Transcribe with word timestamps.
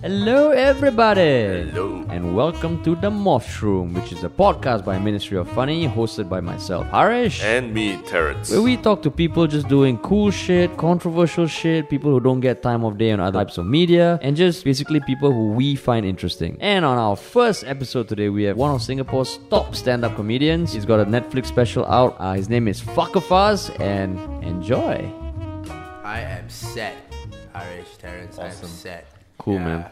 Hello, 0.00 0.50
everybody. 0.50 1.20
Hello. 1.72 2.06
And 2.08 2.36
welcome 2.36 2.80
to 2.84 2.94
The 2.94 3.10
MOFShroom, 3.10 3.94
which 3.94 4.12
is 4.12 4.22
a 4.22 4.28
podcast 4.28 4.84
by 4.84 4.96
Ministry 4.96 5.36
of 5.36 5.48
Funny, 5.50 5.88
hosted 5.88 6.28
by 6.28 6.40
myself, 6.40 6.86
Haresh. 6.86 7.42
And 7.42 7.74
me, 7.74 7.98
Terence. 8.06 8.48
where 8.48 8.62
we 8.62 8.76
talk 8.76 9.02
to 9.02 9.10
people 9.10 9.48
just 9.48 9.66
doing 9.66 9.98
cool 9.98 10.30
shit, 10.30 10.76
controversial 10.76 11.48
shit, 11.48 11.90
people 11.90 12.12
who 12.12 12.20
don't 12.20 12.38
get 12.38 12.62
time 12.62 12.84
of 12.84 12.96
day 12.96 13.10
on 13.10 13.18
other 13.18 13.40
types 13.40 13.58
of 13.58 13.66
media, 13.66 14.20
and 14.22 14.36
just 14.36 14.64
basically 14.64 15.00
people 15.00 15.32
who 15.32 15.48
we 15.48 15.74
find 15.74 16.06
interesting. 16.06 16.56
And 16.60 16.84
on 16.84 16.96
our 16.96 17.16
first 17.16 17.64
episode 17.64 18.06
today, 18.08 18.28
we 18.28 18.44
have 18.44 18.56
one 18.56 18.72
of 18.72 18.80
Singapore's 18.80 19.40
top 19.50 19.74
stand 19.74 20.04
up 20.04 20.14
comedians. 20.14 20.72
He's 20.72 20.84
got 20.84 21.00
a 21.00 21.06
Netflix 21.06 21.46
special 21.46 21.84
out. 21.86 22.14
Uh, 22.20 22.34
his 22.34 22.48
name 22.48 22.68
is 22.68 22.80
Fakkah 22.80 23.22
Fuzz, 23.22 23.70
and 23.80 24.16
enjoy. 24.44 25.12
I 26.04 26.20
am 26.20 26.48
set, 26.48 26.94
Haresh, 27.52 27.98
Terence. 27.98 28.38
I'm 28.38 28.52
set. 28.52 29.17
Cool, 29.38 29.58
man. 29.58 29.86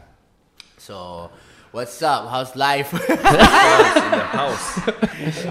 So, 0.79 1.31
what's 1.73 2.01
up? 2.03 2.29
How's 2.29 2.55
life? 2.57 2.93
in 3.11 3.17
the 3.17 4.29
house. 4.31 4.89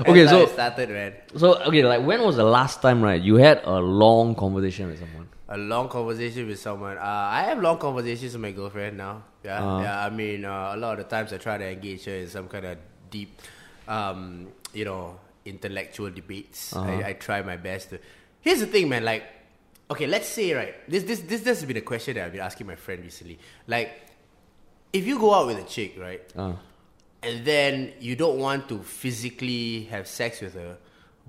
Okay, 0.07 0.27
so- 0.27 0.45
started, 0.47 0.89
man. 0.89 1.13
So, 1.35 1.55
okay, 1.63 1.83
like 1.83 2.05
when 2.05 2.21
was 2.21 2.35
the 2.35 2.43
last 2.43 2.81
time, 2.81 3.01
right, 3.01 3.21
you 3.21 3.35
had 3.35 3.61
a 3.63 3.79
long 3.79 4.35
conversation 4.35 4.87
with 4.87 4.99
someone? 4.99 5.27
A 5.47 5.57
long 5.57 5.89
conversation 5.89 6.47
with 6.47 6.59
someone. 6.59 6.97
Uh, 6.97 7.01
I 7.03 7.43
have 7.43 7.59
long 7.61 7.77
conversations 7.77 8.33
with 8.33 8.41
my 8.41 8.51
girlfriend 8.51 8.97
now. 8.97 9.23
Yeah, 9.43 9.63
Uh-huh. 9.63 9.83
yeah. 9.83 10.05
I 10.05 10.09
mean, 10.09 10.43
uh, 10.43 10.71
a 10.73 10.77
lot 10.77 10.97
of 10.99 11.05
the 11.07 11.15
times 11.15 11.31
I 11.33 11.37
try 11.37 11.57
to 11.57 11.65
engage 11.71 12.05
her 12.05 12.15
in 12.15 12.27
some 12.27 12.47
kind 12.47 12.65
of 12.65 12.77
deep, 13.11 13.39
um, 13.87 14.47
you 14.73 14.85
know, 14.85 15.19
intellectual 15.45 16.09
debates. 16.09 16.75
Uh-huh. 16.75 16.89
I, 16.89 17.09
I 17.09 17.13
try 17.13 17.41
my 17.43 17.57
best 17.57 17.91
to. 17.91 17.99
Here's 18.41 18.59
the 18.59 18.65
thing, 18.65 18.89
man. 18.89 19.05
Like, 19.05 19.23
okay, 19.89 20.07
let's 20.07 20.27
say 20.27 20.53
right. 20.53 20.75
This 20.89 21.03
this 21.03 21.21
this, 21.21 21.41
this 21.41 21.59
has 21.59 21.65
been 21.65 21.77
a 21.77 21.81
question 21.81 22.15
that 22.15 22.25
I've 22.25 22.31
been 22.31 22.41
asking 22.41 22.67
my 22.67 22.75
friend 22.75 23.03
recently. 23.03 23.39
Like, 23.67 23.91
if 24.93 25.05
you 25.05 25.19
go 25.19 25.33
out 25.33 25.47
with 25.47 25.59
a 25.59 25.63
chick, 25.63 25.95
right? 25.99 26.21
Uh, 26.35 26.53
and 27.23 27.45
then 27.45 27.93
you 27.99 28.15
don't 28.15 28.37
want 28.39 28.69
to 28.69 28.79
physically 28.83 29.85
have 29.85 30.07
sex 30.07 30.41
with 30.41 30.53
her, 30.53 30.77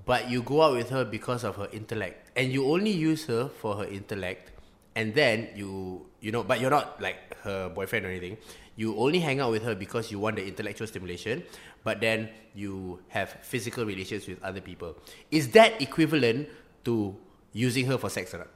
but 0.05 0.29
you 0.29 0.43
go 0.43 0.63
out 0.63 0.75
with 0.75 0.91
her 0.91 1.05
because 1.05 1.45
of 1.45 1.57
her 1.57 1.69
intellect, 1.73 2.31
and 2.37 2.53
you 2.53 2.67
only 2.67 2.91
use 2.91 3.25
her 3.27 3.49
for 3.49 3.77
her 3.77 3.85
intellect, 3.85 4.53
and 4.95 5.15
then 5.15 5.49
you 5.55 6.07
you 6.21 6.33
know, 6.33 6.43
but 6.43 6.61
you're 6.61 6.71
not 6.71 7.01
like 7.01 7.37
her 7.43 7.69
boyfriend 7.69 8.07
or 8.07 8.11
anything. 8.11 8.37
You 8.77 8.95
only 8.99 9.21
hang 9.21 9.41
out 9.41 9.53
with 9.53 9.63
her 9.63 9.75
because 9.75 10.13
you 10.13 10.19
want 10.19 10.37
the 10.37 10.47
intellectual 10.47 10.87
stimulation, 10.87 11.45
but 11.83 12.01
then 12.01 12.29
you 12.55 13.01
have 13.09 13.33
physical 13.41 13.87
relations 13.87 14.29
with 14.29 14.43
other 14.43 14.61
people. 14.61 14.97
Is 15.31 15.53
that 15.53 15.81
equivalent 15.81 16.49
to 16.85 17.17
using 17.57 17.87
her 17.89 17.97
for 17.97 18.11
sex 18.13 18.35
or 18.37 18.45
not? 18.45 18.53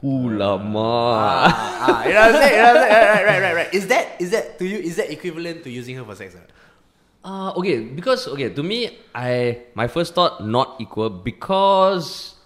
Ooh 0.00 0.30
la 0.30 0.56
ma. 0.56 1.50
ah, 1.50 2.06
you 2.06 2.14
know 2.14 2.20
what 2.24 2.34
I'm 2.34 2.40
saying? 2.40 2.54
You 2.54 2.62
know 2.62 2.72
what 2.72 2.76
I'm 2.78 2.88
saying? 2.88 3.04
Right, 3.04 3.24
right, 3.26 3.42
right, 3.42 3.54
right. 3.66 3.70
Is 3.74 3.84
that 3.92 4.04
is 4.22 4.30
that 4.30 4.58
to 4.58 4.64
you? 4.64 4.78
Is 4.78 4.96
that 4.96 5.10
equivalent 5.12 5.64
to 5.64 5.70
using 5.70 5.96
her 5.96 6.04
for 6.06 6.14
sex 6.14 6.34
or 6.34 6.40
not? 6.46 6.50
Uh, 7.28 7.50
okay, 7.58 7.82
because 7.82 8.24
okay, 8.30 8.48
to 8.48 8.62
me, 8.62 8.96
I 9.12 9.66
my 9.74 9.90
first 9.90 10.14
thought 10.14 10.40
not 10.40 10.78
equal 10.80 11.10
because 11.10 12.38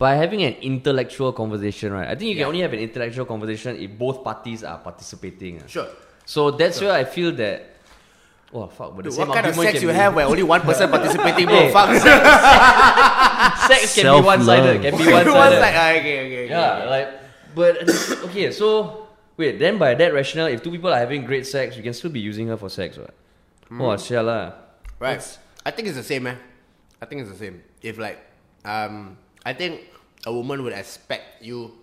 by 0.00 0.16
having 0.16 0.40
an 0.42 0.56
intellectual 0.64 1.36
conversation, 1.36 1.92
right? 1.92 2.08
I 2.08 2.16
think 2.16 2.32
you 2.32 2.36
can 2.40 2.48
only 2.48 2.64
have 2.64 2.72
an 2.72 2.80
intellectual 2.80 3.28
conversation 3.28 3.76
if 3.76 3.92
both 4.00 4.24
parties 4.24 4.64
are 4.64 4.80
participating. 4.80 5.60
ah. 5.62 5.68
Sure. 5.68 5.88
So 6.24 6.50
that's 6.50 6.80
where 6.80 6.92
I 6.96 7.04
feel 7.04 7.30
that. 7.36 7.69
Oh 8.52 8.66
fuck! 8.66 8.96
But 8.96 9.04
the 9.04 9.10
Dude, 9.10 9.12
same 9.12 9.28
what 9.28 9.34
kind 9.36 9.46
of 9.46 9.54
sex 9.54 9.80
you 9.80 9.88
be- 9.88 9.94
have 9.94 10.14
where 10.14 10.26
only 10.26 10.42
one 10.42 10.60
person 10.62 10.90
participating, 10.94 11.46
bro? 11.46 11.54
Hey. 11.54 11.72
Fuck. 11.72 11.94
Sex 13.70 13.94
can 13.94 14.20
be 14.20 14.26
one-sided. 14.26 14.82
Can 14.82 14.98
be 14.98 15.06
one-sided. 15.06 15.32
One's 15.34 15.60
like, 15.60 15.74
ah, 15.76 15.90
okay, 15.90 15.98
okay, 16.00 16.26
okay. 16.26 16.48
Yeah, 16.48 16.76
okay. 16.78 16.90
like, 16.90 17.08
but 17.54 17.88
okay, 18.26 18.50
so 18.50 19.06
wait, 19.36 19.58
then 19.58 19.78
by 19.78 19.94
that 19.94 20.12
rationale, 20.12 20.48
if 20.48 20.62
two 20.62 20.70
people 20.70 20.92
are 20.92 20.98
having 20.98 21.24
great 21.24 21.46
sex, 21.46 21.76
you 21.76 21.82
can 21.82 21.94
still 21.94 22.10
be 22.10 22.20
using 22.20 22.48
her 22.48 22.56
for 22.56 22.68
sex, 22.68 22.98
right? 22.98 23.10
Hmm. 23.68 23.80
Oh, 23.80 23.96
lah. 24.22 24.54
right. 24.98 25.38
I 25.64 25.70
think 25.70 25.88
it's 25.88 25.96
the 25.96 26.02
same, 26.02 26.24
man. 26.24 26.38
I 27.00 27.06
think 27.06 27.22
it's 27.22 27.30
the 27.30 27.36
same. 27.36 27.62
If 27.82 27.98
like, 27.98 28.18
um, 28.64 29.16
I 29.46 29.52
think 29.52 29.80
a 30.26 30.32
woman 30.32 30.62
would 30.64 30.72
expect 30.72 31.42
you. 31.42 31.79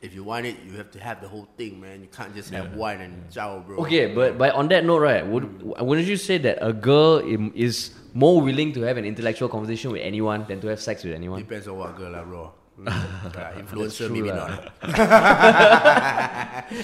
If 0.00 0.14
you 0.14 0.22
want 0.22 0.46
it, 0.46 0.56
you 0.64 0.78
have 0.78 0.90
to 0.92 1.00
have 1.00 1.20
the 1.20 1.26
whole 1.26 1.48
thing, 1.56 1.80
man. 1.80 2.02
You 2.02 2.06
can't 2.06 2.34
just 2.34 2.50
have 2.54 2.74
one 2.74 3.00
and 3.00 3.30
ciao, 3.30 3.58
bro. 3.66 3.78
Okay, 3.82 4.14
but 4.14 4.38
but 4.38 4.54
on 4.54 4.68
that 4.68 4.84
note, 4.84 5.02
right? 5.02 5.26
Would 5.26 5.62
wouldn't 5.80 6.06
you 6.06 6.16
say 6.16 6.38
that 6.38 6.58
a 6.62 6.72
girl 6.72 7.18
is 7.54 7.90
more 8.14 8.40
willing 8.40 8.72
to 8.74 8.82
have 8.82 8.96
an 8.96 9.04
intellectual 9.04 9.48
conversation 9.48 9.90
with 9.90 10.02
anyone 10.02 10.46
than 10.46 10.60
to 10.62 10.68
have 10.68 10.78
sex 10.78 11.02
with 11.02 11.14
anyone? 11.14 11.42
Depends 11.42 11.66
on 11.66 11.78
what 11.78 11.96
girl, 11.98 12.12
lah, 12.12 12.22
bro. 12.22 12.52
Mm. 12.78 12.88
Influencer, 13.58 14.08
maybe 14.10 14.30
not. 14.30 14.48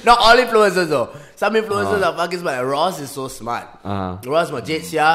not 0.04 0.18
all 0.18 0.36
influencers 0.36 0.88
though. 0.88 1.14
Some 1.36 1.54
influencers 1.54 2.02
are 2.02 2.16
fucking 2.16 2.40
smart. 2.40 2.66
Ross 2.66 2.98
is 3.00 3.12
so 3.12 3.28
smart. 3.28 3.68
Uh-huh. 3.84 4.18
Ross, 4.26 4.50
my 4.50 4.60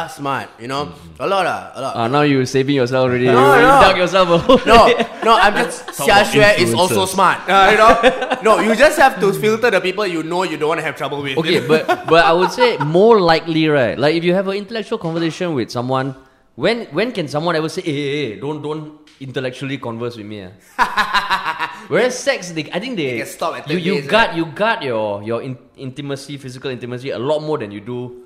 smart. 0.07 0.49
You 0.57 0.67
know, 0.67 0.93
a 1.19 1.27
lot, 1.27 1.45
ah, 1.45 1.71
a 1.75 1.81
lot. 1.81 1.95
Ah, 1.97 2.07
now 2.07 2.21
you're 2.21 2.45
saving 2.45 2.75
yourself 2.75 3.09
already. 3.09 3.25
No, 3.25 3.55
you, 3.55 3.61
no. 3.61 3.81
dug 3.81 3.97
yourself 3.97 4.29
a. 4.29 4.37
No, 4.65 4.87
no, 5.23 5.35
I'm 5.35 5.53
just 5.55 5.85
Xia 5.87 6.23
Xue 6.23 6.59
is 6.59 6.73
also 6.73 7.05
smart. 7.05 7.39
Uh, 7.49 7.71
you 7.71 7.77
know, 7.77 7.99
no, 8.43 8.59
you 8.61 8.73
just 8.75 8.97
have 8.97 9.19
to 9.19 9.33
filter 9.33 9.69
the 9.69 9.81
people 9.81 10.07
you 10.07 10.23
know 10.23 10.43
you 10.43 10.55
don't 10.55 10.69
want 10.69 10.79
to 10.79 10.85
have 10.85 10.95
trouble 10.95 11.21
with. 11.21 11.37
Okay, 11.39 11.59
but 11.59 11.85
but 12.07 12.23
I 12.23 12.31
would 12.31 12.51
say 12.51 12.77
more 12.77 13.19
likely, 13.19 13.67
right? 13.67 13.99
Like 13.99 14.15
if 14.15 14.23
you 14.23 14.33
have 14.33 14.47
an 14.47 14.55
intellectual 14.55 14.97
conversation 14.97 15.55
with 15.55 15.71
someone, 15.71 16.15
when 16.55 16.85
when 16.95 17.11
can 17.11 17.27
someone 17.27 17.57
ever 17.57 17.67
say, 17.67 17.81
"Hey, 17.81 17.91
hey, 17.91 18.31
hey 18.31 18.39
don't 18.39 18.61
don't 18.61 19.08
intellectually 19.19 19.77
converse 19.77 20.15
with 20.17 20.25
me"? 20.25 20.47
ah?" 20.77 21.85
Whereas 21.89 22.17
sex, 22.17 22.51
they, 22.51 22.69
I 22.71 22.79
think 22.79 22.95
they, 22.97 23.11
They 23.11 23.17
can 23.25 23.27
stop 23.27 23.55
at 23.57 23.69
you 23.69 23.77
you 23.77 23.95
days, 24.01 24.07
got 24.07 24.29
right? 24.29 24.37
you 24.37 24.45
got 24.45 24.83
your 24.83 25.23
your 25.23 25.41
in, 25.41 25.57
intimacy, 25.77 26.37
physical 26.37 26.69
intimacy, 26.71 27.09
a 27.11 27.19
lot 27.19 27.39
more 27.41 27.57
than 27.57 27.71
you 27.71 27.81
do 27.81 28.23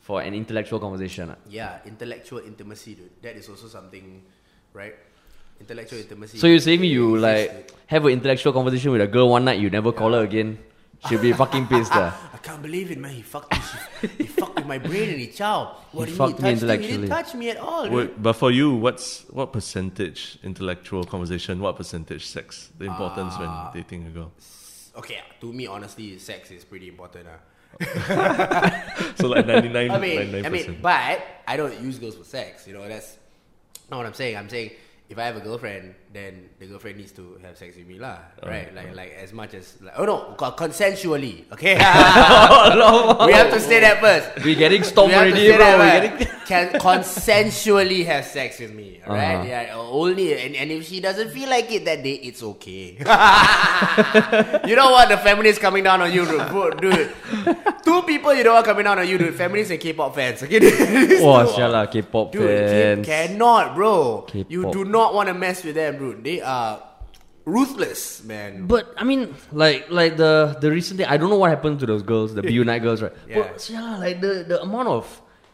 for 0.00 0.20
an 0.22 0.34
intellectual 0.34 0.80
conversation. 0.80 1.30
ah. 1.30 1.36
yeah, 1.48 1.78
intellectual 1.86 2.40
intimacy, 2.40 2.94
dude. 2.94 3.10
That 3.22 3.36
is 3.36 3.48
also 3.48 3.68
something, 3.68 4.22
right? 4.74 4.94
Intellectual 5.60 6.00
intimacy. 6.00 6.38
So 6.38 6.46
you're 6.48 6.58
saying 6.58 6.82
you 6.82 7.16
like 7.18 7.70
have 7.86 8.04
an 8.06 8.12
intellectual 8.12 8.52
conversation 8.52 8.90
with 8.90 9.00
a 9.00 9.06
girl 9.06 9.28
one 9.30 9.44
night, 9.44 9.60
you 9.60 9.70
never 9.70 9.92
call 9.92 10.12
her 10.12 10.22
again. 10.24 10.58
She'll 11.08 11.20
be 11.20 11.32
fucking 11.32 11.66
pissed. 11.66 11.92
ah. 11.94 12.30
I 12.32 12.36
can't 12.38 12.62
believe 12.62 12.90
it, 12.90 12.98
man. 12.98 13.12
He 13.12 13.22
fucked 13.22 13.52
me. 13.52 14.08
he 14.18 14.24
fucked 14.26 14.56
with 14.56 14.66
my 14.66 14.78
brain 14.78 15.10
and 15.10 15.20
he 15.20 15.28
chow. 15.28 15.76
What 15.92 16.08
He 16.08 16.14
do 16.16 16.22
you 16.22 16.28
fucked 16.28 16.42
mean? 16.42 16.54
me 16.54 16.60
Touched 16.60 16.72
him? 16.72 16.80
He 16.82 16.86
didn't 16.88 17.08
touch 17.08 17.34
me 17.34 17.50
at 17.50 17.56
all. 17.56 17.90
Wait, 17.90 18.22
but 18.22 18.34
for 18.34 18.50
you, 18.50 18.74
what's 18.74 19.22
what 19.30 19.52
percentage 19.52 20.38
intellectual 20.42 21.04
conversation? 21.04 21.60
What 21.60 21.76
percentage 21.76 22.26
sex? 22.26 22.70
The 22.78 22.86
importance 22.86 23.38
when 23.38 23.50
dating 23.74 24.06
a 24.06 24.10
girl. 24.10 24.32
Okay, 24.96 25.20
to 25.40 25.52
me, 25.52 25.66
honestly, 25.66 26.18
sex 26.18 26.50
is 26.50 26.64
pretty 26.64 26.88
important. 26.88 27.26
Uh. 27.28 27.38
So 29.16 29.28
like 29.28 29.46
99, 29.46 29.90
I 29.90 29.98
mean, 29.98 30.18
99%. 30.32 30.46
I 30.46 30.48
mean, 30.48 30.78
but 30.82 31.20
I 31.46 31.56
don't 31.56 31.78
use 31.80 31.98
girls 31.98 32.16
for 32.16 32.24
sex. 32.24 32.66
You 32.66 32.74
know, 32.74 32.86
that's 32.88 33.16
not 33.90 33.96
what 33.98 34.06
I'm 34.06 34.14
saying. 34.14 34.36
I'm 34.36 34.48
saying 34.48 34.72
if 35.08 35.18
I 35.18 35.24
have 35.24 35.36
a 35.36 35.40
girlfriend, 35.40 35.94
then 36.12 36.50
the 36.58 36.66
girlfriend 36.66 36.98
needs 36.98 37.12
to 37.12 37.38
have 37.42 37.56
sex 37.56 37.76
with 37.76 37.86
me, 37.86 37.98
lah. 37.98 38.18
Right? 38.44 38.74
Like, 38.74 38.94
like 38.94 39.12
as 39.16 39.32
much 39.32 39.54
as 39.54 39.80
like, 39.80 39.94
oh 39.96 40.04
no, 40.04 40.34
consensually. 40.36 41.50
Okay. 41.52 41.74
we 43.26 43.32
have 43.32 43.50
to 43.50 43.60
say 43.60 43.80
that 43.80 44.00
first. 44.00 44.28
We're 44.44 44.56
getting 44.56 44.82
stopped 44.82 45.08
We 45.08 45.14
already, 45.14 45.48
bro. 45.48 45.58
that, 45.58 46.18
getting 46.18 46.28
Can 46.46 46.68
consensually 46.80 48.04
have 48.04 48.26
sex 48.26 48.58
with 48.58 48.74
me, 48.74 49.00
right? 49.06 49.36
Uh-huh. 49.36 49.44
Yeah, 49.46 49.74
only 49.76 50.36
and, 50.38 50.54
and 50.54 50.70
if 50.70 50.86
she 50.86 51.00
doesn't 51.00 51.30
feel 51.30 51.48
like 51.48 51.70
it 51.72 51.84
that 51.86 52.02
day, 52.02 52.14
it's 52.14 52.42
okay. 52.42 52.98
you 54.68 54.76
know 54.76 54.90
what? 54.90 55.08
The 55.08 55.16
feminists 55.22 55.62
coming 55.62 55.84
down 55.84 56.02
on 56.02 56.12
you, 56.12 56.26
dude. 56.26 56.80
Dude. 56.80 57.14
Two 57.84 58.02
people 58.02 58.34
you 58.34 58.44
know 58.44 58.56
are 58.56 58.62
coming 58.62 58.84
down 58.84 58.98
on 58.98 59.08
you, 59.08 59.18
dude. 59.18 59.34
Feminists 59.34 59.70
and 59.70 59.80
K-pop 59.80 60.14
fans. 60.14 60.42
Okay. 60.42 60.60
Oh, 61.22 61.86
K-pop 61.90 62.32
Dude, 62.32 62.42
fans. 62.42 63.06
cannot, 63.06 63.74
bro. 63.74 64.26
You 64.32 64.44
K-pop. 64.44 64.72
do 64.72 64.84
not 64.84 65.14
want 65.14 65.28
to 65.28 65.34
mess 65.34 65.64
with 65.64 65.74
them, 65.74 65.98
dude. 66.02 66.22
They 66.24 66.40
are 66.42 66.82
ruthless, 67.44 68.22
man. 68.24 68.66
But 68.66 68.92
I 68.96 69.04
mean, 69.04 69.34
like 69.52 69.90
like 69.90 70.16
the 70.16 70.56
the 70.60 70.70
recent 70.70 70.98
thing, 70.98 71.06
I 71.08 71.16
don't 71.16 71.30
know 71.30 71.38
what 71.38 71.50
happened 71.50 71.80
to 71.80 71.86
those 71.86 72.02
girls, 72.02 72.34
the 72.34 72.42
Be 72.48 72.52
Unite 72.52 72.82
girls, 72.82 73.02
right? 73.02 73.12
Yeah. 73.28 73.42
But 73.42 73.68
yeah, 73.70 73.98
like 73.98 74.20
the 74.20 74.44
the 74.46 74.62
amount 74.62 74.88
of 74.88 75.06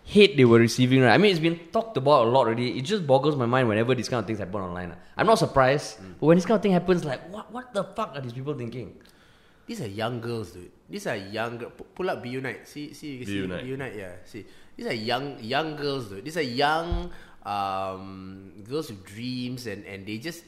hate 0.04 0.36
they 0.36 0.44
were 0.44 0.58
receiving, 0.58 1.02
right? 1.02 1.12
I 1.12 1.18
mean, 1.18 1.30
it's 1.30 1.40
been 1.40 1.58
talked 1.72 1.96
about 1.96 2.26
a 2.26 2.30
lot 2.30 2.46
already. 2.48 2.78
It 2.78 2.82
just 2.82 3.06
boggles 3.06 3.36
my 3.36 3.46
mind 3.46 3.68
whenever 3.68 3.94
these 3.94 4.08
kind 4.08 4.20
of 4.20 4.26
things 4.26 4.38
happen 4.38 4.60
online. 4.60 4.92
ah. 4.96 4.98
I'm 5.16 5.26
not 5.26 5.38
surprised, 5.38 6.00
Mm. 6.00 6.14
but 6.20 6.26
when 6.32 6.36
this 6.36 6.46
kind 6.46 6.56
of 6.56 6.62
thing 6.62 6.72
happens, 6.72 7.04
like 7.04 7.28
what 7.32 7.52
what 7.52 7.72
the 7.74 7.84
fuck 7.84 8.16
are 8.16 8.20
these 8.20 8.32
people 8.32 8.54
thinking? 8.54 8.96
These 9.68 9.82
are 9.84 9.86
young 9.88 10.20
girls, 10.24 10.52
dude. 10.56 10.72
These 10.88 11.06
are 11.06 11.16
young. 11.16 11.58
gir- 11.60 11.68
Pull 11.94 12.08
up 12.08 12.22
Be 12.24 12.30
Unite. 12.30 12.64
See, 12.66 12.94
see, 12.96 13.20
you 13.20 13.24
see 13.28 13.32
Be 13.36 13.44
Unite. 13.44 13.62
Be 13.64 13.68
Unite. 13.68 13.94
Yeah, 13.96 14.12
see. 14.24 14.46
These 14.78 14.86
are 14.88 14.96
young, 14.96 15.36
young 15.44 15.76
girls, 15.76 16.08
dude. 16.08 16.24
These 16.24 16.38
are 16.40 16.48
young 16.64 17.10
um, 17.44 18.52
girls 18.68 18.90
with 18.90 19.04
dreams, 19.04 19.66
and 19.66 19.84
and 19.86 20.06
they 20.06 20.18
just. 20.18 20.44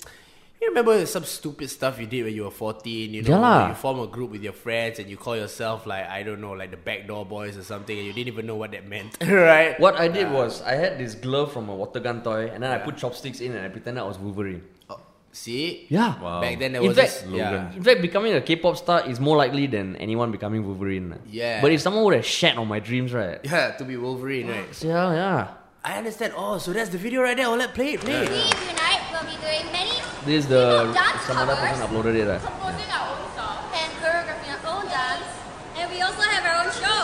You 0.62 0.68
remember 0.68 1.06
some 1.06 1.24
stupid 1.24 1.70
stuff 1.70 1.98
you 1.98 2.06
did 2.06 2.22
when 2.22 2.34
you 2.34 2.44
were 2.44 2.50
14, 2.50 3.14
you 3.14 3.22
know, 3.22 3.28
Yeah 3.30 3.68
you 3.70 3.74
form 3.74 3.98
a 4.00 4.06
group 4.06 4.30
with 4.30 4.42
your 4.42 4.52
friends 4.52 4.98
and 4.98 5.08
you 5.08 5.16
call 5.16 5.34
yourself 5.34 5.86
like, 5.86 6.04
I 6.06 6.22
don't 6.22 6.42
know, 6.42 6.52
like 6.52 6.70
the 6.70 6.76
Backdoor 6.76 7.24
Boys 7.24 7.56
or 7.56 7.62
something 7.62 7.96
and 7.96 8.06
you 8.06 8.12
didn't 8.12 8.28
even 8.28 8.44
know 8.46 8.56
what 8.56 8.72
that 8.72 8.86
meant, 8.86 9.16
right? 9.26 9.80
What 9.80 9.96
I 9.96 10.08
did 10.08 10.30
was 10.30 10.60
I 10.60 10.72
had 10.74 10.98
this 10.98 11.14
glove 11.14 11.54
from 11.54 11.70
a 11.70 11.74
water 11.74 11.98
gun 11.98 12.22
toy, 12.22 12.48
and 12.52 12.62
then 12.62 12.70
I 12.70 12.76
put 12.76 12.98
chopsticks 12.98 13.40
in, 13.40 13.52
and 13.56 13.64
I 13.64 13.70
pretended 13.70 14.02
I 14.02 14.04
was 14.06 14.18
Wolverine. 14.18 14.62
Oh, 14.90 15.00
See? 15.32 15.86
Yeah. 15.88 16.20
Wow. 16.20 16.42
Back 16.42 16.58
then 16.58 16.72
there 16.72 16.82
In 16.82 16.88
was 16.88 16.96
fact- 16.98 17.24
this, 17.24 17.32
yeah. 17.32 17.72
In 17.72 17.82
fact, 17.82 18.02
becoming 18.02 18.34
a 18.34 18.42
K-pop 18.42 18.76
star 18.76 19.08
is 19.08 19.18
more 19.18 19.38
likely 19.38 19.66
than 19.66 19.96
anyone 19.96 20.30
becoming 20.30 20.66
Wolverine. 20.66 21.18
Yeah. 21.30 21.62
But 21.62 21.72
if 21.72 21.80
someone 21.80 22.04
would 22.04 22.16
have 22.16 22.26
shat 22.26 22.58
on 22.58 22.68
my 22.68 22.80
dreams, 22.80 23.14
right? 23.14 23.40
Yeah, 23.44 23.70
to 23.78 23.84
be 23.86 23.96
Wolverine, 23.96 24.48
right? 24.48 24.84
Yeah, 24.84 25.14
yeah. 25.14 25.48
I 25.82 25.96
understand. 25.96 26.34
Oh, 26.36 26.58
so 26.58 26.72
that's 26.72 26.90
the 26.90 26.98
video 26.98 27.22
right 27.22 27.36
there. 27.36 27.46
Oh, 27.46 27.56
let's 27.56 27.72
play 27.72 27.94
it, 27.94 28.00
play 28.00 28.12
it. 28.12 28.28
We 28.28 28.36
Unite 28.36 29.00
will 29.12 29.24
be 29.24 29.36
doing 29.40 29.64
many 29.72 29.96
This 30.28 30.44
is 30.44 30.46
the 30.48 30.84
People 30.84 30.92
dance 30.92 31.22
some 31.24 31.38
other 31.38 31.56
person 31.56 31.88
uploaded 31.88 32.20
it. 32.20 32.28
Right? 32.28 32.40
composing 32.40 32.90
our 32.92 33.16
own 33.16 33.24
song 33.32 33.64
and 33.72 33.88
choreographing 33.96 34.52
our 34.52 34.76
own 34.76 34.84
dance. 34.92 35.32
And 35.80 35.90
we 35.90 36.02
also 36.04 36.20
have 36.20 36.44
our 36.44 36.56
own 36.60 36.72
show. 36.76 37.00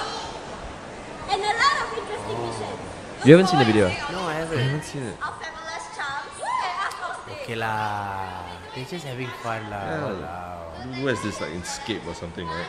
And 1.33 1.41
a 1.41 1.53
lot 1.57 1.77
of 1.81 1.89
interesting 1.97 2.37
oh. 2.37 2.47
missions. 2.53 3.25
You 3.25 3.33
haven't 3.33 3.49
seen 3.49 3.59
the 3.61 3.65
video? 3.65 3.89
No, 4.13 4.29
I 4.29 4.45
haven't. 4.45 4.59
haven't 4.61 4.85
seen 4.85 5.03
it. 5.09 5.17
Our 5.25 5.33
fabulous 5.41 5.85
charms 5.97 6.37
and 6.37 6.77
us 6.85 7.01
on. 7.01 7.33
Okay 7.41 7.57
lah. 7.57 8.45
They're 8.77 8.85
just 8.85 9.09
having 9.09 9.33
fun 9.41 9.65
lah. 9.73 10.05
Walao. 10.05 11.01
Where's 11.01 11.23
this 11.25 11.41
like 11.41 11.57
Escape 11.57 12.05
or 12.05 12.13
something, 12.13 12.45
right? 12.45 12.69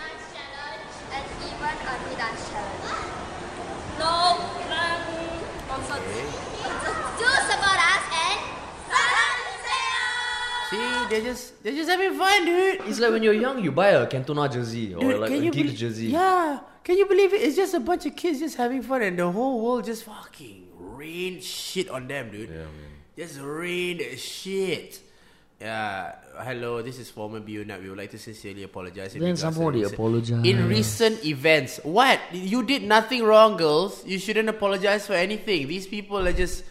Dance 0.00 0.32
challenge 0.32 0.96
and 1.12 1.28
even 1.44 1.76
a 1.76 2.16
dance 2.16 2.48
challenge. 2.48 3.20
No, 4.00 4.40
concert. 4.40 4.61
Do 5.72 7.28
support 7.48 7.78
us 7.80 8.04
and 8.12 8.40
See, 10.70 11.06
they're 11.10 11.20
just 11.22 11.62
they're 11.62 11.72
just 11.74 11.88
having 11.90 12.12
fun, 12.18 12.44
dude. 12.44 12.80
It's 12.86 13.00
like 13.00 13.10
when 13.12 13.22
you're 13.22 13.32
young, 13.34 13.62
you 13.62 13.72
buy 13.72 13.88
a 13.88 14.06
Cantona 14.06 14.52
jersey 14.52 14.94
or 14.94 15.00
Dude, 15.00 15.20
like 15.20 15.30
a 15.30 15.34
can 15.34 15.44
you 15.44 15.50
Giggs 15.50 15.70
bel- 15.70 15.78
jersey. 15.78 16.06
Yeah. 16.06 16.60
Can 16.84 16.98
you 16.98 17.06
believe 17.06 17.32
it? 17.32 17.40
It's 17.42 17.56
just 17.56 17.74
a 17.74 17.80
bunch 17.80 18.06
of 18.06 18.16
kids 18.16 18.40
just 18.40 18.56
having 18.56 18.82
fun 18.82 19.02
and 19.02 19.18
the 19.18 19.30
whole 19.30 19.62
world 19.64 19.84
just 19.84 20.04
fucking 20.04 20.66
rain 20.78 21.40
shit 21.40 21.88
on 21.88 22.08
them, 22.08 22.30
dude. 22.30 22.48
Yeah, 22.50 22.56
man. 22.56 22.92
Just 23.16 23.38
rain 23.40 23.98
the 23.98 24.16
shit. 24.16 25.00
Yeah. 25.62 26.14
Hello, 26.42 26.82
this 26.82 26.98
is 26.98 27.08
former 27.10 27.38
Be 27.38 27.52
Unite. 27.52 27.82
We 27.82 27.88
would 27.90 27.98
like 27.98 28.10
to 28.10 28.18
sincerely 28.18 28.64
apologize. 28.64 29.14
in 29.14 29.20
Then 29.22 29.36
somebody 29.36 29.78
recent- 29.80 29.94
apologize. 29.94 30.44
In 30.44 30.66
recent 30.68 31.24
events. 31.24 31.78
What? 31.84 32.18
You 32.32 32.64
did 32.64 32.82
nothing 32.82 33.22
wrong, 33.22 33.56
girls. 33.56 34.02
You 34.04 34.18
shouldn't 34.18 34.48
apologize 34.48 35.06
for 35.06 35.12
anything. 35.14 35.68
These 35.68 35.86
people 35.86 36.18
are 36.26 36.32
just. 36.32 36.64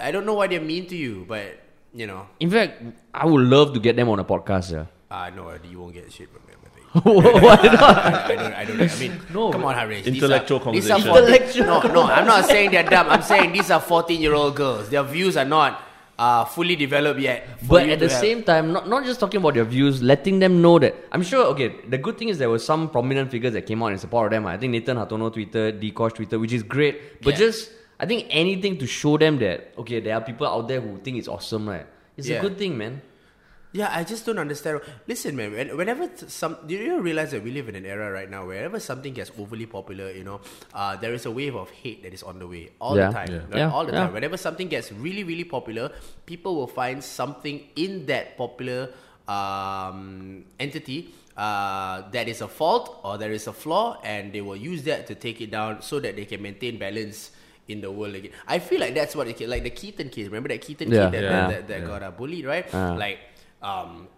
I 0.00 0.10
don't 0.10 0.24
know 0.24 0.34
why 0.34 0.46
they're 0.46 0.60
mean 0.60 0.86
to 0.88 0.96
you, 0.96 1.24
but, 1.28 1.60
you 1.94 2.06
know. 2.06 2.26
In 2.40 2.50
fact, 2.50 2.82
I 3.12 3.26
would 3.26 3.44
love 3.46 3.74
to 3.74 3.80
get 3.80 3.96
them 3.96 4.08
on 4.08 4.18
a 4.18 4.24
podcast. 4.24 4.72
Yeah. 4.72 4.86
Uh, 5.10 5.30
no, 5.30 5.52
you 5.70 5.78
won't 5.78 5.92
get 5.94 6.10
shit 6.10 6.28
from 6.32 6.42
them, 6.48 6.56
I. 6.64 6.98
Why 7.04 7.62
not? 7.68 7.96
I 8.30 8.34
don't, 8.34 8.52
I 8.54 8.64
don't, 8.64 8.80
I 8.80 8.98
mean, 8.98 9.20
No, 9.32 9.52
come 9.52 9.64
on, 9.64 9.74
Haresh. 9.74 10.06
Intellectual 10.06 10.58
these 10.72 10.90
are, 10.90 10.96
these 10.96 11.06
are 11.06 11.12
conversation. 11.14 11.66
14 11.66 11.92
No, 11.92 11.92
no, 11.92 12.02
I'm 12.10 12.26
not 12.26 12.46
saying 12.46 12.70
they're 12.70 12.82
dumb. 12.88 13.08
I'm 13.10 13.20
saying 13.22 13.52
these 13.52 13.70
are 13.70 13.80
14 13.92 14.20
year 14.20 14.32
old 14.34 14.56
girls. 14.56 14.88
Their 14.88 15.02
views 15.02 15.36
are 15.36 15.44
not 15.44 15.82
uh, 16.18 16.44
fully 16.44 16.76
developed 16.76 17.20
yet. 17.20 17.46
But 17.68 17.88
at 17.88 17.98
the 17.98 18.08
have- 18.08 18.20
same 18.20 18.42
time, 18.42 18.72
not, 18.72 18.88
not 18.88 19.04
just 19.04 19.20
talking 19.20 19.38
about 19.38 19.54
their 19.54 19.64
views, 19.64 20.02
letting 20.02 20.38
them 20.38 20.62
know 20.62 20.78
that 20.78 20.94
I'm 21.12 21.22
sure. 21.22 21.44
Okay, 21.46 21.74
the 21.88 21.98
good 21.98 22.16
thing 22.18 22.28
is 22.28 22.38
there 22.38 22.48
were 22.50 22.58
some 22.58 22.88
prominent 22.90 23.30
figures 23.30 23.52
that 23.52 23.66
came 23.66 23.82
out 23.82 23.92
in 23.92 23.98
support 23.98 24.26
of 24.26 24.30
them. 24.32 24.46
I 24.46 24.56
think 24.56 24.70
Nathan 24.72 24.96
Hartono 24.96 25.30
tweeted, 25.34 25.80
Dee 25.80 25.90
Kosh 25.90 26.12
tweeted, 26.12 26.40
which 26.40 26.52
is 26.52 26.62
great. 26.62 27.22
But 27.22 27.32
Yeah. 27.34 27.38
just 27.46 27.70
I 27.98 28.06
think 28.06 28.26
anything 28.30 28.78
to 28.78 28.86
show 28.86 29.16
them 29.18 29.38
that 29.38 29.72
okay, 29.78 30.00
there 30.00 30.14
are 30.14 30.20
people 30.20 30.46
out 30.46 30.68
there 30.68 30.80
who 30.80 30.98
think 30.98 31.16
it's 31.18 31.28
awesome, 31.28 31.68
right? 31.68 31.86
It's 32.16 32.28
a 32.28 32.40
good 32.40 32.56
thing, 32.58 32.76
man. 32.78 33.02
Yeah, 33.76 33.88
I 33.92 34.02
just 34.10 34.24
don't 34.24 34.38
understand. 34.40 34.80
Listen, 35.06 35.36
man. 35.36 35.52
when- 35.52 35.76
Whenever 35.76 36.08
some, 36.26 36.56
do 36.66 36.74
you 36.74 37.00
realize 37.08 37.30
that 37.36 37.42
we 37.44 37.50
live 37.52 37.68
in 37.68 37.76
an 37.80 37.84
era 37.94 38.08
right 38.10 38.30
now 38.36 38.42
wherever 38.50 38.80
something 38.80 39.12
gets 39.12 39.30
overly 39.42 39.66
popular, 39.66 40.10
you 40.18 40.24
know, 40.24 40.40
uh, 40.72 40.96
there 40.96 41.12
is 41.12 41.26
a 41.26 41.30
wave 41.30 41.54
of 41.54 41.68
hate 41.82 42.02
that 42.04 42.14
is 42.18 42.22
on 42.22 42.38
the 42.42 42.48
way 42.54 42.62
all 42.80 42.96
Yeah. 42.96 43.08
the 43.08 43.14
time. 43.20 43.28
Yeah. 43.32 43.38
right? 43.52 43.58
Yeah, 43.62 43.70
All 43.76 43.84
the 43.84 43.92
yeah. 43.92 44.04
time. 44.08 44.12
Whenever 44.16 44.38
something 44.40 44.68
gets 44.76 44.88
really, 44.92 45.24
really 45.24 45.44
popular, 45.44 45.90
people 46.24 46.56
will 46.56 46.72
find 46.82 47.04
something 47.04 47.60
in 47.76 48.06
that 48.06 48.36
popular 48.40 48.80
um, 49.28 50.44
entity 50.58 51.12
uh, 51.36 52.08
that 52.12 52.28
is 52.28 52.40
a 52.40 52.48
fault 52.48 53.00
or 53.04 53.18
there 53.18 53.32
is 53.32 53.46
a 53.46 53.52
flaw, 53.52 54.00
and 54.04 54.32
they 54.32 54.40
will 54.40 54.56
use 54.56 54.82
that 54.84 55.06
to 55.08 55.14
take 55.14 55.40
it 55.40 55.50
down 55.50 55.82
so 55.82 56.00
that 56.00 56.16
they 56.16 56.24
can 56.24 56.40
maintain 56.40 56.78
balance 56.78 57.30
in 57.68 57.80
the 57.82 57.90
world 57.90 58.14
again. 58.14 58.30
I 58.46 58.58
feel 58.58 58.80
like 58.80 58.94
that's 58.94 59.14
what 59.16 59.26
it 59.28 59.36
like 59.48 59.64
the 59.64 59.70
Keaton 59.74 60.08
case. 60.08 60.26
Remember 60.26 60.48
that 60.48 60.62
Keaton 60.62 60.88
Yeah. 60.90 61.10
kid 61.10 61.14
that, 61.14 61.22
Yeah. 61.22 61.30
that, 61.30 61.50
that, 61.50 61.68
that 61.68 61.80
Yeah. 61.82 61.86
got 61.92 62.02
uh, 62.02 62.10
bullied, 62.12 62.46
right? 62.46 62.64
Ah. 62.72 62.94
Like, 62.94 63.18
um, 63.62 64.08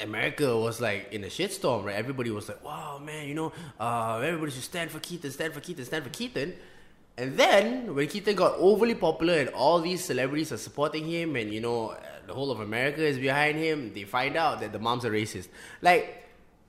America 0.00 0.56
was 0.56 0.80
like 0.80 1.12
in 1.12 1.24
a 1.24 1.28
shitstorm, 1.28 1.84
right? 1.84 1.96
Everybody 1.96 2.30
was 2.30 2.48
like, 2.48 2.62
"Wow, 2.64 2.98
man, 2.98 3.28
you 3.28 3.34
know, 3.34 3.52
uh, 3.80 4.20
everybody 4.24 4.52
should 4.52 4.62
stand 4.62 4.90
for 4.90 5.00
Keaton, 5.00 5.30
stand 5.30 5.52
for 5.52 5.60
Keaton, 5.60 5.84
stand 5.84 6.04
for 6.04 6.10
Keaton." 6.10 6.54
And 7.18 7.36
then 7.36 7.94
when 7.94 8.08
Keaton 8.08 8.34
got 8.36 8.54
overly 8.58 8.94
popular 8.94 9.34
and 9.34 9.50
all 9.50 9.80
these 9.80 10.02
celebrities 10.04 10.50
are 10.52 10.56
supporting 10.56 11.04
him, 11.04 11.36
and 11.36 11.52
you 11.52 11.60
know, 11.60 11.96
the 12.26 12.34
whole 12.34 12.50
of 12.50 12.60
America 12.60 13.02
is 13.04 13.18
behind 13.18 13.58
him, 13.58 13.92
they 13.92 14.04
find 14.04 14.36
out 14.36 14.60
that 14.60 14.72
the 14.72 14.78
moms 14.78 15.04
are 15.04 15.10
racist. 15.10 15.48
Like. 15.80 16.18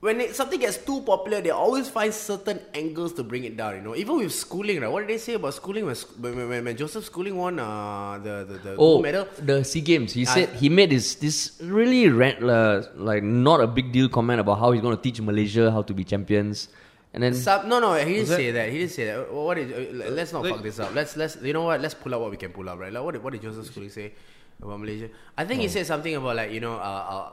When 0.04 0.20
it, 0.20 0.36
something 0.36 0.60
gets 0.60 0.76
too 0.84 1.00
popular, 1.00 1.40
they 1.40 1.48
always 1.48 1.88
find 1.88 2.12
certain 2.12 2.60
angles 2.76 3.14
to 3.18 3.22
bring 3.24 3.44
it 3.48 3.56
down. 3.56 3.76
You 3.76 3.80
know, 3.86 3.94
even 3.96 4.18
with 4.20 4.34
schooling, 4.36 4.80
right? 4.84 4.90
What 4.92 5.00
did 5.06 5.08
they 5.16 5.16
say 5.26 5.34
about 5.40 5.54
schooling 5.56 5.86
when 5.88 5.96
when, 6.20 6.48
when, 6.50 6.60
when 6.68 6.76
Joseph 6.76 7.06
Schooling 7.08 7.36
won 7.40 7.56
uh, 7.58 8.20
the 8.26 8.34
the, 8.44 8.56
the 8.66 8.72
Oh, 8.76 9.00
gold 9.00 9.02
medal? 9.08 9.24
the 9.40 9.64
Sea 9.64 9.80
Games. 9.80 10.12
He 10.12 10.26
Ah. 10.28 10.34
said 10.36 10.48
he 10.60 10.68
made 10.68 10.90
this 10.92 11.14
this 11.24 11.56
really 11.78 12.02
rant, 12.12 12.44
uh, 12.44 12.84
like 13.10 13.24
not 13.24 13.64
a 13.64 13.68
big 13.78 13.96
deal 13.96 14.12
comment 14.18 14.44
about 14.44 14.60
how 14.60 14.72
he's 14.76 14.84
going 14.84 14.92
to 14.96 15.00
teach 15.06 15.24
Malaysia 15.24 15.72
how 15.72 15.80
to 15.80 15.94
be 15.96 16.04
champions, 16.04 16.68
and 17.16 17.24
then 17.24 17.32
Some, 17.32 17.72
no, 17.72 17.80
no, 17.80 17.94
he 17.96 18.20
didn't 18.20 18.28
that- 18.28 18.36
say 18.44 18.50
that. 18.60 18.68
He 18.76 18.84
didn't 18.84 18.92
say 18.98 19.06
that. 19.08 19.32
What 19.32 19.56
did? 19.56 19.72
Uh, 19.72 20.12
let's 20.12 20.36
not 20.36 20.44
Like- 20.44 20.60
fuck 20.60 20.62
this 20.68 20.76
up. 20.84 20.92
Let's 20.92 21.16
let's. 21.16 21.40
You 21.40 21.56
know 21.56 21.64
what? 21.72 21.80
Let's 21.80 21.96
pull 21.96 22.12
out 22.12 22.20
what 22.20 22.28
we 22.28 22.36
can 22.36 22.52
pull 22.52 22.68
out, 22.68 22.76
right? 22.76 22.92
Like 22.92 23.00
what 23.08 23.16
did 23.16 23.24
what 23.24 23.32
did 23.32 23.40
Joseph 23.40 23.72
Schooling 23.72 23.88
say 23.88 24.12
about 24.60 24.84
Malaysia? 24.84 25.08
I 25.32 25.48
think 25.48 25.64
he 25.64 25.72
said 25.72 25.88
something 25.88 26.12
about 26.12 26.36
like 26.36 26.52
you 26.52 26.60
know, 26.60 26.76
uh, 26.76 27.04
uh, 27.16 27.26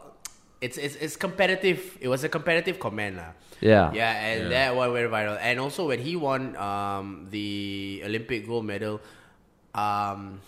it's 0.61 0.77
it's 0.77 0.95
it's 0.95 1.15
competitive. 1.17 1.97
It 1.99 2.07
was 2.07 2.23
a 2.23 2.29
competitive 2.29 2.77
comment, 2.79 3.17
lah. 3.17 3.33
Yeah. 3.61 3.91
Yeah, 3.93 4.13
and 4.13 4.39
Yeah. 4.43 4.49
that 4.49 4.69
one 4.77 4.93
went 4.93 5.09
viral. 5.11 5.37
And 5.41 5.59
also 5.59 5.87
when 5.89 5.99
he 5.99 6.15
won 6.15 6.55
um, 6.57 7.27
the 7.29 8.01
Olympic 8.05 8.45
gold 8.47 8.65
medal, 8.65 9.01
um, 9.73 10.39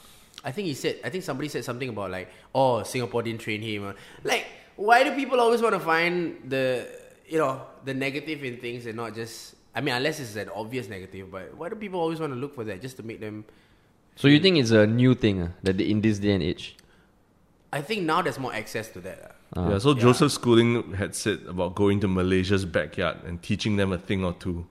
I 0.44 0.52
think 0.52 0.68
he 0.68 0.74
said. 0.74 1.00
I 1.04 1.10
think 1.10 1.24
somebody 1.24 1.50
said 1.50 1.66
something 1.66 1.90
about 1.90 2.12
like, 2.12 2.30
oh, 2.54 2.84
Singapore 2.84 3.22
didn't 3.24 3.42
train 3.42 3.62
him. 3.62 3.94
Like, 4.24 4.46
why 4.76 5.04
do 5.04 5.12
people 5.16 5.40
always 5.40 5.62
want 5.62 5.74
to 5.74 5.80
find 5.82 6.38
the 6.48 6.86
you 7.28 7.38
know 7.38 7.62
the 7.86 7.94
negative 7.94 8.44
in 8.44 8.58
things 8.58 8.86
and 8.86 8.96
not 8.98 9.14
just? 9.16 9.56
I 9.76 9.82
mean, 9.82 9.96
unless 9.98 10.20
it's 10.22 10.36
an 10.38 10.50
obvious 10.54 10.88
negative, 10.88 11.32
but 11.34 11.58
why 11.58 11.70
do 11.70 11.76
people 11.76 12.00
always 12.00 12.20
want 12.22 12.32
to 12.34 12.38
look 12.38 12.54
for 12.54 12.64
that 12.66 12.82
just 12.82 12.98
to 12.98 13.04
make 13.04 13.20
them? 13.20 13.46
so 14.16 14.28
you 14.30 14.38
think 14.40 14.58
it's 14.62 14.70
a 14.70 14.86
new 14.86 15.16
thing 15.18 15.42
uh, 15.42 15.50
that 15.66 15.80
they, 15.82 15.90
in 15.90 15.98
this 16.00 16.20
day 16.22 16.34
and 16.38 16.44
age? 16.46 16.78
I 17.74 17.82
think 17.82 18.04
now 18.06 18.22
there's 18.22 18.38
more 18.38 18.54
access 18.54 18.90
to 18.94 19.00
that. 19.02 19.18
uh. 19.26 19.33
Uh, 19.56 19.70
yeah, 19.72 19.78
so 19.78 19.94
Joseph 19.94 20.32
Schooling 20.32 20.94
had 20.94 21.16
said 21.16 21.42
about 21.48 21.76
going 21.76 22.00
to 22.00 22.08
Malaysia's 22.08 22.66
backyard 22.66 23.18
and 23.24 23.42
teaching 23.42 23.76
them 23.76 23.92
a 23.92 23.98
thing 23.98 24.24
or 24.24 24.34
two. 24.34 24.66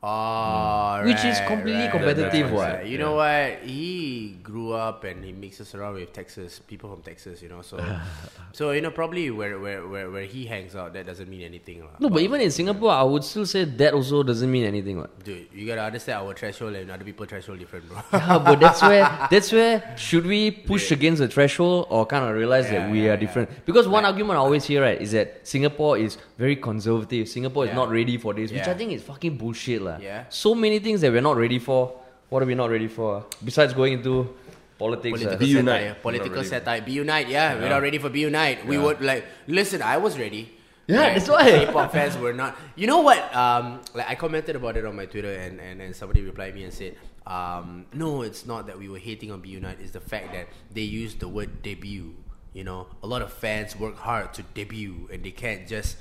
Oh, 0.00 1.02
Which 1.04 1.24
is 1.24 1.40
completely 1.40 1.82
right, 1.82 1.90
competitive, 1.90 2.52
what? 2.52 2.86
You 2.86 2.98
know 2.98 3.16
what? 3.16 3.58
He 3.64 4.38
grew 4.44 4.72
up 4.72 5.02
and 5.02 5.24
he 5.24 5.32
mixes 5.32 5.74
around 5.74 5.94
with 5.94 6.12
Texas 6.12 6.60
people 6.60 6.88
from 6.88 7.02
Texas. 7.02 7.42
You 7.42 7.48
know, 7.48 7.62
so 7.62 7.82
so 8.52 8.70
you 8.70 8.80
know 8.80 8.92
probably 8.92 9.28
where 9.32 9.58
where 9.58 9.88
where, 9.88 10.08
where 10.08 10.22
he 10.22 10.46
hangs 10.46 10.76
out 10.76 10.92
that 10.92 11.04
doesn't 11.04 11.28
mean 11.28 11.42
anything, 11.42 11.80
lah. 11.80 11.98
No, 11.98 12.10
but 12.10 12.22
even 12.22 12.40
in 12.40 12.52
Singapore, 12.52 12.92
I 12.92 13.02
would 13.02 13.24
still 13.24 13.44
say 13.44 13.64
that 13.64 13.92
also 13.92 14.22
doesn't 14.22 14.48
mean 14.48 14.64
anything. 14.64 14.98
What? 14.98 15.18
Dude, 15.24 15.48
you 15.52 15.66
gotta 15.66 15.82
understand 15.82 16.22
our 16.22 16.32
threshold 16.32 16.74
and 16.74 16.88
other 16.92 17.04
people 17.04 17.26
threshold 17.26 17.58
different, 17.58 17.88
bro. 17.88 17.98
Yeah, 18.12 18.38
but 18.38 18.60
that's 18.60 18.80
where 18.80 19.02
that's 19.32 19.50
where 19.50 19.94
should 19.96 20.26
we 20.26 20.52
push 20.52 20.92
against 20.92 21.18
the 21.18 21.26
threshold 21.26 21.88
or 21.90 22.06
kind 22.06 22.24
of 22.24 22.36
realize 22.36 22.70
Yeah, 22.70 22.86
that 22.86 22.90
we 22.92 23.06
yeah, 23.06 23.14
are 23.14 23.16
different? 23.16 23.50
Because 23.66 23.88
one 23.88 24.04
argument 24.04 24.36
I 24.38 24.42
always 24.42 24.64
hear 24.64 24.80
right 24.82 25.00
is 25.02 25.10
that 25.10 25.42
Singapore 25.42 25.98
is 25.98 26.18
very 26.38 26.56
conservative. 26.56 27.28
Singapore 27.28 27.64
is 27.64 27.70
Yeah. 27.70 27.74
not 27.82 27.90
ready 27.90 28.16
for 28.16 28.32
this, 28.32 28.52
which 28.52 28.66
I 28.68 28.74
think 28.74 28.92
is 28.92 29.02
fucking 29.02 29.36
bullshit, 29.36 29.82
lah. 29.82 29.98
Yeah. 30.00 30.24
So 30.30 30.54
many 30.54 30.78
things 30.78 31.00
that 31.02 31.10
we're 31.12 31.20
not 31.20 31.36
ready 31.36 31.58
for. 31.58 31.92
What 32.30 32.42
are 32.42 32.46
we 32.46 32.54
not 32.54 32.70
ready 32.70 32.86
for? 32.88 33.26
Besides 33.44 33.72
going 33.74 33.94
into 33.94 34.36
politics. 34.78 35.18
Political. 35.18 35.38
Be 35.38 35.52
satire. 35.52 35.62
unite. 35.62 36.02
Political 36.02 36.28
Not 36.30 36.36
ready. 36.36 36.48
satire. 36.48 36.80
Be 36.82 36.92
unite. 36.92 37.28
Yeah, 37.28 37.58
we're 37.58 37.68
not 37.68 37.82
ready 37.82 37.98
for 37.98 38.08
be 38.08 38.20
unite. 38.20 38.64
We 38.66 38.78
would 38.78 39.00
like 39.00 39.24
listen. 39.48 39.82
I 39.82 39.96
was 39.98 40.18
ready. 40.18 40.54
Yeah, 40.86 41.12
that's 41.12 41.28
why. 41.28 41.44
K-pop 41.66 41.92
fans 41.92 42.16
were 42.16 42.32
not. 42.32 42.56
You 42.76 42.86
know 42.86 43.00
what? 43.02 43.20
Um, 43.34 43.80
like 43.94 44.08
I 44.08 44.14
commented 44.14 44.56
about 44.56 44.76
it 44.78 44.86
on 44.86 44.94
my 44.96 45.04
Twitter, 45.04 45.32
and 45.34 45.58
and, 45.60 45.82
and 45.82 45.92
somebody 45.96 46.22
replied 46.22 46.54
me 46.54 46.64
and 46.64 46.72
said, 46.72 46.96
um, 47.26 47.84
no, 47.92 48.22
it's 48.22 48.46
not 48.46 48.66
that 48.68 48.78
we 48.78 48.88
were 48.88 48.96
hating 48.98 49.30
on 49.32 49.40
Be 49.40 49.50
Unite. 49.50 49.78
It's 49.82 49.92
the 49.92 50.00
fact 50.00 50.32
that 50.32 50.46
they 50.72 50.86
used 50.86 51.20
the 51.20 51.28
word 51.28 51.60
debut. 51.62 52.14
You 52.54 52.64
know, 52.64 52.86
a 53.02 53.06
lot 53.06 53.20
of 53.20 53.32
fans 53.32 53.76
work 53.76 53.96
hard 53.98 54.32
to 54.34 54.42
debut, 54.54 55.08
and 55.12 55.22
they 55.22 55.30
can't 55.32 55.68
just 55.68 55.96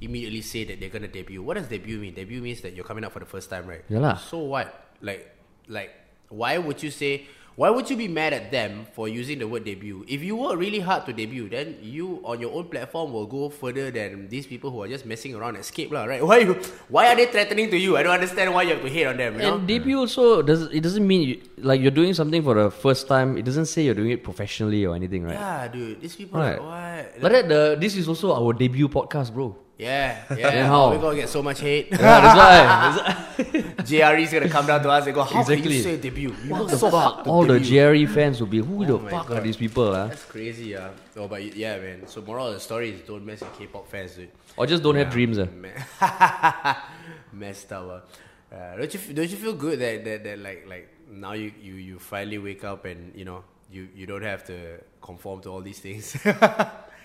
immediately 0.00 0.42
say 0.42 0.64
that 0.64 0.80
they're 0.80 0.88
gonna 0.90 1.08
debut. 1.08 1.42
What 1.42 1.54
does 1.56 1.68
debut 1.68 1.98
mean? 1.98 2.14
Debut 2.14 2.40
means 2.40 2.60
that 2.62 2.74
you're 2.74 2.84
coming 2.84 3.04
out 3.04 3.12
for 3.12 3.20
the 3.20 3.26
first 3.28 3.50
time, 3.50 3.66
right? 3.66 3.84
Yeah. 3.88 4.16
So 4.16 4.38
what? 4.38 4.94
Like, 5.00 5.30
like, 5.68 5.90
why 6.28 6.58
would 6.58 6.82
you 6.82 6.90
say? 6.90 7.26
Why 7.56 7.68
would 7.68 7.90
you 7.90 7.96
be 7.96 8.08
mad 8.08 8.32
at 8.32 8.50
them 8.50 8.86
for 8.94 9.04
using 9.06 9.38
the 9.38 9.46
word 9.46 9.64
debut? 9.68 10.06
If 10.08 10.22
you 10.24 10.34
work 10.36 10.56
really 10.56 10.80
hard 10.80 11.04
to 11.04 11.12
debut, 11.12 11.44
then 11.50 11.76
you 11.82 12.22
on 12.24 12.40
your 12.40 12.56
own 12.56 12.68
platform 12.72 13.12
will 13.12 13.26
go 13.26 13.50
further 13.50 13.90
than 13.90 14.30
these 14.30 14.46
people 14.46 14.70
who 14.70 14.80
are 14.80 14.88
just 14.88 15.04
messing 15.04 15.34
around 15.34 15.56
escape 15.56 15.92
lah, 15.92 16.04
right? 16.08 16.24
Why 16.30 16.38
you, 16.38 16.54
why 16.88 17.12
are 17.12 17.16
they 17.16 17.26
threatening 17.26 17.68
to 17.68 17.76
you? 17.76 17.98
I 17.98 18.02
don't 18.02 18.14
understand 18.14 18.54
why 18.54 18.62
you 18.62 18.70
have 18.70 18.80
to 18.80 18.88
hate 18.88 19.04
on 19.04 19.18
them. 19.18 19.34
You 19.34 19.42
know? 19.42 19.54
And 19.58 19.68
debut 19.68 19.98
also 19.98 20.40
does 20.40 20.72
it 20.72 20.80
doesn't 20.80 21.04
mean 21.04 21.20
you, 21.28 21.42
like 21.58 21.82
you're 21.82 21.92
doing 21.92 22.14
something 22.14 22.40
for 22.40 22.54
the 22.54 22.70
first 22.70 23.08
time. 23.08 23.36
It 23.36 23.44
doesn't 23.44 23.66
say 23.66 23.82
you're 23.82 23.98
doing 23.98 24.12
it 24.12 24.24
professionally 24.24 24.86
or 24.86 24.94
anything, 24.96 25.24
right? 25.24 25.34
yeah, 25.36 25.68
dude, 25.68 26.00
these 26.00 26.16
people 26.16 26.40
Right. 26.40 26.56
like 26.56 26.64
what? 26.64 27.20
But 27.20 27.32
that 27.32 27.48
the 27.50 27.76
this 27.78 27.92
is 27.94 28.08
also 28.08 28.32
our 28.32 28.54
debut 28.54 28.88
podcast, 28.88 29.34
bro. 29.34 29.52
Yeah, 29.80 30.24
yeah. 30.36 30.66
how? 30.66 30.90
We're 30.90 30.98
gonna 31.00 31.16
get 31.16 31.28
so 31.28 31.42
much 31.42 31.60
hate. 31.60 31.88
Yeah, 31.90 31.96
that's 31.98 32.98
why. 33.00 33.14
JRE 33.90 34.20
is 34.22 34.32
gonna 34.32 34.48
come 34.48 34.66
down 34.66 34.82
to 34.82 34.90
us 34.90 35.06
and 35.06 35.14
go, 35.14 35.22
How 35.22 35.42
can 35.44 35.52
Exactly. 35.58 35.76
you 35.76 35.82
say 35.82 35.96
debut? 35.96 36.34
You 36.44 36.50
what 36.50 36.60
look 36.62 36.70
the 36.70 36.76
so 36.78 36.90
fuck? 36.90 37.26
All 37.26 37.44
the 37.44 37.54
debut." 37.58 37.70
Jerry 37.70 38.06
fans 38.06 38.40
will 38.40 38.46
be 38.56 38.58
who 38.58 38.84
the 38.84 38.94
Oh 38.94 38.98
my 38.98 39.10
fuck 39.10 39.30
are 39.30 39.34
God. 39.34 39.42
these 39.44 39.56
people, 39.56 39.88
ah? 39.94 40.08
That's 40.08 40.24
crazy, 40.24 40.66
yeah. 40.76 40.90
Oh, 41.16 41.26
but 41.28 41.40
y- 41.40 41.52
yeah, 41.54 41.78
man. 41.78 42.06
So 42.06 42.20
moral 42.22 42.48
of 42.48 42.54
the 42.54 42.60
story 42.60 42.90
is 42.90 43.00
don't 43.02 43.24
mess 43.24 43.40
with 43.40 43.56
K-pop 43.58 43.88
fans, 43.88 44.14
dude. 44.14 44.30
Or 44.56 44.66
just 44.66 44.82
don't 44.82 44.96
have 44.96 45.10
dreams, 45.10 45.38
ah. 45.38 45.46
Me- 47.32 47.40
Messed 47.40 47.72
up. 47.72 47.88
Uh. 48.52 48.54
Uh, 48.54 48.76
don't 48.76 48.92
you 48.94 49.00
f- 49.00 49.14
don't 49.14 49.30
you 49.30 49.36
feel 49.36 49.54
good 49.54 49.78
that, 49.78 50.04
that, 50.04 50.24
that 50.24 50.38
like 50.40 50.66
like 50.68 50.88
now 51.08 51.32
you, 51.32 51.52
you, 51.62 51.74
you 51.74 51.98
finally 52.00 52.38
wake 52.38 52.64
up 52.64 52.84
and 52.84 53.14
you 53.14 53.24
know 53.24 53.44
you, 53.70 53.86
you 53.94 54.06
don't 54.06 54.24
have 54.24 54.42
to 54.44 54.78
conform 55.00 55.40
to 55.42 55.48
all 55.50 55.60
these 55.62 55.78
things. 55.78 56.16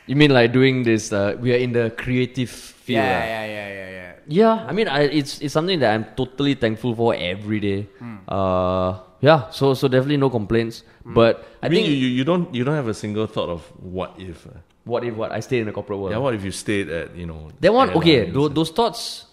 Yeah, 0.06 0.12
You 0.12 0.16
mean 0.16 0.32
like 0.32 0.54
doing 0.54 0.84
this? 0.84 1.12
Uh, 1.12 1.36
we 1.40 1.54
are 1.54 1.58
in 1.58 1.74
the 1.74 1.90
creative 1.98 2.50
field. 2.50 3.02
ah? 3.02 3.10
yeah, 3.10 3.46
yeah, 3.46 3.68
yeah, 3.68 3.90
yeah. 3.90 4.12
Yeah, 4.28 4.66
I 4.66 4.74
mean, 4.74 4.88
I, 4.88 5.02
it's 5.02 5.42
it's 5.42 5.54
something 5.54 5.80
that 5.80 5.94
I'm 5.94 6.06
totally 6.16 6.56
thankful 6.56 6.96
for 6.96 7.14
every 7.14 7.60
day. 7.60 7.88
Uh, 8.28 8.98
yeah, 9.22 9.50
so 9.50 9.74
so 9.74 9.88
definitely 9.88 10.18
no 10.18 10.30
complaints. 10.30 10.84
But 11.06 11.46
I, 11.62 11.68
I 11.68 11.70
mean, 11.70 11.86
think 11.86 11.90
you, 11.90 11.96
you, 11.96 12.08
you 12.08 12.24
don't 12.24 12.50
you 12.54 12.64
don't 12.64 12.76
have 12.76 12.88
a 12.90 12.94
single 12.98 13.28
thought 13.28 13.50
of 13.50 13.62
what 13.82 14.14
if. 14.18 14.46
uh, 14.48 14.58
what 14.86 15.04
if 15.04 15.14
what 15.16 15.32
I 15.32 15.42
stayed 15.42 15.62
in 15.62 15.66
the 15.66 15.74
corporate 15.74 15.98
world? 16.00 16.12
Yeah, 16.12 16.22
what 16.22 16.34
if 16.34 16.44
you 16.46 16.52
stayed 16.52 16.90
at 16.90 17.16
you 17.16 17.26
know? 17.26 17.50
That 17.60 17.74
one, 17.74 17.90
okay, 17.98 18.30
airlines 18.30 18.54
those 18.54 18.70
thoughts 18.70 19.26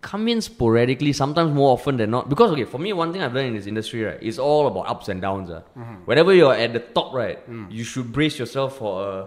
come 0.00 0.28
in 0.28 0.40
sporadically, 0.40 1.12
sometimes 1.12 1.52
more 1.52 1.72
often 1.72 1.96
than 1.96 2.10
not. 2.10 2.28
Because, 2.28 2.52
okay, 2.52 2.64
for 2.64 2.78
me, 2.78 2.92
one 2.92 3.12
thing 3.12 3.22
I've 3.22 3.34
learned 3.34 3.48
in 3.48 3.54
this 3.56 3.66
industry, 3.66 4.04
right, 4.04 4.22
is 4.22 4.38
all 4.38 4.66
about 4.66 4.88
ups 4.88 5.08
and 5.08 5.20
downs. 5.20 5.50
Uh. 5.50 5.62
Whenever 6.04 6.32
you're 6.32 6.54
at 6.54 6.72
the 6.72 6.80
top, 6.80 7.12
right, 7.12 7.38
you 7.70 7.84
should 7.84 8.12
brace 8.12 8.38
yourself 8.38 8.78
for 8.78 8.92
a 9.08 9.26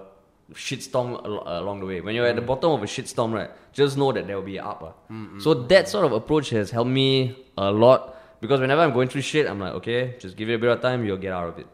shitstorm 0.53 1.23
al- 1.25 1.61
along 1.63 1.79
the 1.79 1.85
way. 1.85 2.01
When 2.01 2.15
you're 2.15 2.25
at 2.25 2.35
the 2.35 2.41
bottom 2.41 2.71
of 2.71 2.83
a 2.83 2.85
shitstorm, 2.85 3.33
right, 3.33 3.49
just 3.73 3.97
know 3.97 4.11
that 4.11 4.27
there 4.27 4.35
will 4.35 4.43
be 4.43 4.57
a 4.57 4.63
up. 4.63 5.03
Uh. 5.09 5.39
So 5.39 5.53
that 5.53 5.87
sort 5.87 6.05
of 6.05 6.11
approach 6.11 6.49
has 6.51 6.71
helped 6.71 6.89
me 6.89 7.35
a 7.57 7.71
lot. 7.71 8.17
Because 8.41 8.59
whenever 8.59 8.81
I'm 8.81 8.91
going 8.91 9.07
through 9.07 9.21
shit, 9.21 9.47
I'm 9.47 9.59
like, 9.59 9.73
okay, 9.73 10.15
just 10.19 10.35
give 10.35 10.49
it 10.49 10.55
a 10.55 10.57
bit 10.57 10.71
of 10.71 10.81
time, 10.81 11.05
you'll 11.05 11.17
get 11.17 11.31
out 11.31 11.47
of 11.47 11.59
it. 11.59 11.67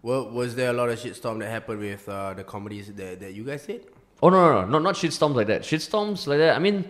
Well, 0.00 0.30
was 0.30 0.54
there 0.54 0.70
a 0.70 0.72
lot 0.72 0.88
of 0.88 0.98
shitstorm 0.98 1.40
that 1.40 1.50
happened 1.50 1.80
with 1.80 2.08
uh, 2.08 2.32
the 2.32 2.44
comedies 2.44 2.92
that, 2.94 3.20
that 3.20 3.34
you 3.34 3.44
guys 3.44 3.66
did? 3.66 3.86
Oh 4.22 4.30
no, 4.30 4.38
no, 4.40 4.60
no, 4.62 4.66
not 4.66 4.82
not 4.82 4.94
shitstorms 4.94 5.34
like 5.34 5.48
that. 5.48 5.62
Shitstorms 5.62 6.26
like 6.26 6.38
that. 6.38 6.56
I 6.56 6.58
mean, 6.58 6.84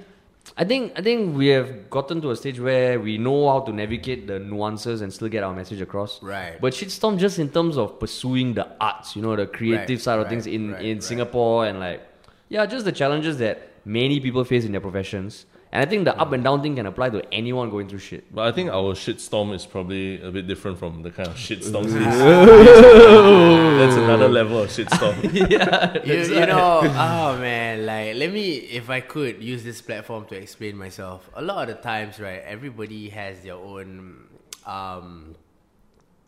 I 0.56 0.64
think 0.64 0.92
I 0.96 1.02
think 1.02 1.36
we 1.36 1.48
have 1.48 1.90
gotten 1.90 2.20
to 2.22 2.30
a 2.30 2.36
stage 2.36 2.58
where 2.60 2.98
we 3.00 3.18
know 3.18 3.48
how 3.50 3.60
to 3.60 3.72
navigate 3.72 4.26
the 4.26 4.38
nuances 4.38 5.00
and 5.00 5.12
still 5.12 5.28
get 5.28 5.42
our 5.42 5.54
message 5.54 5.80
across. 5.80 6.22
Right. 6.22 6.60
But 6.60 6.72
shitstorm 6.72 7.18
just 7.18 7.38
in 7.38 7.50
terms 7.50 7.76
of 7.76 7.98
pursuing 7.98 8.54
the 8.54 8.68
arts, 8.80 9.16
you 9.16 9.22
know, 9.22 9.36
the 9.36 9.46
creative 9.46 9.88
Right, 9.88 10.00
side 10.00 10.18
of 10.18 10.24
right, 10.24 10.30
things 10.30 10.46
in 10.46 10.72
right, 10.72 10.84
in 10.84 10.96
right. 10.96 11.02
Singapore 11.02 11.66
and 11.66 11.80
like 11.80 12.02
yeah, 12.48 12.64
just 12.66 12.84
the 12.84 12.92
challenges 12.92 13.38
that 13.38 13.70
many 13.84 14.20
people 14.20 14.44
face 14.44 14.64
in 14.64 14.72
their 14.72 14.80
professions. 14.80 15.46
And 15.72 15.82
I 15.86 15.90
think 15.90 16.04
the 16.04 16.16
up 16.18 16.32
and 16.32 16.44
down 16.44 16.62
thing 16.62 16.76
can 16.76 16.86
apply 16.86 17.10
to 17.10 17.22
anyone 17.34 17.70
going 17.70 17.88
through 17.88 17.98
shit. 17.98 18.32
But 18.34 18.46
I 18.46 18.52
think 18.52 18.70
our 18.70 18.94
shitstorm 18.94 19.52
is 19.52 19.66
probably 19.66 20.22
a 20.22 20.30
bit 20.30 20.46
different 20.46 20.78
from 20.78 21.02
the 21.02 21.10
kind 21.10 21.28
of 21.28 21.34
shitstorms. 21.34 21.92
That's 23.76 23.96
another 23.96 24.28
level 24.28 24.58
of 24.58 24.70
shitstorm. 24.70 25.22
you, 26.06 26.14
you 26.14 26.46
know, 26.46 26.80
oh 26.84 27.38
man, 27.38 27.86
like 27.86 28.16
let 28.16 28.32
me, 28.32 28.56
if 28.56 28.90
I 28.90 29.00
could 29.00 29.42
use 29.42 29.64
this 29.64 29.80
platform 29.80 30.26
to 30.26 30.36
explain 30.36 30.76
myself. 30.76 31.28
A 31.34 31.42
lot 31.42 31.68
of 31.68 31.76
the 31.76 31.82
times, 31.82 32.18
right, 32.20 32.42
everybody 32.44 33.08
has 33.10 33.40
their 33.40 33.54
own 33.54 34.26
um, 34.64 35.36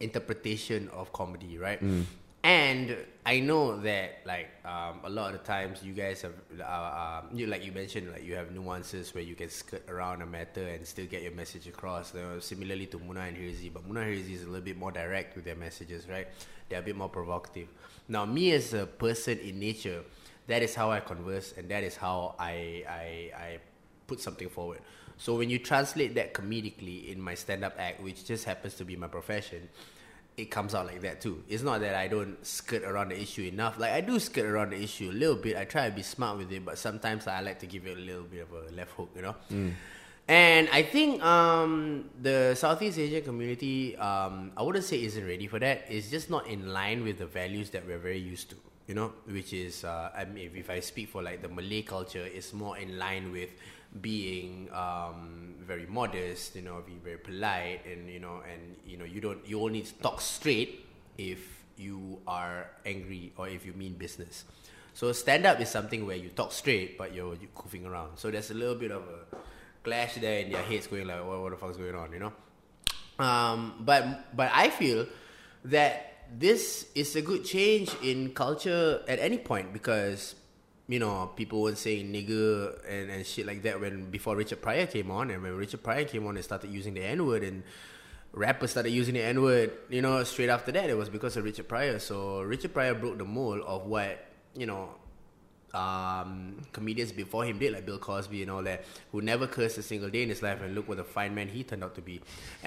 interpretation 0.00 0.88
of 0.90 1.12
comedy, 1.12 1.58
right? 1.58 1.80
And 2.42 2.96
I 3.28 3.40
know 3.40 3.78
that, 3.82 4.22
like, 4.24 4.48
um, 4.64 5.00
a 5.04 5.10
lot 5.10 5.34
of 5.34 5.44
times 5.44 5.82
you 5.82 5.92
guys 5.92 6.22
have, 6.22 6.32
uh, 6.58 7.20
um, 7.20 7.38
you 7.38 7.46
like 7.46 7.62
you 7.62 7.72
mentioned, 7.72 8.10
like 8.10 8.24
you 8.24 8.34
have 8.34 8.52
nuances 8.52 9.14
where 9.14 9.22
you 9.22 9.34
can 9.34 9.50
skirt 9.50 9.84
around 9.86 10.22
a 10.22 10.26
matter 10.26 10.66
and 10.66 10.86
still 10.86 11.04
get 11.04 11.20
your 11.22 11.32
message 11.32 11.66
across. 11.66 12.14
Similarly 12.40 12.86
to 12.86 12.98
Munah 12.98 13.28
and 13.28 13.36
Hirzi, 13.36 13.70
but 13.70 13.86
Munah 13.86 14.04
and 14.06 14.16
Hirzi 14.16 14.32
is 14.32 14.44
a 14.44 14.46
little 14.46 14.64
bit 14.64 14.78
more 14.78 14.92
direct 14.92 15.36
with 15.36 15.44
their 15.44 15.56
messages, 15.56 16.08
right? 16.08 16.26
They're 16.70 16.78
a 16.78 16.82
bit 16.82 16.96
more 16.96 17.10
provocative. 17.10 17.68
Now, 18.08 18.24
me 18.24 18.52
as 18.52 18.72
a 18.72 18.86
person 18.86 19.38
in 19.40 19.60
nature, 19.60 20.00
that 20.46 20.62
is 20.62 20.74
how 20.74 20.90
I 20.90 21.00
converse, 21.00 21.52
and 21.58 21.68
that 21.68 21.84
is 21.84 21.96
how 21.96 22.34
I 22.38 22.82
I, 22.88 23.04
I 23.46 23.58
put 24.06 24.22
something 24.22 24.48
forward. 24.48 24.80
So 25.18 25.36
when 25.36 25.50
you 25.50 25.58
translate 25.58 26.14
that 26.14 26.32
comedically 26.32 27.12
in 27.12 27.20
my 27.20 27.34
stand-up 27.34 27.74
act, 27.78 28.00
which 28.02 28.24
just 28.24 28.46
happens 28.46 28.74
to 28.76 28.86
be 28.86 28.96
my 28.96 29.08
profession, 29.08 29.68
it 30.38 30.50
comes 30.50 30.74
out 30.74 30.86
like 30.86 31.00
that 31.02 31.20
too. 31.20 31.42
It's 31.48 31.62
not 31.64 31.80
that 31.80 31.94
I 31.96 32.06
don't 32.08 32.44
skirt 32.46 32.84
around 32.84 33.08
the 33.10 33.20
issue 33.20 33.42
enough. 33.42 33.78
Like 33.78 33.92
I 33.92 34.00
do 34.00 34.18
skirt 34.20 34.46
around 34.46 34.70
the 34.70 34.80
issue 34.80 35.10
a 35.10 35.12
little 35.12 35.36
bit. 35.36 35.56
I 35.56 35.64
try 35.64 35.88
to 35.90 35.94
be 35.94 36.02
smart 36.02 36.38
with 36.38 36.52
it, 36.52 36.64
but 36.64 36.78
sometimes 36.78 37.26
I 37.26 37.40
like 37.40 37.58
to 37.60 37.66
give 37.66 37.86
it 37.86 37.98
a 37.98 38.00
little 38.00 38.22
bit 38.22 38.42
of 38.46 38.52
a 38.52 38.72
left 38.74 38.92
hook, 38.92 39.10
you 39.16 39.22
know. 39.22 39.34
And 40.28 40.68
I 40.70 40.82
think 40.82 41.22
um, 41.24 42.04
the 42.20 42.54
Southeast 42.54 42.98
Asian 42.98 43.22
community, 43.22 43.96
um, 43.96 44.52
I 44.56 44.62
wouldn't 44.62 44.84
say 44.84 45.02
isn't 45.02 45.26
ready 45.26 45.46
for 45.46 45.58
that. 45.58 45.86
It's 45.88 46.10
just 46.10 46.28
not 46.30 46.46
in 46.46 46.68
line 46.72 47.02
with 47.02 47.18
the 47.18 47.26
values 47.26 47.70
that 47.70 47.86
we're 47.86 47.98
very 47.98 48.18
used 48.18 48.50
to, 48.50 48.56
you 48.86 48.94
know. 48.94 49.12
Which 49.26 49.52
is, 49.54 49.84
uh, 49.84 50.10
I 50.14 50.26
mean, 50.26 50.50
if 50.54 50.68
I 50.70 50.80
speak 50.80 51.08
for 51.08 51.22
like 51.22 51.40
the 51.40 51.48
Malay 51.48 51.82
culture, 51.82 52.24
it's 52.24 52.52
more 52.52 52.76
in 52.76 52.98
line 52.98 53.32
with 53.32 53.48
being 54.00 54.68
um, 54.72 55.54
very 55.60 55.86
modest, 55.86 56.56
you 56.56 56.62
know, 56.62 56.82
being 56.84 57.00
very 57.00 57.18
polite, 57.18 57.84
and 57.86 58.08
you 58.08 58.20
know, 58.20 58.42
and 58.50 58.76
you 58.86 58.96
know, 58.96 59.04
you 59.04 59.20
don't, 59.20 59.46
you 59.46 59.60
only 59.62 59.82
talk 60.02 60.20
straight 60.20 60.86
if 61.16 61.64
you 61.76 62.20
are 62.26 62.70
angry 62.84 63.32
or 63.36 63.48
if 63.48 63.64
you 63.64 63.72
mean 63.72 63.94
business. 63.94 64.44
So 64.94 65.12
stand 65.12 65.46
up 65.46 65.60
is 65.60 65.68
something 65.68 66.06
where 66.06 66.16
you 66.16 66.28
talk 66.30 66.52
straight, 66.52 66.98
but 66.98 67.14
you're, 67.14 67.34
you're 67.34 67.50
goofing 67.54 67.86
around. 67.86 68.18
So 68.18 68.30
there's 68.30 68.50
a 68.50 68.54
little 68.54 68.74
bit 68.74 68.90
of 68.90 69.02
a 69.02 69.36
clash 69.84 70.16
there 70.16 70.40
in 70.40 70.50
their 70.50 70.62
heads, 70.62 70.86
going 70.86 71.06
like, 71.06 71.24
"What, 71.24 71.40
what 71.40 71.50
the 71.50 71.56
fuck's 71.56 71.76
going 71.76 71.94
on?" 71.94 72.12
You 72.12 72.18
know. 72.18 72.32
Um, 73.18 73.74
but 73.80 74.36
but 74.36 74.50
I 74.52 74.70
feel 74.70 75.06
that 75.64 76.26
this 76.36 76.86
is 76.94 77.16
a 77.16 77.22
good 77.22 77.44
change 77.44 77.90
in 78.02 78.34
culture 78.34 79.02
at 79.08 79.18
any 79.18 79.38
point 79.38 79.72
because 79.72 80.34
you 80.88 80.98
know 80.98 81.30
people 81.36 81.60
were 81.62 81.74
saying 81.74 82.12
nigger 82.12 82.78
and, 82.88 83.10
and 83.10 83.26
shit 83.26 83.46
like 83.46 83.62
that 83.62 83.80
when 83.80 84.10
before 84.10 84.34
Richard 84.36 84.62
Pryor 84.62 84.86
came 84.86 85.10
on. 85.10 85.30
And 85.30 85.42
when 85.42 85.54
Richard 85.56 85.82
Pryor 85.82 86.04
came 86.04 86.26
on 86.26 86.36
and 86.36 86.44
started 86.44 86.70
using 86.70 86.94
the 86.94 87.02
N 87.02 87.26
word 87.26 87.44
and 87.44 87.62
rappers 88.32 88.70
started 88.70 88.90
using 88.90 89.14
the 89.14 89.22
N 89.22 89.42
word 89.42 89.72
you 89.90 90.02
know 90.02 90.24
straight 90.24 90.48
after 90.48 90.72
that. 90.72 90.88
It 90.88 90.96
was 90.96 91.10
because 91.10 91.36
of 91.36 91.44
Richard 91.44 91.68
Pryor. 91.68 91.98
So 91.98 92.40
Richard 92.40 92.72
Pryor 92.72 92.94
broke 92.94 93.18
the 93.18 93.24
mold 93.24 93.60
of 93.66 93.86
what 93.86 94.24
you 94.54 94.66
know 94.66 94.88
um, 95.74 96.62
comedians 96.72 97.12
before 97.12 97.44
him 97.44 97.58
did, 97.58 97.74
like 97.74 97.84
Bill 97.84 97.98
Cosby 97.98 98.40
and 98.42 98.50
all 98.50 98.62
that, 98.62 98.84
who 99.12 99.20
never 99.20 99.46
cursed 99.46 99.76
a 99.78 99.82
single 99.82 100.08
day 100.08 100.22
in 100.22 100.30
his 100.30 100.42
life, 100.42 100.62
and 100.62 100.74
look 100.74 100.88
what 100.88 100.98
a 100.98 101.04
fine 101.04 101.34
man 101.34 101.48
he 101.48 101.62
turned 101.62 101.84
out 101.84 101.94
to 101.94 102.00
be. 102.00 102.20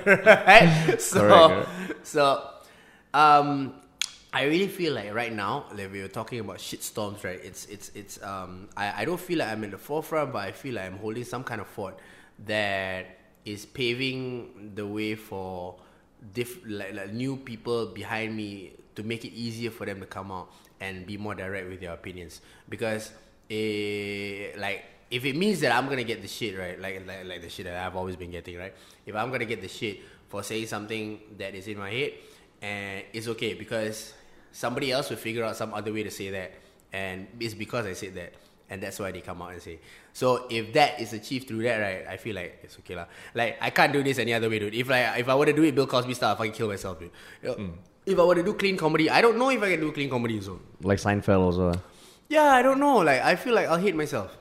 Right? 0.00 0.96
So, 0.98 1.20
Correct, 1.20 2.06
so 2.06 2.50
um, 3.14 3.74
I 4.32 4.44
really 4.44 4.68
feel 4.68 4.94
like 4.94 5.12
right 5.12 5.32
now, 5.32 5.64
like 5.74 5.90
we 5.92 6.02
were 6.02 6.08
talking 6.08 6.38
about 6.38 6.58
shitstorms, 6.58 7.24
right? 7.24 7.40
It's 7.42 7.66
it's 7.66 7.90
it's 7.96 8.22
um, 8.22 8.68
I, 8.76 9.02
I 9.02 9.04
don't 9.04 9.18
feel 9.18 9.38
like 9.38 9.48
I'm 9.48 9.64
in 9.64 9.72
the 9.72 9.78
forefront, 9.78 10.32
but 10.32 10.38
I 10.46 10.52
feel 10.52 10.74
like 10.76 10.86
I'm 10.86 10.98
holding 10.98 11.24
some 11.24 11.42
kind 11.42 11.60
of 11.60 11.66
fort 11.66 11.98
that 12.46 13.06
is 13.44 13.66
paving 13.66 14.72
the 14.76 14.86
way 14.86 15.16
for 15.16 15.76
diff- 16.32 16.62
like, 16.64 16.94
like 16.94 17.12
new 17.12 17.36
people 17.36 17.86
behind 17.86 18.36
me 18.36 18.72
to 18.94 19.02
make 19.02 19.24
it 19.24 19.32
easier 19.32 19.70
for 19.70 19.84
them 19.84 19.98
to 19.98 20.06
come 20.06 20.30
out 20.30 20.52
and 20.80 21.06
be 21.06 21.16
more 21.16 21.34
direct 21.34 21.68
with 21.68 21.80
their 21.80 21.92
opinions. 21.92 22.40
Because 22.68 23.10
eh, 23.50 24.52
like 24.56 24.84
if 25.10 25.24
it 25.24 25.34
means 25.34 25.58
that 25.60 25.72
I'm 25.74 25.88
gonna 25.88 26.04
get 26.04 26.22
the 26.22 26.28
shit 26.28 26.56
right? 26.56 26.80
Like, 26.80 27.04
like 27.04 27.24
like 27.24 27.42
the 27.42 27.48
shit 27.48 27.66
that 27.66 27.84
I've 27.84 27.96
always 27.96 28.14
been 28.14 28.30
getting 28.30 28.58
right? 28.58 28.74
If 29.04 29.16
I'm 29.16 29.32
gonna 29.32 29.44
get 29.44 29.60
the 29.60 29.68
shit 29.68 29.98
for 30.28 30.44
saying 30.44 30.68
something 30.68 31.18
that 31.36 31.56
is 31.56 31.66
in 31.66 31.78
my 31.78 31.90
head 31.90 32.12
and 32.62 33.02
it's 33.12 33.26
okay 33.26 33.54
because 33.54 34.12
somebody 34.52 34.92
else 34.92 35.10
will 35.10 35.16
figure 35.16 35.44
out 35.44 35.56
some 35.56 35.72
other 35.74 35.92
way 35.92 36.02
to 36.02 36.10
say 36.10 36.30
that 36.30 36.52
and 36.92 37.26
it's 37.38 37.54
because 37.54 37.86
I 37.86 37.92
said 37.94 38.14
that 38.14 38.34
and 38.70 38.80
that's 38.82 38.98
why 38.98 39.10
they 39.10 39.20
come 39.20 39.42
out 39.42 39.52
and 39.52 39.60
say. 39.60 39.80
So 40.12 40.46
if 40.48 40.72
that 40.74 41.00
is 41.00 41.12
achieved 41.12 41.48
through 41.48 41.62
that, 41.64 41.78
right, 41.78 42.06
I 42.08 42.16
feel 42.16 42.36
like 42.36 42.60
it's 42.62 42.78
okay 42.78 42.94
lah. 42.94 43.06
Like 43.34 43.58
I 43.60 43.70
can't 43.70 43.92
do 43.92 44.02
this 44.02 44.18
any 44.18 44.32
other 44.32 44.48
way, 44.48 44.58
dude. 44.60 44.74
If 44.74 44.88
like 44.88 45.18
if 45.18 45.28
I 45.28 45.34
were 45.34 45.46
to 45.46 45.52
do 45.52 45.64
it 45.64 45.74
Bill 45.74 45.86
Cosby 45.86 46.14
style, 46.14 46.36
I 46.38 46.46
can 46.46 46.52
kill 46.52 46.68
myself, 46.68 46.98
dude. 47.00 47.10
You 47.42 47.48
know, 47.48 47.54
hmm. 47.54 47.70
If 48.06 48.18
I 48.18 48.24
were 48.24 48.34
to 48.34 48.42
do 48.42 48.54
clean 48.54 48.76
comedy, 48.76 49.10
I 49.10 49.20
don't 49.20 49.36
know 49.38 49.50
if 49.50 49.62
I 49.62 49.70
can 49.72 49.80
do 49.80 49.92
clean 49.92 50.08
comedy. 50.08 50.40
So 50.40 50.60
Like 50.82 50.98
Seinfeld 50.98 51.40
also. 51.40 51.72
yeah, 52.28 52.54
I 52.54 52.62
don't 52.62 52.78
know. 52.80 52.98
Like 52.98 53.22
I 53.22 53.34
feel 53.36 53.54
like 53.54 53.66
I'll 53.68 53.78
hate 53.78 53.94
myself. 53.96 54.36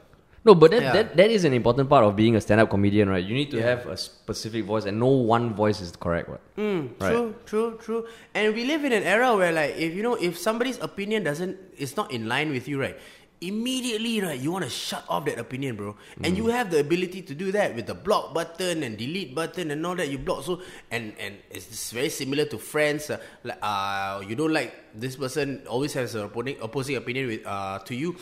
No, 0.46 0.56
but 0.56 0.72
that, 0.72 0.82
Yeah. 0.82 0.94
that 0.94 1.18
that 1.18 1.30
is 1.32 1.44
an 1.44 1.54
important 1.54 1.90
part 1.90 2.04
of 2.06 2.16
being 2.16 2.36
a 2.36 2.42
stand-up 2.42 2.70
comedian, 2.70 3.10
right? 3.10 3.24
You 3.24 3.36
need 3.36 3.52
to 3.52 3.62
have 3.62 3.86
a 3.88 3.98
specific 3.98 4.64
voice, 4.64 4.86
and 4.86 4.98
no 5.00 5.08
one 5.08 5.54
voice 5.54 5.82
is 5.82 5.92
correct, 5.96 6.30
right? 6.30 6.40
Mm, 6.58 6.96
Right. 7.00 7.12
True, 7.12 7.36
true, 7.46 7.70
true. 7.84 8.02
And 8.34 8.56
we 8.56 8.64
live 8.64 8.86
in 8.88 8.94
an 8.94 9.04
era 9.04 9.36
where, 9.36 9.52
like, 9.52 9.76
if 9.76 9.94
you 9.94 10.02
know, 10.02 10.16
if 10.16 10.38
somebody's 10.40 10.80
opinion 10.80 11.24
doesn't, 11.24 11.58
it's 11.78 11.98
not 11.98 12.12
in 12.12 12.28
line 12.32 12.52
with 12.56 12.68
you, 12.72 12.80
right? 12.80 12.96
Immediately, 13.42 14.20
right, 14.20 14.40
you 14.40 14.52
want 14.52 14.66
to 14.66 14.70
shut 14.70 15.04
off 15.08 15.24
that 15.26 15.40
opinion, 15.40 15.76
bro. 15.80 15.96
And 16.24 16.36
you 16.36 16.48
have 16.48 16.72
the 16.72 16.80
ability 16.84 17.22
to 17.24 17.34
do 17.34 17.52
that 17.56 17.74
with 17.74 17.88
the 17.88 17.96
block 17.96 18.34
button 18.34 18.84
and 18.84 18.98
delete 18.98 19.34
button 19.34 19.72
and 19.72 19.80
all 19.88 19.96
that. 19.96 20.10
You 20.12 20.20
block 20.20 20.44
so, 20.44 20.60
and 20.92 21.16
and 21.20 21.36
it's 21.50 21.92
very 21.96 22.10
similar 22.12 22.44
to 22.52 22.58
friends. 22.60 23.08
Uh, 23.10 23.18
like, 23.48 23.60
uh, 23.64 24.20
you 24.28 24.36
don't 24.36 24.52
like 24.52 24.76
this 24.94 25.16
person 25.16 25.64
always 25.72 25.94
has 25.96 26.16
an 26.16 26.28
opposing 26.28 26.58
opposing 26.60 26.96
opinion 27.00 27.28
with 27.32 27.42
uh 27.48 27.80
to 27.88 27.96
you. 27.96 28.16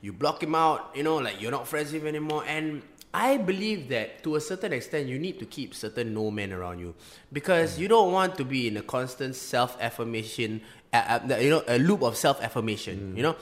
You 0.00 0.12
block 0.12 0.42
him 0.42 0.54
out. 0.54 0.90
You 0.94 1.02
know, 1.02 1.16
like 1.16 1.40
you're 1.40 1.50
not 1.50 1.66
friends 1.66 1.92
with 1.92 2.02
him 2.02 2.08
anymore. 2.08 2.44
And 2.46 2.82
I 3.12 3.38
believe 3.38 3.88
that 3.88 4.22
to 4.22 4.36
a 4.36 4.40
certain 4.40 4.72
extent, 4.72 5.08
you 5.08 5.18
need 5.18 5.38
to 5.40 5.46
keep 5.46 5.74
certain 5.74 6.14
no 6.14 6.30
men 6.30 6.52
around 6.52 6.78
you 6.78 6.94
because 7.32 7.78
you 7.78 7.88
don't 7.88 8.12
want 8.12 8.36
to 8.38 8.44
be 8.44 8.68
in 8.68 8.76
a 8.76 8.82
constant 8.82 9.34
self 9.34 9.76
affirmation, 9.80 10.60
uh, 10.92 11.18
uh, 11.30 11.36
you 11.36 11.50
know, 11.50 11.64
a 11.66 11.78
loop 11.78 12.02
of 12.02 12.16
self 12.16 12.40
affirmation. 12.40 13.16
You 13.16 13.22
know, 13.24 13.36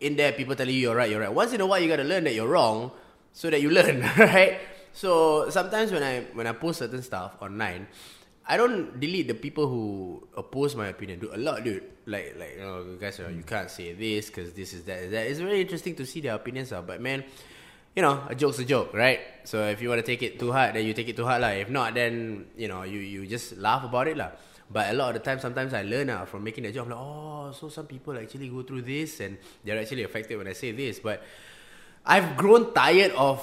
in 0.00 0.16
there, 0.16 0.32
people 0.32 0.54
telling 0.54 0.74
you 0.74 0.80
you're 0.80 0.96
right, 0.96 1.10
you're 1.10 1.20
right. 1.20 1.32
Once 1.32 1.52
in 1.52 1.60
a 1.60 1.66
while, 1.66 1.80
you 1.80 1.88
got 1.88 1.96
to 1.96 2.04
learn 2.04 2.24
that 2.24 2.34
you're 2.34 2.48
wrong 2.48 2.92
so 3.32 3.50
that 3.50 3.60
you 3.60 3.70
learn, 3.70 4.00
right? 4.18 4.58
So 4.92 5.50
sometimes 5.50 5.92
when 5.92 6.02
I 6.02 6.22
when 6.32 6.46
I 6.46 6.52
post 6.52 6.78
certain 6.78 7.02
stuff 7.02 7.36
online, 7.40 7.88
I 8.48 8.56
don't 8.56 8.98
delete 8.98 9.28
the 9.28 9.34
people 9.36 9.68
who 9.68 10.26
oppose 10.34 10.74
my 10.74 10.88
opinion. 10.88 11.20
Do 11.20 11.30
a 11.32 11.36
lot, 11.36 11.62
dude. 11.62 11.84
Like 12.06 12.34
like 12.40 12.56
you 12.56 12.64
know, 12.64 12.96
guys, 12.98 13.20
you, 13.20 13.44
can't 13.44 13.70
say 13.70 13.92
this 13.92 14.32
because 14.32 14.52
this 14.56 14.72
is 14.72 14.84
that, 14.84 15.10
that. 15.10 15.26
It's 15.28 15.38
very 15.38 15.60
interesting 15.60 15.94
to 15.96 16.06
see 16.06 16.20
their 16.20 16.34
opinions 16.34 16.72
out, 16.72 16.86
but 16.86 17.00
man 17.00 17.24
you 17.98 18.02
know, 18.02 18.22
a 18.28 18.34
joke's 18.34 18.60
a 18.60 18.64
joke, 18.64 18.94
right? 18.94 19.18
So 19.42 19.66
if 19.66 19.82
you 19.82 19.88
want 19.88 19.98
to 19.98 20.06
take 20.06 20.22
it 20.22 20.38
too 20.38 20.52
hard, 20.52 20.74
then 20.74 20.86
you 20.86 20.94
take 20.94 21.08
it 21.08 21.16
too 21.16 21.24
hard, 21.26 21.42
lah. 21.42 21.48
If 21.48 21.68
not, 21.68 21.94
then 21.94 22.46
you 22.56 22.68
know, 22.68 22.86
you 22.86 23.00
you 23.00 23.26
just 23.26 23.58
laugh 23.58 23.82
about 23.82 24.06
it, 24.06 24.16
lah. 24.16 24.38
But 24.70 24.90
a 24.90 24.94
lot 24.94 25.16
of 25.16 25.18
the 25.18 25.24
time, 25.26 25.40
sometimes 25.40 25.74
I 25.74 25.82
learn 25.82 26.06
uh, 26.06 26.22
from 26.22 26.44
making 26.44 26.62
a 26.66 26.70
joke. 26.70 26.86
I'm 26.86 26.94
like, 26.94 27.02
oh, 27.02 27.50
so 27.50 27.68
some 27.68 27.90
people 27.90 28.14
actually 28.14 28.54
go 28.54 28.62
through 28.62 28.82
this, 28.82 29.18
and 29.18 29.34
they're 29.64 29.82
actually 29.82 30.04
affected 30.06 30.38
when 30.38 30.46
I 30.46 30.52
say 30.52 30.70
this. 30.70 31.00
But 31.02 31.26
I've 32.06 32.36
grown 32.36 32.72
tired 32.72 33.18
of 33.18 33.42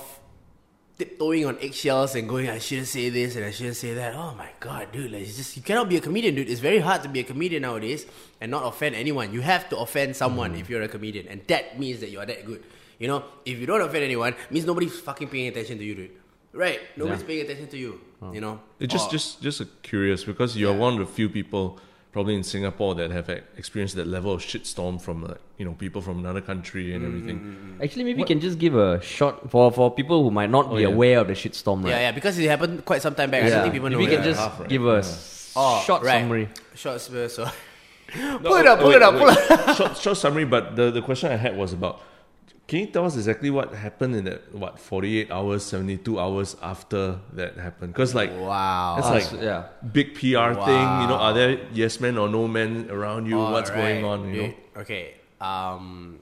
tiptoeing 0.97 1.45
on 1.45 1.57
eggshells 1.59 2.15
and 2.15 2.27
going, 2.27 2.49
I 2.49 2.59
shouldn't 2.59 2.87
say 2.87 3.09
this 3.09 3.35
and 3.35 3.45
I 3.45 3.51
shouldn't 3.51 3.75
say 3.75 3.93
that. 3.93 4.13
Oh 4.15 4.33
my 4.37 4.49
god, 4.59 4.91
dude! 4.91 5.11
Like, 5.11 5.21
it's 5.21 5.37
just 5.37 5.57
you 5.57 5.63
cannot 5.63 5.89
be 5.89 5.97
a 5.97 6.01
comedian, 6.01 6.35
dude. 6.35 6.49
It's 6.49 6.61
very 6.61 6.79
hard 6.79 7.03
to 7.03 7.09
be 7.09 7.19
a 7.19 7.23
comedian 7.23 7.63
nowadays 7.63 8.05
and 8.39 8.51
not 8.51 8.65
offend 8.65 8.95
anyone. 8.95 9.33
You 9.33 9.41
have 9.41 9.69
to 9.69 9.77
offend 9.77 10.15
someone 10.15 10.53
mm. 10.53 10.59
if 10.59 10.69
you're 10.69 10.81
a 10.81 10.87
comedian, 10.87 11.27
and 11.27 11.41
that 11.47 11.79
means 11.79 11.99
that 11.99 12.09
you 12.09 12.19
are 12.19 12.25
that 12.25 12.45
good. 12.45 12.63
You 12.99 13.07
know, 13.07 13.23
if 13.45 13.59
you 13.59 13.65
don't 13.65 13.81
offend 13.81 14.03
anyone, 14.03 14.35
means 14.49 14.65
nobody's 14.65 14.97
fucking 14.99 15.27
paying 15.27 15.47
attention 15.49 15.77
to 15.77 15.83
you, 15.83 15.95
dude. 15.95 16.11
Right? 16.53 16.79
Nobody's 16.95 17.21
Yeah. 17.21 17.27
paying 17.27 17.41
attention 17.41 17.67
to 17.67 17.77
you. 17.77 18.01
Oh. 18.21 18.31
You 18.31 18.39
know. 18.39 18.61
It's 18.79 18.93
just, 18.93 19.11
just, 19.11 19.41
just 19.41 19.61
curious 19.83 20.23
because 20.23 20.55
you're 20.55 20.71
Yeah. 20.71 20.79
one 20.79 20.93
of 20.93 20.99
the 20.99 21.13
few 21.13 21.27
people 21.27 21.77
probably 22.15 22.36
in 22.39 22.43
Singapore 22.43 22.95
that 22.95 23.12
have 23.12 23.29
experienced 23.57 23.95
that 24.00 24.07
level 24.07 24.31
of 24.31 24.41
shitstorm 24.41 25.01
from 25.05 25.17
like 25.29 25.41
you 25.60 25.65
know 25.65 25.74
people 25.84 26.01
from 26.07 26.17
another 26.24 26.39
country 26.51 26.86
Mm, 26.88 26.95
and 26.95 27.05
everything. 27.10 27.38
Actually, 27.84 28.05
maybe 28.05 28.19
we 28.24 28.27
can 28.31 28.39
just 28.39 28.57
give 28.57 28.74
a 28.88 29.01
short 29.01 29.36
for 29.51 29.65
for 29.77 29.86
people 30.00 30.24
who 30.24 30.31
might 30.39 30.50
not 30.50 30.65
Oh, 30.72 30.75
be 30.77 30.84
yeah. 30.84 30.93
aware 30.95 31.17
of 31.24 31.27
the 31.27 31.34
shitstorm, 31.41 31.84
right? 31.84 31.89
Yeah, 31.89 32.00
yeah, 32.07 32.12
because 32.19 32.39
it 32.39 32.48
happened 32.48 32.86
quite 32.91 33.01
some 33.01 33.15
time 33.19 33.29
back. 33.31 33.43
I 33.43 33.50
don't 33.50 33.63
think 33.63 33.74
people 33.74 33.89
know. 33.89 33.98
we 33.98 34.07
can 34.07 34.22
that. 34.22 34.29
just 34.31 34.39
Half, 34.39 34.60
right? 34.62 34.69
give 34.69 34.86
a 34.88 35.03
Oh, 35.57 35.84
short 35.86 36.03
right. 36.03 36.22
summary. 36.22 36.48
Short 36.84 37.01
spur, 37.01 37.27
so. 37.27 37.43
No, 38.17 38.39
pull 38.39 38.55
it 38.63 38.67
up, 38.67 38.79
oh, 38.79 38.81
pull 38.84 38.89
wait, 38.91 38.95
it 38.95 39.01
up, 39.10 39.13
wait. 39.15 39.19
pull 39.22 39.29
it 39.29 39.51
up. 39.69 39.75
short, 39.77 39.98
short 39.98 40.17
summary, 40.17 40.45
but 40.45 40.75
the, 40.79 40.91
the 40.91 41.01
question 41.01 41.31
I 41.31 41.36
had 41.45 41.57
was 41.57 41.74
about 41.74 42.00
can 42.67 42.79
you 42.79 42.88
tell 42.88 43.05
us 43.05 43.15
exactly 43.15 43.50
what 43.51 43.74
happened 43.74 44.15
in 44.15 44.25
that 44.25 44.41
what 44.53 44.79
48 44.79 45.29
hours 45.31 45.63
72 45.63 46.19
hours 46.19 46.55
after 46.63 47.19
that 47.34 47.57
happened 47.57 47.93
because 47.93 48.15
like 48.15 48.31
Wow. 48.31 48.95
it's 48.98 49.31
like 49.31 49.41
yeah. 49.41 49.67
big 49.91 50.15
PR 50.15 50.53
thing 50.53 50.86
you 51.01 51.07
know 51.10 51.19
are 51.19 51.34
there 51.34 51.60
yes 51.74 52.00
men 52.00 52.17
or 52.17 52.27
no 52.27 52.48
men 52.48 52.89
around 52.89 53.27
you 53.27 53.38
what's 53.38 53.69
going 53.69 54.03
on 54.03 54.34
you 54.34 54.41
know. 54.41 54.53
Okay. 54.81 55.13
Um, 55.39 56.19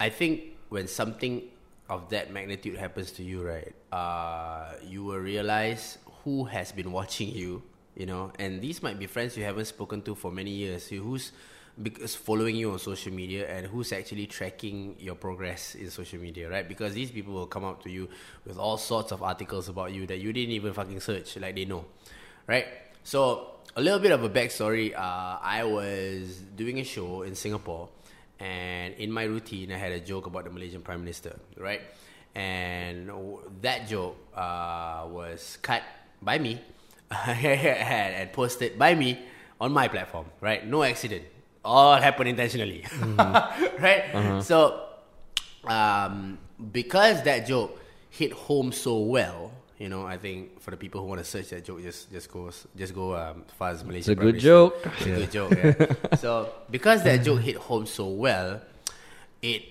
I 0.00 0.08
think 0.08 0.56
when 0.68 0.86
something 0.86 1.42
of 1.88 2.08
that 2.10 2.32
magnitude 2.32 2.76
happens 2.76 3.10
to 3.12 3.22
you, 3.22 3.42
right? 3.42 3.74
Uh, 3.92 4.74
you 4.86 5.02
will 5.04 5.18
realize 5.18 5.98
who 6.24 6.44
has 6.44 6.72
been 6.72 6.92
watching 6.92 7.28
you. 7.34 7.62
You 7.96 8.06
know, 8.06 8.30
and 8.38 8.60
these 8.62 8.80
might 8.82 8.98
be 8.98 9.06
friends 9.06 9.36
you 9.36 9.42
haven't 9.42 9.64
spoken 9.64 10.02
to 10.02 10.14
for 10.14 10.30
many 10.30 10.50
years. 10.52 10.86
Who's 10.88 11.32
because 11.82 12.14
following 12.14 12.56
you 12.56 12.72
on 12.72 12.78
social 12.78 13.12
media 13.12 13.48
and 13.48 13.66
who's 13.66 13.92
actually 13.92 14.26
tracking 14.26 14.96
your 14.98 15.14
progress 15.14 15.74
in 15.74 15.90
social 15.90 16.18
media, 16.18 16.50
right? 16.50 16.68
Because 16.68 16.94
these 16.94 17.10
people 17.10 17.34
will 17.34 17.46
come 17.46 17.64
up 17.64 17.82
to 17.84 17.90
you 17.90 18.08
with 18.44 18.58
all 18.58 18.76
sorts 18.76 19.12
of 19.12 19.22
articles 19.22 19.68
about 19.68 19.92
you 19.92 20.06
that 20.06 20.18
you 20.18 20.32
didn't 20.32 20.52
even 20.52 20.72
fucking 20.72 21.00
search, 21.00 21.36
like 21.36 21.54
they 21.54 21.64
know, 21.64 21.84
right? 22.46 22.66
So 23.04 23.58
a 23.76 23.80
little 23.80 24.00
bit 24.00 24.10
of 24.10 24.24
a 24.24 24.28
backstory. 24.28 24.94
Uh, 24.94 25.38
I 25.40 25.64
was 25.64 26.42
doing 26.56 26.80
a 26.80 26.84
show 26.84 27.22
in 27.22 27.34
Singapore, 27.34 27.88
and 28.40 28.94
in 28.94 29.12
my 29.12 29.24
routine, 29.24 29.72
I 29.72 29.76
had 29.76 29.92
a 29.92 30.00
joke 30.00 30.26
about 30.26 30.44
the 30.44 30.50
Malaysian 30.50 30.82
Prime 30.82 31.00
Minister, 31.00 31.38
right? 31.56 31.82
And 32.34 33.10
that 33.62 33.88
joke 33.88 34.16
uh, 34.34 35.06
was 35.08 35.58
cut 35.62 35.82
by 36.20 36.38
me 36.38 36.60
and 37.10 38.32
posted 38.32 38.78
by 38.78 38.94
me 38.94 39.18
on 39.60 39.72
my 39.72 39.88
platform, 39.88 40.26
right? 40.40 40.66
No 40.66 40.82
accident. 40.82 41.24
All 41.68 42.00
happened 42.00 42.30
intentionally, 42.30 42.86
right? 43.78 44.40
So, 44.40 44.88
um, 45.64 46.38
because 46.72 47.22
that 47.24 47.46
joke 47.46 47.78
hit 48.08 48.32
home 48.32 48.72
so 48.72 49.00
well, 49.00 49.52
you 49.78 49.90
know, 49.90 50.06
I 50.06 50.16
think 50.16 50.60
for 50.60 50.70
the 50.70 50.78
people 50.78 51.02
who 51.02 51.06
want 51.06 51.20
to 51.20 51.24
search 51.24 51.50
that 51.50 51.64
joke, 51.64 51.82
just 51.82 52.10
just 52.10 52.32
go 52.32 52.50
just 52.74 52.94
go 52.94 53.14
um, 53.14 53.44
Fuzz 53.58 53.84
Malaysia. 53.84 54.12
It's 54.12 54.20
a 54.20 54.24
good 54.24 54.38
joke. 54.38 54.80
It's 54.84 55.06
a 55.06 55.10
good 55.10 55.30
joke. 55.30 55.52
Yeah. 55.52 56.14
so 56.16 56.52
because 56.70 57.04
that 57.04 57.22
joke 57.22 57.40
hit 57.40 57.56
home 57.56 57.84
so 57.84 58.08
well, 58.08 58.62
it 59.42 59.62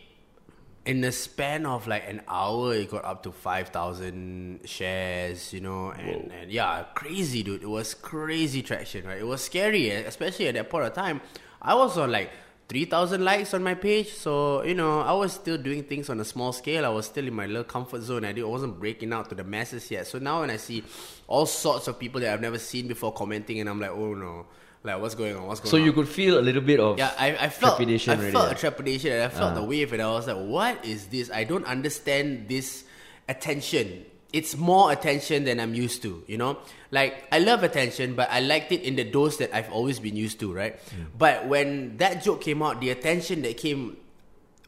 in 0.86 1.02
the 1.02 1.12
span 1.12 1.66
of 1.66 1.88
like 1.88 2.08
an 2.08 2.22
hour, 2.30 2.74
it 2.76 2.90
got 2.90 3.04
up 3.04 3.24
to 3.24 3.34
five 3.34 3.70
thousand 3.70 4.62
shares. 4.64 5.52
You 5.52 5.62
know, 5.62 5.90
and, 5.90 6.32
and 6.32 6.52
yeah, 6.52 6.86
crazy 6.96 7.44
dude. 7.44 7.64
It 7.64 7.70
was 7.70 7.94
crazy 7.94 8.62
traction, 8.62 9.06
right? 9.06 9.18
It 9.18 9.28
was 9.28 9.44
scary, 9.44 9.92
eh, 9.92 10.04
especially 10.06 10.48
at 10.48 10.54
that 10.54 10.70
point 10.70 10.86
of 10.86 10.94
time. 10.94 11.22
I 11.68 11.76
was 11.76 11.98
on 11.98 12.12
like. 12.12 12.32
3000 12.70 13.24
likes 13.24 13.54
on 13.54 13.64
my 13.64 13.76
page 13.76 14.12
so 14.12 14.62
you 14.62 14.76
know 14.76 15.00
i 15.00 15.14
was 15.14 15.32
still 15.32 15.58
doing 15.58 15.84
things 15.84 16.10
on 16.10 16.20
a 16.20 16.26
small 16.26 16.52
scale 16.52 16.84
i 16.86 16.90
was 16.90 17.06
still 17.06 17.26
in 17.26 17.34
my 17.34 17.46
little 17.46 17.64
comfort 17.64 18.02
zone 18.02 18.26
i, 18.26 18.34
wasn't 18.44 18.78
breaking 18.78 19.14
out 19.14 19.30
to 19.30 19.36
the 19.36 19.44
masses 19.46 19.90
yet 19.90 20.06
so 20.06 20.20
now 20.20 20.42
when 20.42 20.50
i 20.50 20.58
see 20.58 20.84
all 21.28 21.46
sorts 21.46 21.88
of 21.88 21.98
people 21.98 22.20
that 22.20 22.34
i've 22.34 22.42
never 22.42 22.60
seen 22.60 22.86
before 22.86 23.14
commenting 23.14 23.62
and 23.62 23.70
i'm 23.70 23.80
like 23.80 23.92
oh 23.92 24.14
no 24.14 24.46
like 24.84 25.02
what's 25.02 25.16
going 25.16 25.36
on 25.36 25.46
what's 25.46 25.60
going 25.60 25.72
So 25.72 25.78
on 25.78 25.84
you 25.84 25.94
could 25.94 26.08
feel 26.08 26.40
a 26.40 26.42
little 26.42 26.62
bit 26.62 26.80
of 26.80 26.98
yeah, 26.98 27.14
I, 27.18 27.36
I 27.36 27.50
felt 27.50 27.78
trepidation 27.78 28.14
I 28.14 28.16
already, 28.16 28.32
felt 28.32 28.48
yeah. 28.48 28.56
a 28.56 28.58
trepidation 28.58 29.12
and 29.12 29.24
I 29.24 29.30
felt 29.30 29.56
the 29.56 29.62
ah. 29.62 29.66
wave 29.66 29.94
and 29.94 30.02
I 30.02 30.12
was 30.12 30.28
like, 30.28 30.38
what 30.38 30.84
is 30.86 31.08
this? 31.08 31.30
I 31.32 31.44
don't 31.44 31.66
understand 31.66 32.48
this 32.48 32.86
attention. 33.28 34.06
It's 34.34 34.58
more 34.58 34.92
attention 34.92 35.46
than 35.46 35.60
I'm 35.60 35.74
used 35.74 36.02
to, 36.04 36.22
you 36.28 36.38
know? 36.38 36.58
Like 36.92 37.28
I 37.32 37.40
love 37.40 37.64
attention, 37.64 38.16
but 38.16 38.30
I 38.30 38.40
liked 38.42 38.72
it 38.72 38.82
in 38.84 38.96
the 38.96 39.04
dose 39.04 39.38
that 39.38 39.56
I've 39.56 39.72
always 39.72 40.00
been 40.00 40.16
used 40.16 40.40
to, 40.42 40.52
right? 40.54 40.76
But 41.18 41.48
when 41.48 41.98
that 41.98 42.24
joke 42.24 42.42
came 42.42 42.62
out, 42.62 42.82
the 42.82 42.90
attention 42.92 43.42
that 43.44 43.58
came 43.58 43.98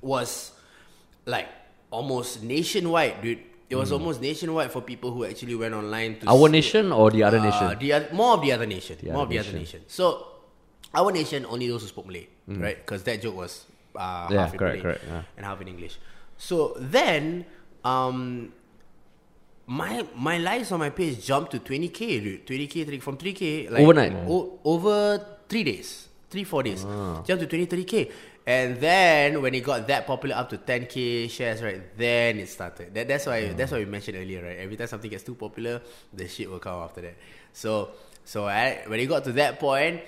was 0.01 0.51
like 1.25 1.47
almost 1.91 2.43
nationwide, 2.43 3.21
dude. 3.21 3.39
It 3.69 3.75
was 3.75 3.91
almost 3.91 4.19
nationwide 4.21 4.71
for 4.71 4.81
people 4.81 5.11
who 5.11 5.25
actually 5.25 5.53
went 5.53 5.75
online 5.75 6.17
to 6.19 6.27
our 6.29 6.47
see- 6.47 6.51
nation 6.51 6.91
or 6.91 7.11
the 7.11 7.21
other 7.23 7.37
uh, 7.37 7.43
nation. 7.43 7.77
the 7.79 8.15
more 8.15 8.33
of 8.33 8.41
the 8.41 8.51
other 8.51 8.65
nation. 8.65 8.97
The 8.99 9.11
more 9.11 9.15
other 9.17 9.23
of 9.23 9.29
the 9.29 9.39
other 9.39 9.51
nation. 9.51 9.59
nation. 9.59 9.81
So, 9.87 10.25
our 10.95 11.11
nation 11.11 11.45
only 11.45 11.67
those 11.67 11.83
who 11.83 11.87
spoke 11.89 12.07
Malay, 12.07 12.27
right? 12.47 12.77
Because 12.83 13.03
that 13.03 13.21
joke 13.21 13.35
was 13.35 13.65
uh, 13.95 14.27
Mm. 14.27 14.31
Yeah, 14.31 14.41
half 14.41 14.53
in 14.53 14.59
correct, 14.59 14.73
Malay 14.77 14.81
correct, 14.81 15.03
yeah. 15.07 15.21
and 15.37 15.45
half 15.45 15.61
in 15.61 15.67
English. 15.67 15.97
So 16.37 16.73
then, 16.79 17.45
um, 17.83 18.53
my 19.69 20.01
my 20.15 20.37
likes 20.39 20.71
on 20.73 20.79
my 20.79 20.89
page 20.89 21.23
jumped 21.25 21.51
to 21.53 21.59
20k, 21.59 22.01
dude. 22.25 22.45
20k 22.47 22.85
three- 22.87 22.99
from 22.99 23.17
3k 23.17 23.69
like 23.69 23.81
Overnight? 23.83 24.13
o- 24.27 24.59
over 24.65 24.95
three 25.47 25.63
days, 25.63 26.07
three 26.31 26.43
four 26.43 26.63
days, 26.63 26.83
Ah. 26.87 27.21
jumped 27.27 27.41
to 27.45 27.47
20 27.47 27.67
30k. 27.67 28.11
And 28.47 28.77
then 28.81 29.43
when 29.43 29.53
it 29.53 29.61
got 29.63 29.85
that 29.87 30.07
popular 30.07 30.35
up 30.35 30.49
to 30.49 30.57
10k 30.57 31.29
shares, 31.29 31.61
right? 31.61 31.81
Then 31.95 32.39
it 32.39 32.49
started. 32.49 32.93
That, 32.95 33.07
that's 33.07 33.27
why 33.27 33.53
that's 33.53 33.71
why 33.71 33.77
we 33.77 33.85
mentioned 33.85 34.17
earlier, 34.17 34.41
right? 34.41 34.57
Every 34.57 34.75
time 34.75 34.87
something 34.87 35.11
gets 35.11 35.23
too 35.23 35.35
popular, 35.35 35.81
the 36.11 36.27
shit 36.27 36.49
will 36.49 36.57
come 36.57 36.81
after 36.81 37.01
that. 37.01 37.15
So 37.53 37.89
so 38.29 38.45
I, 38.45 38.83
when 38.89 38.99
it 38.99 39.07
got 39.07 39.23
to 39.25 39.33
that 39.41 39.57
point, 39.59 40.01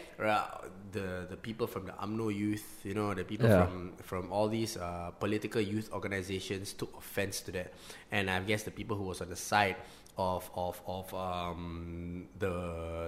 the 0.92 1.26
the 1.30 1.38
people 1.38 1.68
from 1.68 1.86
the 1.88 1.94
UMNO 2.04 2.28
youth, 2.36 2.66
you 2.84 2.94
know, 2.94 3.14
the 3.14 3.24
people 3.24 3.48
Yeah. 3.48 3.66
from 3.66 3.94
from 4.04 4.24
all 4.32 4.48
these 4.50 4.76
uh, 4.78 5.12
political 5.20 5.62
youth 5.62 5.90
organizations 5.94 6.74
took 6.74 6.92
offense 6.98 7.42
to 7.48 7.52
that, 7.58 7.74
and 8.12 8.30
I 8.30 8.40
guess 8.44 8.64
the 8.64 8.72
people 8.76 8.98
who 8.98 9.06
was 9.08 9.22
on 9.22 9.30
the 9.30 9.40
side 9.40 9.78
of 10.18 10.50
of 10.54 10.82
of 10.86 11.08
um, 11.16 12.28
the 12.40 12.56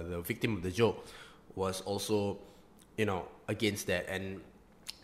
the 0.08 0.20
victim 0.22 0.56
of 0.56 0.62
the 0.62 0.70
joke 0.72 1.04
was 1.54 1.82
also, 1.82 2.38
you 2.96 3.04
know, 3.06 3.28
against 3.46 3.86
that, 3.92 4.08
and 4.08 4.40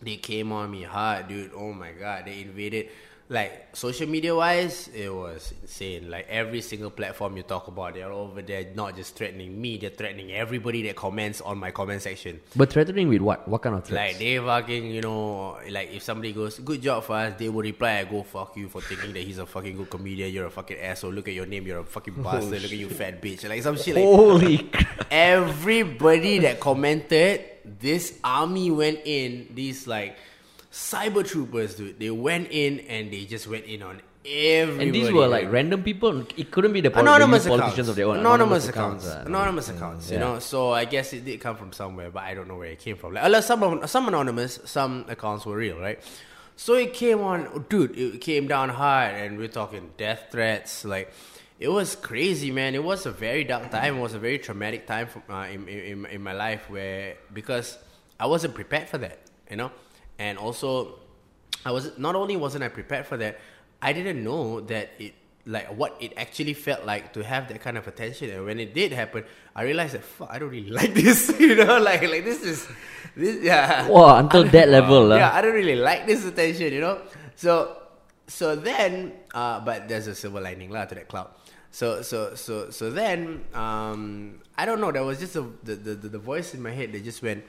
they 0.02 0.16
came 0.16 0.50
on 0.52 0.70
me 0.70 0.82
hard, 0.82 1.28
dude. 1.28 1.52
Oh 1.54 1.72
my 1.72 1.92
god, 1.92 2.24
they 2.24 2.40
invaded 2.40 2.88
like 3.30 3.76
social 3.76 4.08
media 4.08 4.34
wise, 4.34 4.90
it 4.92 5.08
was 5.08 5.54
insane. 5.62 6.10
Like 6.10 6.26
every 6.28 6.60
single 6.60 6.90
platform 6.90 7.36
you 7.36 7.44
talk 7.44 7.68
about, 7.68 7.94
they're 7.94 8.10
over 8.10 8.42
there 8.42 8.66
not 8.74 8.96
just 8.96 9.14
threatening 9.14 9.58
me, 9.58 9.78
they're 9.78 9.90
threatening 9.90 10.32
everybody 10.32 10.82
that 10.82 10.96
comments 10.96 11.40
on 11.40 11.56
my 11.56 11.70
comment 11.70 12.02
section. 12.02 12.40
But 12.56 12.72
threatening 12.72 13.08
with 13.08 13.22
what? 13.22 13.46
What 13.46 13.62
kind 13.62 13.76
of 13.76 13.84
threats? 13.84 14.14
Like 14.14 14.18
they 14.18 14.36
fucking, 14.38 14.86
you 14.86 15.00
know, 15.00 15.58
like 15.70 15.92
if 15.92 16.02
somebody 16.02 16.32
goes, 16.32 16.58
"Good 16.58 16.82
job 16.82 17.04
for 17.04 17.14
us," 17.14 17.34
they 17.38 17.48
will 17.48 17.62
reply, 17.62 17.98
"I 18.00 18.04
"Go 18.04 18.24
fuck 18.24 18.56
you 18.56 18.68
for 18.68 18.80
thinking 18.80 19.12
that 19.12 19.22
he's 19.22 19.38
a 19.38 19.46
fucking 19.46 19.76
good 19.76 19.88
comedian. 19.88 20.32
You're 20.34 20.46
a 20.46 20.50
fucking 20.50 20.78
asshole. 20.78 21.12
Look 21.12 21.28
at 21.28 21.34
your 21.34 21.46
name. 21.46 21.66
You're 21.66 21.80
a 21.80 21.84
fucking 21.84 22.16
oh, 22.18 22.22
bastard. 22.24 22.62
Look 22.62 22.72
at 22.72 22.78
you, 22.78 22.88
fat 22.88 23.22
bitch." 23.22 23.48
Like 23.48 23.62
some 23.62 23.76
shit 23.76 23.94
like 23.94 24.04
Holy 24.04 24.70
everybody 25.10 26.38
that 26.40 26.60
commented, 26.60 27.44
this 27.64 28.18
army 28.22 28.70
went 28.70 29.00
in. 29.04 29.48
These 29.54 29.86
like 29.86 30.16
cyber 30.72 31.26
troopers, 31.26 31.74
dude. 31.74 31.98
They 31.98 32.10
went 32.10 32.48
in 32.50 32.80
and 32.80 33.12
they 33.12 33.24
just 33.24 33.46
went 33.48 33.64
in 33.64 33.82
on 33.82 34.00
everybody. 34.24 34.86
And 34.86 34.94
these 34.94 35.10
were 35.10 35.26
like 35.26 35.44
dude. 35.44 35.52
random 35.52 35.82
people. 35.82 36.24
It 36.36 36.50
couldn't 36.50 36.72
be 36.72 36.80
the 36.80 36.90
poli- 36.90 37.02
anonymous 37.02 37.44
the 37.44 37.48
accounts. 37.50 37.60
politicians 37.62 37.88
of 37.88 37.96
their 37.96 38.06
own. 38.06 38.18
Anonymous, 38.18 38.68
accounts. 38.68 39.06
uh, 39.06 39.24
anonymous 39.26 39.68
accounts. 39.68 40.10
You 40.10 40.14
Yeah. 40.18 40.20
know, 40.24 40.38
so 40.38 40.70
I 40.72 40.84
guess 40.84 41.12
it 41.12 41.24
did 41.24 41.40
come 41.40 41.56
from 41.56 41.72
somewhere, 41.72 42.10
but 42.10 42.22
I 42.22 42.34
don't 42.34 42.46
know 42.48 42.56
where 42.56 42.68
it 42.70 42.78
came 42.78 42.96
from. 42.96 43.14
Like, 43.14 43.24
unless 43.24 43.46
some 43.46 43.86
some 43.86 44.08
anonymous, 44.08 44.60
some 44.64 45.04
accounts 45.08 45.44
were 45.46 45.56
real, 45.56 45.78
right? 45.78 45.98
So 46.56 46.74
it 46.74 46.92
came 46.92 47.20
on, 47.22 47.64
dude. 47.70 47.96
It 47.98 48.20
came 48.20 48.46
down 48.46 48.68
hard, 48.68 49.14
and 49.14 49.38
we're 49.38 49.48
talking 49.48 49.90
death 49.96 50.26
threats. 50.30 50.84
Like, 50.84 51.10
it 51.58 51.68
was 51.68 51.96
crazy, 51.96 52.50
man. 52.50 52.74
It 52.74 52.84
was 52.84 53.06
a 53.06 53.10
very 53.10 53.44
dark 53.44 53.70
time. 53.70 53.96
It 53.96 54.00
was 54.00 54.12
a 54.14 54.18
very 54.18 54.38
traumatic 54.38 54.86
time 54.86 55.06
for, 55.08 55.22
uh, 55.32 55.46
in, 55.48 55.66
in 55.68 56.04
in 56.06 56.22
my 56.22 56.32
life 56.34 56.68
where 56.68 57.16
because 57.32 57.78
I 58.20 58.26
wasn't 58.26 58.54
prepared 58.54 58.88
for 58.90 58.98
that, 58.98 59.18
you 59.50 59.56
know, 59.56 59.70
and 60.20 60.36
also 60.36 61.00
I 61.64 61.72
was 61.72 61.96
not 61.96 62.14
only 62.14 62.36
wasn't 62.36 62.62
I 62.62 62.68
prepared 62.68 63.08
for 63.08 63.16
that, 63.16 63.40
I 63.80 63.92
didn't 63.92 64.22
know 64.22 64.60
that 64.68 64.92
it 65.00 65.14
like 65.46 65.72
what 65.72 65.96
it 66.00 66.12
actually 66.20 66.52
felt 66.52 66.84
like 66.84 67.14
to 67.14 67.24
have 67.24 67.48
that 67.48 67.60
kind 67.60 67.80
of 67.80 67.88
attention. 67.88 68.28
And 68.28 68.44
when 68.44 68.60
it 68.60 68.74
did 68.76 68.92
happen, 68.92 69.24
I 69.56 69.64
realized 69.64 69.94
that 69.94 70.04
fuck, 70.04 70.28
I 70.30 70.38
don't 70.38 70.50
really 70.50 70.70
like 70.80 70.92
this. 70.92 71.32
You 71.40 71.56
know, 71.56 71.80
like 71.80 72.02
like 72.04 72.24
this 72.24 72.44
is 72.44 72.68
this 73.16 73.42
yeah. 73.42 73.88
Wow, 73.88 74.20
until 74.20 74.44
that 74.44 74.68
level, 74.68 75.08
lah. 75.08 75.16
Yeah, 75.24 75.32
I 75.32 75.40
don't 75.40 75.56
really 75.56 75.80
like 75.80 76.06
this 76.06 76.24
attention. 76.24 76.72
You 76.72 76.84
know, 76.84 77.00
so 77.34 77.80
so 78.28 78.54
then, 78.54 79.12
uh, 79.32 79.64
but 79.64 79.88
there's 79.88 80.06
a 80.06 80.14
silver 80.14 80.40
lining 80.40 80.70
lah 80.70 80.84
to 80.84 80.94
that 80.94 81.08
cloud. 81.08 81.32
So 81.72 82.02
so 82.02 82.36
so 82.36 82.68
so 82.68 82.90
then, 82.92 83.48
um, 83.56 84.38
I 84.58 84.68
don't 84.68 84.80
know. 84.84 84.92
There 84.92 85.04
was 85.04 85.18
just 85.18 85.34
a 85.40 85.48
the 85.64 85.74
the 85.80 85.94
the 86.12 86.20
voice 86.20 86.52
in 86.52 86.60
my 86.60 86.76
head 86.76 86.92
that 86.92 87.02
just 87.02 87.24
went, 87.24 87.42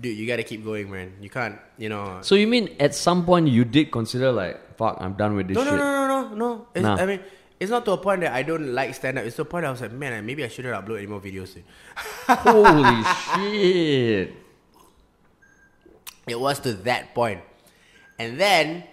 dude, 0.00 0.16
you 0.16 0.26
gotta 0.26 0.42
keep 0.42 0.64
going, 0.64 0.90
man. 0.90 1.12
You 1.20 1.30
can't, 1.30 1.58
you 1.78 1.88
know. 1.88 2.18
So 2.22 2.34
you 2.34 2.46
mean 2.46 2.74
at 2.80 2.94
some 2.94 3.24
point 3.24 3.48
you 3.48 3.64
did 3.64 3.90
consider 3.92 4.32
like, 4.32 4.76
fuck, 4.76 4.98
I'm 5.00 5.14
done 5.14 5.36
with 5.36 5.48
this 5.48 5.54
No, 5.56 5.64
no, 5.64 5.70
shit. 5.70 5.78
no, 5.78 6.06
no, 6.06 6.28
no, 6.28 6.34
no. 6.34 6.66
It's, 6.74 6.82
Nah. 6.82 6.96
I 6.96 7.06
mean, 7.06 7.20
it's 7.58 7.70
not 7.70 7.84
to 7.86 7.92
a 7.92 7.96
point 7.98 8.20
that 8.20 8.32
I 8.32 8.42
don't 8.42 8.74
like 8.74 8.94
stand 8.94 9.18
up. 9.18 9.24
It's 9.24 9.36
to 9.36 9.42
a 9.42 9.44
point 9.46 9.64
I 9.64 9.70
was 9.70 9.80
like, 9.80 9.92
man, 9.92 10.24
maybe 10.26 10.44
I 10.44 10.48
shouldn't 10.48 10.74
upload 10.74 10.98
any 10.98 11.06
more 11.06 11.20
videos. 11.20 11.56
Holy 12.26 13.02
shit. 13.52 14.32
It 16.26 16.38
was 16.40 16.58
to 16.60 16.72
that. 16.84 17.16
And 18.18 18.38
then 18.40 18.84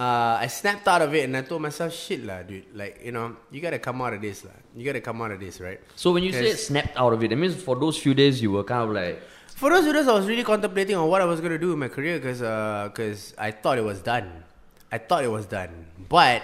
uh, 0.00 0.38
I 0.40 0.46
snapped 0.48 0.86
out 0.88 1.02
of 1.02 1.14
it 1.14 1.24
and 1.24 1.36
I 1.36 1.42
told 1.42 1.62
myself, 1.62 1.92
shit 1.92 2.24
lah, 2.24 2.42
dude. 2.42 2.64
Like, 2.74 3.00
you 3.04 3.12
know, 3.12 3.36
you 3.50 3.60
gotta 3.60 3.78
come 3.78 4.00
out 4.02 4.14
of 4.14 4.22
this 4.22 4.44
lah. 4.44 4.52
You 4.76 4.84
gotta 4.84 5.00
come 5.00 5.20
out 5.22 5.32
of 5.32 5.40
this, 5.40 5.60
right? 5.60 5.80
So 5.94 6.12
when 6.12 6.22
you 6.22 6.32
say 6.32 6.52
snapped 6.54 6.96
out 6.96 7.12
of 7.12 7.22
it, 7.22 7.28
that 7.28 7.36
means 7.36 7.54
for 7.60 7.76
those 7.76 7.98
few 7.98 8.14
days 8.14 8.40
you 8.40 8.50
were 8.52 8.64
kind 8.64 8.82
of 8.88 8.90
like, 8.94 9.20
For 9.56 9.70
those 9.70 9.84
videos, 9.84 10.08
I 10.08 10.14
was 10.14 10.26
really 10.26 10.44
contemplating 10.44 10.96
on 10.96 11.08
what 11.08 11.22
I 11.22 11.24
was 11.24 11.40
gonna 11.40 11.58
do 11.58 11.72
in 11.72 11.78
my 11.78 11.88
career 11.88 12.18
because 12.18 12.42
uh, 12.42 12.90
cause 12.94 13.34
I 13.38 13.50
thought 13.50 13.78
it 13.78 13.84
was 13.84 14.02
done. 14.02 14.44
I 14.90 14.98
thought 14.98 15.24
it 15.24 15.30
was 15.30 15.46
done, 15.46 15.86
but 16.08 16.42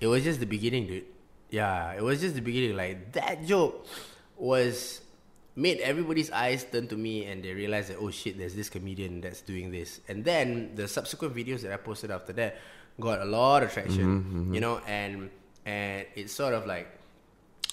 it 0.00 0.06
was 0.06 0.24
just 0.24 0.40
the 0.40 0.46
beginning, 0.46 0.86
dude. 0.86 1.04
Yeah, 1.50 1.92
it 1.92 2.02
was 2.02 2.20
just 2.20 2.34
the 2.34 2.42
beginning. 2.42 2.76
Like 2.76 3.12
that 3.12 3.44
joke 3.44 3.86
was 4.36 5.00
made 5.56 5.80
everybody's 5.80 6.30
eyes 6.30 6.64
turn 6.64 6.86
to 6.86 6.96
me 6.96 7.24
and 7.24 7.42
they 7.42 7.52
realized 7.52 7.90
that 7.90 7.98
oh 7.98 8.10
shit, 8.10 8.38
there's 8.38 8.54
this 8.54 8.68
comedian 8.68 9.20
that's 9.20 9.40
doing 9.40 9.70
this. 9.70 10.00
And 10.08 10.24
then 10.24 10.74
the 10.74 10.86
subsequent 10.86 11.34
videos 11.34 11.62
that 11.62 11.72
I 11.72 11.76
posted 11.76 12.10
after 12.10 12.32
that 12.34 12.58
got 13.00 13.20
a 13.20 13.24
lot 13.24 13.62
of 13.62 13.72
traction, 13.72 14.22
mm-hmm, 14.22 14.40
mm-hmm. 14.40 14.54
you 14.54 14.60
know, 14.60 14.80
and 14.86 15.30
and 15.64 16.06
it 16.14 16.30
sort 16.30 16.54
of 16.54 16.66
like 16.66 16.97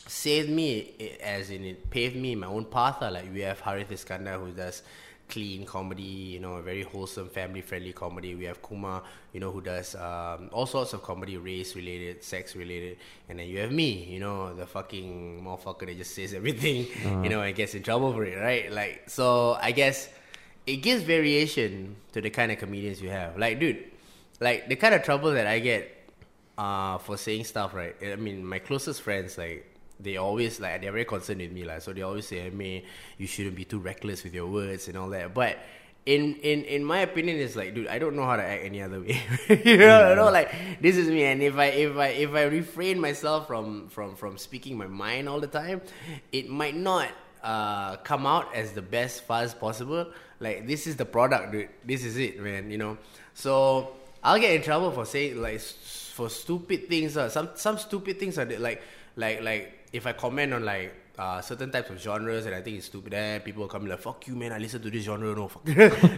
saved 0.08 0.50
me 0.50 1.18
as 1.22 1.50
in 1.50 1.64
it 1.64 1.90
paved 1.90 2.16
me 2.16 2.36
my 2.36 2.48
own 2.48 2.66
path 2.66 3.02
like 3.02 3.32
we 3.34 3.42
have 3.42 3.60
Harith 3.60 3.90
Iskandar 3.90 4.40
who 4.40 4.52
does 4.52 4.84
clean 5.28 5.66
comedy 5.66 6.04
you 6.04 6.40
know 6.40 6.62
very 6.62 6.84
wholesome 6.84 7.30
family 7.30 7.62
friendly 7.62 7.92
comedy. 7.94 8.36
We 8.36 8.46
have 8.46 8.62
Kumar 8.62 9.02
you 9.34 9.40
know 9.40 9.52
who 9.52 9.62
does 9.62 9.96
um, 9.96 10.50
all 10.52 10.68
sorts 10.68 10.94
of 10.94 11.02
comedy 11.02 11.38
race 11.38 11.76
related 11.76 12.24
sex 12.24 12.56
related 12.56 12.98
and 13.28 13.40
then 13.40 13.48
you 13.48 13.60
have 13.60 13.72
me 13.72 14.04
you 14.04 14.20
know 14.20 14.54
the 14.54 14.68
fucking 14.68 15.44
motherfucker 15.44 15.88
that 15.88 15.98
just 15.98 16.14
says 16.14 16.34
everything 16.34 16.88
you 17.24 17.30
know 17.30 17.42
and 17.42 17.56
gets 17.56 17.74
in 17.74 17.82
trouble 17.82 18.14
for 18.14 18.24
it 18.26 18.38
right? 18.38 18.72
Like 18.72 19.10
so 19.10 19.58
I 19.60 19.72
guess 19.72 20.10
it 20.68 20.78
gives 20.78 21.02
variation 21.04 21.96
to 22.14 22.22
the 22.22 22.30
kind 22.30 22.52
of 22.52 22.60
comedians 22.60 23.02
you 23.02 23.10
have. 23.10 23.38
Like 23.38 23.60
dude 23.60 23.84
like 24.40 24.68
the 24.68 24.76
kind 24.76 24.94
of 24.94 25.04
trouble 25.04 25.32
that 25.32 25.48
I 25.48 25.60
get 25.60 25.92
uh, 26.58 26.98
for 27.00 27.18
saying 27.18 27.46
stuff, 27.46 27.74
right? 27.74 27.96
I 28.04 28.16
mean, 28.16 28.46
my 28.46 28.60
closest 28.60 29.02
friends, 29.02 29.38
like, 29.38 29.75
they 30.00 30.18
always, 30.18 30.60
like, 30.60 30.82
they're 30.82 30.92
very 30.92 31.06
concerned 31.06 31.42
with 31.42 31.52
me, 31.52 31.64
like, 31.64 31.82
so 31.82 31.94
they 31.94 32.02
always 32.02 32.28
say, 32.28 32.50
me, 32.50 32.86
you 33.18 33.28
shouldn't 33.28 33.56
be 33.56 33.66
too 33.66 33.80
reckless 33.80 34.24
with 34.24 34.34
your 34.34 34.48
words 34.48 34.88
and 34.88 34.98
all 34.98 35.10
that. 35.10 35.34
But 35.34 35.58
in, 36.06 36.36
in, 36.36 36.64
in 36.66 36.84
my 36.84 37.00
opinion, 37.00 37.38
it's 37.38 37.56
like, 37.56 37.74
dude, 37.74 37.88
I 37.88 37.98
don't 38.00 38.16
know 38.16 38.26
how 38.26 38.36
to 38.36 38.44
act 38.44 38.64
any 38.64 38.82
other 38.82 39.00
way. 39.00 39.22
you 39.50 39.78
know, 39.78 40.10
you 40.10 40.16
know, 40.16 40.30
like, 40.32 40.82
this 40.82 40.98
is 40.98 41.08
me. 41.08 41.24
And 41.24 41.42
if 41.42 41.58
I, 41.58 41.66
if 41.66 41.98
I, 41.98 42.08
if 42.08 42.34
I 42.34 42.44
refrain 42.44 43.00
myself 43.00 43.48
from, 43.48 43.88
from, 43.90 44.16
from 44.16 44.38
speaking 44.38 44.78
my 44.78 44.88
mind 44.88 45.28
all 45.28 45.40
the 45.40 45.48
time, 45.48 45.82
it 46.32 46.50
might 46.50 46.76
not 46.76 47.10
uh, 47.46 47.96
come 47.98 48.26
out 48.26 48.54
as 48.56 48.72
the 48.72 48.82
best 48.82 49.24
fuzz 49.24 49.54
possible. 49.54 50.08
Like 50.40 50.68
this 50.68 50.88
is 50.88 50.96
the 50.96 51.06
product, 51.06 51.52
dude. 51.52 51.70
This 51.86 52.04
is 52.04 52.18
it, 52.18 52.42
man. 52.42 52.72
You 52.72 52.78
know. 52.78 52.98
So 53.34 53.94
I'll 54.24 54.40
get 54.40 54.56
in 54.56 54.64
trouble 54.64 54.92
for 54.92 55.06
saying 55.06 55.42
like 55.42 55.62
for 55.62 56.30
stupid 56.30 56.90
things. 56.90 57.16
Uh, 57.16 57.30
some 57.30 57.50
some 57.56 57.78
stupid 57.78 58.20
things 58.20 58.38
are 58.38 58.46
like 58.46 58.82
like 59.16 59.42
like 59.42 59.85
if 59.96 60.06
I 60.06 60.12
comment 60.12 60.54
on 60.54 60.66
like 60.66 60.94
uh, 61.18 61.40
certain 61.42 61.72
types 61.72 61.90
of 61.90 62.02
genres 62.02 62.46
and 62.46 62.54
I 62.54 62.62
think 62.62 62.78
it's 62.78 62.88
stupid, 62.88 63.14
then 63.14 63.40
people 63.42 63.62
will 63.62 63.70
come 63.70 63.88
like, 63.88 64.00
"Fuck 64.00 64.28
you, 64.28 64.36
man! 64.36 64.52
I 64.52 64.58
listen 64.58 64.82
to 64.82 64.90
this 64.92 65.06
genre, 65.06 65.34
no 65.34 65.48
fuck." 65.48 65.64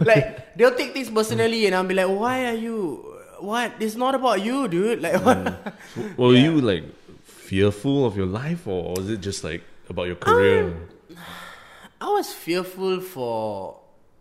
like 0.00 0.56
they'll 0.56 0.74
take 0.74 0.92
things 0.92 1.10
personally, 1.10 1.66
and 1.66 1.74
I'll 1.74 1.84
be 1.84 1.94
like, 1.94 2.08
"Why 2.08 2.46
are 2.46 2.58
you? 2.58 3.18
What? 3.38 3.74
It's 3.78 3.94
not 3.94 4.14
about 4.14 4.42
you, 4.42 4.66
dude. 4.66 5.00
Like 5.00 5.24
what?" 5.24 5.74
Were 6.18 6.34
you 6.34 6.60
like 6.60 6.84
fearful 7.22 8.04
of 8.04 8.16
your 8.16 8.26
life, 8.26 8.66
or 8.66 8.94
was 8.94 9.08
it 9.08 9.20
just 9.20 9.44
like 9.44 9.62
about 9.88 10.08
your 10.08 10.16
career? 10.16 10.74
I 12.00 12.10
was 12.10 12.32
fearful 12.32 13.00
for 13.00 13.78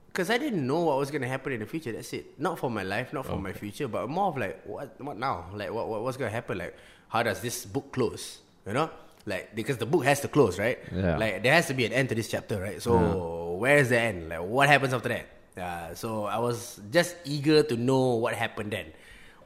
because 0.08 0.30
I 0.30 0.38
didn't 0.38 0.66
know 0.66 0.82
what 0.82 0.98
was 0.98 1.12
gonna 1.12 1.28
happen 1.28 1.54
in 1.54 1.60
the 1.60 1.66
future. 1.66 1.92
That's 1.92 2.14
it. 2.14 2.40
Not 2.40 2.58
for 2.60 2.70
my 2.70 2.84
life, 2.84 3.14
not 3.14 3.26
for 3.26 3.38
my 3.38 3.54
future, 3.54 3.88
but 3.88 4.10
more 4.10 4.28
of 4.30 4.38
like 4.38 4.62
what 4.66 5.00
what 5.02 5.18
now? 5.18 5.46
Like 5.54 5.72
what, 5.72 5.88
what 5.88 6.04
what's 6.04 6.18
gonna 6.18 6.32
happen? 6.32 6.58
Like 6.58 6.76
how 7.10 7.24
does 7.24 7.42
this 7.42 7.66
book 7.66 7.92
close? 7.92 8.40
You 8.66 8.74
know, 8.74 8.90
like 9.28 9.54
because 9.54 9.78
the 9.78 9.86
book 9.86 10.06
has 10.06 10.22
to 10.22 10.28
close, 10.28 10.58
right? 10.58 10.80
Yeah. 10.92 11.18
Like 11.18 11.44
there 11.44 11.54
has 11.54 11.68
to 11.68 11.76
be 11.76 11.86
an 11.86 11.94
end 11.94 12.10
to 12.10 12.16
this 12.16 12.30
chapter, 12.30 12.60
right? 12.60 12.82
So 12.82 13.60
where 13.60 13.78
is 13.78 13.90
the 13.90 14.00
end? 14.00 14.30
Like 14.30 14.42
what 14.42 14.70
happens 14.70 14.94
after 14.94 15.10
that? 15.10 15.28
Yeah. 15.56 15.94
So 15.94 16.26
I 16.26 16.40
was 16.40 16.80
just 16.90 17.16
eager 17.26 17.62
to 17.62 17.76
know 17.76 18.16
what 18.16 18.34
happened 18.34 18.72
then, 18.72 18.88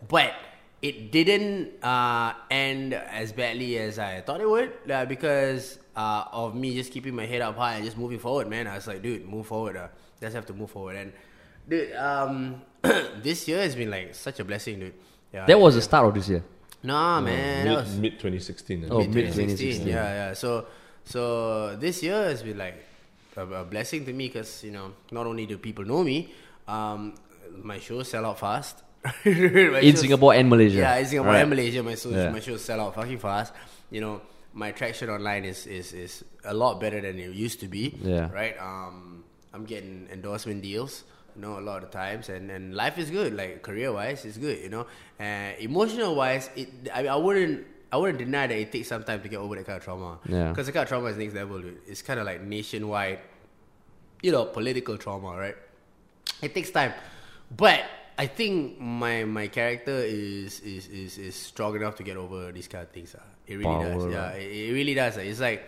but 0.07 0.33
it 0.81 1.11
didn't 1.11 1.83
uh, 1.83 2.33
end 2.49 2.93
as 2.93 3.31
badly 3.33 3.77
as 3.77 3.99
I 3.99 4.21
thought 4.21 4.41
it 4.41 4.49
would 4.49 4.71
uh, 4.89 5.05
because 5.05 5.79
uh, 5.95 6.25
of 6.31 6.55
me 6.55 6.73
just 6.75 6.91
keeping 6.91 7.15
my 7.15 7.25
head 7.25 7.41
up 7.41 7.57
high 7.57 7.75
and 7.75 7.85
just 7.85 7.97
moving 7.97 8.19
forward, 8.19 8.49
man. 8.49 8.67
I 8.67 8.75
was 8.75 8.87
like, 8.87 9.01
dude, 9.01 9.27
move 9.27 9.47
forward. 9.47 9.77
Uh, 9.77 9.87
just 10.19 10.35
have 10.35 10.45
to 10.47 10.53
move 10.53 10.71
forward. 10.71 10.95
And 10.95 11.13
dude, 11.67 11.95
um, 11.95 12.61
this 13.21 13.47
year 13.47 13.61
has 13.61 13.75
been 13.75 13.89
like 13.89 14.15
such 14.15 14.39
a 14.39 14.45
blessing, 14.45 14.79
dude. 14.79 14.93
Yeah, 15.33 15.45
that 15.45 15.59
was 15.59 15.75
the 15.75 15.81
start 15.81 16.07
of 16.07 16.13
this 16.13 16.29
year. 16.29 16.43
Nah, 16.83 17.21
man. 17.21 17.65
that 17.65 17.69
mid 17.69 17.77
was 17.77 17.95
mid 17.97 18.13
2016. 18.19 18.87
Oh, 18.89 18.99
mid 18.99 19.13
mid 19.13 19.25
2016. 19.33 19.85
2016. 19.85 19.87
Yeah, 19.87 19.93
yeah. 19.93 20.33
So, 20.33 20.65
so 21.05 21.75
this 21.77 22.01
year 22.03 22.23
has 22.23 22.43
been 22.43 22.57
like 22.57 22.83
a, 23.37 23.45
a 23.45 23.63
blessing 23.63 24.05
to 24.05 24.13
me 24.13 24.27
because 24.27 24.63
you 24.63 24.71
know 24.71 24.93
not 25.11 25.25
only 25.27 25.45
do 25.45 25.57
people 25.57 25.85
know 25.85 26.03
me, 26.03 26.31
um, 26.67 27.13
my 27.63 27.79
shows 27.79 28.09
sell 28.09 28.25
out 28.25 28.39
fast. 28.39 28.83
In 29.25 29.81
shows- 29.95 29.99
Singapore 30.01 30.33
and 30.35 30.47
Malaysia. 30.49 30.77
Yeah, 30.77 30.97
in 30.97 31.05
Singapore 31.07 31.33
Right. 31.33 31.41
and 31.41 31.49
Malaysia, 31.49 31.81
my 31.81 31.95
shows 31.95 32.13
Yeah. 32.13 32.29
my 32.29 32.39
shows 32.39 32.61
sell 32.63 32.79
out 32.81 32.93
fucking 32.93 33.17
fast. 33.17 33.51
You 33.89 34.01
know, 34.01 34.21
my 34.53 34.71
traction 34.71 35.09
online 35.09 35.43
is 35.45 35.65
is 35.65 35.93
is 35.93 36.23
a 36.45 36.53
lot 36.53 36.79
better 36.79 37.01
than 37.01 37.17
it 37.17 37.33
used 37.33 37.59
to 37.61 37.67
be. 37.67 37.97
Yeah. 38.01 38.29
Right. 38.31 38.53
Um, 38.61 39.23
I'm 39.53 39.65
getting 39.65 40.07
endorsement 40.13 40.61
deals. 40.61 41.03
You 41.35 41.41
know, 41.41 41.59
a 41.59 41.61
lot 41.61 41.83
of 41.83 41.91
times, 41.91 42.29
and, 42.29 42.49
and 42.51 42.75
life 42.75 42.97
is 42.97 43.09
good. 43.09 43.35
Like 43.35 43.61
career 43.61 43.91
wise, 43.93 44.25
it's 44.25 44.37
good. 44.37 44.59
You 44.59 44.69
know, 44.69 44.87
and 45.19 45.57
emotional 45.59 46.15
wise, 46.15 46.49
it. 46.55 46.69
I, 46.93 47.07
I 47.07 47.15
wouldn't. 47.15 47.67
I 47.93 47.97
wouldn't 47.97 48.19
deny 48.19 48.47
that 48.47 48.57
it 48.57 48.71
takes 48.71 48.87
some 48.87 49.03
time 49.03 49.21
to 49.21 49.27
get 49.27 49.37
over 49.37 49.55
that 49.55 49.65
kind 49.65 49.77
of 49.77 49.83
trauma. 49.83 50.17
Yeah. 50.25 50.49
Because 50.49 50.65
the 50.67 50.71
kind 50.71 50.83
of 50.83 50.89
trauma 50.89 51.07
is 51.07 51.17
next 51.17 51.33
level, 51.35 51.59
dude. 51.59 51.79
It's 51.85 52.01
kind 52.01 52.21
of 52.21 52.25
like 52.25 52.41
nationwide, 52.41 53.19
you 54.21 54.31
know, 54.31 54.45
political 54.45 54.97
trauma, 54.97 55.35
right? 55.37 55.55
It 56.41 56.53
takes 56.53 56.69
time. 56.71 56.93
But 57.55 57.81
I 58.17 58.27
think 58.27 58.79
my 58.79 59.25
my 59.25 59.47
character 59.47 59.91
is 59.91 60.61
is 60.61 60.87
is, 60.87 61.17
is 61.17 61.35
strong 61.35 61.75
enough 61.75 61.95
to 61.97 62.03
get 62.03 62.15
over 62.17 62.51
these 62.53 62.67
kind 62.69 62.83
of 62.83 62.91
things. 62.91 63.13
ah. 63.19 63.23
It 63.45 63.55
really 63.55 63.65
Power, 63.65 63.93
does. 63.93 64.13
Yeah, 64.13 64.31
it, 64.33 64.69
it 64.69 64.73
really 64.73 64.93
does. 64.93 65.17
ah. 65.17 65.21
It's 65.21 65.41
like, 65.41 65.63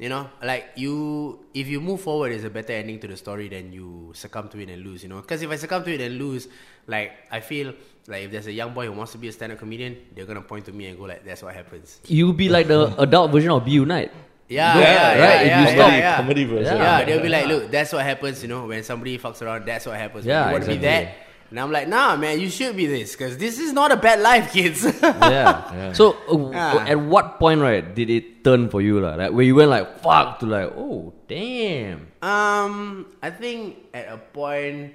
you 0.00 0.08
know, 0.08 0.28
like 0.42 0.64
you 0.76 1.38
if 1.52 1.68
you 1.68 1.78
move 1.80 2.00
forward, 2.00 2.32
it's 2.32 2.44
a 2.44 2.50
better 2.50 2.72
ending 2.72 2.98
to 3.00 3.06
the 3.06 3.16
story 3.16 3.48
than 3.48 3.70
you 3.72 4.10
succumb 4.14 4.48
to 4.48 4.58
it 4.58 4.68
and 4.70 4.82
lose. 4.82 5.02
You 5.04 5.10
know, 5.10 5.20
because 5.20 5.42
if 5.42 5.50
I 5.50 5.56
succumb 5.56 5.84
to 5.84 5.92
it 5.94 6.00
and 6.00 6.16
lose, 6.18 6.48
like 6.86 7.12
I 7.30 7.40
feel 7.40 7.74
like 8.08 8.24
if 8.24 8.30
there's 8.32 8.46
a 8.48 8.52
young 8.52 8.72
boy 8.72 8.86
who 8.86 8.92
wants 8.92 9.12
to 9.12 9.18
be 9.18 9.28
a 9.28 9.32
stand-up 9.32 9.58
comedian, 9.58 9.96
they're 10.14 10.24
gonna 10.24 10.40
point 10.40 10.64
to 10.66 10.72
me 10.72 10.86
and 10.86 10.96
go 10.98 11.04
like, 11.04 11.22
"That's 11.24 11.42
what 11.42 11.54
happens." 11.54 12.00
You'll 12.08 12.32
be 12.32 12.48
like 12.48 12.66
the 12.66 12.94
adult 12.98 13.30
version 13.30 13.50
of 13.50 13.64
Be 13.64 13.72
Unite. 13.72 14.10
Yeah, 14.48 14.74
Yeah, 14.74 14.80
yeah, 14.80 14.90
yeah, 14.90 15.06
right, 15.06 15.18
yeah, 15.20 15.40
if 15.42 15.46
yeah, 15.46 15.60
you 15.60 15.66
yeah, 15.68 15.74
stop- 15.76 15.92
yeah. 15.92 16.16
comedy 16.16 16.44
version. 16.44 16.76
Yeah. 16.76 16.98
Yeah, 16.98 17.04
they'll 17.04 17.22
be 17.22 17.28
like, 17.28 17.46
look, 17.46 17.70
that's 17.70 17.92
what 17.92 18.02
happens, 18.02 18.42
you 18.42 18.48
know, 18.48 18.66
when 18.66 18.82
somebody 18.82 19.16
fucks 19.16 19.42
around, 19.42 19.64
that's 19.64 19.86
what 19.86 19.94
happens. 19.96 20.26
Yeah, 20.26 20.46
you 20.46 20.52
want 20.52 20.64
to 20.64 20.70
be 20.70 20.78
that? 20.78 21.14
And 21.50 21.58
I'm 21.58 21.72
like, 21.72 21.88
nah, 21.88 22.14
man, 22.16 22.38
you 22.40 22.48
should 22.48 22.76
be 22.76 22.86
this, 22.86 23.12
because 23.12 23.36
this 23.36 23.58
is 23.58 23.72
not 23.72 23.90
a 23.90 23.96
bad 23.96 24.20
life, 24.20 24.52
kids. 24.52 24.84
yeah. 25.02 25.92
So 25.92 26.12
uh, 26.30 26.52
Ah. 26.54 26.86
at 26.86 26.98
what 27.00 27.38
point, 27.38 27.60
right, 27.60 27.82
did 27.94 28.08
it 28.08 28.44
turn 28.44 28.68
for 28.70 28.80
you, 28.80 29.00
like, 29.00 29.18
like 29.18 29.32
where 29.32 29.42
you 29.44 29.54
went 29.56 29.68
like 29.70 29.98
fuck 30.00 30.38
to 30.40 30.46
like, 30.46 30.72
oh 30.76 31.12
damn. 31.26 32.06
um, 32.22 33.06
I 33.20 33.30
think 33.30 33.78
at 33.92 34.06
a 34.08 34.18
point 34.18 34.94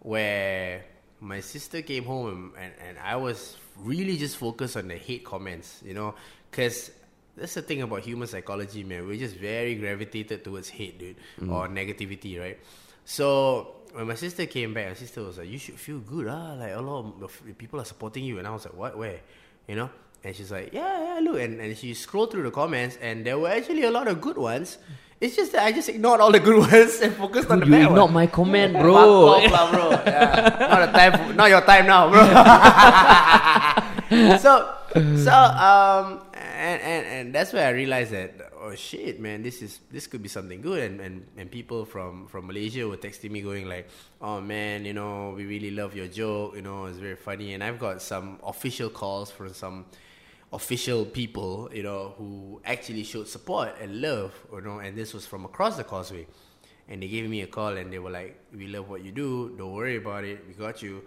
where 0.00 0.84
my 1.20 1.40
sister 1.40 1.80
came 1.82 2.04
home 2.04 2.28
and, 2.28 2.52
and, 2.58 2.72
and 2.88 2.98
I 2.98 3.16
was 3.16 3.56
really 3.78 4.16
just 4.16 4.36
focused 4.36 4.76
on 4.76 4.88
the 4.88 4.96
hate 4.96 5.24
comments, 5.24 5.80
you 5.84 5.94
know, 5.94 6.14
because 6.50 6.90
that's 7.36 7.54
the 7.54 7.62
thing 7.62 7.82
about 7.82 8.00
human 8.00 8.28
psychology, 8.28 8.84
man. 8.84 9.06
We're 9.06 9.18
just 9.18 9.36
very 9.36 9.74
gravitated 9.76 10.44
towards 10.44 10.68
hate, 10.68 10.98
dude, 10.98 11.16
or 11.48 11.68
negativity, 11.68 12.38
right? 12.38 12.58
So 13.04 13.74
when 13.94 14.06
my 14.06 14.14
sister 14.14 14.46
came 14.46 14.74
back, 14.74 14.88
my 14.88 14.94
sister 14.94 15.22
was 15.22 15.38
like, 15.38 15.48
"You 15.48 15.58
should 15.58 15.78
feel 15.78 15.98
good, 16.00 16.26
ah. 16.28 16.54
Like 16.58 16.72
a 16.74 16.80
lot 16.80 17.14
of 17.22 17.42
people 17.58 17.80
are 17.80 17.84
supporting 17.86 18.24
you." 18.24 18.38
And 18.38 18.46
I 18.46 18.50
was 18.50 18.64
like, 18.66 18.74
"What? 18.76 18.96
Where?" 18.98 19.20
You 19.68 19.76
know? 19.76 19.90
And 20.24 20.34
she's 20.34 20.50
like, 20.50 20.72
"Yeah, 20.72 21.14
yeah, 21.14 21.20
look." 21.22 21.40
And 21.40 21.60
and 21.60 21.76
she 21.76 21.94
scrolled 21.94 22.30
through 22.32 22.42
the 22.44 22.50
comments, 22.50 22.98
and 23.00 23.24
there 23.24 23.38
were 23.38 23.48
actually 23.50 23.84
a 23.84 23.90
lot 23.90 24.08
of 24.08 24.20
good 24.20 24.36
ones. 24.38 24.78
It's 25.20 25.36
just 25.36 25.52
that 25.52 25.62
I 25.64 25.72
just 25.72 25.88
ignored 25.88 26.20
all 26.20 26.32
the 26.32 26.40
good 26.40 26.58
ones 26.72 27.00
and 27.00 27.14
focused 27.14 27.48
on 27.50 27.60
the 27.60 27.66
You 27.66 27.72
bad 27.72 27.92
ones. 27.92 28.12
my 28.12 28.26
comment, 28.26 28.72
Fuck 28.74 28.82
bro. 28.82 28.94
off 28.96 29.70
bro. 29.72 29.90
Yeah. 29.90 30.56
not 30.68 30.86
the 30.86 30.92
time. 30.98 31.12
For, 31.12 31.32
not 31.34 31.48
your 31.50 31.60
time 31.62 31.86
now, 31.86 32.10
bro. 32.10 32.20
so, 34.38 34.74
so 35.22 35.32
um, 35.32 36.20
and, 36.34 36.82
and 36.82 37.06
and 37.06 37.34
that's 37.34 37.52
where 37.52 37.66
I 37.66 37.70
realized 37.70 38.10
that 38.12 38.43
oh 38.64 38.74
shit, 38.74 39.20
man, 39.20 39.42
this 39.42 39.60
is 39.60 39.80
this 39.90 40.06
could 40.06 40.22
be 40.22 40.28
something 40.28 40.60
good. 40.60 40.82
And 40.82 41.00
and 41.00 41.26
and 41.36 41.50
people 41.50 41.84
from 41.84 42.26
from 42.26 42.46
Malaysia 42.46 42.88
were 42.88 42.96
texting 42.96 43.30
me 43.30 43.42
going 43.42 43.68
like, 43.68 43.88
oh 44.20 44.40
man, 44.40 44.84
you 44.84 44.94
know, 44.94 45.34
we 45.36 45.44
really 45.44 45.70
love 45.70 45.94
your 45.94 46.08
joke. 46.08 46.56
You 46.56 46.62
know, 46.62 46.86
it's 46.86 46.98
very 46.98 47.16
funny. 47.16 47.54
And 47.54 47.62
I've 47.62 47.78
got 47.78 48.00
some 48.00 48.40
official 48.42 48.88
calls 48.88 49.30
from 49.30 49.52
some 49.52 49.84
official 50.52 51.04
people, 51.04 51.68
you 51.72 51.82
know, 51.82 52.14
who 52.16 52.60
actually 52.64 53.04
showed 53.04 53.28
support 53.28 53.76
and 53.80 54.00
love, 54.00 54.32
you 54.52 54.60
know, 54.62 54.78
and 54.78 54.96
this 54.96 55.12
was 55.12 55.26
from 55.26 55.44
across 55.44 55.76
the 55.76 55.84
causeway. 55.84 56.26
And 56.88 57.02
they 57.02 57.08
gave 57.08 57.28
me 57.28 57.40
a 57.42 57.46
call 57.46 57.76
and 57.76 57.92
they 57.92 57.98
were 57.98 58.10
like, 58.10 58.40
We 58.54 58.68
love 58.68 58.88
what 58.88 59.04
you 59.04 59.12
do, 59.12 59.54
don't 59.58 59.72
worry 59.72 59.96
about 59.96 60.24
it, 60.24 60.44
we 60.48 60.54
got 60.54 60.82
you. 60.82 61.02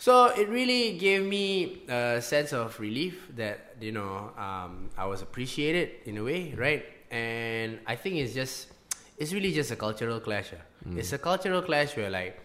So 0.00 0.32
it 0.32 0.48
really 0.48 0.96
gave 0.96 1.28
me 1.28 1.84
a 1.88 2.24
sense 2.24 2.56
of 2.56 2.72
relief 2.80 3.28
that, 3.36 3.76
you 3.84 3.92
know, 3.92 4.32
um, 4.32 4.88
I 4.96 5.04
was 5.04 5.20
appreciated 5.20 6.08
in 6.08 6.16
a 6.16 6.24
way, 6.24 6.54
right? 6.56 6.84
And 7.12 7.80
I 7.86 7.96
think 8.00 8.16
it's 8.16 8.32
just, 8.32 8.72
it's 9.20 9.34
really 9.36 9.52
just 9.52 9.70
a 9.70 9.76
cultural 9.76 10.18
clash. 10.20 10.56
ah. 10.56 10.64
It's 10.96 11.12
a 11.12 11.20
cultural 11.20 11.60
clash 11.60 11.92
where 12.00 12.08
like, 12.08 12.40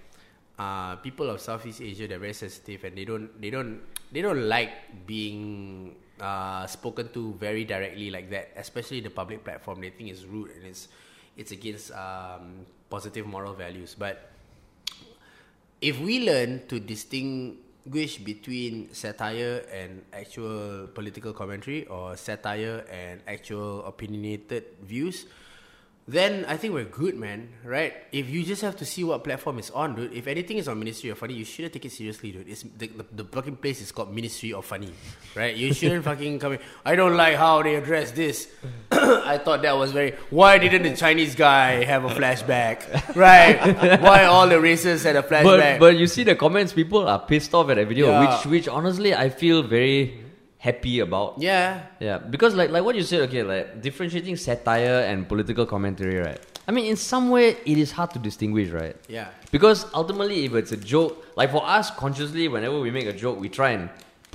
uh, 0.59 0.95
people 0.97 1.29
of 1.29 1.39
Southeast 1.39 1.81
Asia 1.81 2.07
they're 2.07 2.19
very 2.19 2.33
sensitive 2.33 2.83
and 2.83 2.95
they 2.97 3.03
don't 3.03 3.27
they 3.41 3.49
don't 3.49 3.81
they 4.11 4.21
don't 4.21 4.47
like 4.47 4.71
being 5.05 5.95
uh, 6.19 6.65
spoken 6.67 7.09
to 7.11 7.33
very 7.39 7.63
directly 7.63 8.09
like 8.11 8.29
that, 8.31 8.51
especially 8.55 8.99
the 8.99 9.09
public 9.09 9.43
platform. 9.43 9.81
They 9.81 9.89
think 9.91 10.11
it's 10.11 10.23
rude 10.23 10.51
and 10.55 10.63
it's 10.65 10.87
it's 11.35 11.51
against 11.51 11.91
um, 11.91 12.65
positive 12.89 13.25
moral 13.27 13.53
values. 13.53 13.95
But 13.99 14.31
if 15.86 16.02
we 16.02 16.26
learn 16.26 16.65
to 16.65 16.82
distinguish 16.82 18.17
between 18.17 18.89
satire 18.89 19.62
and 19.69 20.02
actual 20.10 20.89
political 20.89 21.30
commentary 21.30 21.86
or 21.86 22.17
satire 22.17 22.82
and 22.89 23.21
actual 23.30 23.86
opinionated 23.86 24.65
views, 24.82 25.30
then 26.07 26.45
I 26.45 26.55
think 26.55 26.73
we're 26.75 26.83
good, 26.85 27.15
man. 27.15 27.49
Right? 27.63 27.93
If 28.11 28.29
you 28.29 28.43
just 28.43 28.61
have 28.61 28.75
to 28.77 28.85
see 28.85 29.03
what 29.03 29.23
platform 29.23 29.57
is 29.57 29.71
on, 29.71 29.95
dude. 29.95 30.13
If 30.13 30.27
anything 30.27 30.57
is 30.57 30.67
on 30.67 30.77
Ministry 30.77 31.09
of 31.09 31.17
Funny, 31.17 31.33
you 31.33 31.43
shouldn't 31.45 31.73
take 31.73 31.85
it 31.85 31.91
seriously, 31.91 32.31
dude. 32.31 32.47
It's 32.47 32.61
the, 32.61 32.87
the, 32.87 33.05
the 33.11 33.23
fucking 33.25 33.55
place 33.57 33.81
is 33.81 33.91
called 33.91 34.13
Ministry 34.13 34.53
of 34.53 34.65
Funny, 34.65 34.93
right? 35.35 35.55
You 35.55 35.73
shouldn't 35.73 36.05
fucking 36.11 36.37
come 36.39 36.53
in. 36.53 36.59
I 36.85 36.95
don't 36.95 37.17
like 37.17 37.35
how 37.37 37.63
they 37.63 37.73
address 37.75 38.11
this. 38.11 38.47
I 38.91 39.39
thought 39.39 39.63
that 39.63 39.75
was 39.77 39.91
very. 39.93 40.11
Why 40.29 40.59
didn't 40.59 40.83
the 40.83 40.95
Chinese 40.95 41.33
guy 41.33 41.83
have 41.83 42.05
a 42.05 42.09
flashback? 42.09 43.15
Right? 43.15 43.99
Why 44.01 44.25
all 44.25 44.47
the 44.47 44.61
races 44.61 45.03
had 45.03 45.15
a 45.15 45.23
flashback? 45.23 45.79
But 45.79 45.79
but 45.79 45.97
you 45.97 46.05
see 46.05 46.23
the 46.23 46.35
comments, 46.35 46.71
people 46.71 47.07
are 47.07 47.19
pissed 47.19 47.53
off 47.55 47.69
at 47.69 47.77
that 47.77 47.87
video, 47.87 48.09
Yeah. 48.11 48.37
which 48.37 48.45
which 48.45 48.67
honestly 48.67 49.15
I 49.15 49.29
feel 49.29 49.63
very 49.63 50.21
happy 50.67 50.95
about. 51.08 51.30
yeah, 51.49 51.67
Yeah, 52.08 52.17
because 52.34 52.54
like 52.60 52.69
like 52.75 52.84
what 52.88 52.95
you 52.99 53.04
said, 53.12 53.21
okay, 53.28 53.43
like 53.54 53.65
differentiating 53.86 54.36
satire 54.47 54.99
and 55.10 55.17
political 55.34 55.65
commentary, 55.73 56.17
right? 56.28 56.39
I 56.67 56.71
mean, 56.75 56.86
in 56.93 56.97
some 57.12 57.25
way, 57.36 57.45
it 57.71 57.78
is 57.78 57.91
hard 57.97 58.10
to 58.17 58.19
distinguish, 58.30 58.69
right? 58.82 58.95
yeah, 59.08 59.28
Because 59.56 59.86
ultimately, 59.93 60.38
if 60.47 60.54
it's 60.62 60.71
a 60.80 60.82
joke, 60.93 61.12
like 61.39 61.51
for 61.56 61.63
us, 61.78 61.91
consciously, 62.04 62.47
whenever 62.56 62.78
we 62.86 62.89
make 62.97 63.06
a 63.06 63.13
joke, 63.23 63.38
we 63.39 63.49
try 63.60 63.69
and 63.78 63.84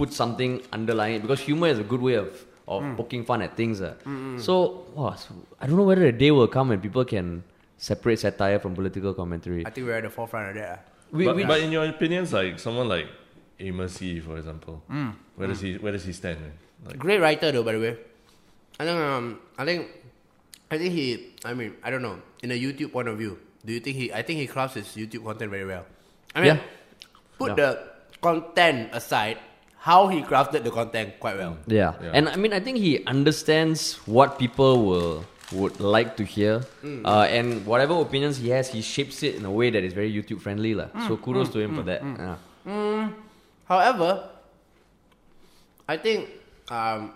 put 0.00 0.12
something 0.22 0.52
underlying 0.72 1.14
it 1.18 1.22
because 1.26 1.40
humor 1.48 1.66
is 1.74 1.78
a 1.86 1.88
good 1.92 2.00
way 2.08 2.14
of 2.24 2.30
of 2.74 2.82
Mm. 2.86 2.94
poking 3.00 3.22
fun 3.28 3.42
at 3.42 3.52
things. 3.60 3.76
Uh. 3.82 3.94
So, 4.38 4.54
wow, 4.94 5.14
so 5.22 5.34
I 5.60 5.66
don't 5.66 5.76
know 5.80 5.88
whether 5.90 6.06
a 6.06 6.16
day 6.24 6.30
will 6.30 6.46
come 6.56 6.66
when 6.70 6.80
people 6.86 7.04
can 7.14 7.42
separate 7.88 8.18
satire 8.22 8.58
from 8.62 8.72
political 8.80 9.12
commentary. 9.20 9.62
I 9.66 9.70
think 9.74 9.88
we're 9.88 9.98
at 9.98 10.04
the 10.06 10.14
forefront 10.18 10.50
of 10.50 10.54
that. 10.62 10.70
ah. 10.78 10.80
We, 11.10 11.24
but, 11.26 11.34
we, 11.34 11.42
but 11.52 11.58
in 11.66 11.72
your 11.76 11.84
opinions, 11.94 12.28
like 12.32 12.60
someone 12.66 12.86
like 12.94 13.08
Amos 13.60 14.00
Yee, 14.00 14.20
for 14.20 14.36
example, 14.38 14.82
Mm. 14.90 15.12
where 15.36 15.48
does 15.48 15.60
he 15.60 15.76
where 15.78 15.92
does 15.92 16.04
he 16.04 16.12
stand? 16.12 16.40
Man? 16.40 16.52
Like, 16.86 16.98
Great 16.98 17.20
writer 17.20 17.52
though, 17.52 17.62
by 17.62 17.72
the 17.76 17.80
way. 17.80 17.94
I 18.80 18.84
think 18.88 18.96
um, 18.98 19.38
I 19.58 19.64
think, 19.68 19.88
I 20.70 20.78
think 20.80 20.92
he. 20.96 21.36
I 21.44 21.52
mean, 21.52 21.76
I 21.84 21.90
don't 21.92 22.00
know. 22.02 22.16
In 22.42 22.50
a 22.50 22.58
YouTube 22.58 22.92
point 22.92 23.08
of 23.08 23.18
view, 23.20 23.36
do 23.64 23.72
you 23.76 23.80
think 23.80 23.96
he? 23.96 24.08
I 24.12 24.22
think 24.22 24.40
he 24.40 24.46
crafts 24.48 24.74
his 24.80 24.88
YouTube 24.96 25.24
content 25.24 25.50
very 25.52 25.66
well. 25.68 25.84
I 26.34 26.40
mean, 26.40 26.56
Yeah. 26.56 26.60
put 27.38 27.52
Yeah. 27.52 27.60
the 27.60 27.68
content 28.24 28.88
aside, 28.96 29.36
how 29.84 30.08
he 30.08 30.22
crafted 30.24 30.64
the 30.64 30.70
content 30.72 31.20
quite 31.20 31.36
well. 31.36 31.58
Yeah. 31.68 31.92
Yeah. 32.00 32.16
and 32.16 32.28
I 32.32 32.36
mean, 32.40 32.52
I 32.56 32.60
think 32.60 32.78
he 32.80 33.04
understands 33.04 34.00
what 34.08 34.38
people 34.40 34.84
will 34.88 35.24
would 35.52 35.80
like 35.82 36.14
to 36.16 36.22
hear, 36.24 36.62
Mm. 36.80 37.02
uh, 37.04 37.26
and 37.26 37.66
whatever 37.66 37.98
opinions 38.00 38.38
he 38.38 38.48
has, 38.54 38.70
he 38.70 38.80
shapes 38.80 39.20
it 39.26 39.34
in 39.34 39.44
a 39.44 39.50
way 39.50 39.68
that 39.68 39.82
is 39.82 39.92
very 39.92 40.06
YouTube 40.08 40.40
friendly, 40.40 40.72
lah. 40.78 40.88
Mm. 40.94 41.08
So 41.10 41.16
kudos 41.18 41.50
to 41.52 41.58
him 41.58 41.74
for 41.74 41.82
that. 41.90 42.00
Yeah. 42.06 42.38
However, 43.70 44.28
I 45.86 45.96
think 45.96 46.28
um, 46.68 47.14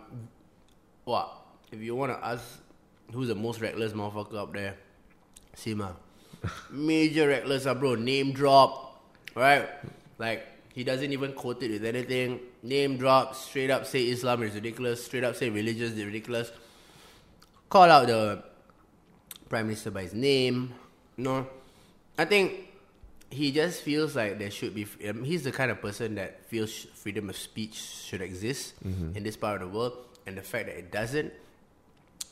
what 1.03 1.29
if 1.73 1.81
you 1.81 1.97
want 1.97 2.13
to 2.13 2.25
ask 2.25 2.45
who's 3.13 3.27
the 3.27 3.35
most 3.35 3.61
reckless 3.61 3.93
motherfucker 3.93 4.37
up 4.37 4.53
there? 4.53 4.77
Sima, 5.57 5.97
major 6.71 7.27
reckless, 7.27 7.67
ah, 7.67 7.75
bro. 7.75 7.97
Name 7.97 8.31
drop, 8.31 9.03
right? 9.35 9.69
Like 10.19 10.47
he 10.73 10.85
doesn't 10.85 11.13
even 11.13 11.33
quote 11.33 11.61
it 11.65 11.73
with 11.73 11.85
anything. 11.85 12.39
Name 12.63 12.99
drop, 12.99 13.35
straight 13.35 13.71
up 13.71 13.85
say 13.85 14.07
Islam 14.07 14.45
is 14.45 14.55
ridiculous. 14.55 15.05
Straight 15.05 15.25
up 15.25 15.35
say 15.35 15.51
religious 15.51 15.91
is 15.91 16.05
ridiculous. 16.05 16.53
Call 17.69 17.91
out 17.91 18.07
the 18.07 18.45
prime 19.49 19.67
minister 19.67 19.91
by 19.91 20.03
his 20.03 20.15
name. 20.15 20.73
No, 21.17 21.49
I 22.17 22.25
think 22.27 22.74
he 23.35 23.51
just 23.51 23.83
feels 23.83 24.15
like 24.15 24.39
there 24.39 24.51
should 24.51 24.75
be. 24.75 24.87
Um, 25.09 25.25
he's 25.25 25.43
the 25.43 25.53
kind 25.53 25.71
of 25.71 25.81
person 25.81 26.15
that 26.15 26.47
feels 26.47 26.73
freedom 26.95 27.29
of 27.29 27.37
speech 27.37 27.75
should 27.75 28.23
exist 28.23 28.75
in 28.83 29.23
this 29.23 29.37
part 29.37 29.61
of 29.61 29.71
the 29.71 29.77
world, 29.77 29.95
and 30.27 30.39
the 30.39 30.43
fact 30.43 30.67
that 30.67 30.77
it 30.79 30.93
doesn't, 30.93 31.33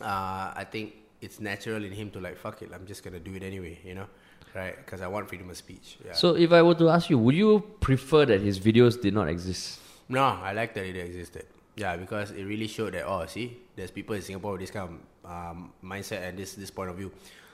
uh, 0.01 0.53
I 0.55 0.65
think 0.71 0.95
it's 1.21 1.41
natural 1.41 1.85
in 1.85 1.93
him 1.93 2.11
to 2.13 2.21
like 2.21 2.37
fuck 2.39 2.63
it. 2.63 2.71
I'm 2.75 2.87
just 2.87 3.03
gonna 3.05 3.21
do 3.21 3.35
it 3.35 3.43
anyway, 3.43 3.79
you 3.85 3.95
know, 3.95 4.07
right? 4.55 4.77
Because 4.77 5.01
I 5.01 5.09
want 5.09 5.29
freedom 5.29 5.51
of 5.51 5.57
speech. 5.57 5.99
Yeah. 6.05 6.13
So 6.13 6.37
if 6.37 6.53
I 6.53 6.63
were 6.63 6.75
to 6.77 6.89
ask 6.89 7.11
you, 7.11 7.19
would 7.19 7.35
you 7.35 7.61
prefer 7.81 8.25
that 8.27 8.41
his 8.41 8.61
videos 8.61 9.01
did 9.01 9.15
not 9.15 9.29
exist? 9.29 9.81
No, 10.09 10.25
I 10.25 10.53
like 10.53 10.75
that 10.75 10.85
it 10.85 10.97
existed. 10.97 11.47
Yeah, 11.75 11.97
because 11.97 12.31
it 12.33 12.45
really 12.45 12.69
showed 12.69 12.95
that 12.95 13.05
oh, 13.07 13.25
see, 13.27 13.57
there's 13.77 13.91
people 13.91 14.15
in 14.15 14.23
Singapore 14.23 14.53
with 14.53 14.61
this 14.61 14.71
kind 14.71 14.89
of 14.89 15.31
um, 15.31 15.73
mindset 15.83 16.29
and 16.29 16.39
this 16.39 16.55
this 16.55 16.71
point 16.71 16.91
of 16.91 16.97
view. 16.97 17.11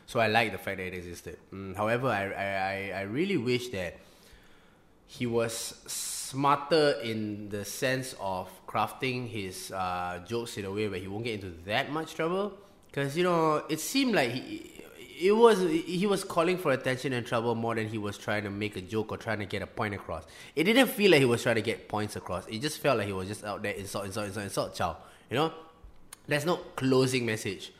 So 0.08 0.20
I 0.20 0.26
like 0.26 0.52
the 0.52 0.58
fact 0.58 0.78
that 0.78 0.86
it 0.86 0.94
existed. 0.94 1.36
Mm, 1.52 1.76
however, 1.76 2.08
I, 2.08 2.32
I 2.32 3.00
I 3.00 3.02
really 3.02 3.36
wish 3.36 3.68
that 3.68 3.98
he 5.06 5.26
was 5.26 5.52
smarter 5.86 6.96
in 7.02 7.50
the 7.50 7.62
sense 7.66 8.14
of 8.18 8.48
crafting 8.66 9.28
his 9.28 9.70
uh, 9.70 10.20
jokes 10.26 10.56
in 10.56 10.64
a 10.64 10.72
way 10.72 10.88
where 10.88 10.98
he 10.98 11.08
won't 11.08 11.24
get 11.24 11.34
into 11.34 11.52
that 11.66 11.92
much 11.92 12.14
trouble. 12.14 12.54
Because 12.86 13.18
you 13.18 13.22
know, 13.22 13.62
it 13.68 13.80
seemed 13.80 14.14
like 14.14 14.30
he 14.30 14.82
it 15.20 15.32
was 15.32 15.60
he 15.60 16.06
was 16.06 16.24
calling 16.24 16.56
for 16.56 16.72
attention 16.72 17.12
and 17.12 17.26
trouble 17.26 17.54
more 17.54 17.74
than 17.74 17.86
he 17.86 17.98
was 17.98 18.16
trying 18.16 18.44
to 18.44 18.50
make 18.50 18.76
a 18.76 18.80
joke 18.80 19.12
or 19.12 19.18
trying 19.18 19.40
to 19.40 19.46
get 19.46 19.60
a 19.60 19.66
point 19.66 19.92
across. 19.92 20.24
It 20.56 20.64
didn't 20.64 20.88
feel 20.88 21.10
like 21.10 21.20
he 21.20 21.26
was 21.26 21.42
trying 21.42 21.56
to 21.56 21.66
get 21.70 21.86
points 21.86 22.16
across. 22.16 22.46
It 22.46 22.62
just 22.62 22.78
felt 22.78 22.96
like 22.96 23.08
he 23.08 23.12
was 23.12 23.28
just 23.28 23.44
out 23.44 23.62
there 23.62 23.72
insult, 23.72 24.06
insult, 24.06 24.28
insult, 24.28 24.44
insult, 24.44 24.74
chow. 24.74 24.96
You 25.28 25.36
know, 25.36 25.52
there's 26.26 26.46
no 26.46 26.56
closing 26.76 27.26
message. 27.26 27.72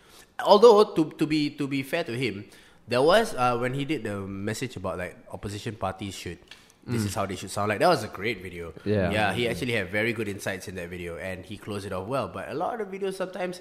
Although 0.45 0.95
to 0.95 1.11
to 1.19 1.27
be 1.27 1.51
to 1.51 1.67
be 1.67 1.83
fair 1.83 2.05
to 2.05 2.13
him, 2.13 2.47
there 2.87 3.03
was 3.03 3.35
uh, 3.35 3.59
when 3.59 3.75
he 3.75 3.85
did 3.85 4.05
the 4.05 4.21
message 4.21 4.77
about 4.77 4.99
like 4.99 5.17
opposition 5.33 5.77
parties 5.77 6.15
should. 6.15 6.39
This 6.89 7.05
is 7.05 7.15
how 7.15 7.27
they 7.27 7.37
should 7.37 7.51
sound 7.51 7.69
like. 7.69 7.81
That 7.81 7.89
was 7.89 8.03
a 8.03 8.09
great 8.09 8.43
video. 8.43 8.73
Yeah. 8.83 9.11
yeah. 9.11 9.35
He 9.35 9.47
actually 9.47 9.73
had 9.73 9.91
very 9.91 10.15
good 10.15 10.27
insights 10.27 10.69
in 10.69 10.75
that 10.77 10.89
video, 10.89 11.19
and 11.19 11.45
he 11.45 11.59
closed 11.59 11.85
it 11.85 11.93
off 11.93 12.09
well. 12.09 12.29
But 12.29 12.49
a 12.49 12.55
lot 12.55 12.81
of 12.81 12.91
the 12.91 12.99
videos 12.99 13.13
sometimes 13.13 13.61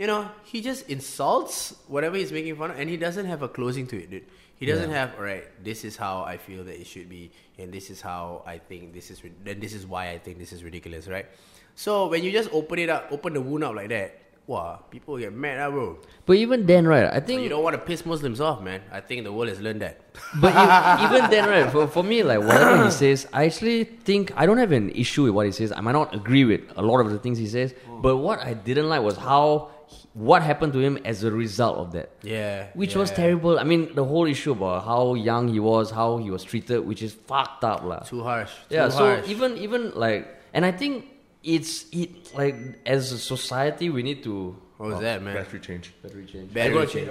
you 0.00 0.06
know, 0.06 0.30
he 0.44 0.62
just 0.62 0.88
insults 0.88 1.74
whatever 1.86 2.16
he's 2.16 2.32
making 2.32 2.56
fun 2.56 2.70
of, 2.70 2.78
and 2.78 2.88
he 2.88 2.96
doesn't 2.96 3.26
have 3.26 3.42
a 3.42 3.48
closing 3.48 3.86
to 3.88 4.02
it, 4.02 4.10
dude. 4.10 4.24
He 4.56 4.64
doesn't 4.64 4.90
have, 4.90 5.14
all 5.16 5.22
right, 5.22 5.44
this 5.62 5.84
is 5.84 5.96
how 5.96 6.22
I 6.22 6.38
feel 6.38 6.64
that 6.64 6.80
it 6.80 6.86
should 6.86 7.08
be, 7.08 7.32
and 7.58 7.70
this 7.70 7.90
is 7.90 8.00
how 8.00 8.42
I 8.46 8.56
think 8.56 8.94
this 8.94 9.10
is, 9.10 9.22
then 9.44 9.60
this 9.60 9.74
is 9.74 9.86
why 9.86 10.10
I 10.10 10.18
think 10.18 10.38
this 10.38 10.52
is 10.52 10.64
ridiculous, 10.64 11.06
right? 11.06 11.26
So 11.74 12.08
when 12.08 12.24
you 12.24 12.32
just 12.32 12.50
open 12.50 12.78
it 12.78 12.88
up, 12.88 13.08
open 13.10 13.34
the 13.34 13.42
wound 13.42 13.62
up 13.62 13.74
like 13.74 13.90
that, 13.90 14.19
wow, 14.50 14.82
people 14.90 15.16
get 15.16 15.32
mad, 15.32 15.60
ah, 15.60 15.70
bro. 15.70 15.96
But 16.26 16.36
even 16.36 16.66
then, 16.66 16.86
right? 16.86 17.06
I 17.06 17.20
think 17.20 17.42
You 17.42 17.48
don't 17.48 17.62
want 17.62 17.74
to 17.74 17.82
piss 17.90 18.04
Muslims 18.04 18.40
off, 18.40 18.60
man. 18.60 18.82
I 18.90 19.00
think 19.00 19.22
the 19.22 19.32
world 19.32 19.48
has 19.48 19.60
learned 19.60 19.80
that. 19.82 20.00
But 20.42 20.50
even 21.06 21.30
then, 21.30 21.48
right, 21.48 21.70
for, 21.70 21.86
for 21.86 22.02
me, 22.02 22.24
like 22.24 22.40
whatever 22.40 22.84
he 22.84 22.90
says, 22.90 23.28
I 23.32 23.46
actually 23.46 23.84
think 23.84 24.32
I 24.36 24.46
don't 24.46 24.58
have 24.58 24.72
an 24.72 24.90
issue 24.90 25.22
with 25.22 25.34
what 25.34 25.46
he 25.46 25.52
says. 25.52 25.70
I 25.72 25.80
might 25.80 25.92
not 25.92 26.12
agree 26.14 26.44
with 26.44 26.62
a 26.76 26.82
lot 26.82 26.98
of 26.98 27.12
the 27.12 27.18
things 27.18 27.38
he 27.38 27.46
says, 27.46 27.74
but 28.02 28.16
what 28.16 28.40
I 28.40 28.54
didn't 28.54 28.88
like 28.88 29.02
was 29.02 29.16
how 29.16 29.70
what 30.14 30.42
happened 30.42 30.72
to 30.72 30.80
him 30.80 30.98
as 31.04 31.22
a 31.22 31.30
result 31.30 31.78
of 31.78 31.92
that. 31.92 32.10
Yeah. 32.22 32.66
Which 32.74 32.94
yeah. 32.94 32.98
was 33.02 33.10
terrible. 33.12 33.58
I 33.58 33.62
mean, 33.62 33.94
the 33.94 34.04
whole 34.04 34.26
issue 34.26 34.50
about 34.52 34.84
how 34.84 35.14
young 35.14 35.46
he 35.46 35.60
was, 35.60 35.92
how 35.92 36.18
he 36.18 36.30
was 36.30 36.42
treated, 36.42 36.80
which 36.80 37.02
is 37.02 37.12
fucked 37.12 37.62
up, 37.62 37.84
lah. 37.84 38.00
Too 38.00 38.24
harsh. 38.24 38.50
Too 38.68 38.74
Yeah, 38.74 38.88
so 38.88 39.22
even 39.26 39.56
even 39.58 39.92
like, 39.94 40.26
and 40.52 40.66
I 40.66 40.72
think 40.72 41.06
it's 41.42 41.86
it 41.92 42.34
like 42.34 42.56
as 42.86 43.12
a 43.12 43.18
society 43.18 43.90
we 43.90 44.02
need 44.02 44.22
to. 44.24 44.56
What 44.76 44.90
was 44.90 45.00
that, 45.00 45.22
man? 45.22 45.34
Battery 45.34 45.60
change. 45.60 45.92
Battery 46.02 46.24
change. 46.24 46.54
Battery 46.54 46.86
change. 46.86 47.10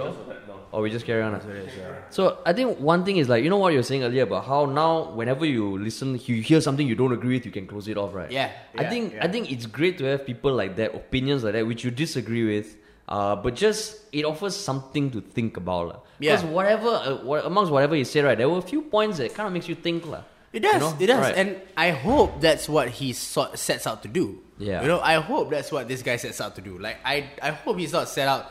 Or 0.72 0.82
we 0.82 0.90
just 0.90 1.06
carry 1.06 1.22
on. 1.22 1.32
That's 1.32 1.44
what 1.44 1.54
it 1.54 1.68
is, 1.68 1.76
yeah. 1.76 1.94
So 2.10 2.38
I 2.44 2.52
think 2.52 2.78
one 2.80 3.04
thing 3.04 3.18
is 3.18 3.28
like 3.28 3.44
you 3.44 3.50
know 3.50 3.58
what 3.58 3.72
you're 3.72 3.84
saying 3.84 4.02
earlier 4.02 4.24
about 4.24 4.44
how 4.44 4.66
now 4.66 5.10
whenever 5.12 5.44
you 5.46 5.78
listen, 5.78 6.18
you 6.24 6.42
hear 6.42 6.60
something 6.60 6.86
you 6.86 6.94
don't 6.96 7.12
agree 7.12 7.34
with, 7.36 7.46
you 7.46 7.52
can 7.52 7.66
close 7.68 7.86
it 7.86 7.96
off, 7.96 8.12
right? 8.14 8.30
Yeah, 8.30 8.50
I 8.76 8.84
think 8.88 9.14
yeah. 9.14 9.24
I 9.24 9.28
think 9.28 9.52
it's 9.52 9.66
great 9.66 9.98
to 9.98 10.04
have 10.04 10.26
people 10.26 10.52
like 10.52 10.76
that, 10.76 10.94
opinions 10.94 11.44
like 11.44 11.52
that, 11.54 11.66
which 11.66 11.84
you 11.84 11.90
disagree 11.90 12.44
with. 12.44 12.76
Uh, 13.08 13.34
but 13.34 13.56
just 13.56 14.02
it 14.12 14.24
offers 14.24 14.54
something 14.54 15.10
to 15.10 15.20
think 15.20 15.56
about, 15.56 15.88
lah. 15.88 15.96
Because 16.20 16.44
Yeah. 16.44 16.50
whatever 16.50 16.88
uh, 16.88 17.16
what, 17.24 17.44
amongst 17.44 17.72
whatever 17.72 17.96
you 17.96 18.04
said, 18.04 18.24
right, 18.24 18.38
there 18.38 18.48
were 18.48 18.58
a 18.58 18.62
few 18.62 18.82
points 18.82 19.18
that 19.18 19.34
kind 19.34 19.48
of 19.48 19.52
makes 19.52 19.66
you 19.68 19.74
think, 19.74 20.06
lah. 20.06 20.22
It 20.52 20.60
does. 20.60 20.74
You 20.74 20.80
know? 20.80 20.96
It 20.98 21.06
does. 21.06 21.20
Right. 21.20 21.36
And 21.36 21.60
I 21.76 21.90
hope 21.90 22.40
that's 22.40 22.68
what 22.68 22.88
he 22.88 23.12
sort, 23.12 23.58
sets 23.58 23.86
out 23.86 24.02
to 24.02 24.08
do. 24.08 24.40
Yeah. 24.58 24.82
You 24.82 24.88
know, 24.88 25.00
I 25.00 25.14
hope 25.14 25.50
that's 25.50 25.70
what 25.70 25.88
this 25.88 26.02
guy 26.02 26.16
sets 26.16 26.40
out 26.40 26.56
to 26.56 26.60
do. 26.60 26.78
Like, 26.78 26.98
I, 27.04 27.30
I 27.42 27.50
hope 27.50 27.78
he's 27.78 27.92
not 27.92 28.08
set 28.08 28.28
out 28.28 28.50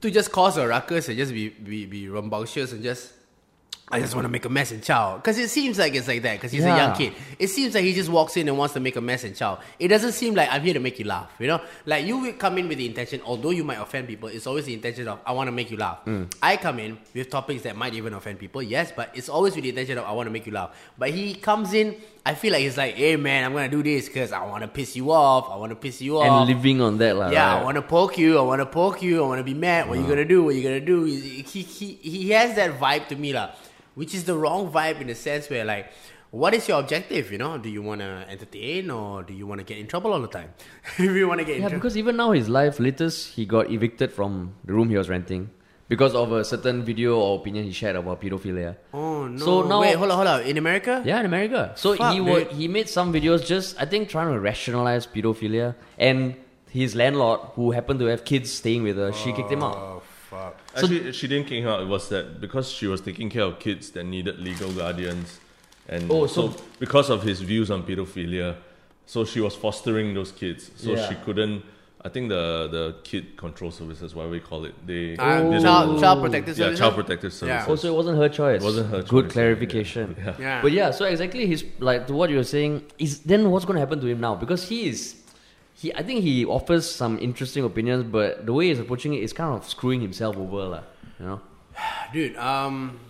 to 0.00 0.10
just 0.10 0.32
cause 0.32 0.56
a 0.56 0.66
ruckus 0.66 1.08
and 1.08 1.16
just 1.16 1.32
be, 1.32 1.50
be, 1.50 1.86
be 1.86 2.08
rambunctious 2.08 2.72
and 2.72 2.82
just, 2.82 3.12
I 3.88 4.00
just 4.00 4.14
want 4.14 4.24
to 4.24 4.30
make 4.30 4.44
a 4.44 4.48
mess 4.48 4.72
and 4.72 4.82
chow. 4.82 5.16
Because 5.16 5.38
it 5.38 5.50
seems 5.50 5.78
like 5.78 5.94
it's 5.94 6.08
like 6.08 6.22
that 6.22 6.34
because 6.34 6.52
he's 6.52 6.64
a 6.64 6.68
young 6.68 6.96
kid. 6.96 7.12
It 7.38 7.48
seems 7.48 7.74
like 7.74 7.84
he 7.84 7.92
just 7.92 8.08
walks 8.08 8.36
in 8.36 8.48
and 8.48 8.56
wants 8.56 8.74
to 8.74 8.80
make 8.80 8.96
a 8.96 9.00
mess 9.00 9.24
and 9.24 9.36
chow. 9.36 9.58
It 9.78 9.88
doesn't 9.88 10.12
seem 10.12 10.34
like 10.34 10.48
I'm 10.50 10.62
here 10.62 10.74
to 10.74 10.80
make 10.80 10.98
you 10.98 11.04
laugh. 11.04 11.30
You 11.38 11.48
know, 11.48 11.60
like 11.84 12.06
you 12.06 12.18
will 12.18 12.32
come 12.32 12.56
in 12.58 12.68
with 12.68 12.78
the 12.78 12.86
intention, 12.86 13.20
although 13.24 13.50
you 13.50 13.62
might 13.62 13.78
offend 13.78 14.08
people, 14.08 14.28
it's 14.30 14.46
always 14.46 14.64
the 14.64 14.74
intention 14.74 15.06
of 15.06 15.20
I 15.26 15.32
want 15.32 15.48
to 15.48 15.52
make 15.52 15.70
you 15.70 15.76
laugh. 15.76 16.04
Mm. 16.06 16.32
I 16.42 16.56
come 16.56 16.78
in 16.78 16.98
with 17.12 17.28
topics 17.28 17.62
that 17.62 17.76
might 17.76 17.94
even 17.94 18.14
offend 18.14 18.38
people, 18.38 18.62
yes, 18.62 18.90
but 18.94 19.10
it's 19.14 19.28
always 19.28 19.54
with 19.54 19.64
the 19.64 19.70
intention 19.70 19.98
of 19.98 20.04
I 20.04 20.12
want 20.12 20.28
to 20.28 20.30
make 20.30 20.46
you 20.46 20.52
laugh. 20.52 20.70
But 20.98 21.10
he 21.10 21.34
comes 21.34 21.74
in, 21.74 21.96
I 22.26 22.34
feel 22.34 22.52
like 22.52 22.62
he's 22.62 22.78
like, 22.78 22.94
hey 22.94 23.16
man, 23.16 23.44
I'm 23.44 23.52
gonna 23.52 23.68
do 23.68 23.82
this 23.82 24.06
because 24.08 24.32
I 24.32 24.46
want 24.46 24.62
to 24.62 24.68
piss 24.68 24.96
you 24.96 25.12
off. 25.12 25.50
I 25.50 25.56
want 25.56 25.70
to 25.70 25.76
piss 25.76 26.00
you 26.00 26.20
And 26.20 26.30
off. 26.30 26.48
And 26.48 26.56
living 26.56 26.80
on 26.80 26.96
that, 26.98 27.16
lah. 27.16 27.28
Yeah, 27.28 27.54
right? 27.54 27.60
I 27.60 27.62
want 27.62 27.76
to 27.76 27.82
poke 27.82 28.16
you. 28.16 28.38
I 28.38 28.42
want 28.42 28.60
to 28.60 28.66
poke 28.66 29.02
you. 29.02 29.22
I 29.22 29.26
want 29.26 29.40
to 29.40 29.44
be 29.44 29.52
mad. 29.52 29.88
What 29.88 29.98
you 29.98 30.08
gonna 30.08 30.24
do? 30.24 30.42
What 30.44 30.54
you 30.54 30.62
gonna 30.62 30.80
do? 30.80 31.04
He, 31.04 31.42
he, 31.42 31.92
he, 32.00 32.30
has 32.30 32.56
that 32.56 32.80
vibe 32.80 33.08
to 33.08 33.16
me, 33.16 33.34
lah, 33.34 33.50
which 33.94 34.14
is 34.14 34.24
the 34.24 34.36
wrong 34.36 34.72
vibe 34.72 35.02
in 35.02 35.08
the 35.08 35.14
sense 35.14 35.50
where, 35.50 35.66
like, 35.66 35.92
what 36.30 36.54
is 36.54 36.66
your 36.66 36.80
objective? 36.80 37.30
You 37.30 37.38
know, 37.38 37.58
do 37.58 37.68
you 37.68 37.82
want 37.82 38.00
to 38.00 38.24
entertain 38.28 38.90
or 38.90 39.22
do 39.22 39.34
you 39.34 39.46
want 39.46 39.60
to 39.60 39.64
get 39.64 39.76
in 39.76 39.86
trouble 39.86 40.12
all 40.14 40.20
the 40.20 40.26
time? 40.28 40.54
if 40.98 41.00
you 41.00 41.28
want 41.28 41.40
to 41.40 41.44
get 41.44 41.56
in 41.56 41.62
Yeah, 41.62 41.68
trouble, 41.68 41.80
because 41.82 41.96
even 41.98 42.16
now 42.16 42.32
his 42.32 42.48
life, 42.48 42.80
latest 42.80 43.34
he 43.34 43.44
got 43.44 43.70
evicted 43.70 44.10
from 44.10 44.54
the 44.64 44.72
room 44.72 44.88
he 44.88 44.96
was 44.96 45.10
renting 45.10 45.50
because 45.88 46.14
of 46.14 46.32
a 46.32 46.44
certain 46.44 46.82
video 46.82 47.18
or 47.18 47.38
opinion 47.38 47.64
he 47.64 47.72
shared 47.72 47.96
about 47.96 48.20
pedophilia. 48.20 48.76
oh 48.92 49.26
no! 49.28 49.38
So 49.44 49.62
now- 49.62 49.80
wait, 49.80 49.94
hold 49.96 50.10
on, 50.10 50.16
hold 50.16 50.28
on. 50.28 50.42
In 50.42 50.56
America, 50.58 51.02
Yeah, 51.04 51.20
in 51.20 51.26
America. 51.26 51.72
So 51.76 51.94
Fuck, 51.96 52.14
he 52.14 52.20
wa- 52.20 52.38
dude. 52.38 52.52
he 52.52 52.68
made 52.68 52.88
some 52.88 53.12
videos 53.12 53.46
just 53.46 53.80
I 53.80 53.84
think 53.84 54.08
trying 54.08 54.32
to 54.32 54.40
rationalize 54.40 55.06
pedophilia 55.06 55.74
and 55.98 56.34
his 56.70 56.94
landlord 56.96 57.40
who 57.54 57.70
happened 57.70 58.00
to 58.00 58.06
have 58.06 58.24
kids 58.24 58.50
staying 58.50 58.82
with 58.82 58.96
her, 58.96 59.12
she 59.12 59.32
kicked 59.32 59.50
him 59.52 59.62
out. 59.62 59.76
Oh 59.76 60.02
fuck! 60.30 60.58
Actually, 60.74 61.12
she 61.12 61.28
didn't 61.28 61.46
kick 61.48 61.62
him 61.62 61.68
out. 61.68 61.82
It 61.82 61.88
was 61.88 62.08
that 62.08 62.40
because 62.40 62.70
she 62.70 62.86
was 62.86 63.00
taking 63.00 63.30
care 63.30 63.42
of 63.44 63.58
kids 63.58 63.90
that 63.90 64.04
needed 64.04 64.38
legal 64.40 64.72
guardians, 64.72 65.38
and 65.88 66.10
Oh, 66.10 66.26
so, 66.26 66.48
so- 66.50 66.56
because 66.80 67.10
of 67.10 67.22
his 67.22 67.40
views 67.42 67.70
on 67.70 67.82
pedophilia, 67.84 68.56
so 69.06 69.24
she 69.24 69.40
was 69.40 69.54
fostering 69.54 70.14
those 70.14 70.32
kids. 70.32 70.70
So 70.76 70.92
Yeah. 70.92 71.08
she 71.08 71.14
couldn't. 71.26 71.62
I 72.06 72.10
think 72.10 72.28
the 72.28 72.68
the 72.70 72.84
kid 73.02 73.36
control 73.38 73.70
services, 73.70 74.14
whatever 74.14 74.32
we 74.32 74.40
call 74.40 74.64
it, 74.66 74.74
they 74.86 75.16
didn't- 75.16 75.62
child, 75.62 76.00
child 76.00 76.22
protective 76.22 76.58
yeah, 76.58 76.64
services. 76.64 76.78
child 76.80 76.94
protective 76.94 77.32
services. 77.32 77.48
Yeah. 77.48 77.64
services. 77.64 77.70
Also, 77.84 77.92
it 77.92 77.96
wasn't 77.96 78.18
her 78.18 78.28
choice. 78.28 78.60
It 78.62 78.64
wasn't 78.64 78.90
her 78.90 79.02
Good 79.02 79.24
choice, 79.26 79.32
clarification. 79.32 80.14
yeah. 80.18 80.34
Yeah. 80.38 80.62
But 80.62 80.72
yeah, 80.72 80.90
so 80.90 81.06
exactly 81.06 81.46
he's 81.46 81.64
like 81.80 82.06
to 82.08 82.12
what 82.12 82.28
you 82.30 82.36
were 82.36 82.44
saying 82.56 82.82
is 82.98 83.20
then 83.20 83.50
what's 83.50 83.64
going 83.64 83.76
to 83.76 83.80
happen 83.80 84.00
to 84.00 84.06
him 84.06 84.20
now 84.20 84.34
because 84.34 84.68
he 84.68 84.86
is 84.90 85.16
he 85.80 85.94
I 85.94 86.02
think 86.02 86.22
he 86.22 86.44
offers 86.44 86.84
some 86.90 87.18
interesting 87.18 87.64
opinions, 87.64 88.04
but 88.04 88.44
the 88.44 88.52
way 88.52 88.68
he's 88.68 88.78
approaching 88.80 89.14
it 89.14 89.22
is 89.22 89.32
kind 89.32 89.54
of 89.56 89.66
screwing 89.68 90.00
himself 90.02 90.36
over, 90.36 90.62
lah. 90.74 90.82
You 91.18 91.26
know 91.26 91.40
dude. 92.12 92.36
Um, 92.36 93.00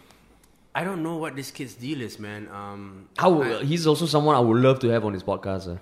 I 0.76 0.82
don't 0.82 1.02
know 1.02 1.16
what 1.16 1.34
this 1.36 1.50
kid's 1.50 1.74
deal 1.74 2.00
is, 2.00 2.18
man. 2.18 2.48
Um, 2.52 3.08
how 3.16 3.42
I- 3.42 3.64
he's 3.64 3.86
also 3.86 4.06
someone 4.06 4.34
I 4.36 4.40
would 4.40 4.60
love 4.62 4.78
to 4.80 4.88
have 4.94 5.04
on 5.04 5.12
his 5.14 5.22
podcast, 5.22 5.66
uh, 5.72 5.78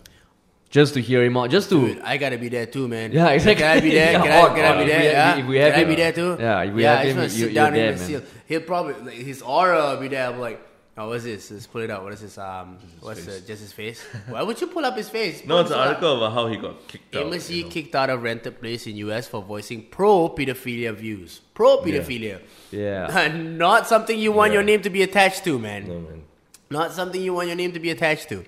just 0.73 0.95
to 0.95 1.01
hear 1.01 1.23
him 1.23 1.37
out, 1.37 1.51
just 1.51 1.69
to 1.69 1.79
Dude, 1.87 2.01
I 2.01 2.17
gotta 2.17 2.39
be 2.39 2.49
there 2.49 2.67
too, 2.67 2.89
man. 2.89 3.13
Yeah, 3.13 3.29
exactly. 3.29 3.63
Can 3.63 3.77
I 3.77 3.81
be 3.81 3.91
there? 3.91 4.13
Can, 4.19 4.25
Yeah, 4.25 4.43
I, 4.43 4.55
can 4.57 4.65
I 4.65 4.79
be 4.83 4.91
there? 4.91 5.03
yeah? 5.13 5.37
if 5.39 5.47
we 5.47 5.57
have 5.59 5.75
can 5.75 5.85
I 5.85 5.89
be 5.89 5.95
there 5.95 6.13
too? 6.13 6.37
Yeah, 6.41 6.63
if 6.63 6.75
we 6.75 6.83
yeah, 6.83 6.91
have 6.91 7.01
I 7.01 7.05
just 7.05 7.17
him, 7.17 7.23
you- 7.23 7.29
sit 7.29 7.39
you're 7.39 7.55
down 7.63 7.73
there, 7.75 7.91
and 7.93 7.99
man. 8.01 8.09
see. 8.09 8.27
He'll 8.49 8.61
probably 8.63 8.95
like, 9.07 9.15
his 9.15 9.43
aura 9.43 9.77
will 9.95 10.01
be 10.01 10.09
there. 10.09 10.27
I'm 10.31 10.41
like, 10.41 10.59
oh, 10.99 11.09
what's 11.11 11.25
this? 11.25 11.51
Let's 11.51 11.67
pull 11.67 11.83
it 11.83 11.91
out. 11.91 12.03
What 12.05 12.13
is 12.15 12.21
this? 12.21 12.37
Um, 12.39 12.79
what's 13.01 13.25
the, 13.25 13.41
just 13.41 13.61
his 13.63 13.73
face? 13.73 14.03
Why 14.29 14.43
would 14.43 14.61
you 14.61 14.67
pull 14.67 14.85
up 14.85 14.97
his 14.97 15.09
face? 15.11 15.45
No, 15.47 15.61
it's 15.61 15.71
an 15.71 15.75
Pull 15.77 15.83
up. 15.83 15.89
article 15.89 16.17
about 16.19 16.33
how 16.33 16.47
he 16.49 16.57
got 16.57 16.89
kicked 16.89 17.15
out. 17.17 17.27
Amos 17.27 17.51
you 17.51 17.65
know. 17.65 17.69
kicked 17.71 17.95
out 17.95 18.09
of 18.11 18.23
rented 18.23 18.61
place 18.61 18.87
in 18.87 18.97
US 18.97 19.29
for 19.29 19.43
voicing 19.43 19.87
pro 19.91 20.29
pedophilia 20.31 20.95
views. 20.95 21.41
Pro 21.55 21.79
pedophilia. 21.79 22.41
yeah. 22.71 23.29
Not 23.37 23.87
something 23.87 24.19
you 24.19 24.33
want 24.33 24.53
Yeah. 24.53 24.61
your 24.61 24.65
name 24.65 24.83
to 24.83 24.91
be 24.91 25.03
attached 25.03 25.45
to, 25.45 25.59
man. 25.59 25.87
No 25.89 26.01
man. 26.01 26.23
Not 26.71 26.93
something 26.93 27.21
you 27.21 27.35
want 27.35 27.49
your 27.49 27.57
name 27.57 27.73
to 27.73 27.81
be 27.81 27.91
attached 27.91 28.29
to. 28.31 28.45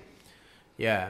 Yeah. 0.77 1.09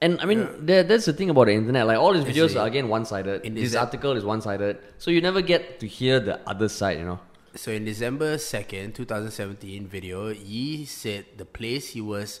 And 0.00 0.20
I 0.20 0.24
mean, 0.24 0.48
there, 0.58 0.82
that's 0.82 1.04
the 1.04 1.12
thing 1.12 1.30
about 1.30 1.46
the 1.46 1.52
internet. 1.52 1.86
Like 1.86 1.98
all 1.98 2.12
these 2.12 2.24
videos 2.24 2.60
are 2.60 2.66
again 2.66 2.88
one-sided. 2.88 3.42
This 3.42 3.74
Decem- 3.74 3.80
article 3.80 4.16
is 4.16 4.24
one-sided, 4.24 4.78
so 4.98 5.10
you 5.10 5.20
never 5.20 5.40
get 5.40 5.80
to 5.80 5.86
hear 5.86 6.18
the 6.18 6.40
other 6.48 6.68
side. 6.68 6.98
You 6.98 7.04
know. 7.04 7.20
So 7.54 7.72
in 7.72 7.84
December 7.84 8.36
2nd, 8.36 8.94
2017 8.94 9.86
video, 9.86 10.28
Yee 10.28 10.84
said 10.84 11.26
the 11.36 11.44
place 11.44 11.90
he 11.90 12.00
was 12.00 12.40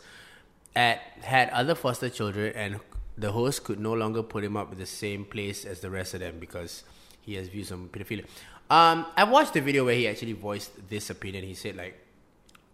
at 0.76 1.00
had 1.22 1.50
other 1.50 1.74
foster 1.74 2.08
children 2.08 2.52
and 2.54 2.80
the 3.18 3.32
host 3.32 3.64
could 3.64 3.80
no 3.80 3.92
longer 3.92 4.22
put 4.22 4.44
him 4.44 4.56
up 4.56 4.70
with 4.70 4.78
the 4.78 4.86
same 4.86 5.24
place 5.24 5.64
as 5.64 5.80
the 5.80 5.90
rest 5.90 6.14
of 6.14 6.20
them 6.20 6.38
because 6.38 6.84
he 7.20 7.34
has 7.34 7.48
views 7.48 7.72
on 7.72 7.88
pedophilia. 7.88 8.24
Um, 8.70 9.06
I 9.16 9.24
watched 9.24 9.54
the 9.54 9.60
video 9.60 9.84
where 9.84 9.94
he 9.94 10.06
actually 10.06 10.32
voiced 10.32 10.88
this 10.88 11.10
opinion. 11.10 11.44
He 11.44 11.54
said 11.54 11.76
like, 11.76 11.98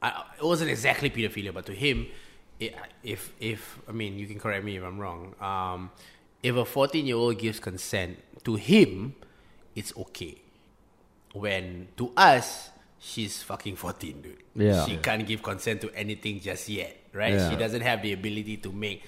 I, 0.03 0.25
it 0.38 0.45
wasn't 0.45 0.71
exactly 0.71 1.11
pedophilia, 1.11 1.55
but 1.55 1.66
to 1.66 1.73
him, 1.73 2.07
if 2.59 3.33
if 3.40 3.79
I 3.88 3.92
mean 3.92 4.19
you 4.19 4.27
can 4.27 4.38
correct 4.38 4.64
me 4.64 4.77
if 4.77 4.83
I'm 4.85 4.99
wrong. 4.99 5.35
Um, 5.40 5.90
if 6.42 6.55
a 6.57 6.64
14 6.64 7.07
year 7.07 7.16
old 7.16 7.38
gives 7.38 7.59
consent 7.61 8.19
to 8.45 8.55
him, 8.57 9.14
it's 9.75 9.92
okay 9.97 10.40
when 11.33 11.88
to 11.97 12.12
us 12.16 12.71
she's 12.99 13.42
fucking 13.42 13.77
14 13.77 14.23
dude 14.23 14.42
Yeah. 14.55 14.87
she 14.87 14.97
can't 14.97 15.27
give 15.27 15.42
consent 15.42 15.81
to 15.83 15.90
anything 15.95 16.40
just 16.40 16.69
yet 16.69 16.97
right 17.12 17.35
Yeah. 17.35 17.51
she 17.51 17.57
doesn't 17.57 17.83
have 17.83 18.01
the 18.03 18.12
ability 18.14 18.57
to 18.59 18.73
make 18.73 19.05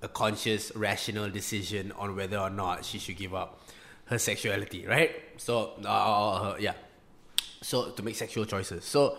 a 0.00 0.08
conscious 0.08 0.72
rational 0.74 1.28
decision 1.28 1.92
on 1.92 2.16
whether 2.16 2.38
or 2.38 2.48
not 2.50 2.84
she 2.84 2.98
should 2.98 3.16
give 3.18 3.34
up 3.34 3.60
her 4.06 4.16
sexuality 4.18 4.86
right 4.86 5.12
so 5.36 5.72
uh, 5.84 6.52
her- 6.54 6.60
yeah 6.60 6.72
so 7.60 7.90
to 7.90 8.02
make 8.02 8.14
sexual 8.16 8.46
choices 8.46 8.84
so 8.84 9.18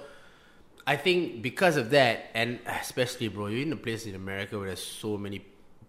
I 0.88 0.96
think 0.96 1.42
because 1.42 1.76
of 1.76 1.90
that, 1.90 2.32
and 2.34 2.60
especially, 2.66 3.28
bro, 3.28 3.48
you're 3.48 3.64
in 3.64 3.74
a 3.74 3.76
place 3.76 4.06
in 4.06 4.16
America 4.16 4.58
where 4.58 4.68
there's 4.68 4.82
so 4.82 5.18
many, 5.18 5.42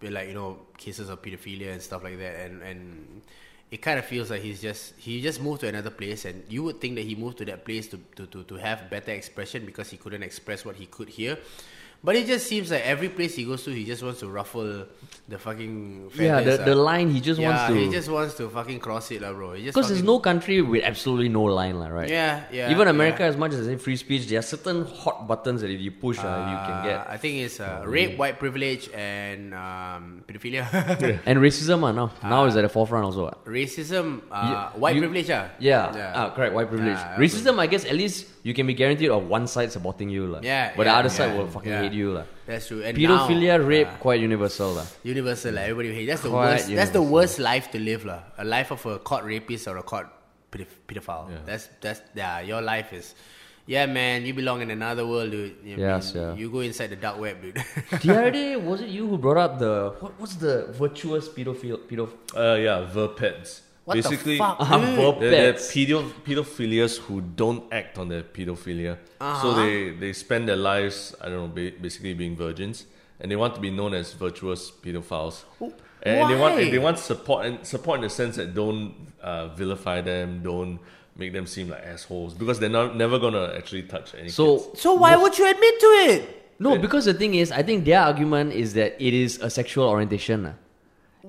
like 0.02 0.26
you 0.26 0.34
know, 0.34 0.58
cases 0.76 1.08
of 1.08 1.22
pedophilia 1.22 1.72
and 1.72 1.80
stuff 1.80 2.02
like 2.02 2.18
that, 2.18 2.34
and 2.40 2.62
and 2.62 3.22
it 3.70 3.80
kind 3.80 4.00
of 4.00 4.04
feels 4.04 4.28
like 4.28 4.42
he's 4.42 4.60
just 4.60 4.94
he 4.98 5.22
just 5.22 5.40
moved 5.40 5.60
to 5.60 5.68
another 5.68 5.90
place, 5.90 6.24
and 6.24 6.42
you 6.48 6.64
would 6.64 6.80
think 6.80 6.96
that 6.96 7.04
he 7.04 7.14
moved 7.14 7.38
to 7.38 7.44
that 7.44 7.64
place 7.64 7.86
to 7.88 8.00
to, 8.16 8.26
to, 8.26 8.42
to 8.42 8.56
have 8.56 8.90
better 8.90 9.12
expression 9.12 9.64
because 9.64 9.88
he 9.88 9.96
couldn't 9.96 10.24
express 10.24 10.64
what 10.64 10.74
he 10.74 10.86
could 10.86 11.08
here. 11.08 11.38
But 12.02 12.14
it 12.14 12.26
just 12.26 12.46
seems 12.46 12.70
like 12.70 12.86
every 12.86 13.08
place 13.08 13.34
he 13.34 13.42
goes 13.44 13.64
to, 13.64 13.70
he 13.74 13.84
just 13.84 14.04
wants 14.04 14.20
to 14.20 14.28
ruffle 14.28 14.86
the 15.28 15.36
fucking 15.38 16.10
feathers, 16.10 16.46
Yeah, 16.46 16.56
the, 16.56 16.62
the 16.64 16.78
ah. 16.78 16.82
line 16.94 17.10
he 17.10 17.20
just 17.20 17.40
yeah, 17.40 17.50
wants 17.50 17.74
to. 17.74 17.74
he 17.74 17.90
just 17.90 18.08
wants 18.08 18.34
to 18.38 18.48
fucking 18.48 18.78
cross 18.78 19.10
it, 19.10 19.20
lah, 19.20 19.32
bro. 19.34 19.54
Because 19.58 19.88
there's 19.88 20.02
no 20.06 20.20
country 20.20 20.62
with 20.62 20.84
absolutely 20.84 21.28
no 21.28 21.42
line, 21.42 21.76
lah, 21.76 21.88
right? 21.88 22.08
Yeah, 22.08 22.44
yeah. 22.52 22.70
Even 22.70 22.86
America, 22.86 23.24
yeah. 23.26 23.34
as 23.34 23.36
much 23.36 23.52
as 23.52 23.66
they 23.66 23.74
free 23.76 23.96
speech, 23.96 24.28
there 24.30 24.38
are 24.38 24.46
certain 24.46 24.86
hot 24.86 25.26
buttons 25.26 25.60
that 25.60 25.70
if 25.74 25.80
you 25.80 25.90
push, 25.90 26.18
uh, 26.22 26.22
you 26.22 26.56
can 26.64 26.76
Uh, 26.78 26.82
get. 26.86 26.98
I 27.10 27.16
think 27.18 27.42
it's 27.44 27.58
uh, 27.58 27.82
rape, 27.84 28.16
white 28.16 28.38
privilege, 28.38 28.88
and 28.94 29.52
um, 29.52 30.22
pedophilia. 30.24 30.70
And 31.26 31.42
racism, 31.42 31.82
uh, 31.82 31.90
now 31.92 32.12
now 32.22 32.46
is 32.46 32.54
at 32.56 32.62
the 32.62 32.70
forefront 32.70 33.04
also. 33.10 33.26
ah. 33.26 33.34
Racism, 33.44 34.22
uh, 34.30 34.70
You- 34.72 34.80
white 34.80 34.94
you- 34.94 35.02
privilege, 35.02 35.28
ah. 35.34 35.50
Yeah, 35.58 36.14
Ah, 36.14 36.30
correct. 36.30 36.54
White 36.54 36.70
privilege. 36.70 36.94
Yeah, 36.96 37.18
Racism, 37.18 37.58
I 37.58 37.66
guess, 37.66 37.84
at 37.84 37.98
least 37.98 38.24
you 38.42 38.54
can 38.54 38.66
be 38.66 38.74
guaranteed 38.74 39.10
of 39.10 39.26
one 39.28 39.46
side 39.46 39.72
supporting 39.72 40.08
you, 40.08 40.26
lah. 40.26 40.40
Yeah, 40.42 40.72
But 40.76 40.86
yeah, 40.86 40.92
the 40.92 40.98
other 40.98 41.08
side 41.08 41.36
will 41.36 41.46
fucking 41.48 41.70
yeah. 41.72 41.82
hate 41.82 41.92
you, 41.92 42.12
lah. 42.12 42.24
That's 42.46 42.66
true. 42.68 42.82
And 42.82 42.96
Pedophilia, 42.96 43.58
now, 43.58 43.66
rape, 43.66 43.88
uh, 43.88 43.96
quite 44.00 44.20
universal, 44.20 44.72
lah. 44.72 44.86
universal. 45.02 45.54
Like, 45.54 45.64
everybody 45.68 45.92
hate. 45.94 46.06
That's 46.06 46.22
the 46.22 46.30
Quite 46.30 46.52
worst. 46.54 46.68
That's 46.74 46.90
the 46.92 47.02
worst 47.02 47.38
life 47.38 47.70
to 47.72 47.78
live, 47.78 48.04
lah. 48.04 48.20
A 48.38 48.44
life 48.44 48.70
of 48.70 48.84
a 48.86 48.98
caught 48.98 49.24
rapist 49.24 49.66
or 49.68 49.76
a 49.78 49.82
caught 49.82 50.06
pedoph- 50.52 50.78
pedophile. 50.86 51.28
Yeah. 51.30 51.38
That's 51.44 51.68
that's 51.80 52.00
yeah. 52.14 52.40
Your 52.40 52.62
life 52.62 52.92
is. 52.92 53.14
Yeah, 53.68 53.84
man, 53.84 54.24
you 54.24 54.32
belong 54.32 54.62
in 54.64 54.70
another 54.72 55.04
world, 55.06 55.30
dude. 55.30 55.56
You 55.62 55.76
know 55.76 55.82
what 55.82 55.92
I 55.92 55.96
Yes, 56.00 56.14
mean? 56.14 56.22
yeah. 56.24 56.34
You 56.40 56.50
go 56.50 56.60
inside 56.64 56.88
the 56.88 56.96
dark 56.96 57.20
web, 57.20 57.42
dude. 57.42 57.60
the 58.00 58.12
other 58.16 58.30
day, 58.40 58.56
was 58.56 58.80
it 58.80 58.88
you 58.88 59.04
who 59.06 59.18
brought 59.18 59.36
up 59.36 59.58
the 59.58 59.92
what? 60.00 60.16
What's 60.18 60.36
the 60.36 60.72
virtuous 60.72 61.28
pedophile? 61.28 61.76
Pedophile? 61.84 62.16
Uh, 62.32 62.56
yeah, 62.56 62.88
verpeds. 62.88 63.60
What 63.88 63.96
the 63.96 64.02
Basically, 64.02 64.36
fuck, 64.36 64.56
Ah, 64.60 64.76
dude? 64.76 65.20
They're, 65.22 65.30
they're 65.30 65.52
pedo- 65.54 66.12
pedophilias 66.26 66.98
who 66.98 67.22
don't 67.22 67.64
act 67.72 67.96
on 67.96 68.08
their 68.12 68.22
pedophilia. 68.22 68.98
So 69.18 69.24
Uh-huh. 69.24 69.54
they, 69.64 69.90
they 70.02 70.12
spend 70.12 70.44
their 70.48 70.60
lives, 70.60 71.14
I 71.22 71.30
don't 71.30 71.40
know, 71.48 71.52
ba- 71.58 71.72
basically 71.80 72.12
being 72.12 72.36
virgins, 72.36 72.84
and 73.18 73.30
they 73.32 73.36
want 73.36 73.54
to 73.54 73.60
be 73.62 73.70
known 73.70 73.94
as 73.94 74.12
virtuous 74.12 74.70
pedophiles. 74.70 75.36
And 76.04 76.28
they 76.30 76.36
want 76.36 76.54
why? 76.60 76.70
they 76.70 76.78
want 76.78 76.98
support 76.98 77.46
and 77.46 77.54
support 77.66 77.96
in 78.00 78.02
the 78.04 78.10
sense 78.10 78.36
that 78.36 78.54
don't 78.54 78.94
uh, 79.24 79.48
vilify 79.56 80.02
them, 80.02 80.42
don't 80.44 80.78
make 81.16 81.32
them 81.32 81.46
seem 81.46 81.66
like 81.72 81.82
assholes 81.82 82.34
because 82.34 82.60
they're 82.60 82.76
not 82.80 82.94
never 82.94 83.18
gonna 83.18 83.52
actually 83.56 83.82
touch 83.94 84.14
any. 84.14 84.28
So 84.28 84.44
kids. 84.58 84.82
so 84.84 84.94
why 84.94 85.16
would 85.16 85.34
you 85.40 85.46
admit 85.50 85.74
to 85.80 85.90
it? 86.12 86.20
no, 86.60 86.76
because 86.78 87.04
the 87.06 87.14
thing 87.14 87.34
is, 87.34 87.50
I 87.50 87.62
think 87.64 87.84
their 87.88 88.00
argument 88.02 88.52
is 88.52 88.74
that 88.74 88.94
it 89.00 89.14
is 89.14 89.40
a 89.40 89.50
sexual 89.50 89.88
orientation, 89.88 90.42
lah. 90.44 90.54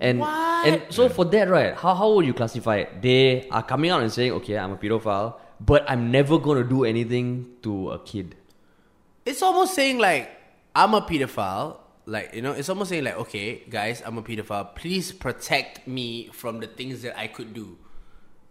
And 0.02 0.20
What? 0.20 0.66
and 0.68 0.82
so 0.90 1.10
for 1.10 1.26
that, 1.26 1.50
right? 1.50 1.76
How 1.76 1.94
how 1.94 2.14
would 2.14 2.26
you 2.26 2.34
classify 2.34 2.78
it? 2.78 3.02
They 3.02 3.48
are 3.50 3.64
coming 3.64 3.92
out 3.92 4.02
and 4.02 4.12
saying, 4.12 4.32
okay, 4.40 4.58
I'm 4.58 4.72
a 4.72 4.78
pedophile, 4.78 5.36
but 5.60 5.84
I'm 5.90 6.10
never 6.12 6.38
gonna 6.40 6.64
do 6.64 6.86
anything 6.86 7.48
to 7.64 7.92
a 7.92 8.00
kid. 8.00 8.36
It's 9.26 9.42
almost 9.42 9.76
saying 9.76 9.98
like 10.00 10.32
I'm 10.76 10.94
a 10.94 11.02
pedophile. 11.02 11.78
Like 12.06 12.34
you 12.34 12.42
know, 12.42 12.54
it's 12.54 12.70
almost 12.70 12.90
saying 12.90 13.04
like, 13.04 13.18
okay, 13.28 13.64
guys, 13.70 14.02
I'm 14.06 14.18
a 14.18 14.24
pedophile. 14.24 14.74
Please 14.76 15.12
protect 15.12 15.86
me 15.88 16.30
from 16.34 16.60
the 16.60 16.68
things 16.68 17.02
that 17.04 17.20
I 17.20 17.28
could 17.28 17.54
do. 17.54 17.78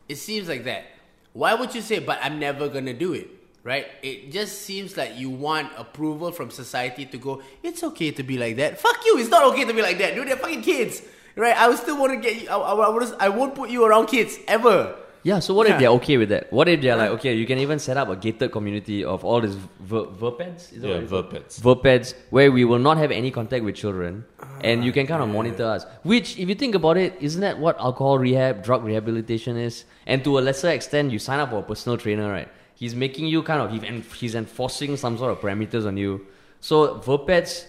It 0.08 0.16
seems 0.16 0.48
like 0.48 0.64
that. 0.64 0.84
Why 1.32 1.54
would 1.54 1.74
you 1.74 1.80
say, 1.80 1.98
but 1.98 2.18
I'm 2.22 2.38
never 2.38 2.68
gonna 2.68 2.94
do 2.94 3.12
it? 3.14 3.28
Right? 3.64 3.86
It 4.02 4.30
just 4.32 4.62
seems 4.62 4.96
like 4.96 5.16
you 5.18 5.28
want 5.28 5.72
approval 5.76 6.30
from 6.32 6.50
society 6.50 7.04
to 7.06 7.18
go. 7.18 7.42
It's 7.62 7.82
okay 7.82 8.10
to 8.12 8.22
be 8.22 8.38
like 8.38 8.56
that. 8.56 8.78
Fuck 8.80 9.04
you. 9.04 9.18
It's 9.18 9.28
not 9.28 9.44
okay 9.52 9.64
to 9.64 9.74
be 9.74 9.82
like 9.82 9.98
that, 9.98 10.14
dude. 10.14 10.28
They're 10.28 10.36
fucking 10.36 10.62
kids, 10.62 11.02
right? 11.38 11.56
I 11.56 11.68
would 11.68 11.78
still 11.78 11.98
want 11.98 12.12
to 12.12 12.18
get 12.18 12.42
you. 12.42 12.48
I, 12.48 12.56
I, 12.56 12.72
I, 12.74 12.88
would, 12.88 13.14
I 13.20 13.28
won't 13.28 13.54
put 13.54 13.70
you 13.70 13.84
around 13.84 14.06
kids 14.06 14.38
ever. 14.46 14.96
Yeah, 15.24 15.40
so 15.40 15.52
what 15.52 15.68
if 15.68 15.78
they're 15.78 15.90
okay 15.90 16.16
with 16.16 16.28
that? 16.30 16.50
What 16.52 16.68
if 16.68 16.80
they're 16.80 16.96
like, 16.96 17.10
okay, 17.10 17.34
you 17.34 17.44
can 17.44 17.58
even 17.58 17.78
set 17.80 17.96
up 17.96 18.08
a 18.08 18.16
gated 18.16 18.52
community 18.52 19.04
of 19.04 19.24
all 19.24 19.40
these 19.40 19.56
ver- 19.80 20.06
verpeds? 20.06 20.72
Is 20.72 20.80
that 20.80 20.88
Yeah, 20.88 20.94
what 20.94 21.02
it's 21.02 21.10
called? 21.10 21.30
verpeds. 21.30 21.60
Verpeds, 21.60 22.14
where 22.30 22.52
we 22.52 22.64
will 22.64 22.78
not 22.78 22.96
have 22.98 23.10
any 23.10 23.30
contact 23.30 23.64
with 23.64 23.74
children, 23.74 24.24
and 24.62 24.84
you 24.84 24.92
can 24.92 25.06
kind 25.06 25.22
of 25.22 25.28
ah, 25.28 25.32
monitor 25.32 25.64
us. 25.64 25.84
Which, 26.02 26.38
if 26.38 26.48
you 26.48 26.54
think 26.54 26.76
about 26.76 26.96
it, 26.96 27.16
isn't 27.20 27.40
that 27.40 27.58
what 27.58 27.78
alcohol 27.80 28.18
rehab, 28.18 28.62
drug 28.62 28.84
rehabilitation 28.84 29.56
is? 29.56 29.84
And 30.06 30.22
to 30.24 30.38
a 30.38 30.40
lesser 30.40 30.70
extent, 30.70 31.10
you 31.10 31.18
sign 31.18 31.40
up 31.40 31.50
for 31.50 31.58
a 31.58 31.62
personal 31.62 31.98
trainer, 31.98 32.30
right? 32.30 32.48
He's 32.74 32.94
making 32.94 33.26
you 33.26 33.42
kind 33.42 33.60
of, 33.60 34.14
he's 34.14 34.34
enforcing 34.36 34.96
some 34.96 35.18
sort 35.18 35.32
of 35.32 35.40
parameters 35.40 35.84
on 35.84 35.96
you. 35.96 36.26
So, 36.60 37.00
verpeds, 37.00 37.66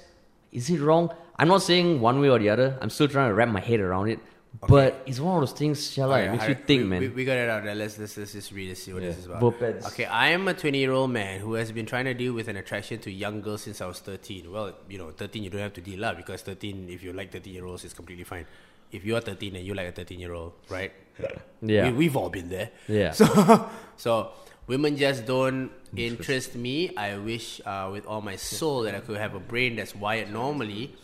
is 0.51 0.70
it 0.70 0.80
wrong? 0.80 1.11
I'm 1.40 1.48
not 1.48 1.62
saying 1.64 2.02
one 2.02 2.20
way 2.20 2.30
or 2.30 2.38
the 2.38 2.50
other. 2.50 2.78
I'm 2.82 2.90
still 2.90 3.08
trying 3.08 3.30
to 3.30 3.34
wrap 3.34 3.50
my 3.50 3.62
head 3.62 3.80
around 3.80 4.10
it. 4.10 4.20
But 4.68 5.04
it's 5.06 5.20
one 5.20 5.36
of 5.36 5.42
those 5.42 5.58
things, 5.58 5.80
Shala, 5.80 6.14
Okay, 6.18 6.26
it 6.26 6.32
makes 6.32 6.42
alright, 6.44 6.58
you 6.58 6.66
think, 6.66 6.82
we, 6.82 6.88
man. 6.90 7.00
We, 7.02 7.08
we 7.10 7.24
got 7.26 7.38
it 7.38 7.50
out 7.50 7.64
there. 7.64 7.76
Let's, 7.76 7.98
let's, 8.00 8.18
let's 8.18 8.34
just 8.34 8.52
read 8.52 8.70
and 8.70 8.78
see 8.78 8.92
what 8.92 9.04
Yeah. 9.04 9.10
this 9.10 9.20
is 9.20 9.26
about. 9.28 9.42
Verpeds. 9.42 9.86
Okay, 9.88 10.06
I 10.06 10.30
am 10.30 10.48
a 10.48 10.54
20 10.54 10.78
year 10.78 10.92
old 10.92 11.12
man 11.12 11.40
who 11.40 11.54
has 11.54 11.72
been 11.72 11.86
trying 11.86 12.06
to 12.06 12.14
deal 12.16 12.34
with 12.34 12.48
an 12.50 12.58
attraction 12.58 13.00
to 13.02 13.12
young 13.12 13.42
girls 13.42 13.62
since 13.62 13.80
I 13.80 13.86
was 13.86 14.00
13. 14.00 14.52
Well, 14.52 14.74
you 14.90 14.98
know, 14.98 15.12
13 15.12 15.44
you 15.44 15.50
don't 15.52 15.62
have 15.62 15.74
to 15.74 15.82
deal 15.82 16.00
lah 16.00 16.14
because 16.16 16.42
13, 16.42 16.90
if 16.90 17.04
you 17.04 17.14
like 17.14 17.32
13 17.32 17.54
year 17.54 17.66
olds, 17.66 17.86
it's 17.86 17.94
completely 17.94 18.26
fine. 18.26 18.46
If 18.92 19.06
you 19.06 19.16
are 19.16 19.22
13 19.22 19.56
and 19.56 19.64
you 19.66 19.76
like 19.76 19.88
a 19.88 19.92
13 19.92 20.20
year 20.20 20.34
old, 20.34 20.54
right? 20.68 20.92
Yeah. 21.62 21.92
We, 21.92 21.92
we've 22.10 22.18
all 22.18 22.30
been 22.30 22.50
there. 22.50 22.72
Yeah. 22.88 23.12
So, 23.14 23.70
so 23.98 24.32
women 24.66 24.98
just 24.98 25.26
don't 25.28 25.70
interest 25.96 26.56
me. 26.56 26.96
I 26.96 27.18
wish 27.18 27.62
uh, 27.66 27.90
with 27.92 28.06
all 28.06 28.22
my 28.22 28.36
soul 28.36 28.84
that 28.84 28.96
I 28.96 29.00
could 29.00 29.18
have 29.18 29.36
a 29.36 29.40
brain 29.40 29.76
that's 29.76 29.96
wired 29.96 30.32
normally. 30.32 30.96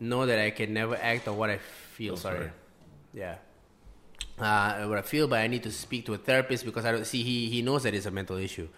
Know 0.00 0.26
that 0.26 0.38
I 0.38 0.50
can 0.50 0.74
never 0.74 0.96
act 0.96 1.28
on 1.28 1.36
what 1.36 1.50
I 1.50 1.58
feel. 1.58 2.16
sorry. 2.16 2.38
sorry. 2.38 2.50
Yeah. 3.12 3.36
Uh, 4.38 4.86
what 4.86 4.98
I 4.98 5.02
feel, 5.02 5.28
but 5.28 5.38
I 5.40 5.46
need 5.46 5.62
to 5.62 5.70
speak 5.70 6.06
to 6.06 6.14
a 6.14 6.18
therapist 6.18 6.64
because 6.64 6.84
I 6.84 6.90
don't 6.90 7.06
see 7.06 7.22
he 7.22 7.48
he 7.48 7.62
knows 7.62 7.84
that 7.84 7.94
it's 7.94 8.06
a 8.06 8.10
mental 8.10 8.36
issue. 8.36 8.68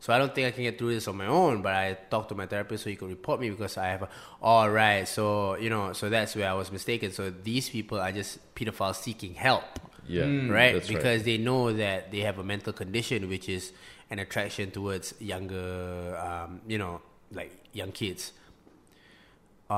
So 0.00 0.12
I 0.12 0.18
don't 0.18 0.34
think 0.34 0.48
I 0.48 0.50
can 0.50 0.64
get 0.64 0.78
through 0.78 0.94
this 0.94 1.06
on 1.06 1.16
my 1.16 1.26
own. 1.26 1.62
But 1.62 1.74
I 1.74 1.98
talked 2.10 2.30
to 2.30 2.34
my 2.34 2.46
therapist 2.46 2.84
so 2.84 2.90
he 2.90 2.96
could 2.96 3.10
report 3.10 3.38
me 3.38 3.50
because 3.50 3.76
I 3.76 3.88
have 3.88 4.02
a. 4.02 4.08
All 4.40 4.70
right, 4.70 5.06
so 5.06 5.56
you 5.56 5.70
know, 5.70 5.92
so 5.92 6.08
that's 6.08 6.34
where 6.34 6.48
I 6.48 6.54
was 6.54 6.72
mistaken. 6.72 7.12
So 7.12 7.30
these 7.30 7.68
people 7.68 8.00
are 8.00 8.10
just 8.10 8.54
pedophiles 8.54 8.96
seeking 8.96 9.34
help 9.34 9.78
yeah, 10.06 10.24
right? 10.48 10.74
that's 10.74 10.88
because 10.88 11.22
they 11.22 11.38
know 11.38 11.72
that 11.72 12.10
they 12.10 12.20
have 12.20 12.38
a 12.38 12.44
mental 12.44 12.72
condition, 12.72 13.28
which 13.28 13.48
is 13.48 13.72
an 14.12 14.18
attraction 14.18 14.70
towards 14.70 15.14
younger, 15.20 16.16
um, 16.18 16.60
you 16.68 16.76
know, 16.76 17.00
like 17.32 17.50
young 17.72 17.90
kids. 17.92 18.32
Uh, 19.70 19.72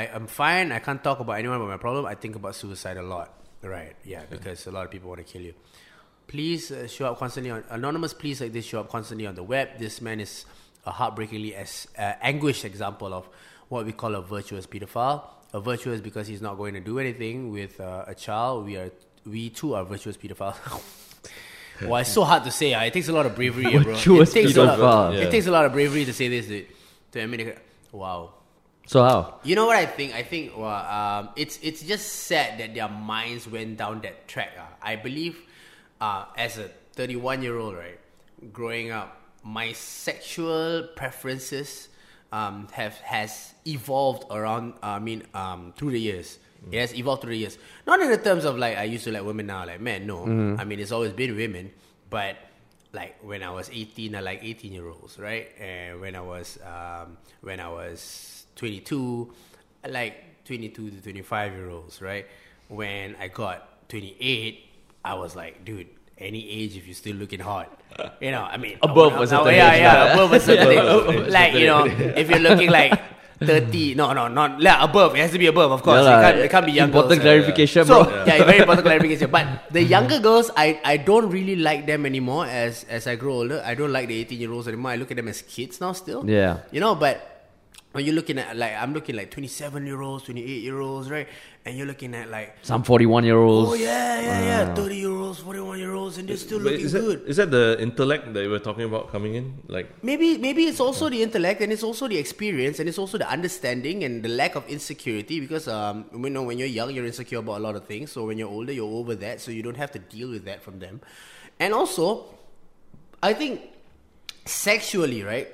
I, 0.00 0.10
I'm 0.12 0.26
fine. 0.26 0.72
I 0.72 0.80
can't 0.80 1.02
talk 1.02 1.20
about 1.20 1.34
anyone 1.34 1.58
about 1.58 1.68
my 1.68 1.76
problem. 1.76 2.04
I 2.04 2.16
think 2.16 2.34
about 2.34 2.56
suicide 2.56 2.96
a 2.96 3.02
lot. 3.02 3.32
Right? 3.62 3.94
Yeah, 4.04 4.22
because 4.28 4.66
a 4.66 4.72
lot 4.72 4.84
of 4.84 4.90
people 4.90 5.08
want 5.08 5.24
to 5.24 5.32
kill 5.32 5.42
you. 5.42 5.54
Please 6.26 6.72
uh, 6.72 6.88
show 6.88 7.06
up 7.06 7.18
constantly 7.18 7.52
on 7.52 7.62
anonymous. 7.70 8.12
Please 8.12 8.40
like 8.40 8.52
this 8.52 8.64
show 8.64 8.80
up 8.80 8.90
constantly 8.90 9.26
on 9.26 9.36
the 9.36 9.44
web. 9.44 9.78
This 9.78 10.00
man 10.00 10.18
is 10.18 10.44
a 10.84 10.90
heartbreakingly 10.90 11.54
as, 11.54 11.86
uh, 11.96 12.14
anguished 12.20 12.64
example 12.64 13.14
of 13.14 13.28
what 13.68 13.86
we 13.86 13.92
call 13.92 14.16
a 14.16 14.22
virtuous 14.22 14.66
pedophile. 14.66 15.22
A 15.54 15.60
virtuous 15.60 16.00
because 16.00 16.26
he's 16.26 16.42
not 16.42 16.58
going 16.58 16.74
to 16.74 16.80
do 16.80 16.98
anything 16.98 17.52
with 17.52 17.80
uh, 17.80 18.04
a 18.06 18.14
child. 18.14 18.66
We 18.66 18.76
are 18.76 18.90
we 19.24 19.50
too 19.50 19.74
are 19.74 19.84
virtuous 19.84 20.16
pedophiles. 20.16 20.82
well, 21.82 21.96
it's 21.96 22.12
so 22.12 22.24
hard 22.24 22.44
to 22.44 22.50
say. 22.50 22.74
Uh. 22.74 22.84
It 22.84 22.92
takes 22.92 23.08
a 23.08 23.12
lot 23.12 23.26
of 23.26 23.34
bravery, 23.34 23.76
uh, 23.76 23.82
bro. 23.82 23.94
It 23.94 24.30
takes 24.30 24.56
a 24.56 24.64
lot. 24.64 24.78
pedophile. 24.78 25.22
It 25.22 25.30
takes 25.30 25.46
a 25.46 25.50
lot 25.50 25.64
of 25.64 25.72
bravery 25.72 26.04
to 26.04 26.12
say 26.12 26.28
this, 26.28 26.46
dude. 26.46 26.66
To 27.12 27.20
admit 27.20 27.40
it. 27.40 27.58
Wow. 27.92 28.34
So 28.86 29.02
how? 29.04 29.40
You 29.44 29.54
know 29.54 29.66
what 29.66 29.76
I 29.76 29.86
think? 29.86 30.14
I 30.14 30.22
think 30.22 30.56
well, 30.56 30.68
um, 30.68 31.30
it's 31.36 31.58
it's 31.62 31.82
just 31.82 32.08
sad 32.08 32.58
that 32.58 32.74
their 32.74 32.88
minds 32.88 33.46
went 33.46 33.76
down 33.76 34.00
that 34.02 34.28
track. 34.28 34.52
Uh. 34.58 34.62
I 34.82 34.96
believe, 34.96 35.38
uh, 36.00 36.24
as 36.36 36.58
a 36.58 36.70
31 36.94 37.42
year 37.42 37.58
old, 37.58 37.76
right, 37.76 38.00
growing 38.52 38.90
up, 38.90 39.20
my 39.44 39.72
sexual 39.72 40.88
preferences 40.96 41.88
um, 42.32 42.68
have 42.72 42.96
has 42.98 43.54
evolved 43.66 44.24
around. 44.30 44.74
I 44.82 44.98
mean, 44.98 45.24
um, 45.34 45.72
through 45.76 45.92
the 45.92 46.00
years. 46.00 46.38
It 46.70 46.80
has 46.80 46.94
evolved 46.94 47.22
through 47.22 47.32
the 47.32 47.38
years. 47.38 47.58
Not 47.86 48.00
in 48.00 48.10
the 48.10 48.18
terms 48.18 48.44
of 48.44 48.58
like 48.58 48.76
I 48.76 48.84
used 48.84 49.04
to 49.04 49.12
like 49.12 49.24
women 49.24 49.46
now, 49.46 49.64
like 49.66 49.80
men. 49.80 50.06
No, 50.06 50.24
I 50.58 50.64
mean 50.64 50.80
it's 50.80 50.92
always 50.92 51.12
been 51.12 51.36
women, 51.36 51.70
but 52.10 52.36
like 52.92 53.16
when 53.22 53.42
I 53.42 53.50
was 53.50 53.70
18, 53.72 54.14
I 54.14 54.20
like 54.20 54.40
18 54.42 54.72
year 54.72 54.86
olds, 54.88 55.18
right? 55.18 55.48
And 55.60 56.00
when 56.00 56.16
I 56.16 56.20
was 56.20 56.58
um, 56.64 57.16
when 57.40 57.60
I 57.60 57.68
was 57.68 58.46
22, 58.56 59.32
I 59.84 59.88
like 59.88 60.44
22 60.44 60.90
to 60.90 61.02
25 61.02 61.52
year 61.52 61.70
olds, 61.70 62.02
right? 62.02 62.26
When 62.68 63.16
I 63.20 63.28
got 63.28 63.88
28, 63.88 64.64
I 65.04 65.14
was 65.14 65.36
like, 65.36 65.64
dude, 65.64 65.86
any 66.18 66.48
age 66.50 66.76
if 66.76 66.86
you're 66.86 66.94
still 66.94 67.16
looking 67.16 67.40
hot, 67.40 67.80
you 68.20 68.30
know. 68.30 68.42
I 68.42 68.56
mean, 68.56 68.78
Above 68.82 69.16
was 69.18 69.30
certain 69.30 69.54
yeah, 69.54 69.76
yeah, 69.76 70.12
above 70.14 70.34
age. 70.34 71.28
Like 71.30 71.54
you 71.54 71.66
know, 71.66 71.84
if 71.86 72.28
you're 72.28 72.40
looking 72.40 72.70
like 72.70 73.00
30, 73.40 73.94
no, 73.94 74.12
no, 74.12 74.28
not 74.28 74.60
yeah, 74.60 74.82
above. 74.82 75.14
It 75.14 75.20
has 75.20 75.32
to 75.32 75.38
be 75.38 75.46
above, 75.46 75.70
of 75.70 75.82
course. 75.82 76.02
Yeah 76.04 76.18
it, 76.18 76.22
can't, 76.22 76.38
it 76.38 76.50
can't 76.50 76.66
be 76.66 76.72
young 76.72 76.88
Important 76.88 77.20
girls, 77.20 77.20
uh, 77.20 77.22
clarification, 77.22 77.84
so, 77.86 78.04
bro. 78.04 78.24
yeah, 78.24 78.44
very 78.44 78.58
important 78.58 78.84
clarification. 78.90 79.30
But 79.30 79.70
the 79.70 79.82
younger 79.82 80.18
girls, 80.18 80.50
I, 80.56 80.80
I 80.84 80.96
don't 80.96 81.30
really 81.30 81.56
like 81.56 81.86
them 81.86 82.04
anymore 82.04 82.46
as 82.46 82.84
as 82.84 83.06
I 83.06 83.14
grow 83.16 83.34
older. 83.34 83.62
I 83.64 83.74
don't 83.74 83.92
like 83.92 84.08
the 84.08 84.18
18 84.20 84.40
year 84.40 84.52
olds 84.52 84.66
anymore. 84.66 84.90
I 84.92 84.96
look 84.96 85.10
at 85.10 85.16
them 85.16 85.28
as 85.28 85.42
kids 85.42 85.80
now 85.80 85.92
still. 85.92 86.28
Yeah. 86.28 86.58
You 86.72 86.80
know, 86.80 86.94
but 86.94 87.38
when 87.92 88.04
you're 88.04 88.14
looking 88.14 88.38
at 88.38 88.56
like 88.56 88.74
I'm 88.74 88.92
looking 88.92 89.16
like 89.16 89.30
27 89.30 89.86
year 89.86 90.00
olds, 90.02 90.24
28 90.24 90.62
year 90.62 90.80
olds, 90.80 91.10
right? 91.10 91.28
And 91.68 91.76
you're 91.76 91.86
looking 91.86 92.14
at 92.14 92.30
like 92.32 92.56
Some 92.62 92.82
41 92.82 93.24
year 93.28 93.36
olds. 93.36 93.70
oh 93.72 93.74
yeah, 93.74 94.20
yeah, 94.20 94.40
yeah, 94.68 94.74
30 94.74 94.96
year 94.96 95.10
olds, 95.10 95.38
41 95.40 95.78
year 95.78 95.92
olds, 95.92 96.16
and 96.16 96.26
they're 96.26 96.38
still 96.40 96.58
But 96.64 96.72
looking 96.72 96.86
is 96.86 96.92
that, 96.92 97.00
good. 97.00 97.28
is 97.28 97.36
that 97.36 97.50
the 97.50 97.76
intellect 97.78 98.32
that 98.32 98.42
you 98.42 98.48
were 98.48 98.58
talking 98.58 98.84
about 98.84 99.12
coming 99.12 99.34
in? 99.34 99.60
Like, 99.68 100.02
Maybe 100.02 100.38
maybe 100.38 100.64
it's 100.64 100.80
also 100.80 101.10
the 101.10 101.22
intellect 101.22 101.60
and 101.60 101.70
it's 101.70 101.82
also 101.82 102.08
the 102.08 102.16
experience 102.16 102.80
and 102.80 102.88
it's 102.88 102.96
also 102.96 103.18
the 103.18 103.28
understanding 103.28 104.02
and 104.04 104.22
the 104.22 104.30
lack 104.30 104.54
of 104.56 104.64
insecurity 104.76 105.40
because 105.44 105.68
um 105.68 106.06
you 106.24 106.30
know 106.30 106.42
when 106.42 106.56
you're 106.58 106.72
young 106.80 106.88
you're 106.94 107.04
insecure 107.04 107.40
about 107.44 107.58
a 107.60 107.64
lot 107.68 107.76
of 107.76 107.84
things 107.84 108.10
so 108.16 108.24
when 108.24 108.38
you're 108.38 108.48
older 108.58 108.72
you're 108.72 108.94
over 109.02 109.14
that 109.14 109.36
so 109.44 109.50
you 109.50 109.62
don't 109.62 109.76
have 109.84 109.90
to 109.90 109.98
deal 110.16 110.30
with 110.30 110.44
that 110.46 110.62
from 110.62 110.78
them 110.78 111.02
and 111.60 111.74
also 111.74 112.24
I 113.22 113.34
think 113.34 113.60
sexually 114.46 115.22
right 115.22 115.48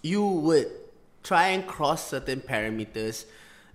you 0.00 0.24
would 0.24 0.68
try 1.22 1.48
and 1.48 1.66
cross 1.66 2.08
certain 2.16 2.40
parameters 2.40 3.26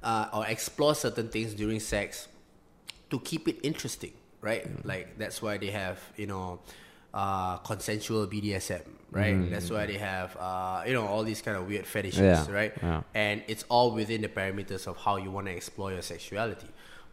uh, 0.06 0.30
or 0.32 0.46
explore 0.46 0.94
certain 0.96 1.28
things 1.28 1.54
during 1.58 1.80
sex 1.82 2.30
to 3.10 3.20
keep 3.20 3.48
it 3.50 3.58
interesting, 3.64 4.14
right? 4.42 4.64
Like 4.86 5.18
that's 5.18 5.42
why 5.42 5.58
they 5.58 5.72
have 5.74 6.00
you 6.16 6.28
know 6.28 6.60
uh, 7.14 7.58
consensual 7.66 8.28
BDSM, 8.28 8.84
right? 9.12 9.50
That's 9.50 9.70
why 9.70 9.86
they 9.88 9.98
have 9.98 10.36
uh, 10.40 10.84
you 10.88 10.94
know 10.94 11.06
all 11.10 11.24
these 11.24 11.42
kind 11.42 11.58
of 11.58 11.68
weird 11.68 11.86
fetishes, 11.88 12.22
Yeah, 12.22 12.46
right? 12.52 12.74
yeah. 12.82 13.02
And 13.14 13.44
it's 13.48 13.66
all 13.70 13.92
within 13.92 14.22
the 14.22 14.30
parameters 14.30 14.86
of 14.88 14.98
how 14.98 15.18
you 15.18 15.32
want 15.32 15.48
to 15.48 15.54
explore 15.54 15.92
your 15.92 16.02
sexuality. 16.04 16.68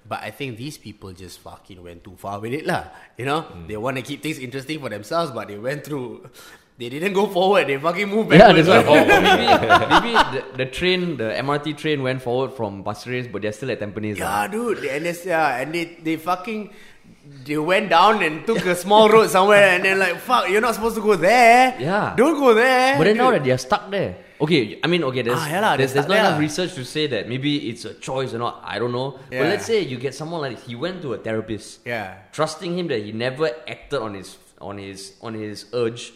But 0.04 0.20
I 0.26 0.30
think 0.34 0.58
these 0.58 0.76
people 0.78 1.12
just 1.14 1.38
fucking 1.46 1.78
went 1.80 2.02
too 2.02 2.16
far 2.18 2.40
with 2.42 2.52
it, 2.52 2.66
lah. 2.66 2.90
You 3.16 3.24
know, 3.24 3.46
they 3.68 3.76
want 3.78 3.96
to 3.98 4.02
keep 4.02 4.20
things 4.20 4.36
interesting 4.38 4.80
for 4.82 4.90
themselves, 4.90 5.30
but 5.30 5.46
they 5.48 5.58
went 5.58 5.84
through. 5.84 6.26
They 6.82 6.88
didn't 6.88 7.12
go 7.14 7.28
forward. 7.28 7.68
They 7.70 7.78
fucking 7.78 8.08
moved 8.10 8.32
Yeah, 8.34 8.50
that's 8.50 8.66
why. 8.66 8.82
lah. 8.82 8.90
Or, 8.90 8.98
or 9.06 9.20
maybe, 9.22 9.46
maybe 9.94 10.12
the, 10.34 10.40
the 10.64 10.66
train, 10.66 11.16
the 11.16 11.30
MRT 11.38 11.76
train 11.78 12.02
went 12.02 12.20
forward 12.26 12.54
from 12.58 12.82
Pasir 12.82 13.12
Ris, 13.14 13.26
but 13.30 13.42
they're 13.42 13.52
still 13.54 13.70
at 13.70 13.78
Tampines. 13.78 14.18
Yeah, 14.18 14.26
lah. 14.26 14.46
dude. 14.50 14.82
And 14.90 15.06
it's, 15.06 15.22
yeah, 15.24 15.62
and 15.62 15.70
they 15.72 15.84
they 16.02 16.16
fucking 16.18 16.74
they 17.46 17.54
went 17.56 17.86
down 17.94 18.18
and 18.26 18.42
took 18.44 18.66
a 18.66 18.74
small 18.74 19.06
road 19.08 19.30
somewhere, 19.30 19.78
and 19.78 19.84
they're 19.86 19.94
like, 19.94 20.18
"Fuck, 20.18 20.50
you're 20.50 20.60
not 20.60 20.74
supposed 20.74 20.98
to 20.98 21.02
go 21.06 21.14
there. 21.14 21.78
Yeah. 21.78 22.18
don't 22.18 22.34
go 22.34 22.50
there." 22.52 22.98
But 22.98 23.04
then 23.04 23.16
now 23.16 23.30
that 23.30 23.44
they're 23.46 23.62
stuck 23.62 23.86
there. 23.94 24.16
Okay, 24.42 24.80
I 24.82 24.90
mean, 24.90 25.04
okay, 25.06 25.22
there's, 25.22 25.38
Ah, 25.38 25.46
yeah 25.46 25.60
lah, 25.62 25.76
there's, 25.78 25.94
there's 25.94 26.10
not 26.10 26.18
there 26.18 26.26
enough 26.26 26.40
research 26.42 26.74
to 26.74 26.82
say 26.82 27.06
that 27.06 27.28
maybe 27.30 27.70
it's 27.70 27.86
a 27.86 27.94
choice 27.94 28.34
or 28.34 28.42
not. 28.42 28.58
I 28.66 28.82
don't 28.82 28.90
know. 28.90 29.22
But 29.30 29.46
let's 29.54 29.66
say 29.70 29.86
you 29.86 30.02
get 30.02 30.18
someone 30.18 30.42
like 30.42 30.58
he 30.66 30.74
went 30.74 30.98
to 31.06 31.14
a 31.14 31.18
therapist, 31.22 31.86
yeah, 31.86 32.26
trusting 32.34 32.74
him 32.74 32.90
that 32.90 33.06
he 33.06 33.14
never 33.14 33.54
acted 33.70 34.02
on 34.02 34.18
his 34.18 34.34
on 34.58 34.82
his 34.82 35.14
on 35.22 35.38
his 35.38 35.70
urge. 35.70 36.10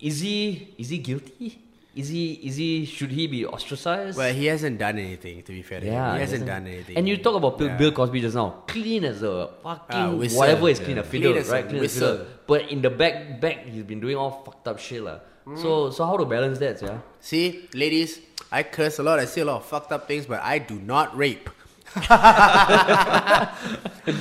Is 0.00 0.20
he 0.20 0.74
is 0.78 0.88
he 0.90 0.98
guilty? 0.98 1.58
Is 1.94 2.08
he 2.08 2.32
is 2.48 2.56
he 2.56 2.84
should 2.86 3.10
he 3.10 3.26
be 3.26 3.44
ostracized? 3.44 4.16
well, 4.16 4.32
he 4.32 4.46
hasn't 4.46 4.78
done 4.78 4.98
anything. 4.98 5.42
To 5.42 5.52
be 5.52 5.60
fair, 5.62 5.80
to 5.80 5.86
him. 5.86 5.92
yeah, 5.92 6.14
he 6.14 6.20
hasn't 6.20 6.46
done 6.46 6.66
anything. 6.66 6.96
And 6.96 7.06
you 7.08 7.16
talk 7.18 7.34
about 7.36 7.58
Bill, 7.58 7.68
Yeah. 7.68 7.76
Bill 7.76 7.92
Cosby 7.92 8.20
just 8.20 8.34
now, 8.34 8.62
clean 8.66 9.04
as 9.04 9.22
a 9.22 9.50
fucking 9.62 9.96
Ah, 9.96 10.10
whistle. 10.14 10.38
whatever 10.38 10.68
is 10.70 10.78
clean, 10.80 10.96
Yeah. 10.96 11.02
a 11.02 11.04
fiddle, 11.04 11.32
Clean 11.32 11.44
a 11.44 11.50
right? 11.50 11.68
Clean 11.68 11.84
as 11.84 11.96
a 11.96 12.00
fiddle. 12.00 12.26
But 12.46 12.70
in 12.70 12.80
the 12.80 12.88
back, 12.90 13.40
back 13.40 13.66
he's 13.66 13.82
been 13.84 14.00
doing 14.00 14.16
all 14.16 14.42
fucked 14.44 14.66
up 14.68 14.78
shit, 14.78 15.02
lah. 15.02 15.18
So 15.56 15.90
so 15.90 16.06
how 16.06 16.16
to 16.16 16.24
balance 16.24 16.58
that, 16.60 16.80
yeah? 16.80 16.98
See, 17.20 17.68
ladies, 17.74 18.20
I 18.50 18.62
curse 18.62 18.98
a 18.98 19.02
lot. 19.02 19.18
I 19.18 19.24
say 19.26 19.40
a 19.42 19.44
lot 19.44 19.56
of 19.56 19.66
fucked 19.66 19.90
up 19.92 20.06
things, 20.08 20.24
but 20.24 20.40
I 20.42 20.58
do 20.60 20.76
not 20.80 21.16
rape. 21.16 21.50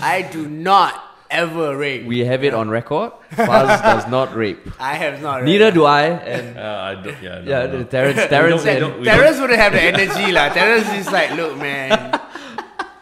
I 0.02 0.28
do 0.32 0.48
not 0.50 0.94
ever 1.32 1.76
rape. 1.78 2.06
We 2.06 2.20
have 2.26 2.44
it 2.44 2.54
on 2.54 2.70
record. 2.70 3.14
Fuzz 3.32 3.82
does 3.82 4.08
not 4.08 4.36
rape. 4.36 4.60
I 4.80 4.94
have 4.96 5.22
not. 5.22 5.44
Neither 5.44 5.72
do 5.72 5.86
I. 5.86 6.04
And 6.08 6.58
uh, 6.58 6.62
I 6.62 6.96
don't, 6.96 7.22
yeah, 7.24 7.40
no, 7.42 7.50
yeah, 7.50 7.66
no. 7.68 7.84
Terence, 7.84 8.18
Terence, 8.28 8.64
we 8.64 8.70
and 8.70 8.80
don't- 8.80 9.00
we 9.00 9.06
Terence 9.06 9.40
wouldn't 9.40 9.60
have 9.60 9.72
the 9.74 9.82
energy, 9.82 10.32
lah. 10.32 10.50
Terence 10.50 10.90
is 10.94 11.12
like, 11.12 11.32
look, 11.40 11.58
man. 11.58 11.92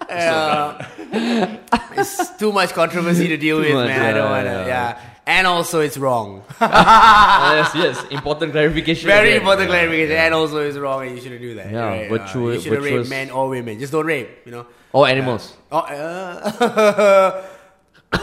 uh, 0.10 0.86
it's 1.98 2.38
too 2.38 2.52
much 2.52 2.72
controversy 2.74 3.28
to 3.28 3.38
deal 3.38 3.60
with, 3.60 3.74
much, 3.74 3.88
man. 3.88 4.02
I 4.06 4.14
don't 4.14 4.30
wanna. 4.30 4.50
yeah. 4.50 4.68
Yeah. 4.68 5.02
And 5.30 5.46
also, 5.46 5.82
it's 5.82 5.98
wrong. 5.98 6.42
yes, 6.62 7.70
yes, 7.76 8.04
important 8.10 8.52
clarification. 8.52 9.06
Very 9.06 9.30
again. 9.30 9.42
important 9.42 9.70
clarification. 9.70 10.16
And 10.18 10.34
also, 10.34 10.58
it's 10.66 10.78
wrong, 10.78 11.06
and 11.06 11.16
you 11.16 11.22
shouldn't 11.22 11.42
do 11.42 11.54
that. 11.54 11.70
Yeah, 11.72 11.86
right? 11.86 12.10
virtue- 12.10 12.50
Uh, 12.50 12.54
you 12.54 12.62
shouldn't 12.62 12.82
rape 12.84 13.08
men 13.10 13.30
or 13.30 13.48
women. 13.50 13.78
Just 13.78 13.92
don't 13.94 14.08
rape. 14.08 14.30
You 14.46 14.52
know. 14.54 14.66
Or 14.92 15.08
animals. 15.08 15.54
Oh, 15.72 15.86
uh, 15.86 17.46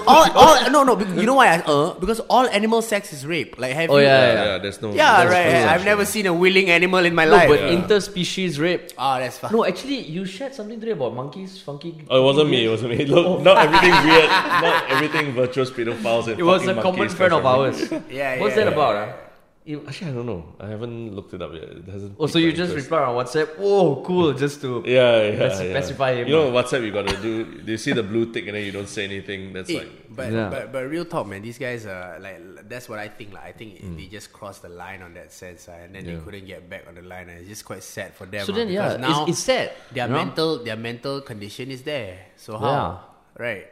all, 0.07 0.31
all, 0.33 0.71
no, 0.71 0.83
no. 0.83 0.99
You 1.15 1.27
know 1.27 1.35
why? 1.35 1.47
I, 1.49 1.59
uh, 1.61 1.95
because 1.95 2.19
all 2.21 2.47
animal 2.49 2.83
sex 2.83 3.13
is 3.13 3.25
rape. 3.25 3.57
Like, 3.59 3.73
have 3.73 3.91
Oh, 3.91 3.99
you? 3.99 4.05
yeah, 4.05 4.19
Yeah, 4.21 4.33
yeah. 4.35 4.45
yeah, 4.45 4.59
there's 4.59 4.83
no. 4.83 4.93
Yeah, 4.93 5.25
there's 5.25 5.31
right. 5.33 5.63
no 5.65 5.69
I've 5.73 5.85
never 5.85 6.05
seen 6.05 6.27
a 6.27 6.35
willing 6.35 6.71
animal 6.71 7.05
in 7.05 7.15
my 7.15 7.25
No, 7.25 7.31
life. 7.33 7.49
but 7.49 7.61
Yeah. 7.61 7.77
interspecies 7.81 8.59
rape. 8.61 8.91
oh, 8.99 9.19
that's 9.19 9.39
fuck. 9.39 9.53
No, 9.53 9.65
actually, 9.65 10.01
you 10.01 10.25
shared 10.25 10.55
something 10.55 10.81
today 10.81 10.93
about 10.93 11.15
monkeys, 11.15 11.61
funky. 11.61 11.95
Oh, 12.11 12.21
it 12.21 12.25
wasn't 12.25 12.51
me. 12.51 12.65
It 12.67 12.69
wasn't 12.71 12.99
me. 12.99 13.05
Look, 13.07 13.43
not 13.43 13.59
everything 13.59 13.93
weird, 14.09 14.29
not 14.29 14.91
everything 14.91 15.33
virtuous 15.33 15.71
pedophiles 15.71 16.27
and 16.29 16.39
It 16.41 16.43
was 16.43 16.67
a 16.67 16.75
common 16.83 17.09
friend 17.09 17.33
of 17.35 17.47
ours. 17.47 17.91
Yeah, 18.11 18.41
What's 18.41 18.57
yeah, 18.57 18.65
that 18.65 18.73
about? 18.73 19.26
You- 19.67 19.83
Actually, 19.89 20.13
I 20.13 20.15
don't 20.15 20.27
know. 20.27 20.45
I 20.61 20.69
haven't 20.69 21.13
looked 21.17 21.35
it 21.35 21.43
up 21.43 21.53
yet. 21.53 21.65
It 21.65 21.89
hasn't. 21.91 22.15
oh, 22.21 22.29
so 22.29 22.39
you 22.39 22.53
just 22.53 22.71
interest. 22.71 22.87
reply 22.87 23.03
on 23.03 23.17
WhatsApp? 23.19 23.49
Oh, 23.59 24.01
cool, 24.07 24.33
just 24.33 24.61
to. 24.61 24.85
Yeah, 24.87 25.23
yeah, 25.27 25.35
Spec- 25.51 25.67
yeah. 25.67 25.73
specify 25.75 26.15
him, 26.15 26.29
You 26.29 26.35
know, 26.39 26.49
ah. 26.57 26.63
WhatsApp, 26.63 26.85
you 26.87 26.93
gotta 26.93 27.17
do. 27.21 27.33
You 27.67 27.77
see 27.77 27.91
the 27.93 28.05
blue 28.05 28.31
tick, 28.33 28.47
and 28.47 28.55
then 28.57 28.63
you 28.65 28.71
don't 28.71 28.89
say 28.89 29.03
anything. 29.11 29.53
That's 29.53 29.69
Eh, 29.69 29.79
like. 29.83 29.91
but, 30.15 30.31
Yeah. 30.33 30.49
but 30.55 30.71
but 30.71 30.87
real 30.87 31.05
talk, 31.05 31.27
man. 31.27 31.43
These 31.43 31.59
guys 31.59 31.85
are 31.85 32.15
like 32.23 32.39
that's 32.71 32.89
what 32.89 33.01
I 33.03 33.09
think. 33.09 33.35
Like 33.35 33.43
I 33.43 33.53
think 33.59 33.83
Mm. 33.83 33.97
they 33.99 34.07
just 34.07 34.33
crossed 34.33 34.63
the 34.63 34.71
line 34.71 35.03
on 35.03 35.15
that 35.19 35.33
sense, 35.33 35.67
uh, 35.69 35.73
and 35.83 35.91
then 35.95 36.07
Yeah. 36.07 36.15
they 36.15 36.21
couldn't 36.23 36.47
get 36.47 36.71
back 36.71 36.87
on 36.87 36.95
the 36.95 37.03
line. 37.03 37.27
And 37.29 37.41
it's 37.43 37.49
just 37.51 37.65
quite 37.67 37.83
sad 37.83 38.15
for 38.15 38.27
them. 38.27 38.47
So 38.47 38.53
uh, 38.55 38.57
then, 38.63 38.69
yeah, 38.71 38.97
now 39.03 39.23
it's, 39.27 39.31
it's 39.35 39.43
sad. 39.51 39.73
their 39.91 40.07
you 40.07 40.13
know? 40.15 40.19
mental 40.23 40.51
their 40.63 40.77
mental 40.79 41.21
condition 41.27 41.73
is 41.75 41.83
there. 41.83 42.19
So 42.39 42.55
how? 42.57 42.71
Yeah. 42.71 43.43
Right. 43.43 43.67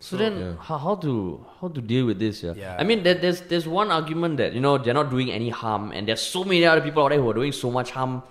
So 0.00 0.16
then, 0.16 0.38
Yeah. 0.38 0.52
how, 0.60 0.76
how 0.78 0.94
to 0.96 1.44
how 1.60 1.68
to 1.68 1.80
deal 1.80 2.04
with 2.06 2.18
this? 2.18 2.42
Yeah, 2.42 2.52
Yeah. 2.56 2.76
I 2.78 2.84
mean, 2.84 3.02
there, 3.02 3.14
there's 3.14 3.40
there's 3.42 3.66
one 3.66 3.90
argument 3.90 4.36
that 4.36 4.52
you 4.52 4.60
know 4.60 4.76
they're 4.76 4.92
not 4.94 5.10
doing 5.10 5.30
any 5.30 5.48
harm, 5.48 5.92
and 5.92 6.06
there's 6.08 6.20
so 6.20 6.44
many 6.44 6.64
other 6.66 6.80
people 6.82 7.02
out 7.04 7.08
there 7.10 7.20
who 7.20 7.30
are 7.30 7.34
doing 7.34 7.52
so 7.52 7.70
much 7.70 7.90
harm, 7.90 8.22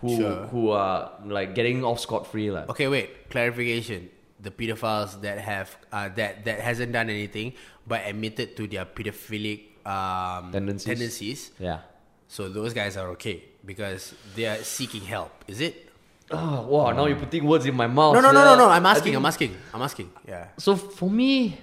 who 0.00 0.16
Sure. 0.16 0.46
who 0.48 0.70
are 0.70 1.12
like 1.24 1.54
getting 1.54 1.84
off 1.84 2.00
scot 2.00 2.26
free, 2.26 2.50
like. 2.50 2.68
Okay, 2.68 2.88
wait. 2.88 3.30
Clarification: 3.30 4.10
the 4.40 4.50
pedophiles 4.50 5.20
that 5.22 5.38
have 5.38 5.74
uh, 5.90 6.08
that 6.16 6.44
that 6.44 6.60
hasn't 6.60 6.92
done 6.92 7.08
anything 7.08 7.54
but 7.86 8.02
admitted 8.06 8.56
to 8.56 8.66
their 8.66 8.84
pedophilic 8.84 9.60
um, 9.86 10.52
Tendencies. 10.52 10.84
tendencies. 10.86 11.50
Yeah. 11.58 11.80
So 12.28 12.48
those 12.48 12.72
guys 12.74 12.96
are 12.96 13.08
okay 13.16 13.44
because 13.64 14.14
they 14.36 14.46
are 14.46 14.58
seeking 14.62 15.02
help. 15.02 15.30
Is 15.48 15.60
it? 15.60 15.88
Oh, 16.32 16.66
wow! 16.68 16.90
Now 16.92 17.06
you're 17.06 17.16
putting 17.18 17.44
words 17.44 17.66
in 17.66 17.74
my 17.76 17.86
mouth. 17.86 18.14
No, 18.14 18.20
no, 18.20 18.32
no, 18.32 18.40
yeah. 18.40 18.56
no, 18.56 18.56
no. 18.56 18.68
I'm 18.68 18.86
asking. 18.86 19.04
think- 19.12 19.16
I'm 19.16 19.26
asking. 19.26 19.56
I'm 19.74 19.82
asking. 19.82 20.10
Yeah. 20.26 20.48
So 20.58 20.76
for 20.76 21.10
me, 21.10 21.58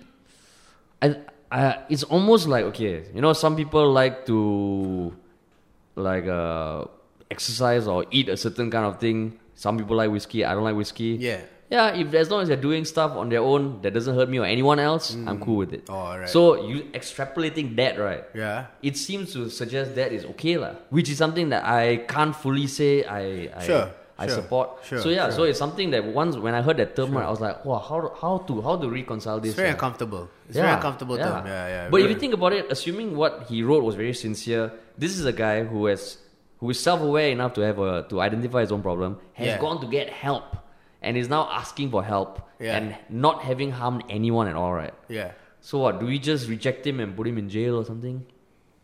I, 1.01 1.15
I, 1.51 1.80
it's 1.89 2.03
almost 2.03 2.47
like 2.47 2.65
okay, 2.65 3.05
you 3.13 3.22
know, 3.22 3.34
some 3.34 3.55
people 3.55 3.91
like 3.91 4.26
to 4.28 5.15
like 5.95 6.28
uh 6.28 6.86
exercise 7.32 7.88
or 7.88 8.05
eat 8.11 8.30
a 8.30 8.38
certain 8.38 8.70
kind 8.70 8.86
of 8.86 8.99
thing. 8.99 9.39
Some 9.55 9.78
people 9.78 9.95
like 9.97 10.11
whiskey. 10.11 10.45
I 10.45 10.53
don't 10.53 10.63
like 10.63 10.76
whiskey. 10.76 11.17
Yeah. 11.20 11.41
Yeah, 11.70 11.93
if 11.93 12.11
as 12.15 12.32
long 12.32 12.41
as 12.41 12.47
they're 12.47 12.57
doing 12.57 12.84
stuff 12.84 13.11
on 13.15 13.30
their 13.30 13.41
own 13.41 13.80
that 13.84 13.93
doesn't 13.93 14.15
hurt 14.15 14.28
me 14.28 14.39
or 14.39 14.45
anyone 14.45 14.80
else, 14.80 15.13
I'm 15.13 15.39
cool 15.39 15.57
with 15.57 15.72
it. 15.72 15.86
Oh, 15.88 15.93
alright. 15.93 16.28
So 16.28 16.65
you 16.65 16.86
extrapolating 16.97 17.76
that, 17.76 17.99
right? 17.99 18.24
Yeah. 18.34 18.74
It 18.82 18.97
seems 18.97 19.34
to 19.34 19.49
suggest 19.51 19.93
that 19.93 20.11
is 20.11 20.26
okay, 20.34 20.57
lah. 20.57 20.74
Which 20.89 21.11
is 21.11 21.20
something 21.20 21.49
that 21.49 21.63
I 21.65 21.97
can't 22.09 22.36
fully 22.36 22.65
say 22.65 23.03
I 23.05 23.53
I, 23.53 23.63
Sure, 23.65 23.91
I 24.20 24.28
sure, 24.28 24.36
support. 24.36 24.70
sure, 24.84 24.99
so 24.99 25.09
yeah, 25.09 25.26
sure. 25.28 25.32
so 25.32 25.43
it's 25.43 25.57
something 25.59 25.91
that 25.91 26.03
once 26.05 26.36
when 26.38 26.53
I 26.53 26.61
heard 26.61 26.78
that 26.78 26.95
term, 26.95 27.11
right, 27.17 27.26
I 27.26 27.30
was 27.30 27.39
like, 27.39 27.63
wow, 27.65 27.80
how 27.80 28.13
how 28.22 28.38
to 28.47 28.61
how 28.61 28.76
to 28.78 28.89
reconcile 28.89 29.39
this? 29.39 29.49
It's 29.51 29.55
very 29.55 29.70
yeah? 29.70 29.74
uncomfortable. 29.74 30.30
It's 30.47 30.57
very 30.57 30.72
uncomfortable 30.72 31.17
term. 31.17 31.45
Yeah, 31.45 31.67
yeah. 31.67 31.89
But 31.89 32.01
if 32.01 32.09
you 32.09 32.20
think 32.20 32.34
about 32.34 32.53
it, 32.53 32.65
assuming 32.70 33.15
what 33.15 33.47
he 33.49 33.63
wrote 33.63 33.84
was 33.84 33.95
very 33.95 34.13
sincere, 34.13 34.72
this 34.97 35.17
is 35.17 35.26
a 35.26 35.34
guy 35.34 35.63
who 35.63 35.86
has 35.88 36.17
who 36.59 36.70
is 36.70 36.80
self-aware 36.80 37.30
enough 37.30 37.53
to 37.53 37.61
have 37.61 37.80
a 37.80 38.05
to 38.09 38.20
identify 38.22 38.61
his 38.61 38.72
own 38.72 38.82
problem, 38.82 39.17
has 39.34 39.47
Yeah. 39.47 39.59
gone 39.59 39.80
to 39.82 39.88
get 39.88 40.09
help, 40.09 40.57
and 41.01 41.15
is 41.17 41.30
now 41.30 41.47
asking 41.49 41.89
for 41.91 42.03
help 42.03 42.41
Yeah. 42.59 42.76
and 42.78 42.97
not 43.09 43.43
having 43.43 43.72
harmed 43.72 44.03
anyone 44.09 44.47
at 44.47 44.55
all, 44.55 44.74
right? 44.74 44.93
yeah. 45.07 45.32
So 45.61 45.80
what? 45.80 45.99
Do 45.99 46.05
we 46.05 46.20
just 46.20 46.47
reject 46.49 46.88
him 46.88 46.99
and 47.01 47.15
put 47.15 47.28
him 47.28 47.38
in 47.38 47.49
jail 47.49 47.76
or 47.80 47.84
something? 47.86 48.26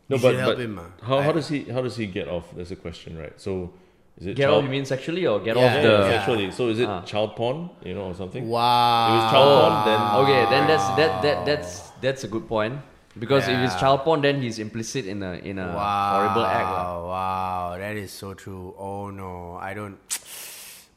No, 0.09 0.17
You 0.17 0.21
but, 0.21 0.35
help 0.35 0.55
but 0.55 0.59
him, 0.63 0.79
ah. 0.79 0.89
how, 1.09 1.17
I- 1.19 1.23
how 1.23 1.31
does 1.31 1.47
he 1.47 1.59
how 1.75 1.81
does 1.81 1.95
he 1.97 2.05
get 2.05 2.27
off? 2.27 2.45
That's 2.55 2.71
a 2.71 2.75
question, 2.75 3.17
right? 3.17 3.33
So, 3.41 3.73
is 4.17 4.27
it 4.27 4.35
Get 4.35 4.45
child, 4.47 4.57
off? 4.57 4.63
You 4.63 4.69
mean 4.69 4.85
sexually 4.85 5.27
or 5.27 5.39
get 5.39 5.55
Yeah, 5.57 5.65
off 5.65 5.73
yeah, 5.75 5.81
the? 5.81 5.91
yeah. 5.91 6.09
sexually? 6.15 6.47
So 6.51 6.67
is 6.69 6.79
it 6.79 6.87
Ah. 6.87 7.01
child 7.03 7.35
porn? 7.35 7.69
You 7.83 7.93
know, 7.95 8.05
or 8.11 8.15
something? 8.15 8.47
Wow. 8.47 9.07
If 9.11 9.13
it's 9.23 9.31
child 9.35 9.49
porn, 9.59 9.75
then 9.87 9.99
Okay, 10.23 10.41
then 10.51 10.63
that's 10.67 10.87
that 10.99 11.11
that 11.21 11.37
that's 11.45 11.71
that's 12.01 12.23
a 12.23 12.29
good 12.31 12.47
point 12.47 12.79
because 13.19 13.47
if 13.47 13.57
it's 13.59 13.75
child 13.75 14.03
porn, 14.07 14.21
then 14.21 14.41
he's 14.41 14.59
implicit 14.59 15.05
in 15.05 15.23
a 15.23 15.33
in 15.43 15.59
a 15.59 15.67
Wow. 15.67 16.11
horrible 16.15 16.45
act. 16.47 16.69
lah. 16.71 16.87
Wow. 17.11 17.65
That 17.79 17.95
is 17.95 18.11
so 18.11 18.33
true. 18.33 18.73
Oh 18.79 19.09
no. 19.11 19.59
I 19.59 19.73
don't. 19.73 19.97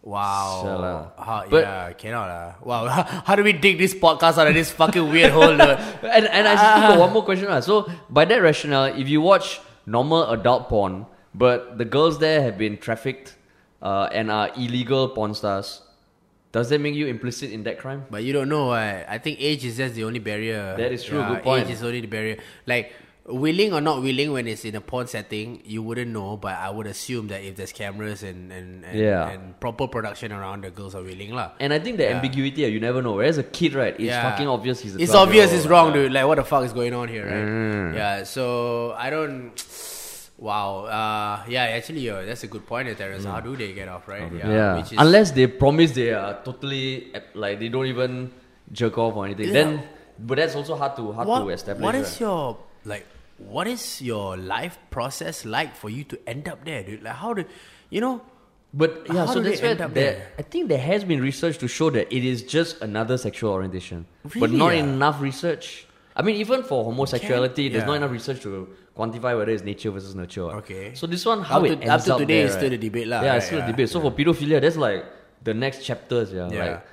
Wow. 0.09 0.63
So, 0.63 0.71
lah. 0.79 0.99
How, 1.19 1.45
But- 1.51 1.65
yeah, 1.67 1.93
cannot. 1.93 2.29
Uh. 2.31 2.53
Wow. 2.63 2.87
How 3.27 3.35
do 3.35 3.43
we 3.43 3.53
dig 3.53 3.77
this 3.79 3.93
podcast 3.95 4.39
out 4.39 4.47
of 4.47 4.55
this 4.55 4.71
fucking 4.71 5.11
weird 5.11 5.33
hole? 5.35 5.61
uh? 5.61 5.77
And, 6.07 6.25
and 6.31 6.47
I 6.49 6.55
still 6.57 6.81
got 6.95 6.99
one 7.05 7.13
more 7.13 7.25
question. 7.27 7.51
lah. 7.51 7.61
So, 7.61 7.91
by 8.09 8.25
that 8.25 8.41
rationale, 8.41 8.95
if 8.97 9.09
you 9.11 9.21
watch 9.21 9.61
normal 9.85 10.31
adult 10.31 10.69
porn, 10.71 11.05
but 11.39 11.79
the 11.79 11.85
girls 11.97 12.19
there 12.19 12.43
have 12.43 12.57
been 12.59 12.77
trafficked 12.87 13.37
uh, 13.81 14.09
and 14.19 14.31
are 14.31 14.51
illegal 14.57 15.09
porn 15.17 15.35
stars, 15.35 15.83
does 16.53 16.69
that 16.71 16.81
make 16.81 16.95
you 16.95 17.07
implicit 17.07 17.51
in 17.57 17.63
that 17.65 17.79
crime? 17.79 18.05
But 18.11 18.25
you 18.25 18.33
don't 18.33 18.49
know. 18.49 18.71
Uh, 18.71 19.05
I 19.09 19.19
think 19.19 19.39
age 19.41 19.65
is 19.65 19.77
just 19.77 19.95
the 19.95 20.05
only 20.05 20.19
barrier. 20.31 20.75
That 20.77 20.93
is 20.93 21.05
true, 21.05 21.23
good 21.25 21.43
point. 21.43 21.67
Age 21.67 21.73
is 21.77 21.83
only 21.85 22.01
the 22.01 22.09
barrier. 22.09 22.39
Like 22.67 22.93
willing 23.45 23.75
or 23.77 23.81
not 23.83 24.01
willing, 24.01 24.33
when 24.33 24.49
it's 24.49 24.65
in 24.65 24.75
a 24.75 24.81
porn 24.81 25.07
setting, 25.07 25.61
you 25.65 25.83
wouldn't 25.83 26.11
know. 26.11 26.39
But 26.39 26.57
I 26.57 26.71
would 26.71 26.87
assume 26.87 27.29
that 27.29 27.43
if 27.45 27.57
there's 27.57 27.73
cameras 27.73 28.23
and 28.23 28.51
and, 28.51 28.85
and, 28.89 28.99
Yeah. 28.99 29.29
and 29.29 29.61
proper 29.61 29.87
production 29.87 30.33
around, 30.33 30.65
the 30.65 30.71
girls 30.71 30.95
are 30.95 31.03
willing 31.11 31.35
lah. 31.35 31.53
And 31.61 31.71
I 31.77 31.79
think 31.79 31.99
the 31.99 32.05
Yeah. 32.09 32.17
ambiguity, 32.17 32.65
uh, 32.65 32.69
you 32.69 32.81
never 32.81 33.03
know. 33.03 33.13
Whereas 33.21 33.37
a 33.37 33.45
kid, 33.45 33.75
right, 33.75 33.93
it's 33.95 34.03
Yeah. 34.13 34.25
fucking 34.31 34.49
obvious 34.49 34.81
he's 34.81 34.97
a 34.97 35.03
It's 35.05 35.15
obvious 35.15 35.53
it's 35.53 35.67
wrong, 35.67 35.93
dude. 35.93 36.11
Like 36.17 36.27
what 36.27 36.37
the 36.43 36.45
fuck 36.45 36.65
is 36.65 36.73
going 36.73 36.95
on 36.95 37.09
here, 37.09 37.27
right? 37.27 37.49
Mm. 37.53 37.95
Yeah. 37.95 38.25
So 38.25 38.95
I 38.97 39.11
don't. 39.11 39.53
Wow. 40.39 40.85
Uh, 40.85 41.45
yeah. 41.49 41.65
Actually, 41.65 42.09
uh, 42.09 42.23
that's 42.23 42.45
a 42.45 42.47
good 42.47 42.67
point, 42.67 42.97
Terence. 42.97 43.25
How 43.25 43.41
do 43.41 43.57
they 43.57 43.73
get 43.73 43.89
off, 43.89 44.07
right? 44.09 44.31
Mm. 44.31 44.39
Yeah, 44.39 44.77
Which 44.77 44.93
is, 44.93 44.99
unless 44.99 45.33
they 45.33 45.47
promise 45.47 45.93
they 45.93 46.13
are 46.13 46.41
totally 46.45 47.15
eh, 47.15 47.21
like 47.35 47.59
they 47.59 47.69
don't 47.69 47.87
even 47.87 48.31
jerk 48.73 48.97
off 48.99 49.17
or 49.17 49.27
anything. 49.27 49.47
Yeah. 49.47 49.53
Then, 49.53 49.83
but 50.19 50.39
that's 50.39 50.55
also 50.55 50.77
hard 50.77 50.97
to 50.97 51.13
hard 51.13 51.27
what, 51.27 51.41
to 51.41 51.49
establish. 51.51 51.83
what 51.83 51.95
right? 51.95 52.21
your 52.21 52.59
like 52.85 53.07
what 53.39 53.67
is 53.67 54.03
your 54.03 54.37
life 54.37 54.79
process 54.91 55.45
like 55.45 55.75
for 55.75 55.91
you 55.91 56.03
to 56.05 56.19
end 56.27 56.49
up 56.49 56.65
there 56.65 56.83
dude 56.83 57.03
like 57.05 57.15
how 57.15 57.33
do 57.33 57.45
you 57.89 58.01
know 58.01 58.21
But 58.75 59.07
yeah, 59.09 59.25
How 59.25 59.33
so 59.33 59.41
that's 59.41 59.63
where 59.63 59.71
end 59.71 59.81
up 59.81 59.95
there? 59.95 60.29
I 60.39 60.43
think 60.43 60.69
there 60.69 60.79
has 60.79 61.03
been 61.03 61.23
research 61.23 61.57
to 61.59 61.69
show 61.69 61.89
that 61.91 62.13
it 62.15 62.25
is 62.25 62.43
just 62.43 62.83
another 62.83 63.17
sexual 63.17 63.53
orientation, 63.53 64.05
but 64.39 64.51
not 64.51 64.73
ah? 64.73 64.77
enough 64.77 65.23
research. 65.23 65.87
I 66.15 66.23
mean, 66.23 66.37
even 66.37 66.63
for 66.63 66.85
homosexuality, 66.85 67.71
there's 67.71 67.87
not 67.87 67.95
enough 67.95 68.11
research 68.11 68.43
to 68.43 68.69
quantify 68.99 69.33
whether 69.39 69.53
it's 69.53 69.63
nature 69.63 69.91
versus 69.93 70.15
nurture. 70.15 70.51
Okay. 70.61 70.95
So 70.95 71.07
this 71.07 71.25
one, 71.25 71.43
how 71.43 71.59
Up 71.61 71.65
it 71.67 71.69
to- 71.77 71.83
ends 71.83 71.91
up 71.91 72.05
to 72.07 72.13
up 72.15 72.19
today 72.21 72.39
there, 72.39 72.47
is 72.47 72.53
still 72.53 72.71
right? 72.71 72.81
the 72.81 72.89
debate 72.89 73.07
lah, 73.07 73.23
Yeah, 73.23 73.29
right, 73.29 73.37
it's 73.39 73.47
still 73.47 73.59
a 73.61 73.63
yeah, 73.63 73.71
debate. 73.73 73.89
So 73.89 74.01
for 74.01 74.11
pedophilia, 74.13 74.61
that's 74.61 74.77
like 74.77 75.05
the 75.45 75.55
next 75.55 75.85
chapters. 75.85 76.33
Yeah, 76.33 76.51
Yeah. 76.53 76.65
like 76.65 76.87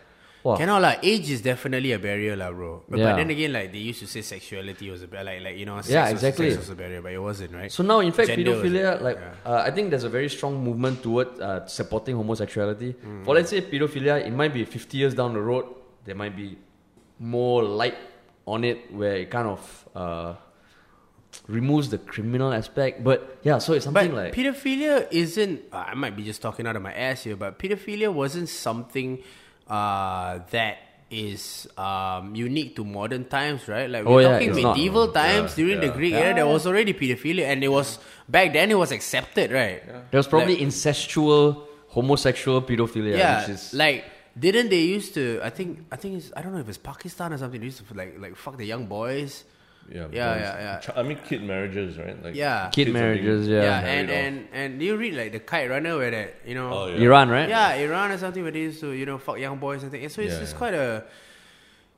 wow. 0.45 0.55
cannot 0.57 0.81
like 0.83 0.99
age 1.01 1.31
is 1.31 1.41
definitely 1.41 1.91
a 1.93 1.97
barrier 1.97 2.35
lah 2.41 2.51
bro 2.51 2.83
but, 2.87 2.99
Yeah. 2.99 3.05
but 3.09 3.15
then 3.17 3.29
again 3.33 3.51
like 3.57 3.71
they 3.73 3.79
used 3.89 3.99
to 4.05 4.07
say 4.13 4.21
sexuality 4.21 4.91
was 4.93 5.01
a 5.01 5.07
barrier 5.07 5.25
like 5.41 5.41
like 5.45 5.57
you 5.57 5.65
know 5.65 5.77
sex 5.81 5.89
Yeah, 5.89 6.03
was, 6.03 6.11
exactly. 6.21 6.51
sex 6.51 6.59
was 6.63 6.69
a 6.69 6.77
barrier 6.81 7.01
but 7.01 7.11
it 7.17 7.17
wasn't 7.29 7.53
right 7.59 7.71
So 7.77 7.81
now, 7.91 7.99
in 8.01 8.11
fact, 8.13 8.27
Gender 8.29 8.51
was 8.51 8.59
pedophilia, 8.61 8.91
it? 8.97 9.01
like 9.07 9.17
Yeah. 9.17 9.49
uh, 9.51 9.61
I 9.65 9.71
think 9.73 9.89
there's 9.89 10.05
a 10.11 10.13
very 10.17 10.29
strong 10.29 10.53
movement 10.67 11.01
toward 11.01 11.29
uh, 11.41 11.65
supporting 11.65 12.15
homosexuality. 12.21 12.93
Mm. 12.93 13.25
For 13.25 13.33
let's 13.33 13.49
say 13.49 13.61
pedophilia, 13.73 14.21
it 14.29 14.33
might 14.41 14.53
be 14.53 14.63
50 14.65 14.95
years 15.01 15.13
down 15.15 15.33
the 15.33 15.41
road, 15.41 15.65
there 16.05 16.13
might 16.23 16.35
be 16.37 16.49
more 17.17 17.63
light 17.63 17.97
on 18.45 18.63
it 18.63 18.93
where 18.93 19.15
it 19.25 19.31
kind 19.31 19.47
of 19.47 19.61
uh, 19.95 20.33
removes 21.47 21.89
the 21.89 21.97
criminal 21.97 22.51
aspect. 22.53 23.03
But 23.03 23.37
yeah, 23.43 23.57
so 23.59 23.73
it's 23.73 23.85
but 23.85 23.93
something 24.03 24.15
like 24.15 24.33
pedophilia 24.33 25.07
isn't 25.11 25.61
uh, 25.71 25.85
I 25.87 25.93
might 25.93 26.15
be 26.15 26.23
just 26.23 26.41
talking 26.41 26.65
out 26.67 26.75
of 26.75 26.81
my 26.81 26.93
ass 26.93 27.23
here 27.23 27.35
but 27.35 27.59
pedophilia 27.59 28.11
wasn't 28.13 28.49
something 28.49 29.21
uh, 29.67 30.39
that 30.51 30.77
is 31.11 31.67
um, 31.77 32.33
unique 32.35 32.75
to 32.75 32.83
modern 32.83 33.25
times 33.25 33.67
right 33.67 33.89
like 33.89 34.05
Oh, 34.05 34.15
we're 34.15 34.21
yeah, 34.23 34.31
talking 34.33 34.49
it's 34.49 34.59
not. 34.59 34.75
medieval 34.75 35.07
times 35.11 35.51
Yeah, 35.51 35.63
during 35.65 35.79
the 35.79 35.87
yeah. 35.87 35.93
greek 35.93 36.13
era 36.13 36.33
there 36.33 36.47
was 36.47 36.65
already 36.65 36.93
pedophilia 36.93 37.45
and 37.45 37.63
it 37.63 37.67
was 37.69 37.99
back 38.27 38.53
then 38.53 38.71
it 38.71 38.77
was 38.77 38.91
accepted 38.91 39.51
right 39.51 39.85
there 40.11 40.17
was 40.17 40.27
probably 40.27 40.55
like- 40.57 40.63
incestual 40.67 41.61
homosexual 41.89 42.61
pedophilia, 42.61 43.17
yeah, 43.17 43.41
which 43.41 43.49
is 43.51 43.73
like 43.73 44.03
didn't 44.37 44.67
they 44.69 44.81
used 44.81 45.13
to? 45.13 45.39
I 45.41 45.49
think 45.49 45.85
I 45.91 45.95
think 45.95 46.17
it's 46.17 46.29
I 46.35 46.41
don't 46.41 46.51
know 46.53 46.59
if 46.59 46.67
it's 46.67 46.77
Pakistan 46.77 47.31
or 47.31 47.37
something. 47.37 47.57
They 47.61 47.67
used 47.67 47.87
to 47.87 47.93
like 47.93 48.19
like 48.19 48.35
fuck 48.35 48.57
the 48.57 48.65
young 48.65 48.85
boys. 48.85 49.45
Yeah, 49.91 50.07
Yeah, 50.11 50.35
yeah, 50.35 50.59
yeah. 50.59 50.79
Ch- 50.79 50.89
I 50.95 51.03
mean, 51.03 51.19
kid 51.27 51.43
marriages, 51.43 51.97
right? 51.97 52.17
Like 52.23 52.33
Yeah. 52.35 52.69
kid 52.69 52.73
kids 52.73 52.85
being- 52.85 52.93
marriages. 52.93 53.47
Yeah, 53.47 53.61
Yeah, 53.63 53.79
and 53.79 54.07
married 54.07 54.25
and 54.25 54.47
and 54.53 54.81
you 54.81 54.97
read 54.97 55.13
like 55.13 55.31
the 55.31 55.39
Kite 55.39 55.69
Runner 55.69 55.95
where 55.97 56.11
that 56.11 56.35
you 56.45 56.55
know? 56.55 56.71
Oh, 56.73 56.87
yeah. 56.87 57.05
Iran, 57.05 57.29
right? 57.29 57.47
Yeah, 57.49 57.73
Iran 57.75 58.11
or 58.11 58.17
something 58.17 58.41
where 58.43 58.51
they 58.51 58.61
used 58.61 58.79
to 58.81 58.91
you 58.91 59.05
know 59.05 59.17
fuck 59.17 59.37
young 59.39 59.57
boys 59.59 59.83
and 59.83 59.91
things. 59.91 60.13
So 60.13 60.21
it's, 60.21 60.33
Yeah, 60.33 60.41
it's 60.41 60.51
yeah. 60.53 60.57
quite 60.57 60.73
a. 60.73 61.03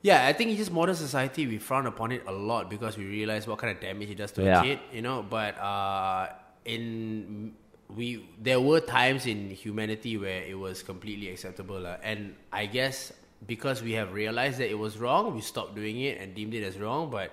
Yeah, 0.02 0.28
I 0.28 0.34
think 0.34 0.52
it's 0.52 0.60
just 0.60 0.72
modern 0.72 0.96
society 0.96 1.48
we 1.48 1.58
frown 1.58 1.88
upon 1.88 2.12
it 2.12 2.24
a 2.28 2.32
lot 2.32 2.70
because 2.70 2.98
we 2.98 3.06
realize 3.06 3.48
what 3.48 3.58
kind 3.58 3.76
of 3.76 3.82
damage 3.82 4.10
it 4.12 4.16
does 4.18 4.32
to 4.34 4.44
Yeah. 4.44 4.60
a 4.62 4.64
kid, 4.64 4.80
you 4.94 5.02
know. 5.02 5.24
But 5.28 5.58
uh, 5.60 6.28
in 6.66 7.54
we 7.96 8.28
there 8.42 8.60
were 8.60 8.82
times 8.82 9.26
in 9.26 9.50
humanity 9.50 10.18
where 10.18 10.44
it 10.44 10.58
was 10.60 10.84
completely 10.84 11.30
acceptable, 11.30 11.88
uh, 11.88 11.98
and 12.04 12.36
I 12.52 12.66
guess 12.68 13.14
because 13.46 13.82
we 13.82 13.94
have 13.94 14.14
realized 14.14 14.58
that 14.60 14.70
it 14.70 14.78
was 14.78 14.98
wrong, 14.98 15.34
we 15.36 15.42
stopped 15.42 15.76
doing 15.76 16.02
it 16.02 16.20
and 16.20 16.36
deemed 16.36 16.54
it 16.54 16.64
as 16.64 16.78
wrong. 16.78 17.10
But 17.10 17.32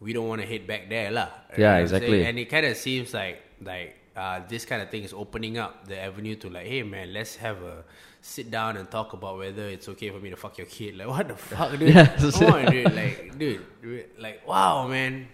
we 0.00 0.12
don't 0.12 0.28
want 0.28 0.40
to 0.40 0.46
hit 0.46 0.66
back 0.66 0.88
there, 0.88 1.10
lah. 1.10 1.28
Yeah, 1.50 1.56
You 1.56 1.58
know 1.58 1.68
what 1.68 1.76
I'm 1.76 1.82
exactly. 1.82 2.24
And 2.26 2.38
it 2.38 2.48
kind 2.48 2.66
of 2.66 2.76
seems 2.76 3.12
like 3.14 3.42
like 3.62 3.96
uh, 4.16 4.40
this 4.48 4.64
kind 4.64 4.82
of 4.82 4.90
thing 4.90 5.02
is 5.04 5.12
opening 5.12 5.58
up 5.58 5.86
the 5.86 5.98
avenue 5.98 6.36
to 6.36 6.50
like, 6.50 6.66
hey 6.66 6.82
man, 6.82 7.12
let's 7.12 7.36
have 7.36 7.62
a 7.62 7.84
sit 8.20 8.50
down 8.50 8.76
and 8.76 8.90
talk 8.90 9.12
about 9.12 9.38
whether 9.38 9.62
it's 9.68 9.88
okay 9.88 10.10
for 10.10 10.18
me 10.18 10.30
to 10.30 10.36
fuck 10.36 10.58
your 10.58 10.66
kid. 10.66 10.96
Like, 10.96 11.08
what 11.14 11.28
the 11.28 11.36
fuck, 11.36 11.78
dude? 11.78 11.94
Yeah. 11.94 12.06
Come 12.16 12.52
on, 12.54 12.66
dude. 12.70 12.94
Like, 12.94 13.38
dude, 13.38 13.64
like, 14.18 14.46
wow, 14.46 14.86
man. 14.88 15.28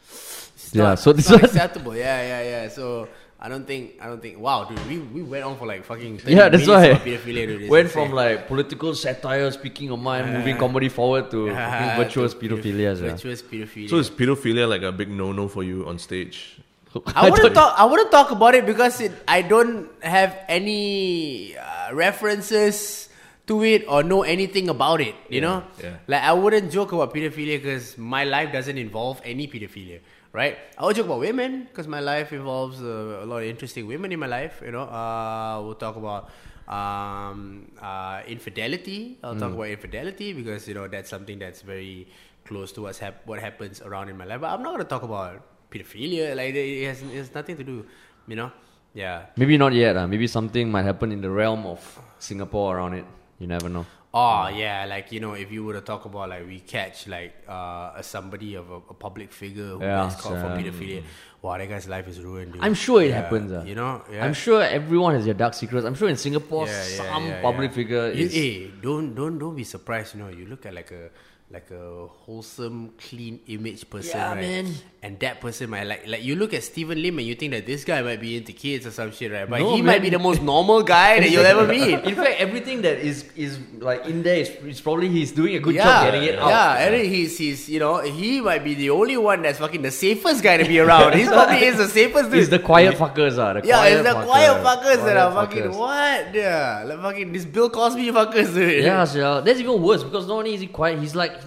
It's 0.00 0.74
Yeah, 0.74 0.82
not- 0.94 0.98
so 0.98 1.10
it's 1.10 1.28
this 1.28 1.30
not 1.30 1.44
acceptable. 1.44 1.96
Yeah, 1.96 2.22
yeah, 2.22 2.42
yeah. 2.42 2.68
So. 2.68 3.08
I 3.44 3.48
don't 3.48 3.66
think 3.66 3.98
I 4.00 4.06
don't 4.06 4.22
think 4.22 4.38
wow 4.38 4.64
dude 4.64 4.78
we, 4.86 4.98
we 5.16 5.22
went 5.22 5.42
on 5.42 5.58
for 5.58 5.66
like 5.66 5.82
fucking 5.84 6.20
Yeah, 6.26 6.48
that's 6.48 6.66
why. 6.68 6.84
about 6.94 7.02
pedophilia, 7.04 7.46
dude. 7.48 7.68
Went 7.68 7.86
insane. 7.88 8.06
from 8.06 8.12
like 8.14 8.46
political 8.46 8.94
satire, 8.94 9.50
speaking 9.50 9.90
of 9.90 9.98
mind, 9.98 10.32
moving 10.38 10.56
comedy 10.56 10.88
forward 10.88 11.28
to 11.32 11.48
fucking 11.54 11.96
virtuous 12.02 12.34
To 12.34 12.38
pedophilia. 12.42 12.94
yeah. 12.94 13.10
virtuous 13.10 13.42
pedophilia 13.42 13.90
So 13.90 13.96
is 13.98 14.10
pedophilia 14.10 14.68
like 14.68 14.82
a 14.82 14.92
big 14.92 15.10
no-no 15.10 15.48
for 15.48 15.64
you 15.64 15.88
on 15.88 15.98
stage? 15.98 16.60
I 17.16 17.30
wouldn't 17.30 17.54
talk. 17.54 17.74
I 17.76 17.84
wouldn't 17.84 18.12
talk 18.12 18.30
about 18.30 18.54
it 18.54 18.64
because 18.64 19.00
it, 19.00 19.12
I 19.26 19.42
don't 19.42 19.88
have 20.04 20.38
any 20.46 21.56
uh, 21.56 21.94
references 21.94 23.08
to 23.48 23.64
it 23.64 23.84
or 23.88 24.02
know 24.04 24.22
anything 24.22 24.68
about 24.68 25.00
it. 25.00 25.16
You 25.28 25.40
know, 25.40 25.64
yeah. 25.82 25.96
like 26.06 26.22
I 26.22 26.32
wouldn't 26.32 26.70
joke 26.70 26.92
about 26.92 27.12
pedophilia 27.14 27.58
because 27.60 27.98
my 27.98 28.24
life 28.24 28.52
doesn't 28.52 28.78
involve 28.78 29.20
any 29.24 29.48
pedophilia. 29.48 30.00
Right? 30.32 30.56
I 30.78 30.84
would 30.86 30.96
joke 30.96 31.06
about 31.06 31.20
women 31.20 31.64
because 31.68 31.86
my 31.86 32.00
life 32.00 32.32
involves 32.32 32.80
uh, 32.82 33.20
a 33.22 33.26
lot 33.26 33.38
of 33.38 33.44
interesting 33.44 33.86
women 33.86 34.12
in 34.12 34.18
my 34.18 34.26
life. 34.26 34.62
You 34.64 34.72
know, 34.72 34.82
uh, 34.88 35.60
we'll 35.62 35.74
talk 35.74 35.96
about 35.96 36.30
um, 36.68 37.70
uh, 37.80 38.22
infidelity. 38.26 39.18
I'll 39.22 39.36
talk 39.36 39.52
about 39.52 39.68
infidelity 39.68 40.32
because 40.32 40.66
you 40.66 40.74
know 40.74 40.88
that's 40.88 41.10
something 41.10 41.38
that's 41.38 41.60
very 41.60 42.08
close 42.46 42.72
to 42.72 42.82
what's 42.82 42.98
hap- 42.98 43.26
what 43.26 43.40
happens 43.40 43.82
around 43.82 44.08
in 44.08 44.16
my 44.16 44.24
life. 44.24 44.40
But 44.40 44.50
I'm 44.50 44.62
not 44.62 44.72
gonna 44.72 44.84
talk 44.84 45.02
about 45.02 45.42
pedophilia. 45.70 46.34
Like 46.34 46.54
it 46.54 46.86
has, 46.86 47.02
it 47.02 47.14
has 47.14 47.34
nothing 47.34 47.56
to 47.58 47.64
do. 47.64 47.84
You 48.26 48.36
know? 48.36 48.52
Yeah. 48.94 49.26
Maybe 49.36 49.56
not 49.58 49.72
yet. 49.72 49.96
Uh. 49.96 50.06
Maybe 50.06 50.26
something 50.26 50.70
might 50.70 50.84
happen 50.84 51.12
in 51.12 51.20
the 51.20 51.30
realm 51.30 51.66
of 51.66 51.80
Singapore 52.18 52.78
around 52.78 52.94
it. 52.94 53.04
You 53.38 53.46
never 53.46 53.68
know. 53.68 53.86
Oh 54.14 54.48
yeah, 54.48 54.84
like 54.84 55.10
you 55.10 55.20
know, 55.20 55.32
if 55.32 55.50
you 55.50 55.64
were 55.64 55.72
to 55.72 55.80
talk 55.80 56.04
about 56.04 56.28
like 56.28 56.46
we 56.46 56.60
catch 56.60 57.06
like 57.06 57.32
uh, 57.48 57.92
a 57.96 58.02
somebody 58.02 58.54
of 58.56 58.70
a, 58.70 58.74
a 58.90 58.94
public 58.94 59.32
figure 59.32 59.68
who 59.68 59.80
Yeah, 59.80 60.02
gets 60.06 60.20
caught 60.20 60.34
for 60.38 60.48
pedophilia, 60.48 61.02
wow, 61.40 61.56
that 61.56 61.66
guy's 61.66 61.88
life 61.88 62.06
is 62.08 62.20
ruined. 62.20 62.52
Dude. 62.52 62.62
I'm 62.62 62.74
sure 62.74 63.00
it 63.02 63.08
Yeah, 63.08 63.22
happens. 63.22 63.50
Uh. 63.52 63.64
You 63.66 63.74
know, 63.74 64.02
yeah. 64.12 64.22
I'm 64.24 64.34
sure 64.34 64.62
everyone 64.62 65.14
has 65.14 65.24
their 65.24 65.32
dark 65.32 65.54
secrets. 65.54 65.86
I'm 65.86 65.94
sure 65.94 66.10
in 66.10 66.16
Singapore, 66.18 66.66
some 66.68 67.32
public 67.40 67.72
figure 67.72 68.08
You- 68.12 68.26
is. 68.26 68.34
hey, 68.34 68.70
don't 68.82 69.14
don't 69.14 69.38
don't 69.38 69.56
be 69.56 69.64
surprised. 69.64 70.14
You 70.14 70.20
know, 70.24 70.28
you 70.28 70.44
look 70.44 70.66
at 70.66 70.74
like 70.74 70.90
a 70.90 71.08
like 71.52 71.70
a 71.70 72.06
wholesome, 72.06 72.92
clean 72.96 73.38
image 73.46 73.88
person, 73.90 74.18
Yeah, 74.18 74.28
right? 74.30 74.40
man. 74.40 74.74
And 75.02 75.18
that 75.18 75.40
person 75.40 75.68
might 75.68 75.84
like 75.84 76.06
like 76.06 76.22
you 76.22 76.36
look 76.36 76.54
at 76.54 76.62
Stephen 76.62 77.02
Lim 77.02 77.18
and 77.18 77.26
you 77.26 77.34
think 77.34 77.52
that 77.52 77.66
this 77.66 77.84
guy 77.84 78.00
might 78.02 78.20
be 78.20 78.36
into 78.36 78.52
kids 78.52 78.86
or 78.86 78.90
some 78.92 79.10
shit, 79.10 79.32
right? 79.32 79.50
But 79.50 79.58
No, 79.60 79.74
he 79.74 79.82
might 79.82 80.00
be 80.00 80.10
the 80.10 80.18
most 80.18 80.40
normal 80.40 80.82
guy 80.84 81.18
that 81.20 81.28
you'll 81.28 81.44
ever 81.44 81.66
meet. 81.66 81.98
In 82.08 82.14
fact, 82.14 82.40
everything 82.40 82.82
that 82.82 82.98
is 82.98 83.24
is 83.36 83.58
like 83.80 84.06
in 84.06 84.22
there 84.22 84.36
is, 84.36 84.48
is 84.64 84.80
probably 84.80 85.08
he's 85.08 85.32
doing 85.32 85.56
a 85.56 85.58
good 85.58 85.74
yeah, 85.74 85.84
job 85.84 86.04
getting 86.06 86.22
it 86.28 86.38
out. 86.38 86.48
Yeah, 86.48 86.86
and 86.86 86.94
he's 87.04 87.36
he's 87.36 87.68
you 87.68 87.80
know 87.80 88.00
he 88.00 88.40
might 88.40 88.62
be 88.64 88.74
the 88.74 88.90
only 88.90 89.16
one 89.16 89.42
that's 89.42 89.58
fucking 89.58 89.82
the 89.82 89.90
safest 89.90 90.42
guy 90.42 90.56
to 90.56 90.64
be 90.64 90.78
around. 90.78 91.14
he's 91.16 91.28
probably 91.28 91.64
is 91.66 91.76
the 91.78 91.88
safest 91.88 92.30
dude. 92.30 92.38
It's 92.38 92.48
the 92.48 92.60
quiet 92.60 92.94
fuckers, 92.94 93.36
uh, 93.38 93.54
the 93.60 93.66
yeah, 93.66 93.78
quiet 93.78 93.92
it's 93.98 94.08
the 94.08 94.14
fuckers. 94.14 94.26
quiet 94.26 94.64
fuckers 94.64 95.04
that 95.04 95.16
are 95.16 95.32
fucking 95.32 95.62
fuckers. 95.64 95.78
what? 95.78 96.34
Yeah, 96.34 96.84
like 96.86 97.00
fucking 97.00 97.32
this 97.32 97.44
Bill 97.44 97.68
Cosby 97.68 98.10
fuckers, 98.12 98.54
dude. 98.54 98.84
Yeah, 98.84 99.04
so 99.04 99.40
that's 99.40 99.58
even 99.58 99.82
worse 99.82 100.04
because 100.04 100.28
not 100.28 100.36
only 100.38 100.54
is 100.54 100.60
he 100.60 100.68
quiet, 100.68 101.00
he's 101.00 101.16
like, 101.16 101.41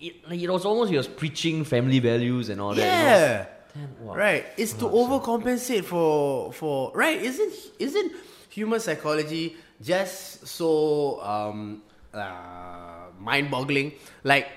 it, 0.00 0.28
like, 0.28 0.40
it 0.40 0.50
was 0.50 0.64
almost 0.64 0.90
he 0.90 0.96
was 0.96 1.06
preaching 1.08 1.64
family 1.64 1.98
values 1.98 2.48
and 2.48 2.60
all 2.60 2.74
that. 2.74 2.80
Yeah. 2.80 3.46
Damn, 3.74 4.04
wow. 4.04 4.16
Right. 4.16 4.46
It's 4.56 4.72
to 4.74 4.86
overcompensate 4.86 5.84
for 5.84 6.52
for 6.52 6.90
right. 6.94 7.20
Isn't 7.20 7.52
isn't 7.78 8.12
human 8.48 8.80
psychology 8.80 9.56
just 9.80 10.46
so 10.46 11.22
um 11.22 11.82
uh, 12.12 13.14
mind-boggling? 13.18 13.92
Like 14.24 14.48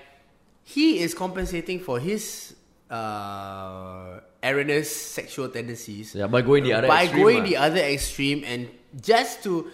he 0.63 0.99
is 0.99 1.13
compensating 1.13 1.79
for 1.79 1.99
his 1.99 2.55
uh 2.89 4.19
erroneous 4.43 4.93
sexual 4.93 5.49
tendencies 5.49 6.13
Yeah, 6.15 6.27
by 6.27 6.41
going 6.41 6.63
the 6.63 6.73
other 6.73 6.87
by 6.87 7.03
extreme, 7.03 7.21
going 7.21 7.41
ah. 7.41 7.45
the 7.45 7.57
other 7.57 7.79
extreme 7.81 8.43
and 8.45 8.69
just 9.01 9.43
to 9.43 9.71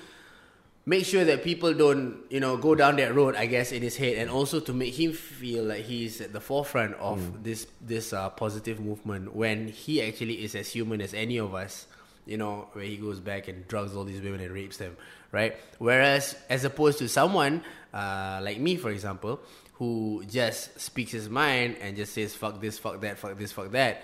make 0.89 1.05
sure 1.05 1.23
that 1.29 1.43
people 1.43 1.71
don't 1.83 2.05
you 2.35 2.39
know 2.43 2.53
go 2.57 2.71
down 2.81 2.95
that 3.01 3.11
road 3.19 3.35
i 3.43 3.45
guess 3.53 3.71
in 3.77 3.81
his 3.87 3.95
head 4.03 4.15
and 4.21 4.29
also 4.37 4.57
to 4.67 4.73
make 4.81 4.93
him 5.03 5.11
feel 5.13 5.63
like 5.71 5.83
he's 5.93 6.21
at 6.25 6.31
the 6.37 6.39
forefront 6.49 6.93
of 7.09 7.19
Hmm. 7.19 7.43
this 7.47 7.67
this 7.93 8.13
uh, 8.13 8.29
positive 8.43 8.77
movement 8.89 9.35
when 9.41 9.67
he 9.67 10.01
actually 10.07 10.37
is 10.45 10.55
as 10.55 10.67
human 10.77 10.99
as 11.07 11.13
any 11.13 11.37
of 11.37 11.53
us 11.53 11.85
you 12.25 12.37
know, 12.37 12.67
where 12.73 12.85
he 12.85 12.95
goes 12.97 13.19
back 13.19 13.47
and 13.49 13.67
drugs 13.67 13.95
all 13.95 14.05
these 14.05 14.21
women 14.21 14.39
and 14.45 14.53
rapes 14.53 14.77
them, 14.77 14.93
right? 15.31 15.57
Whereas, 15.79 16.35
as 16.47 16.61
opposed 16.63 16.99
to 17.01 17.07
someone 17.09 17.63
uh, 17.91 18.37
like 18.43 18.59
me, 18.59 18.77
for 18.77 18.91
example, 18.91 19.39
who 19.81 20.21
just 20.29 20.79
speaks 20.79 21.11
his 21.11 21.27
mind 21.27 21.77
and 21.81 21.97
just 21.97 22.13
says 22.13 22.35
fuck 22.35 22.61
this, 22.61 22.77
fuck 22.77 23.01
that, 23.01 23.17
fuck 23.17 23.33
this, 23.41 23.51
fuck 23.51 23.71
that. 23.71 24.03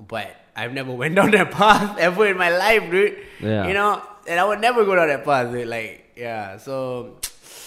But 0.00 0.32
I've 0.56 0.72
never 0.72 0.88
went 1.02 1.16
down 1.16 1.32
that 1.32 1.50
path 1.50 1.98
ever 1.98 2.26
in 2.32 2.38
my 2.38 2.48
life, 2.48 2.90
dude. 2.90 3.18
Yeah. 3.44 3.68
You 3.68 3.74
know, 3.74 4.00
and 4.26 4.40
I 4.40 4.44
would 4.48 4.60
never 4.64 4.86
go 4.88 4.94
down 4.96 5.08
that 5.08 5.22
path, 5.28 5.52
dude. 5.52 5.68
Like, 5.68 6.05
yeah. 6.16 6.56
So, 6.58 7.16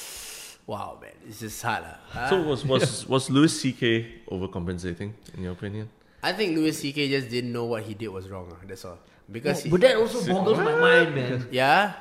wow, 0.67 0.97
man, 1.01 1.11
it's 1.27 1.39
just 1.39 1.61
hard, 1.61 1.83
huh? 2.09 2.29
So 2.29 2.41
was 2.43 2.65
was 2.65 3.07
was 3.07 3.29
Louis 3.29 3.49
C.K. 3.61 4.23
overcompensating 4.31 5.13
in 5.35 5.43
your 5.43 5.53
opinion? 5.53 5.89
I 6.21 6.33
think 6.33 6.57
Louis 6.57 6.73
C.K. 6.73 7.09
just 7.09 7.29
didn't 7.29 7.53
know 7.53 7.65
what 7.65 7.83
he 7.83 7.93
did 7.93 8.09
was 8.09 8.27
wrong. 8.27 8.51
ah, 8.51 8.59
That's 8.67 8.83
all. 8.85 8.99
Because 9.31 9.63
he, 9.63 9.69
but 9.69 9.81
that 9.81 9.95
also 9.95 10.19
boggles 10.25 10.57
my 10.57 10.75
mind, 10.75 11.15
man. 11.15 11.47
yeah, 11.51 11.93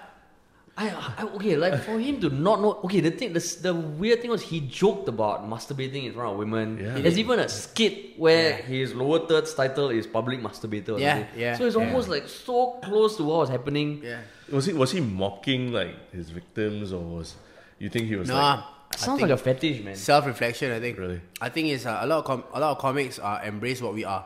I, 0.80 0.90
I 1.18 1.22
okay, 1.34 1.56
like 1.56 1.82
for 1.82 1.98
him 1.98 2.20
to 2.20 2.30
not 2.30 2.60
know. 2.62 2.78
Okay, 2.84 3.00
the 3.00 3.10
thing, 3.10 3.32
the, 3.32 3.40
the 3.62 3.74
weird 3.74 4.22
thing 4.22 4.30
was 4.30 4.42
he 4.42 4.60
joked 4.60 5.08
about 5.08 5.42
masturbating 5.50 6.04
in 6.06 6.12
front 6.12 6.30
of 6.32 6.38
women. 6.38 6.78
Yeah. 6.78 6.94
There's 7.02 7.18
even 7.18 7.40
a 7.40 7.48
skit 7.48 8.16
where 8.16 8.50
Yeah. 8.50 8.62
his 8.62 8.94
lower 8.94 9.26
third's 9.26 9.52
title 9.54 9.90
is 9.90 10.06
public 10.06 10.38
masturbator. 10.40 10.94
Yeah, 11.00 11.26
yeah, 11.36 11.56
So 11.58 11.66
it's 11.66 11.74
yeah. 11.76 11.82
almost 11.84 12.08
like 12.08 12.28
so 12.28 12.78
close 12.84 13.16
to 13.16 13.24
what 13.24 13.38
was 13.38 13.48
happening. 13.50 14.00
yeah. 14.04 14.20
Was 14.52 14.66
he 14.66 14.72
was 14.72 14.92
he 14.92 15.00
mocking 15.00 15.72
like 15.72 16.12
his 16.12 16.30
victims 16.30 16.92
or 16.92 17.02
was 17.02 17.34
you 17.80 17.88
think 17.90 18.06
he 18.06 18.14
was 18.14 18.28
Nah, 18.28 18.54
like 18.54 18.64
Sounds 18.96 19.20
like 19.20 19.30
a 19.32 19.36
fetish, 19.36 19.82
man. 19.84 19.96
self-reflection. 19.96 20.70
I 20.72 20.78
think. 20.80 20.96
Really? 20.96 21.20
I 21.40 21.48
think 21.50 21.68
it's 21.68 21.86
uh, 21.86 21.98
a 22.00 22.06
lot 22.06 22.18
of 22.20 22.24
com- 22.24 22.44
a 22.54 22.60
lot 22.60 22.70
of 22.70 22.78
comics 22.78 23.18
are 23.18 23.42
embrace 23.44 23.82
what 23.82 23.94
we 23.94 24.04
are. 24.04 24.24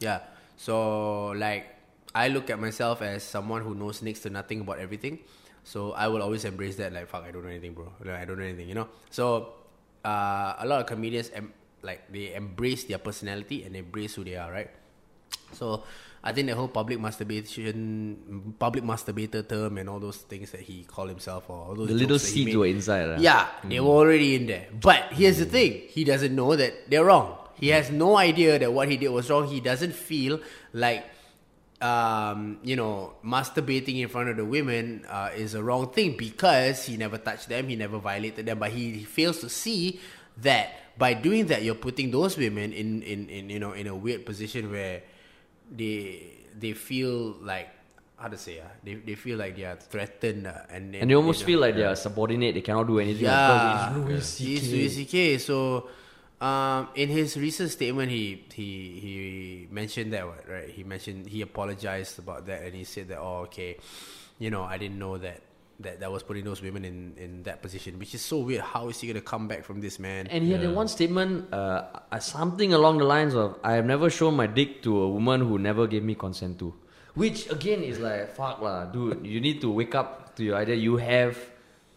Yeah. 0.00 0.20
So 0.58 1.28
like, 1.32 1.64
I 2.14 2.28
look 2.28 2.50
at 2.50 2.58
myself 2.60 3.00
as 3.00 3.22
someone 3.24 3.62
who 3.62 3.74
knows 3.74 4.02
next 4.02 4.20
to 4.20 4.30
nothing 4.30 4.60
about 4.60 4.78
everything. 4.80 5.18
So 5.64 5.92
I 5.92 6.08
will 6.08 6.22
always 6.22 6.44
embrace 6.44 6.76
that. 6.76 6.92
Like, 6.92 7.08
fuck, 7.08 7.24
I 7.24 7.30
don't 7.30 7.42
know 7.44 7.50
anything, 7.50 7.74
bro. 7.74 7.92
Like, 8.04 8.16
I 8.16 8.24
don't 8.24 8.38
know 8.38 8.44
anything. 8.44 8.68
You 8.68 8.74
know. 8.74 8.88
So 9.10 9.54
uh, 10.04 10.54
a 10.58 10.64
lot 10.66 10.80
of 10.80 10.86
comedians 10.86 11.30
em- 11.34 11.52
like 11.82 12.10
they 12.12 12.34
embrace 12.34 12.84
their 12.84 12.98
personality 12.98 13.64
and 13.64 13.76
embrace 13.76 14.14
who 14.14 14.24
they 14.24 14.36
are, 14.36 14.50
right? 14.50 14.70
So 15.52 15.84
I 16.24 16.32
think 16.32 16.48
the 16.48 16.54
whole 16.56 16.68
public 16.68 16.98
masturbation, 17.00 18.54
public 18.58 18.82
masturbator 18.84 19.46
term, 19.48 19.78
and 19.78 19.88
all 19.88 20.00
those 20.00 20.16
things 20.18 20.50
that 20.50 20.60
he 20.60 20.84
called 20.84 21.08
himself, 21.10 21.48
or 21.48 21.56
all 21.68 21.74
those 21.74 21.88
The 21.88 21.94
little 21.94 22.18
seeds 22.18 22.56
were 22.56 22.66
inside. 22.66 23.08
ah. 23.10 23.16
yeah, 23.20 23.46
they 23.64 23.80
were 23.80 23.88
already 23.94 24.34
in 24.34 24.46
there. 24.46 24.66
But 24.72 25.12
here's 25.12 25.38
the 25.38 25.46
thing: 25.46 25.82
he 25.88 26.04
doesn't 26.04 26.34
know 26.34 26.56
that 26.56 26.90
they're 26.90 27.04
wrong. 27.04 27.36
He 27.54 27.68
has 27.68 27.90
no 27.90 28.16
idea 28.16 28.58
that 28.58 28.72
what 28.72 28.88
he 28.88 28.96
did 28.96 29.08
was 29.08 29.28
wrong. 29.30 29.48
He 29.48 29.60
doesn't 29.60 29.92
feel 29.94 30.38
like, 30.72 31.04
um, 31.80 32.58
you 32.62 32.76
know, 32.76 33.14
masturbating 33.24 34.00
in 34.00 34.08
front 34.08 34.28
of 34.28 34.36
the 34.36 34.44
women 34.44 35.04
uh, 35.08 35.30
is 35.34 35.54
a 35.54 35.62
wrong 35.62 35.90
thing 35.90 36.16
because 36.16 36.84
he 36.86 36.96
never 36.96 37.18
touched 37.18 37.48
them, 37.48 37.68
he 37.68 37.76
never 37.76 37.98
violated 37.98 38.46
them. 38.46 38.58
But 38.58 38.72
he 38.72 39.04
fails 39.04 39.38
to 39.40 39.48
see 39.48 40.00
that 40.38 40.70
by 40.98 41.14
doing 41.14 41.46
that, 41.46 41.62
you're 41.62 41.76
putting 41.76 42.10
those 42.10 42.36
women 42.36 42.72
in, 42.72 43.02
in, 43.02 43.28
in 43.28 43.50
you 43.50 43.60
know 43.60 43.72
in 43.72 43.86
a 43.86 43.94
weird 43.94 44.26
position 44.26 44.70
where 44.70 45.02
they 45.70 46.32
they 46.58 46.72
feel 46.72 47.36
like 47.42 47.68
how 48.16 48.26
to 48.26 48.36
say 48.36 48.58
uh, 48.58 48.64
they 48.82 48.94
they 48.94 49.14
feel 49.14 49.38
like 49.38 49.54
they 49.54 49.62
are 49.64 49.76
threatened 49.76 50.46
uh, 50.48 50.66
and 50.70 50.94
And 50.96 51.08
they 51.08 51.14
almost 51.14 51.40
you 51.40 51.44
know, 51.44 51.46
feel 51.46 51.60
like 51.60 51.74
they 51.76 51.84
are 51.84 51.94
subordinate. 51.94 52.54
They 52.54 52.62
cannot 52.62 52.88
do 52.88 52.98
anything. 52.98 53.24
yeah, 53.24 53.94
because 53.94 54.40
it's 54.40 54.66
Louis 54.66 54.88
C.K. 54.90 55.38
So, 55.38 55.88
um, 56.40 56.88
in 56.94 57.08
his 57.08 57.36
recent 57.36 57.70
statement, 57.70 58.10
he 58.10 58.44
he 58.54 59.00
he 59.00 59.68
mentioned 59.70 60.12
that 60.12 60.26
what, 60.26 60.48
right? 60.48 60.68
He 60.68 60.84
mentioned 60.84 61.26
he 61.26 61.42
apologized 61.42 62.18
about 62.18 62.46
that, 62.46 62.62
and 62.62 62.74
he 62.74 62.84
said 62.84 63.08
that 63.08 63.18
oh 63.18 63.48
okay, 63.50 63.76
you 64.38 64.50
know 64.50 64.62
I 64.62 64.78
didn't 64.78 64.98
know 64.98 65.18
that 65.18 65.42
that 65.80 65.98
that 65.98 66.12
was 66.12 66.22
putting 66.22 66.44
those 66.44 66.62
women 66.62 66.84
in 66.84 67.14
in 67.18 67.42
that 67.42 67.60
position, 67.60 67.98
which 67.98 68.14
is 68.14 68.22
so 68.22 68.38
weird. 68.38 68.62
How 68.62 68.88
is 68.88 69.00
he 69.00 69.08
gonna 69.08 69.20
come 69.20 69.48
back 69.48 69.64
from 69.64 69.80
this, 69.80 69.98
man? 69.98 70.28
And 70.28 70.44
he 70.44 70.52
had 70.52 70.62
that 70.62 70.70
one 70.70 70.86
statement, 70.86 71.52
uh, 71.52 71.86
uh, 72.12 72.18
something 72.20 72.72
along 72.72 72.98
the 72.98 73.04
lines 73.04 73.34
of, 73.34 73.58
"I 73.64 73.72
have 73.74 73.86
never 73.86 74.08
shown 74.08 74.36
my 74.36 74.46
dick 74.46 74.82
to 74.82 74.94
a 75.02 75.08
woman 75.08 75.40
who 75.40 75.58
never 75.58 75.88
gave 75.88 76.04
me 76.04 76.14
consent 76.14 76.60
to," 76.60 76.72
which 77.14 77.50
again 77.50 77.82
is 77.82 77.98
like, 77.98 78.34
"Fuck 78.34 78.62
lah, 78.62 78.86
dude. 78.86 79.26
You 79.26 79.40
need 79.40 79.60
to 79.62 79.70
wake 79.70 79.94
up 79.94 80.36
to 80.36 80.44
your 80.44 80.54
idea. 80.54 80.76
You 80.76 80.98
have 81.02 81.34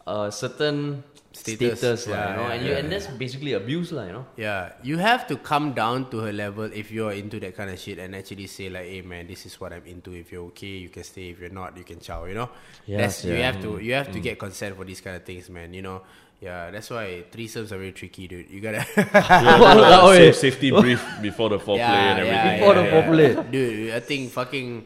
a 0.07 0.31
certain 0.31 1.03
Status. 1.31 1.79
status, 1.79 2.07
lah, 2.07 2.15
Yeah, 2.15 2.27
you 2.29 2.35
know, 2.35 2.41
yeah, 2.43 2.53
and 2.53 2.61
you, 2.65 2.71
yeah, 2.71 2.77
and 2.83 2.87
that's 2.91 3.07
basically 3.07 3.53
abuse, 3.53 3.91
lah, 3.95 4.03
you 4.03 4.13
know." 4.13 4.25
Yeah, 4.35 4.73
you 4.83 4.97
have 4.99 5.27
to 5.31 5.37
come 5.39 5.71
down 5.71 6.11
to 6.11 6.19
her 6.19 6.33
level 6.35 6.67
if 6.67 6.91
you're 6.91 7.13
into 7.15 7.39
that 7.39 7.55
kind 7.55 7.71
of 7.71 7.79
shit 7.79 7.99
and 7.99 8.13
actually 8.15 8.47
say 8.47 8.67
like, 8.69 8.85
"Hey 8.91 9.01
man, 9.01 9.27
this 9.27 9.45
is 9.47 9.55
what 9.59 9.71
I'm 9.71 9.85
into. 9.87 10.11
If 10.11 10.31
you're 10.31 10.43
okay, 10.51 10.75
you 10.83 10.89
can 10.91 11.03
stay. 11.07 11.31
If 11.31 11.39
you're 11.39 11.49
not, 11.49 11.77
you 11.79 11.87
can 11.87 11.99
chow." 12.03 12.25
You 12.27 12.35
know, 12.35 12.49
Yes, 12.85 12.99
that's 12.99 13.31
you 13.31 13.39
yeah. 13.39 13.47
have 13.47 13.61
to 13.63 13.79
you 13.79 13.93
have 13.95 14.11
to 14.11 14.19
mm. 14.19 14.23
get 14.27 14.39
consent 14.39 14.75
for 14.75 14.83
these 14.83 14.99
kind 14.99 15.15
of 15.15 15.23
things, 15.23 15.47
man. 15.49 15.71
You 15.73 15.81
know, 15.87 16.01
yeah, 16.41 16.67
that's 16.69 16.89
why 16.89 17.23
threesomes 17.31 17.71
are 17.71 17.79
very 17.79 17.93
tricky, 17.93 18.27
dude. 18.27 18.49
You 18.51 18.59
gotta 18.59 18.83
yeah, 18.97 20.01
Oh, 20.03 20.11
yeah. 20.11 20.35
safe, 20.35 20.59
safety 20.59 20.71
brief 20.71 20.99
before 21.21 21.49
the 21.49 21.59
foreplay 21.59 22.11
and 22.11 22.19
everything. 22.19 22.59
Before 22.59 22.75
the 22.75 22.85
foreplay. 22.91 23.51
dude. 23.51 23.93
I 23.93 23.99
think 24.01 24.31
fucking 24.35 24.85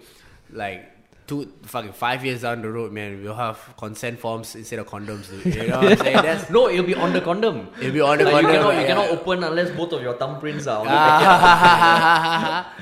like. 0.54 0.92
Two 1.28 1.52
fucking 1.64 1.94
five 1.94 2.24
years 2.24 2.42
down 2.44 2.62
the 2.62 2.70
road, 2.70 2.92
man, 2.92 3.24
we'll 3.24 3.34
have 3.34 3.58
consent 3.78 4.20
forms 4.20 4.54
instead 4.54 4.78
of 4.78 4.86
condoms, 4.86 5.28
dude. 5.28 5.56
You 5.56 5.68
know 5.70 5.80
what 5.82 5.92
I'm 5.94 5.98
saying? 5.98 6.22
That's 6.22 6.50
no, 6.52 6.70
it'll 6.70 6.86
be 6.86 6.94
on 6.94 7.14
the 7.14 7.22
condom. 7.22 7.68
it'll 7.82 7.92
be 7.94 8.00
on 8.02 8.20
the 8.20 8.26
Like, 8.26 8.34
condom. 8.46 8.52
you 8.52 8.58
cannot, 8.60 8.74
you 8.76 8.82
yeah. 8.82 8.88
cannot 8.88 9.10
open 9.10 9.44
unless 9.44 9.72
both 9.72 9.92
of 9.94 10.04
your 10.04 10.14
thumbprints 10.16 10.68
are 10.70 10.86
on 10.86 10.88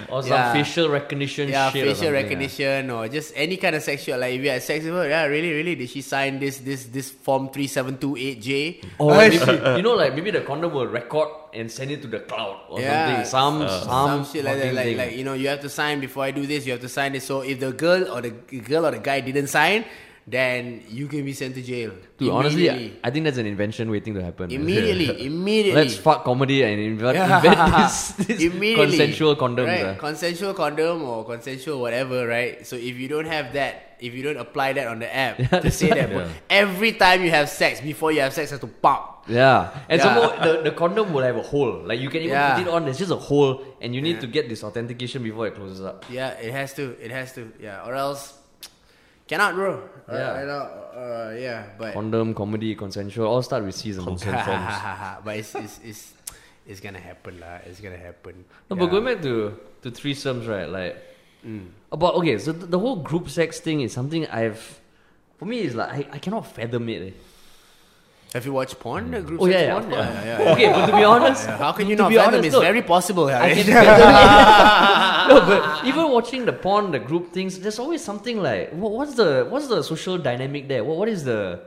the 0.08 0.12
or 0.14 0.22
some 0.24 0.32
Yeah. 0.32 0.52
facial 0.54 0.89
recognition 0.89 1.48
yeah, 1.50 1.72
shit. 1.72 1.84
or 1.84 1.86
facial 1.88 1.96
something, 1.96 2.16
ah. 2.16 2.22
recognition 2.22 2.89
or 2.89 3.08
just 3.08 3.32
any 3.36 3.56
kind 3.56 3.76
of 3.78 3.84
sexual. 3.84 4.18
Like 4.20 4.34
if 4.36 4.41
you 4.44 4.50
had 4.50 4.62
sex 4.62 4.84
with 4.84 4.94
her, 4.94 5.08
yeah, 5.08 5.24
really, 5.26 5.52
really, 5.54 5.76
did 5.76 5.89
she 5.89 6.02
sign 6.02 6.39
this 6.39 6.58
this 6.60 6.86
this 6.86 7.10
form 7.12 7.48
three 7.50 7.68
seven 7.68 7.98
two 7.98 8.18
eight 8.18 8.41
J? 8.41 8.82
Or 9.00 9.16
maybe, 9.16 9.38
you 9.78 9.82
know, 9.84 9.96
like 9.96 10.16
maybe 10.16 10.32
the 10.32 10.41
condom 10.41 10.74
will 10.74 10.88
record 10.88 11.30
and 11.54 11.72
send 11.72 11.91
it 11.91 12.01
to 12.01 12.08
the 12.08 12.20
cloud 12.20 12.60
or 12.70 12.80
Yeah, 12.82 13.24
something. 13.24 13.30
Some, 13.30 13.62
Uh. 13.62 13.80
some, 13.82 14.24
some 14.24 14.34
shit 14.34 14.45
like 14.45 14.58
that. 14.60 14.74
Like, 14.74 14.86
thing. 14.86 14.97
like 14.97 15.16
you 15.16 15.24
know, 15.24 15.34
you 15.34 15.47
have 15.49 15.62
to 15.62 15.70
sign 15.70 15.99
before 15.99 16.24
I 16.24 16.32
do 16.32 16.45
this. 16.47 16.66
You 16.66 16.72
have 16.74 16.82
to 16.82 16.89
sign 16.89 17.14
this. 17.14 17.26
So 17.26 17.41
if 17.41 17.60
the 17.60 17.72
girl 17.72 18.08
or 18.12 18.22
the 18.22 18.32
girl 18.32 18.86
or 18.88 18.91
the 18.91 18.99
guy 18.99 19.20
didn't 19.22 19.47
sign, 19.47 19.86
then 20.26 20.82
you 20.88 21.07
can 21.07 21.26
be 21.26 21.34
sent 21.34 21.55
to 21.55 21.61
jail. 21.61 21.91
Dude, 22.17 22.30
honestly, 22.32 22.69
I 23.03 23.09
think 23.11 23.26
that's 23.26 23.38
an 23.38 23.45
invention 23.45 23.91
waiting 23.91 24.13
to 24.15 24.24
happen. 24.24 24.51
immediately, 24.51 25.26
immediately. 25.26 25.82
Let's 25.84 25.97
fuck 25.97 26.24
comedy 26.24 26.63
and 26.63 26.80
invent, 26.80 27.17
invent 27.17 27.76
this, 27.78 28.11
this 28.13 28.41
Immediately. 28.41 28.97
consensual 28.97 29.36
condom. 29.36 29.65
Right? 29.67 29.86
ah. 29.86 29.95
Consensual 29.95 30.53
condom 30.53 31.03
or 31.03 31.26
consensual 31.26 31.82
whatever, 31.82 32.26
right? 32.28 32.65
So 32.65 32.76
if 32.78 32.95
you 32.97 33.07
don't 33.07 33.26
have 33.28 33.53
that, 33.53 33.97
if 33.99 34.13
you 34.13 34.24
don't 34.24 34.38
apply 34.38 34.74
that 34.74 34.88
on 34.88 34.99
the 34.99 35.13
app 35.13 35.38
to 35.38 35.43
that's 35.49 35.76
say 35.76 35.89
that, 35.89 36.09
Yeah. 36.09 36.28
every 36.49 36.93
time 36.93 37.24
you 37.24 37.30
have 37.32 37.49
sex, 37.49 37.82
before 37.82 38.11
you 38.11 38.21
have 38.21 38.34
sex, 38.34 38.51
has 38.51 38.59
to 38.59 38.67
pop. 38.67 39.26
Yeah, 39.28 39.71
and 39.88 40.01
Yeah. 40.01 40.15
more, 40.15 40.32
the, 40.43 40.61
the 40.63 40.71
condom 40.71 41.13
will 41.13 41.24
have 41.24 41.38
a 41.38 41.41
hole. 41.43 41.84
Like 41.86 41.99
you 41.99 42.09
can 42.09 42.21
even 42.24 42.32
Yeah. 42.36 42.55
put 42.59 42.67
it 42.67 42.67
on. 42.67 42.84
There's 42.84 42.97
just 42.99 43.11
a 43.11 43.15
hole, 43.15 43.63
and 43.82 43.95
you 43.95 44.01
need 44.01 44.15
Yeah. 44.15 44.21
to 44.21 44.28
get 44.28 44.49
this 44.49 44.63
authentication 44.63 45.24
before 45.24 45.47
it 45.47 45.55
closes 45.55 45.80
up. 45.82 46.03
Yeah, 46.09 46.32
it 46.39 46.51
has 46.51 46.74
to. 46.76 46.95
It 47.01 47.11
has 47.11 47.32
to. 47.36 47.51
Yeah, 47.61 47.88
or 47.88 47.95
else 47.95 48.34
cannot, 49.28 49.55
bro. 49.55 49.84
Uh, 50.07 50.13
Yeah. 50.13 50.32
I 50.34 50.43
know, 50.45 50.63
uh, 50.93 51.36
yeah, 51.39 51.63
but 51.78 51.93
Condom, 51.93 52.34
comedy, 52.34 52.76
consensual, 52.76 53.28
all 53.28 53.41
start 53.41 53.63
with 53.63 53.76
C's 53.76 53.97
and 53.97 54.07
O's. 54.07 54.21
Consent 54.24 54.45
forms. 54.45 54.74
but 55.26 55.38
it's, 55.38 55.55
it's 55.55 55.80
it's 55.84 56.03
it's 56.67 56.80
gonna 56.80 56.99
happen, 56.99 57.39
lah. 57.39 57.59
It's 57.65 57.80
gonna 57.80 57.97
happen. 57.97 58.45
No, 58.69 58.76
yeah. 58.76 58.80
but 58.80 58.88
going 58.91 59.05
back 59.05 59.21
to 59.24 59.57
to 59.84 59.91
threesomes, 59.91 60.47
right? 60.47 60.69
Like 60.69 60.95
Mm. 61.43 61.76
about 61.91 62.15
okay, 62.24 62.38
so 62.39 62.53
the, 62.55 62.67
the 62.67 62.80
whole 62.80 62.95
group 63.03 63.28
sex 63.30 63.59
thing 63.59 63.82
is 63.84 63.91
something 63.91 64.24
I've. 64.32 64.63
For 65.39 65.43
me, 65.43 65.59
it's 65.67 65.76
like 65.76 65.91
I, 65.91 66.15
I 66.15 66.19
cannot 66.24 66.47
fathom 66.47 66.88
it. 66.88 67.01
eh. 67.01 67.11
Have 68.34 68.45
you 68.45 68.53
watched 68.53 68.79
porn? 68.79 69.11
The 69.11 69.21
group 69.21 69.41
Oh 69.41 69.45
yeah, 69.45 69.61
yeah, 69.61 69.79
porn? 69.79 69.91
yeah, 69.91 69.97
yeah, 69.97 70.39
yeah. 70.39 70.51
Okay, 70.53 70.71
but 70.73 70.86
to 70.88 70.95
be 70.97 71.03
honest, 71.03 71.47
Yeah, 71.47 71.57
How 71.57 71.71
can 71.71 71.88
you 71.88 71.95
not 71.95 72.09
be 72.09 72.17
honest, 72.17 72.45
It's 72.45 72.53
no, 72.53 72.61
very 72.61 72.81
possible, 72.81 73.27
Harry. 73.27 73.63
no, 75.29 75.38
but 75.45 75.86
even 75.86 76.09
watching 76.09 76.45
the 76.45 76.53
porn, 76.53 76.91
the 76.91 76.99
group 76.99 77.31
things, 77.31 77.59
there's 77.59 77.77
always 77.77 78.03
something 78.03 78.41
like 78.41 78.71
what, 78.71 78.91
what's 78.91 79.13
the 79.13 79.45
what's 79.49 79.67
the 79.67 79.84
social 79.84 80.17
dynamic 80.17 80.67
there? 80.67 80.84
What, 80.84 80.97
what 80.97 81.09
is 81.09 81.23
the 81.23 81.61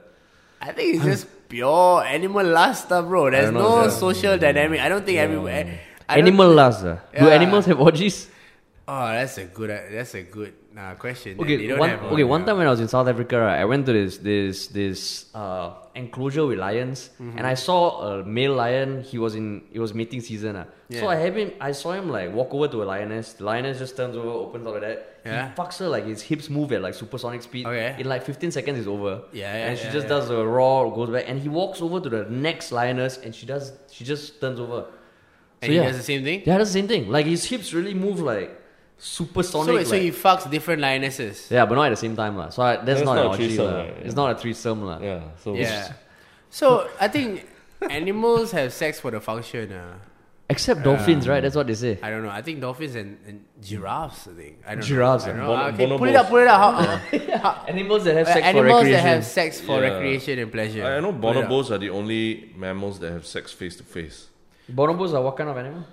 I 0.60 0.72
think 0.72 0.96
it's 0.96 1.04
just 1.04 1.48
pure 1.48 2.02
animal 2.02 2.46
lust 2.46 2.86
stuff, 2.86 3.06
bro. 3.06 3.30
There's 3.30 3.52
know, 3.52 3.60
no 3.60 3.82
yeah. 3.84 3.90
social 3.90 4.36
mm. 4.36 4.40
dynamic. 4.40 4.80
I 4.80 4.88
don't 4.88 5.04
think 5.04 5.18
everywhere. 5.18 5.78
I 6.08 6.18
animal 6.18 6.50
lust? 6.50 6.84
ah? 6.84 6.98
Do 7.18 7.28
animals 7.28 7.66
have 7.66 7.80
orgies? 7.80 8.28
Oh, 8.88 9.08
that's 9.08 9.38
a 9.38 9.44
good. 9.44 9.70
Uh, 9.70 9.80
that's 9.90 10.14
a 10.14 10.22
good 10.22 10.54
uh, 10.76 10.94
question. 10.94 11.40
Okay, 11.40 11.66
don't 11.66 11.78
one, 11.78 11.90
have 11.90 12.02
okay. 12.12 12.24
One 12.24 12.40
yeah. 12.40 12.46
time 12.46 12.58
when 12.58 12.66
I 12.66 12.70
was 12.70 12.80
in 12.80 12.88
South 12.88 13.08
Africa, 13.08 13.38
right, 13.38 13.60
I 13.60 13.64
went 13.64 13.86
to 13.86 13.92
this 13.92 14.18
this 14.18 14.66
this 14.68 15.26
uh, 15.34 15.72
enclosure 15.94 16.46
with 16.46 16.58
lions, 16.58 17.10
Mm-hmm. 17.20 17.38
and 17.38 17.46
I 17.46 17.54
saw 17.54 17.80
a 18.20 18.24
male 18.24 18.54
lion. 18.54 19.02
He 19.02 19.18
was 19.18 19.34
in 19.34 19.62
it 19.72 19.80
was 19.80 19.94
mating 19.94 20.20
season, 20.20 20.56
uh. 20.56 20.64
so 20.90 21.08
I 21.08 21.16
have 21.16 21.36
him. 21.36 21.52
I 21.60 21.72
saw 21.72 21.92
him 21.92 22.10
like 22.10 22.32
walk 22.32 22.52
over 22.52 22.68
to 22.68 22.82
a 22.82 22.84
lioness. 22.84 23.32
The 23.34 23.44
lioness 23.44 23.78
just 23.78 23.96
turns 23.96 24.16
over, 24.16 24.28
opens 24.28 24.66
up 24.66 24.72
like 24.74 24.82
that. 24.82 24.98
Yeah. 25.24 25.48
He 25.48 25.54
fucks 25.54 25.78
her 25.78 25.88
like 25.88 26.04
his 26.04 26.22
hips 26.22 26.48
move 26.48 26.70
at 26.72 26.82
like 26.82 26.94
supersonic 26.94 27.42
speed. 27.42 27.66
Okay. 27.66 27.96
In 27.98 28.06
like 28.06 28.22
15 28.22 28.52
seconds, 28.52 28.78
it's 28.78 28.86
over. 28.86 29.22
Yeah, 29.32 29.52
yeah, 29.52 29.66
And 29.68 29.78
she 29.78 29.86
yeah, 29.86 29.92
just 29.92 30.04
yeah. 30.04 30.08
does 30.08 30.30
a 30.30 30.46
raw, 30.46 30.88
goes 30.90 31.10
back, 31.10 31.24
and 31.26 31.40
he 31.40 31.48
walks 31.48 31.82
over 31.82 31.98
to 32.00 32.08
the 32.08 32.24
next 32.30 32.70
lioness, 32.70 33.18
and 33.18 33.34
she 33.34 33.44
does. 33.46 33.72
She 33.90 34.04
just 34.04 34.40
turns 34.40 34.60
over. 34.60 34.86
And 35.62 35.72
he 35.72 35.78
does 35.78 35.96
the 35.96 36.02
same 36.02 36.22
thing. 36.22 36.42
Yeah, 36.44 36.58
that's 36.58 36.70
the 36.70 36.74
same 36.80 36.86
thing. 36.86 37.08
Like 37.08 37.26
his 37.26 37.44
hips 37.44 37.72
really 37.72 37.94
move 37.94 38.20
like 38.20 38.50
supersonic. 38.98 39.66
So, 39.68 39.74
wait, 39.76 39.86
so 39.86 39.98
he 39.98 40.10
fucks 40.10 40.50
different 40.50 40.80
lionesses. 40.82 41.48
yeah, 41.50 41.66
but 41.66 41.74
not 41.74 41.86
at 41.86 41.90
the 41.90 41.96
same 41.96 42.16
time, 42.16 42.36
lah. 42.36 42.48
So 42.50 42.62
I, 42.62 42.76
that's, 42.76 42.86
That's 42.86 43.00
not, 43.02 43.14
not 43.14 43.20
an 43.20 43.26
a 43.26 43.30
orgy, 43.30 43.46
threesome, 43.48 43.66
lah. 43.66 43.78
right? 43.78 43.96
It's 44.04 44.14
not 44.16 44.30
a 44.36 44.38
threesome, 44.40 44.82
lah. 44.84 44.98
Yeah. 45.00 45.20
So 45.42 45.54
Yeah. 45.54 45.92
So 46.50 46.88
I 47.00 47.08
think 47.08 47.46
animals 47.90 48.52
have 48.52 48.72
sex 48.72 49.00
for 49.00 49.10
the 49.10 49.20
function. 49.20 49.72
Uh, 49.72 49.98
Except 50.48 50.84
dolphins, 50.84 51.26
right? 51.26 51.40
That's 51.40 51.56
what 51.56 51.66
they 51.66 51.74
say. 51.74 51.98
I 52.00 52.08
don't 52.08 52.22
know. 52.22 52.30
I 52.30 52.40
think 52.40 52.60
dolphins 52.60 52.94
and, 52.94 53.18
and 53.26 53.44
giraffes. 53.60 54.28
I 54.28 54.32
think. 54.32 54.58
I 54.64 54.74
don't 54.76 54.84
Giraffes, 54.84 55.26
Know. 55.26 55.32
I 55.32 55.34
don't 55.34 55.42
know. 55.42 55.56
Bon- 55.56 55.74
okay, 55.74 55.86
pull 55.98 56.06
it 56.08 56.14
up. 56.14 56.28
Pull 56.28 56.38
it 56.38 56.46
up. 56.46 56.60
How, 56.60 57.38
how, 57.38 57.64
Animals 57.68 58.04
that 58.04 58.14
have 58.14 58.28
uh, 58.28 58.32
sex 58.32 58.40
for 58.42 58.46
animals 58.46 58.72
recreation. 58.84 58.92
that 59.04 59.14
have 59.14 59.24
sex 59.24 59.60
for 59.60 59.80
Yeah. 59.82 59.88
recreation 59.90 60.38
and 60.38 60.52
pleasure. 60.52 60.84
I 60.86 60.96
I 60.98 61.00
know 61.00 61.12
Pull 61.12 61.30
it 61.30 61.36
up. 61.38 61.50
bonobos 61.50 61.70
are 61.72 61.78
the 61.78 61.90
only 61.90 62.52
mammals 62.56 63.00
that 63.00 63.10
have 63.10 63.26
sex 63.26 63.52
face 63.52 63.74
to 63.78 63.82
face. 63.82 64.28
Bonobos 64.72 65.14
are 65.14 65.20
what 65.22 65.36
kind 65.36 65.50
of 65.50 65.58
animal? 65.58 65.84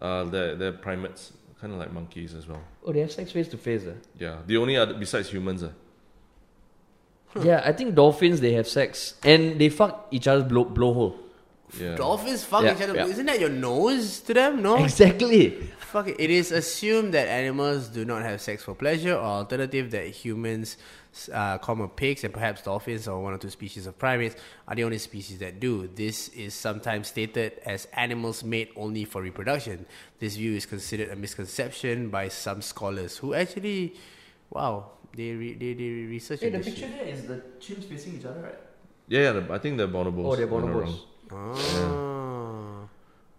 Uh, 0.00 0.22
they're, 0.24 0.54
they're 0.54 0.72
primates, 0.72 1.32
kind 1.60 1.72
of 1.72 1.78
like 1.78 1.92
monkeys 1.92 2.34
as 2.34 2.46
well. 2.46 2.62
Oh, 2.84 2.92
they 2.92 3.00
have 3.00 3.12
sex 3.12 3.32
face 3.32 3.48
to 3.48 3.56
face. 3.58 3.84
eh? 3.86 3.92
Yeah, 4.18 4.38
the 4.46 4.56
only 4.56 4.76
other 4.76 4.94
besides 4.94 5.28
humans. 5.30 5.62
Uh. 5.62 5.70
Yeah, 7.42 7.60
I 7.64 7.72
think 7.72 7.94
dolphins 7.94 8.40
they 8.40 8.52
have 8.54 8.66
sex 8.66 9.14
and 9.22 9.58
they 9.60 9.68
fuck 9.68 10.08
each 10.10 10.26
other's 10.26 10.44
blow 10.48 10.64
blowhole. 10.64 11.16
Yeah. 11.78 11.96
Dolphins 11.96 12.44
fuck 12.44 12.62
Yeah, 12.64 12.74
each 12.76 12.82
other. 12.82 12.94
yeah. 12.94 13.06
Isn't 13.06 13.26
that 13.26 13.40
your 13.40 13.50
nose 13.50 14.20
to 14.20 14.32
them? 14.32 14.62
No. 14.62 14.76
Exactly. 14.84 15.50
Fuck 15.78 16.08
it. 16.08 16.16
It 16.18 16.30
is 16.30 16.50
assumed 16.52 17.12
that 17.14 17.28
animals 17.28 17.88
do 17.88 18.04
not 18.04 18.22
have 18.22 18.40
sex 18.40 18.62
for 18.62 18.74
pleasure, 18.74 19.14
or 19.14 19.18
alternative 19.42 19.90
that 19.90 20.06
humans, 20.06 20.76
uh, 21.32 21.58
common 21.58 21.88
pigs, 21.88 22.24
and 22.24 22.32
perhaps 22.32 22.62
dolphins 22.62 23.06
or 23.08 23.22
one 23.22 23.32
or 23.32 23.38
two 23.38 23.50
species 23.50 23.86
of 23.86 23.98
primates 23.98 24.36
are 24.68 24.74
the 24.74 24.84
only 24.84 24.98
species 24.98 25.38
that 25.38 25.58
do. 25.60 25.88
This 25.94 26.28
is 26.30 26.54
sometimes 26.54 27.08
stated 27.08 27.60
as 27.64 27.86
animals 27.94 28.42
made 28.44 28.68
only 28.76 29.04
for 29.04 29.22
reproduction. 29.22 29.86
This 30.18 30.36
view 30.36 30.54
is 30.54 30.66
considered 30.66 31.10
a 31.10 31.16
misconception 31.16 32.10
by 32.10 32.28
some 32.28 32.60
scholars 32.62 33.16
who 33.18 33.34
actually, 33.34 33.94
wow, 34.50 34.90
they 35.16 35.32
re- 35.32 35.54
they, 35.54 35.74
they 35.74 35.90
research 36.06 36.40
Hey, 36.40 36.50
the 36.50 36.58
this 36.58 36.66
picture 36.68 36.80
shit. 36.88 36.96
there 36.98 37.08
is 37.08 37.22
the 37.26 37.42
chimps 37.60 37.84
facing 37.88 38.18
each 38.18 38.24
other, 38.24 38.40
right? 38.40 38.58
Yeah, 39.08 39.20
yeah. 39.20 39.32
the- 39.40 39.52
I 39.54 39.58
think 39.58 39.76
they're 39.78 39.88
bonobos. 39.88 40.24
Oh, 40.26 40.36
they're 40.36 40.44
if 40.46 40.50
bonobos. 40.50 40.98
wrong. 41.30 41.76
Ah, 41.78 42.88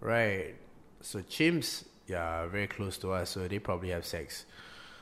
right. 0.02 0.56
So 1.02 1.20
chimps, 1.22 1.86
yeah, 2.08 2.48
very 2.48 2.68
close 2.68 2.98
to 3.00 3.12
us, 3.12 3.30
so 3.32 3.48
they 3.48 3.60
probably 3.60 3.90
have 3.90 4.06
sex. 4.06 4.46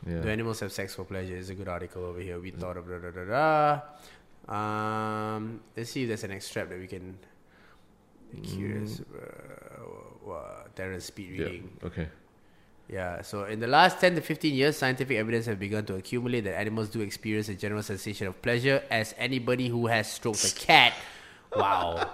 Yeah. 0.08 0.22
Do 0.22 0.30
animals 0.30 0.60
have 0.62 0.72
sex 0.72 0.96
for 0.96 1.04
pleasure? 1.06 1.36
It's 1.36 1.50
a 1.50 1.56
good 1.56 1.68
article 1.68 2.04
over 2.06 2.20
here. 2.20 2.39
We 2.39 2.52
thought 2.52 2.78
of 2.78 2.88
da 2.88 2.98
da 3.00 3.12
da 3.12 3.26
da. 3.26 3.82
Um, 4.48 5.62
let's 5.76 5.89
see 5.91 6.04
if 6.04 6.08
there's 6.10 6.24
an 6.24 6.32
extract 6.32 6.70
that 6.70 6.80
we 6.80 6.88
can. 6.88 7.18
Curious. 8.43 9.02
Uh, 9.02 10.30
uh, 10.32 10.64
Terence 10.76 11.06
speed 11.06 11.30
Mm. 11.32 11.38
Yeah. 11.39 11.46
reading. 11.46 11.70
Okay. 11.84 12.08
Yeah, 12.88 13.22
so 13.24 13.46
in 13.46 13.60
the 13.60 13.66
last 13.68 14.00
10 14.00 14.14
to 14.16 14.22
15 14.22 14.54
years, 14.54 14.78
scientific 14.78 15.18
evidence 15.18 15.48
have 15.48 15.58
begun 15.60 15.86
to 15.86 15.96
accumulate 15.96 16.41
that 16.41 16.56
animals 16.60 16.89
do 16.89 17.02
experience 17.02 17.50
a 17.50 17.56
general 17.56 17.82
sensation 17.82 18.28
of 18.28 18.39
pleasure 18.43 18.84
as 18.91 19.16
anybody 19.18 19.70
who 19.70 19.88
has 19.88 20.12
stroked 20.12 20.46
a 20.46 20.54
cat. 20.56 20.93
Wow. 21.56 22.10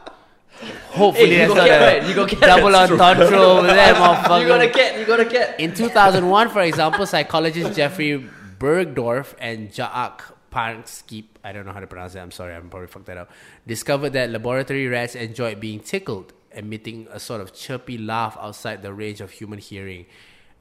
Hopefully 0.90 1.30
Hey, 1.30 1.42
you 1.42 1.48
that's 1.54 1.56
not 1.56 1.68
cat, 1.68 1.82
right? 1.82 2.10
You 2.10 2.16
got 2.16 2.30
cat. 2.30 2.40
double 2.42 2.76
entendre 2.76 3.38
over 3.38 3.68
there, 3.68 3.94
motherfucker. 3.96 4.42
You 4.42 4.48
got 4.48 4.62
a 4.62 4.70
cat. 4.70 5.00
You 5.00 5.06
got 5.06 5.20
a 5.20 5.26
cat. 5.26 5.60
In 5.60 5.74
2001, 5.74 6.50
for 6.50 6.62
example, 6.62 7.06
psychologist 7.06 7.76
Jeffrey 7.76 8.30
Burgdorf 8.60 9.34
and 9.40 9.72
Jaak 9.72 10.22
Panskip, 10.52 11.26
I 11.44 11.52
don't 11.52 11.66
know 11.66 11.72
how 11.72 11.80
to 11.80 11.88
pronounce 11.88 12.14
that, 12.14 12.22
I'm 12.22 12.32
sorry, 12.32 12.54
I'm 12.54 12.70
probably 12.70 12.88
fucked 12.88 13.06
that 13.06 13.18
up, 13.18 13.32
discovered 13.66 14.12
that 14.12 14.30
laboratory 14.30 14.88
rats 14.88 15.16
enjoyed 15.16 15.60
being 15.60 15.80
tickled, 15.80 16.34
emitting 16.52 17.08
a 17.10 17.20
sort 17.20 17.42
of 17.42 17.54
chirpy 17.54 17.98
laugh 17.98 18.38
outside 18.40 18.82
the 18.84 18.94
range 18.94 19.22
of 19.22 19.32
human 19.32 19.60
hearing. 19.60 20.06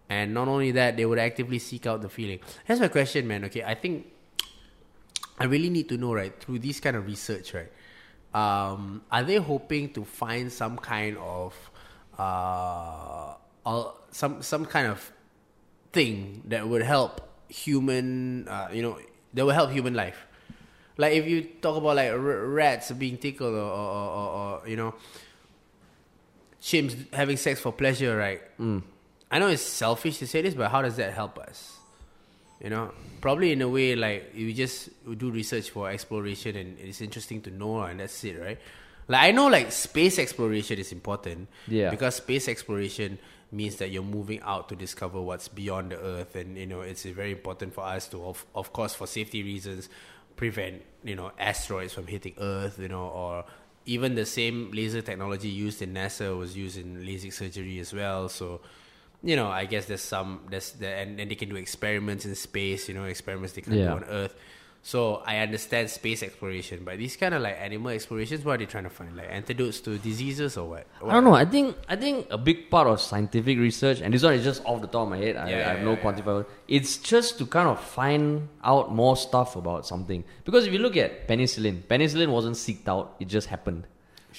And 0.09 0.33
not 0.33 0.49
only 0.49 0.71
that, 0.73 0.97
they 0.97 1.05
would 1.05 1.19
actively 1.19 1.59
seek 1.59 1.87
out 1.87 2.03
the 2.03 2.09
feeling. 2.09 2.41
Here's 2.65 2.81
my 2.81 2.89
question, 2.89 3.29
man. 3.29 3.45
Okay, 3.45 3.63
I 3.63 3.75
think 3.75 4.07
I 5.39 5.45
really 5.45 5.71
need 5.71 5.89
to 5.89 5.97
know, 5.97 6.13
right, 6.15 6.39
through 6.41 6.61
this 6.61 6.81
kind 6.81 6.97
of 6.97 7.07
research, 7.07 7.53
right? 7.55 7.71
Um, 8.33 9.03
are 9.11 9.25
they 9.25 9.37
hoping 9.37 9.93
to 9.95 10.05
find 10.05 10.53
some 10.53 10.79
kind 10.79 11.17
of 11.19 11.55
uh, 12.17 13.35
some 14.13 14.43
some 14.43 14.65
kind 14.67 14.87
of 14.87 15.13
thing 15.93 16.43
that 16.47 16.69
would 16.69 16.83
help 16.83 17.21
human, 17.49 18.47
uh, 18.47 18.69
you 18.73 18.83
know, 18.83 18.99
that 19.35 19.45
will 19.45 19.53
help 19.53 19.71
human 19.71 19.95
life? 19.95 20.27
Like 20.97 21.15
if 21.15 21.27
you 21.27 21.43
talk 21.61 21.77
about 21.77 21.97
like 21.97 22.11
r- 22.13 22.19
rats 22.19 22.93
being 22.93 23.17
tickled 23.19 23.55
or, 23.55 23.59
or, 23.59 23.91
or, 23.91 24.09
or, 24.11 24.61
or 24.63 24.69
you 24.69 24.77
know, 24.77 24.95
chimps 26.63 27.13
having 27.13 27.37
sex 27.37 27.59
for 27.59 27.73
pleasure, 27.73 28.17
right? 28.17 28.43
I 29.33 29.39
know 29.39 29.49
it's 29.49 29.63
selfish 29.63 30.19
to 30.19 30.27
say 30.27 30.43
this, 30.43 30.55
but 30.55 30.71
how 30.71 30.83
does 30.83 30.97
that 30.97 31.15
help 31.15 31.39
us? 31.39 31.80
You 32.63 32.69
know, 32.71 32.93
probably 33.23 33.53
in 33.53 33.63
a 33.63 33.69
way 33.69 33.97
like 33.97 34.33
you 34.35 34.53
just 34.53 34.91
do 35.19 35.31
research 35.31 35.71
for 35.71 35.89
exploration, 35.91 36.57
and 36.57 36.79
it's 36.79 37.01
interesting 37.01 37.41
to 37.43 37.51
know, 37.51 37.81
and 37.83 38.01
that's 38.01 38.23
it, 38.25 38.39
right? 38.39 38.59
Like 39.09 39.23
I 39.23 39.31
know, 39.33 39.49
like 39.49 39.73
space 39.73 40.19
exploration 40.19 40.79
is 40.79 40.93
important, 40.93 41.49
Yeah. 41.67 41.91
because 41.91 42.17
space 42.17 42.49
exploration 42.49 43.19
means 43.51 43.77
that 43.77 43.89
you're 43.91 44.03
moving 44.05 44.41
out 44.43 44.69
to 44.69 44.77
discover 44.77 45.21
what's 45.21 45.49
beyond 45.49 45.91
the 45.93 45.99
Earth, 45.99 46.37
and 46.37 46.57
you 46.59 46.67
know 46.67 46.83
it's 46.83 47.03
very 47.05 47.33
important 47.33 47.73
for 47.75 47.83
us 47.85 48.09
to, 48.09 48.23
of, 48.25 48.45
of 48.55 48.73
course, 48.73 48.95
for 48.95 49.07
safety 49.07 49.43
reasons, 49.43 49.89
prevent 50.37 50.83
you 51.03 51.17
know 51.17 51.33
asteroids 51.39 51.93
from 51.95 52.07
hitting 52.07 52.35
Earth, 52.39 52.79
you 52.79 52.89
know, 52.89 53.07
or 53.09 53.45
even 53.87 54.15
the 54.15 54.27
same 54.27 54.71
laser 54.73 55.01
technology 55.01 55.49
used 55.49 55.81
in 55.81 55.95
NASA 55.95 56.37
was 56.37 56.55
used 56.57 56.77
in 56.77 56.99
LASIK 57.05 57.33
surgery 57.33 57.79
as 57.81 57.93
well. 57.95 58.29
So, 58.29 58.61
you 59.23 59.37
know, 59.37 59.49
I 59.51 59.67
guess 59.67 59.87
there's 59.87 60.01
some 60.03 60.41
there's 60.51 60.73
the, 60.73 60.89
and, 60.89 61.21
and 61.21 61.31
they 61.31 61.35
can 61.35 61.49
do 61.49 61.57
experiments 61.57 62.25
in 62.25 62.35
space, 62.35 62.89
you 62.89 62.95
know, 62.95 63.05
experiments 63.05 63.53
they 63.55 63.61
can 63.63 63.75
Yeah. 63.75 63.87
do 63.87 63.91
on 63.93 64.05
Earth. 64.05 64.35
So 64.83 65.17
I 65.27 65.41
understand 65.41 65.91
space 65.91 66.23
exploration, 66.23 66.85
but 66.87 66.97
these 66.97 67.15
kind 67.15 67.35
of 67.35 67.43
like 67.43 67.59
animal 67.61 67.91
explorations, 67.91 68.43
what 68.47 68.55
are 68.55 68.59
they 68.59 68.65
trying 68.65 68.85
to 68.85 68.89
find? 68.89 69.15
Like 69.15 69.29
antidotes 69.31 69.81
to 69.81 69.99
diseases 69.99 70.57
or 70.57 70.71
what? 70.71 70.87
I 71.07 71.13
don't 71.13 71.25
know. 71.25 71.35
I 71.35 71.45
think 71.45 71.77
I 71.87 71.97
think 71.97 72.29
a 72.31 72.39
big 72.39 72.71
part 72.71 72.87
of 72.89 72.99
scientific 72.99 73.59
research, 73.59 74.01
and 74.01 74.15
this 74.15 74.23
one 74.23 74.33
is 74.33 74.43
just 74.43 74.65
off 74.65 74.81
the 74.81 74.87
top 74.87 75.03
of 75.03 75.11
my 75.11 75.19
head. 75.19 75.37
I, 75.37 75.51
Yeah, 75.51 75.57
I 75.57 75.63
have 75.73 75.79
yeah, 75.81 75.85
no 75.85 75.91
yeah, 75.93 76.01
quantifier. 76.01 76.47
It's 76.67 76.97
just 76.97 77.37
to 77.41 77.45
kind 77.45 77.69
of 77.69 77.79
find 77.79 78.49
out 78.65 78.91
more 78.91 79.19
stuff 79.19 79.55
about 79.55 79.87
something. 79.87 80.25
Because 80.47 80.67
if 80.67 80.73
you 80.73 80.79
look 80.79 80.97
at 80.97 81.29
penicillin, 81.29 81.83
penicillin 81.83 82.31
wasn't 82.31 82.57
seeked 82.57 82.89
out; 82.89 83.17
it 83.21 83.29
just 83.29 83.49
happened. 83.49 83.87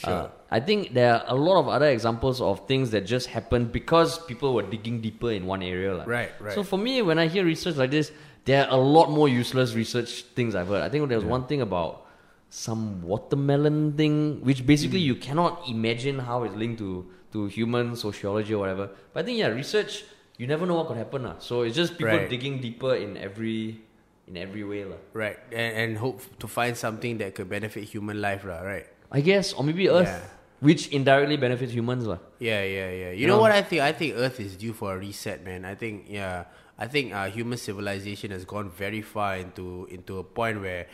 Uh, 0.04 0.30
I 0.52 0.60
think 0.60 0.92
there 0.94 1.16
are 1.16 1.24
a 1.32 1.36
lot 1.36 1.58
of 1.64 1.70
other 1.72 1.88
examples 1.88 2.42
of 2.44 2.68
things 2.68 2.92
that 2.92 3.06
just 3.08 3.28
happened 3.32 3.72
because 3.72 4.20
people 4.28 4.54
were 4.54 4.64
digging 4.68 5.00
deeper 5.00 5.32
in 5.32 5.46
one 5.48 5.64
area. 5.64 5.96
lah. 5.96 6.04
Right, 6.04 6.32
right. 6.44 6.54
So 6.54 6.64
for 6.64 6.76
me, 6.78 7.02
when 7.02 7.18
I 7.18 7.28
hear 7.32 7.46
research 7.48 7.78
like 7.80 7.92
this, 7.92 8.12
there 8.44 8.68
are 8.68 8.76
a 8.76 8.82
lot 8.82 9.08
more 9.10 9.30
useless 9.32 9.74
research 9.74 10.24
things 10.36 10.54
I've 10.54 10.68
heard. 10.68 10.84
I 10.84 10.90
think 10.92 11.08
there 11.08 11.18
was 11.18 11.24
one 11.24 11.48
thing 11.48 11.62
about 11.64 12.04
some 12.52 13.00
watermelon 13.02 13.94
thing, 13.96 14.42
which 14.44 14.66
basically 14.68 15.00
Hmm. 15.00 15.08
you 15.08 15.16
cannot 15.16 15.64
imagine 15.72 16.20
how 16.20 16.44
it's 16.44 16.56
linked 16.56 16.80
to, 16.80 17.08
to 17.32 17.46
human 17.48 17.96
sociology 17.96 18.54
or 18.54 18.60
whatever. 18.60 18.90
But 19.14 19.24
I 19.24 19.24
think 19.24 19.40
yeah, 19.40 19.48
research 19.56 20.04
you 20.38 20.48
never 20.48 20.66
know 20.66 20.76
what 20.76 20.88
could 20.92 20.98
happen. 20.98 21.24
lah. 21.24 21.36
So 21.40 21.62
it's 21.62 21.76
just 21.80 21.96
people 21.98 22.18
Right. 22.18 22.28
digging 22.28 22.60
deeper 22.60 22.96
in 22.96 23.16
every 23.16 23.80
in 24.28 24.36
every 24.36 24.64
way. 24.68 24.84
lah. 24.84 25.00
Right, 25.14 25.40
and, 25.52 25.72
and 25.80 25.90
hope 25.98 26.20
to 26.40 26.48
find 26.48 26.76
something 26.76 27.20
that 27.24 27.36
could 27.36 27.48
benefit 27.48 27.84
human 27.88 28.20
life, 28.20 28.44
lah. 28.44 28.60
Right. 28.64 28.88
I 29.12 29.20
guess, 29.24 29.54
or 29.56 29.64
maybe 29.64 29.88
Earth, 29.88 30.08
Yeah. 30.12 30.24
Which 30.62 30.88
indirectly 30.94 31.38
benefits 31.38 31.74
humans. 31.74 32.06
lah. 32.06 32.22
Yeah, 32.38 32.62
yeah, 32.64 32.90
yeah. 32.90 33.12
You 33.12 33.26
You 33.26 33.28
know 33.28 33.36
know? 33.36 33.42
what 33.42 33.52
I 33.52 33.62
think? 33.66 33.82
I 33.82 33.92
think 33.92 34.14
Earth 34.16 34.40
is 34.40 34.56
due 34.56 34.74
for 34.74 34.94
a 34.94 34.98
reset, 34.98 35.44
man. 35.44 35.66
I 35.66 35.74
think, 35.76 36.06
yeah, 36.08 36.46
I 36.78 36.86
think 36.88 37.14
uh, 37.14 37.30
human 37.34 37.58
civilization 37.58 38.30
has 38.32 38.46
gone 38.46 38.70
very 38.70 39.02
far 39.02 39.38
into 39.42 39.90
into 39.90 40.22
a 40.22 40.24
point 40.24 40.62
where, 40.62 40.86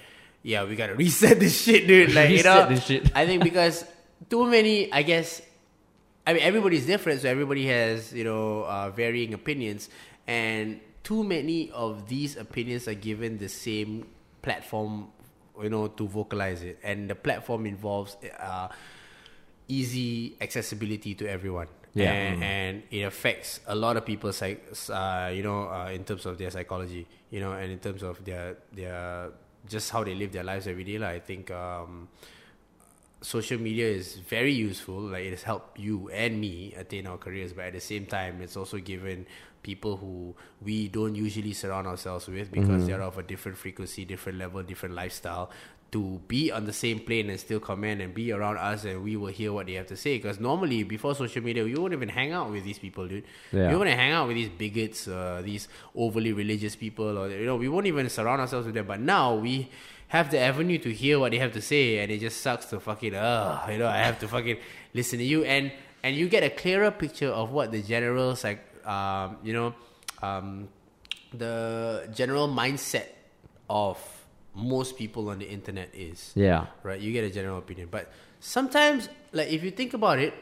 yeah, 0.42 0.64
we 0.64 0.76
gotta 0.80 0.96
reset 1.04 1.38
this 1.40 1.60
shit, 1.62 1.86
dude. 1.86 2.16
Like 2.16 2.32
you 2.32 2.44
know, 2.44 2.66
this 2.68 2.84
shit. 2.88 3.12
I 3.14 3.28
think 3.28 3.44
because 3.44 3.84
too 4.32 4.48
many, 4.48 4.88
I 4.92 5.04
guess. 5.04 5.44
I 6.28 6.34
mean, 6.36 6.44
everybody's 6.44 6.84
different, 6.86 7.22
so 7.24 7.30
everybody 7.32 7.68
has 7.68 8.12
you 8.12 8.24
know 8.28 8.64
uh, 8.68 8.90
varying 8.92 9.32
opinions, 9.36 9.88
and 10.28 10.80
too 11.04 11.24
many 11.24 11.72
of 11.72 12.08
these 12.08 12.36
opinions 12.36 12.88
are 12.88 13.00
given 13.00 13.40
the 13.40 13.48
same 13.48 14.08
platform, 14.44 15.08
you 15.64 15.72
know, 15.72 15.88
to 15.88 16.04
vocalize 16.08 16.64
it, 16.64 16.80
and 16.84 17.08
the 17.12 17.16
platform 17.16 17.64
involves. 17.68 18.16
Uh, 18.40 18.68
easy 19.68 20.36
accessibility 20.40 21.16
to 21.16 21.28
everyone. 21.28 21.68
Yeah. 21.94 22.12
And, 22.12 22.44
and 22.44 22.84
it 22.92 23.02
affects 23.02 23.60
a 23.66 23.76
lot 23.76 23.98
of 23.98 24.06
people's 24.06 24.38
psych, 24.38 24.64
uh, 24.90 25.32
you 25.34 25.42
know, 25.42 25.70
uh, 25.70 25.90
in 25.90 26.04
terms 26.04 26.26
of 26.26 26.38
their 26.38 26.52
psychology, 26.52 27.08
you 27.32 27.40
know, 27.40 27.54
and 27.54 27.72
in 27.72 27.80
terms 27.80 28.04
of 28.04 28.24
their 28.24 28.58
their 28.72 29.32
just 29.68 29.90
how 29.90 30.04
they 30.04 30.14
live 30.14 30.32
their 30.32 30.44
lives 30.44 30.68
every 30.68 30.84
day. 30.84 30.98
Like, 31.00 31.16
I 31.16 31.20
think 31.20 31.52
um, 31.52 32.08
social 33.22 33.60
media 33.60 33.88
is 33.88 34.18
very 34.18 34.54
useful. 34.54 35.00
Like 35.00 35.26
it 35.26 35.32
has 35.32 35.44
helped 35.44 35.80
you 35.80 36.10
and 36.10 36.40
me 36.40 36.74
attain 36.78 37.08
our 37.08 37.18
careers, 37.18 37.54
but 37.54 37.66
at 37.66 37.74
the 37.74 37.82
same 37.82 38.06
time, 38.06 38.42
it's 38.42 38.56
also 38.56 38.78
given 38.78 39.26
people 39.64 39.98
who 39.98 40.36
we 40.62 40.88
don't 40.88 41.16
usually 41.16 41.52
surround 41.52 41.88
ourselves 41.88 42.28
with 42.28 42.52
because 42.52 42.86
they're 42.86 43.02
of 43.02 43.18
a 43.18 43.24
different 43.24 43.58
frequency, 43.58 44.06
different 44.06 44.38
level, 44.38 44.62
different 44.64 44.96
lifestyle 44.96 45.50
to 45.92 46.20
be 46.28 46.52
on 46.52 46.66
the 46.66 46.74
same 46.74 47.00
plane 47.00 47.30
and 47.30 47.40
still 47.40 47.60
comment 47.60 48.02
and 48.02 48.14
be 48.14 48.32
around 48.32 48.58
us 48.58 48.84
and 48.84 49.04
we 49.04 49.16
will 49.16 49.28
hear 49.28 49.54
what 49.54 49.68
they 49.68 49.74
have 49.74 49.88
to 49.88 49.96
say. 49.96 50.18
Because 50.18 50.40
normally 50.40 50.84
before 50.84 51.16
social 51.16 51.42
media, 51.42 51.64
we 51.64 51.76
won't 51.76 51.94
even 51.94 52.10
hang 52.10 52.34
out 52.34 52.52
with 52.52 52.64
these 52.66 52.78
people, 52.78 53.08
dude. 53.08 53.24
Yeah. 53.52 53.70
We 53.70 53.76
won't 53.78 53.90
hang 53.90 54.12
out 54.12 54.28
with 54.28 54.36
these 54.36 54.50
bigots, 54.50 55.08
uh, 55.08 55.42
these 55.44 55.68
overly 55.96 56.34
religious 56.34 56.76
people, 56.76 57.18
or 57.18 57.30
you 57.30 57.46
know, 57.46 57.56
we 57.56 57.70
won't 57.70 57.86
even 57.86 58.10
surround 58.10 58.42
ourselves 58.42 58.66
with 58.66 58.76
them. 58.76 58.86
But 58.86 59.00
now 59.00 59.36
we 59.36 59.70
have 60.10 60.30
the 60.30 60.40
avenue 60.40 60.78
to 60.80 60.94
hear 60.94 61.20
what 61.20 61.32
they 61.32 61.40
have 61.40 61.54
to 61.54 61.62
say, 61.62 62.00
and 62.00 62.12
it 62.12 62.20
just 62.20 62.42
sucks 62.42 62.66
to 62.68 62.80
fucking, 62.80 63.16
uh, 63.16 63.66
you 63.70 63.78
know, 63.78 63.88
I 63.88 63.98
have 63.98 64.20
to 64.20 64.28
fucking 64.28 64.58
listen 64.94 65.20
to 65.20 65.26
you, 65.26 65.44
and 65.44 65.72
and 66.04 66.16
you 66.16 66.28
get 66.30 66.44
a 66.44 66.50
clearer 66.50 66.92
picture 66.92 67.30
of 67.30 67.52
what 67.52 67.72
the 67.72 67.82
general 67.82 68.38
like, 68.44 68.64
um, 68.86 69.38
you 69.44 69.54
know, 69.54 69.74
um, 70.22 70.68
the 71.34 72.10
general 72.14 72.48
mindset 72.48 73.08
of 73.70 73.98
most 74.58 74.98
people 74.98 75.30
on 75.30 75.38
the 75.40 75.46
internet 75.48 75.90
is 75.94 76.34
Yeah. 76.36 76.66
right? 76.84 77.00
You 77.00 77.14
get 77.14 77.24
a 77.24 77.30
general 77.30 77.58
opinion. 77.60 77.88
But 77.92 78.12
sometimes, 78.42 79.08
like 79.32 79.50
if 79.54 79.64
you 79.64 79.70
think 79.72 79.94
about 79.94 80.18
it, 80.20 80.34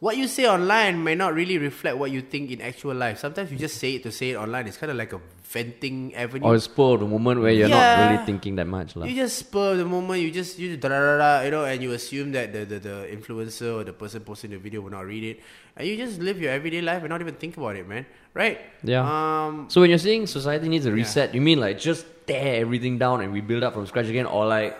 what 0.00 0.16
you 0.16 0.28
say 0.28 0.46
online 0.46 1.02
may 1.02 1.14
not 1.14 1.34
really 1.34 1.58
reflect 1.58 1.96
what 1.98 2.10
you 2.12 2.20
think 2.22 2.50
in 2.50 2.60
actual 2.60 2.94
life. 2.94 3.18
Sometimes 3.18 3.50
you 3.50 3.58
just 3.58 3.78
say 3.78 3.94
it 3.96 4.02
to 4.04 4.12
say 4.12 4.30
it 4.30 4.36
online. 4.36 4.66
It's 4.68 4.76
kind 4.76 4.92
of 4.92 4.96
like 4.96 5.12
a 5.12 5.20
venting 5.42 6.14
avenue. 6.14 6.44
Or 6.46 6.58
spur 6.60 6.94
of 6.94 7.00
the 7.00 7.06
moment 7.06 7.40
where 7.40 7.50
you're 7.50 7.66
Yeah. 7.68 7.82
not 7.82 8.10
really 8.12 8.24
thinking 8.26 8.54
that 8.56 8.66
much. 8.68 8.94
you 8.94 9.14
just 9.14 9.38
spur 9.38 9.74
the 9.74 9.84
moment. 9.84 10.22
You 10.22 10.30
just 10.30 10.56
you 10.58 10.76
da 10.76 10.88
da 10.88 11.18
da 11.18 11.40
you 11.42 11.50
know, 11.50 11.64
and 11.64 11.82
you 11.82 11.90
assume 11.98 12.30
that 12.32 12.52
the, 12.52 12.64
the 12.64 12.78
the 12.78 12.96
influencer 13.10 13.80
or 13.80 13.82
the 13.82 13.92
person 13.92 14.20
posting 14.22 14.50
the 14.50 14.58
video 14.58 14.82
will 14.82 14.90
not 14.94 15.06
read 15.06 15.24
it, 15.24 15.40
and 15.76 15.88
you 15.88 15.96
just 15.96 16.20
live 16.20 16.38
your 16.40 16.52
everyday 16.52 16.80
life 16.80 17.02
and 17.02 17.08
not 17.10 17.20
even 17.20 17.34
think 17.34 17.56
about 17.56 17.74
it, 17.74 17.88
man. 17.88 18.06
Right? 18.34 18.60
Yeah. 18.84 19.02
Um. 19.02 19.66
So 19.68 19.80
when 19.80 19.90
you're 19.90 19.98
saying 19.98 20.28
society 20.28 20.68
needs 20.68 20.86
a 20.86 20.92
reset, 20.92 21.34
you 21.34 21.40
mean 21.40 21.58
like 21.58 21.78
just 21.80 22.06
tear 22.28 22.60
everything 22.60 22.98
down 22.98 23.20
and 23.22 23.32
we 23.32 23.40
build 23.40 23.62
up 23.64 23.74
from 23.74 23.86
scratch 23.86 24.06
again, 24.06 24.26
or 24.26 24.46
like 24.46 24.78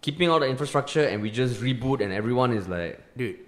keeping 0.00 0.30
all 0.30 0.40
the 0.40 0.46
infrastructure 0.48 1.04
and 1.04 1.20
we 1.22 1.30
just 1.30 1.60
reboot 1.60 2.00
and 2.00 2.12
everyone 2.12 2.52
is 2.52 2.68
like, 2.68 2.98
Dude, 3.16 3.38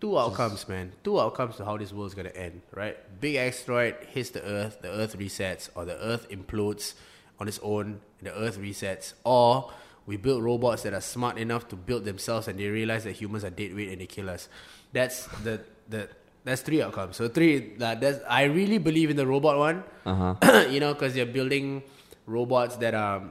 two 0.00 0.16
outcomes, 0.18 0.68
man. 0.68 0.92
Two 1.02 1.18
outcomes 1.20 1.56
to 1.56 1.64
how 1.64 1.76
this 1.76 1.92
world's 1.92 2.14
gonna 2.14 2.28
end, 2.30 2.60
right? 2.74 2.96
Big 3.20 3.36
asteroid 3.36 3.96
hits 4.12 4.30
the 4.30 4.42
Earth, 4.44 4.80
the 4.82 4.90
Earth 4.90 5.18
resets, 5.18 5.70
or 5.74 5.84
the 5.84 5.96
Earth 5.96 6.28
implodes 6.30 6.94
on 7.40 7.48
its 7.48 7.58
own, 7.62 8.00
and 8.18 8.26
the 8.28 8.34
Earth 8.34 8.58
resets, 8.58 9.14
or 9.24 9.72
we 10.06 10.16
build 10.16 10.42
robots 10.42 10.82
that 10.84 10.94
are 10.94 11.00
smart 11.00 11.36
enough 11.38 11.68
to 11.68 11.76
build 11.76 12.04
themselves, 12.04 12.48
and 12.48 12.58
they 12.58 12.68
realize 12.68 13.04
that 13.04 13.12
humans 13.12 13.44
are 13.44 13.50
dead 13.50 13.74
weight 13.74 13.88
and 13.90 14.00
they 14.00 14.06
kill 14.06 14.30
us. 14.30 14.48
That's 14.92 15.26
the 15.44 15.60
the 15.88 16.08
that's 16.44 16.62
three 16.62 16.80
outcomes. 16.80 17.16
So 17.16 17.28
three. 17.28 17.74
Uh, 17.80 17.94
that's 17.96 18.20
I 18.28 18.44
really 18.44 18.78
believe 18.78 19.10
in 19.10 19.16
the 19.16 19.26
robot 19.26 19.58
one. 19.58 19.84
uh 20.06 20.34
huh. 20.40 20.64
you 20.70 20.80
know, 20.80 20.94
because 20.94 21.14
they're 21.14 21.26
building 21.26 21.82
robots 22.28 22.76
that 22.76 22.94
are, 22.94 23.24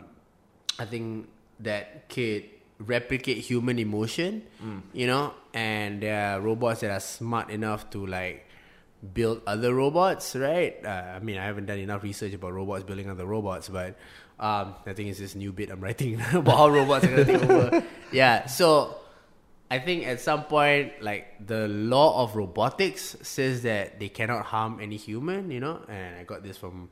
I 0.79 0.85
think 0.85 1.29
that 1.61 2.09
could 2.09 2.45
replicate 2.79 3.37
human 3.37 3.79
emotion, 3.79 4.43
you 4.93 5.07
know, 5.07 5.33
and 5.53 6.01
there 6.01 6.33
are 6.35 6.41
robots 6.41 6.81
that 6.81 6.91
are 6.91 6.99
smart 6.99 7.49
enough 7.49 7.89
to 7.91 8.05
like 8.05 8.45
build 9.13 9.41
other 9.47 9.73
robots, 9.73 10.35
right? 10.35 10.83
Uh, 10.83 11.15
I 11.15 11.19
mean, 11.19 11.37
I 11.37 11.45
haven't 11.45 11.67
done 11.67 11.79
enough 11.79 12.03
research 12.03 12.33
about 12.33 12.53
robots 12.53 12.83
building 12.83 13.09
other 13.09 13.25
robots, 13.25 13.69
but 13.69 13.95
um, 14.39 14.75
I 14.85 14.93
think 14.93 15.09
it's 15.09 15.19
this 15.19 15.35
new 15.35 15.53
bit 15.53 15.69
I'm 15.71 15.81
writing 15.81 16.21
about 16.33 16.57
how 16.57 16.69
robots 16.69 17.05
are 17.05 17.09
gonna 17.09 17.25
take 17.25 17.43
over. 17.43 17.83
Yeah, 18.11 18.45
so 18.47 18.95
I 19.69 19.79
think 19.79 20.07
at 20.07 20.21
some 20.21 20.45
point, 20.45 21.01
like 21.01 21.45
the 21.45 21.67
law 21.67 22.23
of 22.23 22.35
robotics 22.35 23.17
says 23.21 23.63
that 23.63 23.99
they 23.99 24.07
cannot 24.09 24.45
harm 24.45 24.79
any 24.81 24.95
human, 24.97 25.51
you 25.51 25.59
know. 25.59 25.81
And 25.89 26.15
I 26.15 26.23
got 26.23 26.41
this 26.41 26.57
from 26.57 26.89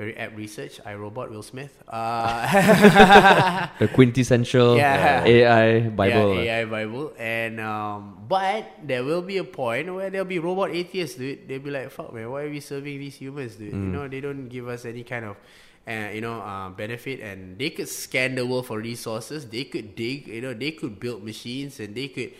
very 0.00 0.16
apt 0.16 0.32
research. 0.32 0.80
I 0.88 0.96
robot 0.96 1.28
Will 1.28 1.44
Smith. 1.44 1.76
Uh, 1.84 3.68
The 3.78 3.88
quintessential 3.92 4.80
Yeah. 4.80 5.24
AI 5.28 5.88
Bible. 5.92 6.40
yeah, 6.40 6.64
AI 6.64 6.64
Bible. 6.64 7.12
And 7.20 7.60
um, 7.60 8.24
but 8.24 8.64
there 8.82 9.04
will 9.04 9.20
be 9.20 9.36
a 9.36 9.44
point 9.44 9.92
where 9.92 10.08
there'll 10.08 10.24
be 10.24 10.40
robot 10.40 10.72
atheists, 10.72 11.20
dude. 11.20 11.44
They'll 11.44 11.60
be 11.60 11.68
like, 11.70 11.92
"Fuck, 11.92 12.16
man, 12.16 12.30
why 12.32 12.48
are 12.48 12.50
we 12.50 12.64
serving 12.64 12.96
these 12.96 13.20
humans, 13.20 13.60
dude? 13.60 13.76
Mm. 13.76 13.84
You 13.84 13.92
know, 13.92 14.08
they 14.08 14.24
don't 14.24 14.48
give 14.48 14.68
us 14.72 14.88
any 14.88 15.04
kind 15.04 15.28
of." 15.28 15.36
Uh, 15.88 16.12
you 16.12 16.20
know, 16.20 16.38
uh, 16.38 16.68
benefit, 16.70 17.18
and 17.24 17.58
they 17.58 17.70
could 17.72 17.88
scan 17.88 18.36
the 18.36 18.44
world 18.46 18.68
for 18.68 18.78
resources. 18.78 19.48
They 19.48 19.64
could 19.64 19.96
dig, 19.96 20.28
you 20.28 20.40
know, 20.44 20.52
they 20.54 20.70
could 20.76 21.00
build 21.00 21.24
machines, 21.24 21.80
and 21.80 21.96
they 21.96 22.06
could, 22.12 22.30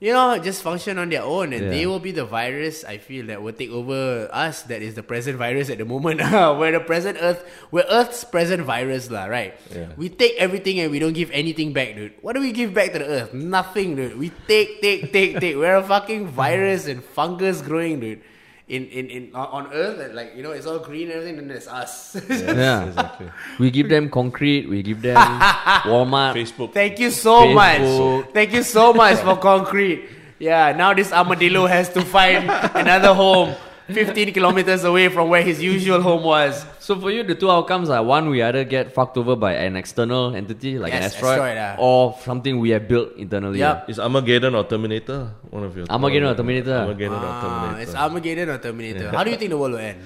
you 0.00 0.14
know, 0.14 0.38
just 0.38 0.62
function 0.62 0.96
on 0.96 1.10
their 1.10 1.22
own, 1.22 1.52
and 1.52 1.70
they 1.70 1.84
will 1.84 2.00
be 2.00 2.10
the 2.10 2.24
virus. 2.24 2.84
I 2.84 2.96
feel 2.96 3.26
that 3.26 3.42
will 3.42 3.52
take 3.52 3.68
over 3.68 4.30
us. 4.32 4.62
That 4.62 4.80
is 4.80 4.94
the 4.94 5.02
present 5.02 5.36
virus 5.36 5.68
at 5.68 5.76
the 5.76 5.84
moment. 5.84 6.20
we're 6.58 6.72
the 6.72 6.80
present 6.80 7.18
Earth. 7.20 7.44
We're 7.70 7.84
Earth's 7.84 8.24
present 8.24 8.64
virus, 8.64 9.10
lah. 9.10 9.26
Right? 9.26 9.52
Yeah. 9.68 9.92
We 10.00 10.08
take 10.08 10.40
everything 10.40 10.80
and 10.80 10.90
we 10.90 10.98
don't 11.00 11.12
give 11.12 11.30
anything 11.32 11.74
back, 11.74 11.96
dude. 11.96 12.16
What 12.22 12.32
do 12.32 12.40
we 12.40 12.50
give 12.50 12.72
back 12.72 12.92
to 12.96 12.98
the 12.98 13.04
Earth? 13.04 13.34
Nothing, 13.34 13.96
dude. 13.96 14.18
We 14.18 14.32
take, 14.48 14.80
take, 14.80 15.12
take, 15.12 15.38
take. 15.38 15.56
We're 15.56 15.76
a 15.76 15.84
fucking 15.84 16.28
virus 16.28 16.88
and 16.88 17.04
fungus 17.04 17.60
growing, 17.60 18.00
dude. 18.00 18.22
In 18.70 18.86
in 18.86 19.10
in 19.10 19.22
on 19.34 19.46
on 19.50 19.64
Earth, 19.74 19.98
and 19.98 20.14
like 20.14 20.38
you 20.38 20.46
know, 20.46 20.54
it's 20.54 20.62
all 20.62 20.78
green 20.78 21.10
and 21.10 21.18
everything. 21.18 21.42
Then 21.42 21.48
there's 21.50 21.66
us. 21.66 22.14
Yeah. 22.30 22.86
exactly. 22.86 23.26
We 23.58 23.74
give 23.74 23.90
them 23.90 24.06
concrete, 24.08 24.70
we 24.70 24.78
give 24.86 25.02
them 25.02 25.18
Walmart. 25.90 26.38
Facebook. 26.38 26.70
Thank 26.70 27.02
you 27.02 27.10
so 27.10 27.50
much. 27.50 27.82
Thank 28.30 28.54
you 28.54 28.62
so 28.62 28.94
much 28.94 29.18
for 29.26 29.34
concrete. 29.50 30.06
Yeah, 30.38 30.70
now 30.70 30.94
this 30.94 31.10
armadillo 31.12 31.66
has 31.66 31.90
to 31.98 32.00
find 32.06 32.46
another 32.78 33.10
home 33.12 33.58
15 33.92 34.32
kilometers 34.32 34.84
away 34.84 35.08
from 35.08 35.28
where 35.28 35.42
his 35.42 35.62
usual 35.62 36.00
home 36.00 36.22
was. 36.22 36.64
So 36.78 36.98
for 36.98 37.10
you, 37.10 37.22
the 37.22 37.34
two 37.34 37.50
outcomes 37.50 37.90
are 37.90 38.02
one, 38.02 38.28
we 38.30 38.42
either 38.42 38.64
get 38.64 38.92
fucked 38.92 39.16
over 39.16 39.36
by 39.36 39.54
an 39.54 39.76
external 39.76 40.34
entity 40.34 40.78
like 40.78 40.92
an 40.92 41.02
asteroid, 41.02 41.38
asteroid, 41.38 41.58
ah. 41.58 41.76
or 41.78 42.18
something 42.22 42.58
we 42.58 42.70
have 42.70 42.88
built 42.88 43.16
internally. 43.16 43.58
Yup. 43.58 43.88
Is 43.88 43.98
Armageddon 43.98 44.54
or 44.54 44.64
Terminator 44.64 45.30
one 45.50 45.64
of 45.64 45.76
your? 45.76 45.86
Armageddon 45.90 46.28
or 46.28 46.34
Terminator? 46.34 46.74
Armageddon 46.74 47.12
or 47.14 47.26
Ah, 47.26 47.40
Terminator. 47.42 47.82
it's 47.82 47.94
Armageddon 47.94 48.48
or 48.48 48.58
Terminator. 48.58 49.10
How 49.10 49.24
do 49.24 49.30
you 49.30 49.36
think 49.36 49.50
the 49.50 49.58
world 49.58 49.72
will 49.72 49.80
end? 49.80 50.00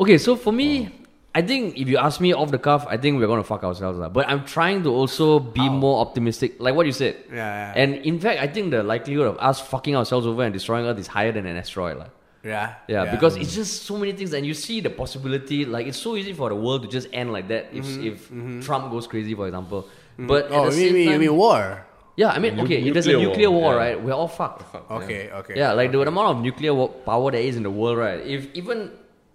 Okay, 0.00 0.18
so 0.18 0.36
for 0.36 0.52
me, 0.52 0.90
I 1.34 1.42
think 1.42 1.76
if 1.76 1.88
you 1.88 1.98
ask 1.98 2.20
me 2.20 2.32
off 2.32 2.50
the 2.50 2.58
cuff, 2.58 2.86
I 2.88 2.96
think 2.96 3.20
we're 3.20 3.26
gonna 3.26 3.44
fuck 3.44 3.62
ourselves 3.62 4.00
up. 4.00 4.12
But 4.12 4.28
I'm 4.28 4.44
trying 4.44 4.82
to 4.84 4.90
also 4.90 5.38
be 5.38 5.68
more 5.68 6.00
optimistic, 6.00 6.56
like 6.58 6.74
what 6.74 6.86
you 6.86 6.92
said. 6.92 7.16
Yeah, 7.30 7.36
yeah. 7.36 7.72
And 7.76 7.94
in 7.96 8.18
fact, 8.18 8.40
I 8.40 8.46
think 8.48 8.70
the 8.70 8.82
likelihood 8.82 9.26
of 9.26 9.38
us 9.38 9.60
fucking 9.60 9.94
ourselves 9.94 10.26
over 10.26 10.42
and 10.42 10.52
destroying 10.52 10.86
Earth 10.86 10.98
is 10.98 11.06
higher 11.06 11.30
than 11.30 11.46
an 11.46 11.56
asteroid, 11.56 11.98
lah. 11.98 12.06
Yeah. 12.48 12.74
Yeah, 12.88 13.04
because 13.14 13.36
it's 13.36 13.52
mm. 13.52 13.60
just 13.60 13.82
so 13.84 13.96
many 13.96 14.12
things, 14.12 14.32
and 14.32 14.46
you 14.46 14.54
see 14.54 14.80
the 14.80 14.90
possibility. 14.90 15.64
Like 15.64 15.86
it's 15.86 15.98
so 15.98 16.16
easy 16.16 16.32
for 16.32 16.48
the 16.48 16.56
world 16.56 16.82
to 16.82 16.88
just 16.88 17.08
end 17.12 17.32
like 17.32 17.48
that 17.48 17.68
if 17.72 17.84
mm-hmm, 17.84 18.06
if 18.06 18.16
mm-hmm. 18.30 18.60
Trump 18.60 18.90
goes 18.90 19.06
crazy, 19.06 19.34
for 19.34 19.46
example. 19.46 19.82
Mm-hmm. 19.82 20.26
But 20.26 20.46
at 20.46 20.52
oh, 20.52 20.70
the 20.70 20.76
you 20.76 20.82
same 20.82 20.94
mean, 20.94 21.04
you 21.04 21.10
time, 21.10 21.20
mean 21.20 21.36
war? 21.36 21.86
yeah, 22.16 22.30
I 22.30 22.38
mean, 22.40 22.56
Nu- 22.56 22.64
okay, 22.64 22.82
if 22.82 22.94
there's 22.94 23.06
a 23.06 23.12
nuclear 23.12 23.28
nuclear 23.28 23.50
war, 23.50 23.60
war, 23.60 23.72
yeah. 23.74 23.78
right, 23.78 24.02
we're 24.02 24.12
all 24.12 24.26
fucked. 24.26 24.74
Okay, 24.90 25.30
okay. 25.30 25.54
Yeah, 25.56 25.72
like 25.72 25.92
the 25.92 26.00
amount 26.00 26.28
of 26.36 26.42
nuclear 26.42 26.74
wo- 26.74 26.88
power 26.88 27.30
there 27.30 27.40
is 27.40 27.56
in 27.56 27.62
the 27.62 27.70
world, 27.70 27.98
right? 27.98 28.20
If 28.26 28.48
even 28.54 28.90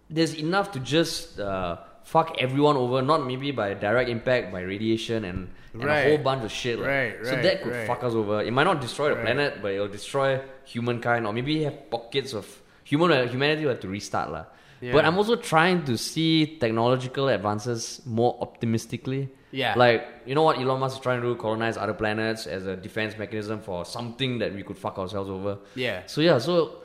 there's 0.10 0.36
enough 0.36 0.74
to 0.74 0.80
just 0.80 1.40
uh, 1.40 1.78
fuck 2.04 2.36
everyone 2.40 2.76
over, 2.76 3.02
not 3.02 3.26
maybe 3.26 3.52
by 3.52 3.74
direct 3.74 4.10
impact, 4.10 4.52
by 4.52 4.62
radiation 4.62 5.24
and, 5.24 5.50
and 5.74 5.84
a 5.84 6.04
whole 6.04 6.18
bunch 6.18 6.44
of 6.44 6.52
shit. 6.52 6.78
like. 6.78 6.88
Right, 6.88 7.16
So 7.24 7.32
right, 7.32 7.44
that 7.44 7.64
could 7.64 7.72
right. 7.72 7.88
fuck 7.88 8.04
us 8.04 8.14
over. 8.14 8.42
It 8.42 8.52
might 8.52 8.66
not 8.66 8.82
destroy 8.82 9.10
the 9.10 9.16
Right. 9.16 9.26
planet, 9.26 9.62
but 9.62 9.72
it'll 9.72 9.88
destroy 9.88 10.42
humankind, 10.66 11.26
or 11.26 11.34
maybe 11.34 11.64
have 11.64 11.90
pockets 11.90 12.34
of 12.34 12.46
human 12.94 13.28
humanity 13.28 13.66
will 13.66 13.74
have 13.74 13.82
to 13.82 13.90
restart, 13.90 14.30
lah. 14.30 14.46
But 14.92 15.06
I'm 15.06 15.18
also 15.18 15.36
trying 15.36 15.86
to 15.86 15.98
see 15.98 16.58
technological 16.60 17.30
advances 17.30 18.02
more 18.06 18.38
optimistically. 18.42 19.30
Yeah. 19.52 19.76
Like, 19.78 20.02
you 20.26 20.36
know 20.36 20.44
what 20.44 20.58
Elon 20.60 20.80
Musk 20.80 20.98
is 20.98 21.02
trying 21.02 21.22
to 21.22 21.28
do? 21.28 21.36
Colonize 21.36 21.78
other 21.78 21.94
planets 21.94 22.48
as 22.48 22.66
a 22.66 22.76
defense 22.76 23.18
mechanism 23.18 23.62
for 23.62 23.86
something 23.86 24.40
that 24.40 24.54
we 24.54 24.64
could 24.64 24.78
fuck 24.78 24.98
ourselves 24.98 25.30
over. 25.30 25.60
Yeah. 25.76 26.04
So 26.08 26.20
yeah, 26.20 26.40
so 26.40 26.82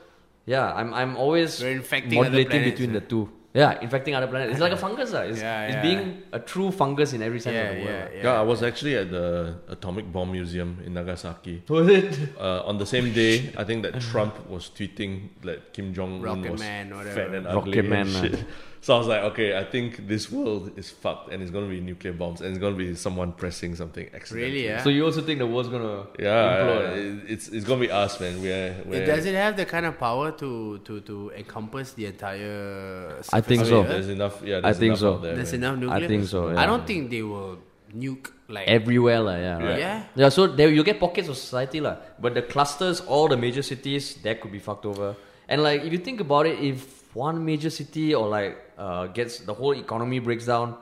yeah, 0.47 0.73
I'm 0.73 0.95
I'm 0.95 1.17
always 1.17 1.61
modulating 1.61 2.11
planets, 2.11 2.71
between 2.71 2.93
yeah. 2.95 3.01
the 3.01 3.07
two. 3.07 3.25
Yeah, 3.63 3.81
infecting 3.87 4.15
other 4.19 4.29
planets. 4.33 4.53
It's 4.53 4.61
like 4.67 4.73
a 4.81 4.83
fungus. 4.87 5.11
Uh. 5.13 5.29
It's, 5.31 5.41
Yeah, 5.41 5.67
it's 5.67 5.75
yeah. 5.77 5.83
being 5.89 6.23
a 6.33 6.41
true 6.53 6.71
fungus 6.81 7.11
in 7.17 7.21
every 7.29 7.41
sense 7.41 7.55
Yeah, 7.55 7.71
of 7.71 7.77
the 7.77 7.85
word. 7.89 8.11
yeah, 8.15 8.23
Yeah, 8.27 8.41
I 8.43 8.45
was 8.53 8.63
actually 8.63 8.95
at 9.03 9.09
the 9.11 9.27
Atomic 9.69 10.07
Bomb 10.15 10.31
Museum 10.39 10.71
in 10.87 10.93
Nagasaki. 10.95 11.57
Was 11.69 11.89
it? 11.89 12.11
Uh, 12.39 12.71
on 12.71 12.79
the 12.79 12.87
same 12.95 13.13
day, 13.13 13.35
I 13.57 13.65
think 13.69 13.83
that 13.87 13.95
Trump 14.11 14.35
was 14.49 14.71
tweeting 14.77 15.13
that 15.47 15.59
Kim 15.75 15.93
Jong 15.97 16.13
Un 16.17 16.23
Rocket 16.23 16.53
was 16.53 16.61
Man, 16.61 16.85
whatever. 16.97 17.15
fat 17.17 17.35
and 17.35 17.45
Rocket 17.47 17.59
ugly 17.59 17.79
and 17.81 17.91
Man, 17.91 18.07
uh. 18.17 18.21
shit. 18.21 18.45
So 18.81 18.95
I 18.95 18.99
was 18.99 19.07
like, 19.09 19.23
okay, 19.33 19.59
I 19.59 19.65
think 19.65 20.07
this 20.07 20.31
world 20.31 20.71
is 20.79 20.89
fucked, 20.89 21.33
and 21.33 21.43
it's 21.43 21.51
gonna 21.51 21.67
be 21.69 21.81
nuclear 21.81 22.13
bombs, 22.13 22.41
and 22.41 22.51
it's 22.51 22.59
gonna 22.59 22.77
be 22.77 22.95
someone 22.95 23.33
pressing 23.33 23.75
something 23.75 24.09
accidentally. 24.15 24.53
Really, 24.53 24.65
yeah? 24.67 24.83
So 24.83 24.89
you 24.91 25.05
also 25.05 25.21
think 25.21 25.41
the 25.41 25.47
world's 25.47 25.69
gonna 25.69 26.07
Yeah, 26.19 26.59
implode? 26.59 26.97
it- 26.97 27.31
it's 27.33 27.49
it's 27.49 27.65
gonna 27.67 27.81
be 27.81 27.91
us, 27.91 28.21
man. 28.21 28.41
We're, 28.41 28.77
we're 28.87 29.03
It, 29.03 29.07
does 29.07 29.27
it 29.27 29.35
have 29.35 29.57
the 29.57 29.65
kind 29.67 29.85
of 29.87 29.99
power 29.99 30.31
to, 30.33 30.79
to, 30.79 31.01
to 31.01 31.33
encompass 31.37 31.93
the 31.93 32.07
entire? 32.07 33.19
I 33.33 33.41
think 33.41 33.65
surface 33.65 33.69
so. 33.69 33.83
the 33.83 33.89
Earth? 33.89 33.89
There's 33.95 34.09
enough. 34.09 34.43
Yeah, 34.45 34.59
I 34.59 34.61
there's 34.61 34.79
think 34.79 34.89
enough 34.91 34.99
so. 35.01 35.15
out 35.15 35.23
there, 35.23 35.35
There's 35.35 35.53
man. 35.53 35.63
enough 35.65 35.79
nuclear. 35.81 36.09
think 36.09 36.25
so, 36.29 36.49
I 36.49 36.53
yeah. 36.55 36.67
don't 36.67 36.87
think 36.87 37.11
they 37.11 37.23
will 37.23 37.59
nuke 37.97 38.31
like 38.49 38.69
Everywhere, 38.69 39.21
la, 39.21 39.35
yeah, 39.37 39.59
right. 39.59 39.79
Yeah? 39.79 40.03
Yeah, 40.15 40.29
so 40.31 40.47
there 40.47 40.71
you 40.71 40.83
get 40.85 40.99
pockets 41.01 41.29
of 41.29 41.37
society, 41.37 41.81
la. 41.81 41.97
But 42.19 42.35
the 42.35 42.43
clusters, 42.43 43.01
all 43.01 43.29
the 43.29 43.37
major 43.37 43.63
cities, 43.63 44.15
that 44.23 44.41
could 44.41 44.53
be 44.53 44.59
fucked 44.59 44.87
over. 44.87 45.17
And 45.49 45.63
like, 45.63 45.83
if 45.83 45.93
you 45.93 45.99
think 45.99 46.21
about 46.21 46.47
it, 46.47 46.59
if 46.61 46.98
one 47.15 47.45
major 47.45 47.71
city 47.71 48.15
or 48.15 48.29
like 48.29 48.57
uh, 48.79 49.07
gets 49.09 49.41
the 49.41 49.55
whole 49.55 49.73
economy 49.73 50.19
breaks 50.19 50.47
down, 50.47 50.77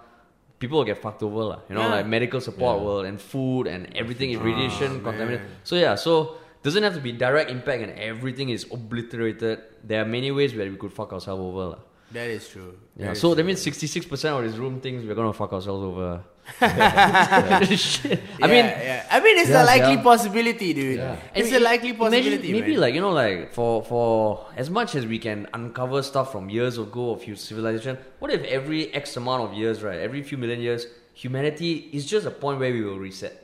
people 0.59 0.79
will 0.79 0.85
get 0.85 0.99
fucked 0.99 1.23
over, 1.23 1.43
lah. 1.45 1.59
You 1.69 1.75
know, 1.77 1.83
Yeah. 1.83 1.95
like 2.03 2.07
medical 2.07 2.41
support 2.41 2.81
will 2.81 3.01
and 3.05 3.21
food 3.21 3.67
and 3.67 3.89
everything 3.95 4.31
is 4.33 4.39
radiation 4.39 4.95
man. 4.95 5.05
contaminated. 5.05 5.47
So 5.65 5.77
yeah, 5.77 5.95
so 5.95 6.37
doesn't 6.63 6.83
have 6.83 6.95
to 6.95 7.01
be 7.01 7.13
direct 7.13 7.51
impact 7.51 7.83
and 7.83 7.93
everything 7.99 8.49
is 8.51 8.67
obliterated. 8.73 9.61
There 9.85 10.03
are 10.03 10.09
many 10.09 10.31
ways 10.33 10.55
where 10.55 10.69
we 10.71 10.77
could 10.77 10.93
fuck 10.93 11.13
ourselves 11.13 11.41
over, 11.41 11.65
lah. 11.77 11.79
That 12.13 12.29
is 12.31 12.49
true. 12.49 12.79
Yeah, 12.97 13.13
is 13.13 13.21
so 13.21 13.31
that 13.35 13.43
true. 13.43 13.47
means 13.49 13.61
sixty 13.63 13.87
six 13.87 14.07
percent 14.07 14.37
of 14.37 14.43
this 14.45 14.57
room 14.57 14.81
thinks 14.81 15.05
we're 15.05 15.15
gonna 15.15 15.33
fuck 15.33 15.53
ourselves 15.53 15.83
over. 15.83 16.23
Shit. 16.61 18.21
I 18.43 18.47
mean, 18.47 18.65
yeah. 18.65 19.07
I 19.11 19.21
mean, 19.21 19.37
it's 19.39 19.51
Yeah, 19.51 19.63
a 19.63 19.65
likely 19.65 19.95
yeah. 19.95 20.03
possibility, 20.03 20.73
dude. 20.75 20.99
Yeah. 20.99 21.17
It's 21.35 21.49
And 21.49 21.57
a 21.57 21.61
likely 21.61 21.91
imagine 21.91 21.99
possibility. 21.99 22.53
maybe 22.53 22.71
man. 22.73 22.81
like 22.81 22.95
you 22.95 23.01
know, 23.01 23.11
like 23.11 23.53
for 23.53 23.83
for 23.83 24.47
as 24.57 24.71
much 24.71 24.95
as 24.95 25.07
we 25.07 25.19
can 25.19 25.47
uncover 25.53 26.03
stuff 26.03 26.33
from 26.33 26.49
years 26.49 26.79
ago 26.79 27.11
of 27.11 27.23
hu- 27.25 27.37
civilization, 27.37 27.99
what 28.21 28.31
if 28.31 28.43
every 28.45 28.93
X 28.95 29.17
amount 29.17 29.43
of 29.43 29.53
years, 29.55 29.83
right, 29.83 29.99
every 29.99 30.23
few 30.23 30.39
million 30.39 30.61
years, 30.61 30.87
humanity 31.15 31.91
is 31.93 32.07
just 32.07 32.27
a 32.27 32.31
point 32.31 32.59
where 32.61 32.73
we 32.73 32.83
will 32.83 32.99
reset. 32.99 33.35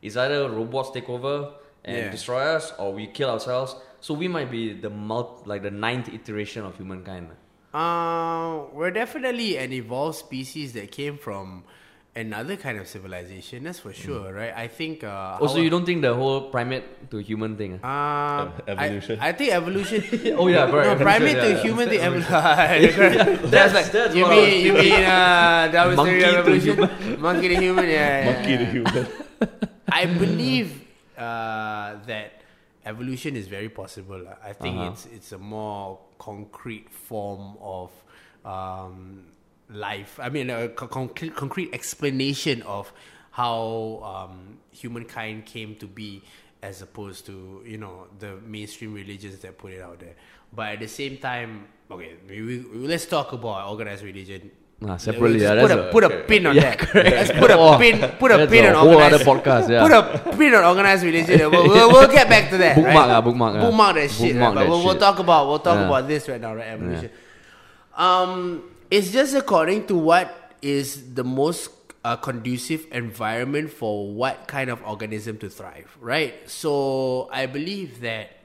It's 0.00 0.16
either 0.16 0.48
robots 0.50 0.90
take 0.92 1.08
over 1.08 1.52
and 1.84 1.96
Yeah. 1.96 2.10
destroy 2.10 2.42
us, 2.56 2.72
or 2.78 2.92
we 2.92 3.06
kill 3.08 3.30
ourselves. 3.30 3.74
So 4.00 4.14
we 4.14 4.28
might 4.28 4.50
be 4.50 4.72
the 4.72 4.90
mul- 4.90 5.42
like 5.46 5.62
the 5.62 5.70
ninth 5.70 6.08
iteration 6.08 6.64
of 6.64 6.76
humankind. 6.76 7.28
Uh, 7.74 8.64
we're 8.72 8.90
definitely 8.90 9.56
an 9.56 9.72
evolved 9.72 10.16
species 10.16 10.72
that 10.74 10.90
came 10.90 11.16
from 11.16 11.64
another 12.14 12.56
kind 12.56 12.76
of 12.78 12.86
civilization. 12.86 13.64
That's 13.64 13.78
for 13.80 13.92
sure, 13.92 14.32
right? 14.32 14.52
I 14.52 14.68
think. 14.68 15.02
Uh, 15.04 15.38
Also, 15.40 15.58
you 15.64 15.70
don't 15.70 15.86
think 15.88 16.02
the 16.02 16.12
whole 16.14 16.50
primate 16.52 17.08
to 17.10 17.18
human 17.24 17.56
thing? 17.56 17.80
ah? 17.82 18.52
Uh, 18.52 18.68
Ev- 18.68 18.78
evolution. 18.78 19.14
I, 19.20 19.28
I 19.28 19.32
think 19.32 19.48
evolution. 19.52 20.00
Oh, 20.38 20.48
yeah, 20.48 20.68
No, 20.68 20.76
evolution, 20.78 20.98
primate 21.00 21.36
yeah, 21.36 21.44
to 21.44 21.50
yeah. 21.56 21.62
human 21.64 21.86
thing. 21.88 22.00
Evol- 22.04 22.24
that's 23.54 23.72
like 23.74 23.88
that's 23.92 24.14
you 24.14 24.28
mean 24.28 24.60
you 24.66 24.72
mean 24.76 25.00
uh, 25.04 25.68
Darwin's 25.72 25.96
Monkey 25.96 26.20
theory 26.20 26.36
of 26.36 26.44
to 26.44 26.52
evolution? 26.52 26.74
Monkey 27.20 27.48
to 27.48 27.56
human. 27.56 27.86
Yeah, 27.88 27.96
yeah, 27.96 28.28
Monkey 28.28 28.54
to 28.60 28.66
human. 28.68 29.04
I 29.88 30.02
believe 30.06 30.68
uh, 31.16 31.96
that 32.06 32.44
evolution 32.84 33.36
is 33.40 33.46
very 33.48 33.68
possible. 33.72 34.20
I 34.44 34.52
think 34.52 34.76
Uh-huh. 34.76 34.92
it's 34.92 35.04
it's 35.16 35.30
a 35.32 35.40
more 35.40 35.98
concrete 36.20 36.88
form 36.92 37.56
of 37.60 37.88
um, 38.44 39.24
life. 39.72 40.18
I 40.20 40.28
mean, 40.28 40.50
a 40.50 40.68
concrete, 40.68 41.34
concrete 41.34 41.70
explanation 41.72 42.62
of 42.62 42.92
how 43.30 44.28
um, 44.30 44.58
humankind 44.70 45.46
came 45.46 45.74
to 45.76 45.86
be, 45.86 46.22
as 46.62 46.82
opposed 46.82 47.26
to 47.26 47.62
you 47.66 47.78
know 47.78 48.06
the 48.18 48.36
mainstream 48.46 48.94
religions 48.94 49.38
that 49.40 49.58
put 49.58 49.72
it 49.72 49.80
out 49.82 49.98
there. 50.00 50.14
But 50.54 50.74
at 50.74 50.80
the 50.80 50.88
same 50.88 51.16
time, 51.16 51.66
okay, 51.90 52.12
we, 52.28 52.42
we, 52.42 52.58
let's 52.86 53.06
talk 53.06 53.32
about 53.32 53.68
organized 53.68 54.04
religion. 54.04 54.50
Ah, 54.84 54.96
separately, 54.96 55.38
Let's 55.38 55.54
yeah, 55.54 55.62
put 55.62 55.70
a, 55.70 55.88
a- 55.88 55.92
put 55.92 56.04
a 56.04 56.10
pin 56.26 56.44
on 56.46 56.56
Yeah, 56.56 56.62
that. 56.74 56.78
correct. 56.80 57.10
Let's 57.10 57.30
put 57.30 57.50
a 57.52 57.56
Oh, 57.56 57.78
pin, 57.78 58.00
put 58.18 58.32
a 58.32 58.46
pin 58.48 58.64
a 58.66 58.74
on 58.74 58.88
organized 58.88 59.22
podcast, 59.24 59.70
yeah. 59.70 59.80
Put 59.86 59.92
a 59.92 60.36
pin 60.36 60.52
on 60.56 60.64
organized 60.64 61.04
religion. 61.04 61.38
we'll, 61.52 61.68
we'll, 61.68 61.88
we'll 61.92 62.08
get 62.10 62.28
back 62.28 62.50
to 62.50 62.58
that. 62.58 62.74
Bookmark 62.74 63.08
right? 63.08 63.20
bookmark. 63.20 63.60
Bookmark 63.62 63.94
that 63.94 64.10
shit. 64.10 64.32
Bookmark 64.34 64.54
right? 64.54 64.54
But 64.54 64.64
that 64.64 64.70
we'll, 64.70 64.84
we'll 64.84 64.98
talk 64.98 65.18
about 65.20 65.46
we'll 65.46 65.60
talk 65.60 65.78
about 65.86 66.08
this 66.08 66.28
right 66.28 66.40
now, 66.40 66.54
right? 66.56 66.66
Evolution. 66.66 67.10
Um, 67.96 68.64
it's 68.92 69.08
just 69.08 69.32
according 69.32 69.88
to 69.88 69.96
what 69.96 70.52
is 70.60 71.14
the 71.16 71.24
most 71.24 71.72
uh, 72.04 72.16
conducive 72.16 72.84
environment 72.92 73.72
for 73.72 74.12
what 74.12 74.46
kind 74.46 74.68
of 74.68 74.84
organism 74.84 75.38
to 75.38 75.48
thrive, 75.48 75.96
right? 75.98 76.36
So 76.44 77.30
I 77.32 77.46
believe 77.46 78.02
that 78.04 78.36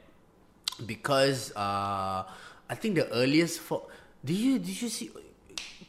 because 0.85 1.51
uh, 1.51 2.23
I 2.69 2.75
think 2.79 2.95
the 2.95 3.11
earliest 3.11 3.59
form. 3.59 3.83
Did 4.23 4.37
you 4.37 4.59
did 4.59 4.81
you 4.81 4.87
see? 4.87 5.11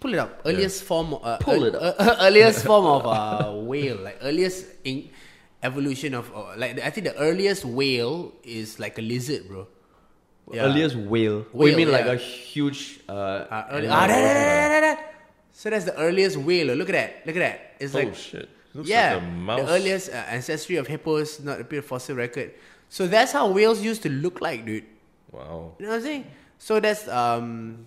Pull 0.01 0.15
it 0.15 0.19
up. 0.19 0.43
Earliest 0.45 0.83
form. 0.83 1.15
Uh, 1.15 1.39
Pull 1.39 1.65
it 1.65 1.75
uh, 1.75 1.95
uh, 1.95 2.17
earliest 2.27 2.67
form 2.67 2.87
of 2.87 3.07
uh, 3.07 3.55
whale, 3.63 3.99
like 4.03 4.19
earliest 4.23 4.67
in 4.83 5.09
evolution 5.63 6.15
of 6.15 6.35
uh, 6.35 6.59
like 6.59 6.83
I 6.83 6.91
think 6.91 7.07
the 7.07 7.17
earliest 7.17 7.65
whale 7.65 8.35
is 8.43 8.83
like 8.83 8.99
a 8.99 9.03
lizard, 9.03 9.47
bro. 9.47 9.67
Yeah. 10.53 10.65
Earliest 10.65 10.97
whale. 10.97 11.47
Whale, 11.53 11.71
you 11.71 11.77
mean 11.77 11.93
like 11.93 12.07
a 12.07 12.17
huge 12.17 13.01
uh, 13.09 13.13
Uh, 13.13 13.67
early, 13.71 13.89
ah, 13.89 14.07
da, 14.07 14.15
da, 14.15 14.35
da, 14.35 14.45
da, 14.45 14.69
da, 14.69 14.81
da. 14.81 15.03
So 15.53 15.71
that's 15.71 15.85
the 15.85 15.97
earliest 15.99 16.37
whale. 16.37 16.75
Look 16.75 16.89
at 16.89 16.97
that. 16.97 17.27
Look 17.27 17.37
at 17.37 17.41
that. 17.41 17.57
It's 17.81 17.95
oh 17.95 17.99
like 17.99 18.15
shit! 18.15 18.49
Looks 18.75 18.89
yeah, 18.89 19.15
like 19.15 19.23
a 19.23 19.27
mouse. 19.27 19.61
the 19.61 19.69
earliest 19.69 20.07
uh, 20.11 20.33
ancestry 20.33 20.77
of 20.77 20.87
hippos, 20.87 21.41
not 21.41 21.59
a 21.59 21.63
appear 21.63 21.83
fossil 21.83 22.17
record. 22.17 22.53
So 22.89 23.07
that's 23.07 23.33
how 23.33 23.51
whales 23.51 23.83
used 23.83 24.03
to 24.03 24.09
look 24.09 24.41
like, 24.41 24.65
dude. 24.65 24.85
Wow. 25.31 25.75
You 25.79 25.87
know 25.87 25.93
what 25.93 25.97
I'm 25.97 26.03
saying? 26.03 26.25
So 26.59 26.81
that's 26.81 27.07
um, 27.09 27.87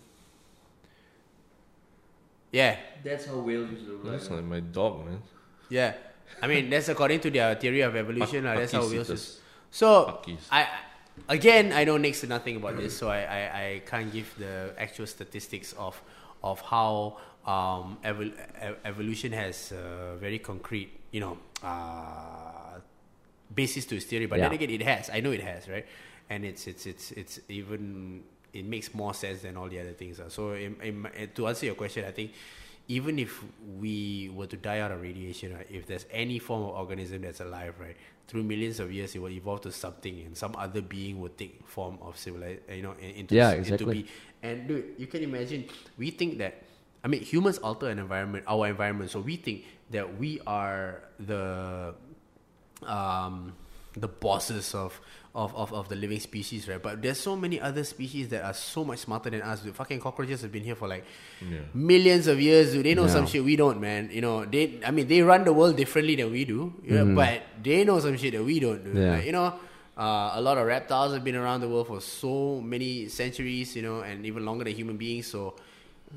yeah, 2.51 2.77
That's 3.03 3.25
how 3.25 3.39
whales 3.39 3.71
used 3.71 3.85
to 3.85 3.91
look 3.93 4.11
That's 4.11 4.29
like 4.29 4.43
my 4.43 4.59
dog, 4.59 5.05
man. 5.05 5.21
yeah. 5.69 5.93
I 6.41 6.47
mean 6.47 6.69
that's 6.69 6.89
according 6.89 7.19
to 7.21 7.29
their 7.29 7.55
theory 7.55 7.81
of 7.81 7.95
evolution. 7.95 8.45
lah. 8.45 8.55
that's 8.55 8.71
how 8.71 8.81
whales. 8.87 9.07
Pakicetus. 9.07 9.13
Is. 9.13 9.39
So 9.69 10.19
Pachy's. 10.23 10.47
I 10.51 10.67
again 11.29 11.71
I 11.73 11.83
know 11.83 11.97
next 11.97 12.21
to 12.21 12.27
nothing 12.27 12.55
about 12.57 12.77
this, 12.77 12.97
so 12.97 13.09
I, 13.09 13.19
I, 13.19 13.63
I 13.63 13.81
can't 13.85 14.11
give 14.11 14.33
the 14.37 14.73
actual 14.77 15.07
statistics 15.07 15.73
of 15.73 16.01
of 16.43 16.59
how 16.61 17.17
um 17.45 17.97
evol- 18.03 18.33
evolution 18.85 19.31
has 19.31 19.71
uh, 19.71 20.15
very 20.17 20.39
concrete 20.39 20.89
you 21.11 21.19
know 21.19 21.37
uh, 21.63 22.79
basis 23.53 23.85
to 23.85 23.95
its 23.95 24.05
theory. 24.05 24.25
But 24.27 24.39
then 24.39 24.53
again, 24.53 24.69
it 24.69 24.81
has. 24.83 25.09
I 25.09 25.19
know 25.19 25.31
it 25.31 25.41
has, 25.41 25.67
right? 25.67 25.85
And 26.29 26.45
it's 26.45 26.67
it's 26.67 26.85
it's 26.85 27.11
it's 27.11 27.39
even 27.49 28.23
it 28.53 28.65
makes 28.65 28.93
more 28.93 29.13
sense 29.13 29.41
than 29.41 29.57
all 29.57 29.69
the 29.69 29.79
other 29.79 29.93
things. 29.93 30.19
So 30.29 30.55
to 31.35 31.47
answer 31.47 31.65
your 31.65 31.75
question, 31.75 32.05
I 32.05 32.11
think 32.11 32.31
even 32.91 33.19
if 33.19 33.41
we 33.79 34.29
were 34.35 34.47
to 34.47 34.57
die 34.57 34.79
out 34.83 34.91
of 34.91 35.01
radiation, 35.01 35.55
right, 35.55 35.67
if 35.71 35.87
there's 35.87 36.05
any 36.11 36.39
form 36.39 36.63
of 36.63 36.75
organism 36.75 37.21
that's 37.21 37.39
alive, 37.39 37.73
right, 37.79 37.95
through 38.27 38.43
millions 38.43 38.79
of 38.83 38.91
years, 38.91 39.15
it 39.15 39.19
will 39.19 39.31
evolve 39.31 39.61
to 39.61 39.71
something, 39.71 40.19
and 40.27 40.35
some 40.35 40.53
other 40.57 40.81
being 40.81 41.21
will 41.21 41.31
take 41.31 41.55
form 41.65 41.97
of 42.01 42.17
civilized, 42.17 42.59
you 42.69 42.81
know, 42.83 42.93
into 42.99 43.35
Yeah, 43.35 43.51
into 43.55 43.73
exactly. 43.79 44.03
be. 44.03 44.09
And 44.43 44.67
dude, 44.67 44.95
you 44.97 45.07
can 45.07 45.23
imagine. 45.23 45.65
We 45.97 46.11
think 46.11 46.37
that. 46.39 46.63
I 47.03 47.07
mean, 47.07 47.21
humans 47.23 47.57
alter 47.59 47.87
an 47.89 47.97
environment, 47.97 48.43
our 48.47 48.67
environment. 48.67 49.09
So 49.09 49.21
we 49.21 49.35
think 49.37 49.65
that 49.89 50.19
we 50.19 50.39
are 50.45 51.01
the 51.17 51.95
um, 52.85 53.53
the 53.95 54.07
bosses 54.07 54.75
of, 54.75 54.99
of, 55.33 55.55
of, 55.55 55.71
of 55.73 55.87
the 55.87 55.95
living 55.95 56.19
species, 56.19 56.67
right? 56.67 56.81
But 56.81 57.01
there's 57.01 57.19
so 57.19 57.35
many 57.35 57.59
other 57.61 57.83
species 57.83 58.27
that 58.29 58.43
are 58.43 58.53
so 58.53 58.83
much 58.83 58.99
smarter 58.99 59.29
than 59.29 59.41
us. 59.41 59.61
Dude. 59.61 59.75
Fucking 59.75 59.99
cockroaches 60.01 60.41
have 60.41 60.51
been 60.51 60.63
here 60.63 60.75
for 60.75 60.87
like 60.89 61.05
Yeah. 61.41 61.59
millions 61.73 62.27
of 62.27 62.39
years. 62.41 62.73
Dude. 62.73 62.85
They 62.85 62.95
know 62.95 63.07
some 63.07 63.27
shit 63.27 63.43
we 63.43 63.55
don't, 63.55 63.79
man. 63.79 64.09
You 64.11 64.21
know, 64.21 64.43
they. 64.45 64.79
I 64.85 64.91
mean, 64.91 65.07
they 65.07 65.21
run 65.21 65.43
the 65.45 65.53
world 65.53 65.77
differently 65.77 66.15
than 66.15 66.31
we 66.31 66.43
do. 66.45 66.73
You 66.83 67.03
know, 67.03 67.15
but 67.15 67.43
they 67.63 67.83
know 67.85 67.99
some 67.99 68.17
shit 68.17 68.33
that 68.33 68.43
we 68.43 68.59
don't 68.59 68.83
do. 68.83 68.99
Yeah. 68.99 69.11
Like, 69.15 69.25
you 69.25 69.31
know. 69.31 69.53
Uh, 69.97 70.31
a 70.35 70.41
lot 70.41 70.57
of 70.57 70.65
reptiles 70.65 71.13
have 71.13 71.23
been 71.23 71.35
around 71.35 71.59
the 71.61 71.67
world 71.69 71.85
for 71.85 71.99
so 72.01 72.59
many 72.61 73.07
centuries, 73.09 73.75
you 73.75 73.81
know, 73.83 73.99
and 73.99 74.25
even 74.25 74.43
longer 74.43 74.63
than 74.63 74.73
human 74.73 74.95
beings. 74.97 75.27
So, 75.27 75.53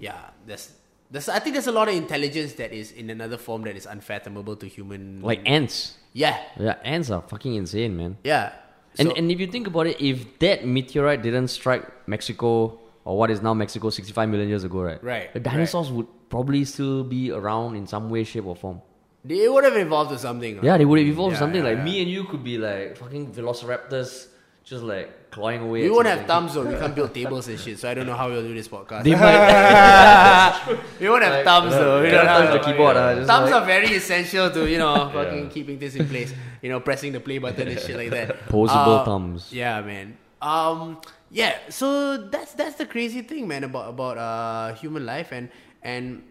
yeah, 0.00 0.30
that's 0.46 0.72
that's. 1.10 1.28
I 1.28 1.38
think 1.40 1.54
there's 1.54 1.66
a 1.66 1.72
lot 1.72 1.88
of 1.88 1.94
intelligence 1.94 2.54
that 2.54 2.72
is 2.72 2.92
in 2.92 3.10
another 3.10 3.36
form 3.36 3.62
that 3.62 3.76
is 3.76 3.84
unfathomable 3.84 4.56
to 4.56 4.66
human. 4.68 5.20
Like 5.22 5.42
ants. 5.44 5.98
yeah, 6.14 6.38
Yeah, 6.58 6.76
ants 6.84 7.10
are 7.10 7.20
fucking 7.22 7.54
insane, 7.56 7.96
man. 7.96 8.16
yeah. 8.24 8.52
And 8.98 9.08
So- 9.08 9.14
and 9.16 9.30
if 9.30 9.40
you 9.40 9.46
think 9.48 9.66
about 9.66 9.86
it, 9.86 10.00
if 10.00 10.38
that 10.38 10.64
meteorite 10.66 11.22
didn't 11.22 11.48
strike 11.48 11.84
Mexico 12.08 12.78
or 13.04 13.18
what 13.18 13.30
is 13.30 13.42
now 13.42 13.52
Mexico 13.54 13.90
65 13.90 14.28
million 14.28 14.48
years 14.48 14.64
ago, 14.64 14.80
right? 14.82 15.02
Right, 15.02 15.32
The 15.32 15.40
dinosaurs 15.40 15.90
would 15.90 16.06
probably 16.30 16.64
still 16.64 17.02
be 17.04 17.30
around 17.30 17.76
in 17.76 17.86
some 17.86 18.08
way, 18.08 18.24
shape, 18.24 18.46
or 18.46 18.56
form. 18.56 18.80
They 19.24 19.48
would 19.48 19.64
have 19.64 19.76
evolved 19.76 20.10
to 20.10 20.18
something. 20.18 20.60
Yeah, 20.62 20.76
they 20.78 20.84
would 20.84 20.98
have 20.98 21.08
evolved 21.08 21.34
Yeah, 21.34 21.38
something 21.40 21.62
yeah, 21.64 21.70
like 21.70 21.78
yeah. 21.78 21.84
me 21.84 22.02
and 22.02 22.10
you 22.10 22.24
could 22.24 22.44
be 22.44 22.58
like 22.58 22.96
fucking 22.96 23.32
velociraptors, 23.32 24.28
just 24.64 24.82
like 24.84 25.23
clawing 25.34 25.62
away. 25.66 25.82
We 25.82 25.90
won't 25.90 26.06
have 26.06 26.26
thumbs 26.30 26.54
though. 26.54 26.64
We 26.64 26.78
can't 26.78 26.94
build 26.94 27.12
tables 27.12 27.48
and 27.48 27.58
shit. 27.58 27.78
So 27.80 27.90
I 27.90 27.94
don't 27.94 28.06
know 28.06 28.14
how 28.14 28.28
we'll 28.30 28.42
do 28.46 28.54
this 28.54 28.68
podcast. 28.68 29.02
They 29.02 29.14
might. 29.18 30.78
we 31.00 31.08
won't 31.10 31.24
have 31.26 31.34
Like, 31.42 31.44
thumbs 31.44 31.72
though. 31.74 32.02
We 32.02 32.10
don't 32.10 32.24
thumbs 32.26 32.48
have 32.48 32.52
the 32.54 32.64
keyboard. 32.64 32.96
Uh, 32.96 33.14
just 33.16 33.26
Thumbs 33.26 33.50
like, 33.50 33.62
are 33.62 33.66
very 33.66 33.90
essential 33.98 34.46
to 34.50 34.70
you 34.70 34.78
know 34.78 35.10
fucking 35.14 35.50
keeping 35.50 35.78
this 35.78 35.96
in 35.96 36.06
place. 36.08 36.32
You 36.62 36.70
know, 36.70 36.78
pressing 36.80 37.12
the 37.12 37.20
play 37.20 37.38
button 37.38 37.66
and 37.68 37.78
shit 37.80 37.96
like 37.96 38.10
that. 38.10 38.46
Posable 38.48 39.02
Uh, 39.02 39.04
thumbs. 39.04 39.50
Yeah, 39.52 39.82
man. 39.82 40.16
Um, 40.40 41.02
yeah. 41.30 41.58
So 41.68 42.16
that's 42.30 42.54
that's 42.54 42.76
the 42.76 42.86
crazy 42.86 43.22
thing, 43.26 43.48
man, 43.50 43.64
about 43.64 43.90
about 43.90 44.16
uh 44.16 44.74
human 44.78 45.04
life 45.04 45.32
and 45.34 45.50
and 45.82 46.22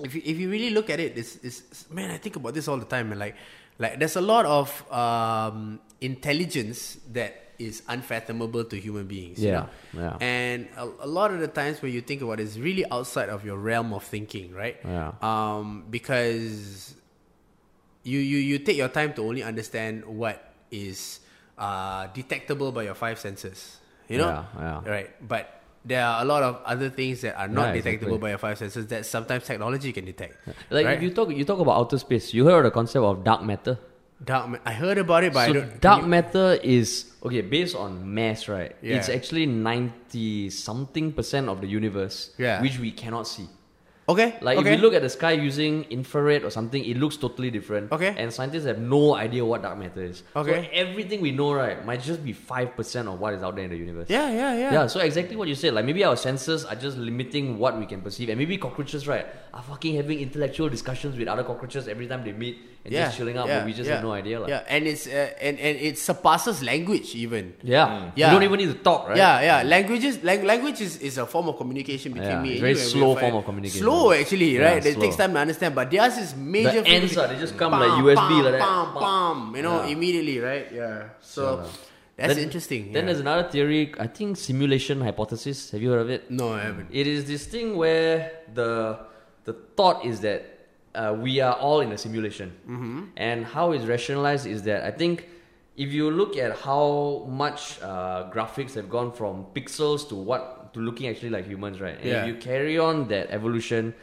if 0.00 0.16
you, 0.16 0.22
if 0.24 0.40
you 0.40 0.48
really 0.50 0.70
look 0.70 0.88
at 0.88 0.98
it, 0.98 1.12
it's, 1.18 1.36
it's 1.44 1.84
man, 1.92 2.10
I 2.10 2.16
think 2.16 2.36
about 2.36 2.54
this 2.56 2.66
all 2.66 2.78
the 2.80 2.88
time, 2.88 3.12
and 3.12 3.20
like 3.20 3.36
like 3.78 3.98
there's 4.00 4.16
a 4.16 4.24
lot 4.24 4.46
of 4.48 4.72
um 4.90 5.78
intelligence 6.00 6.96
that 7.12 7.49
is 7.60 7.82
unfathomable 7.88 8.64
to 8.64 8.76
human 8.80 9.06
beings. 9.06 9.38
you 9.42 9.50
Yeah, 9.50 9.66
know? 9.94 10.00
yeah. 10.00 10.16
And 10.20 10.68
a, 10.76 11.06
a 11.06 11.10
lot 11.18 11.32
of 11.34 11.40
the 11.40 11.48
times 11.48 11.82
when 11.82 11.92
you 11.92 12.00
think 12.00 12.22
about 12.22 12.40
it, 12.40 12.44
it's 12.44 12.56
really 12.56 12.84
outside 12.90 13.28
of 13.28 13.44
your 13.44 13.58
realm 13.58 13.92
of 13.92 14.02
thinking, 14.04 14.54
right? 14.54 14.76
Yeah. 14.84 15.12
Um, 15.20 15.84
because 15.90 16.94
you, 18.02 18.18
you, 18.18 18.38
you 18.38 18.58
take 18.58 18.76
your 18.76 18.88
time 18.88 19.12
to 19.14 19.22
only 19.22 19.42
understand 19.42 20.04
what 20.06 20.52
is 20.70 21.20
uh, 21.58 22.06
detectable 22.14 22.72
by 22.72 22.84
your 22.84 22.94
five 22.94 23.18
senses. 23.18 23.76
You 24.08 24.18
know? 24.18 24.28
Yeah, 24.58 24.82
yeah. 24.84 24.90
Right. 24.90 25.28
But 25.28 25.60
there 25.84 26.04
are 26.04 26.22
a 26.22 26.24
lot 26.24 26.42
of 26.42 26.60
other 26.64 26.90
things 26.90 27.20
that 27.22 27.38
are 27.38 27.48
not 27.48 27.68
Yeah, 27.68 27.72
detectable 27.74 28.16
exactly. 28.16 28.18
by 28.18 28.28
your 28.30 28.38
five 28.38 28.58
senses 28.58 28.86
that 28.88 29.06
sometimes 29.06 29.44
technology 29.44 29.92
can 29.92 30.04
detect. 30.04 30.36
Like 30.70 30.86
right? 30.86 30.96
if 30.96 31.02
you 31.02 31.10
talk 31.10 31.30
you 31.30 31.44
talk 31.44 31.58
about 31.60 31.76
outer 31.76 31.98
space, 31.98 32.34
you 32.34 32.44
heard 32.44 32.58
of 32.58 32.64
the 32.64 32.70
concept 32.70 33.04
of 33.04 33.24
dark 33.24 33.42
matter. 33.44 33.78
Dark, 34.24 34.48
ma- 34.48 34.58
I 34.64 34.72
heard 34.72 34.98
about 34.98 35.24
it, 35.24 35.32
but 35.32 35.40
I 35.40 35.46
so 35.48 35.52
don't. 35.54 35.80
dark 35.80 36.06
matter 36.06 36.58
is 36.62 37.06
okay 37.24 37.40
based 37.42 37.74
on 37.76 38.12
mass, 38.14 38.48
right? 38.48 38.74
Yeah. 38.82 38.96
It's 38.96 39.08
actually 39.08 39.46
ninety 39.46 40.50
something 40.50 41.12
percent 41.12 41.48
of 41.48 41.60
the 41.60 41.66
universe, 41.66 42.30
Yeah. 42.38 42.60
which 42.62 42.78
we 42.78 42.92
cannot 42.92 43.26
see. 43.26 43.48
Okay. 44.10 44.28
Like 44.40 44.58
okay. 44.58 44.72
if 44.72 44.76
you 44.76 44.82
look 44.82 44.94
at 44.94 45.02
the 45.02 45.08
sky 45.08 45.32
using 45.32 45.84
infrared 45.84 46.42
or 46.44 46.50
something, 46.50 46.84
it 46.84 46.96
looks 46.96 47.16
totally 47.16 47.50
different. 47.50 47.92
Okay. 47.92 48.14
And 48.16 48.32
scientists 48.32 48.66
have 48.66 48.78
no 48.78 49.14
idea 49.14 49.44
what 49.44 49.62
dark 49.62 49.78
matter 49.78 50.02
is. 50.02 50.22
Okay. 50.34 50.64
So 50.64 50.68
everything 50.72 51.20
we 51.20 51.30
know, 51.30 51.52
right, 51.52 51.84
might 51.84 52.02
just 52.02 52.24
be 52.24 52.32
five 52.32 52.74
percent 52.76 53.08
of 53.08 53.20
what 53.20 53.34
is 53.34 53.42
out 53.42 53.54
there 53.56 53.64
in 53.64 53.70
the 53.70 53.76
universe. 53.76 54.08
Yeah, 54.10 54.30
yeah, 54.30 54.54
yeah. 54.62 54.72
Yeah, 54.72 54.86
so 54.86 55.00
exactly 55.00 55.36
what 55.36 55.48
you 55.48 55.54
said. 55.54 55.74
Like 55.74 55.84
maybe 55.84 56.04
our 56.04 56.16
senses 56.16 56.64
are 56.64 56.76
just 56.76 56.96
limiting 56.96 57.58
what 57.58 57.78
we 57.78 57.86
can 57.86 58.00
perceive, 58.02 58.28
and 58.28 58.38
maybe 58.38 58.58
cockroaches, 58.58 59.06
right, 59.06 59.26
are 59.54 59.62
fucking 59.62 59.94
having 59.96 60.18
intellectual 60.20 60.68
discussions 60.68 61.16
with 61.16 61.28
other 61.28 61.44
cockroaches 61.44 61.88
every 61.88 62.06
time 62.06 62.24
they 62.24 62.32
meet 62.32 62.58
and 62.84 62.94
just 62.94 63.16
chilling 63.16 63.36
out, 63.36 63.46
but 63.46 63.66
we 63.66 63.72
just 63.72 63.90
have 63.90 64.02
no 64.02 64.12
idea. 64.12 64.40
Like. 64.40 64.48
Yeah, 64.48 64.64
and 64.68 64.86
it's 64.86 65.06
uh, 65.06 65.34
and 65.40 65.58
and 65.58 65.76
it 65.78 65.98
surpasses 65.98 66.62
language 66.62 67.14
even. 67.14 67.54
Yeah. 67.62 68.10
Yeah. 68.14 68.26
You 68.26 68.32
don't 68.34 68.42
even 68.44 68.58
need 68.58 68.72
to 68.72 68.82
talk, 68.82 69.08
right? 69.08 69.16
Yeah, 69.16 69.40
yeah. 69.42 69.68
Languages, 69.68 70.22
lang- 70.24 70.44
language 70.44 70.80
is, 70.80 70.96
is 70.98 71.18
a 71.18 71.26
form 71.26 71.48
of 71.48 71.56
communication 71.56 72.12
between 72.12 72.30
Yeah, 72.30 72.42
me 72.42 72.48
it's 72.50 72.56
and 72.56 72.60
very 72.60 72.72
you. 72.72 72.78
slow 72.78 73.16
form 73.16 73.34
of 73.34 73.44
communication. 73.44 73.82
Slow 73.84 73.99
actually, 74.20 74.50
Yeah, 74.56 74.64
right? 74.74 74.86
It 74.92 74.98
takes 74.98 75.16
time 75.16 75.32
to 75.34 75.40
understand, 75.40 75.74
but 75.74 75.90
theirs 75.90 76.16
is 76.18 76.34
major. 76.34 76.82
The 76.82 76.88
ends 76.88 77.16
are, 77.16 77.28
they 77.28 77.38
just 77.38 77.56
come 77.56 77.72
Bam, 77.72 77.80
like 77.80 77.90
USB 78.04 78.28
bam, 78.28 78.44
like 78.44 78.52
that. 78.54 78.60
Bam, 78.60 78.94
Bam. 79.02 79.56
you 79.56 79.62
know, 79.62 79.78
Yeah. 79.84 79.92
immediately, 79.94 80.38
right? 80.40 80.66
Yeah. 80.72 81.02
So 81.20 81.42
Sure. 81.42 81.64
that's 82.16 82.34
Then- 82.34 82.42
interesting. 82.44 82.82
Then 82.92 83.02
yeah. 83.04 83.06
there's 83.08 83.20
another 83.20 83.46
theory, 83.54 83.92
I 83.98 84.06
think 84.06 84.36
simulation 84.36 85.00
hypothesis. 85.02 85.70
Have 85.72 85.82
you 85.82 85.90
heard 85.92 86.00
of 86.06 86.10
it? 86.10 86.30
no, 86.30 86.52
I 86.54 86.62
haven't. 86.68 86.88
It 86.90 87.06
is 87.06 87.24
this 87.26 87.44
thing 87.46 87.76
where 87.76 88.32
the 88.54 88.98
the 89.44 89.54
thought 89.76 90.04
is 90.04 90.20
that 90.20 90.40
uh, 90.94 91.14
we 91.18 91.40
are 91.40 91.54
all 91.54 91.80
in 91.80 91.92
a 91.92 91.98
simulation, 91.98 92.52
mm-hmm. 92.68 93.00
and 93.16 93.44
how 93.46 93.72
it's 93.72 93.84
rationalized 93.84 94.46
is 94.46 94.62
that 94.64 94.84
I 94.84 94.90
think 94.90 95.28
if 95.76 95.92
you 95.92 96.10
look 96.10 96.36
at 96.36 96.58
how 96.58 97.24
much 97.28 97.80
uh, 97.80 98.28
graphics 98.34 98.74
have 98.74 98.90
gone 98.90 99.12
from 99.12 99.46
pixels 99.54 100.06
to 100.10 100.14
what 100.14 100.59
to 100.74 100.80
looking 100.80 101.08
actually 101.08 101.30
like 101.30 101.46
humans, 101.46 101.80
right? 101.80 101.96
And 101.96 102.04
Yeah. 102.04 102.22
if 102.22 102.26
you 102.28 102.34
carry 102.36 102.78
on 102.78 103.08
that 103.08 103.30
evolution, 103.30 103.94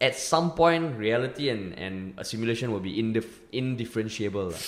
at 0.00 0.16
some 0.16 0.52
point, 0.52 0.96
reality 0.96 1.48
and, 1.50 1.72
and 1.78 2.14
a 2.16 2.24
simulation 2.24 2.72
will 2.72 2.80
be 2.80 2.96
indif- 3.02 3.40
indifferentiable. 3.52 4.50
lah. 4.50 4.58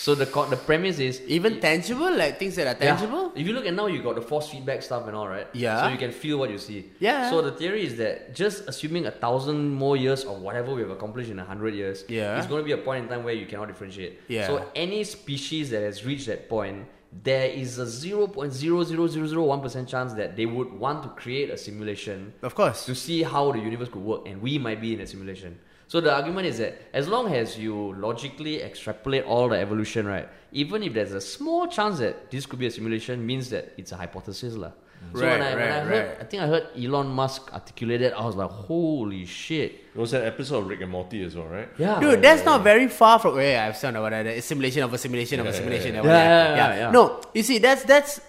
So 0.00 0.14
the 0.14 0.24
co- 0.24 0.48
the 0.48 0.56
premise 0.56 0.98
is 0.98 1.20
Even 1.28 1.60
tangible, 1.60 2.08
like 2.16 2.38
things 2.38 2.56
that 2.56 2.64
are 2.66 2.78
yeah. 2.80 2.96
tangible. 2.96 3.32
If 3.36 3.44
you 3.46 3.52
look 3.52 3.66
at 3.66 3.74
now, 3.74 3.84
you 3.86 4.00
got 4.02 4.14
the 4.14 4.22
force 4.24 4.48
feedback 4.48 4.80
stuff 4.82 5.04
and 5.06 5.14
all, 5.14 5.28
right? 5.28 5.46
Yeah. 5.52 5.82
So 5.84 5.88
you 5.92 5.98
can 5.98 6.10
feel 6.10 6.38
what 6.38 6.48
you 6.48 6.56
see. 6.56 6.88
Yeah. 7.00 7.28
So 7.28 7.42
the 7.42 7.52
theory 7.52 7.84
is 7.84 7.96
that 8.00 8.34
just 8.34 8.64
assuming 8.66 9.04
a 9.04 9.10
thousand 9.10 9.68
more 9.74 9.98
years 9.98 10.24
of 10.24 10.40
whatever 10.40 10.72
we 10.72 10.80
have 10.80 10.88
accomplished 10.90 11.28
in 11.28 11.38
a 11.38 11.44
hundred 11.44 11.74
years, 11.74 12.04
Yeah. 12.08 12.38
it's 12.38 12.46
going 12.48 12.62
to 12.62 12.64
be 12.64 12.72
a 12.72 12.78
point 12.80 13.04
in 13.04 13.08
time 13.12 13.24
where 13.24 13.34
you 13.34 13.44
cannot 13.44 13.68
differentiate. 13.68 14.20
Yeah. 14.26 14.46
So 14.46 14.64
any 14.74 15.04
species 15.04 15.68
that 15.68 15.82
has 15.82 16.02
reached 16.06 16.28
that 16.32 16.48
point, 16.48 16.86
there 17.12 17.46
is 17.50 17.78
a 17.78 17.86
zero 17.86 18.26
point 18.28 18.52
zero 18.52 18.84
zero 18.84 19.06
zero 19.08 19.26
zero 19.26 19.44
one 19.44 19.60
percent 19.60 19.88
chance 19.88 20.12
that 20.14 20.36
they 20.36 20.46
would 20.46 20.72
want 20.72 21.02
to 21.02 21.08
create 21.10 21.50
a 21.50 21.56
simulation 21.56 22.32
Of 22.42 22.54
course. 22.54 22.84
to 22.86 22.94
see 22.94 23.22
how 23.22 23.50
the 23.52 23.58
universe 23.58 23.88
could 23.88 24.02
work, 24.02 24.28
and 24.28 24.40
we 24.40 24.58
might 24.58 24.80
be 24.80 24.94
in 24.94 25.00
a 25.00 25.06
simulation. 25.06 25.58
So 25.88 26.00
the 26.00 26.14
argument 26.14 26.46
is 26.46 26.58
that 26.58 26.80
as 26.92 27.08
long 27.08 27.34
as 27.34 27.58
you 27.58 27.94
logically 27.94 28.62
extrapolate 28.62 29.24
all 29.24 29.48
the 29.48 29.58
evolution, 29.58 30.06
right, 30.06 30.28
even 30.52 30.84
if 30.84 30.94
there's 30.94 31.12
a 31.12 31.20
small 31.20 31.66
chance 31.66 31.98
that 31.98 32.30
this 32.30 32.46
could 32.46 32.60
be 32.60 32.66
a 32.66 32.70
simulation, 32.70 33.26
means 33.26 33.50
that 33.50 33.72
it's 33.76 33.90
a 33.90 33.96
hypothesis, 33.96 34.54
lah. 34.54 34.70
Mm. 35.00 35.18
So 35.18 35.24
Right, 35.26 35.38
when 35.38 35.42
I, 35.42 35.54
when 35.54 35.72
I 35.72 35.80
heard, 35.80 36.08
right. 36.08 36.18
I 36.20 36.24
think 36.24 36.42
I 36.42 36.46
heard 36.46 36.66
Elon 36.78 37.08
Musk 37.08 37.52
articulate 37.52 38.02
it, 38.02 38.12
I 38.12 38.24
was 38.24 38.36
like, 38.36 38.50
holy 38.50 39.24
shit. 39.24 39.72
It 39.94 39.98
was 39.98 40.12
an 40.12 40.24
episode 40.24 40.58
of 40.58 40.68
Rick 40.68 40.82
and 40.82 40.90
Morty 40.92 41.22
as 41.24 41.34
well, 41.34 41.46
right? 41.46 41.68
Yeah. 41.78 41.98
Dude, 41.98 42.22
that's 42.22 42.44
not 42.44 42.62
very 42.62 42.86
far 42.88 43.18
from. 43.18 43.38
Yeah, 43.40 43.66
I've 43.66 43.76
seen 43.76 43.96
about 43.96 44.10
that. 44.10 44.26
It's 44.26 44.46
simulation 44.46 44.82
of 44.84 44.92
a 44.94 44.98
simulation 44.98 45.40
of 45.40 45.46
a 45.46 45.48
Yeah, 45.50 45.54
simulation. 45.56 45.94
yeah, 45.94 46.00
of 46.00 46.06
yeah. 46.06 46.12
Yeah, 46.12 46.56
yeah, 46.56 46.76
yeah. 46.76 46.90
No, 46.92 47.20
you 47.34 47.42
see, 47.42 47.58
that's 47.58 47.82
that's, 47.84 48.20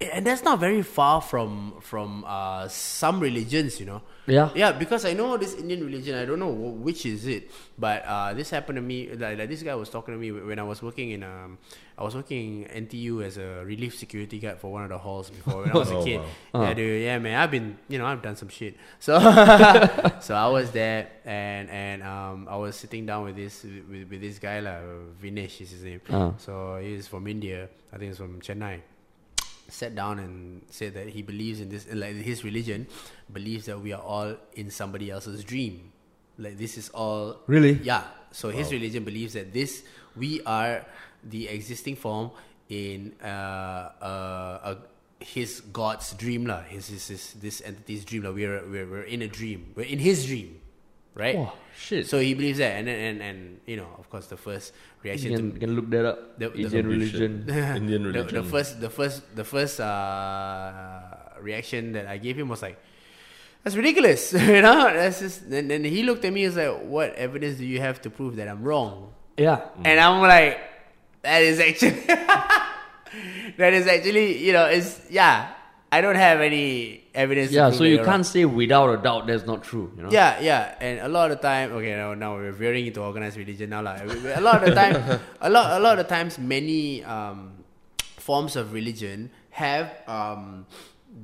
and 0.00 0.26
that's 0.26 0.42
not 0.44 0.60
very 0.60 0.82
far 0.82 1.20
from 1.22 1.74
from 1.80 2.24
uh, 2.26 2.68
some 2.68 3.20
religions, 3.20 3.80
you 3.80 3.86
know. 3.86 4.02
Yeah. 4.26 4.50
Yeah, 4.54 4.72
because 4.72 5.04
I 5.04 5.12
know 5.14 5.36
this 5.36 5.54
Indian 5.54 5.84
religion. 5.86 6.16
I 6.18 6.24
don't 6.24 6.38
know 6.40 6.50
which 6.50 7.06
is 7.06 7.26
it, 7.26 7.50
but 7.78 8.04
uh, 8.04 8.34
this 8.34 8.50
happened 8.50 8.76
to 8.76 8.82
me. 8.82 9.08
Like, 9.14 9.38
like 9.38 9.48
this 9.48 9.62
guy 9.62 9.74
was 9.74 9.88
talking 9.88 10.12
to 10.14 10.18
me 10.20 10.32
when 10.32 10.58
I 10.58 10.64
was 10.64 10.82
working 10.82 11.12
in 11.12 11.22
um, 11.22 11.58
I 11.96 12.02
was 12.04 12.14
working 12.14 12.64
in 12.64 12.86
NTU 12.86 13.24
as 13.24 13.38
a 13.38 13.64
relief 13.64 13.96
security 13.96 14.38
guard 14.38 14.58
for 14.58 14.70
one 14.72 14.82
of 14.82 14.90
the 14.90 14.98
halls 14.98 15.30
before 15.30 15.62
when 15.62 15.70
I 15.70 15.74
was 15.78 15.90
a 15.90 15.94
Oh, 16.02 16.04
kid. 16.04 16.20
wow. 16.52 16.62
Yeah, 16.62 16.74
dude. 16.74 17.02
Yeah, 17.02 17.18
man. 17.18 17.38
I've 17.40 17.50
been, 17.52 17.78
you 17.88 17.98
know, 17.98 18.04
I've 18.04 18.20
done 18.20 18.36
some 18.36 18.48
shit. 18.48 18.76
So, 18.98 19.16
so 20.20 20.34
I 20.34 20.48
was 20.48 20.72
there, 20.72 21.08
and 21.24 21.70
and 21.70 22.02
um, 22.02 22.48
I 22.50 22.56
was 22.56 22.76
sitting 22.76 23.06
down 23.06 23.24
with 23.24 23.36
this 23.36 23.62
with, 23.62 24.10
with 24.10 24.20
this 24.20 24.38
guy 24.38 24.60
lah. 24.60 24.80
Vinesh 25.22 25.60
is 25.62 25.70
his 25.70 25.82
name. 25.84 26.00
Uh. 26.10 26.32
So 26.36 26.76
he's 26.82 27.06
from 27.08 27.26
India. 27.28 27.68
I 27.92 27.96
think 27.98 28.10
he's 28.10 28.18
from 28.18 28.40
Chennai. 28.40 28.80
Sat 29.68 29.94
down 29.94 30.18
and 30.18 30.62
said 30.70 30.94
that 30.94 31.08
he 31.08 31.22
believes 31.22 31.60
in 31.60 31.68
this, 31.68 31.86
like 31.92 32.14
his 32.14 32.44
religion, 32.44 32.86
believes 33.32 33.66
that 33.66 33.80
we 33.80 33.92
are 33.92 34.02
all 34.02 34.36
in 34.54 34.70
somebody 34.70 35.10
else's 35.10 35.42
dream. 35.42 35.92
Like 36.38 36.58
this 36.58 36.76
is 36.78 36.88
all 36.90 37.40
Really? 37.46 37.80
yeah. 37.82 38.04
So 38.30 38.50
his 38.50 38.70
religion 38.70 39.02
believes 39.04 39.32
that 39.32 39.52
this 39.52 39.82
we 40.14 40.40
are 40.44 40.84
the 41.24 41.48
existing 41.48 41.96
form 41.96 42.30
in 42.68 43.14
uh, 43.24 43.26
uh, 44.00 44.74
a, 44.74 44.76
his 45.24 45.60
God's 45.72 46.12
dream 46.14 46.44
lah. 46.46 46.60
His, 46.62 46.88
his, 46.88 47.08
his 47.08 47.32
this 47.40 47.62
entity's 47.64 48.04
dream 48.04 48.22
lah. 48.24 48.32
We're, 48.36 48.60
we're 48.68 48.86
we're 48.86 49.08
in 49.08 49.22
a 49.22 49.28
dream. 49.28 49.72
We're 49.74 49.88
in 49.88 49.98
his 49.98 50.26
dream, 50.26 50.60
right? 51.16 51.34
Oh, 51.34 51.52
shit. 51.74 52.06
So 52.06 52.20
he 52.20 52.34
believes 52.34 52.58
that, 52.58 52.76
and 52.76 52.86
then 52.86 52.98
and, 53.00 53.22
and 53.22 53.60
you 53.66 53.76
know, 53.76 53.88
of 53.98 54.08
course, 54.12 54.28
the 54.28 54.36
first 54.36 54.72
you 55.02 55.10
reaction 55.10 55.34
can, 55.34 55.52
to 55.52 55.58
can 55.58 55.70
look 55.74 55.88
that 55.90 56.04
up. 56.04 56.38
The- 56.38 56.50
the- 56.50 56.62
Indian 56.62 56.84
Holy 56.84 56.96
religion. 56.96 57.32
Indian 57.48 58.02
religion. 58.04 58.34
the 58.36 58.44
first 58.44 58.80
the 58.80 58.90
first 58.90 59.24
the 59.34 59.44
first 59.44 59.80
uh, 59.80 61.00
reaction 61.40 61.92
that 61.92 62.06
I 62.06 62.18
gave 62.18 62.38
him 62.38 62.48
was 62.48 62.60
like, 62.62 62.78
"That's 63.64 63.74
ridiculous," 63.74 64.32
you 64.36 64.60
know. 64.62 64.92
That's 64.92 65.18
just. 65.20 65.48
Then, 65.50 65.68
then 65.68 65.82
he 65.84 66.04
looked 66.04 66.24
at 66.24 66.32
me 66.32 66.44
and 66.44 66.54
was 66.54 66.60
like, 66.62 66.84
"What 66.84 67.14
evidence 67.16 67.58
do 67.58 67.64
you 67.66 67.80
have 67.80 68.00
to 68.02 68.10
prove 68.10 68.36
that 68.36 68.46
I'm 68.48 68.62
wrong?" 68.62 69.16
Yeah. 69.36 69.68
And 69.84 69.98
I'm 69.98 70.20
like, 70.22 70.60
"That 71.22 71.42
is 71.42 71.60
actually, 71.60 71.90
that 73.56 73.72
is 73.72 73.86
actually, 73.86 74.44
you 74.44 74.52
know, 74.52 74.66
it's 74.66 75.00
yeah. 75.10 75.52
I 75.92 76.00
don't 76.02 76.16
have 76.16 76.40
any 76.40 77.05
evidence. 77.16 77.50
Yeah, 77.50 77.70
so 77.70 77.82
you 77.84 77.96
you're 77.96 78.04
wrong." 78.04 78.22
can't 78.22 78.26
say 78.26 78.44
without 78.44 78.90
a 78.92 79.02
doubt 79.02 79.26
that's 79.26 79.46
not 79.46 79.64
true, 79.64 79.90
you 79.96 80.02
know? 80.04 80.10
Yeah, 80.10 80.38
yeah, 80.40 80.74
and 80.80 81.00
a 81.00 81.08
lot 81.08 81.30
of 81.32 81.38
the 81.38 81.42
time, 81.42 81.72
okay, 81.72 81.96
now, 81.96 82.14
now 82.14 82.36
we're 82.36 82.52
veering 82.52 82.86
into 82.86 83.00
organized 83.02 83.36
religion 83.36 83.70
now, 83.70 83.82
like 83.82 84.02
a 84.02 84.40
lot 84.40 84.62
of 84.62 84.68
the 84.68 84.74
time, 84.74 85.20
a 85.40 85.50
lot, 85.50 85.72
a 85.72 85.82
lot 85.82 85.98
of 85.98 86.06
the 86.06 86.14
times, 86.14 86.38
many 86.38 87.02
um, 87.04 87.64
forms 88.16 88.54
of 88.56 88.72
religion 88.72 89.30
have 89.50 89.90
um, 90.06 90.66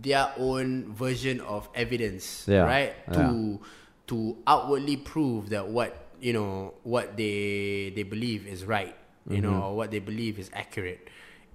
their 0.00 0.32
own 0.38 0.92
version 0.94 1.40
of 1.42 1.68
evidence, 1.74 2.46
Yeah, 2.48 2.62
right? 2.64 2.94
yeah. 3.08 3.14
To 3.28 3.60
to 4.08 4.36
outwardly 4.46 4.96
prove 4.96 5.50
that 5.50 5.68
what 5.68 6.08
you 6.20 6.32
know 6.32 6.74
what 6.82 7.16
they 7.16 7.92
they 7.94 8.02
believe 8.02 8.46
is 8.46 8.64
right, 8.64 8.96
you 9.28 9.40
know, 9.40 9.50
Mm-hmm. 9.52 9.62
or 9.62 9.76
what 9.76 9.90
they 9.90 10.00
believe 10.00 10.38
is 10.38 10.50
accurate. 10.52 11.08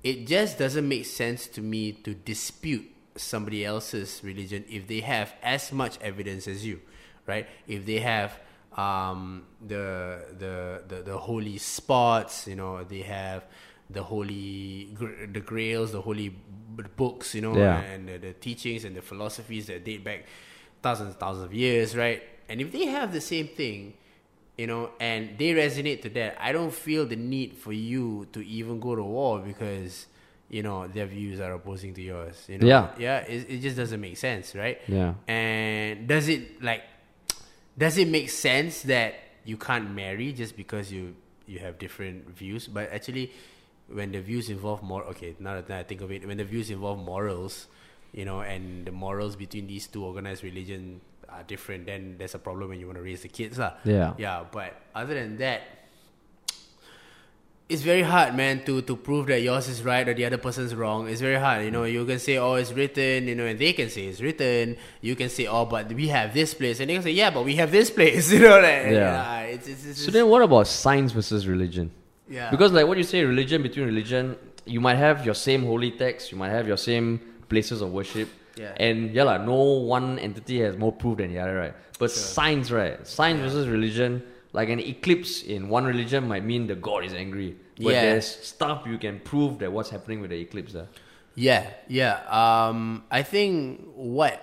It 0.04 0.28
just 0.28 0.58
doesn't 0.58 0.88
make 0.88 1.06
sense 1.06 1.48
to 1.58 1.62
me 1.62 1.92
to 2.06 2.14
dispute 2.14 2.86
somebody 3.18 3.66
else's 3.66 4.22
religion 4.24 4.64
if 4.70 4.88
they 4.88 5.02
have 5.02 5.34
as 5.44 5.72
much 5.72 5.98
evidence 6.02 6.48
as 6.48 6.66
you, 6.66 6.82
right? 7.26 7.48
If 7.68 7.86
they 7.86 8.00
have 8.00 8.40
um, 8.78 9.44
the, 9.66 10.24
the 10.38 10.84
the 10.88 11.02
the 11.04 11.18
holy 11.18 11.58
spots, 11.58 12.48
you 12.48 12.56
know, 12.56 12.84
they 12.84 13.02
have 13.02 13.46
the 13.90 14.04
holy 14.04 14.90
the 15.32 15.40
grails, 15.42 15.92
the 15.92 16.02
holy 16.02 16.30
books, 16.96 17.34
you 17.36 17.42
know, 17.42 17.56
Yeah. 17.56 17.80
and 17.80 18.08
the, 18.08 18.18
the 18.18 18.34
teachings 18.34 18.84
and 18.86 18.96
the 18.96 19.02
philosophies 19.02 19.68
that 19.68 19.84
date 19.84 20.04
back 20.04 20.26
thousands 20.82 21.12
and 21.12 21.20
thousands 21.20 21.46
of 21.46 21.54
years, 21.54 21.96
right? 21.96 22.22
And 22.50 22.62
if 22.62 22.72
they 22.72 22.86
have 22.86 23.12
the 23.14 23.22
same 23.22 23.48
thing, 23.48 23.94
you 24.58 24.68
know, 24.68 24.92
and 25.00 25.38
they 25.38 25.54
resonate 25.54 26.02
to 26.04 26.10
that, 26.10 26.38
I 26.40 26.52
don't 26.52 26.74
feel 26.74 27.06
the 27.06 27.16
need 27.16 27.56
for 27.58 27.74
you 27.74 28.28
to 28.34 28.46
even 28.46 28.80
go 28.80 28.96
to 28.96 29.04
war 29.04 29.40
because 29.40 30.08
you 30.50 30.64
know 30.64 30.88
their 30.88 31.06
views 31.06 31.40
are 31.40 31.54
opposing 31.54 31.94
to 31.94 32.02
yours. 32.02 32.46
You 32.48 32.58
know, 32.60 32.68
Yeah. 32.68 32.84
yeah, 32.98 33.18
it, 33.28 33.50
it 33.50 33.60
just 33.62 33.76
doesn't 33.76 34.00
make 34.00 34.18
sense, 34.18 34.56
right? 34.56 34.80
Yeah. 34.88 35.14
And 35.28 36.08
does 36.08 36.28
it 36.30 36.64
like 36.64 36.84
does 37.78 37.98
it 37.98 38.08
make 38.08 38.30
sense 38.30 38.82
that 38.84 39.14
you 39.46 39.58
can't 39.58 39.92
marry 39.94 40.34
just 40.34 40.56
because 40.58 40.92
you 40.92 41.16
you 41.46 41.60
have 41.60 41.78
different 41.78 42.30
views? 42.36 42.68
But 42.68 42.92
actually, 42.92 43.32
when 43.92 44.12
the 44.12 44.20
views 44.22 44.50
involve 44.50 44.84
more, 44.84 45.04
okay, 45.16 45.36
now 45.40 45.60
that 45.62 45.70
I 45.72 45.84
think 45.84 46.02
of 46.02 46.12
it, 46.12 46.26
when 46.28 46.38
the 46.38 46.44
views 46.48 46.70
involve 46.72 47.00
morals, 47.00 47.68
you 48.12 48.26
know, 48.26 48.42
and 48.42 48.86
the 48.88 48.92
morals 48.92 49.36
between 49.36 49.68
these 49.68 49.88
two 49.88 50.04
organized 50.04 50.44
religion 50.44 51.02
are 51.30 51.44
different, 51.44 51.86
then 51.86 52.16
there's 52.18 52.36
a 52.36 52.40
problem 52.40 52.70
when 52.70 52.80
you 52.80 52.88
want 52.88 52.98
to 52.98 53.04
raise 53.04 53.22
the 53.22 53.28
kids, 53.30 53.60
lah. 53.60 53.74
Yeah. 53.84 54.14
Yeah, 54.18 54.44
but 54.52 54.74
other 54.96 55.14
than 55.14 55.38
that, 55.38 55.62
it's 57.70 57.82
very 57.82 58.02
hard, 58.02 58.34
man, 58.36 58.64
to 58.66 58.82
to 58.84 58.96
prove 58.96 59.28
that 59.28 59.42
yours 59.42 59.68
is 59.68 59.84
right 59.84 60.08
or 60.08 60.14
the 60.14 60.24
other 60.26 60.38
person's 60.38 60.74
wrong. 60.74 61.08
It's 61.10 61.20
very 61.22 61.36
hard. 61.40 61.66
You 61.66 61.72
know, 61.72 61.84
you 61.84 62.06
can 62.06 62.20
say, 62.20 62.38
oh, 62.38 62.54
it's 62.56 62.72
written, 62.72 63.28
you 63.28 63.36
know, 63.36 63.46
and 63.46 63.60
they 63.60 63.74
can 63.74 63.90
say 63.90 64.06
it's 64.06 64.22
written. 64.22 64.78
You 65.02 65.16
can 65.16 65.30
say, 65.30 65.48
oh, 65.48 65.66
but 65.66 65.92
we 65.92 66.08
have 66.08 66.34
this 66.34 66.54
place, 66.54 66.80
and 66.80 66.90
they 66.90 66.94
can 66.94 67.04
say, 67.04 67.12
yeah, 67.12 67.30
but 67.30 67.44
we 67.44 67.56
have 67.58 67.72
this 67.72 67.90
place. 67.90 68.32
You 68.38 68.40
know, 68.40 68.56
like, 68.56 68.64
Yeah. 68.64 68.92
yeah, 68.92 69.40
it's, 69.42 69.68
it's, 69.68 69.86
it's 69.86 70.06
So 70.06 70.12
then, 70.12 70.28
what 70.30 70.42
about 70.42 70.68
science 70.68 71.12
versus 71.12 71.48
religion? 71.48 71.92
yeah. 72.30 72.50
Because 72.52 72.72
like 72.72 72.88
what 72.88 72.98
you 72.98 73.04
say, 73.04 73.24
religion 73.24 73.62
between 73.64 73.86
religion, 73.86 74.38
you 74.66 74.80
might 74.82 74.96
have 74.96 75.26
your 75.26 75.36
same 75.36 75.64
holy 75.64 75.92
text, 75.92 76.32
you 76.32 76.38
might 76.38 76.50
have 76.52 76.68
your 76.68 76.78
same 76.78 77.20
places 77.50 77.82
of 77.82 77.92
worship, 77.92 78.28
Yeah. 78.58 78.74
and 78.86 79.14
yeah, 79.14 79.24
like, 79.24 79.42
no 79.42 79.56
one 79.98 80.20
entity 80.20 80.60
has 80.62 80.78
more 80.78 80.92
proof 80.92 81.18
than 81.18 81.34
the 81.34 81.40
other, 81.40 81.56
right? 81.56 81.74
But 82.00 82.12
science, 82.12 82.70
right? 82.72 83.06
Science 83.08 83.40
versus 83.42 83.68
religion, 83.68 84.24
like 84.58 84.70
an 84.76 84.80
eclipse 84.94 85.44
in 85.44 85.70
one 85.70 85.86
religion 85.86 86.28
might 86.32 86.44
mean 86.52 86.66
the 86.74 86.76
god 86.90 87.02
is 87.10 87.14
angry, 87.24 87.50
but 87.86 87.94
Yeah. 87.94 88.02
there's 88.06 88.26
stuff 88.54 88.78
you 88.92 88.98
can 89.06 89.16
prove 89.32 89.52
that 89.62 89.70
what's 89.76 89.92
happening 89.96 90.20
with 90.22 90.32
the 90.34 90.40
eclipse. 90.48 90.74
There. 90.78 90.88
Yeah, 91.48 91.64
yeah. 92.00 92.16
Um, 92.42 93.04
I 93.20 93.22
think 93.34 93.86
what 93.96 94.38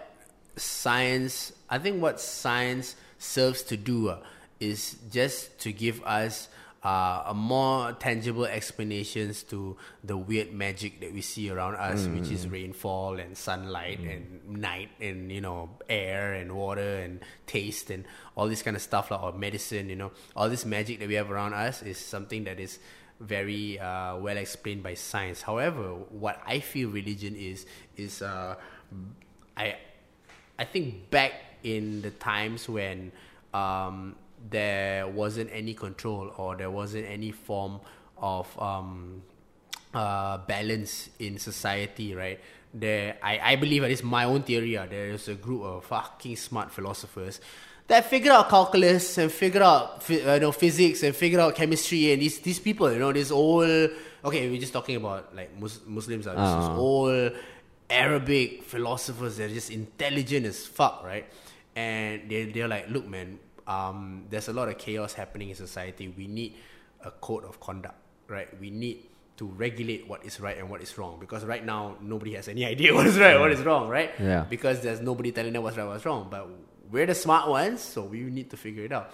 science, 0.56 1.52
I 1.68 1.78
think 1.82 2.00
what 2.00 2.20
science 2.20 2.94
serves 3.18 3.62
to 3.70 3.76
do 3.76 3.96
uh, 4.10 4.18
is 4.60 4.96
just 5.10 5.58
to 5.64 5.72
give 5.72 5.96
us 6.04 6.48
uh, 6.84 7.22
a 7.26 7.34
more 7.34 7.92
tangible 7.92 8.44
explanations 8.44 9.42
to 9.42 9.76
the 10.04 10.16
weird 10.16 10.52
magic 10.52 11.00
that 11.00 11.12
we 11.12 11.22
see 11.22 11.48
around 11.48 11.76
us, 11.76 12.06
which 12.06 12.30
is 12.30 12.46
rainfall 12.46 13.18
and 13.18 13.36
sunlight 13.36 14.00
and 14.00 14.46
night 14.46 14.90
and 15.00 15.32
you 15.32 15.40
know 15.40 15.70
air 15.88 16.34
and 16.34 16.52
water 16.52 16.96
and 16.98 17.20
taste 17.46 17.88
and 17.88 18.04
all 18.36 18.48
this 18.48 18.62
kind 18.62 18.76
of 18.76 18.82
stuff, 18.82 19.10
like, 19.10 19.22
or 19.22 19.32
medicine. 19.32 19.88
You 19.88 19.96
know, 19.96 20.12
all 20.36 20.50
this 20.50 20.66
magic 20.66 20.98
that 21.00 21.08
we 21.08 21.14
have 21.14 21.30
around 21.30 21.54
us 21.54 21.82
is 21.82 21.96
something 21.96 22.44
that 22.44 22.60
is 22.60 22.78
very 23.18 23.78
uh, 23.78 24.16
well 24.16 24.36
explained 24.36 24.82
by 24.82 24.92
science. 24.92 25.40
However, 25.40 25.94
what 26.10 26.42
I 26.46 26.60
feel 26.60 26.90
religion 26.90 27.34
is 27.34 27.64
is 27.96 28.20
uh, 28.20 28.56
I 29.56 29.76
I 30.58 30.64
think 30.64 31.10
back 31.10 31.32
in 31.62 32.02
the 32.02 32.10
times 32.10 32.68
when 32.68 33.10
um, 33.54 34.16
there 34.50 35.06
wasn't 35.08 35.50
any 35.52 35.74
control 35.74 36.32
or 36.36 36.56
there 36.56 36.70
wasn't 36.70 37.06
any 37.06 37.30
form 37.32 37.80
of 38.18 38.46
um, 38.60 39.22
uh, 39.94 40.38
balance 40.38 41.10
in 41.18 41.38
society, 41.38 42.14
right? 42.14 42.40
There, 42.72 43.16
I, 43.22 43.38
I 43.52 43.56
believe, 43.56 43.82
at 43.84 43.90
least 43.90 44.04
my 44.04 44.24
own 44.24 44.42
theory, 44.42 44.76
uh, 44.76 44.86
there 44.86 45.08
is 45.10 45.28
a 45.28 45.34
group 45.34 45.62
of 45.62 45.84
fucking 45.84 46.36
smart 46.36 46.72
philosophers 46.72 47.40
that 47.86 48.08
figure 48.10 48.32
out 48.32 48.48
calculus 48.48 49.18
and 49.18 49.30
figure 49.30 49.62
out 49.62 50.02
uh, 50.10 50.14
you 50.14 50.40
know, 50.40 50.50
physics 50.52 51.02
and 51.02 51.14
figure 51.14 51.38
out 51.38 51.54
chemistry 51.54 52.12
and 52.12 52.20
these 52.22 52.38
these 52.40 52.58
people, 52.58 52.90
you 52.92 52.98
know, 52.98 53.12
this 53.12 53.30
old. 53.30 53.90
Okay, 54.24 54.48
we're 54.50 54.58
just 54.60 54.72
talking 54.72 54.96
about 54.96 55.34
like 55.36 55.56
Mus- 55.60 55.80
Muslims 55.86 56.26
are 56.26 56.34
just 56.34 56.70
Ah. 56.70 56.76
old 56.76 57.32
Arabic 57.90 58.62
philosophers. 58.64 59.36
They're 59.36 59.48
just 59.48 59.70
intelligent 59.70 60.46
as 60.46 60.66
fuck, 60.66 61.02
right? 61.04 61.26
And 61.76 62.28
they 62.28 62.46
they're 62.46 62.68
like, 62.68 62.88
look, 62.88 63.06
man, 63.06 63.38
um, 63.66 64.24
there's 64.30 64.48
a 64.48 64.52
lot 64.52 64.68
of 64.68 64.78
chaos 64.78 65.12
happening 65.14 65.50
in 65.50 65.56
society. 65.56 66.08
We 66.08 66.26
need 66.26 66.54
a 67.04 67.10
code 67.10 67.44
of 67.44 67.60
conduct, 67.60 67.96
right? 68.28 68.48
We 68.60 68.70
need 68.70 69.06
to 69.36 69.46
regulate 69.46 70.06
what 70.08 70.24
is 70.24 70.38
right 70.38 70.56
and 70.58 70.70
what 70.70 70.80
is 70.80 70.96
wrong 70.96 71.18
because 71.18 71.44
right 71.44 71.64
now 71.64 71.96
nobody 72.00 72.34
has 72.34 72.46
any 72.46 72.64
idea 72.74 72.94
what 72.94 73.06
is 73.06 73.18
right, 73.18 73.38
what 73.38 73.50
is 73.50 73.60
wrong, 73.62 73.88
right? 73.88 74.12
Yeah. 74.20 74.46
Because 74.48 74.80
there's 74.80 75.00
nobody 75.00 75.32
telling 75.32 75.52
them 75.52 75.62
what's 75.62 75.76
right, 75.76 75.86
what's 75.86 76.04
wrong. 76.06 76.28
But 76.30 76.48
we're 76.90 77.06
the 77.06 77.14
smart 77.14 77.48
ones, 77.48 77.80
so 77.80 78.04
we 78.04 78.20
need 78.22 78.50
to 78.50 78.56
figure 78.56 78.84
it 78.84 78.92
out. 78.92 79.12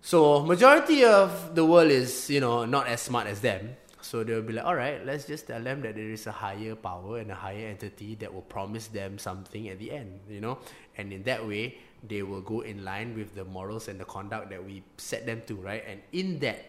So 0.00 0.42
majority 0.42 1.04
of 1.04 1.54
the 1.54 1.64
world 1.64 1.90
is, 1.90 2.28
you 2.28 2.40
know, 2.40 2.64
not 2.64 2.88
as 2.88 3.00
smart 3.00 3.28
as 3.28 3.40
them. 3.40 3.76
So 4.00 4.24
they'll 4.24 4.42
be 4.42 4.54
like, 4.54 4.66
all 4.66 4.74
right, 4.74 5.04
let's 5.06 5.26
just 5.26 5.46
tell 5.46 5.62
them 5.62 5.80
that 5.82 5.94
there 5.94 6.10
is 6.10 6.26
a 6.26 6.32
higher 6.32 6.74
power 6.74 7.18
and 7.18 7.30
a 7.30 7.36
higher 7.36 7.68
entity 7.68 8.16
that 8.16 8.34
will 8.34 8.42
promise 8.42 8.88
them 8.88 9.16
something 9.16 9.68
at 9.68 9.78
the 9.78 9.92
end, 9.92 10.18
you 10.28 10.40
know? 10.40 10.58
And 10.98 11.12
in 11.12 11.22
that 11.22 11.46
way, 11.46 11.78
they 12.08 12.22
will 12.22 12.40
go 12.40 12.60
in 12.60 12.84
line 12.84 13.14
with 13.16 13.34
the 13.34 13.44
morals 13.44 13.88
and 13.88 13.98
the 14.00 14.04
conduct 14.04 14.50
that 14.50 14.64
we 14.64 14.82
set 14.96 15.24
them 15.26 15.42
to, 15.46 15.54
right? 15.54 15.84
And 15.86 16.00
in 16.12 16.38
that, 16.40 16.64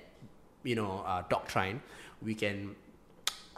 you 0.64 0.76
know, 0.76 1.03
uh, 1.05 1.23
doctrine, 1.30 1.81
we 2.22 2.35
can 2.35 2.76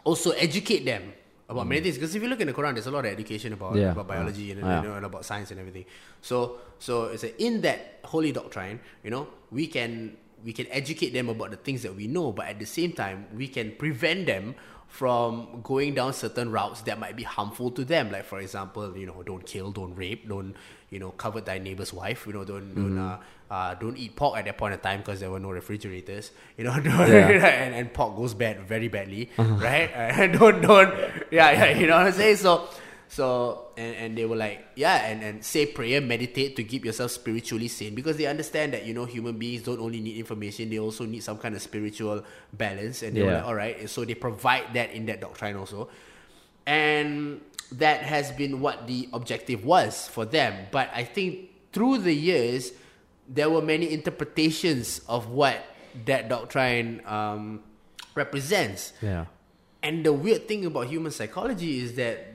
also 0.04 0.32
educate 0.32 0.86
them 0.86 1.14
about 1.50 1.68
many 1.68 1.82
things. 1.82 1.96
Because 1.96 2.16
if 2.16 2.24
you 2.24 2.30
look 2.30 2.40
in 2.42 2.48
the 2.48 2.54
Quran, 2.54 2.74
there's 2.74 2.88
a 2.88 2.92
lot 2.92 3.06
of 3.06 3.12
education 3.12 3.54
about, 3.54 3.76
Yeah. 3.76 3.92
about 3.92 4.08
biology 4.08 4.52
and, 4.52 4.62
Yeah. 4.62 4.82
you 4.82 4.88
know, 4.88 4.96
and 4.96 5.06
about 5.06 5.26
science 5.26 5.52
and 5.52 5.60
everything. 5.60 5.86
So, 6.22 6.58
so 6.80 7.06
it's 7.06 7.24
a, 7.24 7.44
in 7.44 7.62
that 7.62 8.00
holy 8.06 8.32
doctrine, 8.32 8.80
you 9.04 9.12
know, 9.12 9.28
we 9.52 9.68
can 9.68 10.18
we 10.44 10.54
can 10.54 10.68
educate 10.70 11.10
them 11.10 11.28
about 11.28 11.50
the 11.50 11.58
things 11.58 11.82
that 11.82 11.96
we 11.96 12.06
know, 12.06 12.32
but 12.32 12.46
at 12.46 12.60
the 12.60 12.68
same 12.68 12.92
time, 12.92 13.26
we 13.36 13.48
can 13.48 13.72
prevent 13.80 14.28
them 14.28 14.54
from 14.88 15.60
going 15.64 15.96
down 15.96 16.14
certain 16.14 16.52
routes 16.52 16.82
that 16.82 17.00
might 17.00 17.16
be 17.16 17.24
harmful 17.24 17.72
to 17.72 17.84
them. 17.84 18.12
Like 18.12 18.26
for 18.26 18.40
example, 18.40 18.96
you 18.96 19.08
know, 19.08 19.24
don't 19.24 19.44
kill, 19.44 19.72
don't 19.72 19.96
rape, 19.96 20.30
don't 20.30 20.54
you 20.96 21.00
know, 21.04 21.12
covet 21.12 21.46
thy 21.46 21.60
neighbor's 21.60 21.92
wife. 21.92 22.26
You 22.26 22.32
know, 22.32 22.46
don't 22.46 22.74
don't 22.74 22.98
uh, 22.98 23.20
uh, 23.52 23.76
don't 23.76 23.98
eat 23.98 24.16
pork 24.16 24.38
at 24.40 24.46
that 24.46 24.58
point 24.58 24.74
in 24.74 24.80
time 24.80 25.02
because 25.02 25.20
there 25.20 25.30
were 25.30 25.42
no 25.42 25.52
refrigerators. 25.52 26.32
You 26.58 26.64
know, 26.64 26.72
Yeah. 26.86 27.28
and, 27.64 27.76
and 27.76 27.94
pork 27.94 28.16
goes 28.16 28.34
bad 28.34 28.62
very 28.62 28.88
badly, 28.88 29.30
right? 29.38 29.92
Uh, 29.94 30.28
don't 30.28 30.62
don't 30.62 30.96
yeah 31.32 31.52
yeah 31.52 31.78
you 31.78 31.88
know 31.88 31.98
what 31.98 32.08
I'm 32.08 32.14
saying. 32.14 32.38
So 32.38 32.70
so 33.08 33.68
and, 33.78 33.96
and 33.96 34.18
they 34.18 34.26
were 34.26 34.36
like 34.36 34.66
yeah 34.76 35.06
and, 35.06 35.22
and 35.22 35.44
say 35.46 35.66
prayer 35.66 36.02
meditate 36.02 36.56
to 36.56 36.64
keep 36.64 36.84
yourself 36.84 37.12
spiritually 37.12 37.68
sane 37.68 37.94
because 37.94 38.18
they 38.18 38.26
understand 38.26 38.74
that 38.74 38.86
you 38.86 38.94
know 38.96 39.06
human 39.06 39.38
beings 39.38 39.62
don't 39.62 39.80
only 39.80 40.02
need 40.02 40.18
information 40.18 40.70
they 40.72 40.80
also 40.80 41.06
need 41.06 41.22
some 41.22 41.38
kind 41.38 41.54
of 41.54 41.62
spiritual 41.62 42.24
balance 42.52 43.04
and 43.04 43.16
they 43.16 43.22
were 43.22 43.32
like 43.34 43.46
all 43.46 43.54
right 43.54 43.80
and 43.80 43.90
so 43.90 44.04
they 44.04 44.16
provide 44.16 44.66
that 44.74 44.92
in 44.92 45.06
that 45.06 45.22
doctrine 45.22 45.56
also 45.56 45.88
and 46.66 47.40
that 47.72 48.02
has 48.04 48.32
been 48.34 48.62
what 48.62 48.86
the 48.88 49.10
objective 49.14 49.66
was 49.66 50.08
for 50.08 50.26
them 50.26 50.68
but 50.72 50.90
i 50.94 51.04
think 51.04 51.50
through 51.74 51.98
the 51.98 52.14
years 52.14 52.72
there 53.28 53.50
were 53.50 53.62
many 53.62 53.92
interpretations 53.92 55.02
of 55.08 55.30
what 55.30 55.58
that 56.06 56.30
doctrine 56.30 57.02
um, 57.06 57.62
represents 58.14 58.94
Yeah. 59.02 59.26
and 59.82 60.06
the 60.06 60.14
weird 60.14 60.48
thing 60.48 60.66
about 60.66 60.88
human 60.88 61.12
psychology 61.12 61.80
is 61.80 61.96
that 61.96 62.28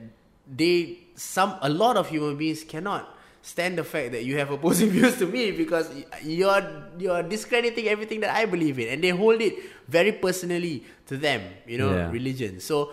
they 0.47 0.99
some 1.15 1.55
a 1.61 1.69
lot 1.69 1.95
of 1.97 2.09
human 2.09 2.35
beings 2.37 2.63
cannot 2.63 3.07
stand 3.41 3.77
the 3.77 3.83
fact 3.83 4.11
that 4.11 4.23
you 4.25 4.37
have 4.37 4.51
opposing 4.51 4.89
views 4.95 5.17
to 5.17 5.25
me 5.25 5.51
because 5.51 5.89
you're 6.23 6.61
you're 6.99 7.23
discrediting 7.23 7.87
everything 7.87 8.19
that 8.21 8.35
I 8.35 8.45
believe 8.45 8.77
in 8.79 8.87
and 8.89 9.03
they 9.03 9.09
hold 9.09 9.41
it 9.41 9.55
very 9.87 10.11
personally 10.11 10.83
to 11.07 11.17
them, 11.17 11.41
you 11.67 11.77
know, 11.77 11.89
Yeah. 11.93 12.11
religion. 12.11 12.59
So 12.59 12.91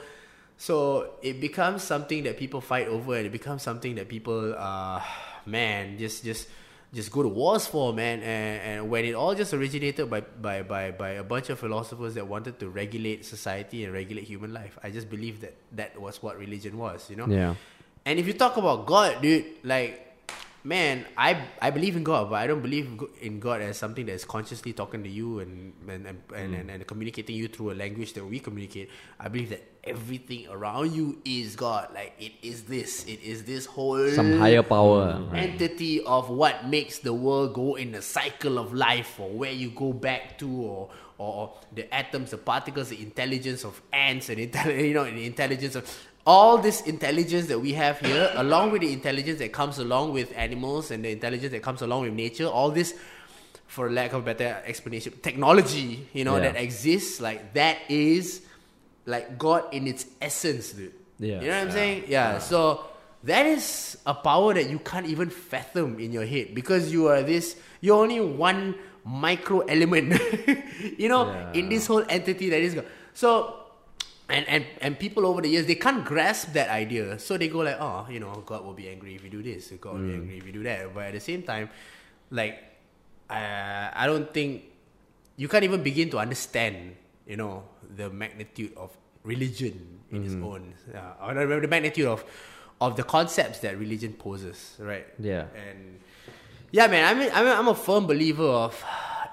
so 0.61 1.15
it 1.23 1.41
becomes 1.41 1.83
something 1.83 2.25
that 2.25 2.37
people 2.37 2.61
fight 2.61 2.89
over 2.89 3.15
and 3.17 3.25
it 3.27 3.33
becomes 3.33 3.63
something 3.63 3.95
that 3.95 4.09
people 4.09 4.55
uh 4.59 5.01
man 5.47 5.97
just 5.97 6.25
just 6.25 6.49
just 6.93 7.13
go 7.13 7.23
to 7.23 7.29
wars 7.29 7.67
for 7.67 7.93
man 7.93 8.21
and, 8.21 8.61
and 8.63 8.91
when 8.91 9.05
it 9.05 9.15
all 9.15 9.35
just 9.35 9.55
originated 9.55 10.11
by, 10.11 10.21
by 10.21 10.63
by 10.63 10.91
by 10.91 11.11
a 11.11 11.23
bunch 11.23 11.49
of 11.51 11.59
philosophers 11.59 12.15
that 12.15 12.27
wanted 12.27 12.59
to 12.59 12.69
regulate 12.69 13.25
society 13.25 13.85
and 13.85 13.93
regulate 13.93 14.25
human 14.25 14.53
life 14.53 14.79
i 14.83 14.91
just 14.91 15.09
believe 15.09 15.41
that 15.41 15.55
that 15.73 15.99
was 16.01 16.23
what 16.23 16.37
religion 16.39 16.77
was 16.77 17.09
you 17.09 17.17
know 17.17 17.27
Yeah. 17.27 17.55
and 18.05 18.19
if 18.19 18.27
you 18.27 18.33
talk 18.33 18.57
about 18.57 18.85
god 18.87 19.23
dude 19.23 19.47
like 19.65 20.08
man 20.65 21.05
i 21.17 21.41
i 21.63 21.71
believe 21.71 21.97
in 21.97 22.03
god 22.03 22.29
but 22.29 22.37
i 22.37 22.47
don't 22.47 22.63
believe 22.63 23.01
in 23.21 23.39
god 23.39 23.61
as 23.61 23.77
something 23.77 24.07
that 24.07 24.13
is 24.13 24.25
consciously 24.25 24.73
talking 24.73 25.03
to 25.03 25.09
you 25.09 25.41
and 25.41 25.73
and 25.89 26.07
and, 26.07 26.21
and, 26.35 26.55
and, 26.55 26.71
and 26.71 26.87
communicating 26.87 27.37
you 27.37 27.49
through 27.49 27.71
a 27.71 27.77
language 27.77 28.13
that 28.13 28.25
we 28.25 28.39
communicate 28.39 28.91
i 29.21 29.29
believe 29.29 29.51
that 29.51 29.63
everything 29.85 30.47
around 30.49 30.93
you 30.93 31.19
is 31.25 31.57
god 31.57 31.89
like 31.95 32.13
it 32.19 32.33
is 32.43 32.65
this 32.65 33.05
it 33.07 33.23
is 33.23 33.45
this 33.45 33.67
whole 33.67 34.09
Some 34.11 34.39
higher 34.39 34.63
power. 34.63 35.23
Right? 35.31 35.51
entity 35.51 36.03
of 36.03 36.29
what 36.29 36.67
makes 36.67 36.99
the 36.99 37.13
world 37.13 37.55
go 37.55 37.77
in 37.77 37.95
a 37.95 38.03
cycle 38.03 38.59
of 38.59 38.75
life 38.75 39.19
or 39.19 39.31
where 39.31 39.53
you 39.53 39.71
go 39.71 39.93
back 39.93 40.39
to 40.39 40.49
or 40.51 40.91
or 41.19 41.55
the 41.75 41.93
atoms 41.93 42.31
the 42.31 42.39
particles 42.39 42.91
the 42.91 43.01
intelligence 43.03 43.65
of 43.65 43.81
ants 43.93 44.29
and 44.29 44.39
you 44.67 44.95
know 44.95 45.05
the 45.05 45.27
intelligence 45.27 45.75
of 45.75 46.08
all 46.29 46.59
this 46.59 46.83
intelligence 46.83 47.47
that 47.49 47.59
we 47.59 47.73
have 47.73 47.99
here 48.01 48.31
along 48.37 48.71
with 48.71 48.83
the 48.83 48.93
intelligence 48.93 49.39
that 49.39 49.51
comes 49.51 49.79
along 49.79 50.13
with 50.13 50.29
animals 50.37 50.91
and 50.91 51.03
the 51.03 51.11
intelligence 51.11 51.53
that 51.53 51.63
comes 51.63 51.81
along 51.81 52.03
with 52.03 52.13
nature 52.13 52.45
all 52.47 52.71
this 52.71 52.93
for 53.67 53.91
lack 53.91 54.13
of 54.13 54.21
a 54.21 54.25
better 54.35 54.51
explanation 54.67 55.13
technology 55.23 56.07
you 56.13 56.25
know 56.29 56.37
Yeah. 56.37 56.53
that 56.53 56.57
exists 56.61 57.19
like 57.29 57.55
that 57.55 57.79
is 57.89 58.43
like 59.07 59.39
god 59.39 59.73
in 59.73 59.87
its 59.87 60.05
essence 60.21 60.73
dude 60.73 60.93
Yeah. 61.19 61.41
you 61.41 61.49
know 61.49 61.57
what 61.57 61.67
i'm 61.69 61.73
saying 61.73 62.05
yeah. 62.09 62.39
so 62.39 62.85
that 63.25 63.47
is 63.47 63.97
a 64.05 64.13
power 64.15 64.53
that 64.53 64.69
you 64.69 64.79
can't 64.91 65.07
even 65.07 65.31
fathom 65.31 65.99
in 65.99 66.13
your 66.13 66.27
head 66.27 66.55
because 66.55 66.93
you 66.93 67.09
are 67.09 67.23
this 67.23 67.57
you're 67.81 67.97
only 68.05 68.21
one 68.21 68.75
micro 69.05 69.61
element 69.61 70.13
you 71.03 71.09
know 71.09 71.23
in 71.55 71.69
this 71.73 71.87
whole 71.87 72.05
entity 72.09 72.51
that 72.51 72.61
is 72.61 72.75
God. 72.75 72.85
so 73.15 73.57
and, 74.29 74.47
and 74.49 74.65
and 74.81 74.99
people 74.99 75.25
over 75.27 75.41
the 75.41 75.49
years 75.49 75.67
they 75.67 75.75
can't 75.75 76.05
grasp 76.05 76.53
that 76.53 76.69
idea 76.69 77.19
so 77.19 77.37
they 77.39 77.49
go 77.49 77.61
like 77.61 77.77
oh 77.81 78.07
you 78.11 78.21
know 78.21 78.43
god 78.45 78.65
will 78.65 78.75
be 78.75 78.89
angry 78.89 79.15
if 79.15 79.25
you 79.25 79.31
do 79.31 79.43
this 79.43 79.73
god 79.81 79.95
will 79.95 80.07
be 80.07 80.15
angry 80.15 80.37
if 80.39 80.45
you 80.47 80.53
do 80.53 80.63
that 80.63 80.93
but 80.95 81.05
at 81.07 81.15
the 81.15 81.21
same 81.21 81.43
time 81.43 81.69
like 82.31 82.59
uh, 83.31 83.89
i 83.95 84.05
don't 84.07 84.33
think 84.35 84.65
you 85.37 85.49
can't 85.49 85.65
even 85.65 85.83
begin 85.83 86.11
to 86.11 86.19
understand 86.19 86.95
you 87.29 87.37
know, 87.37 87.63
the 87.97 88.09
magnitude 88.09 88.73
of 88.75 88.89
religion 89.23 90.01
in 90.11 90.25
its 90.25 90.33
Mm-hmm. 90.33 90.45
own, 90.45 90.73
uh, 90.95 91.27
or 91.29 91.35
the, 91.35 91.61
the 91.61 91.69
magnitude 91.69 92.07
of 92.07 92.25
of 92.81 92.97
the 92.97 93.03
concepts 93.03 93.59
that 93.61 93.77
religion 93.79 94.15
poses, 94.15 94.77
right? 94.81 95.05
Yeah. 95.21 95.45
And 95.53 96.01
yeah, 96.73 96.87
man, 96.87 97.05
I'm 97.05 97.21
a, 97.21 97.29
I'm 97.31 97.47
a, 97.47 97.51
I'm 97.51 97.69
a 97.69 97.75
firm 97.75 98.07
believer 98.07 98.49
of 98.49 98.83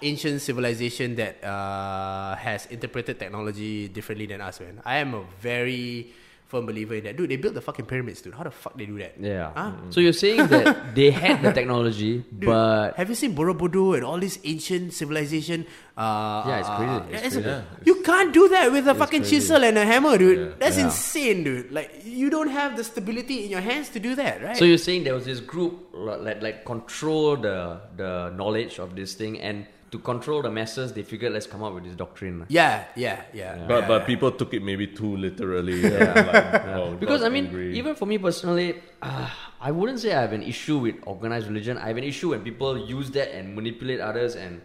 ancient 0.06 0.42
civilization 0.42 1.16
that 1.18 1.44
uh, 1.44 2.36
has 2.36 2.66
interpreted 2.68 3.18
technology 3.20 3.88
differently 3.90 4.26
than 4.28 4.42
us, 4.42 4.60
man. 4.60 4.82
I 4.86 4.98
am 4.98 5.14
a 5.14 5.24
very 5.42 6.14
firm 6.46 6.68
believer 6.70 6.94
in 6.94 7.04
that. 7.04 7.18
Dude, 7.18 7.28
they 7.30 7.38
built 7.42 7.56
the 7.58 7.62
fucking 7.62 7.86
pyramids, 7.90 8.22
dude. 8.22 8.36
How 8.38 8.44
the 8.46 8.52
fuck 8.54 8.78
they 8.78 8.86
do 8.86 9.00
that? 9.02 9.18
Yeah. 9.20 9.50
Huh? 9.56 9.72
So 9.90 9.98
you're 10.00 10.14
saying 10.14 10.46
that 10.54 10.94
they 10.96 11.10
had 11.10 11.42
the 11.42 11.52
technology, 11.52 12.22
Dude, 12.22 12.46
but 12.46 12.94
have 13.02 13.10
you 13.10 13.16
seen 13.16 13.34
Borobudur 13.36 13.96
and 13.98 14.04
all 14.06 14.20
this 14.22 14.38
ancient 14.46 14.94
civilization? 14.94 15.66
Uh, 15.98 16.46
Yeah, 16.46 16.60
it's 16.62 16.70
crazy. 16.70 16.92
uh, 16.94 17.04
It's 17.10 17.36
it's- 17.36 17.44
crazy. 17.44 17.82
You 17.90 17.96
can't 18.06 18.30
do 18.32 18.48
that 18.50 18.72
with 18.72 18.86
a 18.88 18.94
fucking 18.94 19.22
crazy. 19.26 19.38
chisel 19.42 19.64
and 19.66 19.76
a 19.76 19.86
hammer, 19.90 20.20
dude. 20.22 20.38
Yeah. 20.38 20.54
That's 20.62 20.78
Yeah. 20.78 20.86
insane, 20.86 21.44
dude. 21.50 21.72
Like 21.74 22.06
you 22.06 22.30
don't 22.30 22.54
have 22.54 22.78
the 22.78 22.84
stability 22.84 23.46
in 23.46 23.50
your 23.50 23.62
hands 23.62 23.90
to 23.98 24.00
do 24.00 24.14
that, 24.14 24.44
right? 24.46 24.56
So 24.56 24.66
you're 24.70 24.78
saying 24.78 25.04
there 25.04 25.16
was 25.18 25.26
this 25.26 25.40
group 25.42 25.90
li- 25.98 26.22
like 26.22 26.44
like 26.46 26.58
control 26.64 27.38
the 27.42 27.82
the 27.98 28.30
knowledge 28.38 28.78
of 28.78 28.94
this 28.96 29.16
thing 29.18 29.42
and 29.42 29.66
to 29.92 30.00
control 30.00 30.42
the 30.42 30.50
masses 30.52 30.92
they 30.94 31.04
figured 31.04 31.32
let's 31.34 31.48
come 31.48 31.64
up 31.64 31.74
with 31.74 31.84
this 31.86 31.96
doctrine. 31.96 32.46
yeah, 32.50 32.86
yeah, 32.96 33.22
yeah. 33.34 33.66
But 33.68 33.82
yeah, 33.82 33.88
but 33.88 34.02
yeah. 34.02 34.06
people 34.08 34.32
took 34.32 34.54
it 34.54 34.64
maybe 34.64 34.88
too 34.88 35.16
literally. 35.16 35.82
Yeah. 35.82 36.14
like, 36.32 36.66
oh, 36.76 36.96
Because 37.00 37.22
got 37.22 37.28
I 37.28 37.30
mean, 37.30 37.46
angry. 37.48 37.78
even 37.78 37.96
for 37.96 38.06
me 38.06 38.18
personally, 38.18 38.82
uh, 39.02 39.30
I 39.62 39.72
wouldn't 39.72 40.00
say 40.00 40.14
I 40.14 40.22
have 40.22 40.34
an 40.34 40.44
issue 40.44 40.80
with 40.80 40.96
organized 41.06 41.48
religion. 41.48 41.78
I 41.78 41.88
have 41.88 41.98
an 41.98 42.04
issue 42.04 42.30
when 42.32 42.42
people 42.42 42.78
use 42.78 43.12
that 43.12 43.34
and 43.36 43.56
manipulate 43.56 44.00
others 44.00 44.36
and 44.36 44.62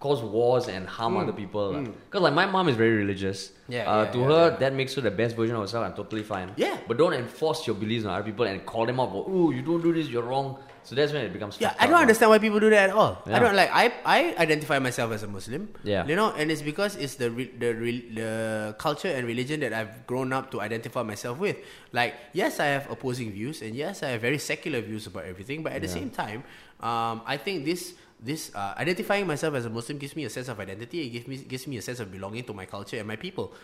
cause 0.00 0.20
wars 0.22 0.68
and 0.68 0.86
harm 0.86 1.16
other 1.16 1.32
people. 1.32 1.80
Because 1.80 2.20
like 2.20 2.34
my 2.34 2.44
mom 2.44 2.68
is 2.68 2.76
very 2.76 2.92
religious. 2.96 3.52
Yeah, 3.68 3.88
Uh, 3.90 4.04
yeah, 4.04 4.10
to 4.12 4.18
yeah, 4.18 4.24
her, 4.26 4.50
yeah. 4.50 4.56
that 4.58 4.74
makes 4.74 4.94
her 4.96 5.00
the 5.00 5.10
best 5.10 5.34
version 5.36 5.54
of 5.56 5.62
herself. 5.62 5.86
I'm 5.86 5.94
totally 5.94 6.22
fine. 6.24 6.52
Yeah. 6.56 6.76
But 6.86 6.98
don't 6.98 7.14
enforce 7.14 7.66
your 7.66 7.76
beliefs 7.76 8.04
on 8.04 8.12
other 8.12 8.24
people 8.24 8.44
and 8.44 8.66
call 8.66 8.84
them 8.84 9.00
out. 9.00 9.10
Oh, 9.14 9.50
you 9.50 9.62
don't 9.62 9.80
do 9.82 9.94
this. 9.94 10.08
You're 10.08 10.24
wrong. 10.24 10.58
So 10.84 10.94
that's 10.94 11.12
when 11.16 11.24
it 11.24 11.32
becomes. 11.32 11.56
Yeah, 11.58 11.72
I 11.80 11.88
don't 11.88 11.96
understand 11.96 12.28
why 12.28 12.38
people 12.38 12.60
do 12.60 12.68
that 12.68 12.90
at 12.90 12.94
all. 12.94 13.24
I 13.24 13.40
don't 13.40 13.56
like. 13.56 13.72
I 13.72 13.88
I 14.04 14.18
identify 14.36 14.78
myself 14.78 15.12
as 15.16 15.24
a 15.24 15.28
Muslim. 15.28 15.72
Yeah. 15.82 16.04
you 16.04 16.12
know, 16.14 16.36
and 16.36 16.52
it's 16.52 16.60
because 16.60 16.94
it's 17.00 17.16
the 17.16 17.32
re, 17.32 17.48
the 17.48 17.72
re, 17.72 18.04
the 18.12 18.30
culture 18.76 19.08
and 19.08 19.26
religion 19.26 19.60
that 19.64 19.72
I've 19.72 20.06
grown 20.06 20.32
up 20.36 20.52
to 20.52 20.60
identify 20.60 21.02
myself 21.02 21.40
with. 21.40 21.56
Like, 21.96 22.14
yes, 22.36 22.60
I 22.60 22.76
have 22.76 22.84
opposing 22.92 23.32
views, 23.32 23.64
and 23.64 23.72
yes, 23.74 24.04
I 24.04 24.12
have 24.12 24.20
very 24.20 24.36
secular 24.36 24.84
views 24.84 25.08
about 25.08 25.24
everything. 25.24 25.64
But 25.64 25.72
at 25.72 25.80
the 25.80 25.88
same 25.88 26.10
time, 26.12 26.44
um, 26.84 27.24
I 27.24 27.40
think 27.40 27.64
this 27.64 27.96
this 28.20 28.52
uh, 28.52 28.76
identifying 28.76 29.26
myself 29.26 29.56
as 29.56 29.64
a 29.64 29.72
Muslim 29.72 29.96
gives 29.96 30.12
me 30.14 30.28
a 30.28 30.30
sense 30.30 30.52
of 30.52 30.60
identity. 30.60 31.08
It 31.08 31.10
gives 31.16 31.26
me 31.26 31.36
gives 31.48 31.64
me 31.66 31.80
a 31.80 31.82
sense 31.82 31.96
of 31.96 32.12
belonging 32.12 32.44
to 32.44 32.52
my 32.52 32.68
culture 32.68 33.00
and 33.00 33.08
my 33.08 33.16
people, 33.16 33.56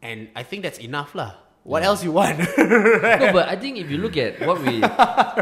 and 0.00 0.32
I 0.32 0.42
think 0.42 0.64
that's 0.64 0.80
enough, 0.80 1.12
lah. 1.12 1.36
What 1.64 1.84
else 1.84 2.02
you 2.02 2.10
want? 2.10 2.38
no, 2.58 3.30
but 3.32 3.48
I 3.48 3.54
think 3.54 3.78
if 3.78 3.88
you 3.88 3.98
look 3.98 4.16
at 4.16 4.40
what 4.44 4.60
we 4.60 4.80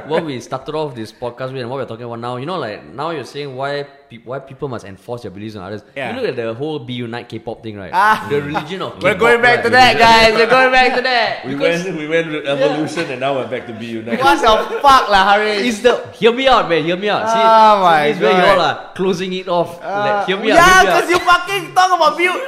what 0.05 0.25
we 0.25 0.39
started 0.41 0.75
off 0.75 0.95
this 0.95 1.13
podcast 1.13 1.53
with 1.53 1.63
and 1.63 1.71
what 1.71 1.81
we're 1.81 1.87
talking 1.87 2.05
about 2.05 2.21
now, 2.21 2.37
you 2.37 2.45
know, 2.45 2.59
like 2.59 2.85
now 2.85 3.09
you're 3.09 3.25
saying 3.25 3.57
why 3.57 3.87
pe- 4.11 4.19
why 4.25 4.39
people 4.41 4.69
must 4.69 4.85
enforce 4.85 5.23
their 5.23 5.31
beliefs 5.31 5.57
on 5.57 5.63
others. 5.63 5.83
Yeah. 5.97 6.11
You 6.11 6.21
look 6.21 6.29
at 6.31 6.37
the 6.37 6.53
whole 6.53 6.79
Be 6.81 6.95
Unite 6.95 7.29
K-pop 7.29 7.63
thing, 7.63 7.77
right? 7.77 7.93
Ah. 7.95 8.27
The 8.29 8.43
religion 8.43 8.83
of 8.83 9.03
We're 9.03 9.15
going 9.15 9.41
back 9.41 9.59
right? 9.59 9.65
to 9.65 9.71
that, 9.71 9.99
guys. 9.99 10.35
We're 10.35 10.51
going 10.51 10.73
back 10.73 10.97
to 10.97 11.03
that. 11.03 11.47
we 11.47 11.55
went 11.55 11.97
we 11.97 12.09
went 12.09 12.31
with 12.33 12.47
evolution 12.47 13.11
and 13.11 13.21
now 13.21 13.37
we're 13.37 13.49
back 13.49 13.67
to 13.69 13.73
be 13.73 13.87
united. 13.87 14.21
What 14.21 14.43
the 14.43 14.81
fuck, 14.81 15.09
lah, 15.09 15.35
Haresh? 15.35 15.63
Is 15.65 15.83
the 15.83 15.97
hear 16.13 16.33
me 16.33 16.49
out, 16.49 16.69
man? 16.69 16.85
Hear 16.85 16.97
me 16.97 17.09
out. 17.09 17.31
See, 17.31 17.39
Oh 17.39 17.83
my 17.83 18.13
see, 18.13 18.19
this 18.19 18.23
where 18.23 18.33
God. 18.33 18.45
you 18.45 18.51
all 18.53 18.61
are 18.61 18.93
closing 18.95 19.33
it 19.33 19.49
off. 19.49 19.81
like, 19.81 20.27
hear 20.27 20.37
me 20.39 20.49
yeah, 20.49 20.59
out. 20.59 20.67
hear 20.67 20.77
me 20.83 20.87
because 20.91 21.05
out. 21.05 21.11
you 21.11 21.19
fucking 21.31 21.75
talk 21.75 21.91
about 21.97 22.19
mute. 22.19 22.43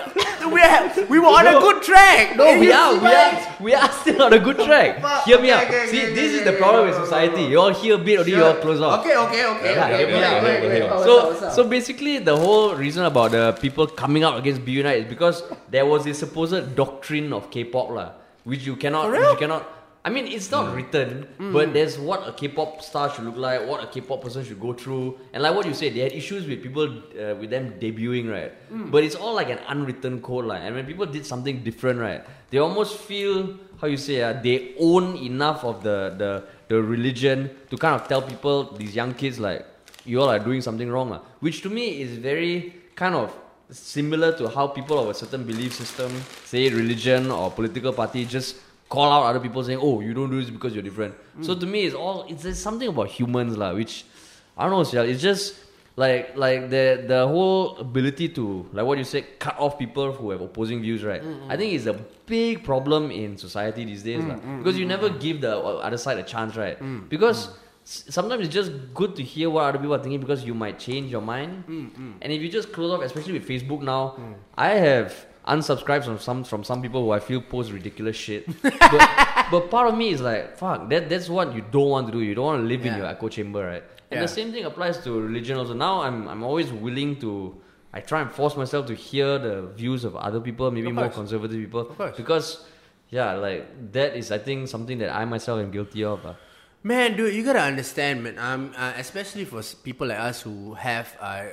we 0.53 0.61
have, 0.61 1.09
we 1.09 1.19
were 1.19 1.27
on 1.27 1.47
a 1.47 1.53
good 1.61 1.83
track. 1.83 2.37
No, 2.37 2.59
we 2.59 2.73
are, 2.73 2.95
we 2.99 3.07
are, 3.07 3.57
we 3.61 3.75
are 3.75 3.91
still 3.93 4.23
on 4.23 4.33
a 4.33 4.39
good 4.39 4.57
track. 4.57 5.01
Fuck, 5.01 5.25
hear 5.25 5.41
me 5.41 5.53
okay, 5.53 5.53
out. 5.53 5.69
okay, 5.69 5.87
See, 5.87 6.03
okay, 6.03 6.15
this 6.15 6.29
okay, 6.31 6.39
is 6.39 6.45
the 6.45 6.53
problem 6.59 6.87
with 6.87 6.97
society. 6.97 7.43
You 7.45 7.61
all 7.61 7.73
hear 7.73 7.95
a 7.95 7.99
bit, 7.99 8.21
only 8.21 8.33
you 8.33 8.45
all 8.45 8.55
close 8.55 8.81
off. 8.81 9.01
Okay, 9.01 9.17
okay, 9.17 9.47
okay. 9.47 9.75
Yeah, 9.75 9.85
okay, 9.87 9.97
hear 9.99 10.07
me 10.07 10.15
okay, 10.15 10.39
okay, 10.39 10.67
okay, 10.67 10.83
okay. 10.83 11.05
So, 11.05 11.51
so 11.55 11.69
basically, 11.69 12.19
the 12.19 12.37
whole 12.37 12.75
reason 12.75 13.05
about 13.05 13.31
the 13.33 13.57
people 13.61 13.87
coming 13.87 14.25
out 14.25 14.39
against 14.39 14.65
Be 14.65 14.73
Unite 14.73 14.99
is 15.03 15.09
because 15.09 15.43
there 15.71 15.87
was 15.87 16.07
a 16.07 16.15
supposed 16.15 16.75
doctrine 16.75 17.33
of 17.33 17.51
K-pop, 17.51 17.91
lah, 17.91 18.13
which 18.45 18.67
you 18.67 18.77
cannot, 18.77 19.11
which 19.11 19.21
you 19.21 19.37
cannot. 19.37 19.69
I 20.05 20.11
mean, 20.11 20.27
it's 20.27 20.51
not 20.51 20.75
written, 20.75 21.29
but 21.53 21.73
there's 21.73 21.97
what 21.97 22.27
a 22.27 22.33
K-pop 22.33 22.83
star 22.83 23.09
should 23.15 23.25
look 23.25 23.37
like, 23.37 23.65
what 23.69 23.85
a 23.85 23.87
K-pop 23.87 24.21
person 24.21 24.45
should 24.45 24.59
go 24.59 24.73
through, 24.73 25.17
and 25.33 25.45
like 25.45 25.55
what 25.55 25.65
you 25.65 25.75
said, 25.75 25.95
they 25.95 26.01
had 26.01 26.13
issues 26.13 26.45
with 26.45 26.61
people, 26.61 26.91
uh, 26.91 27.37
with 27.39 27.51
them 27.51 27.75
debuting, 27.79 28.29
right? 28.29 28.51
But 28.91 29.05
it's 29.05 29.15
all 29.15 29.35
like 29.35 29.49
an 29.49 29.61
unwritten 29.69 30.21
code, 30.21 30.47
like, 30.47 30.63
and 30.63 30.75
when 30.75 30.87
people 30.87 31.07
did 31.07 31.25
something 31.25 31.63
different, 31.63 32.01
right, 32.01 32.27
they 32.51 32.59
almost 32.59 32.97
feel 32.99 33.55
how 33.81 33.87
you 33.87 33.97
say, 33.97 34.23
uh, 34.23 34.33
they 34.33 34.75
own 34.81 35.17
enough 35.19 35.63
of 35.65 35.85
the 35.85 36.15
the 36.19 36.45
the 36.67 36.83
religion 36.83 37.51
to 37.71 37.77
kind 37.77 37.95
of 37.95 38.09
tell 38.09 38.23
people, 38.23 38.75
these 38.75 38.97
young 38.97 39.15
kids, 39.15 39.39
like, 39.39 39.65
you 40.05 40.21
all 40.21 40.29
are 40.29 40.39
doing 40.39 40.61
something 40.61 40.91
wrong, 40.91 41.21
which 41.41 41.63
to 41.63 41.71
me 41.71 42.03
is 42.03 42.19
very 42.19 42.75
kind 42.95 43.15
of 43.15 43.35
similar 43.71 44.37
to 44.37 44.49
how 44.49 44.67
people 44.67 44.99
of 44.99 45.09
a 45.09 45.15
certain 45.15 45.45
belief 45.45 45.75
system, 45.75 46.13
say 46.45 46.69
religion 46.69 47.31
or 47.31 47.51
political 47.51 47.93
party, 47.93 48.25
just 48.25 48.57
call 48.89 49.11
out 49.11 49.25
other 49.25 49.41
people 49.41 49.65
saying, 49.65 49.79
"Oh, 49.81 50.01
you 50.01 50.13
don't 50.15 50.31
do 50.31 50.41
this 50.41 50.51
because 50.51 50.75
you're 50.75 50.83
different." 50.83 51.15
So 51.41 51.55
mm. 51.55 51.61
to 51.61 51.67
me, 51.67 51.85
it's 51.87 51.95
all 51.95 52.27
it's 52.29 52.43
there's 52.43 52.61
something 52.61 52.89
about 52.89 53.09
humans, 53.09 53.57
lah, 53.57 53.73
which 53.75 54.05
I 54.57 54.69
don't 54.69 54.73
know, 54.73 54.85
Sial, 54.85 55.09
it's 55.09 55.23
just 55.23 55.57
like 55.97 56.37
like 56.37 56.69
the 56.69 57.05
the 57.07 57.27
whole 57.27 57.77
ability 57.79 58.29
to 58.31 58.69
like 58.73 58.85
what 58.85 58.99
you 58.99 59.05
said, 59.05 59.39
cut 59.39 59.59
off 59.59 59.79
people 59.79 60.13
who 60.13 60.31
have 60.31 60.41
opposing 60.41 60.81
views, 60.83 61.05
right? 61.05 61.23
I 61.49 61.57
think 61.57 61.73
it's 61.73 61.87
a 61.87 61.95
big 62.27 62.65
problem 62.65 63.11
in 63.11 63.37
society 63.37 63.85
these 63.85 64.03
days, 64.03 64.23
mm, 64.23 64.29
lah, 64.29 64.37
mm, 64.37 64.59
because 64.59 64.79
you 64.79 64.85
never 64.85 65.09
give 65.09 65.41
the 65.41 65.57
other 65.57 65.97
side 65.99 66.19
a 66.19 66.23
chance, 66.23 66.57
right? 66.57 66.77
Because 67.09 67.49
sometimes 67.85 68.47
it's 68.47 68.55
just 68.55 68.73
good 68.95 69.17
to 69.17 69.23
hear 69.23 69.51
what 69.51 69.65
other 69.65 69.79
people 69.79 69.95
are 69.95 70.03
thinking 70.03 70.21
because 70.21 70.45
you 70.45 70.55
might 70.55 70.79
change 70.79 71.11
your 71.11 71.21
mind. 71.21 71.65
Mm, 71.67 71.91
mm. 71.97 72.15
And 72.23 72.33
if 72.33 72.41
you 72.43 72.49
just 72.49 72.73
close 72.73 72.91
off, 72.93 73.03
especially 73.03 73.33
with 73.33 73.49
Facebook 73.49 73.83
now, 73.83 74.17
mm. 74.19 74.35
I 74.57 74.71
have 74.71 75.27
unsubscribed 75.47 76.05
from 76.05 76.19
some 76.19 76.45
from 76.45 76.63
some 76.63 76.81
people 76.81 77.03
who 77.05 77.11
I 77.11 77.19
feel 77.19 77.41
post 77.43 77.73
ridiculous 77.73 78.17
shit. 78.17 78.47
but, 78.63 79.47
but 79.51 79.71
part 79.71 79.89
of 79.89 79.97
me 79.97 80.11
is 80.11 80.21
like, 80.21 80.57
fuck, 80.57 80.89
that 80.91 81.09
that's 81.09 81.29
what 81.29 81.55
you 81.55 81.65
don't 81.71 81.89
want 81.89 82.07
to 82.07 82.13
do. 82.13 82.21
You 82.21 82.35
don't 82.35 82.47
want 82.47 82.63
to 82.63 82.67
live 82.67 82.87
in 82.87 82.97
your 82.97 83.07
echo 83.07 83.29
chamber, 83.29 83.67
right? 83.67 83.83
And 84.11 84.19
Yeah. 84.19 84.23
the 84.23 84.29
same 84.29 84.53
thing 84.53 84.65
applies 84.65 84.99
to 85.05 85.21
religion 85.21 85.57
also. 85.59 85.75
Now 85.75 86.03
I'm 86.03 86.29
I'm 86.29 86.43
always 86.45 86.71
willing 86.71 87.17
to 87.21 87.61
I 87.95 88.01
try 88.01 88.21
and 88.23 88.31
force 88.31 88.57
myself 88.57 88.87
to 88.87 88.95
hear 88.95 89.39
the 89.39 89.67
views 89.77 90.05
of 90.05 90.17
other 90.17 90.41
people, 90.41 90.71
maybe 90.71 90.93
more 90.93 91.09
conservative 91.09 91.59
people. 91.59 91.81
Of 91.81 91.97
course. 91.97 92.17
Because 92.17 92.65
yeah, 93.11 93.33
like 93.35 93.93
that 93.93 94.17
is 94.17 94.31
I 94.31 94.39
think 94.39 94.69
something 94.69 94.99
that 94.99 95.11
I 95.15 95.25
myself 95.25 95.61
am 95.61 95.71
guilty 95.71 96.05
of. 96.05 96.25
ah. 96.25 96.37
Man, 96.85 97.17
dude, 97.17 97.35
you 97.35 97.45
gotta 97.45 97.61
understand, 97.61 98.25
man. 98.25 98.39
Um, 98.39 98.73
uh, 98.77 98.93
especially 98.97 99.45
for 99.45 99.63
people 99.85 100.09
like 100.09 100.19
us 100.19 100.43
who 100.43 100.75
have 100.75 101.17
uh, 101.21 101.25
uh, 101.25 101.47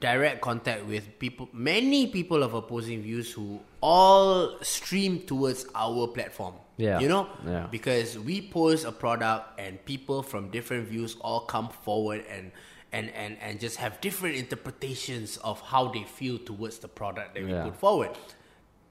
direct 0.00 0.40
contact 0.40 0.86
with 0.86 1.18
people, 1.18 1.48
many 1.52 2.06
people 2.06 2.42
of 2.42 2.54
opposing 2.54 3.02
views 3.02 3.30
who 3.32 3.60
all 3.82 4.58
stream 4.62 5.20
towards 5.20 5.66
our 5.74 6.06
platform. 6.08 6.54
Yeah. 6.76 6.98
you 6.98 7.08
know, 7.08 7.28
Yeah. 7.46 7.68
because 7.70 8.18
we 8.18 8.48
post 8.50 8.84
a 8.84 8.90
product 8.90 9.60
and 9.60 9.78
people 9.84 10.24
from 10.24 10.48
different 10.50 10.88
views 10.88 11.16
all 11.20 11.40
come 11.40 11.68
forward 11.68 12.24
and. 12.30 12.50
And, 12.92 13.10
and, 13.10 13.36
and 13.40 13.58
just 13.58 13.78
have 13.78 14.00
different 14.00 14.36
interpretations 14.36 15.36
of 15.38 15.60
how 15.62 15.88
they 15.88 16.04
feel 16.04 16.38
towards 16.38 16.78
the 16.78 16.86
product 16.86 17.34
that 17.34 17.42
we 17.42 17.50
Yeah. 17.50 17.64
put 17.64 17.74
forward. 17.74 18.10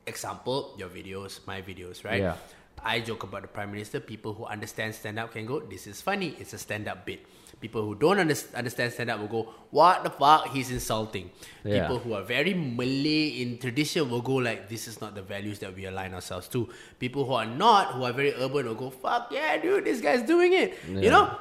Example, 0.06 0.76
your 0.78 0.90
videos, 0.90 1.40
my 1.48 1.62
videos, 1.62 2.04
right? 2.04 2.20
Yeah. 2.20 2.36
I 2.84 3.00
joke 3.00 3.24
about 3.24 3.44
the 3.44 3.48
prime 3.48 3.72
minister. 3.72 4.00
People 4.00 4.34
who 4.34 4.46
understand 4.46 4.94
stand 4.94 5.18
up 5.18 5.32
can 5.32 5.46
go, 5.46 5.60
"This 5.60 5.88
is 5.88 6.02
funny. 6.02 6.36
It's 6.40 6.54
a 6.54 6.58
stand 6.58 6.88
up 6.88 7.06
bit." 7.06 7.26
People 7.62 7.84
who 7.84 7.96
don't 7.96 8.20
under- 8.20 8.36
understand 8.56 8.92
stand 8.92 9.10
up 9.10 9.20
will 9.20 9.28
go, 9.28 9.54
"What 9.72 10.04
the 10.04 10.10
fuck? 10.10 10.48
He's 10.52 10.70
insulting." 10.70 11.32
Yeah. 11.64 11.82
People 11.82 12.00
who 12.00 12.14
are 12.14 12.24
very 12.24 12.54
Malay 12.54 13.42
in 13.42 13.58
tradition 13.58 14.10
will 14.10 14.22
go 14.22 14.36
like, 14.36 14.68
"This 14.68 14.88
is 14.88 15.00
not 15.00 15.16
the 15.16 15.22
values 15.22 15.60
that 15.60 15.74
we 15.76 15.86
align 15.86 16.14
ourselves 16.14 16.48
to." 16.50 16.68
People 17.00 17.26
who 17.26 17.34
are 17.34 17.46
not, 17.46 17.94
who 17.94 18.04
are 18.04 18.12
very 18.12 18.34
urban, 18.36 18.68
will 18.68 18.76
go, 18.76 18.90
"Fuck 18.90 19.32
yeah, 19.32 19.58
dude, 19.58 19.86
this 19.86 20.02
guy's 20.02 20.24
doing 20.24 20.52
it." 20.54 20.78
You 20.90 21.10
know. 21.10 21.40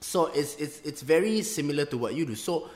So 0.00 0.26
it's 0.32 0.56
it's 0.56 0.80
it's 0.80 1.02
very 1.02 1.42
similar 1.42 1.84
to 1.84 1.98
what 1.98 2.14
you 2.14 2.24
do. 2.24 2.34
So 2.34 2.70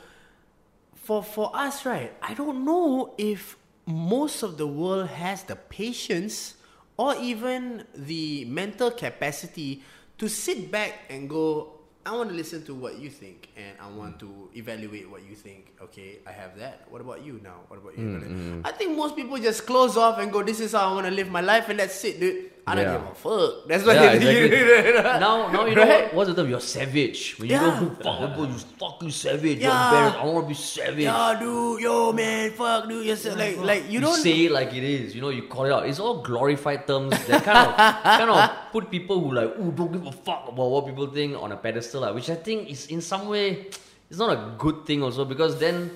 for 0.94 1.22
for 1.22 1.51
us, 1.56 1.86
right? 1.86 2.12
I 2.20 2.35
don't 2.35 2.64
know 2.64 3.14
if 3.16 3.56
most 3.86 4.43
of 4.43 4.59
the 4.59 4.66
world 4.66 5.09
has 5.09 5.44
the 5.44 5.56
patience 5.56 6.56
or 6.97 7.16
even 7.16 7.85
the 7.95 8.45
mental 8.47 8.91
capacity 8.91 9.83
to 10.19 10.29
sit 10.29 10.71
back 10.71 11.05
and 11.11 11.29
go. 11.29 11.71
I 12.07 12.12
want 12.15 12.29
to 12.29 12.35
listen 12.37 12.62
to 12.66 12.75
what 12.75 12.99
you 12.99 13.09
think, 13.09 13.49
and 13.57 13.79
I 13.81 13.89
want 13.89 14.16
mm. 14.16 14.21
to 14.21 14.51
evaluate 14.55 15.09
what 15.09 15.25
you 15.25 15.35
think. 15.35 15.73
Okay, 15.81 16.19
I 16.27 16.33
have 16.33 16.59
that. 16.59 16.85
What 16.91 17.01
about 17.01 17.25
you 17.25 17.41
now? 17.43 17.65
What 17.69 17.81
about 17.81 17.97
you? 17.97 18.05
Mm, 18.05 18.23
mm. 18.23 18.61
I 18.62 18.73
think 18.73 18.95
most 18.95 19.16
people 19.16 19.39
just 19.39 19.65
close 19.65 19.97
off 19.97 20.19
and 20.19 20.31
go, 20.31 20.43
"This 20.43 20.61
is 20.61 20.73
how 20.73 20.91
I 20.91 20.93
want 20.93 21.07
to 21.07 21.11
live 21.11 21.31
my 21.31 21.41
life," 21.41 21.71
and 21.71 21.79
that's 21.79 22.05
it, 22.05 22.21
dude. 22.21 22.51
I 22.66 22.74
don't 22.77 22.85
Yeah. 22.85 22.93
give 22.99 23.11
a 23.11 23.15
fuck. 23.15 23.69
That's 23.69 23.85
what 23.85 23.95
Yeah, 23.97 24.16
they 24.24 24.45
exactly. 24.47 25.20
now, 25.20 25.49
now 25.53 25.66
you 25.66 25.74
know 25.74 25.82
Right? 25.82 26.05
what, 26.05 26.15
what's 26.15 26.31
the 26.31 26.36
term? 26.36 26.49
You're 26.49 26.61
savage. 26.61 27.36
When 27.39 27.51
you 27.51 27.57
Yeah. 27.57 27.78
go, 27.81 27.91
fuck, 28.03 28.35
bro, 28.35 28.45
you 28.45 28.59
fucking 28.81 29.11
savage. 29.11 29.59
Yeah. 29.59 29.93
You're. 29.93 30.20
I 30.20 30.24
want 30.24 30.45
to 30.45 30.49
be 30.49 30.55
savage. 30.55 31.05
Yeah, 31.05 31.36
dude, 31.39 31.81
yo, 31.82 32.12
man, 32.12 32.51
fuck, 32.53 32.89
dude, 32.89 33.05
you're 33.05 33.16
so, 33.16 33.35
like, 33.35 33.59
like 33.59 33.85
you 33.86 33.93
You 33.99 34.01
don't. 34.01 34.16
say 34.16 34.47
it 34.47 34.51
like 34.53 34.73
it 34.73 34.82
is, 34.82 35.15
you 35.15 35.20
know, 35.20 35.28
you 35.28 35.43
call 35.43 35.66
it 35.66 35.73
out. 35.73 35.86
It's 35.86 36.01
all 36.01 36.23
glorified 36.23 36.86
terms 36.86 37.11
that 37.27 37.43
kind 37.45 37.59
of 37.69 37.77
kind 38.19 38.31
of 38.31 38.51
put 38.73 38.91
people 38.91 39.20
who 39.20 39.35
like, 39.35 39.53
oh, 39.59 39.70
don't 39.70 39.93
give 39.93 40.07
a 40.07 40.12
fuck 40.12 40.49
about 40.49 40.70
what 40.70 40.86
people 40.86 41.07
think 41.09 41.36
on 41.41 41.53
a 41.53 41.57
pedestal, 41.59 42.01
like, 42.01 42.15
which 42.15 42.31
I 42.31 42.36
think 42.36 42.70
is 42.70 42.86
in 42.86 43.01
some 43.03 43.28
way 43.28 43.66
it's 44.11 44.19
not 44.19 44.31
a 44.32 44.53
good 44.59 44.85
thing 44.86 45.03
also 45.03 45.24
because 45.24 45.59
then 45.59 45.91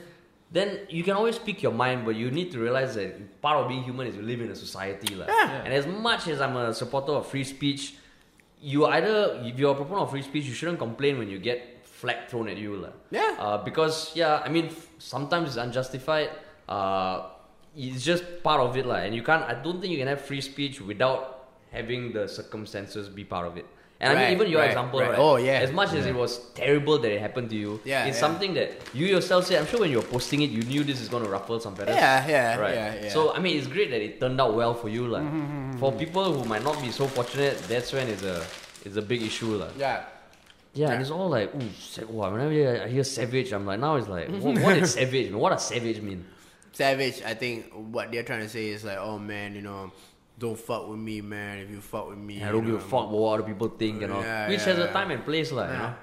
then 0.51 0.81
you 0.89 1.05
can 1.05 1.15
always 1.15 1.37
speak 1.37 1.62
your 1.62 1.73
mind, 1.73 2.05
but 2.07 2.15
you 2.16 2.31
need 2.31 2.51
to 2.53 2.59
realize 2.59 2.95
that 2.95 3.41
part 3.43 3.59
of 3.59 3.69
being 3.69 3.83
human 3.83 4.07
is 4.07 4.16
you 4.16 4.23
live 4.23 4.41
in 4.41 4.51
a 4.51 4.55
society. 4.57 5.15
like. 5.15 5.29
Yeah. 5.29 5.62
And 5.65 5.73
as 5.73 5.87
much 5.87 6.27
as 6.29 6.41
I'm 6.41 6.57
a 6.57 6.73
supporter 6.73 7.12
of 7.12 7.27
free 7.27 7.45
speech, 7.45 7.95
you 8.61 8.87
either 8.87 9.41
if 9.45 9.59
you're 9.59 9.73
a 9.73 9.75
proponent 9.75 10.03
of 10.05 10.11
free 10.11 10.23
speech, 10.23 10.45
you 10.47 10.55
shouldn't 10.55 10.79
complain 10.79 11.19
when 11.19 11.29
you 11.29 11.39
get 11.39 11.87
flag 11.87 12.29
thrown 12.29 12.49
at 12.49 12.57
you. 12.57 12.77
lah. 12.77 12.91
Yeah. 13.11 13.37
Uh, 13.39 13.59
because 13.62 14.12
yeah, 14.16 14.41
I 14.45 14.49
mean 14.49 14.66
f- 14.66 14.89
sometimes 14.99 15.49
it's 15.49 15.57
unjustified. 15.59 16.31
Uh, 16.69 17.29
it's 17.77 18.03
just 18.05 18.25
part 18.43 18.61
of 18.61 18.77
it, 18.77 18.87
lah. 18.87 18.97
And 19.05 19.15
you 19.15 19.23
can't. 19.23 19.43
I 19.45 19.55
don't 19.55 19.81
think 19.81 19.93
you 19.93 19.99
can 19.99 20.09
have 20.09 20.20
free 20.23 20.41
speech 20.41 20.81
without 20.81 21.49
having 21.70 22.12
the 22.12 22.27
circumstances 22.27 23.09
be 23.09 23.23
part 23.25 23.47
of 23.47 23.57
it. 23.57 23.66
And 24.01 24.16
I 24.16 24.23
mean, 24.23 24.33
even 24.33 24.49
your 24.49 24.61
right, 24.61 24.69
example, 24.70 25.01
right. 25.01 25.11
right? 25.11 25.19
Oh, 25.19 25.37
yeah. 25.37 25.59
As 25.59 25.73
much 25.73 25.93
as 25.93 26.07
it 26.07 26.15
was 26.15 26.39
terrible 26.55 26.99
that 27.01 27.11
it 27.11 27.20
happened 27.20 27.51
to 27.51 27.57
you, 27.57 27.81
Yeah, 27.85 28.05
it's 28.07 28.16
yeah. 28.16 28.20
something 28.20 28.55
that 28.55 28.70
you 28.95 29.07
yourself 29.07 29.47
say. 29.47 29.59
I'm 29.59 29.66
sure 29.66 29.81
when 29.81 29.91
you 29.91 29.97
were 29.97 30.07
posting 30.07 30.43
it, 30.43 30.51
you 30.51 30.62
knew 30.62 30.85
this 30.85 31.01
is 31.01 31.09
going 31.09 31.25
to 31.25 31.29
ruffle 31.29 31.59
some 31.59 31.75
feathers. 31.75 31.97
Yeah, 31.97 32.29
yeah, 32.29 32.57
Right. 32.59 32.75
yeah, 32.75 32.95
yeah. 33.03 33.09
So 33.09 33.35
I 33.35 33.41
mean, 33.41 33.59
it's 33.59 33.66
great 33.66 33.91
that 33.91 34.01
it 34.01 34.20
turned 34.20 34.41
out 34.41 34.55
well 34.55 34.73
for 34.75 34.89
you, 34.89 35.09
like. 35.09 35.25
Mm-hmm, 35.25 35.79
For 35.79 35.91
people 35.93 36.33
who 36.33 36.45
might 36.45 36.62
not 36.62 36.81
be 36.81 36.93
so 36.93 37.09
fortunate, 37.09 37.59
that's 37.66 37.93
when 37.93 38.07
it's 38.09 38.23
a 38.23 38.47
it's 38.85 38.97
a 38.97 39.03
big 39.03 39.23
issue, 39.23 39.57
like. 39.57 39.77
yeah. 39.77 40.05
Yeah, 40.75 40.93
and 40.93 41.01
it's 41.03 41.11
all 41.11 41.29
like, 41.29 41.53
ooh, 41.57 41.70
sa- 41.77 42.07
wow, 42.07 42.31
whenever 42.31 42.85
I 42.85 42.89
hear 42.89 43.03
savage, 43.03 43.53
I'm 43.53 43.66
like, 43.66 43.81
now 43.81 43.97
it's 43.97 44.07
like, 44.07 44.29
what, 44.45 44.59
what 44.62 44.77
is 44.79 44.93
savage 44.95 45.27
mean? 45.31 45.39
What 45.41 45.51
does 45.51 45.65
savage 45.66 46.01
mean? 46.01 46.25
Savage, 46.73 47.20
I 47.23 47.35
think 47.35 47.73
what 47.73 48.12
they're 48.12 48.23
trying 48.23 48.43
to 48.43 48.49
say 48.49 48.69
is 48.69 48.85
like, 48.85 48.99
oh 48.99 49.19
man, 49.19 49.57
you 49.57 49.62
know, 49.62 49.91
don't 50.39 50.59
fuck 50.59 50.89
with 50.89 50.98
me, 50.98 51.20
man. 51.20 51.59
If 51.59 51.70
you 51.70 51.81
fuck 51.81 52.09
with 52.09 52.19
me, 52.19 52.43
I 52.43 52.52
don't 52.52 52.65
give 52.65 52.74
a 52.77 52.81
fuck 52.81 53.10
what 53.10 53.35
other 53.35 53.43
people 53.43 53.69
think 53.69 54.02
and 54.02 54.12
all. 54.12 54.23
Yeah, 54.23 54.48
Which 54.48 54.60
yeah, 54.60 54.65
has 54.66 54.78
a 54.78 54.93
time 54.93 55.10
and 55.10 55.24
place, 55.24 55.51
like, 55.52 55.70
you 55.70 55.77
know. 55.78 55.94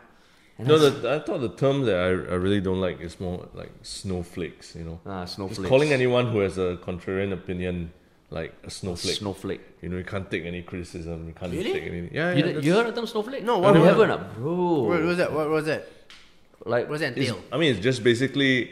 And 0.57 0.67
No, 0.67 0.77
the, 0.77 1.11
I 1.15 1.19
thought 1.19 1.39
the 1.41 1.49
term 1.49 1.83
that 1.85 1.95
I, 1.95 2.07
I 2.07 2.37
really 2.45 2.61
don't 2.61 2.79
like 2.81 3.01
is 3.01 3.19
more 3.19 3.47
like 3.53 3.71
snowflakes. 3.81 4.75
You 4.75 4.83
know, 4.85 4.99
ah, 5.05 5.25
Just 5.25 5.63
calling 5.65 5.91
anyone 5.91 6.27
who 6.31 6.39
has 6.39 6.57
a 6.57 6.77
contrarian 6.87 7.33
opinion 7.33 7.91
like 8.29 8.53
a 8.63 8.69
snowflake. 8.69 9.15
snowflake. 9.15 9.61
you 9.81 9.89
know, 9.89 9.97
you 9.97 10.03
can't 10.03 10.29
take 10.31 10.45
any 10.45 10.61
criticism. 10.63 11.27
You 11.27 11.33
can't 11.33 11.51
Really? 11.51 11.73
take 11.73 11.83
any. 11.83 12.09
Yeah, 12.11 12.33
You, 12.33 12.45
yeah. 12.45 12.59
you 12.59 12.73
heard 12.73 12.87
the 12.87 12.91
term 12.93 13.07
snowflake? 13.07 13.43
No, 13.43 13.59
what 13.59 13.73
you 13.75 13.81
was 13.81 13.89
haven't, 13.89 14.11
ah, 14.11 14.17
bro. 14.37 14.83
What 14.89 15.01
was 15.03 15.17
that? 15.17 15.31
What 15.33 15.49
was 15.49 15.65
that? 15.65 15.87
Like, 16.65 16.85
What 16.89 16.93
does 16.93 17.01
that 17.01 17.11
It's- 17.17 17.27
entail? 17.29 17.43
I 17.51 17.57
mean, 17.57 17.71
it's 17.75 17.83
just 17.83 18.03
basically 18.03 18.71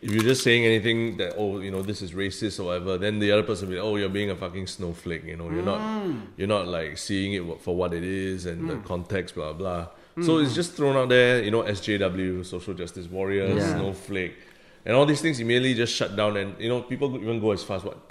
if 0.00 0.12
you're 0.12 0.22
just 0.22 0.42
saying 0.42 0.64
anything 0.64 1.16
that 1.16 1.34
oh, 1.36 1.58
you 1.60 1.70
know, 1.70 1.82
this 1.82 2.02
is 2.02 2.12
racist 2.12 2.60
or 2.60 2.64
whatever, 2.64 2.98
then 2.98 3.18
the 3.18 3.32
other 3.32 3.42
person 3.42 3.68
will 3.68 3.74
be 3.74 3.80
oh, 3.80 3.96
you're 3.96 4.08
being 4.08 4.30
a 4.30 4.36
fucking 4.36 4.66
snowflake. 4.66 5.24
You 5.24 5.36
know, 5.36 5.50
you're 5.50 5.62
not 5.62 5.80
mm. 5.80 6.22
you're 6.36 6.48
not 6.48 6.68
like 6.68 6.98
seeing 6.98 7.34
it 7.34 7.60
for 7.60 7.74
what 7.74 7.92
it 7.92 8.04
is 8.04 8.46
and 8.46 8.68
the 8.68 8.74
mm. 8.74 8.84
context, 8.84 9.34
blah 9.34 9.52
blah. 9.52 9.88
Mm. 10.16 10.24
So 10.24 10.38
it's 10.38 10.54
just 10.54 10.74
thrown 10.74 10.96
out 10.96 11.08
there. 11.08 11.42
You 11.42 11.50
know, 11.50 11.62
SJW, 11.62 12.46
social 12.46 12.74
justice 12.74 13.08
warriors, 13.08 13.56
Yeah. 13.56 13.74
snowflake, 13.74 14.36
and 14.84 14.94
all 14.94 15.06
these 15.06 15.20
things 15.20 15.40
immediately 15.40 15.74
just 15.74 15.94
shut 15.94 16.14
down. 16.14 16.36
And 16.36 16.54
you 16.60 16.68
know, 16.68 16.82
people 16.82 17.16
even 17.16 17.40
go 17.40 17.50
as 17.50 17.64
far 17.64 17.78
as 17.78 17.84
what 17.84 18.08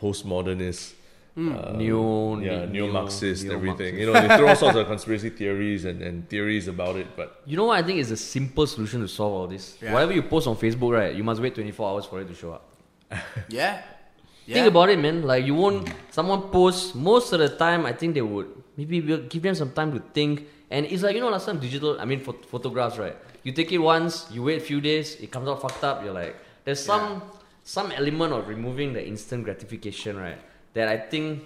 postmodernist. 1.38 1.74
Uh, 1.74 1.78
Neo, 1.78 2.40
yeah, 2.40 2.66
ne- 2.66 2.72
neo 2.72 2.92
Marxist, 2.92 3.44
neo- 3.46 3.54
everything. 3.54 3.96
neo-Marxist. 3.96 4.00
You 4.00 4.06
know, 4.08 4.28
they 4.28 4.38
throw 4.38 4.48
all 4.50 4.56
sorts 4.56 4.78
of 4.78 4.88
conspiracy 4.88 5.30
theories 5.30 5.86
and, 5.86 6.02
and 6.02 6.28
theories 6.30 6.68
about 6.68 6.96
it, 6.96 7.08
but 7.16 7.42
You 7.46 7.58
know 7.58 7.66
what 7.66 7.78
I 7.78 7.84
think 7.84 8.00
is 8.00 8.12
a 8.12 8.18
simple 8.18 8.66
solution 8.68 9.02
to 9.02 9.08
solve 9.08 9.34
all 9.34 9.48
this? 9.48 9.78
Yeah. 9.82 9.94
Whatever 9.94 10.14
you 10.14 10.24
post 10.24 10.48
on 10.48 10.56
Facebook, 10.56 10.94
right, 10.94 11.14
you 11.16 11.24
must 11.24 11.42
wait 11.42 11.56
24 11.56 11.90
hours 11.90 12.06
for 12.06 12.22
it 12.22 12.28
to 12.28 12.34
show 12.36 12.54
up. 12.54 12.64
Yeah. 13.50 13.82
yeah. 14.46 14.54
Think 14.56 14.68
about 14.68 14.90
it, 14.90 15.00
man. 15.00 15.24
Like 15.24 15.46
you 15.46 15.56
won't. 15.56 15.90
Someone 16.12 16.42
posts 16.50 16.96
most 16.96 17.34
of 17.34 17.40
the 17.40 17.50
time. 17.50 17.86
I 17.86 17.94
think 17.94 18.14
they 18.16 18.22
would 18.22 18.48
maybe 18.78 19.02
we'll 19.02 19.24
give 19.28 19.44
them 19.44 19.56
some 19.56 19.72
time 19.72 19.92
to 19.94 20.00
think. 20.14 20.48
And 20.72 20.86
it's 20.86 21.04
like 21.04 21.16
you 21.16 21.22
know 21.22 21.30
last 21.30 21.46
time 21.46 21.60
digital. 21.60 22.00
I 22.00 22.06
mean 22.06 22.20
pho- 22.20 22.42
photographs, 22.48 22.98
right? 22.98 23.16
You 23.44 23.52
take 23.54 23.72
it 23.72 23.78
once, 23.78 24.28
you 24.32 24.44
wait 24.44 24.58
a 24.58 24.66
few 24.66 24.82
days, 24.82 25.16
it 25.22 25.32
comes 25.32 25.48
out 25.48 25.62
fucked 25.62 25.84
up. 25.84 26.04
You're 26.04 26.14
like, 26.14 26.36
there's 26.66 26.84
some 26.84 27.22
some 27.64 27.92
element 27.94 28.34
of 28.34 28.48
removing 28.48 28.92
the 28.94 29.06
instant 29.06 29.44
gratification, 29.46 30.18
right? 30.18 30.38
That 30.78 30.88
I 30.94 30.98
think 31.10 31.42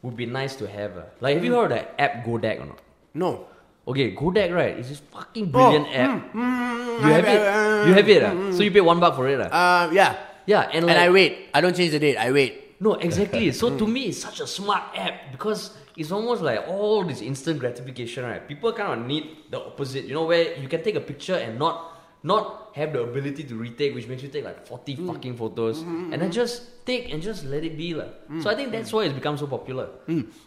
would 0.00 0.16
be 0.16 0.24
nice 0.24 0.56
to 0.56 0.64
have. 0.66 0.96
uh. 0.96 1.04
Like 1.20 1.36
have 1.36 1.44
you 1.44 1.52
heard 1.54 1.68
of 1.72 1.78
the 1.84 2.00
app 2.00 2.24
Gudak 2.24 2.64
or 2.64 2.66
not? 2.72 2.80
No. 3.12 3.44
Okay, 3.88 4.12
Gudak, 4.16 4.52
right? 4.52 4.76
It's 4.80 4.88
this 4.88 5.00
fucking 5.12 5.52
brilliant 5.52 5.84
Oh, 5.88 6.00
app. 6.00 6.32
mm, 6.32 7.00
you 7.04 7.10
have 7.12 7.24
it. 7.28 7.40
You 7.88 7.92
have 7.96 8.08
it. 8.08 8.22
ah? 8.24 8.32
So 8.56 8.60
you 8.64 8.72
pay 8.72 8.80
one 8.84 9.00
buck 9.00 9.16
for 9.16 9.28
it. 9.28 9.40
ah? 9.40 9.48
Uh, 9.48 9.84
yeah. 9.92 10.16
yeah, 10.48 10.68
and 10.72 10.84
like 10.88 10.96
And 10.96 11.04
I 11.04 11.08
wait. 11.12 11.52
I 11.52 11.60
don't 11.60 11.76
change 11.76 11.92
the 11.92 12.00
date. 12.00 12.16
I 12.16 12.32
wait. 12.32 12.80
no, 12.80 12.94
exactly. 12.96 13.52
So 13.60 13.76
to 13.76 13.84
me, 13.86 14.08
it's 14.12 14.20
such 14.24 14.40
a 14.40 14.46
smart 14.48 14.92
app 14.96 15.32
because 15.32 15.76
it's 15.98 16.12
almost 16.12 16.40
like 16.46 16.64
all 16.68 17.02
this 17.04 17.20
instant 17.20 17.58
gratification, 17.58 18.24
right? 18.24 18.40
People 18.46 18.72
kind 18.72 18.92
of 18.96 19.04
need 19.04 19.50
the 19.50 19.58
opposite, 19.60 20.04
you 20.08 20.14
know, 20.14 20.24
where 20.30 20.56
you 20.56 20.68
can 20.70 20.80
take 20.84 20.94
a 20.96 21.02
picture 21.04 21.34
and 21.36 21.58
not 21.58 21.97
not 22.22 22.70
have 22.74 22.92
the 22.92 23.02
ability 23.02 23.44
to 23.44 23.54
retake, 23.54 23.94
which 23.94 24.06
makes 24.08 24.22
you 24.22 24.28
take 24.28 24.44
like 24.44 24.66
40 24.66 24.96
fucking 25.06 25.36
photos, 25.36 25.80
and 25.82 26.12
then 26.20 26.30
just 26.32 26.84
take 26.86 27.12
and 27.12 27.22
just 27.22 27.44
let 27.44 27.64
it 27.64 27.76
be. 27.76 27.94
lah. 27.94 28.10
So 28.40 28.50
I 28.50 28.54
think 28.54 28.72
that's 28.72 28.92
why 28.92 29.04
it's 29.04 29.14
become 29.14 29.38
so 29.38 29.46
popular. 29.46 29.88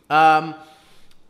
Um, 0.09 0.55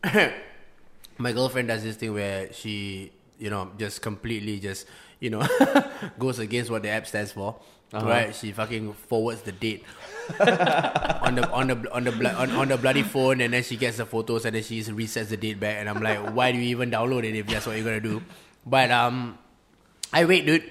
my 1.18 1.32
girlfriend 1.32 1.68
does 1.68 1.82
this 1.82 1.96
thing 1.96 2.12
where 2.14 2.52
she, 2.52 3.12
you 3.38 3.50
know, 3.50 3.70
just 3.78 4.02
completely 4.02 4.58
just, 4.58 4.86
you 5.20 5.30
know, 5.30 5.46
goes 6.18 6.38
against 6.38 6.70
what 6.70 6.82
the 6.82 6.88
app 6.90 7.06
stands 7.06 7.32
for. 7.32 7.56
Uh-huh. 7.92 8.06
Right? 8.08 8.34
She 8.34 8.52
fucking 8.52 8.94
forwards 8.94 9.42
the 9.42 9.52
date 9.52 9.84
on 10.40 11.34
the 11.36 11.44
on 11.52 11.68
the 11.68 11.76
on 11.92 12.04
the 12.04 12.34
on, 12.34 12.50
on 12.52 12.68
the 12.68 12.78
bloody 12.78 13.02
phone, 13.02 13.42
and 13.42 13.52
then 13.52 13.62
she 13.62 13.76
gets 13.76 13.98
the 13.98 14.06
photos, 14.06 14.46
and 14.46 14.56
then 14.56 14.62
she 14.62 14.80
resets 14.80 15.28
the 15.28 15.36
date 15.36 15.60
back. 15.60 15.76
And 15.76 15.90
I'm 15.90 16.02
like, 16.02 16.32
why 16.32 16.52
do 16.52 16.58
you 16.58 16.72
even 16.72 16.90
download 16.90 17.24
it 17.24 17.36
if 17.36 17.46
that's 17.46 17.66
what 17.66 17.76
you're 17.76 17.84
gonna 17.84 18.00
do? 18.00 18.22
But 18.64 18.90
um, 18.90 19.36
I 20.12 20.24
wait, 20.24 20.46
dude. 20.46 20.64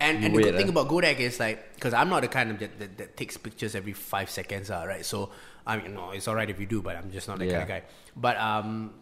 And, 0.00 0.20
You 0.20 0.26
and 0.26 0.36
the 0.36 0.42
good 0.42 0.56
thing 0.56 0.66
eh? 0.66 0.70
about 0.70 0.88
Kodak 0.88 1.18
is 1.20 1.40
like, 1.40 1.74
because 1.74 1.92
I'm 1.92 2.08
not 2.08 2.22
the 2.22 2.28
kind 2.28 2.50
of 2.52 2.58
that, 2.60 2.78
that, 2.78 2.98
that 2.98 3.16
takes 3.16 3.36
pictures 3.36 3.74
every 3.74 3.92
five 3.92 4.30
seconds, 4.30 4.70
uh, 4.70 4.84
right? 4.86 5.04
So 5.04 5.30
I 5.66 5.76
mean, 5.76 5.94
no, 5.94 6.10
it's 6.10 6.26
alright 6.28 6.48
if 6.48 6.58
you 6.58 6.66
do, 6.66 6.82
but 6.82 6.96
I'm 6.96 7.10
just 7.10 7.28
not 7.28 7.38
that 7.38 7.48
kind 7.48 7.62
of 7.62 7.68
guy. 7.68 7.82
But 8.16 8.36
um, 8.38 8.92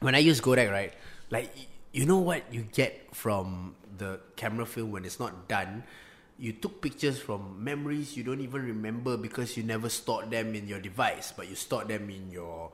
when 0.00 0.14
I 0.14 0.18
use 0.18 0.40
Kodak, 0.40 0.70
right, 0.70 0.92
like 1.30 1.52
you 1.92 2.06
know 2.06 2.18
what 2.18 2.42
you 2.52 2.62
get 2.72 3.14
from 3.14 3.74
the 3.96 4.20
camera 4.36 4.66
film 4.66 4.92
when 4.92 5.04
it's 5.04 5.18
not 5.20 5.48
done. 5.48 5.84
You 6.38 6.52
took 6.52 6.80
pictures 6.80 7.18
from 7.18 7.64
memories 7.64 8.16
you 8.16 8.22
don't 8.22 8.40
even 8.40 8.62
remember 8.62 9.16
because 9.16 9.56
you 9.56 9.64
never 9.64 9.88
stored 9.88 10.30
them 10.30 10.54
in 10.54 10.68
your 10.68 10.78
device, 10.78 11.32
but 11.36 11.48
you 11.48 11.56
stored 11.56 11.88
them 11.88 12.08
in 12.10 12.30
your 12.30 12.70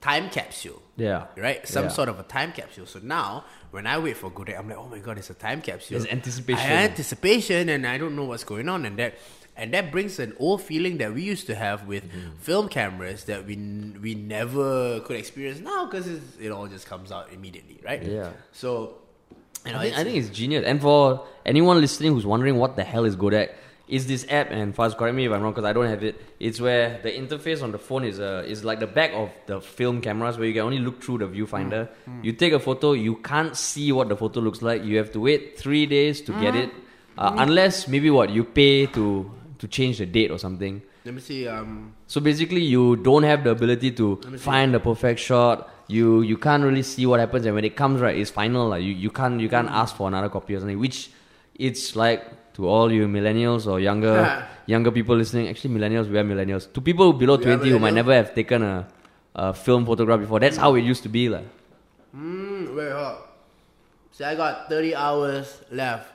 time 0.00 0.30
capsule 0.30 0.80
Yeah. 0.96 1.26
right? 1.36 1.66
Some 1.68 1.84
Yeah. 1.84 1.90
sort 1.90 2.08
of 2.08 2.18
a 2.18 2.22
time 2.22 2.52
capsule. 2.52 2.86
So 2.86 3.00
now, 3.02 3.44
when 3.70 3.86
I 3.86 3.98
wait 3.98 4.16
for 4.16 4.30
Gudak, 4.30 4.58
I'm 4.58 4.68
like, 4.68 4.78
oh 4.78 4.88
my 4.88 4.98
god, 4.98 5.18
it's 5.18 5.30
a 5.30 5.34
time 5.34 5.60
capsule. 5.60 5.98
There's 5.98 6.10
anticipation. 6.10 6.70
I 6.70 6.84
anticipation, 6.84 7.68
and 7.68 7.86
I 7.86 7.98
don't 7.98 8.16
know 8.16 8.24
what's 8.24 8.44
going 8.44 8.68
on, 8.68 8.84
and 8.86 8.96
that 8.98 9.14
and 9.56 9.74
that 9.74 9.90
brings 9.92 10.18
an 10.18 10.34
old 10.38 10.62
feeling 10.62 10.96
that 10.98 11.12
we 11.12 11.22
used 11.22 11.46
to 11.48 11.54
have 11.54 11.86
with 11.86 12.04
Mm-hmm. 12.04 12.38
film 12.40 12.68
cameras 12.68 13.24
that 13.24 13.44
we 13.46 13.56
we 14.00 14.14
never 14.14 15.00
could 15.00 15.16
experience 15.16 15.60
now 15.60 15.84
because 15.86 16.06
it 16.40 16.50
all 16.50 16.66
just 16.66 16.86
comes 16.86 17.12
out 17.12 17.30
immediately, 17.32 17.78
right? 17.84 18.02
Yeah. 18.02 18.30
So. 18.52 18.96
You 19.66 19.72
know, 19.72 19.78
I 19.78 19.82
think, 19.82 19.96
I 19.98 20.00
it's- 20.00 20.04
think 20.14 20.24
it's 20.24 20.34
genius. 20.38 20.64
And 20.64 20.80
for 20.80 21.26
anyone 21.44 21.78
listening 21.82 22.12
who's 22.14 22.24
wondering 22.24 22.56
what 22.56 22.76
the 22.76 22.84
hell 22.84 23.04
is 23.04 23.14
Gudak, 23.14 23.50
is 23.90 24.06
this 24.06 24.24
app, 24.30 24.50
and 24.50 24.74
Fuzz, 24.74 24.94
correct 24.94 25.14
me 25.16 25.26
if 25.26 25.32
I'm 25.32 25.42
wrong 25.42 25.52
because 25.52 25.64
I 25.68 25.72
don't 25.72 25.86
have 25.88 26.02
it. 26.04 26.14
It's 26.38 26.60
where 26.60 27.00
the 27.02 27.10
interface 27.10 27.62
on 27.62 27.72
the 27.72 27.78
phone 27.78 28.04
is 28.04 28.20
uh, 28.20 28.44
is 28.46 28.64
like 28.64 28.78
the 28.80 28.86
back 28.86 29.10
of 29.12 29.30
the 29.46 29.60
film 29.60 30.00
cameras 30.00 30.38
where 30.38 30.46
you 30.46 30.54
can 30.54 30.62
only 30.62 30.78
look 30.78 31.02
through 31.02 31.18
the 31.18 31.26
viewfinder. 31.26 31.88
Mm, 32.08 32.24
You 32.24 32.32
take 32.32 32.52
a 32.52 32.60
photo, 32.60 32.92
you 32.92 33.16
can't 33.16 33.56
see 33.56 33.90
what 33.92 34.08
the 34.08 34.16
photo 34.16 34.40
looks 34.40 34.62
like. 34.62 34.84
You 34.84 34.96
have 34.98 35.10
to 35.12 35.20
wait 35.20 35.58
three 35.58 35.86
days 35.86 36.20
to 36.22 36.32
Mm. 36.32 36.40
get 36.40 36.54
it, 36.54 36.70
uh, 37.18 37.34
unless 37.38 37.88
maybe 37.88 38.10
what 38.10 38.30
you 38.30 38.44
pay 38.44 38.86
to 38.98 39.30
to 39.58 39.68
change 39.68 39.98
the 39.98 40.06
date 40.06 40.30
or 40.30 40.38
something. 40.38 40.80
let 41.04 41.14
me 41.14 41.20
see. 41.20 41.48
Um, 41.48 41.92
So 42.06 42.20
basically, 42.20 42.62
you 42.62 42.96
don't 42.96 43.24
have 43.24 43.42
the 43.44 43.50
ability 43.50 43.90
to 44.00 44.06
find 44.38 44.72
the 44.74 44.80
perfect 44.80 45.18
shot. 45.20 45.68
You 45.88 46.20
you 46.22 46.36
can't 46.46 46.62
really 46.62 46.82
see 46.94 47.04
what 47.10 47.18
happens, 47.20 47.44
and 47.46 47.54
when 47.58 47.64
it 47.64 47.74
comes 47.74 48.00
right, 48.00 48.16
it's 48.16 48.30
final. 48.30 48.68
Like 48.72 48.82
you, 48.88 48.94
you 49.04 49.10
can't 49.10 49.40
you 49.40 49.48
can't 49.48 49.68
Mm. 49.68 49.80
ask 49.82 49.96
for 49.96 50.06
another 50.08 50.28
copy 50.36 50.54
or 50.54 50.60
something. 50.60 50.78
Which 50.78 50.98
it's 51.68 51.96
like 51.96 52.22
to 52.60 52.68
all 52.68 52.92
you 52.92 53.08
millennials 53.08 53.64
or 53.66 53.80
younger 53.80 54.44
younger 54.68 54.92
people 54.92 55.16
listening. 55.16 55.48
Actually, 55.48 55.72
millennials 55.80 56.10
we 56.12 56.18
are 56.20 56.24
millennials. 56.24 56.68
To 56.76 56.80
people 56.80 57.12
below 57.16 57.36
We 57.40 57.44
twenty 57.48 57.70
who 57.72 57.78
might 57.80 57.94
never 57.96 58.12
have 58.14 58.34
taken 58.36 58.62
a, 58.62 58.86
a 59.34 59.52
film 59.56 59.86
photograph 59.88 60.20
before, 60.20 60.40
that's 60.44 60.56
how 60.60 60.74
it 60.76 60.82
used 60.84 61.02
to 61.08 61.08
be. 61.08 61.28
Like. 61.32 61.48
mm, 62.14 62.76
wait, 62.76 62.92
hold. 62.92 63.16
up. 63.16 63.26
See, 64.12 64.24
I 64.24 64.34
got 64.34 64.68
30 64.68 64.94
hours 64.94 65.62
left. 65.72 66.12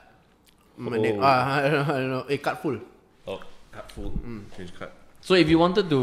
My 0.76 0.96
neck- 0.98 1.16
Oh. 1.18 1.26
uh, 1.26 1.44
I 1.58 1.60
don't 1.66 1.72
know. 1.72 1.94
I 1.94 1.98
don't 1.98 2.10
know. 2.14 2.24
It 2.28 2.42
cut 2.42 2.62
full. 2.62 2.78
oh, 3.26 3.40
cut 3.72 3.90
full, 3.90 4.12
change 4.56 4.72
cut. 4.78 4.92
So 5.20 5.34
if 5.34 5.48
you 5.48 5.58
wanted 5.58 5.90
to 5.90 6.02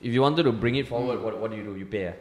If 0.00 0.16
you 0.16 0.22
wanted 0.24 0.44
to 0.48 0.52
bring 0.52 0.76
it 0.80 0.88
forward, 0.88 1.20
what, 1.20 1.36
what 1.38 1.50
do 1.52 1.56
you 1.60 1.64
do? 1.70 1.76
You 1.76 1.84
pay. 1.84 2.08
ah? 2.08 2.16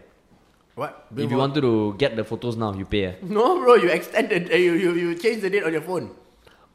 What? 0.75 0.91
If 1.15 1.31
you 1.31 1.39
wanted 1.39 1.63
to 1.63 1.95
get 1.95 2.15
the 2.19 2.25
photos 2.27 2.59
now, 2.59 2.75
you 2.75 2.83
pay. 2.83 3.03
ah? 3.07 3.13
No, 3.23 3.55
bro, 3.63 3.75
you 3.79 3.87
extended. 3.87 4.51
Uh, 4.51 4.59
you, 4.59 4.73
you 4.75 4.91
you 5.03 5.09
change 5.15 5.39
the 5.39 5.49
date 5.49 5.63
on 5.63 5.71
your 5.71 5.85
phone. 5.87 6.11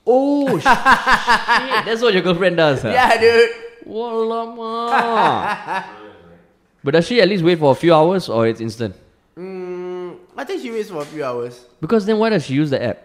Oh 0.07 0.49
shit! 0.59 0.65
That's 0.65 2.03
what 2.03 2.13
your 2.13 2.23
girlfriend 2.23 2.57
does. 2.57 2.85
ah? 2.85 2.91
Yeah, 2.93 3.19
dude. 3.21 3.51
Walama. 3.87 5.85
but 6.85 6.93
does 6.93 7.07
she 7.07 7.21
at 7.21 7.29
least 7.29 7.45
wait 7.45 7.59
for 7.59 7.73
a 7.73 7.75
few 7.75 7.95
hours 7.95 8.29
or 8.29 8.47
it's 8.47 8.61
instant? 8.61 8.95
Mm, 9.37 10.17
I 10.37 10.45
think 10.45 10.63
she 10.63 10.71
waits 10.71 10.91
for 10.91 11.03
a 11.03 11.05
few 11.05 11.25
hours. 11.25 11.65
Because 11.81 12.07
then 12.07 12.19
why 12.19 12.29
does 12.31 12.45
she 12.45 12.55
use 12.55 12.71
the 12.71 12.83
app 12.83 12.99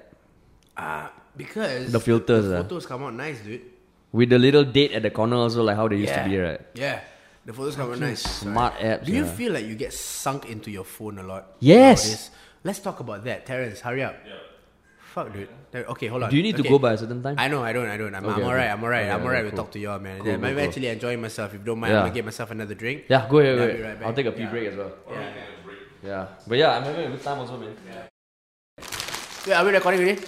Uh, 0.78 1.08
because 1.36 1.92
The 1.92 2.00
filters, 2.00 2.48
the 2.48 2.60
ah. 2.60 2.64
photos 2.64 2.86
come 2.86 3.04
out 3.04 3.14
nice, 3.14 3.40
dude. 3.42 3.62
with 4.12 4.30
the 4.30 4.38
little 4.40 4.64
date 4.64 4.92
at 4.94 5.02
the 5.04 5.10
corner 5.12 5.36
also 5.38 5.64
like 5.64 5.76
how 5.76 5.88
they 5.88 5.98
used 5.98 6.12
yeah. 6.12 6.24
to 6.24 6.30
be, 6.30 6.38
right? 6.38 6.62
Yeah. 6.76 7.00
The 7.46 7.54
photos 7.54 7.76
come 7.76 7.92
out 7.92 8.00
nice. 8.00 8.22
smart 8.22 8.76
apps, 8.80 9.06
Do 9.06 9.12
you 9.12 9.24
yeah. 9.26 9.32
feel 9.32 9.54
like 9.54 9.66
you 9.66 9.76
get 9.76 9.94
sunk 9.94 10.46
into 10.50 10.70
your 10.72 10.84
phone 10.84 11.18
a 11.20 11.24
lot? 11.24 11.56
Yes. 11.60 12.04
nowadays? 12.06 12.30
Let's 12.64 12.80
talk 12.80 13.00
about 13.00 13.24
that. 13.24 13.46
Terence, 13.46 13.80
hurry 13.82 14.04
up. 14.04 14.16
Fuck, 15.14 15.34
dude. 15.34 15.50
Okay, 15.74 16.08
hold 16.08 16.24
on. 16.24 16.30
Do 16.30 16.38
you 16.38 16.44
need 16.44 16.56
to 16.58 16.64
go 16.64 16.78
by 16.78 16.94
a 16.94 16.98
certain 16.98 17.22
time? 17.24 17.36
I 17.38 17.48
know, 17.48 17.64
I 17.64 17.74
don't, 17.74 17.88
I 17.90 17.98
don't. 17.98 18.14
I'm, 18.14 18.26
Okay, 18.26 18.42
I'm 18.42 18.48
alright. 18.48 18.70
I'm 18.70 18.84
alright, 18.84 19.04
Okay, 19.04 19.12
I'm 19.12 19.20
okay, 19.22 19.26
alright. 19.28 19.44
cool. 19.44 19.52
We'll 19.52 19.64
talk 19.64 19.72
to 19.72 19.80
y'all, 19.80 20.00
man. 20.00 20.22
Cool, 20.22 20.34
I'm 20.34 20.42
cool, 20.42 20.50
cool. 20.52 20.60
actually 20.60 20.88
enjoying 20.88 21.22
myself. 21.22 21.54
If 21.54 21.60
you 21.60 21.66
don't 21.66 21.80
mind, 21.80 21.92
Yeah. 21.94 22.00
I'm 22.00 22.06
gonna 22.06 22.14
get 22.16 22.26
myself 22.26 22.52
another 22.52 22.76
drink. 22.76 23.04
Yeah, 23.10 23.28
go 23.30 23.40
ahead. 23.40 23.58
I'll 23.60 23.68
Go 23.68 23.74
ahead. 23.74 24.00
right. 24.00 24.08
I'll 24.08 24.14
take 24.14 24.26
a 24.28 24.32
pee 24.32 24.42
Yeah. 24.44 24.50
break 24.52 24.68
as 24.70 24.76
well. 24.78 24.92
Yeah. 25.12 25.34
Yeah, 26.02 26.28
but 26.48 26.58
yeah, 26.58 26.78
I'm 26.78 26.84
having 26.84 27.06
a 27.08 27.10
good 27.10 27.24
time 27.24 27.40
also, 27.40 27.58
man. 27.58 27.76
Wait, 29.48 29.54
are 29.54 29.66
we 29.66 29.72
recording 29.72 30.00
already? 30.02 30.22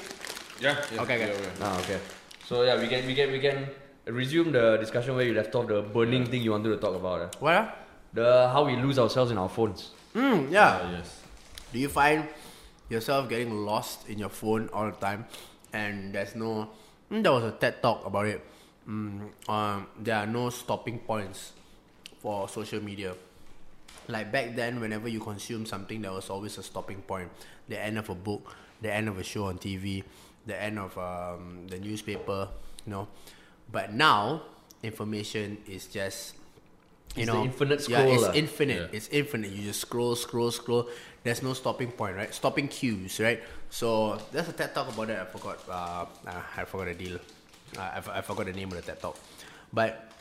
Yeah. 0.59 0.75
yeah, 0.91 1.01
Okay, 1.01 1.15
okay. 1.15 1.27
yeah, 1.31 1.41
yeah. 1.59 1.63
Ah, 1.65 1.79
okay. 1.79 1.99
So 2.45 2.63
yeah, 2.63 2.79
we 2.79 2.87
can 2.87 3.05
we 3.07 3.15
can 3.15 3.31
we 3.31 3.39
can 3.39 3.67
resume 4.05 4.51
the 4.51 4.77
discussion 4.77 5.15
where 5.15 5.25
you 5.25 5.33
left 5.33 5.53
off 5.55 5.67
the 5.67 5.81
burning 5.81 6.25
thing 6.25 6.41
you 6.41 6.51
wanted 6.51 6.69
to 6.69 6.77
talk 6.77 6.95
about. 6.95 7.21
ah. 7.21 7.29
What? 7.39 7.53
ah? 7.55 7.75
The 8.13 8.49
how 8.51 8.65
we 8.65 8.75
lose 8.75 8.99
ourselves 8.99 9.31
in 9.31 9.37
our 9.37 9.47
phones. 9.47 9.91
Mm, 10.13 10.51
yeah. 10.51 10.79
Ah, 10.83 10.91
yes. 10.91 11.21
Do 11.71 11.79
you 11.79 11.87
find 11.87 12.27
yourself 12.91 13.29
getting 13.29 13.65
lost 13.65 14.07
in 14.09 14.19
your 14.19 14.29
phone 14.29 14.69
all 14.73 14.85
the 14.85 14.97
time, 14.99 15.25
and 15.73 16.13
there's 16.13 16.35
no? 16.35 16.69
Mm, 17.11 17.23
there 17.23 17.31
was 17.31 17.43
a 17.43 17.51
TED 17.51 17.81
talk 17.81 18.05
about 18.05 18.25
it. 18.27 18.43
Mm, 18.87 19.31
um, 19.47 19.87
there 19.99 20.17
are 20.17 20.27
no 20.27 20.49
stopping 20.49 20.99
points 20.99 21.53
for 22.19 22.49
social 22.49 22.83
media. 22.83 23.15
Like 24.07 24.31
back 24.31 24.55
then, 24.55 24.79
whenever 24.81 25.07
you 25.07 25.19
consume 25.19 25.65
something, 25.65 26.01
there 26.01 26.11
was 26.11 26.29
always 26.29 26.57
a 26.57 26.63
stopping 26.63 27.01
point. 27.03 27.29
The 27.69 27.79
end 27.79 27.97
of 27.97 28.09
a 28.09 28.15
book, 28.15 28.55
the 28.81 28.91
end 28.91 29.07
of 29.07 29.17
a 29.17 29.23
show 29.23 29.45
on 29.45 29.57
TV, 29.57 30.03
the 30.45 30.61
end 30.61 30.77
of 30.79 30.97
um, 30.97 31.67
the 31.69 31.79
newspaper. 31.79 32.49
You 32.85 32.91
know, 32.91 33.07
but 33.71 33.93
now 33.93 34.41
information 34.83 35.57
is 35.67 35.85
just 35.85 36.33
you 37.15 37.23
It's 37.23 37.31
know 37.31 37.43
infinite 37.43 37.89
yeah, 37.89 38.01
it's 38.01 38.35
infinite. 38.35 38.89
Yeah. 38.91 38.97
It's 38.97 39.09
infinite. 39.09 39.51
You 39.51 39.63
just 39.63 39.81
scroll, 39.81 40.15
scroll, 40.15 40.51
scroll. 40.51 40.89
There's 41.23 41.43
no 41.43 41.53
stopping 41.53 41.91
point, 41.91 42.15
right? 42.15 42.33
Stopping 42.33 42.67
cues, 42.67 43.19
right? 43.19 43.41
So 43.69 44.17
there's 44.31 44.49
a 44.49 44.53
TED 44.53 44.73
talk 44.73 44.91
about 44.91 45.07
that. 45.07 45.19
I 45.21 45.25
forgot. 45.25 45.59
Uh, 45.69 46.05
uh, 46.29 46.41
I 46.57 46.63
forgot 46.65 46.87
the 46.87 46.93
deal. 46.95 47.19
Uh, 47.77 47.81
I, 47.81 47.97
f- 47.97 48.09
I 48.09 48.21
forgot 48.21 48.47
the 48.47 48.53
name 48.53 48.69
of 48.71 48.75
the 48.75 48.81
TED 48.81 48.99
talk. 49.01 49.17
But 49.71 50.11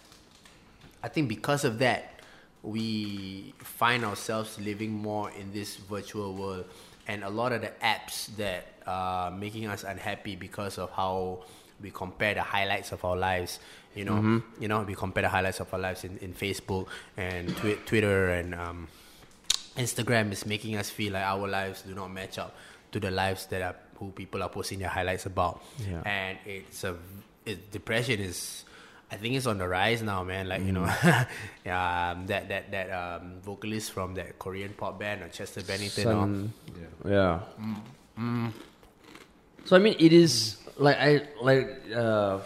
I 1.02 1.08
think 1.08 1.28
because 1.28 1.64
of 1.64 1.78
that, 1.78 2.20
we 2.62 3.54
find 3.58 4.04
ourselves 4.04 4.58
living 4.60 4.90
more 4.92 5.30
in 5.30 5.50
this 5.52 5.76
virtual 5.76 6.34
world, 6.34 6.66
and 7.08 7.24
a 7.24 7.30
lot 7.30 7.52
of 7.52 7.62
the 7.62 7.72
apps 7.82 8.26
that 8.36 8.66
are 8.86 9.30
making 9.30 9.66
us 9.66 9.84
unhappy 9.84 10.36
because 10.36 10.76
of 10.76 10.90
how 10.90 11.44
we 11.82 11.90
compare 11.90 12.34
the 12.34 12.42
highlights 12.42 12.92
of 12.92 13.02
our 13.06 13.16
lives. 13.16 13.58
You 13.94 14.04
know, 14.04 14.42
you 14.60 14.68
know, 14.68 14.82
we 14.82 14.94
compare 14.94 15.22
the 15.22 15.30
highlights 15.30 15.60
of 15.60 15.72
our 15.72 15.80
lives 15.80 16.04
in, 16.04 16.18
in 16.18 16.34
Facebook 16.34 16.86
and 17.16 17.56
twi- 17.56 17.78
Twitter 17.86 18.28
and 18.30 18.54
um, 18.54 18.86
Instagram 19.76 20.32
is 20.32 20.44
making 20.46 20.76
us 20.76 20.90
feel 20.90 21.12
like 21.12 21.24
our 21.24 21.46
lives 21.48 21.82
do 21.82 21.94
not 21.94 22.08
match 22.10 22.38
up 22.38 22.54
to 22.92 23.00
the 23.00 23.10
lives 23.10 23.46
that 23.46 23.62
are 23.62 23.76
who 23.98 24.10
people 24.10 24.42
are 24.42 24.48
posting 24.48 24.78
their 24.78 24.88
highlights 24.88 25.26
about. 25.26 25.62
Yeah. 25.88 26.02
And 26.04 26.38
it's 26.46 26.84
a 26.84 26.96
it, 27.46 27.70
depression 27.70 28.20
is 28.20 28.64
I 29.12 29.16
think 29.16 29.34
it's 29.34 29.46
on 29.46 29.58
the 29.58 29.66
rise 29.68 30.02
now, 30.02 30.22
man. 30.24 30.48
Like 30.48 30.62
you 30.62 30.72
know, 30.72 30.84
Mm. 30.84 31.26
yeah, 31.66 32.10
um, 32.14 32.26
that 32.28 32.48
that 32.48 32.70
that 32.70 32.90
um, 32.90 33.40
vocalist 33.42 33.92
from 33.92 34.14
that 34.14 34.38
Korean 34.38 34.72
pop 34.72 34.98
band 34.98 35.22
or 35.22 35.28
Chester 35.28 35.62
Bennington. 35.62 36.06
or, 36.06 36.10
Sun- 36.10 36.52
Yeah. 37.04 37.40
So 39.66 39.76
I 39.76 39.78
mean, 39.78 39.96
it 39.98 40.12
is 40.12 40.56
like 40.78 40.96
I 40.98 41.26
like 41.42 41.68
uh, 41.94 42.38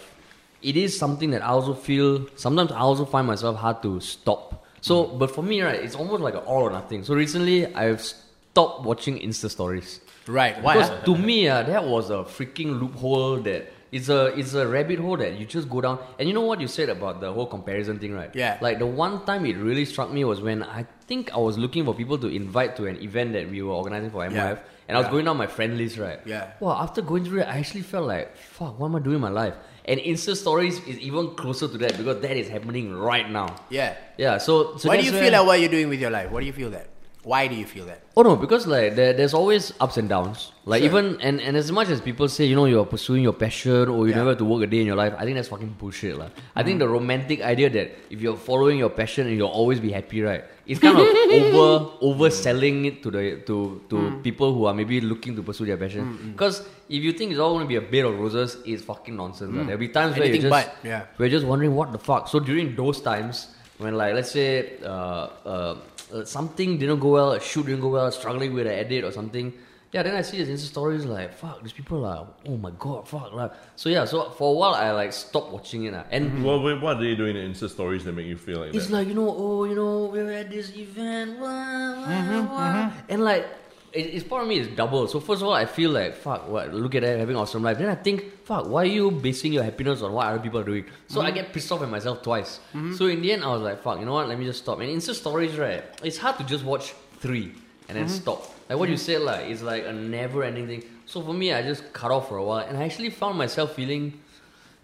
it 0.62 0.76
is 0.76 0.98
something 0.98 1.30
that 1.30 1.42
I 1.42 1.46
also 1.48 1.74
feel. 1.74 2.26
Sometimes 2.36 2.72
I 2.72 2.78
also 2.80 3.04
find 3.04 3.26
myself 3.26 3.56
hard 3.56 3.82
to 3.82 4.00
stop. 4.00 4.63
So, 4.88 5.06
but 5.20 5.30
for 5.36 5.42
me, 5.42 5.62
right, 5.62 5.80
it's 5.86 5.94
almost 5.94 6.20
like 6.28 6.34
an 6.34 6.44
all 6.50 6.62
or 6.68 6.70
nothing. 6.70 7.04
So 7.04 7.14
recently, 7.14 7.58
I've 7.74 8.02
stopped 8.02 8.84
watching 8.84 9.14
Insta 9.18 9.48
stories. 9.48 10.00
right? 10.26 10.60
Why? 10.62 10.74
Because 10.74 10.90
to 11.08 11.16
me, 11.16 11.48
uh, 11.48 11.62
that 11.72 11.84
was 11.94 12.10
a 12.10 12.20
freaking 12.36 12.70
loophole 12.80 13.40
that 13.48 13.62
it's 13.96 14.08
a 14.10 14.20
it's 14.40 14.52
a 14.62 14.66
rabbit 14.68 14.98
hole 14.98 15.16
that 15.16 15.38
you 15.38 15.46
just 15.46 15.70
go 15.70 15.80
down. 15.80 15.96
And 16.18 16.28
you 16.28 16.34
know 16.34 16.42
what 16.50 16.60
you 16.60 16.68
said 16.68 16.90
about 16.90 17.20
the 17.24 17.32
whole 17.32 17.46
comparison 17.46 17.98
thing, 17.98 18.12
right? 18.20 18.30
Yeah. 18.34 18.58
Like 18.60 18.78
the 18.78 18.90
one 19.04 19.24
time 19.24 19.46
it 19.46 19.56
really 19.56 19.86
struck 19.86 20.10
me 20.12 20.22
was 20.24 20.40
when 20.42 20.62
I 20.62 20.84
think 21.08 21.32
I 21.32 21.38
was 21.38 21.56
looking 21.56 21.84
for 21.88 21.94
people 21.94 22.18
to 22.18 22.28
invite 22.28 22.76
to 22.76 22.84
an 22.86 22.96
event 23.02 23.32
that 23.32 23.48
we 23.50 23.62
were 23.62 23.72
organizing 23.72 24.10
for 24.10 24.20
MOF, 24.28 24.32
Yeah. 24.34 24.58
And 24.88 24.96
I 24.96 25.00
was 25.00 25.08
going 25.08 25.24
down 25.24 25.36
my 25.36 25.46
friend 25.46 25.76
list, 25.78 25.98
right? 25.98 26.20
Yeah. 26.24 26.52
Wow. 26.60 26.80
After 26.80 27.02
going 27.02 27.24
through 27.24 27.40
it, 27.40 27.48
I 27.48 27.58
actually 27.58 27.82
felt 27.82 28.06
like, 28.06 28.36
fuck, 28.36 28.78
what 28.78 28.88
am 28.88 28.96
I 28.96 29.00
doing 29.00 29.16
in 29.16 29.20
my 29.22 29.30
life? 29.30 29.54
And 29.86 30.00
Insta 30.00 30.36
stories 30.36 30.80
is 30.86 30.98
even 30.98 31.34
closer 31.34 31.68
to 31.68 31.78
that 31.78 31.96
because 31.98 32.20
that 32.22 32.36
is 32.36 32.48
happening 32.48 32.94
right 32.94 33.28
now. 33.30 33.54
yeah. 33.70 33.96
Yeah. 34.16 34.38
So, 34.38 34.76
so 34.76 34.88
Why 34.88 34.96
do 35.00 35.04
you 35.04 35.12
feel 35.12 35.32
like 35.32 35.46
what 35.46 35.60
you're 35.60 35.68
doing 35.68 35.88
with 35.88 36.00
your 36.00 36.10
life? 36.10 36.30
What 36.30 36.40
do 36.40 36.46
you 36.46 36.52
feel 36.52 36.70
that? 36.70 36.88
Why 37.24 37.48
do 37.48 37.54
you 37.54 37.64
feel 37.64 37.86
that? 37.86 38.02
Oh 38.18 38.22
no, 38.22 38.36
because 38.36 38.66
like 38.66 38.96
there, 38.96 39.14
there's 39.14 39.32
always 39.32 39.72
ups 39.80 39.96
and 39.96 40.10
downs. 40.10 40.52
Like 40.66 40.82
Sure. 40.82 40.90
even 40.90 41.20
and, 41.22 41.40
and 41.40 41.56
as 41.56 41.72
much 41.72 41.88
as 41.88 42.00
people 42.02 42.28
say, 42.28 42.44
you 42.44 42.54
know, 42.54 42.66
you're 42.66 42.84
pursuing 42.84 43.22
your 43.22 43.32
passion 43.32 43.88
or 43.88 44.04
you 44.06 44.12
Yeah. 44.12 44.18
never 44.18 44.30
have 44.30 44.38
to 44.38 44.44
work 44.44 44.62
a 44.62 44.66
day 44.66 44.80
in 44.80 44.86
your 44.86 44.96
life, 44.96 45.14
I 45.16 45.24
think 45.24 45.36
that's 45.36 45.48
fucking 45.48 45.76
bullshit. 45.78 46.18
lah. 46.18 46.28
I 46.54 46.62
think 46.62 46.76
mm. 46.76 46.80
the 46.80 46.88
romantic 46.88 47.40
idea 47.40 47.70
that 47.70 47.92
if 48.10 48.20
you're 48.20 48.36
following 48.36 48.78
your 48.78 48.90
passion 48.90 49.26
and 49.26 49.36
you'll 49.36 49.48
always 49.48 49.80
be 49.80 49.90
happy, 49.90 50.20
right? 50.20 50.44
It's 50.66 50.80
kind 50.80 50.96
of 50.96 51.04
over 51.38 51.90
overselling 52.08 52.86
it 52.90 53.02
to 53.04 53.10
the 53.10 53.22
to 53.48 53.56
to 53.90 53.96
Mm. 53.96 54.22
people 54.22 54.54
who 54.54 54.64
are 54.68 54.74
maybe 54.74 55.00
looking 55.00 55.36
to 55.36 55.42
pursue 55.42 55.66
their 55.70 55.76
passion. 55.76 56.32
Because 56.32 56.62
if 56.88 57.02
you 57.02 57.12
think 57.12 57.32
it's 57.32 57.40
all 57.40 57.52
gonna 57.56 57.68
be 57.68 57.76
a 57.76 57.82
bed 57.94 58.04
of 58.10 58.18
roses, 58.18 58.56
it's 58.64 58.82
fucking 58.82 59.16
nonsense. 59.16 59.52
lah. 59.54 59.64
There'll 59.64 59.78
be 59.80 59.88
times 59.88 60.16
where 60.16 60.26
you 60.28 60.38
Mm. 60.40 60.46
Just 60.48 60.54
but, 60.56 60.76
yeah. 60.92 61.02
we're 61.18 61.28
just 61.28 61.44
wondering 61.46 61.74
what 61.74 61.92
the 61.92 61.98
fuck. 61.98 62.28
So 62.28 62.40
during 62.40 62.74
those 62.76 63.00
times, 63.10 63.48
when 63.78 63.94
like 64.00 64.14
let's 64.14 64.30
say 64.30 64.48
uh, 64.84 65.28
uh, 65.44 65.76
uh, 66.14 66.24
something 66.24 66.78
didn't 66.78 67.00
go 67.00 67.10
well, 67.18 67.32
a 67.32 67.40
shoot 67.40 67.66
didn't 67.66 67.80
go 67.84 67.88
well, 67.98 68.10
struggling 68.10 68.54
with 68.54 68.66
an 68.66 68.72
edit 68.72 69.04
or 69.04 69.12
something, 69.12 69.52
yeah, 69.94 70.02
then 70.02 70.16
I 70.16 70.22
see 70.22 70.42
these 70.42 70.48
Insta 70.48 70.66
stories 70.66 71.04
like 71.04 71.32
fuck, 71.32 71.62
these 71.62 71.72
people 71.72 72.04
are 72.04 72.26
oh 72.48 72.56
my 72.56 72.72
god, 72.80 73.06
fuck 73.06 73.32
like 73.32 73.52
so 73.76 73.88
yeah. 73.88 74.04
So 74.04 74.28
for 74.30 74.50
a 74.50 74.58
while 74.58 74.74
I 74.74 74.90
like 74.90 75.12
stopped 75.12 75.52
watching 75.52 75.84
it, 75.84 75.94
ah. 75.94 76.02
and 76.10 76.44
Well, 76.44 76.60
wait, 76.60 76.82
what 76.82 76.96
are 76.96 77.00
they 77.00 77.14
doing 77.14 77.36
in 77.36 77.52
Insta 77.52 77.70
stories 77.70 78.02
that 78.02 78.12
make 78.12 78.26
you 78.26 78.36
feel 78.36 78.58
like 78.58 78.74
it's 78.74 78.88
that? 78.88 78.92
like 78.92 79.06
you 79.06 79.14
know, 79.14 79.32
oh, 79.38 79.62
you 79.62 79.76
know, 79.76 80.06
we're 80.06 80.32
at 80.32 80.50
this 80.50 80.76
event, 80.76 81.38
wah, 81.38 81.46
wah, 81.46 82.06
mm-hmm, 82.06 82.46
wah. 82.48 82.74
Mm-hmm. 82.74 83.12
and 83.12 83.22
like 83.22 83.46
it, 83.92 84.06
it's 84.06 84.24
part 84.24 84.42
of 84.42 84.48
me 84.48 84.58
is 84.58 84.66
double. 84.66 85.06
So 85.06 85.20
first 85.20 85.42
of 85.42 85.46
all, 85.46 85.54
I 85.54 85.66
feel 85.66 85.92
like 85.92 86.16
fuck, 86.16 86.48
what? 86.48 86.74
Look 86.74 86.96
at 86.96 87.02
that 87.02 87.20
having 87.20 87.36
awesome 87.36 87.62
life. 87.62 87.78
Then 87.78 87.88
I 87.88 87.94
think, 87.94 88.44
fuck, 88.44 88.66
why 88.66 88.82
are 88.82 88.86
you 88.86 89.12
basing 89.12 89.52
your 89.52 89.62
happiness 89.62 90.02
on 90.02 90.12
what 90.12 90.26
other 90.26 90.40
people 90.40 90.58
are 90.58 90.64
doing? 90.64 90.86
So 91.06 91.20
I 91.20 91.26
mm-hmm. 91.26 91.36
get 91.36 91.52
pissed 91.52 91.70
off 91.70 91.82
at 91.82 91.88
myself 91.88 92.20
twice. 92.20 92.58
So 92.96 93.06
in 93.06 93.22
the 93.22 93.32
end, 93.32 93.44
I 93.44 93.52
was 93.52 93.62
like, 93.62 93.80
fuck, 93.80 94.00
you 94.00 94.06
know 94.06 94.14
what? 94.14 94.26
Let 94.26 94.40
me 94.40 94.44
just 94.44 94.58
stop. 94.58 94.80
And 94.80 94.90
Insta 94.90 95.14
stories, 95.14 95.56
right? 95.56 95.84
It's 96.02 96.18
hard 96.18 96.36
to 96.38 96.44
just 96.44 96.64
watch 96.64 96.94
three 97.20 97.54
and 97.88 97.96
then 97.96 98.08
stop. 98.08 98.53
Like 98.68 98.78
what 98.78 98.88
you 98.88 98.96
said, 98.96 99.22
like 99.22 99.46
it's 99.46 99.62
like 99.62 99.84
a 99.84 99.92
never-ending 99.92 100.66
thing. 100.66 100.84
So 101.06 101.20
for 101.20 101.34
me, 101.34 101.52
I 101.52 101.62
just 101.62 101.92
cut 101.92 102.10
off 102.10 102.28
for 102.28 102.36
a 102.36 102.44
while, 102.44 102.66
and 102.66 102.78
I 102.78 102.84
actually 102.84 103.10
found 103.10 103.36
myself 103.36 103.74
feeling 103.74 104.20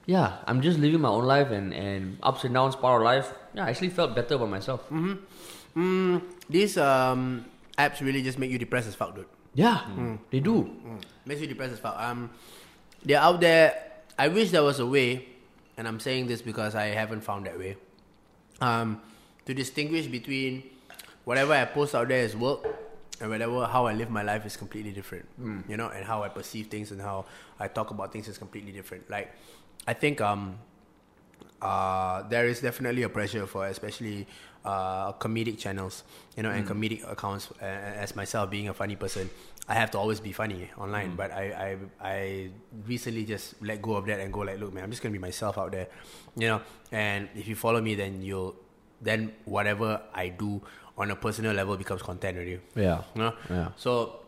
yeah, 0.06 0.38
I'm 0.46 0.60
just 0.60 0.78
living 0.78 1.00
my 1.00 1.08
own 1.08 1.24
life 1.24 1.50
and, 1.50 1.72
and 1.72 2.18
ups 2.22 2.44
and 2.44 2.54
downs 2.54 2.74
part 2.74 3.00
of 3.00 3.04
life. 3.04 3.32
Yeah, 3.54 3.66
I 3.66 3.70
actually 3.70 3.90
felt 3.90 4.14
better 4.14 4.34
about 4.34 4.50
myself. 4.50 4.88
Mm, 4.90 6.22
these 6.48 6.76
um, 6.78 7.44
apps 7.78 8.00
really 8.00 8.22
just 8.22 8.38
make 8.38 8.50
you 8.50 8.58
depressed 8.58 8.88
as 8.88 8.96
fuck, 8.96 9.14
dude. 9.14 9.26
Yeah, 9.54 9.86
they 10.30 10.40
do. 10.40 10.64
Mm. 10.64 11.02
Makes 11.26 11.42
you 11.42 11.46
depressed 11.46 11.74
as 11.74 11.78
fuck. 11.78 11.96
Um, 11.98 12.30
they're 13.04 13.20
out 13.20 13.40
there. 13.40 13.92
I 14.18 14.28
wish 14.28 14.50
there 14.50 14.64
was 14.64 14.80
a 14.80 14.86
way, 14.86 15.28
and 15.76 15.86
I'm 15.86 16.00
saying 16.00 16.26
this 16.26 16.42
because 16.42 16.74
I 16.74 16.86
haven't 16.86 17.20
found 17.20 17.46
that 17.46 17.58
way. 17.58 17.76
Um, 18.60 19.00
to 19.46 19.54
distinguish 19.54 20.06
between 20.06 20.64
whatever 21.24 21.52
I 21.52 21.64
post 21.66 21.94
out 21.94 22.08
there 22.08 22.24
is 22.24 22.36
work, 22.36 22.66
and 23.20 23.30
whatever 23.30 23.66
how 23.66 23.86
I 23.86 23.92
live 23.92 24.10
my 24.10 24.22
life 24.22 24.46
is 24.46 24.56
completely 24.56 24.92
different. 24.92 25.26
You 25.68 25.76
know, 25.76 25.88
and 25.88 26.04
how 26.04 26.22
I 26.22 26.28
perceive 26.28 26.68
things 26.68 26.90
and 26.90 27.00
how 27.00 27.26
I 27.58 27.68
talk 27.68 27.90
about 27.90 28.12
things 28.12 28.28
is 28.28 28.38
completely 28.38 28.72
different. 28.72 29.08
Like, 29.10 29.34
I 29.86 29.92
think 29.94 30.20
um, 30.20 30.58
uh, 31.62 32.22
there 32.28 32.46
is 32.46 32.60
definitely 32.60 33.02
a 33.02 33.08
pressure 33.08 33.46
for 33.46 33.66
especially 33.66 34.26
uh, 34.64 35.12
comedic 35.14 35.58
channels, 35.58 36.04
you 36.36 36.42
know, 36.42 36.50
and 36.50 36.66
comedic 36.66 37.10
accounts. 37.10 37.50
Uh, 37.60 37.64
as 37.64 38.16
myself 38.16 38.50
being 38.50 38.68
a 38.68 38.74
funny 38.74 38.96
person, 38.96 39.28
I 39.68 39.74
have 39.74 39.90
to 39.92 39.98
always 39.98 40.20
be 40.20 40.32
funny 40.32 40.70
online. 40.78 41.16
But 41.16 41.32
I, 41.32 41.76
I, 42.00 42.08
I 42.16 42.50
recently 42.86 43.24
just 43.24 43.60
let 43.62 43.80
go 43.82 43.94
of 43.94 44.06
that 44.06 44.20
and 44.20 44.32
go 44.32 44.40
like, 44.40 44.58
look, 44.58 44.72
man, 44.72 44.84
I'm 44.84 44.90
just 44.90 45.02
gonna 45.02 45.12
be 45.12 45.18
myself 45.18 45.58
out 45.58 45.72
there, 45.72 45.88
you 46.36 46.48
know. 46.48 46.60
And 46.92 47.28
if 47.34 47.46
you 47.48 47.54
follow 47.56 47.80
me, 47.80 47.94
then 47.94 48.22
you'll 48.22 48.56
then 49.02 49.32
whatever 49.44 50.02
I 50.12 50.28
do 50.28 50.60
on 51.00 51.10
a 51.10 51.16
personal 51.16 51.52
level 51.56 51.76
becomes 51.80 52.02
content 52.04 52.36
already. 52.36 52.60
Yeah. 52.76 53.00
You 53.16 53.20
know? 53.22 53.32
Yeah. 53.48 53.68
So 53.76 54.20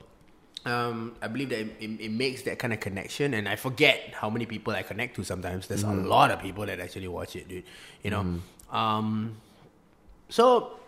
um, 0.65 1.15
I 1.20 1.28
believe 1.28 1.51
that 1.53 1.61
it, 1.61 1.70
it, 1.85 1.90
it 2.09 2.12
makes 2.12 2.43
that 2.49 2.59
kind 2.59 2.73
of 2.73 2.81
connection, 2.81 3.35
and 3.35 3.49
I 3.49 3.57
forget 3.57 4.15
how 4.15 4.31
many 4.31 4.47
people 4.47 4.73
I 4.73 4.82
connect 4.82 5.16
to. 5.16 5.24
Sometimes 5.24 5.66
there's 5.69 5.85
Mm-hmm. 5.85 6.07
a 6.07 6.09
lot 6.09 6.31
of 6.31 6.40
people 6.40 6.65
that 6.66 6.81
actually 6.81 7.09
watch 7.09 7.36
it, 7.36 7.49
dude. 7.49 7.65
You 8.03 8.11
know, 8.15 8.23
um, 8.73 9.36
so 10.31 10.78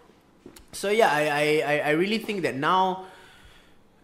so 0.73 0.89
yeah, 0.90 1.11
I, 1.11 1.23
I 1.28 1.44
I 1.66 1.74
I 1.78 1.93
really 1.98 2.19
think 2.19 2.43
that 2.48 2.55
now 2.56 3.06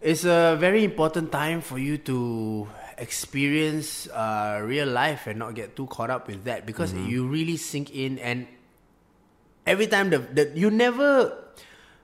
is 0.02 0.24
a 0.24 0.56
very 0.58 0.82
important 0.82 1.30
time 1.30 1.60
for 1.60 1.78
you 1.78 1.96
to 2.10 2.66
experience 2.98 4.08
uh, 4.12 4.60
real 4.64 4.88
life 4.88 5.26
and 5.28 5.38
not 5.38 5.54
get 5.54 5.76
too 5.76 5.86
caught 5.86 6.10
up 6.10 6.26
with 6.28 6.44
that 6.44 6.66
because 6.66 6.92
Mm-hmm. 6.92 7.08
you 7.08 7.20
really 7.28 7.56
sink 7.56 7.94
in 7.94 8.18
and 8.18 8.46
every 9.66 9.86
time 9.86 10.10
the, 10.10 10.18
the 10.18 10.50
you 10.56 10.68
never 10.70 11.32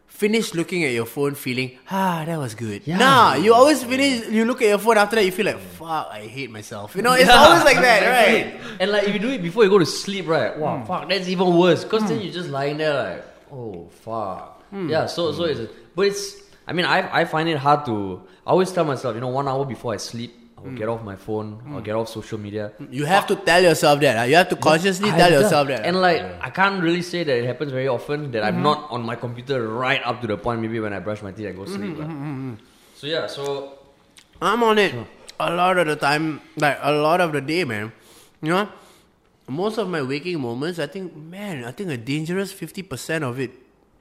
finish 0.07 0.55
looking 0.55 0.85
at 0.85 0.93
your 0.93 1.05
phone 1.05 1.35
feeling 1.35 1.77
ah 1.91 2.25
that 2.25 2.39
was 2.39 2.55
good 2.55 2.83
Yeah. 2.87 2.97
nah 2.97 3.35
you 3.35 3.53
always 3.53 3.85
finish 3.85 4.29
you 4.29 4.45
look 4.47 4.63
at 4.63 4.69
your 4.69 4.79
phone 4.79 4.97
after 4.97 5.17
that 5.17 5.25
you 5.25 5.33
feel 5.33 5.47
like 5.47 5.59
fuck 5.59 6.09
I 6.11 6.21
hate 6.21 6.51
myself 6.51 6.97
you 6.97 7.03
know 7.03 7.13
it's 7.13 7.29
always 7.29 7.65
like 7.65 7.77
that 7.77 8.01
right 8.09 8.57
And 8.81 8.91
like 8.91 9.09
if 9.09 9.15
you 9.15 9.21
do 9.21 9.31
it 9.31 9.43
before 9.43 9.65
you 9.65 9.71
go 9.71 9.79
to 9.79 9.87
sleep, 9.87 10.27
right? 10.29 10.57
Wow, 10.57 10.79
hmm. 10.79 10.85
fuck, 10.85 11.09
that's 11.09 11.29
even 11.29 11.57
worse. 11.57 11.85
Cause 11.85 12.07
then 12.09 12.19
hmm. 12.19 12.25
you're 12.25 12.33
just 12.33 12.51
lying 12.51 12.77
there 12.77 12.95
like, 12.95 13.25
oh 13.53 13.89
fuck. 14.03 14.63
Hmm. 14.71 14.89
Yeah, 14.89 15.07
so 15.07 15.33
so 15.33 15.45
it's 15.45 15.61
but 15.95 16.07
it's 16.09 16.37
I 16.67 16.73
mean 16.73 16.85
I 16.85 17.23
I 17.23 17.25
find 17.25 17.49
it 17.49 17.57
hard 17.57 17.87
to 17.87 18.23
I 18.47 18.51
always 18.51 18.73
tell 18.73 18.85
myself, 18.85 19.15
you 19.15 19.21
know, 19.21 19.29
one 19.29 19.49
hour 19.49 19.65
before 19.65 19.95
I 19.95 19.97
sleep, 19.97 20.35
I'll 20.59 20.73
get 20.73 20.87
hmm. 20.87 20.91
off 20.91 21.03
my 21.03 21.17
phone, 21.17 21.61
I'll 21.67 21.79
hmm. 21.79 21.85
get 21.85 21.95
off 21.95 22.09
social 22.09 22.39
media. 22.39 22.73
you 22.91 23.05
have 23.05 23.27
to 23.27 23.37
tell 23.37 23.63
yourself 23.63 24.01
that 24.01 24.17
huh? 24.17 24.25
you 24.25 24.37
have 24.37 24.49
to 24.49 24.57
consciously 24.57 25.11
I- 25.11 25.17
tell 25.17 25.31
yeah. 25.31 25.41
yourself 25.41 25.69
that 25.69 25.85
And 25.85 25.97
ah. 25.97 26.01
like 26.01 26.23
I 26.41 26.51
can't 26.51 26.83
really 26.83 27.03
say 27.03 27.25
that 27.25 27.37
it 27.37 27.45
happens 27.45 27.73
very 27.73 27.89
often 27.89 28.31
that 28.33 28.43
I'm 28.43 28.55
mm-hmm. 28.55 28.63
not 28.63 28.91
on 28.91 29.03
my 29.03 29.17
computer 29.17 29.69
right 29.69 30.01
up 30.05 30.21
to 30.23 30.27
the 30.27 30.37
point 30.37 30.61
maybe 30.61 30.81
when 30.81 30.93
I 30.93 31.01
brush 31.01 31.23
my 31.23 31.33
teeth 31.33 31.49
I 31.49 31.53
go 31.53 31.65
mm-hmm, 31.65 31.77
sleep. 31.77 31.99
lah. 31.99 32.09
So 32.97 33.07
yeah, 33.07 33.27
so 33.27 33.79
I'm 34.41 34.63
on 34.63 34.79
it 34.79 34.95
a 35.39 35.55
lot 35.55 35.79
of 35.79 35.87
the 35.87 35.97
time, 35.97 36.41
like 36.57 36.79
a 36.81 36.93
lot 36.93 37.21
of 37.21 37.33
the 37.33 37.41
day, 37.41 37.65
man. 37.65 37.93
You 38.43 38.51
know, 38.51 38.69
most 39.49 39.79
of 39.79 39.89
my 39.89 40.03
waking 40.03 40.41
moments, 40.41 40.79
I 40.79 40.87
think, 40.87 41.15
man, 41.17 41.65
I 41.65 41.73
think 41.73 41.91
a 41.91 41.97
dangerous 41.97 42.53
fifty 42.53 42.83
percent 42.83 43.25
of 43.25 43.41
it 43.41 43.51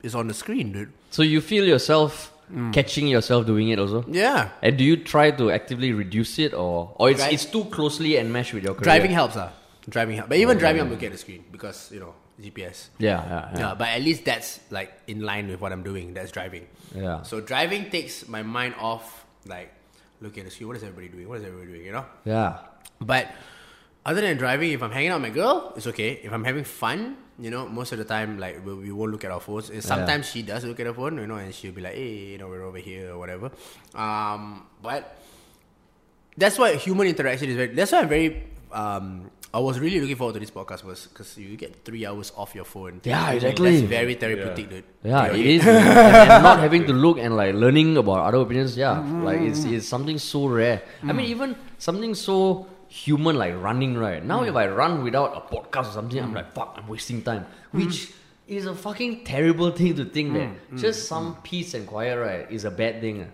is 0.04 0.16
on 0.16 0.28
the 0.28 0.34
screen, 0.34 0.72
dude. 0.72 0.92
so 1.10 1.24
you 1.24 1.42
feel 1.42 1.66
yourself 1.66 2.32
catching 2.72 3.08
yourself 3.08 3.46
doing 3.46 3.70
it 3.70 3.80
also? 3.80 4.06
Yeah, 4.08 4.50
And 4.62 4.78
do 4.78 4.84
you 4.84 4.98
try 4.98 5.32
to 5.32 5.52
actively 5.52 5.94
reduce 5.94 6.38
it 6.40 6.54
or 6.54 6.94
or 6.96 7.10
it's 7.10 7.24
Dri- 7.24 7.34
it's 7.34 7.46
too 7.46 7.66
closely 7.66 8.18
enmeshed 8.18 8.54
with 8.54 8.64
your 8.64 8.74
career? 8.76 8.84
driving 8.84 9.12
helps, 9.12 9.36
ah. 9.38 9.52
Driving 9.90 10.16
helps, 10.18 10.30
but 10.30 10.38
even 10.38 10.58
driving, 10.58 10.82
I'm 10.82 10.90
looking 10.90 11.08
at 11.08 11.12
the 11.14 11.18
screen 11.18 11.44
because 11.52 11.92
you 11.92 12.00
know 12.00 12.14
GPS. 12.42 12.90
Yeah, 12.98 13.22
yeah, 13.22 13.30
yeah. 13.54 13.60
Yeah, 13.60 13.74
but 13.78 13.88
at 13.90 14.02
least 14.02 14.26
that's 14.26 14.60
like 14.72 14.92
in 15.08 15.22
line 15.22 15.48
with 15.48 15.62
what 15.62 15.72
I'm 15.72 15.84
doing. 15.84 16.14
That's 16.14 16.32
driving. 16.32 16.68
Yeah. 16.94 17.22
So 17.24 17.40
driving 17.40 17.90
takes 17.90 18.28
my 18.28 18.42
mind 18.44 18.76
off, 18.80 19.26
like 19.46 19.72
looking 20.22 20.42
at 20.42 20.46
the 20.48 20.52
screen. 20.52 20.68
What 20.68 20.78
is 20.78 20.84
everybody 20.84 21.10
doing? 21.10 21.30
What 21.30 21.40
is 21.40 21.46
everybody 21.46 21.72
doing? 21.72 21.86
You 21.86 21.92
know. 21.94 22.06
Yeah. 22.26 22.60
But 23.00 23.30
other 24.06 24.22
than 24.22 24.38
driving, 24.38 24.72
if 24.72 24.82
I'm 24.82 24.92
hanging 24.92 25.10
out 25.12 25.22
with 25.22 25.30
my 25.30 25.36
girl, 25.36 25.74
it's 25.78 25.88
okay. 25.88 26.20
If 26.24 26.32
I'm 26.34 26.44
having 26.44 26.64
fun, 26.64 27.18
you 27.40 27.50
know, 27.52 27.68
most 27.68 27.92
of 27.92 27.98
the 27.98 28.06
time, 28.06 28.40
like 28.40 28.66
we, 28.66 28.74
we 28.76 28.92
won't 28.92 29.12
look 29.12 29.24
at 29.26 29.32
our 29.32 29.40
phones. 29.42 29.70
And 29.70 29.84
sometimes 29.84 30.30
she 30.30 30.42
does 30.42 30.64
look 30.64 30.80
at 30.80 30.86
her 30.86 30.94
phone, 30.94 31.18
you 31.18 31.28
know, 31.28 31.36
and 31.36 31.54
she'll 31.54 31.74
be 31.74 31.82
like, 31.82 31.96
"Hey, 31.96 32.32
you 32.34 32.38
know, 32.38 32.48
we're 32.48 32.64
over 32.64 32.78
here 32.80 33.12
or 33.12 33.18
whatever." 33.20 33.52
Um, 33.94 34.66
but 34.82 35.18
that's 36.38 36.58
why 36.60 36.76
human 36.76 37.08
interaction 37.08 37.50
is 37.50 37.56
very. 37.56 37.74
That's 37.76 37.92
why 37.92 38.00
I'm 38.02 38.10
very. 38.10 38.44
Um, 38.72 39.32
I 39.54 39.60
was 39.60 39.80
really 39.80 40.02
looking 40.02 40.18
forward 40.18 40.34
to 40.34 40.40
this 40.42 40.52
podcast 40.52 40.84
was 40.84 41.08
because 41.08 41.38
you 41.38 41.56
get 41.56 41.86
three 41.86 42.06
hours 42.06 42.34
off 42.36 42.54
your 42.54 42.66
phone. 42.66 43.00
Yeah, 43.06 43.32
exactly. 43.32 43.78
That's 43.80 43.88
very 43.90 44.16
therapeutic, 44.16 44.70
dude. 44.70 44.84
Yeah, 45.02 45.32
You 45.32 45.60
it 45.60 45.64
know, 45.64 45.72
is. 45.72 45.80
man. 45.80 45.88
and, 45.88 46.32
and 46.32 46.44
not 46.44 46.60
having 46.60 46.84
to 46.88 46.92
look 46.92 47.18
and 47.20 47.38
like 47.38 47.56
learning 47.56 47.96
about 47.96 48.20
other 48.28 48.40
opinions, 48.40 48.76
yeah. 48.76 49.00
Like 49.00 49.40
it's, 49.40 49.64
it's 49.64 49.88
something 49.88 50.18
so 50.20 50.48
rare. 50.48 50.84
I 51.04 51.06
Mm. 51.08 51.16
mean, 51.16 51.26
even 51.28 51.56
something 51.78 52.14
so 52.16 52.68
human 52.96 53.36
like 53.38 53.54
running, 53.60 53.98
right? 53.98 54.24
Now, 54.24 54.40
Mm. 54.42 54.50
if 54.50 54.56
I 54.56 54.68
run 54.68 55.04
without 55.04 55.36
a 55.36 55.42
podcast 55.54 55.90
or 55.90 55.94
something, 56.00 56.20
I'm 56.22 56.34
like, 56.34 56.54
fuck, 56.54 56.76
I'm 56.78 56.88
wasting 56.88 57.22
time. 57.22 57.46
Mm. 57.74 57.80
Which 57.86 58.12
is 58.48 58.66
a 58.66 58.76
fucking 58.76 59.24
terrible 59.26 59.72
thing 59.72 59.96
to 60.00 60.06
think 60.06 60.34
that 60.34 60.50
Mm. 60.72 60.80
just 60.80 61.08
some 61.08 61.36
peace 61.44 61.74
and 61.74 61.86
quiet, 61.86 62.16
right, 62.16 62.46
is 62.50 62.64
a 62.64 62.72
bad 62.72 63.02
thing. 63.02 63.26
ah. 63.28 63.32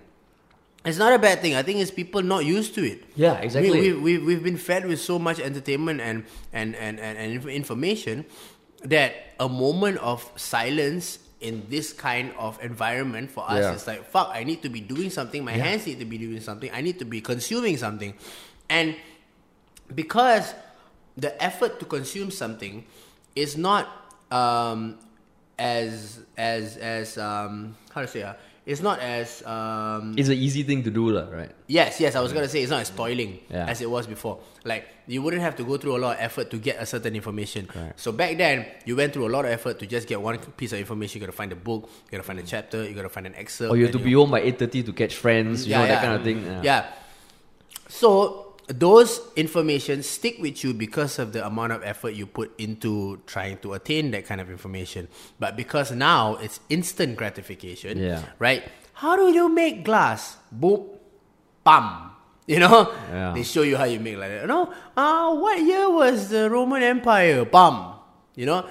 It's 0.84 0.98
not 0.98 1.14
a 1.14 1.20
bad 1.20 1.42
thing. 1.46 1.54
I 1.54 1.62
think 1.62 1.78
it's 1.80 1.92
people 1.92 2.24
not 2.24 2.44
used 2.44 2.74
to 2.74 2.82
it. 2.84 3.04
Yeah, 3.16 3.38
exactly. 3.38 3.70
We, 3.70 3.94
we, 3.94 4.18
we, 4.18 4.18
we've 4.34 4.44
been 4.44 4.58
fed 4.58 4.88
with 4.90 5.00
so 5.00 5.20
much 5.20 5.40
entertainment 5.40 6.02
and, 6.02 6.26
and, 6.52 6.74
and, 6.76 6.98
and, 7.00 7.18
and 7.22 7.46
information 7.50 8.26
that 8.86 9.14
a 9.40 9.48
moment 9.48 10.00
of 10.02 10.26
silence 10.36 11.20
in 11.40 11.62
this 11.70 11.94
kind 11.94 12.34
of 12.38 12.58
environment 12.66 13.30
for 13.30 13.46
us 13.46 13.62
Yeah. 13.62 13.74
is 13.78 13.86
like, 13.86 14.10
fuck, 14.10 14.32
I 14.34 14.44
need 14.44 14.64
to 14.66 14.70
be 14.70 14.82
doing 14.82 15.12
something. 15.14 15.46
My 15.46 15.54
hands 15.54 15.86
need 15.86 16.00
to 16.00 16.06
be 16.06 16.18
doing 16.18 16.42
something. 16.42 16.72
I 16.74 16.82
need 16.82 16.98
to 16.98 17.06
be 17.06 17.22
consuming 17.22 17.78
something. 17.78 18.16
And 18.70 18.96
because 19.94 20.54
the 21.18 21.32
effort 21.44 21.80
to 21.80 21.86
consume 21.86 22.32
something 22.32 22.86
is 23.36 23.58
not 23.58 23.88
um, 24.32 24.98
as, 25.60 26.20
as, 26.38 26.78
as 26.78 27.18
um, 27.18 27.76
how 27.94 28.02
to 28.02 28.08
say, 28.08 28.24
uh, 28.24 28.34
it's 28.64 28.82
not 28.82 29.00
as 29.00 29.42
um, 29.44 30.14
It's 30.18 30.30
an 30.30 30.38
easy 30.38 30.62
thing 30.62 30.84
to 30.84 30.92
do, 30.92 31.10
lah, 31.10 31.26
right? 31.34 31.50
Yes, 31.66 32.00
yes, 32.00 32.16
I 32.16 32.22
was 32.22 32.32
gonna 32.32 32.48
say 32.48 32.62
it's 32.62 32.70
not 32.70 32.82
as 32.82 32.90
spoiling 32.90 33.40
Yeah. 33.50 33.66
as 33.66 33.82
it 33.82 33.90
was 33.90 34.06
before. 34.06 34.40
Like 34.64 34.88
you 35.08 35.24
wouldn't 35.24 35.42
have 35.42 35.56
to 35.58 35.64
go 35.64 35.78
through 35.78 35.98
a 35.98 36.02
lot 36.02 36.18
of 36.18 36.22
effort 36.22 36.52
to 36.52 36.58
get 36.58 36.78
a 36.80 36.86
certain 36.86 37.16
information. 37.16 37.66
Correct. 37.66 38.00
So 38.00 38.12
back 38.12 38.38
then, 38.38 38.68
you 38.86 38.96
went 38.96 39.14
through 39.14 39.28
a 39.28 39.34
lot 39.34 39.46
of 39.46 39.52
effort 39.52 39.80
to 39.80 39.88
just 39.88 40.08
get 40.08 40.22
one 40.22 40.38
piece 40.62 40.74
of 40.74 40.80
information. 40.80 41.20
You 41.20 41.26
gotta 41.26 41.36
find 41.36 41.52
a 41.52 41.56
book, 41.56 41.90
you 42.06 42.12
gotta 42.12 42.24
find 42.24 42.38
a 42.40 42.44
chapter, 42.44 42.88
you 42.88 42.94
gotta 42.94 43.10
find 43.10 43.26
an 43.26 43.34
excerpt. 43.34 43.72
Or 43.74 43.78
you 43.78 43.84
have 43.84 43.94
to 43.94 44.00
be 44.00 44.14
home 44.14 44.30
by 44.30 44.42
8.30 44.42 44.86
to 44.86 44.94
catch 44.94 45.16
friends, 45.16 45.66
you 45.66 45.74
know, 45.74 45.82
that 45.88 46.04
kind 46.04 46.14
of 46.14 46.24
thing. 46.24 46.46
Yeah. 46.64 46.86
So 47.90 48.51
those 48.68 49.20
information 49.36 50.04
stick 50.04 50.38
with 50.40 50.64
you 50.64 50.74
because 50.74 51.20
of 51.20 51.34
the 51.34 51.46
amount 51.46 51.74
of 51.74 51.84
effort 51.84 52.12
you 52.12 52.26
put 52.26 52.54
into 52.60 53.20
trying 53.28 53.58
to 53.60 53.74
attain 53.74 54.12
that 54.12 54.26
kind 54.26 54.40
of 54.42 54.50
information. 54.50 55.08
But 55.40 55.56
because 55.58 55.92
now 55.92 56.36
it's 56.38 56.60
instant 56.70 57.18
gratification, 57.18 57.98
Yeah. 57.98 58.24
right? 58.40 58.64
How 58.94 59.16
do 59.16 59.32
you 59.34 59.50
make 59.50 59.84
glass? 59.84 60.38
Boop, 60.54 60.88
bam. 61.64 62.12
You 62.48 62.60
know, 62.60 62.92
Yeah. 63.12 63.32
they 63.34 63.44
show 63.44 63.62
you 63.62 63.78
how 63.78 63.86
you 63.86 64.00
make 64.00 64.18
like 64.18 64.30
that. 64.30 64.42
You 64.42 64.48
know, 64.48 64.74
uh, 64.98 65.36
what 65.36 65.62
year 65.62 65.90
was 65.90 66.30
the 66.30 66.50
Roman 66.50 66.84
Empire? 66.84 67.46
Bam. 67.46 67.94
You 68.36 68.46
know, 68.46 68.66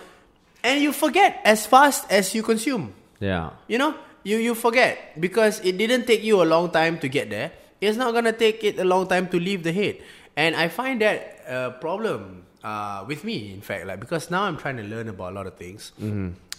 and 0.65 0.81
you 0.83 0.93
forget 0.93 1.41
as 1.45 1.67
fast 1.67 2.05
as 2.11 2.35
you 2.35 2.43
consume. 2.43 2.93
Yeah. 3.21 3.51
You 3.69 3.79
know, 3.79 3.95
you, 4.25 4.37
you 4.39 4.55
forget 4.55 5.19
because 5.21 5.61
it 5.65 5.77
didn't 5.79 6.07
take 6.07 6.23
you 6.23 6.43
a 6.43 6.45
long 6.49 6.71
time 6.71 6.99
to 7.01 7.09
get 7.09 7.31
there. 7.31 7.53
It's 7.81 7.97
not 7.97 8.13
gonna 8.13 8.33
take 8.33 8.63
it 8.65 8.79
a 8.79 8.85
long 8.85 9.07
time 9.09 9.29
to 9.29 9.41
leave 9.41 9.63
the 9.63 9.73
head, 9.73 9.99
and 10.37 10.55
I 10.55 10.69
find 10.69 11.01
that 11.01 11.41
a 11.49 11.71
problem 11.81 12.45
uh, 12.63 13.05
with 13.09 13.25
me. 13.25 13.53
In 13.55 13.61
fact, 13.63 13.87
like 13.87 14.01
because 14.01 14.31
now 14.31 14.43
I'm 14.45 14.57
trying 14.57 14.77
to 14.77 14.83
learn 14.85 15.09
about 15.09 15.33
a 15.33 15.35
lot 15.35 15.47
of 15.47 15.57
things. 15.57 15.93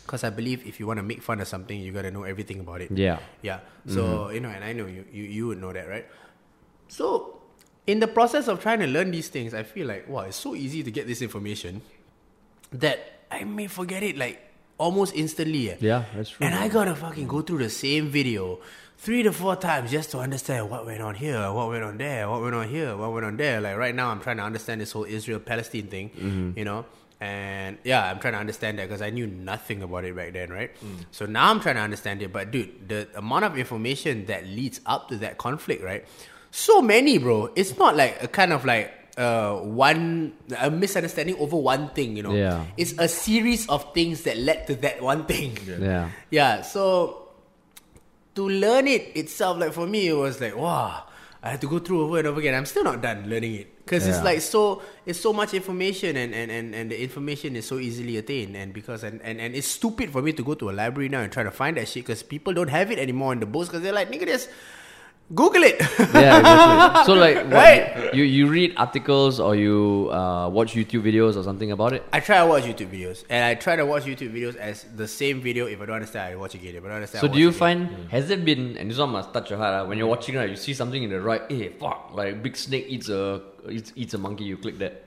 Because 0.02 0.23
I 0.26 0.31
believe 0.34 0.65
if 0.65 0.80
you 0.80 0.88
want 0.88 0.98
to 0.98 1.03
make 1.06 1.22
fun 1.22 1.39
of 1.39 1.48
something, 1.48 1.80
you 1.80 1.91
gotta 1.93 2.10
know 2.10 2.23
everything 2.23 2.60
about 2.60 2.81
it. 2.81 2.89
Yeah. 2.91 3.19
Yeah. 3.43 3.60
So 3.85 4.30
you 4.34 4.39
know, 4.41 4.49
and 4.49 4.64
I 4.65 4.73
know 4.73 4.88
you, 4.89 5.06
you 5.14 5.23
you 5.23 5.48
would 5.53 5.61
know 5.61 5.72
that, 5.72 5.88
right? 5.88 6.06
So 6.89 7.38
in 7.88 7.99
the 7.99 8.07
process 8.07 8.48
of 8.48 8.60
trying 8.61 8.80
to 8.80 8.88
learn 8.88 9.11
these 9.11 9.30
things, 9.30 9.53
I 9.53 9.61
feel 9.64 9.85
like 9.88 10.10
wow, 10.10 10.22
it's 10.22 10.38
so 10.38 10.56
easy 10.56 10.81
to 10.84 10.89
get 10.91 11.06
this 11.07 11.22
information 11.22 11.81
that 12.73 12.99
I 13.30 13.43
may 13.43 13.68
forget 13.68 14.02
it 14.03 14.18
like 14.18 14.41
almost 14.77 15.14
instantly. 15.15 15.69
eh. 15.72 15.77
Yeah, 15.80 16.06
that's 16.15 16.31
true. 16.31 16.45
And 16.45 16.56
I 16.56 16.68
gotta 16.68 16.95
fucking 16.95 17.27
go 17.27 17.41
through 17.41 17.60
the 17.60 17.69
same 17.69 18.10
video 18.10 18.60
three 19.03 19.23
to 19.23 19.31
four 19.31 19.55
times 19.55 19.89
just 19.89 20.11
to 20.11 20.19
understand 20.19 20.69
what 20.69 20.85
went 20.85 21.01
on 21.01 21.15
here, 21.15 21.51
what 21.51 21.69
went 21.69 21.83
on 21.83 21.97
there, 21.97 22.29
what 22.29 22.39
went 22.41 22.53
on 22.55 22.67
here, 22.69 22.95
what 22.95 23.11
went 23.11 23.25
on 23.25 23.35
there. 23.35 23.59
Like 23.59 23.75
right 23.77 23.95
now, 23.95 24.09
I'm 24.11 24.19
trying 24.21 24.37
to 24.37 24.43
understand 24.43 24.79
this 24.81 24.91
whole 24.91 25.05
Israel 25.05 25.39
Palestine 25.39 25.87
thing, 25.87 26.09
Mm-hmm. 26.11 26.57
you 26.59 26.65
know. 26.65 26.85
And 27.19 27.77
yeah, 27.83 28.09
I'm 28.09 28.19
trying 28.19 28.33
to 28.33 28.39
understand 28.39 28.79
that 28.79 28.87
because 28.89 29.01
I 29.01 29.11
knew 29.11 29.27
nothing 29.27 29.83
about 29.83 30.05
it 30.05 30.15
back 30.15 30.33
then, 30.33 30.49
right? 30.49 30.71
So 31.11 31.27
now 31.27 31.51
I'm 31.51 31.59
trying 31.59 31.75
to 31.75 31.81
understand 31.81 32.21
it. 32.23 32.33
But 32.33 32.49
dude, 32.49 32.89
the 32.89 33.07
amount 33.15 33.45
of 33.45 33.57
information 33.57 34.25
that 34.25 34.45
leads 34.47 34.81
up 34.87 35.09
to 35.09 35.17
that 35.17 35.37
conflict, 35.37 35.83
right? 35.83 36.03
So 36.49 36.81
many, 36.81 37.17
bro. 37.19 37.51
It's 37.55 37.77
not 37.77 37.95
like 37.95 38.21
a 38.23 38.27
kind 38.27 38.51
of 38.53 38.65
like 38.65 38.91
uh 39.17 39.57
one 39.57 40.33
a 40.57 40.71
misunderstanding 40.71 41.35
over 41.37 41.57
one 41.57 41.89
thing, 41.89 42.17
you 42.17 42.23
know. 42.23 42.33
Yeah. 42.33 42.65
It's 42.77 42.93
a 42.97 43.07
series 43.07 43.69
of 43.69 43.93
things 43.93 44.23
that 44.23 44.37
led 44.37 44.65
to 44.67 44.75
that 44.77 45.01
one 45.01 45.25
thing. 45.25 45.57
Yeah. 45.67 46.09
Yeah, 46.31 46.61
so 46.63 47.20
to 48.35 48.47
learn 48.47 48.87
it 48.87 49.15
itself, 49.15 49.57
like 49.57 49.73
for 49.73 49.87
me, 49.87 50.07
it 50.07 50.13
was 50.13 50.39
like, 50.39 50.55
wow, 50.55 51.03
I 51.43 51.51
had 51.51 51.61
to 51.61 51.67
go 51.67 51.79
through 51.79 52.03
over 52.03 52.19
and 52.19 52.27
over 52.27 52.39
again. 52.39 52.53
I'm 52.53 52.65
still 52.65 52.83
not 52.83 53.01
done 53.01 53.29
learning 53.29 53.55
it 53.55 53.77
because 53.85 54.07
it's 54.07 54.23
like 54.23 54.41
so, 54.41 54.81
it's 55.05 55.19
so 55.19 55.33
much 55.33 55.53
information, 55.53 56.15
and, 56.15 56.33
and, 56.33 56.51
and, 56.51 56.73
and 56.73 56.91
the 56.91 57.01
information 57.01 57.55
is 57.55 57.65
so 57.65 57.79
easily 57.79 58.17
attained. 58.17 58.55
And 58.55 58.73
because 58.73 59.03
and, 59.03 59.21
and, 59.21 59.41
and 59.41 59.55
it's 59.55 59.67
stupid 59.67 60.11
for 60.11 60.21
me 60.21 60.33
to 60.33 60.43
go 60.43 60.53
to 60.53 60.69
a 60.69 60.71
library 60.71 61.09
now 61.09 61.21
and 61.21 61.31
try 61.31 61.43
to 61.43 61.51
find 61.51 61.77
that 61.77 61.87
shit 61.87 62.03
because 62.05 62.23
people 62.23 62.53
don't 62.53 62.69
have 62.69 62.91
it 62.91 62.99
anymore 62.99 63.33
in 63.33 63.39
the 63.39 63.45
books 63.45 63.67
because 63.67 63.81
they're 63.81 63.93
like, 63.93 64.11
nigga, 64.11 64.25
there's 64.25 64.47
Google 65.33 65.63
it. 65.63 65.79
yeah, 66.13 66.39
exactly. 66.39 67.05
So 67.05 67.13
like, 67.13 67.37
what, 67.45 67.53
Right? 67.53 68.13
You 68.13 68.23
you 68.23 68.47
read 68.47 68.73
articles 68.75 69.39
or 69.39 69.55
you 69.55 70.09
uh, 70.11 70.49
watch 70.49 70.73
YouTube 70.73 71.03
videos 71.03 71.37
or 71.39 71.43
something 71.43 71.71
about 71.71 71.93
it. 71.93 72.03
I 72.11 72.19
try 72.19 72.39
to 72.39 72.45
watch 72.45 72.63
YouTube 72.63 72.91
videos, 72.91 73.23
and 73.29 73.45
I 73.45 73.55
try 73.55 73.75
to 73.75 73.85
watch 73.85 74.03
YouTube 74.03 74.33
videos 74.35 74.55
as 74.57 74.83
the 74.95 75.07
same 75.07 75.39
video. 75.41 75.67
If 75.67 75.79
I 75.81 75.85
don't 75.85 75.95
understand, 75.95 76.33
I 76.33 76.35
watch 76.35 76.55
again. 76.55 76.75
If 76.75 76.83
I 76.83 76.87
don't 76.87 76.95
understand, 76.97 77.21
So 77.21 77.29
I 77.29 77.31
do 77.31 77.39
you 77.39 77.49
again. 77.49 77.59
find 77.59 77.79
has 78.11 78.29
it 78.29 78.43
been 78.43 78.75
and 78.77 78.89
this 78.91 78.97
one 78.97 79.11
must 79.11 79.31
touch 79.33 79.49
your 79.49 79.59
heart 79.59 79.73
ah, 79.73 79.87
when 79.87 79.97
you're 79.97 80.07
watching 80.11 80.35
right 80.35 80.49
you 80.49 80.55
see 80.55 80.73
something 80.73 81.01
in 81.03 81.09
the 81.09 81.21
right 81.21 81.43
hey 81.49 81.69
fuck 81.79 82.11
like 82.13 82.43
big 82.43 82.55
snake 82.57 82.85
eats 82.89 83.07
a 83.09 83.41
eats, 83.69 83.91
eats 83.95 84.13
a 84.13 84.17
monkey 84.17 84.43
you 84.43 84.57
click 84.57 84.77
that 84.79 85.03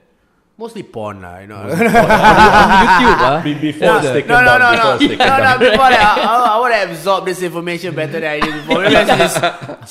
mostly 0.57 0.83
porn, 0.83 1.21
lah? 1.21 1.39
You 1.43 1.47
know. 1.51 1.57
on 1.67 2.69
YouTube 2.81 3.19
ah 3.19 3.39
Be- 3.43 3.59
before 3.59 3.87
No, 3.87 3.97
it's 3.99 4.07
taken 4.15 4.29
no, 4.31 4.39
no, 4.39 4.55
down. 4.57 4.61
no, 4.61 4.67
before 4.71 4.85
no, 4.87 4.95
it's 4.95 5.19
no, 5.19 5.35
no. 5.43 5.51
Before 5.59 5.89
that, 5.91 6.15
I, 6.15 6.25
I, 6.31 6.55
I 6.55 6.59
would 6.63 6.71
have 6.73 6.89
absorbed 6.95 7.25
this 7.27 7.41
information 7.43 7.91
better 7.95 8.19
than 8.23 8.31
I 8.31 8.39
did 8.39 8.53
before. 8.63 8.79
Maybe 8.83 8.95
I 8.95 9.03
should 9.05 9.19
just 9.19 9.37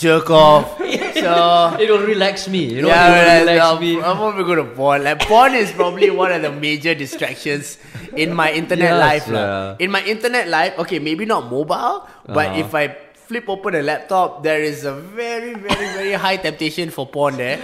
jerk 0.01 0.29
off. 0.31 0.79
So 1.15 1.77
it 1.81 1.89
will 1.89 2.05
relax 2.05 2.49
me 2.49 2.65
you 2.77 2.83
know 2.83 2.89
yeah, 2.89 3.07
it 3.07 3.09
will 3.09 3.25
well, 3.25 3.41
relax 3.45 3.61
I'll, 3.65 3.81
me 3.81 3.93
I'm 4.03 4.17
probably 4.17 4.45
going 4.45 4.61
to 4.65 4.71
porn. 4.75 5.05
Like 5.05 5.21
porn 5.25 5.53
is 5.55 5.73
probably 5.73 6.11
one 6.11 6.33
of 6.33 6.43
the 6.43 6.53
major 6.53 6.95
distractions 6.95 7.79
in 8.17 8.35
my 8.35 8.53
internet 8.53 8.93
Yes, 8.93 9.01
life. 9.01 9.27
lah. 9.29 9.41
yeah. 9.79 9.85
In 9.85 9.91
my 9.91 10.03
internet 10.05 10.49
life, 10.49 10.77
okay, 10.85 10.99
maybe 10.99 11.25
not 11.25 11.49
mobile, 11.51 12.05
but 12.29 12.49
Uh-huh. 12.53 12.61
if 12.65 12.75
I 12.75 12.93
flip 13.25 13.49
open 13.49 13.75
a 13.75 13.83
laptop, 13.83 14.43
there 14.45 14.61
is 14.61 14.85
a 14.85 14.93
very, 14.93 15.55
very, 15.57 15.89
very 15.97 16.13
high 16.13 16.37
temptation 16.37 16.91
for 16.93 17.09
porn 17.09 17.37
there, 17.41 17.57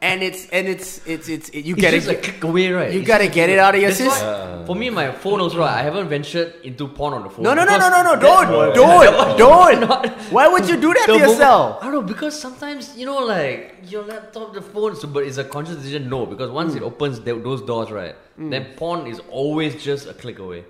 and 0.00 0.22
it's 0.22 0.48
and 0.50 0.68
it's 0.68 1.04
it's 1.06 1.28
it's 1.28 1.48
it, 1.50 1.64
you 1.64 1.74
get 1.74 1.92
it's 1.92 2.06
gotta 2.06 2.16
like 2.18 2.24
click 2.24 2.44
away 2.44 2.70
right 2.70 2.92
you 2.92 3.00
It's 3.00 3.08
gotta 3.08 3.26
get 3.28 3.50
it 3.50 3.58
out 3.58 3.74
of 3.74 3.80
your 3.80 3.90
That's 3.90 4.00
why, 4.00 4.08
system. 4.10 4.66
for 4.66 4.76
me 4.76 4.90
my 4.90 5.10
phone 5.10 5.40
also 5.40 5.58
right, 5.58 5.74
I 5.78 5.82
haven't 5.82 6.08
ventured 6.08 6.54
into 6.62 6.86
porn 6.86 7.14
on 7.14 7.22
the 7.24 7.30
phone 7.30 7.42
No, 7.42 7.52
no, 7.54 7.64
no, 7.64 7.76
no, 7.78 7.88
because 7.88 7.90
no, 7.90 8.02
no! 8.02 8.14
that- 8.14 8.74
Don't, 8.74 9.38
don't, 9.38 9.78
don't! 9.88 10.10
Why 10.32 10.46
would 10.46 10.68
you 10.68 10.76
do 10.76 10.94
that 10.94 11.06
the 11.06 11.12
to 11.14 11.18
moment- 11.18 11.30
yourself? 11.32 11.78
I 11.82 11.84
don't 11.86 11.94
know 11.94 12.02
because 12.02 12.38
sometimes 12.40 12.96
you 12.96 13.06
know 13.06 13.18
like 13.18 13.76
your 13.88 14.04
laptop, 14.04 14.54
the 14.54 14.62
phone, 14.62 14.94
so, 14.94 15.08
but 15.08 15.24
it's 15.24 15.38
a 15.38 15.44
conscious 15.44 15.76
decision. 15.76 16.08
No, 16.08 16.26
because 16.26 16.50
once 16.50 16.72
Hmm. 16.72 16.78
it 16.78 16.82
opens 16.84 17.18
th- 17.18 17.42
those 17.42 17.62
doors, 17.62 17.90
right, 17.90 18.14
then 18.36 18.66
porn 18.76 19.06
is 19.08 19.20
always 19.30 19.82
just 19.82 20.06
a 20.08 20.14
click 20.14 20.38
away. 20.38 20.64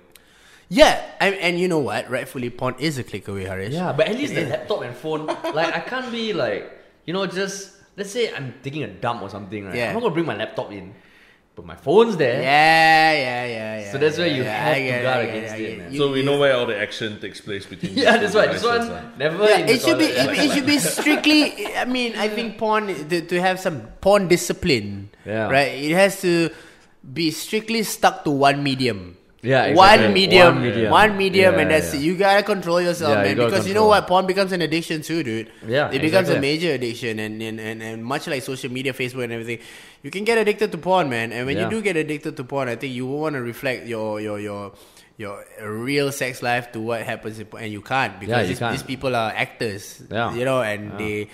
Yeah, 0.69 1.01
and, 1.19 1.35
and 1.35 1.59
you 1.59 1.67
know 1.67 1.79
what? 1.79 2.09
Rightfully, 2.09 2.49
porn 2.51 2.75
is 2.79 2.97
a 2.97 3.03
click 3.03 3.27
away, 3.27 3.45
Haresh. 3.45 3.71
Yeah, 3.71 3.91
but 3.91 4.07
at 4.07 4.15
least 4.15 4.33
the 4.35 4.45
laptop 4.45 4.81
and 4.83 4.95
phone, 4.95 5.25
like 5.27 5.73
I 5.75 5.79
can't 5.81 6.11
be 6.11 6.31
like 6.33 6.71
you 7.05 7.13
know 7.13 7.25
just 7.25 7.73
let's 7.97 8.11
say 8.11 8.33
I'm 8.33 8.53
taking 8.63 8.83
a 8.83 8.87
dump 8.87 9.21
or 9.21 9.29
something, 9.29 9.65
right? 9.65 9.75
Yeah. 9.75 9.87
I'm 9.89 9.93
not 9.95 10.01
gonna 10.03 10.13
bring 10.13 10.25
my 10.25 10.35
laptop 10.35 10.71
in, 10.71 10.93
but 11.55 11.65
my 11.65 11.75
phone's 11.75 12.15
there. 12.17 12.41
Yeah, 12.41 13.11
yeah, 13.13 13.45
yeah, 13.45 13.79
yeah. 13.81 13.91
So 13.91 13.97
that's 13.97 14.17
where 14.17 14.27
you 14.27 14.43
yeah, 14.43 14.63
have 14.63 14.73
I 14.75 14.79
to 14.79 14.85
get 14.85 15.01
guard 15.03 15.17
I 15.17 15.25
get 15.25 15.35
against 15.35 15.53
I 15.53 15.57
it, 15.57 15.67
get 15.69 15.77
man. 15.79 15.91
You- 15.93 15.99
So 15.99 16.11
we 16.11 16.19
you- 16.19 16.25
know 16.25 16.37
where 16.39 16.55
all 16.55 16.65
the 16.65 16.77
action 16.79 17.19
takes 17.19 17.41
place 17.41 17.65
between. 17.65 17.93
Yeah, 17.97 18.17
that's 18.17 18.31
two 18.33 18.39
right. 18.39 18.51
This 18.51 18.61
devices, 18.61 18.89
one 18.89 19.03
ah. 19.05 19.17
never. 19.17 19.43
Yeah, 19.43 19.57
in 19.59 19.65
the 19.67 19.73
it 19.73 19.81
should 19.81 19.97
be. 19.99 20.05
It, 20.05 20.29
it 20.39 20.49
should 20.55 20.65
be 20.65 20.79
strictly. 20.79 21.43
I 21.75 21.85
mean, 21.85 22.15
I 22.15 22.27
think 22.29 22.57
porn 22.57 22.87
to, 22.87 23.21
to 23.21 23.35
have 23.41 23.59
some 23.59 23.81
porn 24.01 24.27
discipline. 24.27 25.09
Yeah. 25.25 25.49
Right. 25.51 25.75
It 25.75 25.93
has 25.93 26.21
to 26.21 26.49
be 27.03 27.29
strictly 27.31 27.83
stuck 27.83 28.23
to 28.23 28.31
one 28.31 28.63
medium. 28.63 29.18
Yeah, 29.41 29.73
One 29.73 30.13
medium, 30.13 30.55
One 30.55 30.61
medium. 30.63 30.91
one 30.91 31.17
medium, 31.17 31.53
Yeah, 31.55 31.61
and 31.61 31.71
that's 31.71 31.93
yeah. 31.93 31.99
it. 31.99 32.03
You 32.03 32.17
gotta 32.17 32.43
control 32.43 32.81
yourself, 32.81 33.15
Yeah, 33.15 33.23
man. 33.23 33.37
gotta 33.37 33.49
Because 33.49 33.67
you 33.67 33.73
know 33.73 33.87
what, 33.87 34.05
porn 34.05 34.25
becomes 34.27 34.51
an 34.51 34.61
addiction 34.61 35.01
too, 35.01 35.23
dude. 35.23 35.49
Yeah, 35.65 35.89
it 35.91 36.01
becomes 36.01 36.27
a 36.29 36.39
major 36.41 36.71
addiction, 36.71 37.19
and, 37.19 37.41
and 37.41 37.57
and 37.59 37.81
and 37.81 38.03
much 38.03 38.27
like 38.27 38.43
social 38.43 38.69
media, 38.71 38.91
Facebook, 38.91 39.23
and 39.23 39.31
everything, 39.31 39.59
you 40.03 40.11
can 40.11 40.25
get 40.25 40.37
addicted 40.37 40.71
to 40.73 40.77
porn, 40.77 41.09
man. 41.09 41.31
And 41.31 41.45
when 41.47 41.57
you 41.57 41.69
do 41.69 41.81
get 41.81 41.95
addicted 41.95 42.35
to 42.35 42.43
porn, 42.43 42.67
I 42.67 42.75
think 42.75 42.93
you 42.93 43.05
want 43.07 43.35
to 43.35 43.41
reflect 43.41 43.87
your 43.87 44.19
your 44.19 44.39
your 44.39 44.73
your 45.15 45.43
real 45.63 46.11
sex 46.11 46.41
life 46.43 46.71
to 46.73 46.79
what 46.81 47.01
happens, 47.03 47.39
in, 47.39 47.47
and 47.57 47.71
you 47.71 47.81
can't 47.81 48.19
because 48.19 48.43
you 48.43 48.47
these, 48.55 48.59
can't. 48.59 48.71
these 48.73 48.83
people 48.83 49.15
are 49.15 49.31
actors, 49.31 50.01
Yeah. 50.11 50.33
you 50.35 50.43
know, 50.45 50.61
and 50.61 50.97
they 50.99 51.27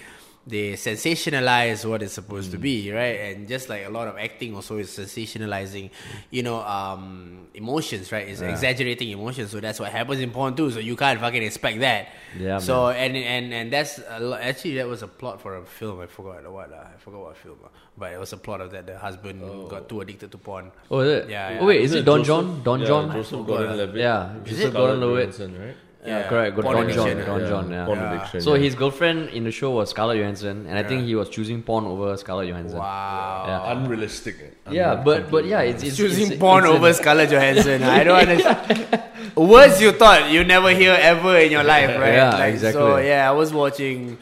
they 0.47 0.73
sensationalize 0.73 1.89
what 1.89 2.03
it's 2.03 2.13
supposed 2.13 2.49
Mm. 2.49 2.51
to 2.51 2.57
be, 2.59 2.91
right? 2.91 3.19
And 3.33 3.47
just 3.47 3.67
like 3.69 3.85
a 3.85 3.89
lot 3.89 4.07
of 4.07 4.17
acting 4.17 4.53
also 4.55 4.77
is 4.77 4.89
sensationalizing, 4.89 5.89
you 6.29 6.43
know, 6.43 6.61
um, 6.61 7.47
emotions, 7.55 8.11
right? 8.11 8.27
It's 8.27 8.41
Yeah. 8.41 8.49
exaggerating 8.49 9.09
emotions. 9.09 9.51
So 9.51 9.59
that's 9.59 9.79
what 9.79 9.91
happens 9.91 10.19
in 10.21 10.29
porn 10.31 10.55
too. 10.55 10.69
So 10.71 10.79
you 10.79 10.95
can't 10.95 11.19
fucking 11.19 11.41
expect 11.43 11.79
that. 11.79 12.09
Yeah, 12.37 12.59
So 12.59 12.89
and 12.89 13.15
and 13.17 13.53
and 13.53 13.73
that's 13.73 13.99
a 14.09 14.19
lo- 14.19 14.37
actually 14.39 14.75
that 14.75 14.87
was 14.87 15.01
a 15.01 15.07
plot 15.07 15.41
for 15.41 15.55
a 15.57 15.65
film. 15.65 15.99
I 16.01 16.05
forgot 16.07 16.45
what 16.51 16.71
uh, 16.71 16.93
I 16.93 16.97
forgot 16.99 17.21
what 17.21 17.37
film, 17.37 17.57
uh, 17.63 17.69
but 17.97 18.13
it 18.13 18.19
was 18.19 18.31
a 18.33 18.37
plot 18.37 18.61
of 18.61 18.71
that 18.71 18.85
the 18.85 18.97
husband 18.99 19.41
got 19.69 19.89
too 19.89 20.01
addicted 20.01 20.31
to 20.31 20.37
porn. 20.37 20.71
Oh, 20.91 20.99
is 20.99 21.23
it? 21.23 21.29
Yeah, 21.29 21.57
Oh, 21.61 21.65
wait, 21.65 21.81
is 21.81 21.91
Isn't 21.91 21.99
it 21.99 22.05
Don 22.05 22.23
Joseph- 22.23 22.27
John? 22.27 22.63
Don 22.63 22.79
yeah, 22.81 22.87
John? 22.87 23.11
Joseph 23.13 23.29
forgot. 23.39 23.47
Gordon-Levitt. 23.47 23.95
Yeah, 23.95 24.35
Is 24.43 24.49
Joseph 24.51 24.65
it 24.65 24.73
Gordon-Levitt. 24.77 25.39
Right? 25.39 25.75
Yeah, 26.05 26.19
Yeah, 26.19 26.27
correct. 26.29 26.55
Got 26.55 26.65
porn 26.65 26.75
Don 26.77 26.89
John. 26.95 27.07
addiction, 27.09 27.25
Don 27.27 27.41
yeah. 27.41 27.47
John. 27.49 27.71
Yeah. 27.71 27.85
Porn 27.85 27.99
Yeah. 27.99 28.13
addiction. 28.13 28.41
So 28.41 28.53
yeah. 28.53 28.61
his 28.61 28.75
girlfriend 28.75 29.29
in 29.29 29.43
the 29.43 29.51
show 29.51 29.71
was 29.71 29.89
Scarlett 29.89 30.17
Johansson, 30.17 30.65
and 30.69 30.77
I 30.77 30.83
think 30.83 31.05
he 31.05 31.15
was 31.15 31.29
choosing 31.29 31.63
porn 31.63 31.85
over 31.85 32.15
Scarlett 32.17 32.47
Johansson. 32.49 32.77
Wow. 32.79 33.43
Yeah. 33.47 33.71
unrealistic. 33.73 34.35
Yeah, 34.69 34.95
but 34.95 35.31
but 35.31 35.45
yeah, 35.45 35.61
it's, 35.61 35.83
it's 35.83 35.97
Choosing 35.97 36.27
it's, 36.33 36.39
porn 36.39 36.63
it's 36.63 36.69
an- 36.71 36.77
over 36.77 36.93
Scarlett 36.93 37.29
Johansson. 37.31 37.83
I 37.83 38.03
don't 38.03 38.19
understand. 38.29 39.03
Words 39.35 39.81
you 39.81 39.91
thought 39.91 40.29
you 40.31 40.43
never 40.43 40.69
hear 40.71 40.93
ever 40.99 41.37
in 41.39 41.51
your 41.51 41.63
life, 41.63 41.89
right? 41.99 42.13
Yeah, 42.13 42.37
So 42.37 42.43
exactly. 42.43 42.81
So 42.81 42.97
yeah, 42.97 43.27
I 43.29 43.33
was 43.33 43.51
watching. 43.53 44.17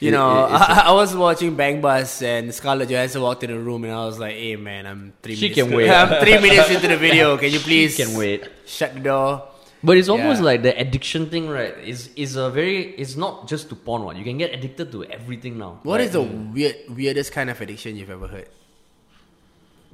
You 0.00 0.12
know, 0.12 0.46
it- 0.46 0.52
it's 0.54 0.62
I, 0.70 0.82
I 0.88 0.92
was 0.92 1.14
watching 1.14 1.56
Bang 1.56 1.82
Bus 1.82 2.22
and 2.22 2.54
Scarlett 2.54 2.88
Johansson 2.88 3.20
walked 3.20 3.44
in 3.44 3.50
the 3.50 3.58
room 3.58 3.84
and 3.84 3.92
I 3.92 4.04
was 4.06 4.18
like, 4.18 4.32
"Hey 4.32 4.56
man, 4.56 4.86
I'm 4.86 5.12
three 5.22 5.34
She 5.36 5.50
minutes. 5.50 5.60
can 5.68 5.76
wait. 5.76 5.90
I'm 6.00 6.20
three 6.24 6.38
minutes 6.40 6.70
into 6.70 6.88
the 6.88 6.96
video. 6.96 7.36
Can 7.36 7.50
you 7.52 7.58
please 7.60 7.96
can 7.98 8.16
wait. 8.16 8.48
shut 8.64 8.94
the 8.94 9.00
door?" 9.00 9.48
But 9.82 9.96
it's 9.96 10.08
almost 10.10 10.40
Yeah. 10.40 10.44
like 10.50 10.62
the 10.62 10.78
addiction 10.78 11.30
thing, 11.30 11.48
right? 11.48 11.72
Is 11.78 12.10
is 12.14 12.36
a 12.36 12.50
very. 12.50 12.92
It's 13.00 13.16
not 13.16 13.48
just 13.48 13.68
to 13.70 13.74
porn. 13.74 14.02
One, 14.04 14.16
you 14.16 14.24
can 14.24 14.36
get 14.36 14.52
addicted 14.52 14.92
to 14.92 15.04
everything 15.04 15.56
now. 15.58 15.80
What 15.82 16.00
Like, 16.00 16.08
is 16.08 16.12
the 16.12 16.20
weird, 16.22 16.76
weirdest 16.90 17.32
kind 17.32 17.48
of 17.48 17.60
addiction 17.60 17.96
you've 17.96 18.10
ever 18.10 18.26
heard? 18.28 18.48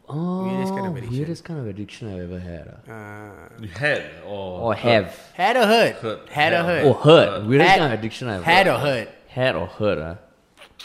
oh, 0.08 0.44
weirdest 0.46 0.72
kind 0.74 0.86
of 0.86 0.96
addiction? 0.96 1.16
weirdest 1.18 1.44
kind 1.44 1.60
of 1.60 1.66
addiction 1.66 2.02
I've 2.12 2.20
ever 2.30 2.38
had? 2.40 2.66
ah? 2.88 2.92
Uh, 2.92 3.62
You 3.62 3.68
had 3.68 4.02
or 4.26 4.60
Or 4.70 4.74
have? 4.74 5.14
had 5.34 5.56
or 5.56 5.66
heard? 5.66 5.94
Hurt. 5.96 6.28
Had 6.30 6.52
or 6.52 6.56
Yeah. 6.56 6.62
heard? 6.70 6.84
Oh, 6.86 6.92
hurt. 6.92 7.46
weirdest 7.46 7.70
Had- 7.70 7.78
kind 7.78 7.92
of 7.92 7.98
addiction 7.98 8.28
I've 8.28 8.42
Had 8.44 8.66
had. 8.66 8.74
or 8.74 8.78
heard? 8.78 9.08
Had 9.28 9.54
or 9.56 9.66
hurt? 9.66 9.98
Ah, 9.98 10.16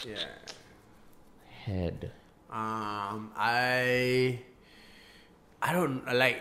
Yeah. 0.06 0.26
had. 1.66 2.10
Um, 2.50 3.30
I, 3.36 4.38
I 5.62 5.72
don't 5.72 6.04
like. 6.14 6.38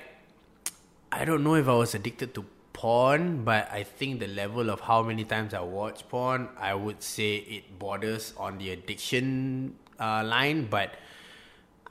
I 1.12 1.26
don't 1.26 1.44
know 1.44 1.56
if 1.56 1.68
I 1.68 1.74
was 1.74 1.94
addicted 1.96 2.34
to 2.36 2.46
porn, 2.74 3.44
but 3.44 3.70
I 3.72 3.84
think 3.84 4.20
the 4.20 4.28
level 4.28 4.70
of 4.70 4.80
how 4.80 5.04
many 5.04 5.24
times 5.24 5.54
I 5.54 5.62
watch 5.62 6.08
porn, 6.10 6.50
I 6.60 6.74
would 6.74 7.02
say 7.04 7.36
it 7.38 7.78
borders 7.80 8.34
on 8.38 8.58
the 8.58 8.72
addiction 8.72 9.76
uh, 10.00 10.24
line. 10.24 10.68
But 10.70 10.96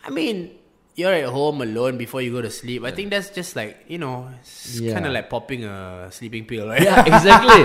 I 0.04 0.10
mean, 0.10 0.56
you're 0.96 1.12
at 1.12 1.28
home 1.28 1.62
alone 1.62 1.96
before 1.96 2.20
you 2.20 2.32
go 2.32 2.42
to 2.42 2.50
sleep. 2.50 2.84
I 2.84 2.90
think 2.90 3.10
that's 3.10 3.30
just 3.30 3.56
like 3.56 3.84
you 3.88 3.98
know, 3.98 4.28
it's 4.40 4.80
Yeah. 4.80 4.94
kind 4.94 5.06
of 5.06 5.12
like 5.12 5.30
popping 5.30 5.64
a 5.64 6.08
sleeping 6.10 6.44
pill, 6.46 6.68
right? 6.68 6.82
Yeah, 6.82 7.04
exactly. 7.04 7.64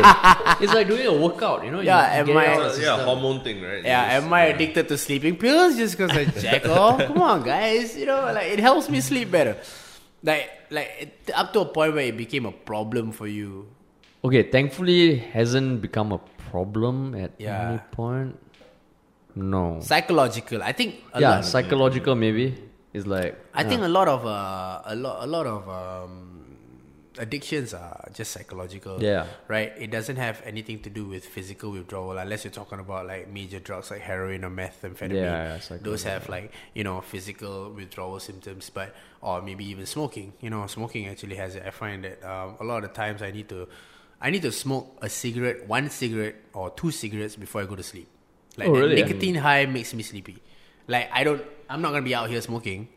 it's 0.63 0.73
like 0.73 0.87
doing 0.87 1.05
a 1.07 1.13
workout. 1.13 1.63
You 1.65 1.71
know. 1.71 1.79
You- 1.79 1.87
Yeah, 1.87 2.03
you 2.13 2.17
and 2.19 2.27
get 2.27 2.31
it 2.31 2.35
my- 2.35 2.47
out 2.47 2.61
of 2.61 2.63
the 2.63 2.69
Uh, 2.69 2.83
yeah, 2.85 2.95
system. 2.97 3.05
hormone 3.07 3.43
thing, 3.43 3.61
right? 3.61 3.83
Yeah, 3.83 4.05
just- 4.15 4.25
am 4.27 4.33
I 4.33 4.41
addicted 4.53 4.87
to 4.89 4.97
sleeping 4.97 5.35
pills 5.37 5.75
just 5.77 5.97
because 5.97 6.15
I 6.15 6.25
jack 6.39 6.67
off? 6.67 6.99
Come 7.07 7.21
on, 7.21 7.43
guys. 7.43 7.95
You 7.97 8.05
know, 8.07 8.21
like 8.33 8.47
it 8.51 8.59
helps 8.59 8.89
me 8.89 9.01
sleep 9.01 9.31
better. 9.31 9.57
Like, 10.25 10.49
like 10.71 10.91
up 11.33 11.53
to 11.53 11.59
a 11.61 11.65
point 11.65 11.93
where 11.93 12.05
it 12.11 12.17
became 12.17 12.45
a 12.45 12.51
problem 12.51 13.11
for 13.11 13.27
you. 13.27 13.67
Okay, 14.25 14.41
thankfully 14.49 15.17
hasn't 15.17 15.81
become 15.81 16.11
a 16.11 16.19
problem 16.49 17.13
at 17.13 17.31
Yeah. 17.37 17.69
any 17.69 17.79
point. 17.91 18.33
No. 19.35 19.79
Psychological. 19.81 20.63
I 20.63 20.71
think. 20.71 21.03
A 21.13 21.21
yeah, 21.21 21.41
psychological 21.41 22.15
maybe 22.15 22.55
is 22.93 23.05
like. 23.05 23.37
I 23.53 23.61
yeah. 23.61 23.69
think 23.69 23.81
a 23.83 23.91
lot 23.97 24.07
of 24.07 24.25
uh, 24.25 24.81
a 24.85 24.95
lot 24.95 25.23
a 25.23 25.27
lot 25.27 25.45
of 25.45 25.69
um, 25.69 26.24
addictions 27.17 27.73
are 27.73 28.09
just 28.13 28.31
psychological. 28.31 29.01
Yeah. 29.01 29.27
Right. 29.47 29.73
It 29.77 29.91
doesn't 29.91 30.15
have 30.17 30.41
anything 30.45 30.79
to 30.81 30.89
do 30.89 31.05
with 31.05 31.25
physical 31.25 31.71
withdrawal 31.71 32.17
unless 32.17 32.43
you're 32.43 32.51
talking 32.51 32.79
about 32.79 33.07
like 33.07 33.29
major 33.29 33.59
drugs 33.59 33.91
like 33.91 34.01
heroin 34.01 34.43
or 34.43 34.49
methamphetamine. 34.49 35.13
Yeah, 35.15 35.59
yeah, 35.69 35.77
Those 35.81 36.03
have 36.03 36.27
like 36.29 36.51
you 36.73 36.83
know 36.83 37.01
physical 37.01 37.71
withdrawal 37.71 38.19
symptoms, 38.19 38.69
but 38.69 38.95
or 39.21 39.41
maybe 39.41 39.65
even 39.65 39.85
smoking. 39.85 40.33
You 40.41 40.49
know, 40.49 40.67
smoking 40.67 41.07
actually 41.07 41.35
has 41.35 41.55
it. 41.55 41.63
I 41.65 41.71
find 41.71 42.03
that 42.03 42.23
um, 42.23 42.55
a 42.59 42.63
lot 42.63 42.83
of 42.83 42.93
times 42.93 43.21
I 43.21 43.31
need 43.31 43.49
to. 43.49 43.67
I 44.21 44.29
need 44.29 44.43
to 44.43 44.51
smoke 44.51 44.97
a 45.01 45.09
cigarette, 45.09 45.67
one 45.67 45.89
cigarette 45.89 46.35
or 46.53 46.69
two 46.71 46.89
cigarettes 46.89 47.35
before 47.35 47.61
I 47.61 47.65
go 47.65 47.75
to 47.75 47.83
sleep. 47.83 48.07
Like 48.57 48.69
Oh, 48.69 48.71
really? 48.71 48.95
nicotine 48.95 49.35
high 49.35 49.65
makes 49.65 49.93
me 49.93 50.03
sleepy. 50.03 50.41
Like 50.87 51.09
I 51.11 51.23
don't, 51.25 51.43
I'm 51.69 51.81
not 51.81 51.89
gonna 51.91 52.01
be 52.05 52.15
out 52.15 52.29
here 52.29 52.39
smoking 52.41 52.87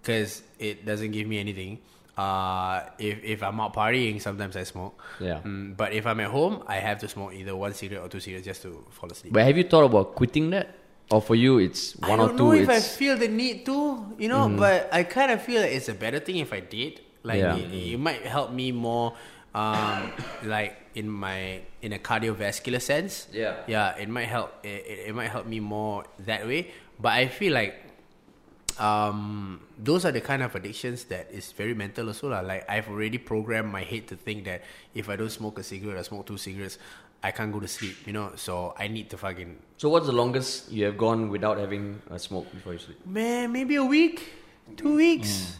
because 0.00 0.42
it 0.58 0.86
doesn't 0.86 1.10
give 1.10 1.26
me 1.26 1.38
anything. 1.38 1.80
Uh, 2.18 2.82
if 2.98 3.22
if 3.22 3.42
I'm 3.46 3.60
out 3.60 3.72
partying, 3.74 4.20
sometimes 4.20 4.56
I 4.56 4.64
smoke. 4.64 5.00
Yeah. 5.20 5.40
Mm, 5.44 5.76
but 5.76 5.92
if 5.92 6.04
I'm 6.04 6.18
at 6.18 6.30
home, 6.30 6.64
I 6.66 6.76
have 6.76 6.98
to 6.98 7.08
smoke 7.08 7.32
either 7.32 7.54
one 7.54 7.72
cigarette 7.74 8.04
or 8.04 8.08
two 8.08 8.18
cigarettes 8.18 8.44
just 8.46 8.62
to 8.62 8.84
fall 8.90 9.08
asleep. 9.10 9.32
But 9.32 9.44
have 9.46 9.56
you 9.56 9.62
thought 9.64 9.84
about 9.84 10.16
quitting 10.16 10.50
that? 10.50 10.74
Or 11.10 11.22
for 11.22 11.36
you, 11.36 11.58
it's 11.58 11.94
one 11.96 12.18
or 12.20 12.28
two. 12.28 12.34
I 12.34 12.36
don't 12.36 12.36
know 12.36 12.52
if 12.52 12.68
I 12.68 12.80
feel 12.80 13.16
the 13.16 13.28
need 13.28 13.64
to, 13.66 14.04
you 14.18 14.28
know, 14.28 14.48
but 14.48 14.90
I 14.92 15.04
kind 15.04 15.30
of 15.30 15.40
feel 15.40 15.62
that 15.62 15.70
it's 15.72 15.88
a 15.88 15.94
better 15.94 16.18
thing 16.18 16.36
if 16.36 16.52
I 16.52 16.60
did. 16.60 17.00
Like 17.22 17.38
Yeah. 17.38 17.56
it, 17.56 17.94
it 17.94 17.98
might 18.00 18.22
help 18.26 18.52
me 18.52 18.72
more 18.72 19.14
um, 19.54 20.12
like 20.44 20.76
in 20.94 21.08
my 21.08 21.62
in 21.80 21.92
a 21.94 21.98
cardiovascular 21.98 22.82
sense. 22.82 23.28
Yeah. 23.32 23.56
yeah, 23.66 23.96
it 23.96 24.08
might 24.08 24.26
help. 24.28 24.52
It, 24.64 24.84
it, 24.86 24.98
it 25.08 25.14
might 25.14 25.30
help 25.30 25.46
me 25.46 25.60
more 25.60 26.04
that 26.26 26.46
way. 26.46 26.72
But 27.00 27.12
I 27.12 27.28
feel 27.28 27.54
like 27.54 27.74
um, 28.80 29.60
those 29.78 30.04
are 30.04 30.12
the 30.12 30.20
kind 30.20 30.42
of 30.42 30.54
addictions 30.54 31.04
that 31.04 31.30
is 31.32 31.52
very 31.52 31.74
mental 31.74 32.06
also 32.08 32.28
lah. 32.28 32.40
Like 32.40 32.68
I've 32.68 32.88
already 32.88 33.18
programmed 33.18 33.70
my 33.72 33.82
head 33.82 34.06
to 34.08 34.16
think 34.16 34.44
that 34.44 34.62
if 34.94 35.08
I 35.08 35.16
don't 35.16 35.30
smoke 35.30 35.58
a 35.58 35.62
cigarette 35.62 35.98
or 35.98 36.04
smoke 36.04 36.26
two 36.26 36.36
cigarettes, 36.38 36.78
I 37.22 37.30
can't 37.32 37.52
go 37.52 37.58
to 37.60 37.68
sleep. 37.68 37.96
You 38.06 38.12
know, 38.12 38.32
so 38.36 38.74
I 38.78 38.86
need 38.88 39.10
to 39.10 39.16
fucking 39.16 39.58
So 39.76 39.88
what's 39.88 40.06
the 40.06 40.12
longest 40.12 40.70
you 40.70 40.84
have 40.86 40.96
gone 40.96 41.28
without 41.28 41.58
having 41.58 42.00
a 42.10 42.18
smoke 42.18 42.46
before 42.52 42.72
you 42.74 42.78
sleep? 42.78 42.98
man 43.06 43.52
maybe 43.52 43.76
a 43.76 43.84
week, 43.84 44.22
two 44.76 44.94
weeks. 44.96 45.58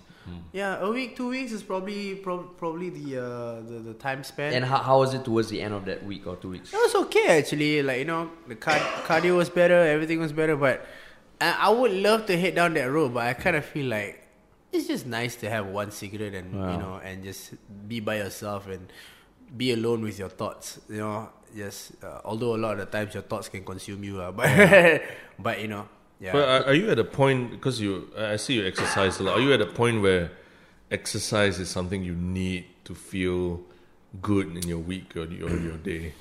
Yeah, 0.53 0.77
a 0.85 0.90
week, 0.93 1.16
two 1.16 1.28
weeks 1.31 1.53
is 1.53 1.62
probably 1.62 2.15
prob- 2.16 2.59
probably 2.59 2.90
the, 2.90 3.16
uh, 3.16 3.61
the 3.65 3.78
the 3.81 3.95
time 3.95 4.20
span. 4.23 4.53
And 4.53 4.62
how, 4.62 4.77
how 4.77 4.99
was 5.01 5.15
it 5.15 5.24
towards 5.24 5.49
the 5.49 5.57
end 5.62 5.73
of 5.73 5.86
that 5.86 6.05
week 6.05 6.27
or 6.27 6.36
two 6.36 6.51
weeks? 6.53 6.69
It 6.70 6.77
was 6.77 6.95
okay 7.07 7.39
actually. 7.40 7.82
Like 7.82 8.01
you 8.01 8.05
know, 8.05 8.28
the 8.47 8.55
card- 8.55 8.82
cardio 9.09 9.39
was 9.40 9.49
better, 9.49 9.81
everything 9.89 10.20
was 10.20 10.32
better. 10.36 10.55
But 10.55 10.85
I, 11.40 11.52
I 11.52 11.69
would 11.70 11.93
love 11.93 12.27
to 12.27 12.39
head 12.39 12.55
down 12.55 12.74
that 12.74 12.85
road, 12.90 13.15
but 13.15 13.27
I 13.27 13.35
kind 13.35 13.56
of 13.56 13.65
feel 13.65 13.86
like 13.86 14.27
it's 14.73 14.86
just 14.86 15.06
nice 15.06 15.36
to 15.36 15.48
have 15.51 15.66
one 15.66 15.90
cigarette 15.90 16.35
and 16.35 16.55
Wow. 16.55 16.73
you 16.73 16.78
know, 16.78 17.01
and 17.02 17.23
just 17.24 17.55
be 17.89 18.01
by 18.01 18.16
yourself 18.19 18.66
and 18.69 18.93
be 19.56 19.73
alone 19.73 20.02
with 20.02 20.19
your 20.19 20.28
thoughts. 20.28 20.81
You 20.89 20.98
know, 20.98 21.28
just 21.56 21.93
uh, 22.05 22.20
although 22.24 22.55
a 22.55 22.59
lot 22.60 22.78
of 22.78 22.78
the 22.78 22.86
times 22.98 23.15
your 23.15 23.23
thoughts 23.23 23.48
can 23.48 23.65
consume 23.65 24.05
you, 24.05 24.20
uh, 24.20 24.31
but 24.39 25.02
but 25.39 25.60
you 25.60 25.69
know, 25.69 25.89
yeah. 26.20 26.32
But 26.32 26.48
are, 26.48 26.65
are 26.66 26.74
you 26.74 26.90
at 26.90 26.98
a 26.98 27.05
point 27.05 27.51
because 27.52 27.81
you? 27.81 28.10
I 28.19 28.36
see 28.36 28.55
you 28.55 28.66
exercise 28.66 29.19
a 29.20 29.23
lot. 29.23 29.39
Are 29.39 29.40
you 29.40 29.52
at 29.55 29.60
a 29.60 29.66
point 29.66 30.02
where 30.02 30.31
exercise 30.90 31.59
is 31.59 31.69
something 31.70 32.02
you 32.05 32.15
need 32.15 32.65
to 32.85 32.94
feel 32.94 33.60
good 34.23 34.56
in 34.56 34.66
your 34.69 34.78
week 34.78 35.16
or 35.16 35.24
your 35.27 35.51
your 35.59 35.77
day? 35.78 36.12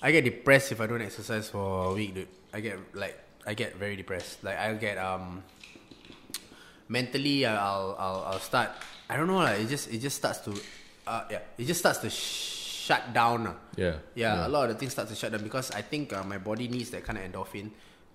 I 0.00 0.12
get 0.12 0.24
depressed 0.24 0.70
if 0.70 0.80
I 0.80 0.86
don't 0.86 1.02
exercise 1.02 1.48
for 1.48 1.86
a 1.90 1.94
week, 1.94 2.14
dude. 2.14 2.28
I 2.52 2.60
get 2.60 2.78
like 2.94 3.18
I 3.48 3.54
get 3.56 3.80
very 3.80 3.96
depressed. 3.96 4.44
Like 4.44 4.58
I 4.60 4.76
get 4.76 5.00
um 5.00 5.40
mentally 6.88 7.46
I'll 7.46 7.96
I'll 7.98 8.20
I'll 8.36 8.44
start 8.44 8.70
I 9.08 9.16
don't 9.16 9.26
know 9.26 9.40
like 9.40 9.60
it 9.60 9.68
just 9.68 9.88
it 9.88 10.00
just 10.04 10.16
starts 10.16 10.40
to 10.44 10.52
uh 11.06 11.24
yeah 11.32 11.40
it 11.56 11.64
just 11.64 11.80
starts 11.80 11.98
to 12.04 12.10
sh- 12.10 12.84
shut 12.88 13.12
down. 13.12 13.46
ah. 13.48 13.56
Yeah. 13.76 13.96
yeah, 14.16 14.46
a 14.46 14.48
lot 14.48 14.68
of 14.68 14.76
the 14.76 14.78
things 14.80 14.92
start 14.92 15.08
to 15.08 15.16
shut 15.16 15.32
down 15.32 15.42
because 15.44 15.70
I 15.72 15.82
think 15.84 16.12
uh, 16.12 16.24
my 16.24 16.38
body 16.40 16.68
needs 16.68 16.88
that 16.96 17.04
kind 17.04 17.18
of 17.20 17.24
endorphin 17.24 17.70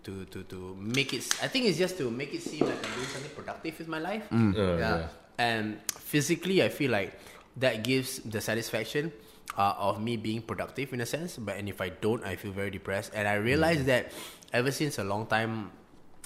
to 0.06 0.26
to 0.34 0.44
to 0.50 0.76
make 0.78 1.14
it. 1.14 1.26
I 1.42 1.48
think 1.48 1.66
it's 1.70 1.78
just 1.78 1.98
to 2.02 2.10
make 2.10 2.34
it 2.34 2.42
seem 2.42 2.66
like 2.66 2.82
I'm 2.82 2.94
doing 2.98 3.10
something 3.14 3.34
productive 3.38 3.78
with 3.78 3.88
my 3.88 4.02
life. 4.02 4.26
Uh, 4.34 4.38
yeah. 4.58 4.78
yeah. 4.78 5.08
and 5.38 5.78
physically, 5.98 6.62
I 6.66 6.70
feel 6.70 6.90
like 6.90 7.14
that 7.62 7.86
gives 7.86 8.18
the 8.26 8.42
satisfaction 8.42 9.14
uh, 9.58 9.78
of 9.78 10.02
me 10.02 10.18
being 10.18 10.42
productive 10.42 10.90
in 10.94 11.02
a 11.02 11.06
sense. 11.06 11.38
But 11.38 11.58
and 11.62 11.70
if 11.70 11.78
I 11.80 11.90
don't, 11.94 12.26
I 12.26 12.36
feel 12.36 12.52
very 12.52 12.74
depressed. 12.74 13.14
And 13.14 13.28
I 13.30 13.38
realized 13.38 13.86
that 13.86 14.10
ever 14.54 14.72
since 14.72 14.98
a 15.00 15.04
long 15.04 15.26
time. 15.28 15.72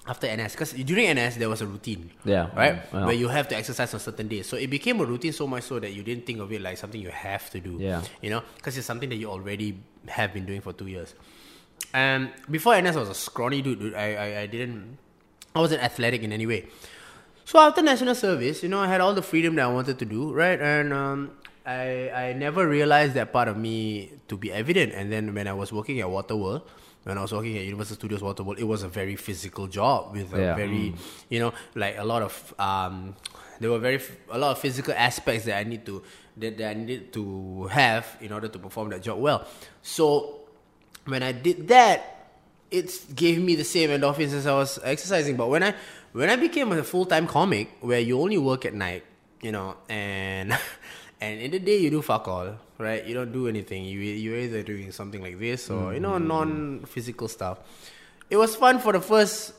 After 0.09 0.25
NS, 0.25 0.53
because 0.53 0.71
during 0.71 1.03
NS 1.19 1.35
there 1.35 1.49
was 1.49 1.59
a 1.61 1.67
routine, 1.67 2.09
Yeah. 2.23 2.47
right, 2.55 2.79
Yeah. 2.93 3.05
where 3.05 3.13
you 3.13 3.27
have 3.27 3.49
to 3.49 3.57
exercise 3.57 3.93
on 3.93 3.99
certain 3.99 4.29
days. 4.29 4.47
So 4.47 4.55
it 4.55 4.69
became 4.69 5.01
a 5.01 5.05
routine 5.05 5.33
so 5.33 5.47
much 5.47 5.63
so 5.63 5.79
that 5.79 5.91
you 5.91 6.01
didn't 6.01 6.25
think 6.25 6.39
of 6.39 6.49
it 6.53 6.61
like 6.61 6.77
something 6.77 7.01
you 7.01 7.09
have 7.11 7.49
to 7.51 7.59
do. 7.59 7.75
Yeah. 7.77 8.01
You 8.21 8.29
know, 8.29 8.41
because 8.55 8.77
it's 8.77 8.87
something 8.87 9.09
that 9.09 9.17
you 9.17 9.27
already 9.29 9.75
have 10.07 10.31
been 10.33 10.45
doing 10.45 10.61
for 10.61 10.71
two 10.71 10.87
years. 10.87 11.13
And 11.93 12.29
before 12.49 12.75
NS, 12.79 12.95
I 12.95 12.99
was 13.01 13.09
a 13.09 13.13
scrawny 13.19 13.61
dude. 13.61 13.79
dude. 13.79 13.95
I, 13.95 14.15
I, 14.15 14.39
I 14.41 14.45
didn't, 14.47 14.97
I 15.53 15.59
wasn't 15.59 15.83
athletic 15.83 16.23
in 16.23 16.31
any 16.31 16.45
way. 16.47 16.67
So 17.43 17.59
after 17.59 17.81
national 17.81 18.15
service, 18.15 18.63
you 18.63 18.69
know, 18.69 18.79
I 18.79 18.87
had 18.87 19.01
all 19.01 19.13
the 19.13 19.21
freedom 19.21 19.55
that 19.55 19.65
I 19.65 19.71
wanted 19.73 19.99
to 19.99 20.05
do, 20.05 20.31
right? 20.31 20.59
And 20.61 20.93
um, 20.93 21.31
I, 21.65 22.09
I 22.11 22.31
never 22.31 22.65
realized 22.65 23.13
that 23.15 23.33
part 23.33 23.49
of 23.49 23.57
me 23.57 24.11
to 24.29 24.37
be 24.37 24.53
evident. 24.53 24.93
And 24.93 25.11
then 25.11 25.33
when 25.33 25.49
I 25.49 25.53
was 25.53 25.73
working 25.73 25.99
at 25.99 26.07
Waterworld, 26.07 26.61
when 27.07 27.17
I 27.17 27.21
was 27.21 27.31
working 27.31 27.57
at 27.57 27.63
Universal 27.63 27.95
Studios 27.95 28.21
Waterworld, 28.21 28.59
it 28.59 28.65
was 28.65 28.83
a 28.83 28.89
very 28.89 29.15
physical 29.15 29.67
job 29.67 30.13
with 30.13 30.33
a 30.33 30.37
Yeah. 30.41 30.55
very, 30.55 30.93
you 31.29 31.39
know, 31.39 31.53
like 31.73 31.97
a 31.97 32.03
lot 32.03 32.21
of, 32.21 32.53
um, 32.59 33.15
there 33.59 33.69
were 33.71 33.79
very, 33.79 33.95
f- 33.95 34.11
a 34.29 34.37
lot 34.37 34.51
of 34.51 34.59
physical 34.59 34.93
aspects 34.93 35.45
that 35.45 35.57
I 35.57 35.63
need 35.63 35.85
to, 35.85 36.03
that, 36.37 36.57
that 36.57 36.69
I 36.71 36.73
needed 36.73 37.13
to 37.13 37.67
have 37.67 38.05
in 38.19 38.33
order 38.33 38.49
to 38.49 38.59
perform 38.59 38.89
that 38.89 39.01
job 39.01 39.19
well. 39.19 39.47
So 39.81 40.41
when 41.05 41.23
I 41.23 41.31
did 41.31 41.67
that, 41.69 42.13
it 42.69 42.91
gave 43.15 43.41
me 43.41 43.55
the 43.55 43.63
same 43.63 43.89
endorphins 43.89 44.33
as 44.33 44.45
I 44.45 44.53
was 44.53 44.77
exercising. 44.83 45.37
But 45.37 45.47
when 45.47 45.63
I 45.63 45.73
when 46.11 46.29
I 46.29 46.35
became 46.35 46.71
a 46.73 46.83
full 46.83 47.05
time 47.05 47.25
comic, 47.25 47.69
where 47.79 47.99
you 48.01 48.19
only 48.19 48.37
work 48.37 48.65
at 48.65 48.73
night, 48.73 49.03
you 49.41 49.53
know, 49.53 49.77
and 49.87 50.51
and 51.21 51.41
in 51.41 51.51
the 51.51 51.59
day 51.59 51.77
you 51.77 51.89
do 51.89 52.01
fuck 52.01 52.27
all, 52.27 52.55
right? 52.77 53.03
You 53.05 53.13
don't 53.13 53.31
do 53.31 53.47
anything. 53.47 53.85
You 53.85 53.99
you're 53.99 54.37
either 54.39 54.63
doing 54.63 54.91
something 54.91 55.21
like 55.21 55.39
this 55.39 55.69
or 55.69 55.93
you 55.93 55.99
know 55.99 56.17
non 56.17 56.85
physical 56.85 57.27
stuff. 57.27 57.59
It 58.29 58.37
was 58.37 58.55
fun 58.55 58.79
for 58.79 58.93
the 58.93 59.01
first 59.01 59.53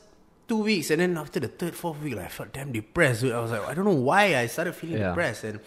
two 0.47 0.63
weeks, 0.63 0.89
and 0.91 1.01
then 1.01 1.17
after 1.17 1.39
the 1.39 1.47
third 1.47 1.75
fourth 1.75 2.01
week, 2.01 2.15
like, 2.15 2.25
I 2.25 2.29
felt 2.29 2.53
damn 2.53 2.71
depressed. 2.71 3.23
I 3.23 3.39
was 3.39 3.51
like, 3.51 3.67
I 3.67 3.73
don't 3.73 3.85
know 3.85 3.91
why 4.01 4.35
I 4.37 4.47
started 4.47 4.73
feeling 4.73 4.97
Yeah. 4.97 5.09
depressed, 5.09 5.43
and 5.43 5.59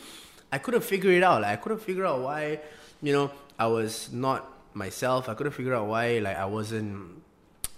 I 0.51 0.59
couldn't 0.59 0.83
figure 0.85 1.11
it 1.13 1.23
out. 1.23 1.43
Like 1.43 1.53
I 1.53 1.57
couldn't 1.63 1.81
figure 1.81 2.05
out 2.07 2.21
why, 2.21 2.61
you 3.03 3.13
know, 3.13 3.31
I 3.59 3.67
was 3.67 4.13
not 4.13 4.49
myself. 4.75 5.29
I 5.29 5.35
couldn't 5.35 5.53
figure 5.53 5.75
out 5.75 5.87
why, 5.87 6.19
like 6.19 6.37
I 6.37 6.47
wasn't. 6.47 7.23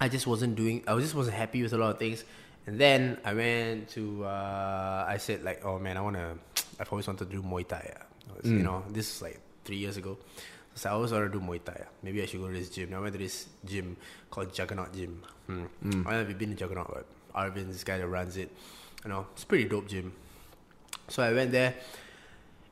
I 0.01 0.09
just 0.09 0.27
wasn't 0.27 0.57
doing. 0.57 0.83
I 0.87 0.99
just 0.99 1.15
wasn't 1.15 1.37
happy 1.37 1.63
with 1.63 1.73
a 1.73 1.79
lot 1.79 1.91
of 1.91 1.99
things. 1.99 2.25
And 2.67 2.79
then 2.79 3.19
I 3.25 3.33
went 3.35 3.89
to. 3.91 4.25
Uh, 4.25 5.05
I 5.09 5.17
said 5.19 5.43
like, 5.45 5.65
oh 5.65 5.79
man, 5.79 5.97
I 5.97 6.01
wanna. 6.01 6.37
I've 6.81 6.91
always 6.93 7.07
wanted 7.07 7.31
to 7.31 7.37
do 7.37 7.43
Muay 7.43 7.67
Thai. 7.67 7.95
was, 8.37 8.51
You 8.51 8.63
know, 8.63 8.85
this 8.91 9.17
is 9.17 9.23
like 9.23 9.41
three 9.65 9.77
years 9.77 9.97
ago. 9.97 10.19
So 10.75 10.91
I 10.91 10.93
always 10.93 11.13
wanted 11.13 11.33
to 11.33 11.39
do 11.39 11.45
Muay 11.45 11.63
Thai. 11.63 11.85
Maybe 12.03 12.23
I 12.23 12.27
should 12.27 12.41
go 12.41 12.49
to 12.49 12.53
this 12.53 12.69
gym. 12.69 12.91
Now 12.91 12.99
I 12.99 13.01
went 13.03 13.13
to 13.15 13.19
this 13.19 13.47
gym 13.65 13.97
called 14.31 14.53
Juggernaut 14.53 14.93
Gym. 14.93 15.23
Hmm. 15.47 15.65
I 15.83 15.91
don't 15.93 16.05
know 16.05 16.21
if 16.21 16.29
you've 16.29 16.39
been 16.39 16.51
to 16.51 16.57
Juggernaut, 16.57 16.89
but 16.89 17.07
Arvin, 17.35 17.69
this 17.69 17.85
guy 17.85 17.99
that 17.99 18.07
runs 18.09 18.37
it. 18.37 18.51
You 19.05 19.11
know, 19.11 19.27
it's 19.35 19.45
a 19.45 19.47
pretty 19.47 19.65
dope 19.69 19.87
gym. 19.89 20.13
So 21.09 21.23
I 21.23 21.33
went 21.33 21.53
there, 21.53 21.75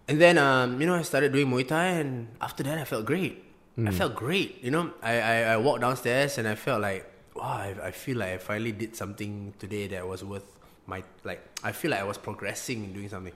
and 0.09 0.19
then 0.21 0.39
um, 0.39 0.81
you 0.81 0.87
know 0.87 0.95
I 0.95 1.03
started 1.03 1.33
doing 1.33 1.49
Muay 1.49 1.69
Thai, 1.69 1.87
and 2.01 2.29
after 2.41 2.63
that 2.65 2.79
I 2.79 2.85
felt 2.85 3.05
great. 3.05 3.45
I 3.87 3.91
felt 3.91 4.15
great. 4.15 4.63
You 4.63 4.71
know, 4.71 4.91
I, 5.03 5.21
I 5.21 5.37
I 5.55 5.57
walked 5.57 5.81
downstairs 5.81 6.37
and 6.37 6.47
I 6.47 6.55
felt 6.57 6.83
like 6.83 7.09
wow, 7.35 7.43
I, 7.45 7.75
I 7.85 7.91
feel 7.91 8.19
like 8.19 8.35
I 8.35 8.39
finally 8.39 8.73
did 8.73 8.97
something 8.97 9.55
today 9.59 9.87
that 9.89 10.07
was 10.07 10.23
worth 10.25 10.45
my 10.87 11.03
like. 11.25 11.41
I 11.65 11.73
feel 11.73 11.91
like 11.93 12.01
I 12.01 12.05
was 12.05 12.19
progressing 12.19 12.85
in 12.85 12.93
doing 12.93 13.09
something. 13.09 13.33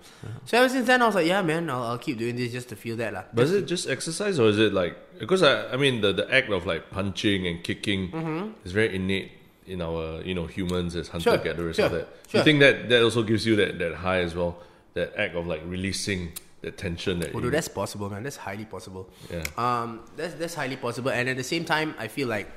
So 0.46 0.58
ever 0.58 0.68
since 0.68 0.86
then 0.86 1.00
I 1.02 1.06
was 1.06 1.14
like, 1.14 1.26
yeah, 1.26 1.42
man, 1.42 1.70
I'll, 1.70 1.82
I'll 1.82 1.98
keep 1.98 2.18
doing 2.18 2.36
this 2.36 2.52
just 2.52 2.68
to 2.70 2.76
feel 2.76 2.96
that 2.96 3.12
lah. 3.12 3.24
But 3.32 3.44
is 3.44 3.52
it 3.52 3.66
just 3.66 3.88
exercise 3.88 4.38
or 4.38 4.48
is 4.48 4.58
it 4.58 4.72
like 4.72 4.96
because 5.18 5.42
I 5.42 5.72
I 5.72 5.76
mean 5.76 6.00
the, 6.00 6.12
the 6.12 6.32
act 6.32 6.50
of 6.50 6.66
like 6.66 6.90
punching 6.90 7.46
and 7.46 7.62
kicking 7.62 8.54
is 8.64 8.72
very 8.72 8.94
innate 8.94 9.32
in 9.66 9.82
our 9.82 10.22
you 10.22 10.34
know 10.34 10.46
humans 10.46 10.96
as 10.96 11.08
hunter 11.08 11.36
gatherers 11.38 11.76
sure, 11.76 11.86
all 11.86 11.90
that. 11.90 12.08
sure. 12.28 12.40
You 12.40 12.44
think 12.44 12.60
that 12.60 12.88
that 12.88 13.02
also 13.02 13.22
gives 13.22 13.46
you 13.46 13.56
that, 13.56 13.78
that 13.78 13.94
high 13.94 14.20
as 14.20 14.34
well? 14.34 14.58
That 14.94 15.14
act 15.16 15.34
of 15.34 15.46
like 15.46 15.62
releasing 15.66 16.32
that 16.62 16.78
tension 16.78 17.20
that 17.20 17.34
Oh, 17.34 17.38
you, 17.38 17.44
dude, 17.44 17.52
that's 17.54 17.68
possible, 17.68 18.08
man. 18.08 18.22
That's 18.22 18.36
highly 18.36 18.64
possible. 18.64 19.08
Yeah. 19.30 19.44
Um, 19.56 20.00
that's 20.16 20.34
that's 20.34 20.54
highly 20.54 20.76
possible, 20.76 21.10
and 21.10 21.28
at 21.28 21.36
the 21.36 21.44
same 21.44 21.64
time, 21.64 21.94
I 21.98 22.08
feel 22.08 22.28
like 22.28 22.48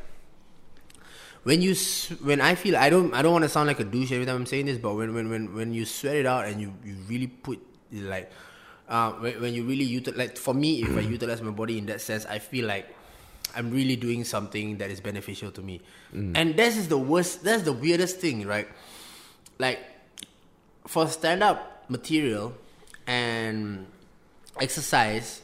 when 1.43 1.61
you 1.61 1.75
when 2.21 2.41
I 2.41 2.55
feel 2.55 2.75
I 2.75 2.89
don't 2.89 3.13
I 3.13 3.21
don't 3.21 3.31
want 3.31 3.43
to 3.43 3.49
sound 3.49 3.67
like 3.67 3.79
a 3.79 3.83
douche 3.83 4.11
every 4.11 4.25
time 4.25 4.35
I'm 4.35 4.45
saying 4.45 4.65
this, 4.65 4.77
but 4.77 4.95
when 4.95 5.13
when 5.13 5.29
when 5.29 5.53
when 5.55 5.73
you 5.73 5.85
sweat 5.85 6.15
it 6.15 6.25
out 6.25 6.45
and 6.45 6.59
you 6.59 6.73
you 6.83 6.95
really 7.07 7.27
put 7.27 7.59
like 7.91 8.31
uh, 8.87 9.11
when, 9.13 9.41
when 9.41 9.53
you 9.53 9.63
really 9.63 9.85
utilize 9.85 10.17
like 10.17 10.37
for 10.37 10.53
me, 10.53 10.81
if 10.81 10.95
I 10.97 11.01
utilize 11.01 11.41
my 11.41 11.51
body 11.51 11.77
in 11.77 11.85
that 11.87 12.01
sense, 12.01 12.25
I 12.25 12.39
feel 12.39 12.65
like 12.65 12.93
I'm 13.55 13.71
really 13.71 13.95
doing 13.95 14.23
something 14.23 14.77
that 14.77 14.91
is 14.91 14.99
beneficial 14.99 15.51
to 15.51 15.61
me, 15.61 15.81
and 16.35 16.55
this 16.55 16.77
is 16.77 16.87
the 16.87 16.97
worst. 16.97 17.43
That's 17.43 17.63
the 17.63 17.73
weirdest 17.73 18.17
thing, 18.17 18.45
right? 18.45 18.67
Like 19.59 19.79
for 20.87 21.07
stand 21.07 21.43
up 21.43 21.85
material 21.89 22.53
and 23.07 23.85
exercise, 24.59 25.41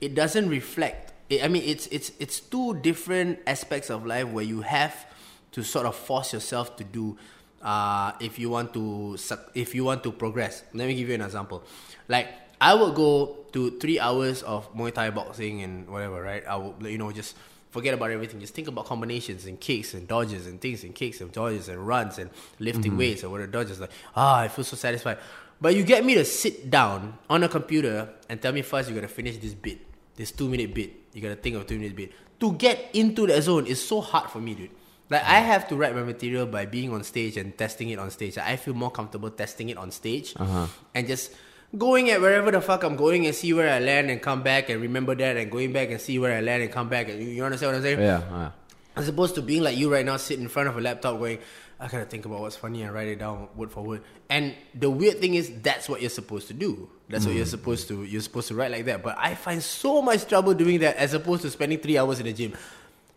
it 0.00 0.14
doesn't 0.14 0.48
reflect. 0.48 1.09
I 1.30 1.46
mean, 1.46 1.62
it's 1.64 1.86
it's 1.88 2.10
it's 2.18 2.40
two 2.40 2.74
different 2.80 3.38
aspects 3.46 3.88
of 3.88 4.04
life 4.04 4.26
where 4.28 4.44
you 4.44 4.62
have 4.62 5.06
to 5.52 5.62
sort 5.62 5.86
of 5.86 5.94
force 5.94 6.32
yourself 6.32 6.76
to 6.76 6.84
do 6.84 7.16
uh, 7.62 8.12
if 8.20 8.38
you 8.38 8.50
want 8.50 8.74
to 8.74 9.16
if 9.54 9.74
you 9.74 9.84
want 9.84 10.02
to 10.02 10.12
progress. 10.12 10.64
Let 10.74 10.88
me 10.88 10.94
give 10.94 11.08
you 11.08 11.14
an 11.14 11.22
example. 11.22 11.62
Like 12.08 12.28
I 12.60 12.74
would 12.74 12.94
go 12.94 13.46
to 13.52 13.78
three 13.78 14.00
hours 14.00 14.42
of 14.42 14.72
Muay 14.74 14.92
Thai 14.92 15.10
boxing 15.10 15.62
and 15.62 15.88
whatever, 15.88 16.20
right? 16.20 16.44
I 16.46 16.56
would 16.56 16.82
you 16.90 16.98
know 16.98 17.12
just 17.12 17.36
forget 17.70 17.94
about 17.94 18.10
everything. 18.10 18.40
Just 18.40 18.54
think 18.54 18.66
about 18.66 18.86
combinations 18.86 19.46
and 19.46 19.60
kicks 19.60 19.94
and 19.94 20.08
dodges 20.08 20.48
and 20.48 20.60
things 20.60 20.82
and 20.82 20.94
kicks 20.94 21.20
and 21.20 21.30
dodges 21.30 21.68
and 21.68 21.86
runs 21.86 22.18
and 22.18 22.30
lifting 22.58 22.96
weights 22.96 23.22
or 23.22 23.30
whatever 23.30 23.52
dodges. 23.52 23.78
Like 23.78 23.92
ah, 24.16 24.40
I 24.40 24.48
feel 24.48 24.64
so 24.64 24.76
satisfied. 24.76 25.18
But 25.60 25.76
you 25.76 25.84
get 25.84 26.04
me 26.04 26.14
to 26.14 26.24
sit 26.24 26.70
down 26.70 27.18
on 27.28 27.44
a 27.44 27.48
computer 27.48 28.08
and 28.28 28.40
tell 28.40 28.52
me 28.52 28.62
first 28.62 28.88
you 28.88 28.94
gotta 28.94 29.08
finish 29.08 29.36
this 29.36 29.54
bit, 29.54 29.78
this 30.16 30.32
two 30.32 30.48
minute 30.48 30.74
bit. 30.74 30.99
You 31.12 31.20
gotta 31.20 31.36
think 31.36 31.56
of 31.56 31.62
a 31.62 31.64
two 31.64 31.78
minute 31.78 31.96
bit. 31.96 32.12
To 32.40 32.52
get 32.52 32.90
into 32.94 33.26
that 33.26 33.42
zone 33.42 33.66
is 33.66 33.82
so 33.84 34.00
hard 34.00 34.30
for 34.30 34.40
me, 34.40 34.54
dude. 34.54 34.70
Like 35.10 35.24
I 35.24 35.40
have 35.40 35.66
to 35.68 35.76
write 35.76 35.94
my 35.94 36.02
material 36.02 36.46
by 36.46 36.66
being 36.66 36.92
on 36.92 37.02
stage 37.02 37.36
and 37.36 37.56
testing 37.56 37.90
it 37.90 37.98
on 37.98 38.10
stage. 38.10 38.38
I 38.38 38.56
feel 38.56 38.74
more 38.74 38.90
comfortable 38.90 39.30
testing 39.30 39.68
it 39.68 39.76
on 39.76 39.90
stage 39.90 40.34
uh-huh. 40.36 40.66
and 40.94 41.06
just 41.06 41.34
going 41.76 42.10
at 42.10 42.20
wherever 42.20 42.50
the 42.50 42.60
fuck 42.60 42.84
I'm 42.84 42.96
going 42.96 43.26
and 43.26 43.34
see 43.34 43.52
where 43.52 43.70
I 43.70 43.80
land 43.80 44.10
and 44.10 44.22
come 44.22 44.42
back 44.42 44.70
and 44.70 44.80
remember 44.80 45.14
that 45.16 45.36
and 45.36 45.50
going 45.50 45.72
back 45.72 45.90
and 45.90 46.00
see 46.00 46.18
where 46.18 46.36
I 46.36 46.40
land 46.40 46.62
and 46.62 46.72
come 46.72 46.88
back. 46.88 47.08
And 47.08 47.20
you, 47.20 47.28
you 47.28 47.44
understand 47.44 47.72
what 47.72 47.76
I'm 47.78 47.82
saying? 47.82 47.98
Yeah, 47.98 48.22
yeah. 48.30 48.50
As 48.96 49.08
opposed 49.08 49.34
to 49.34 49.42
being 49.42 49.62
like 49.62 49.76
you 49.76 49.92
right 49.92 50.04
now, 50.04 50.16
sitting 50.16 50.44
in 50.44 50.48
front 50.48 50.68
of 50.68 50.76
a 50.76 50.80
laptop 50.80 51.18
going, 51.18 51.38
I 51.80 51.88
gotta 51.88 52.04
think 52.04 52.26
about 52.26 52.40
what's 52.40 52.56
funny 52.56 52.82
and 52.82 52.92
write 52.92 53.08
it 53.08 53.18
down 53.18 53.48
word 53.56 53.72
for 53.72 53.82
word. 53.82 54.02
And 54.28 54.54
the 54.74 54.90
weird 54.90 55.18
thing 55.18 55.34
is, 55.34 55.50
that's 55.62 55.88
what 55.88 56.02
you're 56.02 56.10
supposed 56.10 56.48
to 56.48 56.54
do. 56.54 56.90
That's 57.08 57.24
what 57.24 57.34
you're 57.34 57.46
mm. 57.46 57.48
supposed 57.48 57.88
to. 57.88 58.04
You're 58.04 58.20
supposed 58.20 58.48
to 58.48 58.54
write 58.54 58.70
like 58.70 58.84
that. 58.84 59.02
But 59.02 59.16
I 59.18 59.34
find 59.34 59.62
so 59.62 60.02
much 60.02 60.26
trouble 60.28 60.54
doing 60.54 60.80
that 60.80 60.96
as 60.96 61.14
opposed 61.14 61.42
to 61.42 61.50
spending 61.50 61.78
three 61.78 61.96
hours 61.96 62.20
in 62.20 62.26
the 62.26 62.32
gym. 62.32 62.52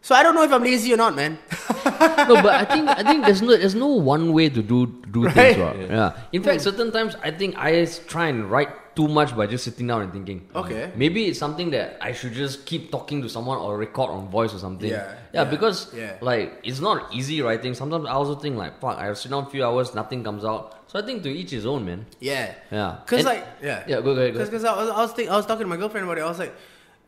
So 0.01 0.15
I 0.15 0.23
don't 0.23 0.35
know 0.35 0.43
if 0.43 0.51
I'm 0.51 0.63
lazy 0.63 0.93
or 0.93 0.97
not, 0.97 1.15
man. 1.15 1.39
no, 1.85 2.41
but 2.41 2.55
I 2.55 2.65
think 2.65 2.89
I 2.89 3.03
think 3.03 3.25
there's 3.25 3.41
no 3.41 3.55
there's 3.55 3.75
no 3.75 3.87
one 3.87 4.33
way 4.33 4.49
to 4.49 4.61
do 4.61 4.87
do 5.11 5.25
Right. 5.25 5.33
things. 5.33 5.57
Right? 5.59 5.89
Yeah. 5.89 6.17
In 6.31 6.43
fact, 6.43 6.61
certain 6.61 6.91
times 6.91 7.15
I 7.23 7.31
think 7.31 7.55
I 7.57 7.87
s- 7.87 7.99
try 8.07 8.27
and 8.27 8.49
write 8.49 8.69
too 8.95 9.07
much 9.07 9.35
by 9.35 9.47
just 9.47 9.63
sitting 9.63 9.87
down 9.87 10.01
and 10.03 10.11
thinking. 10.11 10.47
Okay. 10.55 10.91
Mm. 10.91 10.95
Maybe 10.95 11.25
it's 11.25 11.39
something 11.39 11.71
that 11.71 11.97
I 11.99 12.11
should 12.13 12.33
just 12.33 12.65
keep 12.65 12.91
talking 12.91 13.21
to 13.23 13.29
someone 13.29 13.57
or 13.57 13.77
record 13.77 14.09
on 14.11 14.29
voice 14.29 14.53
or 14.53 14.59
something. 14.59 14.89
Yeah, 14.89 15.07
Yeah. 15.33 15.43
yeah, 15.43 15.43
because 15.45 15.93
yeah. 15.93 16.17
like 16.21 16.59
it's 16.63 16.79
not 16.79 17.13
easy 17.13 17.41
writing. 17.41 17.73
Sometimes 17.73 18.05
I 18.05 18.11
also 18.11 18.35
think 18.35 18.55
like 18.57 18.79
fuck, 18.79 18.97
I 18.97 19.05
have 19.05 19.17
sit 19.17 19.31
down 19.31 19.43
a 19.45 19.49
few 19.49 19.63
hours, 19.65 19.93
nothing 19.95 20.23
comes 20.23 20.45
out. 20.45 20.79
So 20.87 20.99
I 20.99 21.01
think 21.05 21.23
to 21.23 21.29
each 21.29 21.51
his 21.51 21.65
own, 21.65 21.85
man. 21.85 22.05
yeah. 22.19 22.53
Yeah. 22.71 22.97
Cause 23.07 23.19
And- 23.19 23.25
like 23.27 23.45
yeah. 23.61 23.83
Yeah. 23.87 24.01
Go 24.01 24.13
go 24.15 24.31
go. 24.31 24.39
Because 24.45 24.63
I 24.63 24.75
was 24.75 24.89
I 24.89 24.97
was, 25.01 25.11
think, 25.13 25.29
I 25.29 25.35
was 25.37 25.45
talking 25.45 25.63
to 25.65 25.67
my 25.67 25.77
girlfriend 25.77 26.05
about 26.05 26.17
it. 26.19 26.21
I 26.21 26.29
was 26.29 26.39
like, 26.39 26.53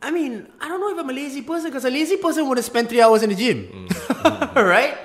I 0.02 0.10
mean, 0.10 0.46
I 0.60 0.68
don't 0.68 0.80
know 0.80 0.90
if 0.90 0.98
I'm 0.98 1.08
a 1.08 1.12
lazy 1.12 1.42
person 1.42 1.70
because 1.70 1.84
a 1.84 1.90
lazy 1.90 2.16
person 2.18 2.48
would 2.48 2.58
have 2.58 2.64
spent 2.66 2.88
three 2.90 3.00
hours 3.00 3.22
in 3.22 3.30
the 3.30 3.36
gym, 3.36 3.58
mm. 3.88 4.54
right? 4.76 4.96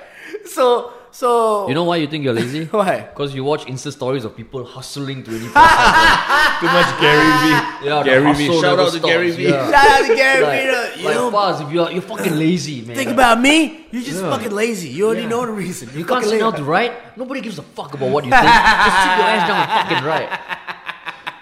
So 0.56 0.92
so 1.10 1.68
You 1.68 1.74
know 1.74 1.84
why 1.84 1.96
you 1.96 2.06
think 2.06 2.24
you're 2.24 2.32
lazy? 2.32 2.64
Why? 2.70 3.00
Because 3.02 3.34
you 3.34 3.44
watch 3.44 3.66
Insta 3.66 3.92
stories 3.92 4.24
of 4.24 4.34
people 4.34 4.64
hustling 4.64 5.22
24 5.22 5.48
Too 5.52 6.66
much 6.72 6.90
Gary 7.00 7.30
Vee. 7.42 7.86
Yeah, 7.86 7.98
the 7.98 8.04
Gary 8.04 8.20
Vee. 8.34 8.46
hustle 8.46 8.60
Shout 8.62 8.76
never 8.78 8.82
out 8.82 8.92
to 8.92 9.00
Gary 9.00 9.30
stops, 9.30 9.36
V. 9.36 9.48
yeah. 9.48 9.70
Shout 9.70 10.00
out 10.00 10.06
to 10.08 10.14
Gary 10.16 10.42
like, 10.42 10.94
Vee. 10.94 11.00
You 11.02 11.06
like 11.08 11.16
know, 11.16 11.30
Fuzz, 11.30 11.60
if 11.60 11.70
you're 11.72 11.90
you're 11.90 12.02
fucking 12.02 12.36
lazy, 12.38 12.80
man. 12.82 12.96
think 12.96 13.10
about 13.10 13.40
me. 13.40 13.86
You're 13.90 14.02
just 14.02 14.22
Yeah. 14.22 14.30
fucking 14.30 14.52
lazy. 14.52 14.88
You 14.88 15.06
already 15.06 15.22
Yeah. 15.22 15.28
know 15.28 15.44
the 15.46 15.52
reason. 15.52 15.88
you 15.92 15.98
You're 16.00 16.08
can't 16.08 16.22
fucking 16.24 16.30
sit 16.30 16.40
down 16.40 16.54
to 16.56 16.64
write. 16.64 16.92
Nobody 17.18 17.40
gives 17.42 17.58
a 17.58 17.62
fuck 17.62 17.92
about 17.94 18.08
what 18.10 18.24
you 18.24 18.30
think. 18.30 18.42
Just 18.42 18.98
sit 19.04 19.12
your 19.18 19.28
ass 19.36 19.48
down 19.48 19.58
and 19.62 19.70
fucking 19.88 20.04
write. 20.08 20.30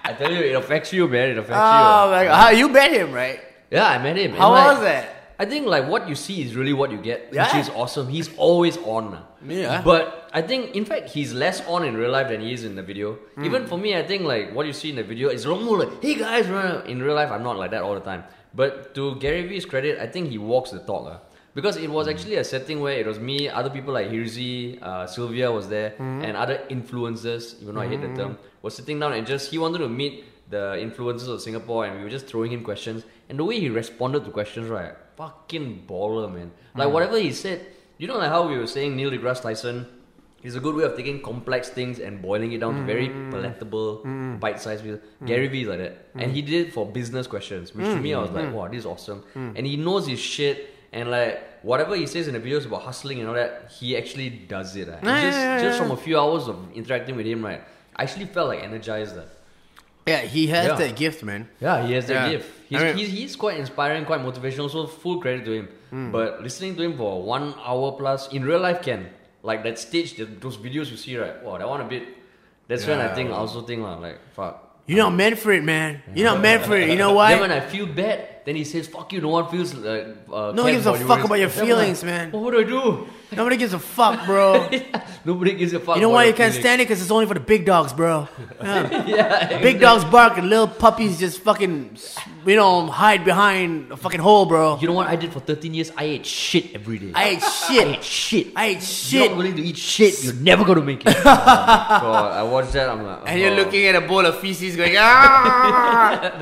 I 0.05 0.13
tell 0.15 0.33
you, 0.33 0.41
it 0.41 0.55
affects 0.57 0.93
you, 0.93 1.07
man. 1.07 1.31
It 1.31 1.39
affects 1.39 1.51
you. 1.55 1.57
Oh 1.63 2.05
you. 2.07 2.11
my 2.11 2.25
god! 2.25 2.35
How 2.43 2.51
you 2.51 2.69
met 2.69 2.91
him, 2.91 3.13
right? 3.13 3.41
Yeah, 3.71 3.87
I 3.87 3.99
met 4.03 4.17
him. 4.17 4.33
and 4.33 4.39
How 4.41 4.51
like, 4.51 4.67
was 4.73 4.81
that? 4.83 5.20
I 5.43 5.45
think 5.51 5.67
like 5.75 5.85
what 5.93 6.03
you 6.11 6.15
see 6.27 6.37
is 6.45 6.51
really 6.61 6.75
what 6.81 6.91
you 6.95 6.99
get, 7.11 7.19
Yeah. 7.33 7.45
which 7.45 7.55
is 7.65 7.69
awesome. 7.83 8.07
He's 8.17 8.29
always 8.37 8.77
on. 8.97 9.05
Yeah. 9.49 9.81
But 9.91 10.05
I 10.39 10.43
think, 10.51 10.63
in 10.81 10.85
fact, 10.91 11.05
he's 11.17 11.31
less 11.45 11.59
on 11.75 11.81
in 11.89 11.97
real 12.03 12.13
life 12.19 12.29
than 12.33 12.41
he 12.47 12.53
is 12.57 12.63
in 12.69 12.75
the 12.81 12.83
video. 12.91 13.09
Hmm. 13.37 13.45
Even 13.49 13.67
for 13.71 13.79
me, 13.85 13.91
I 14.01 14.03
think 14.11 14.23
like 14.35 14.55
what 14.57 14.67
you 14.71 14.75
see 14.81 14.91
in 14.93 14.97
the 15.03 15.07
video 15.13 15.27
is 15.37 15.47
more 15.47 15.79
like, 15.83 15.93
"Hey 16.05 16.15
guys," 16.25 16.47
in 16.93 16.97
real 17.07 17.17
life, 17.21 17.31
I'm 17.37 17.43
not 17.51 17.57
like 17.63 17.71
that 17.77 17.83
all 17.87 17.95
the 18.01 18.07
time. 18.13 18.23
But 18.61 18.95
to 18.97 19.03
Gary 19.25 19.43
Vee's 19.49 19.65
credit, 19.73 19.95
I 19.99 20.07
think 20.15 20.29
he 20.35 20.39
walks 20.53 20.71
the 20.77 20.81
talk. 20.91 21.05
Uh, 21.15 21.19
because 21.59 21.77
it 21.85 21.91
was 21.99 22.07
actually 22.13 22.37
a 22.37 22.45
setting 22.45 22.79
where 22.85 22.97
it 23.03 23.07
was 23.13 23.19
me, 23.31 23.49
other 23.49 23.71
people 23.77 23.93
like 23.99 24.09
Hirzi, 24.15 24.81
uh, 24.89 25.07
Sylvia 25.15 25.49
was 25.59 25.67
there, 25.75 25.91
Hmm. 26.01 26.23
and 26.27 26.37
other 26.37 26.59
influencers, 26.77 27.45
even 27.63 27.75
though 27.75 27.81
I 27.87 27.89
hate 27.93 28.03
the 28.03 28.13
term, 28.21 28.33
was 28.63 28.75
sitting 28.75 29.01
down 29.01 29.13
and 29.15 29.27
just 29.27 29.51
he 29.51 29.59
wanted 29.59 29.79
to 29.79 29.89
meet 29.89 30.15
the 30.51 30.65
influencers 30.87 31.29
of 31.29 31.41
Singapore, 31.41 31.81
and 31.87 31.97
we 31.99 32.03
were 32.05 32.11
just 32.19 32.27
throwing 32.27 32.51
him 32.53 32.63
questions. 32.71 33.05
And 33.29 33.39
the 33.39 33.45
way 33.45 33.59
he 33.59 33.69
responded 33.69 34.25
to 34.27 34.31
questions, 34.31 34.69
right, 34.69 34.95
fucking 35.21 35.69
baller, 35.89 36.27
man. 36.37 36.51
Like 36.75 36.89
Hmm. 36.89 36.95
whatever 36.95 37.19
he 37.29 37.33
said, 37.45 37.59
you 37.99 38.07
know, 38.11 38.19
like 38.23 38.31
how 38.37 38.43
we 38.51 38.57
were 38.63 38.67
saying 38.77 38.97
Neil 38.97 39.11
deGrasse 39.15 39.43
Tyson 39.47 39.87
is 40.49 40.55
a 40.61 40.61
good 40.67 40.75
way 40.79 40.85
of 40.89 40.97
taking 40.97 41.17
complex 41.31 41.69
things 41.79 41.99
and 42.05 42.23
boiling 42.27 42.53
it 42.57 42.61
down 42.65 42.75
to 42.79 42.83
very 42.93 43.09
Hmm. 43.09 43.31
palatable, 43.35 43.91
bite-sized. 44.45 44.83
videos. 44.85 45.01
Gary 45.31 45.49
Vee 45.53 45.63
is 45.65 45.69
like 45.73 45.79
that, 45.85 45.95
and 46.23 46.33
he 46.37 46.41
did 46.51 46.67
it 46.67 46.73
for 46.77 46.87
business 47.01 47.27
questions, 47.35 47.75
which 47.75 47.87
to 47.95 48.01
me 48.07 48.15
I 48.15 48.21
was 48.25 48.31
Hmm. 48.31 48.37
like, 48.41 48.53
wow, 48.59 48.67
this 48.69 48.81
is 48.85 48.87
awesome. 48.95 49.21
And 49.57 49.67
he 49.73 49.77
knows 49.77 50.07
his 50.13 50.19
shit, 50.35 50.57
and 50.93 51.11
like 51.17 51.35
whatever 51.63 51.95
he 52.03 52.07
says 52.15 52.25
in 52.31 52.35
the 52.39 52.41
videos 52.47 52.65
about 52.71 52.83
hustling 52.89 53.19
and 53.21 53.29
all 53.29 53.35
that, 53.43 53.53
he 53.79 53.89
actually 54.01 54.31
does 54.55 54.71
it. 54.83 54.89
And 54.89 55.05
Yeah, 55.07 55.21
just 55.27 55.39
yeah, 55.39 55.55
yeah, 55.57 55.61
just 55.65 55.77
from 55.81 55.91
a 55.99 56.01
few 56.07 56.17
hours 56.23 56.49
of 56.53 56.57
interacting 56.81 57.17
with 57.21 57.27
him, 57.33 57.45
right, 57.45 57.61
I 57.97 58.05
actually 58.05 58.27
felt 58.37 58.49
like 58.53 58.63
energized. 58.71 59.17
ah. 59.19 59.29
Yeah, 60.07 60.23
he 60.37 60.47
has 60.55 60.79
that 60.79 60.97
gift, 60.97 61.23
man. 61.23 61.43
Yeah, 61.61 61.87
he 61.87 61.93
has 61.99 62.07
that 62.07 62.31
gift. 62.33 62.49
He's, 62.71 62.81
I 62.81 62.85
mean- 62.85 62.97
he's, 62.97 63.11
he's 63.11 63.35
quite 63.37 63.59
inspiring, 63.59 64.05
quite 64.07 64.21
motivational, 64.21 64.71
so 64.71 64.87
full 64.87 65.21
credit 65.21 65.45
to 65.45 65.53
him. 65.53 65.69
Hmm. 65.91 66.11
But 66.13 66.41
listening 66.43 66.77
to 66.77 66.83
him 66.83 66.97
for 66.97 67.23
one 67.23 67.53
hour 67.67 67.93
plus, 67.99 68.31
in 68.33 68.45
real 68.45 68.61
life 68.61 68.81
can. 68.81 69.11
Like 69.43 69.65
that 69.65 69.79
stage, 69.79 70.15
the, 70.17 70.25
those 70.25 70.57
videos 70.57 70.91
you 70.91 70.97
see, 70.97 71.17
right? 71.19 71.43
Wow, 71.43 71.59
that 71.59 71.69
one 71.69 71.81
a 71.81 71.89
bit. 71.89 72.05
That's 72.69 72.87
when 72.87 73.01
I 73.01 73.13
think, 73.13 73.31
I 73.31 73.35
also 73.35 73.63
think, 73.63 73.83
lah, 73.83 73.99
like, 73.99 74.19
fuck. 74.39 74.55
You're 74.87 74.99
not 75.03 75.11
meant 75.15 75.39
for 75.39 75.51
it, 75.53 75.65
man. 75.65 76.03
You're 76.15 76.31
not 76.31 76.41
meant 76.41 76.65
for 76.65 76.77
it. 76.77 76.89
You 76.91 76.97
know 76.97 77.13
why? 77.19 77.33
Then 77.33 77.41
when 77.41 77.53
I 77.53 77.61
feel 77.61 77.87
bad, 77.87 78.45
then 78.45 78.55
he 78.57 78.65
says, 78.65 78.87
fuck 78.87 79.13
you, 79.13 79.21
no 79.21 79.29
one 79.29 79.49
feels 79.51 79.75
like. 79.75 80.07
Uh, 80.31 80.53
No 80.55 80.63
one 80.63 80.73
cares 80.73 80.85
gives 80.85 80.87
a 80.87 80.95
fuck 81.11 81.25
about 81.25 81.35
your 81.43 81.49
it's- 81.49 81.59
like, 81.59 81.67
feelings, 81.67 82.05
man. 82.05 82.31
What 82.33 82.43
would 82.45 82.57
I 82.67 82.69
do? 82.69 83.09
Nobody 83.37 83.57
gives 83.57 83.73
a 83.73 83.79
fuck, 83.79 84.27
bro. 84.27 84.69
Nobody 85.25 85.55
gives 85.55 85.73
a 85.73 85.79
fuck. 85.79 85.97
You 85.97 86.03
know 86.03 86.09
why 86.09 86.25
you 86.25 86.33
can't 86.33 86.53
stand 86.53 86.81
it? 86.81 86.89
Because 86.89 87.01
it's 87.01 87.11
only 87.13 87.27
for 87.27 87.35
the 87.35 87.41
big 87.41 87.65
dogs, 87.65 87.93
bro. 87.93 88.29
Yeah. 88.61 89.07
Yeah, 89.07 89.63
Big 89.63 89.81
dogs 89.81 90.05
bark 90.05 90.37
and 90.37 90.49
little 90.49 90.69
puppies 90.69 91.19
just 91.19 91.41
fucking, 91.41 91.97
you 92.47 92.57
know, 92.57 92.87
hide 92.87 93.25
behind 93.25 93.91
a 93.91 93.97
fucking 93.97 94.21
hole, 94.21 94.45
bro. 94.47 94.79
You 94.81 94.89
know 94.89 94.93
what 94.93 95.07
I 95.07 95.17
did 95.17 95.33
for 95.33 95.41
13 95.41 95.73
years? 95.75 95.91
I 95.97 96.05
ate 96.05 96.27
shit 96.27 96.75
every 96.75 96.99
day. 96.99 97.13
I 97.15 97.29
ate 97.31 97.43
shit. 97.43 97.87
I 97.87 97.91
ate 97.97 98.05
shit. 98.05 98.47
I 98.55 98.67
ate 98.67 98.83
shit. 98.83 99.13
you're 99.21 99.29
not 99.29 99.37
willing 99.39 99.57
to 99.57 99.63
eat 99.63 99.77
shit, 99.77 100.23
you're 100.25 100.35
never 100.35 100.65
gonna 100.65 100.83
make 100.83 101.07
it. 101.07 101.17
oh 101.17 101.23
God, 101.25 102.33
I 102.33 102.43
watched 102.43 102.73
that. 102.73 102.91
I'm 102.91 103.03
like, 103.03 103.23
And 103.27 103.41
you're 103.41 103.53
oh. 103.53 103.57
looking 103.57 103.87
at 103.87 103.95
a 103.95 104.03
bowl 104.03 104.27
of 104.27 104.39
feces 104.41 104.77
going, 104.77 104.95
ah! 104.99 106.33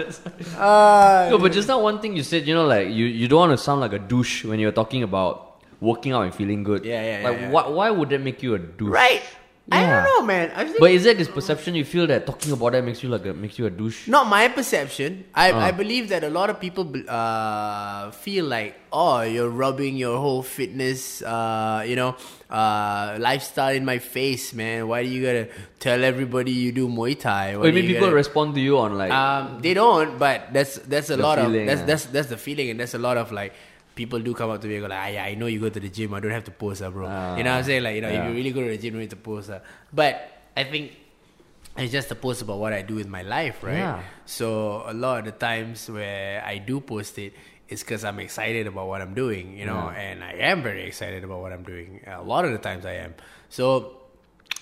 Ah. 0.57 1.29
No, 1.31 1.39
but 1.39 1.53
just 1.53 1.69
now 1.69 1.81
one 1.81 2.01
thing 2.01 2.17
you 2.17 2.23
said, 2.25 2.47
you 2.47 2.55
know, 2.55 2.67
like 2.67 2.89
you, 2.89 3.07
you 3.07 3.29
don't 3.29 3.39
want 3.39 3.53
to 3.53 3.59
sound 3.59 3.81
like 3.81 3.93
a 3.93 3.99
douche 3.99 4.45
when 4.45 4.59
you're 4.59 4.73
talking 4.73 5.03
about 5.03 5.48
working 5.81 6.13
out 6.13 6.23
and 6.23 6.35
feeling 6.35 6.63
good. 6.65 6.85
Yeah, 6.85 7.03
yeah, 7.03 7.21
yeah, 7.23 7.29
Like, 7.29 7.41
yeah. 7.41 7.51
Why, 7.51 7.69
why 7.69 7.91
would 7.91 8.09
that 8.11 8.21
make 8.21 8.43
you 8.43 8.55
a 8.55 8.59
douche? 8.59 8.91
right. 8.91 9.23
I 9.71 9.85
don't 9.85 10.05
know, 10.05 10.23
man. 10.25 10.51
I 10.57 10.65
think 10.65 10.81
But 10.81 10.93
is 10.93 11.05
that 11.05 11.19
this 11.19 11.29
perception 11.29 11.75
you 11.75 11.85
feel 11.85 12.07
that 12.07 12.25
talking 12.25 12.53
about 12.53 12.73
that 12.73 12.83
makes 12.83 13.03
you 13.03 13.11
like 13.11 13.27
a 13.27 13.35
makes 13.35 13.59
you 13.59 13.67
a 13.67 13.71
douche? 13.71 14.09
Not 14.09 14.27
my 14.27 14.49
perception. 14.49 15.27
I, 15.35 15.53
Ah. 15.53 15.61
I 15.69 15.73
believe 15.73 16.09
that 16.09 16.25
a 16.25 16.31
lot 16.31 16.49
of 16.49 16.57
people 16.59 16.89
uh, 17.07 18.11
feel 18.13 18.47
like, 18.47 18.81
oh, 18.91 19.21
you're 19.21 19.51
rubbing 19.51 19.99
your 19.99 20.17
whole 20.17 20.43
fitness, 20.43 21.21
uh, 21.21 21.85
you 21.87 21.97
know, 21.97 22.17
uh, 22.49 23.19
lifestyle 23.21 23.75
in 23.77 23.85
my 23.85 23.99
face, 23.99 24.55
man. 24.55 24.89
Why 24.89 25.03
do 25.03 25.11
you 25.11 25.21
gotta 25.21 25.49
tell 25.79 26.03
everybody 26.03 26.51
you 26.53 26.73
do 26.73 26.89
Muay 26.89 27.19
Thai? 27.21 27.57
Why 27.57 27.69
Or 27.69 27.71
do 27.71 27.73
maybe 27.75 27.89
you 27.89 27.93
people 28.01 28.07
gotta- 28.09 28.17
respond 28.25 28.55
to 28.55 28.63
you 28.63 28.79
on 28.79 28.97
like, 28.97 29.13
Um, 29.13 29.61
they 29.61 29.75
don't, 29.75 30.19
but 30.19 30.49
that's 30.53 30.77
that's 30.89 31.11
a 31.11 31.19
lot 31.19 31.37
feeling, 31.39 31.63
of 31.63 31.67
that's 31.69 31.83
ah. 31.83 31.87
that's 31.93 32.05
that's 32.07 32.29
the 32.29 32.39
feeling, 32.39 32.71
and 32.71 32.81
that's 32.81 32.95
a 32.95 32.99
lot 33.09 33.19
of 33.19 33.33
like 33.33 33.53
people 33.99 34.21
do 34.29 34.33
come 34.41 34.51
up 34.55 34.61
to 34.63 34.69
me 34.71 34.77
and 34.77 34.85
go 34.85 34.89
like, 34.95 35.05
ah, 35.07 35.11
yeah, 35.17 35.25
I 35.31 35.35
know 35.35 35.47
you 35.47 35.61
go 35.67 35.69
to 35.69 35.81
the 35.87 35.89
gym, 35.97 36.15
I 36.15 36.21
don't 36.21 36.37
have 36.39 36.45
to 36.51 36.55
post, 36.65 36.83
ah, 36.87 36.91
bro. 36.95 37.07
Ah, 37.11 37.37
you 37.37 37.43
know 37.45 37.51
what 37.53 37.59
I'm 37.59 37.65
saying? 37.71 37.83
Like, 37.83 37.97
you 37.97 38.03
know, 38.05 38.11
yeah. 38.15 38.23
if 38.23 38.29
you 38.31 38.35
really 38.39 38.53
go 38.53 38.63
to 38.63 38.71
the 38.75 38.79
gym, 38.79 38.95
you 38.95 39.01
need 39.01 39.11
to 39.11 39.23
post, 39.31 39.51
ah. 39.51 39.61
But 39.93 40.15
I 40.57 40.65
think 40.65 40.93
it's 41.77 41.93
just 41.93 42.11
a 42.11 42.15
post 42.15 42.43
about 42.47 42.59
what 42.59 42.73
I 42.73 42.83
do 42.83 42.95
with 42.95 43.09
my 43.09 43.23
life, 43.23 43.63
right? 43.63 43.79
Yeah. 43.79 44.03
So 44.25 44.49
a 44.87 44.95
lot 44.95 45.19
of 45.21 45.25
the 45.27 45.33
times 45.33 45.91
where 45.91 46.43
I 46.45 46.59
do 46.59 46.81
post 46.81 47.19
it, 47.19 47.35
it's 47.69 47.83
because 47.83 48.03
I'm 48.05 48.19
excited 48.21 48.67
about 48.67 48.87
what 48.89 49.03
I'm 49.03 49.15
doing, 49.15 49.57
you 49.59 49.67
know, 49.67 49.91
Yeah. 49.91 50.01
and 50.07 50.25
I 50.25 50.33
am 50.51 50.63
very 50.63 50.85
excited 50.87 51.23
about 51.23 51.41
what 51.41 51.53
I'm 51.53 51.65
doing. 51.65 52.01
A 52.07 52.23
lot 52.23 52.45
of 52.47 52.53
the 52.53 52.59
times 52.59 52.87
I 52.87 52.95
am. 53.07 53.15
So 53.51 53.98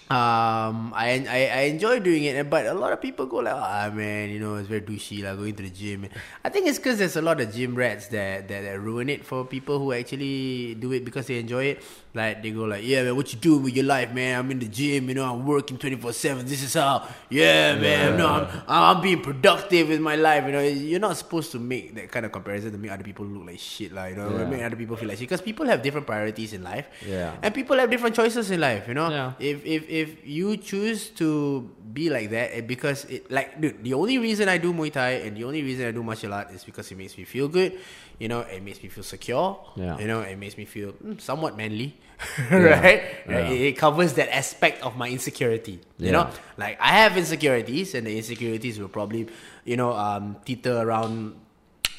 um, 0.07 0.95
I, 0.95 1.27
I 1.27 1.41
I 1.51 1.61
enjoy 1.75 1.99
doing 1.99 2.25
it, 2.25 2.49
but 2.49 2.67
a 2.67 2.75
lot 2.75 2.93
of 2.93 3.03
people 3.03 3.27
go 3.27 3.39
like, 3.39 3.55
ah 3.59 3.91
man, 3.93 4.31
you 4.31 4.39
know, 4.39 4.55
it's 4.55 4.69
very 4.69 4.81
douchey, 4.81 5.25
like 5.25 5.37
going 5.37 5.55
to 5.57 5.65
the 5.65 5.71
gym. 5.71 6.07
I 6.45 6.49
think 6.49 6.69
it's 6.69 6.79
because 6.79 6.99
there's 6.99 7.17
a 7.17 7.23
lot 7.23 7.41
of 7.41 7.53
gym 7.53 7.75
rats 7.75 8.07
that, 8.15 8.47
that 8.47 8.63
that 8.63 8.81
ruin 8.81 9.09
it 9.11 9.25
for 9.25 9.45
people 9.45 9.81
who 9.81 9.93
actually 9.93 10.77
do 10.77 10.93
it 10.93 11.05
because 11.05 11.27
they 11.27 11.39
enjoy 11.41 11.65
it. 11.75 11.83
Like 12.17 12.43
they 12.43 12.51
go 12.51 12.65
like, 12.65 12.83
yeah 12.83 13.03
man, 13.05 13.15
what 13.15 13.31
you 13.33 13.39
doing 13.39 13.63
with 13.63 13.77
your 13.77 13.85
life, 13.85 14.11
man? 14.13 14.39
I'm 14.41 14.51
in 14.51 14.59
the 14.59 14.69
gym, 14.69 15.09
you 15.11 15.15
know, 15.15 15.25
I'm 15.31 15.45
working 15.45 15.77
twenty 15.77 15.97
four 15.97 16.13
seven. 16.15 16.47
This 16.47 16.63
is 16.63 16.73
how, 16.73 17.07
yeah 17.29 17.77
man, 17.77 18.17
no, 18.17 18.27
I'm 18.67 18.97
I'm 18.97 19.03
being 19.03 19.21
productive 19.21 19.89
with 19.93 20.01
my 20.01 20.17
life. 20.17 20.45
You 20.47 20.53
know, 20.53 20.63
you're 20.63 21.01
not 21.09 21.17
supposed 21.19 21.53
to 21.53 21.59
make 21.59 21.95
that 21.95 22.11
kind 22.11 22.25
of 22.25 22.33
comparison 22.33 22.73
to 22.73 22.79
make 22.79 22.91
other 22.91 23.05
people 23.05 23.27
look 23.27 23.47
like 23.47 23.59
shit, 23.59 23.93
like 23.93 24.17
you 24.17 24.23
know, 24.23 24.31
Yeah. 24.33 24.49
make 24.49 24.63
other 24.63 24.77
people 24.81 24.97
feel 24.97 25.09
like 25.09 25.19
shit 25.19 25.29
because 25.29 25.43
people 25.43 25.67
have 25.67 25.83
different 25.83 26.07
priorities 26.07 26.53
in 26.57 26.65
life. 26.65 26.87
Yeah. 27.07 27.37
And 27.43 27.53
people 27.55 27.77
have 27.77 27.91
different 27.91 28.17
choices 28.17 28.51
in 28.51 28.61
life, 28.61 28.89
you 28.89 28.95
know. 28.95 29.11
Yeah. 29.11 29.33
If 29.39 29.61
if 29.67 29.83
if 29.89 30.09
you 30.25 30.57
choose 30.57 31.11
to 31.21 31.69
be 31.93 32.09
like 32.09 32.31
that, 32.31 32.67
because 32.67 33.05
it 33.13 33.31
like 33.31 33.61
dude, 33.61 33.85
the 33.85 33.93
only 33.93 34.17
reason 34.17 34.49
I 34.49 34.57
do 34.57 34.73
Muay 34.73 34.89
Thai 34.93 35.11
and 35.29 35.37
the 35.37 35.45
only 35.45 35.63
reason 35.63 35.87
I 35.87 35.93
do 35.93 36.03
martial 36.03 36.33
art 36.33 36.49
is 36.57 36.65
because 36.65 36.89
it 36.91 36.97
makes 36.97 37.17
me 37.19 37.25
feel 37.25 37.49
good. 37.49 37.77
You 38.19 38.29
know, 38.29 38.41
it 38.41 38.63
makes 38.63 38.83
me 38.83 38.89
feel 38.89 39.05
secure. 39.05 39.59
Yeah. 39.77 39.99
You 39.99 40.07
know, 40.07 40.21
it 40.21 40.37
makes 40.39 40.57
me 40.57 40.65
feel 40.65 40.93
mm, 40.93 41.21
somewhat 41.21 41.57
manly, 41.57 41.97
right? 42.51 43.03
Yeah. 43.29 43.51
It, 43.51 43.61
it 43.61 43.73
covers 43.79 44.15
that 44.15 44.35
aspect 44.35 44.83
of 44.83 44.97
my 44.97 45.09
insecurity. 45.09 45.81
You 45.99 46.13
know, 46.13 46.31
like 46.57 46.79
I 46.81 46.89
have 47.05 47.17
insecurities, 47.17 47.95
and 47.95 48.07
the 48.07 48.17
insecurities 48.17 48.79
will 48.79 48.89
probably, 48.89 49.29
you 49.65 49.77
know, 49.77 49.93
um, 49.93 50.37
teeter 50.45 50.79
around 50.79 51.37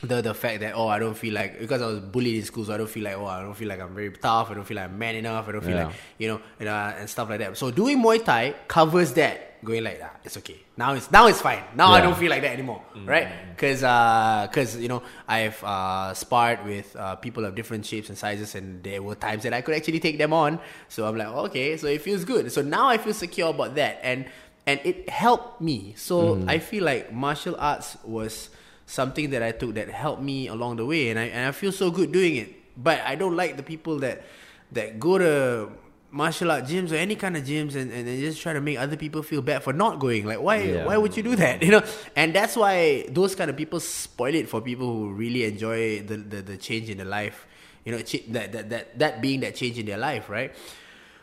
the 0.03 0.21
the 0.21 0.33
fact 0.33 0.59
that 0.59 0.73
oh 0.75 0.87
I 0.87 0.99
don't 0.99 1.17
feel 1.17 1.33
like 1.33 1.57
because 1.59 1.81
I 1.81 1.87
was 1.87 1.99
bullied 1.99 2.35
in 2.35 2.43
school 2.45 2.63
so 2.65 2.71
I 2.71 2.77
don't 2.77 2.87
feel 2.89 3.03
like 3.03 3.15
oh 3.17 3.25
I 3.25 3.41
don't 3.41 3.55
feel 3.55 3.67
like 3.67 3.79
I'm 3.81 3.95
very 3.95 4.11
tough 4.11 4.51
I 4.51 4.53
don't 4.53 4.63
feel 4.63 4.75
like 4.77 4.85
I'm 4.85 4.97
man 4.99 5.15
enough 5.15 5.47
I 5.49 5.53
don't 5.53 5.63
feel 5.63 5.75
Yeah. 5.75 5.85
like 5.87 5.95
you 6.19 6.27
know 6.27 6.39
and, 6.59 6.69
uh, 6.69 6.93
and 6.99 7.09
stuff 7.09 7.27
like 7.29 7.39
that 7.39 7.57
so 7.57 7.71
doing 7.71 7.97
Muay 7.97 8.23
Thai 8.23 8.53
covers 8.67 9.13
that 9.13 9.46
going 9.63 9.83
like 9.83 9.99
that. 9.99 10.19
It's 10.23 10.37
okay. 10.37 10.57
Now 10.75 10.93
it's 10.93 11.09
now 11.11 11.27
it's 11.27 11.41
fine. 11.41 11.63
Now 11.75 11.91
I 11.91 12.01
don't 12.01 12.17
feel 12.17 12.29
like 12.29 12.41
that 12.41 12.53
anymore, 12.53 12.81
right? 13.05 13.27
Because 13.55 13.81
because 13.81 14.77
you 14.77 14.87
know 14.87 15.03
I've 15.27 15.61
uh, 15.63 16.13
sparred 16.13 16.65
with 16.65 16.95
uh, 16.95 17.15
people 17.15 17.45
of 17.45 17.55
different 17.55 17.85
shapes 17.85 18.09
and 18.09 18.17
sizes, 18.17 18.55
and 18.55 18.83
there 18.83 19.01
were 19.01 19.15
times 19.15 19.43
that 19.43 19.53
I 19.53 19.61
could 19.61 19.75
actually 19.75 19.99
take 19.99 20.17
them 20.17 20.33
on. 20.33 20.59
So 20.89 21.07
I'm 21.07 21.17
like, 21.17 21.27
okay, 21.27 21.77
so 21.77 21.87
it 21.87 22.01
feels 22.01 22.25
good. 22.25 22.51
So 22.51 22.61
now 22.61 22.87
I 22.87 22.97
feel 22.97 23.13
secure 23.13 23.49
about 23.49 23.75
that, 23.75 23.99
and 24.03 24.25
and 24.65 24.79
it 24.83 25.09
helped 25.09 25.61
me. 25.61 25.93
So 25.97 26.43
I 26.47 26.59
feel 26.59 26.83
like 26.83 27.13
martial 27.13 27.55
arts 27.57 27.97
was 28.03 28.49
something 28.85 29.31
that 29.31 29.43
I 29.43 29.51
took 29.51 29.75
that 29.75 29.89
helped 29.89 30.21
me 30.21 30.47
along 30.47 30.77
the 30.77 30.85
way, 30.85 31.09
and 31.09 31.17
I 31.19 31.25
and 31.25 31.47
I 31.47 31.51
feel 31.51 31.71
so 31.71 31.91
good 31.91 32.11
doing 32.11 32.35
it. 32.35 32.53
But 32.77 33.01
I 33.01 33.15
don't 33.15 33.35
like 33.35 33.57
the 33.57 33.63
people 33.63 33.99
that 33.99 34.23
that 34.71 34.99
go 34.99 35.17
to 35.17 35.71
martial 36.17 36.49
art 36.51 36.63
gyms 36.65 36.91
or 36.91 36.95
any 36.95 37.15
kind 37.15 37.37
of 37.37 37.43
gyms 37.43 37.75
and, 37.75 37.91
and 37.91 38.07
they 38.07 38.19
just 38.19 38.41
try 38.41 38.51
to 38.53 38.61
make 38.61 38.77
other 38.85 38.97
people 38.97 39.21
feel 39.23 39.41
bad 39.41 39.63
for 39.63 39.73
not 39.83 39.99
going. 39.99 40.25
Like 40.25 40.41
why 40.41 40.57
Yeah. 40.63 40.85
why 40.89 40.97
would 40.97 41.15
you 41.17 41.23
do 41.23 41.35
that? 41.43 41.61
You 41.65 41.71
know? 41.75 41.83
And 42.15 42.33
that's 42.33 42.55
why 42.55 43.05
those 43.09 43.35
kind 43.35 43.49
of 43.51 43.55
people 43.55 43.79
spoil 43.79 44.33
it 44.35 44.49
for 44.49 44.59
people 44.61 44.87
who 44.87 45.13
really 45.13 45.43
enjoy 45.45 46.01
the, 46.01 46.17
the, 46.17 46.39
the 46.41 46.57
change 46.57 46.89
in 46.89 46.97
their 46.97 47.11
life. 47.19 47.45
You 47.85 47.91
know, 47.93 48.01
ch- 48.01 48.25
that, 48.35 48.51
that 48.51 48.65
that 48.73 48.85
that 48.99 49.13
being 49.21 49.39
that 49.47 49.55
change 49.55 49.79
in 49.79 49.85
their 49.85 49.97
life, 50.09 50.27
right? 50.29 50.51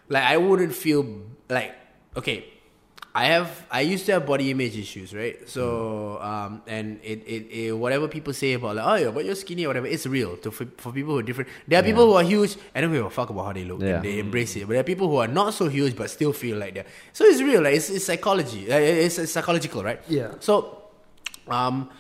Like 0.09 0.25
I 0.25 0.37
wouldn't 0.39 0.75
feel 0.75 1.05
like 1.51 1.75
okay, 2.17 2.47
I 3.17 3.27
have 3.27 3.65
I 3.71 3.83
used 3.83 4.07
to 4.07 4.13
have 4.13 4.27
body 4.27 4.51
image 4.51 4.77
issues, 4.77 5.15
right? 5.15 5.49
So 5.49 6.19
um 6.21 6.63
and 6.67 6.99
it, 7.05 7.23
it, 7.27 7.43
it 7.51 7.73
whatever 7.73 8.09
people 8.09 8.33
say 8.33 8.55
about 8.55 8.75
like 8.75 8.87
oh 8.87 8.95
yeah, 8.97 9.11
but 9.13 9.25
you're 9.25 9.37
skinny 9.37 9.65
or 9.65 9.69
whatever, 9.69 9.87
it's 9.87 10.05
real. 10.05 10.37
To 10.39 10.51
for, 10.51 10.67
for 10.79 10.91
people 10.91 11.13
who 11.13 11.21
are 11.21 11.23
different, 11.23 11.49
there 11.69 11.79
are 11.79 11.85
people 11.85 12.07
who 12.07 12.15
are 12.15 12.25
huge 12.25 12.57
and 12.75 12.83
don't 12.83 12.93
give 12.93 13.07
a 13.07 13.11
fuck 13.11 13.31
about 13.31 13.45
how 13.47 13.53
they 13.53 13.65
look. 13.65 13.81
Yeah. 13.81 13.97
And 13.97 14.05
they 14.05 14.19
embrace 14.19 14.57
it. 14.57 14.63
But 14.67 14.71
there 14.71 14.81
are 14.81 14.91
people 14.95 15.09
who 15.09 15.17
are 15.19 15.29
not 15.29 15.55
so 15.55 15.69
huge 15.69 15.95
but 15.95 16.11
still 16.11 16.33
feel 16.33 16.59
like 16.59 16.75
that. 16.75 16.89
So 17.13 17.25
it's 17.25 17.41
real. 17.41 17.63
Like 17.63 17.75
it's, 17.75 17.89
it's 17.89 18.05
psychology. 18.05 18.73
Uh, 18.73 18.79
It's, 18.79 19.17
it's 19.19 19.31
psychological, 19.31 19.85
right? 19.85 20.03
Yeah. 20.09 20.35
So, 20.41 20.83
um, 21.47 21.91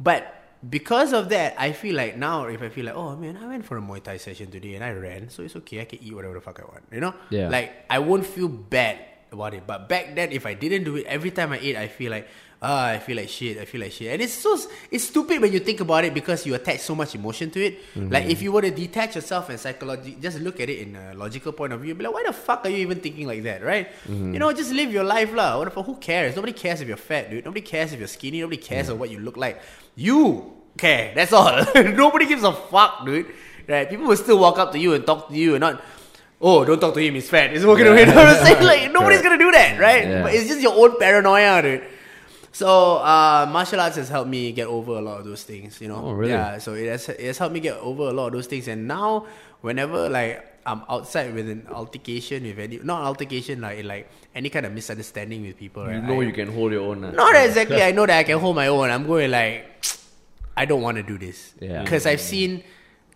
but 0.00 0.24
because 0.70 1.12
of 1.12 1.28
that, 1.28 1.54
I 1.58 1.72
feel 1.72 1.96
like 1.96 2.16
now 2.16 2.46
if 2.46 2.62
I 2.62 2.70
feel 2.70 2.86
like 2.86 2.96
oh 2.96 3.14
man, 3.14 3.36
I 3.36 3.46
went 3.46 3.66
for 3.66 3.76
a 3.76 3.82
Muay 3.82 4.02
Thai 4.02 4.16
session 4.16 4.50
today 4.50 4.74
and 4.76 4.82
I 4.82 4.92
ran, 4.92 5.28
so 5.28 5.42
it's 5.42 5.54
okay. 5.56 5.82
I 5.82 5.84
can 5.84 6.02
eat 6.02 6.14
whatever 6.14 6.32
the 6.32 6.40
fuck 6.40 6.58
I 6.60 6.64
want. 6.64 6.84
You 6.90 7.00
know? 7.00 7.12
Yeah. 7.28 7.50
Like 7.50 7.84
I 7.90 7.98
won't 7.98 8.24
feel 8.24 8.48
bad 8.48 9.11
about 9.32 9.54
it. 9.54 9.66
But 9.66 9.88
back 9.88 10.14
then, 10.14 10.32
if 10.32 10.46
I 10.46 10.54
didn't 10.54 10.84
do 10.84 10.96
it, 10.96 11.06
every 11.06 11.30
time 11.30 11.52
I 11.52 11.58
ate, 11.58 11.76
I 11.76 11.88
feel 11.88 12.10
like 12.10 12.28
ah, 12.62 12.86
I 12.94 12.98
feel 12.98 13.16
like 13.16 13.28
shit. 13.28 13.58
I 13.58 13.64
feel 13.64 13.80
like 13.80 13.92
shit. 13.92 14.12
And 14.12 14.22
it's 14.22 14.32
so 14.32 14.56
it's 14.90 15.04
stupid 15.04 15.42
when 15.42 15.52
you 15.52 15.58
think 15.58 15.80
about 15.80 16.04
it 16.04 16.14
because 16.14 16.46
you 16.46 16.54
attach 16.54 16.80
so 16.80 16.94
much 16.94 17.14
emotion 17.14 17.50
to 17.50 17.60
it. 17.60 17.82
Mm-hmm. 17.94 18.08
Like 18.12 18.26
if 18.26 18.40
you 18.40 18.52
were 18.52 18.62
to 18.62 18.70
detach 18.70 19.16
yourself 19.16 19.50
and 19.50 19.58
psychology, 19.58 20.16
just 20.20 20.40
look 20.40 20.60
at 20.60 20.70
it 20.70 20.78
in 20.78 20.96
a 20.96 21.14
logical 21.14 21.52
point 21.52 21.72
of 21.72 21.80
view. 21.80 21.94
Be 21.94 22.04
like, 22.04 22.14
why 22.14 22.22
the 22.24 22.32
fuck 22.32 22.64
are 22.64 22.70
you 22.70 22.78
even 22.78 23.00
thinking 23.00 23.26
like 23.26 23.42
that, 23.42 23.62
right? 23.62 23.90
Mm-hmm. 24.06 24.32
You 24.34 24.38
know, 24.38 24.52
just 24.52 24.72
live 24.72 24.92
your 24.92 25.04
life, 25.04 25.34
lah. 25.34 25.58
What 25.58 25.66
the 25.66 25.70
fuck? 25.72 25.84
Who 25.86 25.96
cares? 25.96 26.36
Nobody 26.36 26.52
cares 26.52 26.80
if 26.80 26.88
you're 26.88 26.96
fat, 26.96 27.30
dude. 27.30 27.44
Nobody 27.44 27.62
cares 27.62 27.92
if 27.92 27.98
you're 27.98 28.08
skinny. 28.08 28.40
Nobody 28.40 28.62
cares 28.62 28.86
mm-hmm. 28.86 28.94
of 28.94 29.00
what 29.00 29.10
you 29.10 29.18
look 29.18 29.36
like. 29.36 29.60
You 29.96 30.54
care. 30.78 31.12
That's 31.14 31.32
all. 31.32 31.66
Nobody 31.74 32.26
gives 32.26 32.44
a 32.44 32.52
fuck, 32.52 33.04
dude. 33.04 33.26
Right? 33.68 33.88
People 33.88 34.06
will 34.06 34.16
still 34.16 34.38
walk 34.38 34.58
up 34.58 34.72
to 34.72 34.78
you 34.78 34.94
and 34.94 35.04
talk 35.04 35.28
to 35.28 35.34
you 35.34 35.54
and 35.54 35.60
not. 35.60 35.82
Oh, 36.44 36.64
don't 36.64 36.80
talk 36.80 36.92
to 36.94 37.00
him. 37.00 37.14
He's 37.14 37.30
fat. 37.30 37.52
He's 37.52 37.64
walking 37.64 37.86
away. 37.86 38.00
You 38.00 38.06
know 38.06 38.16
what 38.16 38.26
I'm 38.28 38.44
saying? 38.44 38.62
Like 38.64 38.90
nobody's 38.92 39.22
gonna 39.22 39.38
do 39.38 39.50
that, 39.52 39.78
right? 39.78 40.04
Yeah. 40.08 40.22
But 40.22 40.34
it's 40.34 40.48
just 40.48 40.60
your 40.60 40.74
own 40.74 40.98
paranoia, 40.98 41.62
dude. 41.62 41.84
So 42.50 42.96
uh, 42.98 43.48
martial 43.50 43.80
arts 43.80 43.96
has 43.96 44.08
helped 44.08 44.28
me 44.28 44.52
get 44.52 44.66
over 44.66 44.92
a 44.92 45.00
lot 45.00 45.20
of 45.20 45.24
those 45.24 45.42
things. 45.44 45.80
You 45.80 45.88
know. 45.88 46.02
Oh, 46.04 46.12
really? 46.12 46.32
Yeah. 46.32 46.58
So 46.58 46.74
it 46.74 46.88
has 46.88 47.08
it 47.08 47.20
has 47.20 47.38
helped 47.38 47.54
me 47.54 47.60
get 47.60 47.76
over 47.78 48.02
a 48.08 48.12
lot 48.12 48.26
of 48.26 48.32
those 48.34 48.46
things. 48.46 48.68
And 48.68 48.86
now, 48.88 49.26
whenever 49.62 50.08
like 50.08 50.48
I'm 50.66 50.82
outside 50.88 51.32
with 51.34 51.48
an 51.48 51.66
altercation 51.70 52.42
with 52.44 52.58
any 52.58 52.78
not 52.82 53.00
an 53.02 53.06
altercation 53.06 53.60
like 53.60 53.84
like 53.84 54.10
any 54.34 54.50
kind 54.50 54.66
of 54.66 54.72
misunderstanding 54.72 55.42
with 55.46 55.56
people, 55.56 55.88
You 55.90 56.02
know 56.02 56.20
I- 56.20 56.24
you 56.24 56.32
can 56.32 56.52
hold 56.52 56.72
your 56.72 56.82
own. 56.90 57.04
uh. 57.04 57.12
not 57.12 57.34
exactly. 57.36 57.82
I 57.88 57.92
know 57.92 58.04
that 58.06 58.18
I 58.18 58.24
can 58.24 58.38
hold 58.38 58.56
my 58.56 58.66
own. 58.66 58.90
I'm 58.90 59.06
going 59.06 59.30
like, 59.30 59.86
I 60.56 60.64
don't 60.66 60.82
want 60.82 60.96
to 60.98 61.02
do 61.02 61.16
this. 61.18 61.54
Yeah. 61.60 61.82
Because 61.82 62.04
I've 62.04 62.20
seen, 62.20 62.62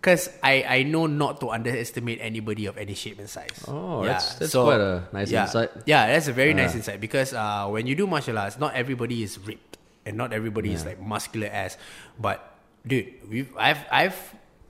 because 0.06 0.30
I, 0.40 0.62
I 0.62 0.82
know 0.84 1.06
not 1.10 1.40
to 1.40 1.50
underestimate 1.50 2.20
anybody 2.22 2.66
of 2.66 2.78
any 2.78 2.94
shape 2.94 3.18
and 3.18 3.28
size. 3.28 3.64
Oh, 3.66 4.04
that's- 4.06 4.38
that's 4.38 4.54
quite 4.54 4.78
a 4.78 5.02
nice 5.10 5.32
yeah, 5.34 5.42
insight. 5.50 5.70
Yeah, 5.84 6.06
that's 6.06 6.28
a 6.28 6.32
very 6.32 6.54
nice 6.54 6.76
insight 6.78 7.00
because 7.00 7.34
uh, 7.34 7.66
when 7.66 7.88
you 7.88 7.96
do 7.98 8.06
martial 8.06 8.38
arts, 8.38 8.56
not 8.56 8.74
everybody 8.78 9.24
is 9.24 9.36
ripped 9.42 9.78
and 10.06 10.16
not 10.16 10.32
everybody 10.32 10.70
is 10.70 10.86
like 10.86 11.02
muscular 11.02 11.48
ass. 11.50 11.76
But 12.20 12.38
dude, 12.86 13.14
we've 13.28 13.50
I've 13.58 13.82
I've 13.90 14.14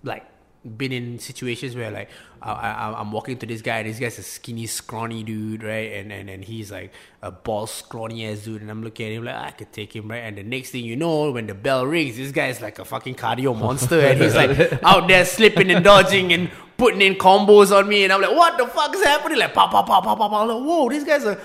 like 0.02 0.24
been 0.64 0.92
in 0.92 1.18
situations 1.18 1.76
where 1.76 1.90
like 1.90 2.08
I, 2.42 2.52
I, 2.52 3.00
I'm 3.00 3.12
walking 3.12 3.38
to 3.38 3.46
this 3.46 3.62
guy 3.62 3.78
and 3.78 3.88
this 3.88 3.98
guy's 3.98 4.18
a 4.18 4.22
skinny, 4.22 4.66
scrawny 4.66 5.22
dude, 5.22 5.62
right? 5.62 5.92
And 5.92 6.12
and, 6.12 6.28
and 6.28 6.44
he's 6.44 6.70
like 6.70 6.92
a 7.22 7.30
bald, 7.30 7.70
scrawny 7.70 8.26
ass 8.26 8.40
dude, 8.40 8.62
and 8.62 8.70
I'm 8.70 8.82
looking 8.82 9.06
at 9.06 9.12
him 9.12 9.24
like 9.24 9.34
ah, 9.34 9.46
I 9.46 9.50
could 9.52 9.72
take 9.72 9.94
him, 9.94 10.08
right? 10.08 10.18
And 10.18 10.36
the 10.38 10.42
next 10.42 10.70
thing 10.70 10.84
you 10.84 10.96
know, 10.96 11.30
when 11.30 11.46
the 11.46 11.54
bell 11.54 11.86
rings, 11.86 12.16
this 12.16 12.32
guy's 12.32 12.60
like 12.60 12.78
a 12.78 12.84
fucking 12.84 13.14
cardio 13.14 13.58
monster, 13.58 14.00
and 14.00 14.20
he's 14.20 14.34
like 14.34 14.72
out 14.82 15.08
there 15.08 15.24
slipping 15.24 15.70
and 15.70 15.84
dodging 15.84 16.32
and 16.32 16.50
putting 16.76 17.02
in 17.02 17.14
combos 17.14 17.76
on 17.76 17.88
me, 17.88 18.04
and 18.04 18.12
I'm 18.12 18.20
like, 18.20 18.32
what 18.32 18.58
the 18.58 18.66
fuck 18.66 18.94
is 18.94 19.02
happening? 19.04 19.38
Like, 19.38 19.54
pop, 19.54 19.70
pop, 19.70 19.86
pop, 19.86 20.04
pop, 20.04 20.18
pop. 20.18 20.32
I'm 20.32 20.48
like, 20.48 20.66
whoa, 20.66 20.88
this 20.88 21.04
guy's 21.04 21.24
a 21.24 21.40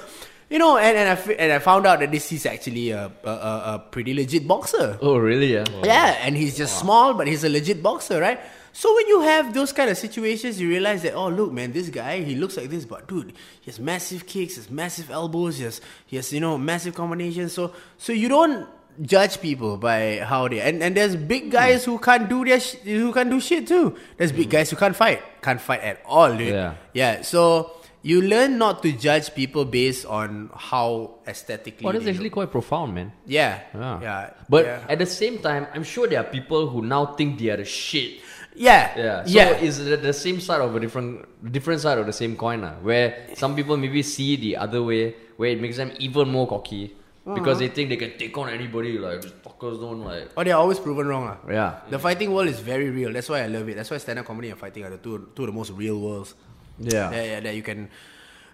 you 0.52 0.60
know, 0.60 0.78
and, 0.78 0.98
and 0.98 1.10
I 1.18 1.32
and 1.40 1.54
I 1.54 1.60
found 1.60 1.88
out 1.88 2.02
that 2.02 2.12
this 2.12 2.30
is 2.34 2.46
actually 2.46 2.92
a 2.92 3.10
a, 3.24 3.30
a, 3.30 3.64
a 3.76 3.80
pretty 3.90 4.14
legit 4.14 4.46
boxer. 4.46 5.00
Oh, 5.02 5.18
really? 5.18 5.54
Yeah. 5.54 5.66
Yeah, 5.84 6.18
and 6.20 6.36
he's 6.36 6.58
just 6.58 6.78
small, 6.78 7.14
but 7.14 7.26
he's 7.26 7.46
a 7.46 7.50
legit 7.50 7.82
boxer, 7.82 8.20
right? 8.20 8.40
So 8.74 8.94
when 8.96 9.08
you 9.08 9.22
have 9.22 9.54
those 9.54 9.74
kind 9.74 9.90
of 9.90 9.98
situations, 9.98 10.60
you 10.60 10.70
realize 10.70 11.04
that 11.04 11.14
oh 11.14 11.30
look, 11.30 11.52
man, 11.52 11.72
this 11.72 11.90
guy 11.90 12.22
he 12.22 12.36
looks 12.36 12.58
like 12.58 12.70
this, 12.70 12.86
but 12.86 13.08
dude, 13.08 13.34
he 13.62 13.72
has 13.72 13.80
massive 13.80 14.26
kicks, 14.26 14.56
he 14.56 14.62
has 14.62 14.70
massive 14.70 15.10
elbows, 15.12 15.58
he 15.58 15.64
has 15.66 15.82
he 16.06 16.16
has 16.16 16.32
you 16.32 16.40
know 16.40 16.58
massive 16.58 16.96
combinations. 16.96 17.54
So 17.54 17.74
so 17.98 18.14
you 18.14 18.30
don't 18.30 18.68
judge 19.02 19.40
people 19.42 19.78
by 19.78 20.20
how 20.20 20.48
they 20.48 20.62
and, 20.62 20.84
and 20.84 20.96
there's 20.96 21.16
big 21.16 21.52
guys 21.52 21.86
who 21.86 21.98
can't 21.98 22.30
do 22.30 22.44
their 22.46 22.60
sh- 22.60 22.76
who 22.84 23.14
can't 23.14 23.30
do 23.30 23.40
shit 23.40 23.68
too. 23.68 23.96
There's 24.18 24.32
big 24.32 24.48
mm. 24.48 24.52
guys 24.52 24.70
who 24.70 24.76
can't 24.76 24.96
fight, 24.96 25.22
can't 25.42 25.62
fight 25.62 25.82
at 25.82 26.02
all, 26.06 26.36
dude. 26.36 26.50
Yeah. 26.50 26.76
yeah. 26.94 27.22
So 27.22 27.72
you 28.04 28.22
learn 28.22 28.58
not 28.58 28.82
to 28.84 28.92
judge 28.92 29.34
people 29.36 29.66
based 29.66 30.06
on 30.06 30.50
how 30.56 31.20
aesthetically. 31.28 31.88
Oh, 31.88 31.92
that's 31.92 32.08
actually 32.08 32.26
look. 32.26 32.34
quite 32.34 32.52
profound, 32.52 32.96
man. 32.96 33.12
yeah, 33.26 33.62
Yeah. 33.74 34.02
yeah. 34.02 34.30
But 34.50 34.66
yeah. 34.66 34.86
at 34.90 35.00
the 35.00 35.06
same 35.06 35.40
time, 35.40 35.68
I'm 35.74 35.84
sure 35.84 36.08
there 36.08 36.20
are 36.20 36.30
people 36.30 36.68
who 36.68 36.82
now 36.82 37.14
think 37.14 37.40
they 37.40 37.50
are 37.50 37.58
the 37.58 37.66
shit. 37.66 38.22
Yeah, 38.62 38.94
Yeah. 38.96 39.18
So 39.26 39.32
yeah. 39.34 39.58
is 39.68 39.82
the 39.82 40.14
same 40.14 40.40
side 40.40 40.62
of 40.62 40.76
a 40.76 40.80
different 40.80 41.26
different 41.52 41.82
side 41.82 41.98
of 41.98 42.06
the 42.06 42.14
same 42.14 42.38
coin, 42.38 42.64
uh, 42.64 42.76
where 42.86 43.28
some 43.34 43.56
people 43.58 43.76
maybe 43.76 44.04
see 44.06 44.38
the 44.38 44.58
other 44.58 44.82
way, 44.86 45.16
where 45.38 45.50
it 45.50 45.60
makes 45.60 45.78
them 45.82 45.92
even 45.98 46.30
more 46.30 46.48
cocky 46.48 46.94
because 47.26 47.60
they 47.60 47.70
think 47.70 47.90
they 47.90 47.98
can 47.98 48.18
take 48.18 48.38
on 48.38 48.50
anybody. 48.50 48.98
Like 48.98 49.22
fuckers 49.46 49.80
don't 49.82 50.02
like. 50.02 50.30
Oh, 50.38 50.44
they're 50.44 50.58
always 50.58 50.80
proven 50.80 51.08
wrong. 51.08 51.26
lah. 51.26 51.38
Yeah. 51.50 51.72
The 51.90 52.00
fighting 52.00 52.34
world 52.34 52.50
is 52.50 52.60
very 52.60 52.90
real. 52.90 53.14
That's 53.14 53.30
why 53.30 53.42
I 53.44 53.48
love 53.48 53.70
it. 53.70 53.76
That's 53.76 53.90
why 53.90 53.98
stand 53.98 54.20
up 54.20 54.26
comedy 54.26 54.50
and 54.50 54.60
fighting 54.60 54.86
are 54.86 54.90
the 54.90 54.98
two, 54.98 55.30
two 55.36 55.44
of 55.44 55.48
the 55.50 55.54
most 55.54 55.72
real 55.74 56.00
worlds. 56.00 56.34
Yeah. 56.80 57.12
Yeah, 57.12 57.24
yeah, 57.24 57.40
that 57.42 57.56
you 57.56 57.62
can. 57.62 57.90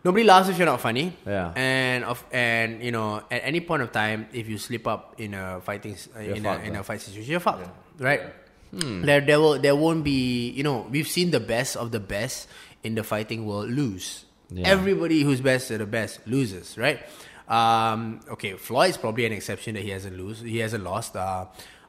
Nobody 0.04 0.24
laughs 0.24 0.48
if 0.48 0.58
you're 0.58 0.68
not 0.68 0.80
funny. 0.80 1.16
Yeah. 1.26 1.52
And 1.56 2.04
of 2.04 2.24
and 2.32 2.84
you 2.84 2.92
know 2.92 3.24
at 3.32 3.42
any 3.44 3.60
point 3.60 3.84
of 3.84 3.92
time, 3.92 4.28
if 4.32 4.48
you 4.48 4.58
slip 4.58 4.88
up 4.88 5.16
in 5.18 5.34
a 5.34 5.60
fighting 5.60 5.96
uh, 6.16 6.20
in 6.20 6.46
a, 6.46 6.54
in 6.64 6.76
a 6.76 6.84
fight 6.84 7.02
situation, 7.02 7.32
you're 7.32 7.44
fucked, 7.44 7.68
right? 8.00 8.47
There 8.78 9.22
there 9.22 9.40
will 9.40 9.58
there 9.60 9.76
won't 9.76 10.04
be 10.04 10.50
you 10.52 10.64
know 10.64 10.86
we've 10.90 11.08
seen 11.08 11.32
the 11.32 11.40
best 11.40 11.76
of 11.76 11.92
the 11.92 12.00
best 12.00 12.48
in 12.84 12.96
the 12.96 13.04
fighting 13.04 13.46
world 13.46 13.70
lose. 13.70 14.26
Yeah. 14.50 14.68
Everybody 14.68 15.24
who's 15.24 15.42
best 15.42 15.72
at 15.72 15.80
the 15.80 15.86
best 15.86 16.20
loses, 16.28 16.78
right? 16.78 17.00
Um, 17.48 18.20
okay, 18.30 18.54
Floyd's 18.54 18.98
probably 18.98 19.26
an 19.26 19.34
exception 19.34 19.76
that 19.76 19.84
he 19.84 19.90
hasn't 19.90 20.18
lose. 20.18 20.42
He 20.42 20.60
hasn't 20.60 20.84
lost. 20.84 21.16
Uh, 21.16 21.46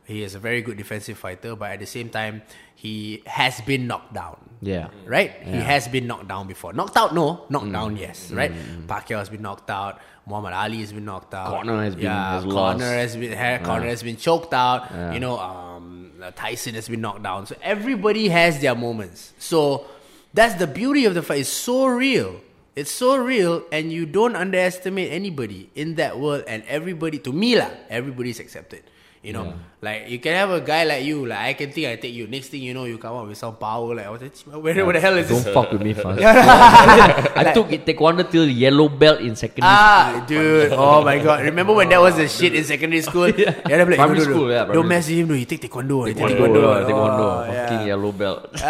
he 0.06 0.22
is 0.22 0.34
a 0.34 0.38
very 0.38 0.62
good 0.62 0.76
defensive 0.76 1.18
fighter, 1.18 1.54
but 1.54 1.70
at 1.72 1.80
the 1.80 1.86
same 1.86 2.08
time, 2.08 2.42
he 2.74 3.22
has 3.26 3.60
been 3.62 3.86
knocked 3.86 4.14
down 4.14 4.38
Yeah. 4.62 4.88
right? 5.04 5.32
He 5.44 5.56
has 5.58 5.86
been 5.88 6.06
knocked 6.06 6.28
down 6.28 6.46
before. 6.48 6.72
Knocked 6.72 6.96
out, 6.96 7.14
no. 7.14 7.44
Knocked 7.50 7.70
down, 7.72 7.96
Mm. 7.96 8.00
yes. 8.00 8.30
Right? 8.30 8.52
Pacquiao 8.86 9.18
has 9.18 9.28
been 9.28 9.42
knocked 9.42 9.68
out. 9.68 10.00
Muhammad 10.26 10.54
Ali 10.54 10.78
has 10.80 10.92
been 10.92 11.04
knocked 11.04 11.34
out. 11.34 11.50
Conor 11.50 11.82
has 11.84 11.94
been- 11.94 12.04
yeah. 12.04 12.32
has 12.34 12.42
Conor 12.44 12.54
lost. 12.54 12.80
has 12.84 13.16
been 13.16 13.32
ha- 13.36 13.58
Conor 13.62 13.86
has 13.88 14.02
been 14.02 14.16
choked 14.16 14.54
out. 14.54 14.88
Yeah. 14.90 15.12
You 15.12 15.20
know, 15.20 15.38
um, 15.38 16.07
Uh, 16.20 16.30
Tyson 16.34 16.74
has 16.74 16.88
been 16.88 17.00
knocked 17.00 17.22
down. 17.22 17.46
So 17.46 17.56
everybody 17.62 18.28
has 18.28 18.60
their 18.60 18.74
moments. 18.74 19.32
So 19.38 19.86
that's 20.34 20.54
the 20.54 20.66
beauty 20.66 21.04
of 21.04 21.14
the 21.14 21.22
fight. 21.22 21.40
It's 21.40 21.48
so 21.48 21.86
real. 21.86 22.40
It's 22.74 22.92
so 22.92 23.16
real, 23.16 23.64
and 23.72 23.90
you 23.92 24.06
don't 24.06 24.36
underestimate 24.36 25.10
anybody 25.10 25.68
in 25.74 25.96
that 25.96 26.20
world. 26.20 26.44
And 26.46 26.62
everybody, 26.68 27.18
to 27.18 27.32
me 27.32 27.58
lah, 27.58 27.70
everybody's 27.90 28.38
accepted 28.38 28.84
You 29.22 29.32
know, 29.32 29.54
like 29.80 30.08
you 30.10 30.18
can 30.18 30.34
have 30.34 30.50
a 30.50 30.60
guy 30.60 30.82
like 30.84 31.04
you, 31.04 31.24
like 31.26 31.38
I 31.38 31.52
can 31.54 31.70
think 31.70 31.86
I 31.86 31.94
take 31.96 32.12
you. 32.12 32.26
Next 32.26 32.48
thing 32.48 32.62
you 32.62 32.74
know, 32.74 32.84
you 32.84 32.98
come 32.98 33.14
up 33.16 33.28
with 33.28 33.38
some 33.38 33.54
power. 33.56 33.94
Like, 33.94 34.10
what 34.10 34.18
the, 34.20 34.28
where, 34.58 34.84
where 34.84 34.92
the 34.94 35.00
hell 35.00 35.16
is 35.16 35.28
this 35.28 35.36
Don't 35.38 35.44
this? 35.44 35.54
fuck 35.54 35.70
with 35.72 35.82
me 35.82 35.94
fast. 35.94 36.20
I 37.38 37.52
took 37.54 37.70
it 37.70 37.86
taekwondo 37.86 38.28
till 38.28 38.48
yellow 38.48 38.88
belt 38.88 39.20
in 39.20 39.36
secondary 39.36 39.70
school. 39.70 39.70
Ah, 39.70 40.24
dude! 40.26 40.72
Oh 40.72 41.04
my 41.04 41.18
god! 41.22 41.44
Remember 41.44 41.74
when 41.74 41.88
that 41.90 42.00
was 42.00 42.16
the 42.16 42.26
shit 42.26 42.54
in 42.54 42.64
secondary 42.64 43.02
school? 43.02 43.28
yeah, 43.30 43.52
they're 43.66 43.86
like, 43.86 43.94
Primary 43.96 44.18
no, 44.18 44.24
no, 44.24 44.30
no. 44.30 44.34
school, 44.34 44.50
yeah, 44.50 44.64
Don't 44.64 44.66
primary 44.66 44.88
mess 44.88 45.08
with 45.08 45.18
him, 45.18 45.28
no. 45.28 45.34
He 45.34 45.44
take 45.46 45.60
taekwondo. 45.62 46.08
He 46.08 46.14
take 46.14 46.24
Taekwondo, 46.26 46.58
taekwondo. 46.58 46.74
uh, 46.74 46.88
taekwondo, 46.88 47.28
Oh, 47.28 47.44
fucking 47.46 47.78
yeah. 47.80 47.86
yellow 47.86 48.12
belt. 48.12 48.50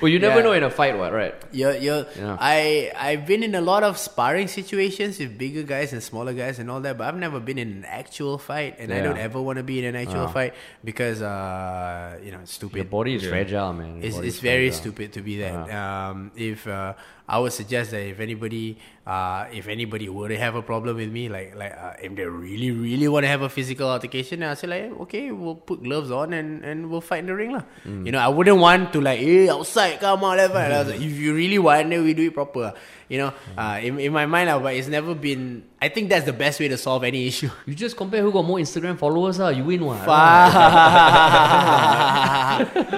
well, 0.00 0.08
you 0.08 0.18
never 0.18 0.38
Yeah. 0.38 0.42
know 0.44 0.52
in 0.52 0.62
a 0.62 0.70
fight, 0.70 0.96
what, 0.96 1.12
right? 1.12 1.34
You're, 1.52 1.76
you're, 1.76 2.06
Yeah. 2.16 2.36
I 2.40 2.90
I've 2.96 3.26
been 3.26 3.42
in 3.42 3.54
a 3.54 3.60
lot 3.60 3.82
of 3.82 3.98
sparring 3.98 4.48
situations 4.48 5.18
with 5.18 5.36
bigger 5.36 5.62
guys 5.62 5.92
and 5.92 6.02
smaller 6.02 6.32
guys 6.32 6.58
and 6.58 6.70
all 6.70 6.80
that, 6.80 6.96
but 6.98 7.06
I've 7.06 7.16
never 7.16 7.40
been 7.40 7.58
in 7.58 7.68
an 7.68 7.84
actual 7.84 8.38
fight, 8.38 8.76
and 8.78 8.92
I 8.92 8.96
Yeah. 8.96 9.02
Don't 9.10 9.18
ever 9.18 9.40
want 9.42 9.58
to 9.58 9.62
be 9.62 9.78
in 9.78 9.84
an 9.84 9.96
actual 9.96 10.28
fight 10.28 10.54
because 10.84 11.22
uh 11.22 12.18
you 12.22 12.30
know 12.30 12.40
it's 12.42 12.54
stupid. 12.54 12.76
Your 12.76 12.84
stupid. 12.84 12.90
body 12.90 13.14
is 13.14 13.26
fragile, 13.26 13.72
man. 13.72 13.96
Your 13.96 14.06
It's, 14.06 14.16
it's 14.16 14.26
is 14.26 14.40
very 14.40 14.70
fragile. 14.70 14.80
stupid 14.80 15.12
to 15.14 15.20
be 15.22 15.38
that. 15.42 15.54
Um, 15.70 16.30
if 16.36 16.66
uh, 16.66 16.94
I 17.30 17.38
would 17.38 17.52
suggest 17.52 17.92
that 17.92 18.02
if 18.02 18.18
anybody, 18.18 18.76
uh, 19.06 19.46
if 19.52 19.68
anybody 19.68 20.08
were 20.08 20.28
to 20.28 20.36
have 20.36 20.56
a 20.58 20.62
problem 20.62 20.96
with 20.96 21.10
me, 21.10 21.28
like 21.28 21.54
like 21.54 21.70
uh, 21.72 21.94
if 22.02 22.14
they 22.16 22.24
really 22.26 22.70
really 22.70 23.06
want 23.06 23.22
to 23.22 23.28
have 23.28 23.42
a 23.42 23.48
physical 23.48 23.88
altercation, 23.88 24.42
I'll 24.42 24.56
say 24.56 24.66
like, 24.66 24.90
okay, 25.06 25.30
we'll 25.30 25.54
put 25.54 25.82
gloves 25.82 26.10
on 26.10 26.32
and, 26.34 26.64
and 26.64 26.90
we'll 26.90 27.00
fight 27.00 27.20
in 27.20 27.26
the 27.26 27.34
ring 27.34 27.52
lah. 27.52 27.62
Mm. 27.86 28.06
You 28.06 28.12
know, 28.12 28.18
I 28.18 28.28
wouldn't 28.28 28.58
want 28.58 28.92
to 28.94 29.00
like, 29.00 29.20
hey, 29.20 29.48
outside, 29.48 30.00
come 30.00 30.24
on, 30.24 30.36
let's 30.38 30.52
fight. 30.52 30.72
I 30.72 30.78
was 30.82 30.88
like, 30.90 31.00
if 31.00 31.14
you 31.18 31.34
really 31.34 31.58
want, 31.58 31.88
then 31.90 32.02
we 32.02 32.14
do 32.14 32.26
it 32.26 32.34
proper. 32.34 32.74
You 33.10 33.18
know, 33.18 33.30
Mm. 33.34 33.58
uh, 33.58 33.78
in, 33.82 33.98
in 33.98 34.12
my 34.14 34.24
mind, 34.26 34.48
uh, 34.48 34.58
but 34.62 34.72
it's 34.78 34.86
never 34.86 35.16
been. 35.18 35.64
I 35.82 35.88
think 35.90 36.08
that's 36.08 36.24
the 36.26 36.32
best 36.32 36.60
way 36.62 36.68
to 36.68 36.78
solve 36.78 37.02
any 37.02 37.26
issue. 37.26 37.50
You 37.66 37.74
just 37.74 37.96
compare 37.98 38.22
who 38.22 38.30
got 38.30 38.44
more 38.46 38.58
Instagram 38.62 38.96
followers, 38.96 39.40
ah. 39.42 39.48
You 39.50 39.64
win 39.66 39.82
one. 39.84 39.98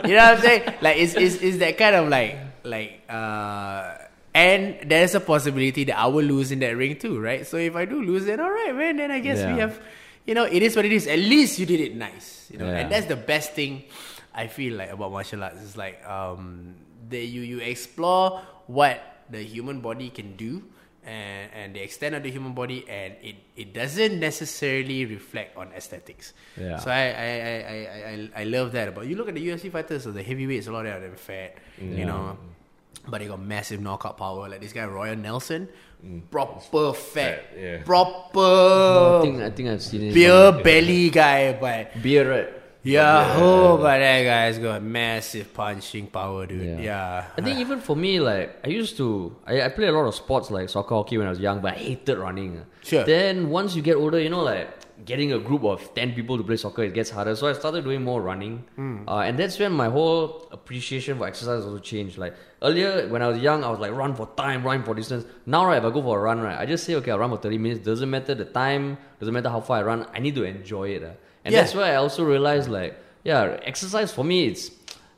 You 0.04 0.14
know 0.16 0.24
what 0.28 0.36
I'm 0.36 0.40
saying? 0.40 0.62
Like 0.82 0.96
it's, 0.98 1.14
it's, 1.14 1.36
it's 1.36 1.58
that 1.58 1.78
kind 1.78 1.96
of 1.96 2.08
like 2.08 2.36
like 2.64 3.02
uh 3.08 3.94
and 4.34 4.78
there's 4.90 5.14
a 5.14 5.20
possibility 5.20 5.84
that 5.84 5.98
I 5.98 6.06
will 6.06 6.24
lose 6.24 6.52
in 6.52 6.58
that 6.60 6.76
ring 6.76 6.96
too, 6.98 7.20
right? 7.20 7.46
So 7.46 7.56
if 7.56 7.76
I 7.76 7.84
do 7.84 8.02
lose, 8.02 8.24
then 8.24 8.40
alright, 8.40 8.74
man. 8.74 8.96
Then 8.96 9.10
I 9.10 9.20
guess 9.20 9.38
we 9.44 9.60
have, 9.60 9.80
you 10.26 10.34
know, 10.34 10.44
it 10.44 10.62
is 10.62 10.74
what 10.76 10.84
it 10.84 10.92
is. 10.92 11.06
At 11.06 11.18
least 11.18 11.58
you 11.58 11.66
did 11.66 11.80
it 11.80 11.94
nice, 11.96 12.48
you 12.50 12.58
know. 12.58 12.66
Yeah. 12.66 12.78
And 12.80 12.90
that's 12.92 13.06
the 13.06 13.16
best 13.16 13.52
thing 13.52 13.84
I 14.34 14.46
feel 14.48 14.74
like 14.76 14.90
about 14.90 15.12
martial 15.12 15.42
arts. 15.44 15.60
It's 15.62 15.76
like 15.76 16.04
um, 16.08 16.74
that 17.10 17.24
you 17.24 17.42
you 17.42 17.58
explore 17.60 18.40
what 18.66 19.00
the 19.32 19.42
human 19.42 19.80
body 19.80 20.10
can 20.10 20.36
do. 20.36 20.62
And, 21.04 21.50
and 21.52 21.74
the 21.74 21.82
extent 21.82 22.14
of 22.14 22.22
the 22.22 22.30
human 22.30 22.52
body, 22.52 22.88
and 22.88 23.14
it, 23.20 23.34
it 23.56 23.74
doesn't 23.74 24.20
necessarily 24.20 25.04
reflect 25.04 25.56
on 25.56 25.72
aesthetics. 25.72 26.32
Yeah. 26.56 26.78
So 26.78 26.92
I, 26.92 26.94
I, 26.94 27.02
I, 27.02 27.56
I, 27.66 28.06
I, 28.06 28.30
I 28.42 28.44
love 28.44 28.70
that 28.70 28.86
about 28.86 29.08
you 29.08 29.16
look 29.16 29.28
at 29.28 29.34
the 29.34 29.44
UFC 29.44 29.68
fighters 29.72 30.06
or 30.06 30.12
the 30.12 30.22
heavyweights, 30.22 30.68
a 30.68 30.72
lot 30.72 30.86
of 30.86 31.02
them 31.02 31.16
fat, 31.16 31.56
you 31.80 32.04
know. 32.04 32.38
But 33.08 33.18
they 33.18 33.26
got 33.26 33.40
massive 33.42 33.80
knockout 33.80 34.16
power. 34.16 34.48
Like 34.48 34.60
this 34.60 34.72
guy 34.72 34.84
Roy 34.84 35.12
Nelson, 35.16 35.68
mm. 36.06 36.22
proper 36.30 36.60
fat, 36.60 36.96
Fat, 36.96 37.44
yeah. 37.58 37.78
I 37.80 37.82
proper 37.82 39.22
think 39.22 39.42
I 39.42 39.50
think 39.50 39.68
I've 39.70 39.82
seen 39.82 40.02
it. 40.02 40.14
beer 40.14 40.52
belly 40.62 41.10
guy, 41.10 41.52
but 41.54 42.00
Beer, 42.00 42.30
right? 42.30 42.61
Yeah, 42.84 43.36
oh, 43.38 43.76
but 43.76 43.98
that 43.98 44.22
guy's 44.24 44.58
got 44.58 44.82
massive 44.82 45.54
punching 45.54 46.08
power, 46.08 46.46
dude. 46.46 46.80
Yeah, 46.80 47.26
I 47.36 47.40
think 47.40 47.58
even 47.60 47.80
for 47.80 47.94
me, 47.96 48.18
like 48.20 48.58
I 48.64 48.68
used 48.68 48.96
to, 48.96 49.36
I, 49.46 49.62
I 49.62 49.68
played 49.68 49.88
a 49.88 49.92
lot 49.92 50.06
of 50.06 50.14
sports 50.14 50.50
like 50.50 50.68
soccer, 50.68 50.94
hockey 50.94 51.16
when 51.18 51.26
I 51.26 51.30
was 51.30 51.40
young, 51.40 51.60
but 51.60 51.74
I 51.74 51.76
hated 51.78 52.18
running. 52.18 52.62
Sure. 52.82 53.04
Then 53.04 53.50
once 53.50 53.76
you 53.76 53.82
get 53.82 53.96
older, 53.96 54.18
you 54.20 54.30
know, 54.30 54.42
like 54.42 54.68
getting 55.04 55.32
a 55.32 55.38
group 55.38 55.64
of 55.64 55.94
ten 55.94 56.12
people 56.12 56.36
to 56.38 56.44
play 56.44 56.56
soccer, 56.56 56.82
it 56.84 56.94
gets 56.94 57.10
harder. 57.10 57.34
So 57.36 57.48
I 57.48 57.52
started 57.54 57.84
doing 57.84 58.02
more 58.02 58.20
running, 58.20 58.64
Hmm. 58.76 59.08
uh, 59.08 59.18
and 59.20 59.38
that's 59.38 59.58
when 59.58 59.72
my 59.72 59.88
whole 59.88 60.48
appreciation 60.52 61.18
for 61.18 61.26
exercise 61.26 61.64
also 61.64 61.78
changed. 61.78 62.18
Like 62.18 62.34
earlier, 62.62 63.08
when 63.08 63.22
I 63.22 63.28
was 63.28 63.38
young, 63.38 63.64
I 63.64 63.70
was 63.70 63.78
like 63.80 63.92
run 63.92 64.14
for 64.14 64.28
time, 64.36 64.64
run 64.64 64.82
for 64.84 64.94
distance. 64.94 65.24
Now, 65.46 65.66
right, 65.66 65.78
if 65.78 65.84
I 65.84 65.90
go 65.90 66.02
for 66.02 66.18
a 66.18 66.22
run, 66.22 66.40
right, 66.40 66.58
I 66.58 66.66
just 66.66 66.84
say 66.84 66.94
okay, 66.96 67.10
I'll 67.12 67.18
run 67.18 67.30
for 67.30 67.36
thirty 67.38 67.58
minutes. 67.58 67.84
Doesn't 67.84 68.10
matter 68.10 68.34
the 68.34 68.44
time, 68.44 68.98
doesn't 69.20 69.32
matter 69.34 69.48
how 69.50 69.60
far 69.60 69.78
I 69.78 69.82
run. 69.82 70.06
I 70.14 70.18
need 70.20 70.34
to 70.36 70.44
enjoy 70.44 70.88
it, 70.90 71.02
ah. 71.04 71.14
And 71.44 71.52
Yeah. 71.52 71.60
that's 71.60 71.74
why 71.74 71.90
I 71.92 71.96
also 71.96 72.24
realized 72.24 72.68
like 72.68 72.96
yeah, 73.24 73.56
exercise 73.62 74.12
for 74.12 74.24
me 74.24 74.46
it's 74.46 74.70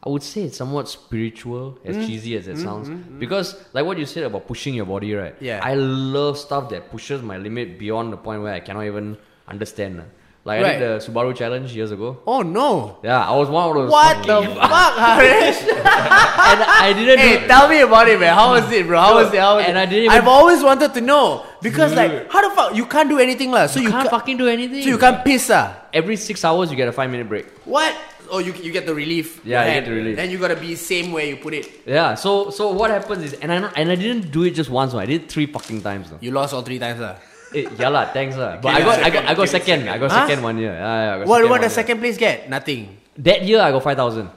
I 0.06 0.10
would 0.10 0.22
say 0.22 0.42
it's 0.42 0.58
somewhat 0.58 0.86
spiritual, 0.90 1.78
as 1.82 1.96
Mm. 1.96 2.06
cheesy 2.06 2.36
as 2.36 2.46
it 2.46 2.56
mm, 2.56 2.62
sounds. 2.62 2.90
Mm, 2.90 3.04
mm. 3.04 3.18
Because, 3.18 3.56
like 3.72 3.86
what 3.86 3.96
you 3.96 4.04
said 4.04 4.24
about 4.24 4.46
pushing 4.46 4.74
your 4.74 4.84
body, 4.84 5.14
right? 5.14 5.34
Yeah. 5.40 5.60
I 5.64 5.74
love 5.76 6.36
stuff 6.36 6.68
that 6.72 6.90
pushes 6.90 7.22
my 7.22 7.38
limit 7.38 7.78
beyond 7.78 8.12
the 8.12 8.18
point 8.18 8.42
where 8.42 8.52
I 8.52 8.60
cannot 8.60 8.84
even 8.84 9.16
understand. 9.48 10.02
Lah. 10.44 10.52
Like 10.52 10.66
I 10.66 10.72
did 10.78 10.80
the 10.80 10.98
Subaru 11.04 11.34
challenge 11.34 11.72
years 11.74 11.90
ago. 11.90 12.18
Oh 12.26 12.42
no! 12.42 12.98
Yeah, 13.02 13.26
I 13.26 13.34
was 13.34 13.48
one 13.48 13.66
of 13.66 13.74
those. 13.74 13.90
What 13.90 14.26
the 14.26 14.42
fuck, 14.60 14.94
Haresh? 15.04 15.60
And 16.44 16.60
I 16.62 16.92
didn't. 16.92 17.18
hey, 17.18 17.40
do- 17.40 17.46
tell 17.46 17.66
me 17.68 17.80
about 17.80 18.08
it, 18.08 18.20
man. 18.20 18.34
How 18.34 18.50
was 18.52 18.70
it, 18.70 18.86
bro? 18.86 19.00
How 19.00 19.14
was 19.14 19.32
it? 19.32 19.40
How 19.40 19.56
was 19.56 19.64
And 19.66 19.78
it? 19.78 19.80
I 19.80 19.86
didn't 19.86 20.10
I've 20.10 20.28
always 20.28 20.62
wanted 20.62 20.92
to 20.92 21.00
know 21.00 21.46
because, 21.62 21.94
like, 21.94 22.30
how 22.30 22.46
the 22.46 22.54
fuck 22.54 22.74
you 22.76 22.84
can't 22.84 23.08
do 23.08 23.18
anything, 23.18 23.50
lah? 23.52 23.66
So 23.66 23.80
you, 23.80 23.86
you 23.86 23.92
can't 23.92 24.10
ca- 24.10 24.18
fucking 24.18 24.36
do 24.36 24.46
anything. 24.48 24.82
so 24.82 24.88
you 24.90 24.98
can't 24.98 25.24
piss, 25.24 25.48
ah? 25.50 25.74
Every 25.94 26.16
six 26.16 26.44
hours, 26.44 26.70
you 26.70 26.76
get 26.76 26.88
a 26.88 26.92
five 26.92 27.08
minute 27.10 27.26
break. 27.28 27.46
What? 27.64 27.96
Oh, 28.30 28.38
you 28.38 28.52
you 28.60 28.72
get 28.72 28.84
the 28.84 28.94
relief. 28.94 29.40
Yeah, 29.44 29.64
you 29.64 29.80
get 29.80 29.84
the 29.88 29.92
relief. 29.92 30.16
Then 30.16 30.30
you 30.30 30.38
gotta 30.38 30.56
be 30.56 30.74
same 30.76 31.12
where 31.12 31.24
you 31.24 31.36
put 31.36 31.54
it. 31.54 31.70
Yeah. 31.86 32.14
So 32.16 32.50
so 32.50 32.72
what 32.72 32.90
happens 32.90 33.22
is, 33.24 33.32
and 33.40 33.50
I 33.52 33.58
know- 33.60 33.72
and 33.76 33.90
I 33.90 33.94
didn't 33.96 34.30
do 34.30 34.44
it 34.44 34.52
just 34.52 34.68
once. 34.68 34.92
no, 34.92 34.98
I 34.98 35.06
did 35.06 35.28
three 35.32 35.46
fucking 35.46 35.80
times. 35.80 36.10
though. 36.10 36.18
You 36.20 36.32
lost 36.32 36.52
all 36.52 36.60
three 36.62 36.78
times, 36.78 37.00
ah. 37.00 37.16
Eh, 37.54 37.70
yeah 37.78 37.88
lah, 37.88 38.10
thanks 38.12 38.36
lah. 38.36 38.58
But 38.58 38.74
I 38.74 38.80
got, 38.82 38.98
I 38.98 39.02
second- 39.08 39.12
got, 39.14 39.24
I 39.30 39.34
got 39.34 39.48
second. 39.48 39.80
I 39.88 39.96
got 39.98 40.10
Huh? 40.10 40.26
second 40.26 40.42
one 40.42 40.58
year. 40.58 40.72
Yeah, 40.74 40.82
yeah, 40.82 41.14
I 41.14 41.18
got 41.22 41.26
What 41.30 41.38
second 41.38 41.50
what 41.50 41.50
one 41.50 41.60
year. 41.62 41.70
second 41.70 41.96
place 42.02 42.16
get? 42.18 42.50
Nothing. 42.50 42.98
That 43.18 43.42
year 43.46 43.60
I 43.62 43.70
got 43.70 43.82
five 43.82 43.96
thousand. 43.96 44.28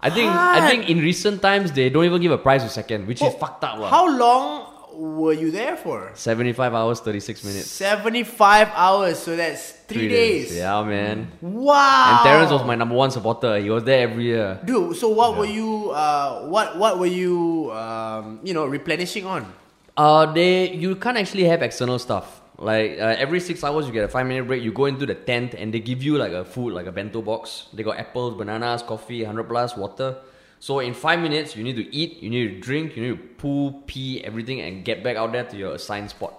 I 0.00 0.08
think 0.08 0.28
I 0.32 0.64
think 0.68 0.88
in 0.88 0.98
recent 1.00 1.40
times 1.42 1.72
they 1.72 1.88
don't 1.90 2.04
even 2.04 2.20
give 2.20 2.32
a 2.32 2.38
prize 2.40 2.62
to 2.64 2.68
second, 2.72 3.06
which 3.08 3.20
is 3.20 3.28
Oh, 3.28 3.36
fucked 3.36 3.64
up. 3.64 3.76
How 3.88 4.08
long 4.08 4.68
were 4.96 5.32
you 5.36 5.50
there 5.52 5.76
for? 5.76 6.10
Seventy 6.16 6.52
five 6.56 6.72
hours, 6.72 7.00
thirty 7.00 7.20
six 7.20 7.44
minutes. 7.44 7.68
Seventy-five 7.68 8.72
hours. 8.74 9.18
So 9.20 9.36
that's 9.36 9.72
three, 9.88 10.08
days. 10.08 10.56
Yeah, 10.56 10.80
man. 10.84 11.28
Wow. 11.44 11.76
And 11.76 12.18
Terence 12.24 12.50
was 12.50 12.64
my 12.64 12.76
number 12.80 12.96
one 12.96 13.10
supporter. 13.12 13.60
He 13.60 13.68
was 13.68 13.84
there 13.84 14.08
every 14.08 14.24
year. 14.24 14.56
Dude, 14.64 14.96
so 14.96 15.08
what 15.12 15.36
were 15.36 15.44
you? 15.48 15.92
Uh, 15.92 16.48
what 16.48 16.76
what 16.80 16.96
were 16.98 17.08
you? 17.12 17.68
Um, 17.72 18.40
you 18.42 18.52
know, 18.56 18.64
replenishing 18.64 19.24
on? 19.28 19.44
Uh, 19.96 20.24
they 20.32 20.72
you 20.72 20.96
can't 20.96 21.18
actually 21.20 21.44
have 21.44 21.60
external 21.60 21.98
stuff. 22.00 22.39
Like 22.60 22.98
uh, 23.00 23.16
every 23.16 23.40
six 23.40 23.64
hours, 23.64 23.86
you 23.86 23.92
get 23.92 24.04
a 24.04 24.08
five 24.08 24.26
minute 24.26 24.46
break. 24.46 24.62
You 24.62 24.70
go 24.70 24.84
into 24.84 25.06
the 25.06 25.14
tent 25.14 25.54
and 25.54 25.72
they 25.72 25.80
give 25.80 26.02
you 26.02 26.18
like 26.18 26.32
a 26.32 26.44
food, 26.44 26.74
like 26.74 26.86
a 26.86 26.92
bento 26.92 27.22
box. 27.22 27.68
They 27.72 27.82
got 27.82 27.96
apples, 27.98 28.36
bananas, 28.36 28.82
coffee, 28.82 29.24
hundred 29.24 29.44
plus 29.48 29.76
water. 29.76 30.18
So 30.60 30.80
in 30.80 30.92
five 30.92 31.20
minutes, 31.20 31.56
you 31.56 31.64
need 31.64 31.76
to 31.76 31.88
eat, 31.94 32.22
you 32.22 32.28
need 32.28 32.48
to 32.48 32.60
drink, 32.60 32.94
you 32.96 33.02
need 33.02 33.16
to 33.16 33.28
poo, 33.40 33.80
pee, 33.86 34.22
everything, 34.22 34.60
and 34.60 34.84
get 34.84 35.02
back 35.02 35.16
out 35.16 35.32
there 35.32 35.44
to 35.44 35.56
your 35.56 35.72
assigned 35.74 36.10
spot, 36.10 36.34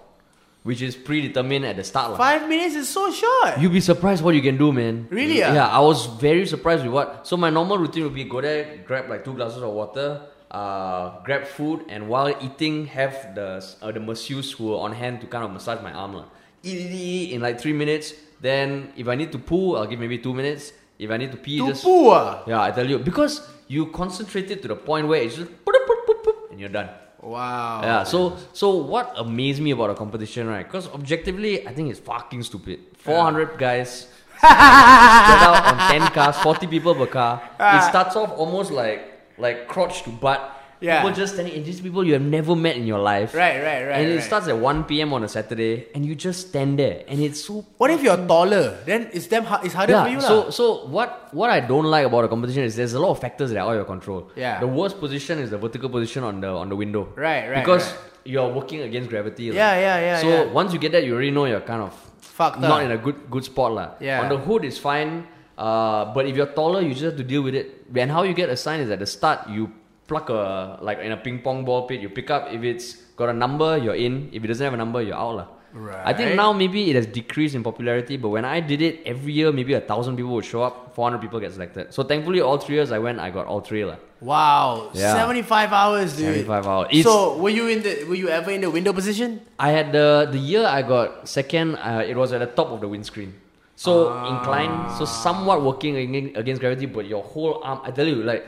which 0.61 0.83
is 0.83 0.95
predetermined 0.95 1.65
at 1.65 1.75
the 1.75 1.83
start. 1.83 2.11
lah. 2.11 2.17
Five 2.17 2.47
minutes 2.47 2.75
is 2.75 2.87
so 2.87 3.09
short. 3.11 3.57
You'd 3.57 3.73
be 3.73 3.81
surprised 3.81 4.23
what 4.23 4.35
you 4.35 4.43
can 4.43 4.57
do, 4.61 4.71
man. 4.71 5.07
Really, 5.09 5.41
ah? 5.43 5.53
Yeah, 5.57 5.67
I 5.67 5.79
was 5.79 6.05
very 6.05 6.45
surprised 6.45 6.83
with 6.85 6.93
what. 6.93 7.25
So 7.25 7.35
my 7.35 7.49
normal 7.49 7.79
routine 7.79 8.03
would 8.03 8.13
be 8.13 8.25
go 8.25 8.41
there, 8.41 8.85
grab 8.85 9.09
like 9.09 9.25
two 9.25 9.33
glasses 9.33 9.63
of 9.63 9.73
water, 9.73 10.21
uh, 10.51 11.23
grab 11.23 11.47
food, 11.47 11.85
and 11.87 12.07
while 12.07 12.35
eating, 12.41 12.85
have 12.87 13.33
the 13.35 13.63
uh, 13.81 13.91
the 13.91 13.99
masseuse 13.99 14.51
who 14.51 14.75
are 14.75 14.83
on 14.83 14.91
hand 14.93 15.21
to 15.21 15.27
kind 15.27 15.43
of 15.43 15.51
massage 15.51 15.81
my 15.81 15.91
arm. 15.91 16.13
lah. 16.13 16.27
Eat, 16.61 16.77
eat, 16.77 16.91
eat 16.91 17.31
in 17.33 17.41
like 17.41 17.59
three 17.59 17.73
minutes. 17.73 18.13
Then 18.41 18.91
if 18.97 19.07
I 19.07 19.15
need 19.15 19.31
to 19.31 19.39
poo, 19.39 19.75
I'll 19.75 19.87
give 19.87 19.99
maybe 19.99 20.19
two 20.19 20.33
minutes. 20.33 20.73
If 20.99 21.09
I 21.09 21.17
need 21.17 21.31
to 21.31 21.37
pee, 21.37 21.57
to 21.57 21.73
just 21.73 21.83
poo, 21.83 22.11
ah. 22.11 22.43
yeah, 22.45 22.61
I 22.61 22.69
tell 22.69 22.85
you 22.87 22.99
because 22.99 23.41
you 23.67 23.87
concentrate 23.89 24.51
it 24.51 24.61
to 24.61 24.67
the 24.67 24.75
point 24.75 25.07
where 25.07 25.21
it's 25.23 25.35
just 25.35 25.49
and 26.51 26.59
you're 26.59 26.69
done. 26.69 26.89
Wow. 27.21 27.81
Yeah, 27.83 28.03
so 28.03 28.37
so 28.53 28.75
what 28.75 29.13
amazed 29.17 29.61
me 29.61 29.71
about 29.71 29.89
a 29.89 29.95
competition, 29.95 30.47
right? 30.47 30.65
Because 30.65 30.87
objectively, 30.89 31.65
I 31.67 31.73
think 31.73 31.89
it's 31.89 31.99
fucking 31.99 32.43
stupid. 32.43 32.79
400 32.97 33.57
guys 33.57 34.07
spread 34.37 35.41
out 35.47 35.65
on 35.65 35.91
10 35.91 36.11
cars, 36.11 36.37
40 36.37 36.67
people 36.67 36.93
per 36.95 37.07
car. 37.07 37.41
It 37.59 37.83
starts 37.89 38.15
off 38.15 38.31
almost 38.37 38.71
like 38.71 39.10
like 39.41 39.67
crotch 39.67 40.03
to 40.07 40.11
butt. 40.11 40.41
Yeah. 40.81 40.97
People 40.97 41.13
just 41.13 41.33
standing, 41.37 41.53
and 41.57 41.63
these 41.63 41.79
people 41.85 42.01
you 42.09 42.13
have 42.17 42.23
never 42.25 42.55
met 42.57 42.75
in 42.75 42.87
your 42.89 42.97
life. 42.97 43.35
Right, 43.37 43.57
right, 43.61 43.81
right, 43.85 43.97
And 44.01 44.09
it 44.09 44.15
right. 44.15 44.23
starts 44.29 44.47
at 44.49 44.57
1 44.57 44.85
p.m. 44.89 45.13
on 45.13 45.21
a 45.23 45.27
Saturday, 45.29 45.85
and 45.93 46.01
you 46.03 46.15
just 46.17 46.47
stand 46.49 46.79
there, 46.81 47.03
and 47.07 47.21
it's 47.21 47.39
so 47.45 47.61
What 47.77 47.91
if 47.93 48.01
you're 48.01 48.17
taller? 48.31 48.63
Then 48.89 49.05
it's 49.13 49.27
them. 49.33 49.45
It's 49.61 49.75
harder 49.77 49.93
for 50.01 50.09
you, 50.09 50.17
yeah, 50.17 50.31
so 50.31 50.37
lah. 50.39 50.49
so 50.49 50.65
what 50.95 51.29
what 51.41 51.53
I 51.53 51.59
don't 51.71 51.85
like 51.95 52.07
about 52.09 52.25
a 52.25 52.29
competition 52.33 52.63
is 52.69 52.73
there's 52.81 52.95
a 52.97 53.03
lot 53.03 53.11
of 53.13 53.19
factors 53.21 53.51
that 53.53 53.59
are 53.61 53.67
out 53.69 53.77
of 53.77 53.81
your 53.81 53.89
control. 53.93 54.21
Yeah. 54.35 54.57
The 54.59 54.71
worst 54.79 54.97
position 55.05 55.37
is 55.37 55.53
the 55.53 55.59
vertical 55.65 55.89
position 55.97 56.25
on 56.25 56.41
the 56.41 56.49
on 56.49 56.73
the 56.73 56.79
window. 56.83 57.03
Right, 57.13 57.45
right, 57.53 57.61
Because 57.61 57.85
right. 57.85 58.33
you're 58.33 58.49
working 58.49 58.81
against 58.89 59.13
gravity. 59.13 59.53
Yeah, 59.53 59.77
yeah, 59.85 59.97
yeah, 60.07 60.17
So 60.25 60.29
yeah. 60.33 60.43
once 60.61 60.73
you 60.73 60.79
get 60.81 60.97
that, 60.97 61.05
you 61.05 61.13
already 61.13 61.29
know 61.37 61.45
you're 61.45 61.61
kind 61.73 61.83
of 61.85 61.93
Fucked 62.41 62.59
not 62.59 62.81
up. 62.81 62.85
in 62.89 62.91
a 62.97 62.97
good 62.97 63.29
good 63.29 63.45
spot 63.45 63.71
lah. 63.77 63.87
Yeah. 64.09 64.25
On 64.25 64.33
the 64.33 64.39
hood 64.49 64.65
is 64.65 64.81
fine. 64.81 65.27
Uh, 65.61 66.01
but 66.15 66.25
if 66.29 66.33
you're 66.37 66.53
taller, 66.61 66.81
you 66.81 66.91
just 66.97 67.05
have 67.09 67.17
to 67.23 67.27
deal 67.33 67.43
with 67.47 67.53
it. 67.61 67.67
And 68.03 68.09
how 68.09 68.23
you 68.29 68.33
get 68.33 68.49
a 68.49 68.57
sign 68.65 68.79
is 68.81 68.89
at 68.89 68.99
the 68.99 69.09
start 69.17 69.39
you 69.55 69.69
pluck 70.09 70.29
a 70.33 70.41
like 70.81 70.99
in 71.05 71.11
a 71.17 71.17
ping 71.25 71.39
pong 71.45 71.63
ball 71.69 71.81
pit. 71.87 72.01
You 72.01 72.09
pick 72.09 72.29
up 72.35 72.49
if 72.51 72.63
it's 72.63 72.87
got 73.19 73.29
a 73.29 73.37
number, 73.45 73.77
you're 73.77 73.99
in. 74.07 74.29
If 74.33 74.43
it 74.43 74.47
doesn't 74.47 74.65
have 74.69 74.73
a 74.73 74.81
number, 74.85 75.01
you're 75.07 75.21
out 75.25 75.35
lah. 75.39 75.47
I 76.03 76.11
think 76.17 76.35
now 76.35 76.51
maybe 76.51 76.79
it 76.91 76.95
has 76.99 77.05
decreased 77.07 77.55
in 77.55 77.63
popularity, 77.63 78.17
but 78.23 78.27
when 78.35 78.43
I 78.43 78.59
did 78.59 78.81
it, 78.87 78.95
every 79.11 79.31
year 79.31 79.53
maybe 79.59 79.71
a 79.73 79.79
thousand 79.91 80.17
people 80.19 80.33
would 80.35 80.43
show 80.43 80.63
up, 80.67 80.91
400 80.95 81.21
people 81.23 81.39
get 81.39 81.53
selected. 81.53 81.93
So 81.95 82.03
thankfully, 82.03 82.41
all 82.41 82.57
three 82.63 82.75
years 82.75 82.91
I 82.91 82.99
went, 82.99 83.21
I 83.27 83.29
got 83.37 83.45
all 83.47 83.61
three. 83.61 83.85
lah. 83.91 83.95
Wow, 84.19 84.91
Yeah. 84.93 85.13
75 85.15 85.71
hours, 85.71 86.17
dude. 86.17 86.25
75 86.43 86.67
hours. 86.67 86.87
It's- 86.91 87.05
So, 87.07 87.37
were 87.43 87.53
you 87.59 87.67
in 87.75 87.79
the 87.87 87.93
were 88.09 88.19
you 88.23 88.27
ever 88.39 88.51
in 88.51 88.61
the 88.67 88.71
window 88.77 88.91
position? 88.99 89.39
I 89.67 89.69
had 89.77 89.95
the 89.95 90.27
the 90.35 90.41
year 90.51 90.65
I 90.67 90.81
got 90.83 91.23
second. 91.37 91.79
Uh, 91.79 92.03
it 92.11 92.19
was 92.19 92.33
at 92.35 92.43
the 92.43 92.51
top 92.59 92.69
of 92.75 92.81
the 92.83 92.89
windscreen, 92.91 93.31
so 93.83 93.93
inclined, 94.27 94.91
so 94.97 95.05
somewhat 95.05 95.63
working 95.63 95.97
against, 95.97 96.61
gravity. 96.61 96.85
But 96.85 97.05
your 97.07 97.23
whole 97.23 97.61
arm, 97.63 97.79
I 97.83 97.89
tell 97.91 98.07
you, 98.07 98.21
like 98.31 98.45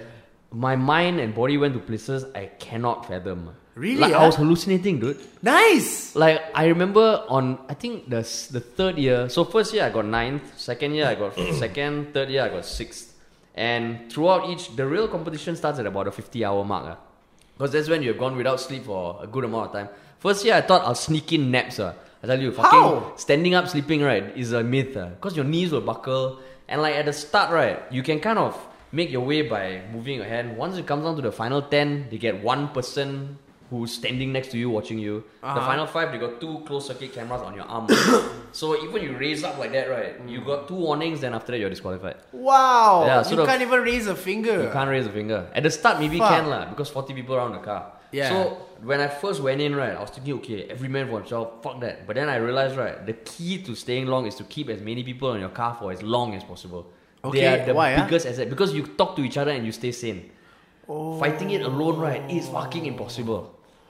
my 0.51 0.75
mind 0.75 1.19
and 1.19 1.33
body 1.33 1.57
went 1.57 1.73
to 1.73 1.79
places 1.79 2.25
I 2.35 2.45
cannot 2.59 3.07
fathom. 3.07 3.49
Really, 3.75 3.97
Like 4.05 4.13
I 4.13 4.21
ah? 4.21 4.27
was 4.27 4.35
hallucinating, 4.35 4.99
dude. 4.99 5.17
Nice. 5.41 6.15
Like 6.15 6.39
I 6.53 6.65
remember 6.65 7.25
on 7.27 7.57
I 7.67 7.73
think 7.73 8.07
the 8.07 8.21
the 8.51 8.61
third 8.61 8.99
year. 8.99 9.27
So 9.29 9.43
first 9.43 9.73
year 9.73 9.83
I 9.85 9.89
got 9.89 10.05
ninth, 10.05 10.45
second 10.69 10.93
year 10.93 11.07
I 11.07 11.15
got 11.15 11.33
second, 11.63 12.13
third 12.13 12.29
year 12.29 12.43
I 12.43 12.49
got 12.49 12.65
sixth, 12.65 13.17
and 13.55 14.11
throughout 14.13 14.47
each 14.51 14.75
the 14.75 14.85
real 14.85 15.07
competition 15.07 15.55
starts 15.55 15.79
at 15.79 15.87
about 15.87 16.05
a 16.07 16.11
fifty 16.11 16.45
hour 16.45 16.63
mark, 16.63 16.99
because 17.57 17.71
that's 17.73 17.89
when 17.89 18.03
you 18.03 18.09
have 18.13 18.19
gone 18.19 18.37
without 18.37 18.59
sleep 18.61 18.85
for 18.85 19.17
a 19.25 19.25
good 19.25 19.43
amount 19.49 19.65
of 19.67 19.71
time. 19.73 19.89
First 20.19 20.45
year 20.45 20.53
I 20.53 20.61
thought 20.61 20.85
I'll 20.85 20.93
sneak 21.09 21.33
in 21.33 21.49
naps, 21.49 21.79
uh. 21.79 21.95
I 22.23 22.27
tell 22.27 22.39
you, 22.41 22.51
fucking 22.53 22.79
How? 22.79 23.13
standing 23.17 23.53
up 23.53 23.67
sleeping 23.67 24.01
right 24.01 24.31
is 24.37 24.53
a 24.53 24.63
myth, 24.63 24.93
because 24.95 25.35
your 25.35 25.43
knees 25.45 25.71
will 25.71 25.81
buckle, 25.81 26.39
and 26.69 26.81
like 26.81 26.95
at 26.95 27.05
the 27.05 27.11
start 27.13 27.51
right, 27.51 27.83
you 27.91 28.01
can 28.01 28.19
kind 28.21 28.39
of 28.39 28.55
make 28.93 29.11
your 29.11 29.21
way 29.27 29.41
by 29.41 29.81
moving 29.91 30.15
your 30.15 30.25
hand. 30.25 30.55
Once 30.55 30.77
it 30.77 30.87
comes 30.87 31.03
down 31.03 31.17
to 31.17 31.21
the 31.21 31.31
final 31.33 31.61
ten, 31.61 32.07
they 32.09 32.17
get 32.17 32.41
one 32.41 32.69
person 32.69 33.37
who's 33.69 33.91
standing 33.91 34.31
next 34.31 34.51
to 34.51 34.57
you 34.57 34.69
watching 34.69 34.99
you. 34.99 35.23
The 35.41 35.47
Uh-huh. 35.47 35.65
final 35.67 35.87
five, 35.87 36.11
they 36.13 36.19
got 36.19 36.39
two 36.39 36.61
closed 36.63 36.87
circuit 36.87 37.11
cameras 37.11 37.41
on 37.41 37.55
your 37.55 37.65
arm. 37.65 37.87
so 38.53 38.77
even 38.85 39.01
you 39.01 39.17
raise 39.17 39.43
up 39.43 39.57
like 39.57 39.71
that, 39.73 39.89
right? 39.89 40.13
You 40.27 40.41
got 40.45 40.67
two 40.67 40.75
warnings. 40.75 41.21
Then 41.21 41.33
after 41.33 41.51
that, 41.51 41.57
you're 41.59 41.71
disqualified. 41.71 42.17
Wow. 42.31 43.03
Yeah, 43.05 43.17
you 43.19 43.23
sort 43.25 43.39
of- 43.41 43.47
can't 43.47 43.63
even 43.63 43.81
raise 43.81 44.05
a 44.07 44.15
finger. 44.15 44.63
You 44.63 44.69
can't 44.69 44.89
raise 44.89 45.07
a 45.07 45.09
finger. 45.09 45.47
At 45.55 45.63
the 45.63 45.71
start, 45.71 45.99
maybe 45.99 46.19
Fuck. 46.19 46.29
can 46.29 46.49
lah 46.49 46.65
because 46.69 46.87
forty 46.89 47.13
people 47.15 47.35
around 47.35 47.53
the 47.53 47.65
car. 47.65 47.92
Yeah. 48.13 48.29
So 48.29 48.37
when 48.81 48.99
I 49.01 49.07
first 49.07 49.41
went 49.41 49.59
in, 49.59 49.75
right, 49.75 49.95
I 49.97 49.99
was 49.99 50.11
thinking, 50.11 50.35
okay, 50.35 50.59
every 50.69 50.87
man 50.87 51.09
for 51.09 51.19
himself. 51.19 51.61
Fuck 51.63 51.81
that. 51.81 52.05
But 52.07 52.15
then 52.15 52.29
I 52.29 52.37
realized, 52.37 52.77
right, 52.77 52.97
the 53.05 53.13
key 53.13 53.61
to 53.63 53.75
staying 53.75 54.05
long 54.07 54.27
is 54.27 54.35
to 54.35 54.43
keep 54.45 54.69
as 54.69 54.81
many 54.81 55.03
people 55.03 55.33
in 55.33 55.41
your 55.41 55.49
car 55.49 55.75
for 55.79 55.91
as 55.91 56.01
long 56.03 56.35
as 56.35 56.43
possible. 56.43 56.85
They 57.23 57.29
Okay, 57.29 57.47
are 57.61 57.65
the 57.65 57.73
why, 57.73 57.95
biggest 58.01 58.25
asset 58.27 58.49
because 58.49 58.73
you 58.73 58.83
talk 58.85 59.15
to 59.17 59.21
each 59.23 59.37
other 59.37 59.51
and 59.51 59.65
you 59.65 59.71
stay 59.71 59.91
sane. 59.91 60.29
Oh. 60.87 61.17
Fighting 61.19 61.49
it 61.51 61.61
alone, 61.61 61.97
right, 61.99 62.21
is 62.29 62.47
fucking 62.49 62.85
impossible. 62.85 63.41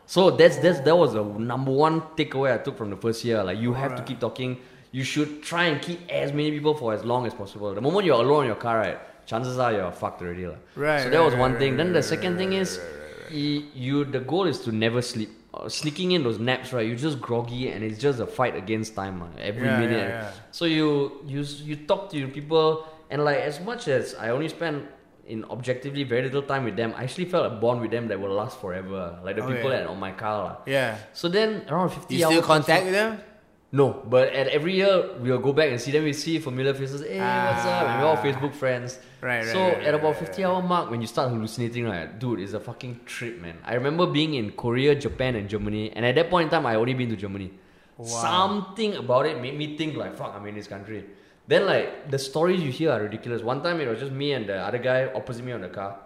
So 0.05 0.29
that's 0.31 0.57
that's 0.57 0.79
that 0.81 0.95
was 0.95 1.13
the 1.13 1.23
number 1.23 1.71
one 1.71 2.01
takeaway 2.15 2.53
I 2.53 2.59
took 2.59 2.77
from 2.77 2.89
the 2.91 2.97
first 2.97 3.25
year. 3.25 3.43
Like 3.43 3.57
you 3.57 3.73
have 3.73 3.95
to 3.95 4.03
keep 4.03 4.19
talking. 4.19 4.57
You 4.91 5.03
should 5.03 5.41
try 5.41 5.63
and 5.73 5.81
keep 5.81 5.99
as 6.11 6.31
many 6.31 6.51
people 6.51 6.75
for 6.75 6.93
as 6.93 7.03
long 7.03 7.25
as 7.25 7.33
possible. 7.33 7.73
The 7.73 7.81
moment 7.81 8.05
you're 8.05 8.21
alone 8.21 8.43
in 8.43 8.47
your 8.53 8.61
car, 8.67 8.77
right, 8.77 8.99
chances 9.25 9.57
are 9.57 9.71
you're 9.73 9.91
fucked 9.91 10.21
already. 10.21 10.45
lah. 10.45 10.57
Right, 10.75 11.01
So 11.01 11.09
that 11.09 11.17
right, 11.17 11.25
was 11.25 11.33
one 11.33 11.53
right, 11.53 11.59
thing. 11.59 11.77
Then 11.77 11.87
right, 11.87 11.93
the 11.93 12.05
right, 12.05 12.13
second 12.13 12.37
thing 12.37 12.53
is, 12.53 12.79
you 13.33 14.05
the 14.05 14.19
goal 14.19 14.45
is 14.47 14.59
to 14.61 14.71
never 14.71 15.01
sleep. 15.01 15.29
Uh, 15.53 15.69
sneaking 15.69 16.13
in 16.13 16.23
those 16.23 16.39
naps, 16.39 16.73
right? 16.73 16.81
You're 16.87 16.95
just 16.97 17.21
groggy, 17.21 17.69
and 17.69 17.83
it's 17.83 17.99
just 18.01 18.19
a 18.19 18.25
fight 18.25 18.55
against 18.55 18.95
time 18.95 19.21
uh, 19.21 19.27
every 19.37 19.67
Yeah, 19.69 19.77
minute. 19.77 20.07
yeah, 20.09 20.21
yeah. 20.25 20.31
So 20.51 20.65
you 20.65 21.21
you 21.25 21.41
you 21.69 21.75
talk 21.85 22.09
to 22.09 22.17
your 22.17 22.29
people, 22.29 22.87
and 23.11 23.23
like 23.23 23.37
as 23.37 23.59
much 23.61 23.87
as 23.87 24.15
I 24.17 24.29
only 24.33 24.49
spend 24.49 24.87
in 25.29 25.45
objectively 25.53 26.03
very 26.03 26.23
little 26.23 26.41
time 26.41 26.63
with 26.65 26.75
them, 26.75 26.93
I 26.97 27.03
actually 27.05 27.25
felt 27.29 27.45
a 27.45 27.53
bond 27.61 27.81
with 27.81 27.91
them 27.91 28.07
that 28.09 28.19
will 28.19 28.33
last 28.33 28.57
forever. 28.59 29.19
Like 29.23 29.35
the 29.37 29.43
Okay. 29.45 29.53
people 29.61 29.69
that 29.69 29.85
on 29.85 29.99
my 29.99 30.11
car. 30.11 30.37
lah. 30.43 30.55
Yeah. 30.65 30.97
So 31.13 31.29
then 31.29 31.69
around 31.69 31.89
fifty 31.93 32.15
You 32.17 32.25
still 32.25 32.41
contact 32.41 32.85
with 32.89 32.93
them? 32.97 33.21
No, 33.75 34.03
but 34.05 34.29
at 34.33 34.47
every 34.49 34.75
year 34.75 35.09
we'll 35.19 35.39
go 35.39 35.51
back 35.51 35.71
and 35.71 35.81
see 35.81 35.89
them. 35.89 36.03
We 36.03 36.13
see 36.13 36.37
familiar 36.37 36.75
faces. 36.75 37.01
Hey, 37.01 37.17
what's 37.17 37.65
up? 37.65 37.87
And 37.89 38.01
we're 38.01 38.07
all 38.07 38.17
Ah. 38.17 38.21
Facebook 38.21 38.53
friends. 38.53 38.99
Right, 39.19 39.37
right, 39.37 39.47
So 39.47 39.59
right, 39.59 39.81
at 39.89 39.95
about 39.95 40.15
fifty 40.17 40.45
hour 40.45 40.61
mark, 40.61 40.91
when 40.91 41.01
you 41.01 41.07
start 41.07 41.31
hallucinating, 41.31 41.85
right, 41.85 42.19
dude, 42.19 42.39
it's 42.39 42.53
a 42.53 42.59
fucking 42.59 42.99
trip, 43.07 43.41
man. 43.41 43.57
I 43.65 43.73
remember 43.73 44.05
being 44.05 44.35
in 44.35 44.51
Korea, 44.51 44.93
Japan, 44.93 45.35
and 45.35 45.49
Germany, 45.49 45.91
and 45.95 46.05
at 46.05 46.13
that 46.15 46.29
point 46.29 46.45
in 46.45 46.49
time, 46.51 46.67
I 46.67 46.75
only 46.75 46.93
been 46.93 47.09
to 47.09 47.15
Germany. 47.15 47.49
Wow. 47.97 48.05
Something 48.05 48.93
about 48.95 49.25
it 49.25 49.41
made 49.41 49.57
me 49.57 49.75
think 49.75 49.95
like, 49.97 50.15
fuck, 50.15 50.35
I'm 50.35 50.45
in 50.45 50.53
this 50.53 50.67
country. 50.67 51.05
Then 51.47 51.65
like 51.65 52.11
the 52.11 52.19
stories 52.19 52.61
you 52.61 52.71
hear 52.71 52.91
are 52.91 53.01
ridiculous. 53.01 53.41
One 53.41 53.63
time 53.63 53.81
it 53.81 53.87
was 53.87 53.99
just 53.99 54.11
me 54.11 54.33
and 54.33 54.45
the 54.47 54.57
other 54.57 54.77
guy 54.77 55.09
opposite 55.15 55.43
me 55.43 55.51
on 55.51 55.61
the 55.61 55.67
car. 55.69 55.97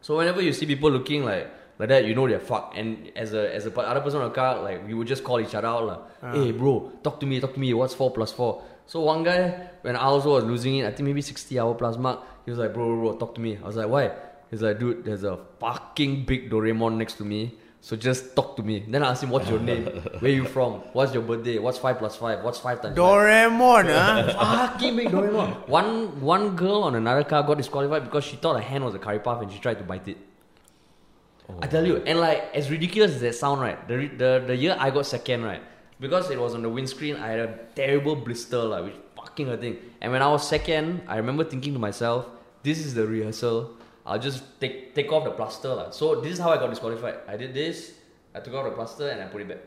So 0.00 0.16
whenever 0.16 0.40
you 0.40 0.52
see 0.54 0.64
people 0.64 0.90
looking 0.90 1.24
like 1.24 1.48
like 1.80 1.88
that, 1.88 2.04
you 2.04 2.14
know 2.14 2.28
they're 2.28 2.38
fucked. 2.38 2.76
And 2.76 3.10
as 3.16 3.32
a 3.32 3.52
as 3.54 3.64
a 3.66 3.72
other 3.80 4.02
person 4.02 4.20
on 4.20 4.28
the 4.28 4.34
car, 4.34 4.62
like 4.62 4.86
we 4.86 4.92
would 4.92 5.08
just 5.08 5.24
call 5.24 5.40
each 5.40 5.54
other 5.54 5.66
out 5.66 5.86
like, 5.86 5.98
ah. 6.22 6.32
Hey 6.34 6.52
bro, 6.52 6.92
talk 7.02 7.18
to 7.20 7.26
me, 7.26 7.40
talk 7.40 7.54
to 7.54 7.60
me. 7.60 7.72
What's 7.74 7.94
four 7.94 8.10
plus 8.12 8.32
four? 8.32 8.62
So 8.86 9.00
one 9.00 9.22
guy, 9.24 9.70
when 9.82 9.96
I 9.96 10.00
also 10.00 10.34
was 10.34 10.44
losing 10.44 10.78
it, 10.78 10.86
I 10.86 10.90
think 10.90 11.06
maybe 11.06 11.22
sixty 11.22 11.58
hour 11.58 11.74
plus 11.74 11.96
mark, 11.96 12.20
he 12.44 12.50
was 12.50 12.58
like, 12.58 12.74
bro, 12.74 12.84
bro, 12.86 12.96
bro, 13.00 13.16
talk 13.16 13.34
to 13.36 13.40
me. 13.40 13.56
I 13.56 13.66
was 13.66 13.76
like, 13.76 13.88
why? 13.88 14.12
He's 14.50 14.62
like, 14.62 14.78
dude, 14.78 15.04
there's 15.04 15.24
a 15.24 15.38
fucking 15.58 16.26
big 16.26 16.50
Doraemon 16.50 16.96
next 16.96 17.14
to 17.14 17.24
me. 17.24 17.54
So 17.82 17.96
just 17.96 18.36
talk 18.36 18.56
to 18.56 18.62
me. 18.62 18.84
Then 18.86 19.02
I 19.02 19.10
asked 19.12 19.22
him, 19.22 19.30
what's 19.30 19.48
your 19.48 19.60
name? 19.60 19.86
Where 20.18 20.30
you 20.30 20.44
from? 20.44 20.82
What's 20.92 21.14
your 21.14 21.22
birthday? 21.22 21.58
What's 21.58 21.78
five 21.78 21.98
plus 21.98 22.14
five? 22.16 22.44
What's 22.44 22.58
five 22.58 22.82
times? 22.82 22.94
Doraemon, 22.94 23.86
huh? 23.86 24.68
Fucking 24.68 24.96
big 24.96 25.08
Doraemon. 25.08 25.66
One 25.66 26.20
one 26.20 26.56
girl 26.56 26.82
on 26.82 26.94
another 26.94 27.24
car 27.24 27.42
got 27.42 27.56
disqualified 27.56 28.04
because 28.04 28.24
she 28.24 28.36
thought 28.36 28.56
her 28.56 28.68
hand 28.68 28.84
was 28.84 28.94
a 28.94 28.98
curry 28.98 29.20
puff 29.20 29.40
and 29.40 29.50
she 29.50 29.58
tried 29.60 29.78
to 29.78 29.84
bite 29.84 30.06
it. 30.08 30.18
I 31.62 31.66
tell 31.66 31.86
you, 31.86 31.96
and 32.06 32.20
like 32.20 32.54
as 32.54 32.70
ridiculous 32.70 33.12
as 33.12 33.20
that 33.20 33.34
sound, 33.34 33.60
right? 33.60 33.78
The, 33.88 34.08
the 34.08 34.44
the 34.46 34.56
year 34.56 34.76
I 34.78 34.90
got 34.90 35.06
second, 35.06 35.42
right? 35.44 35.62
Because 35.98 36.30
it 36.30 36.40
was 36.40 36.54
on 36.54 36.62
the 36.62 36.68
windscreen, 36.68 37.16
I 37.16 37.28
had 37.28 37.40
a 37.40 37.58
terrible 37.74 38.16
blister, 38.16 38.62
like 38.62 38.84
which 38.84 38.94
fucking 39.16 39.46
hurting. 39.46 39.76
And 40.00 40.12
when 40.12 40.22
I 40.22 40.28
was 40.28 40.46
second, 40.48 41.02
I 41.06 41.16
remember 41.16 41.44
thinking 41.44 41.72
to 41.74 41.78
myself, 41.78 42.26
"This 42.62 42.78
is 42.78 42.94
the 42.94 43.06
rehearsal. 43.06 43.76
I'll 44.06 44.18
just 44.18 44.42
take 44.60 44.94
take 44.94 45.12
off 45.12 45.24
the 45.24 45.30
plaster, 45.32 45.74
like. 45.74 45.92
So 45.92 46.20
this 46.20 46.32
is 46.34 46.38
how 46.38 46.50
I 46.50 46.56
got 46.56 46.70
disqualified. 46.70 47.18
I 47.28 47.36
did 47.36 47.52
this, 47.54 47.92
I 48.34 48.40
took 48.40 48.54
off 48.54 48.64
the 48.64 48.72
plaster 48.72 49.08
and 49.08 49.20
I 49.22 49.26
put 49.26 49.42
it 49.42 49.48
back. 49.48 49.58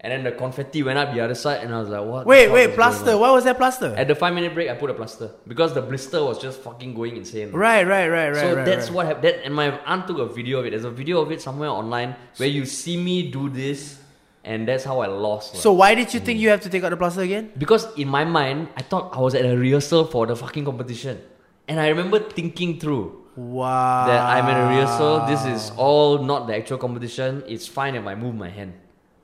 And 0.00 0.12
then 0.12 0.22
the 0.22 0.30
confetti 0.30 0.84
went 0.84 0.96
up 0.96 1.12
the 1.12 1.18
other 1.20 1.34
side, 1.34 1.64
and 1.64 1.74
I 1.74 1.80
was 1.80 1.88
like, 1.88 2.06
"What? 2.06 2.24
Wait, 2.24 2.48
wait, 2.48 2.74
plaster. 2.76 3.12
on?" 3.12 3.20
Why 3.20 3.30
was 3.32 3.42
that 3.44 3.56
plaster? 3.58 3.92
At 3.98 4.06
the 4.06 4.14
five 4.14 4.32
minute 4.32 4.54
break, 4.54 4.70
I 4.70 4.74
put 4.74 4.90
a 4.90 4.94
plaster 4.94 5.32
because 5.46 5.74
the 5.74 5.82
blister 5.82 6.22
was 6.22 6.38
just 6.38 6.60
fucking 6.62 6.94
going 6.94 7.16
insane. 7.16 7.50
Right, 7.50 7.82
right, 7.84 8.06
right, 8.06 8.30
right. 8.30 8.36
so 8.38 8.54
right, 8.54 8.64
that's 8.64 8.86
right. 8.86 8.94
what 8.94 9.06
happened. 9.06 9.24
That, 9.24 9.44
and 9.44 9.52
my 9.52 9.74
aunt 9.86 10.06
took 10.06 10.18
a 10.18 10.26
video 10.26 10.60
of 10.60 10.66
it. 10.66 10.70
There's 10.70 10.84
a 10.84 10.90
video 10.90 11.20
of 11.20 11.32
it 11.32 11.42
somewhere 11.42 11.70
online 11.70 12.14
where 12.36 12.48
you 12.48 12.64
see 12.64 12.96
me 12.96 13.28
do 13.32 13.48
this, 13.50 13.98
and 14.44 14.68
that's 14.68 14.84
how 14.84 15.00
I 15.00 15.08
lost. 15.10 15.54
lah. 15.54 15.60
So 15.66 15.72
why 15.72 15.96
did 15.98 16.14
you 16.14 16.20
think 16.20 16.38
you 16.38 16.50
have 16.54 16.60
to 16.62 16.70
take 16.70 16.84
out 16.84 16.90
the 16.94 16.96
plaster 16.96 17.22
again? 17.22 17.50
because 17.58 17.90
in 17.98 18.06
my 18.06 18.22
mind, 18.24 18.68
I 18.78 18.82
thought 18.82 19.10
I 19.16 19.20
was 19.20 19.34
at 19.34 19.44
a 19.44 19.56
rehearsal 19.58 20.04
for 20.06 20.26
the 20.30 20.36
fucking 20.36 20.64
competition, 20.64 21.18
and 21.66 21.80
I 21.80 21.88
remember 21.88 22.20
thinking 22.20 22.78
through 22.78 23.18
Wow. 23.34 24.06
that 24.06 24.22
I'm 24.30 24.46
at 24.46 24.62
a 24.62 24.66
rehearsal. 24.70 25.26
This 25.26 25.42
is 25.44 25.72
all 25.76 26.18
not 26.22 26.46
the 26.46 26.54
actual 26.54 26.78
competition. 26.78 27.42
It's 27.48 27.66
fine 27.66 27.94
if 27.98 28.06
I 28.06 28.14
move 28.14 28.34
my 28.34 28.48
hand, 28.50 28.74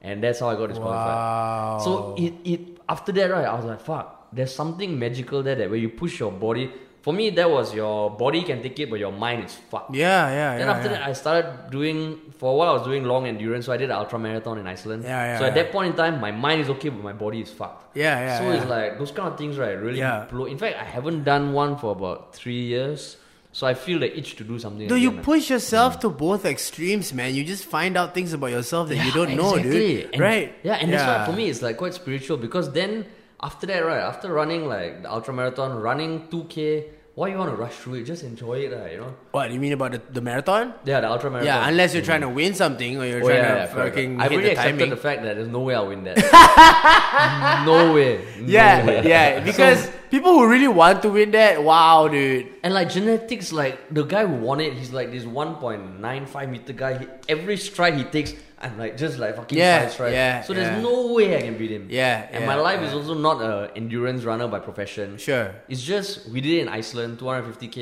and 0.05 0.23
that's 0.23 0.39
how 0.41 0.49
I 0.51 0.55
got 0.55 0.69
disqualified. 0.69 1.17
Wow. 1.17 1.79
So 1.83 2.15
it, 2.19 2.35
it 2.45 2.61
after 2.89 3.11
that 3.13 3.31
right, 3.31 3.47
I 3.47 3.55
was 3.55 3.65
like, 3.65 3.81
fuck. 3.81 4.29
There's 4.33 4.55
something 4.55 4.99
magical 4.99 5.43
there 5.43 5.55
that 5.55 5.71
where 5.71 5.79
you 5.79 5.89
push 5.89 6.19
your 6.21 6.31
body. 6.33 6.71
For 7.03 7.13
me, 7.13 7.29
that 7.31 7.51
was 7.51 7.75
your 7.75 8.11
body 8.11 8.43
can 8.43 8.63
take 8.63 8.79
it, 8.81 8.89
but 8.91 8.99
your 8.99 9.13
mind 9.13 9.45
is 9.45 9.55
fucked. 9.55 9.95
Yeah, 9.95 10.29
yeah, 10.31 10.59
Then 10.59 10.67
yeah. 10.67 10.73
after 10.73 10.89
yeah. 10.91 10.95
that, 10.99 11.03
I 11.09 11.13
started 11.13 11.71
doing 11.71 12.19
for 12.39 12.53
a 12.53 12.57
while. 12.57 12.71
I 12.71 12.73
was 12.73 12.83
doing 12.83 13.05
long 13.05 13.27
endurance, 13.27 13.67
so 13.67 13.73
I 13.73 13.77
did 13.77 13.91
an 13.91 13.97
ultra 13.97 14.19
marathon 14.19 14.57
in 14.59 14.67
Iceland. 14.67 15.05
Yeah, 15.05 15.11
yeah, 15.11 15.39
so 15.39 15.45
at 15.45 15.55
that 15.55 15.71
point 15.71 15.91
in 15.91 15.97
time, 15.97 16.19
my 16.19 16.31
mind 16.33 16.63
is 16.63 16.71
okay, 16.71 16.89
but 16.89 17.03
my 17.03 17.13
body 17.13 17.43
is 17.43 17.51
fucked. 17.51 17.95
Yeah, 17.97 18.19
yeah, 18.21 18.39
So 18.39 18.45
yeah. 18.45 18.55
it's 18.57 18.67
like 18.67 18.99
those 18.99 19.13
kind 19.13 19.29
of 19.31 19.37
things, 19.39 19.59
right? 19.59 19.73
Really 19.75 19.99
Yeah. 19.99 20.27
blow. 20.31 20.47
In 20.47 20.57
fact, 20.59 20.77
I 20.81 20.85
haven't 20.85 21.25
done 21.25 21.53
one 21.53 21.77
for 21.77 21.93
about 21.93 22.35
three 22.35 22.63
years, 22.75 23.19
so 23.55 23.69
I 23.69 23.75
feel 23.75 24.01
the 24.01 24.19
itch 24.19 24.35
to 24.37 24.45
do 24.45 24.59
something. 24.59 24.89
Dude, 24.89 25.01
you 25.01 25.13
man. 25.13 25.23
push 25.23 25.49
yourself 25.49 25.99
mm. 25.99 26.01
to 26.01 26.09
both 26.11 26.45
extremes, 26.45 27.15
man. 27.15 27.37
You 27.37 27.45
just 27.45 27.65
find 27.65 27.97
out 27.97 28.13
things 28.13 28.33
about 28.33 28.51
yourself 28.51 28.89
that 28.89 28.97
you 28.97 29.13
don't 29.13 29.37
know, 29.37 29.57
dude. 29.57 30.11
And- 30.13 30.21
right? 30.21 30.53
Yeah, 30.65 30.75
and 30.75 30.93
that's 30.93 31.07
why 31.07 31.25
for 31.25 31.37
me 31.37 31.49
it's 31.49 31.63
like 31.63 31.77
quite 31.77 31.95
spiritual 31.95 32.37
because 32.37 32.73
then 32.73 33.07
after 33.41 33.65
that, 33.69 33.87
right, 33.87 34.01
after 34.01 34.33
running 34.33 34.67
like 34.67 35.03
the 35.03 35.13
ultra 35.13 35.33
marathon, 35.33 35.81
running 35.81 36.27
two 36.31 36.45
k, 36.49 36.87
why 37.15 37.29
you 37.29 37.39
want 37.39 37.51
to 37.51 37.57
rush 37.57 37.75
through 37.75 37.95
it? 37.95 38.05
Just 38.05 38.25
enjoy 38.25 38.55
it, 38.55 38.75
right? 38.77 38.93
You 38.93 38.99
know? 38.99 39.15
What 39.31 39.47
do 39.47 39.55
you 39.55 39.61
mean 39.61 39.73
about 39.73 39.93
the, 39.93 40.03
the 40.11 40.21
marathon? 40.21 40.75
Yeah, 40.85 41.01
the 41.01 41.09
ultra 41.09 41.31
marathon. 41.31 41.47
Yeah, 41.47 41.69
unless 41.69 41.95
you're 41.95 42.03
trying 42.03 42.23
to 42.23 42.27
mm-hmm. 42.27 42.37
win 42.37 42.55
something 42.55 42.99
or 42.99 43.07
you're 43.07 43.23
Oh, 43.23 43.29
trying 43.29 43.37
yeah, 43.37 43.53
to 43.53 43.61
yeah, 43.61 43.67
fucking. 43.67 44.21
I've 44.21 44.31
hit 44.31 44.37
already 44.37 44.49
the 44.49 44.53
accepted 44.59 44.79
timing. 44.79 44.91
the 44.91 44.97
fact 44.97 45.23
that 45.23 45.37
there's 45.37 45.49
no 45.49 45.61
way 45.61 45.77
I'll 45.77 45.87
win 45.87 46.03
that. 46.05 46.17
no 47.67 47.95
way. 47.95 48.25
No 48.41 48.47
yeah, 48.51 48.85
way. 48.85 49.09
yeah, 49.09 49.41
because 49.45 49.89
people 50.11 50.33
who 50.33 50.49
really 50.49 50.67
want 50.67 51.03
to 51.03 51.09
win 51.11 51.31
that, 51.31 51.63
wow, 51.63 52.09
dude. 52.09 52.49
And 52.65 52.75
like 52.75 52.91
genetics, 52.91 53.53
like 53.53 53.79
the 53.95 54.03
guy 54.03 54.27
who 54.27 54.35
won 54.35 54.61
it, 54.61 54.73
he's 54.73 54.93
like 54.93 55.13
this 55.13 55.25
1.95 55.25 56.51
meter 56.51 56.73
guy. 56.73 56.99
He, 56.99 57.07
every 57.29 57.57
stride 57.57 57.95
he 57.95 58.05
takes, 58.05 58.35
I'm 58.65 58.79
like 58.79 58.97
just 58.97 59.19
like 59.19 59.37
fucking 59.37 59.59
Yeah, 59.59 59.81
side 59.83 59.93
stride. 59.93 60.13
yeah, 60.15 60.43
so 60.43 60.53
yeah. 60.53 60.59
there's 60.61 60.83
no 60.83 61.13
way 61.13 61.37
I 61.37 61.43
can 61.43 61.57
beat 61.59 61.71
him. 61.71 61.87
Yeah, 61.91 62.29
And 62.33 62.41
yeah, 62.43 62.47
my 62.53 62.55
life 62.69 62.81
yeah. 62.81 62.89
is 62.89 62.95
also 62.95 63.15
not 63.15 63.41
a 63.43 63.71
endurance 63.77 64.25
runner 64.25 64.49
by 64.49 64.59
profession. 64.69 65.19
Sure. 65.19 65.55
It's 65.69 65.83
just 65.83 66.29
we 66.31 66.41
did 66.41 66.53
it 66.59 66.61
in 66.63 66.69
Iceland, 66.69 67.19
250k 67.19 67.79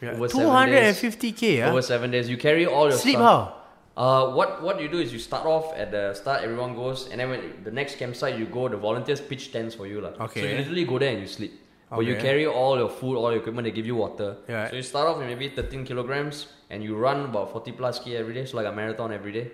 Yeah. 0.00 0.12
over 0.16 0.28
seven 0.28 0.70
days. 0.70 0.96
250k, 1.02 1.62
huh? 1.62 1.70
Over 1.70 1.82
seven 1.82 2.10
days, 2.10 2.28
you 2.32 2.36
carry 2.38 2.64
all 2.66 2.88
your 2.88 2.98
Sleep 2.98 3.16
stuff. 3.16 3.48
how? 3.48 3.56
Uh, 3.96 4.32
what 4.38 4.62
what 4.62 4.80
you 4.80 4.88
do 4.88 4.98
is 5.04 5.12
you 5.12 5.18
start 5.18 5.44
off 5.46 5.66
at 5.76 5.90
the 5.90 6.14
start, 6.14 6.42
everyone 6.46 6.74
goes, 6.74 7.08
and 7.10 7.20
then 7.20 7.28
when 7.32 7.40
the 7.64 7.70
next 7.80 7.96
campsite 7.98 8.38
you 8.38 8.46
go, 8.46 8.68
the 8.68 8.76
volunteers 8.76 9.20
pitch 9.20 9.52
tents 9.52 9.74
for 9.74 9.86
you. 9.86 10.00
So 10.00 10.24
Okay. 10.26 10.40
you 10.52 10.56
literally 10.60 10.84
go 10.92 10.98
there 10.98 11.10
and 11.12 11.20
you 11.20 11.26
sleep. 11.26 11.52
But 11.90 12.06
you 12.06 12.14
carry 12.16 12.46
all 12.46 12.78
your 12.78 12.88
food, 12.88 13.16
all 13.18 13.30
your 13.32 13.40
equipment, 13.40 13.64
they 13.66 13.72
give 13.72 13.84
you 13.84 13.96
water. 13.96 14.36
Yeah. 14.48 14.70
So 14.70 14.76
you 14.76 14.82
start 14.82 15.08
off 15.08 15.18
with 15.18 15.26
maybe 15.26 15.48
13 15.48 15.84
kilograms 15.84 16.46
and 16.70 16.84
you 16.84 16.94
run 16.96 17.24
about 17.24 17.50
40 17.50 17.72
plus 17.72 17.98
k 17.98 18.16
every 18.16 18.32
day, 18.32 18.44
so 18.46 18.56
like 18.58 18.68
a 18.72 18.72
marathon 18.72 19.12
every 19.12 19.32
day. 19.32 19.50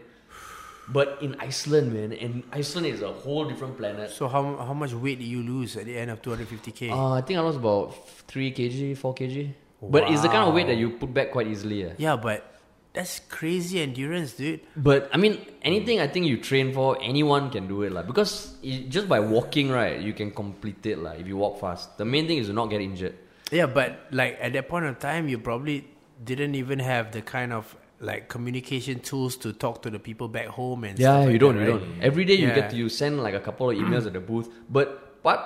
But 0.88 1.18
in 1.20 1.34
Iceland, 1.40 1.92
man, 1.92 2.12
and 2.12 2.44
Iceland 2.52 2.86
is 2.86 3.02
a 3.02 3.12
whole 3.12 3.44
different 3.44 3.76
planet. 3.76 4.10
So 4.10 4.28
how 4.28 4.56
how 4.56 4.72
much 4.72 4.92
weight 4.92 5.18
did 5.18 5.26
you 5.26 5.42
lose 5.42 5.76
at 5.76 5.84
the 5.84 5.98
end 5.98 6.10
of 6.10 6.22
250k? 6.22 6.90
Uh, 6.90 7.12
I 7.12 7.22
think 7.22 7.38
I 7.38 7.42
lost 7.42 7.58
about 7.58 8.08
3 8.28 8.52
kg, 8.52 8.96
4 8.96 9.14
kg. 9.14 9.54
But 9.82 10.10
it's 10.10 10.22
the 10.22 10.28
kind 10.28 10.48
of 10.48 10.54
weight 10.54 10.66
that 10.68 10.76
you 10.76 10.90
put 10.90 11.12
back 11.12 11.32
quite 11.32 11.48
easily. 11.48 11.82
Yeah. 11.82 11.92
yeah, 11.98 12.16
but 12.16 12.56
that's 12.92 13.20
crazy 13.28 13.80
endurance, 13.80 14.32
dude. 14.32 14.60
But 14.76 15.10
I 15.12 15.18
mean, 15.18 15.44
anything 15.62 16.00
I 16.00 16.08
think 16.08 16.26
you 16.26 16.38
train 16.38 16.72
for, 16.72 16.96
anyone 17.02 17.50
can 17.50 17.68
do 17.68 17.82
it, 17.82 17.92
like 17.92 18.06
because 18.06 18.56
it, 18.62 18.88
just 18.88 19.08
by 19.08 19.20
walking, 19.20 19.70
right, 19.70 20.00
you 20.00 20.12
can 20.14 20.30
complete 20.30 20.86
it, 20.86 20.98
like 20.98 21.20
if 21.20 21.26
you 21.26 21.36
walk 21.36 21.60
fast. 21.60 21.98
The 21.98 22.04
main 22.04 22.26
thing 22.26 22.38
is 22.38 22.46
to 22.46 22.52
not 22.52 22.66
get 22.66 22.80
injured. 22.80 23.14
Yeah, 23.50 23.66
but 23.66 24.06
like 24.10 24.38
at 24.40 24.54
that 24.54 24.68
point 24.68 24.86
of 24.86 24.98
time, 24.98 25.28
you 25.28 25.38
probably 25.38 25.86
didn't 26.24 26.54
even 26.54 26.78
have 26.78 27.12
the 27.12 27.22
kind 27.22 27.52
of 27.52 27.76
like 28.00 28.28
communication 28.28 29.00
tools 29.00 29.36
to 29.38 29.52
talk 29.52 29.82
to 29.82 29.90
the 29.90 29.98
people 29.98 30.28
back 30.28 30.46
home 30.46 30.84
and 30.84 30.98
Yeah, 30.98 31.24
you 31.28 31.38
don't, 31.38 31.56
that, 31.56 31.64
you 31.66 31.72
right? 31.72 31.80
don't. 31.80 32.02
Every 32.02 32.24
day 32.24 32.34
you 32.34 32.48
Yeah. 32.48 32.54
get 32.54 32.70
to 32.70 32.76
you 32.76 32.88
send 32.88 33.22
like 33.22 33.34
a 33.34 33.40
couple 33.40 33.70
of 33.70 33.76
emails 33.76 34.06
at 34.06 34.12
the 34.12 34.20
booth. 34.20 34.48
But 34.68 35.22
part 35.22 35.40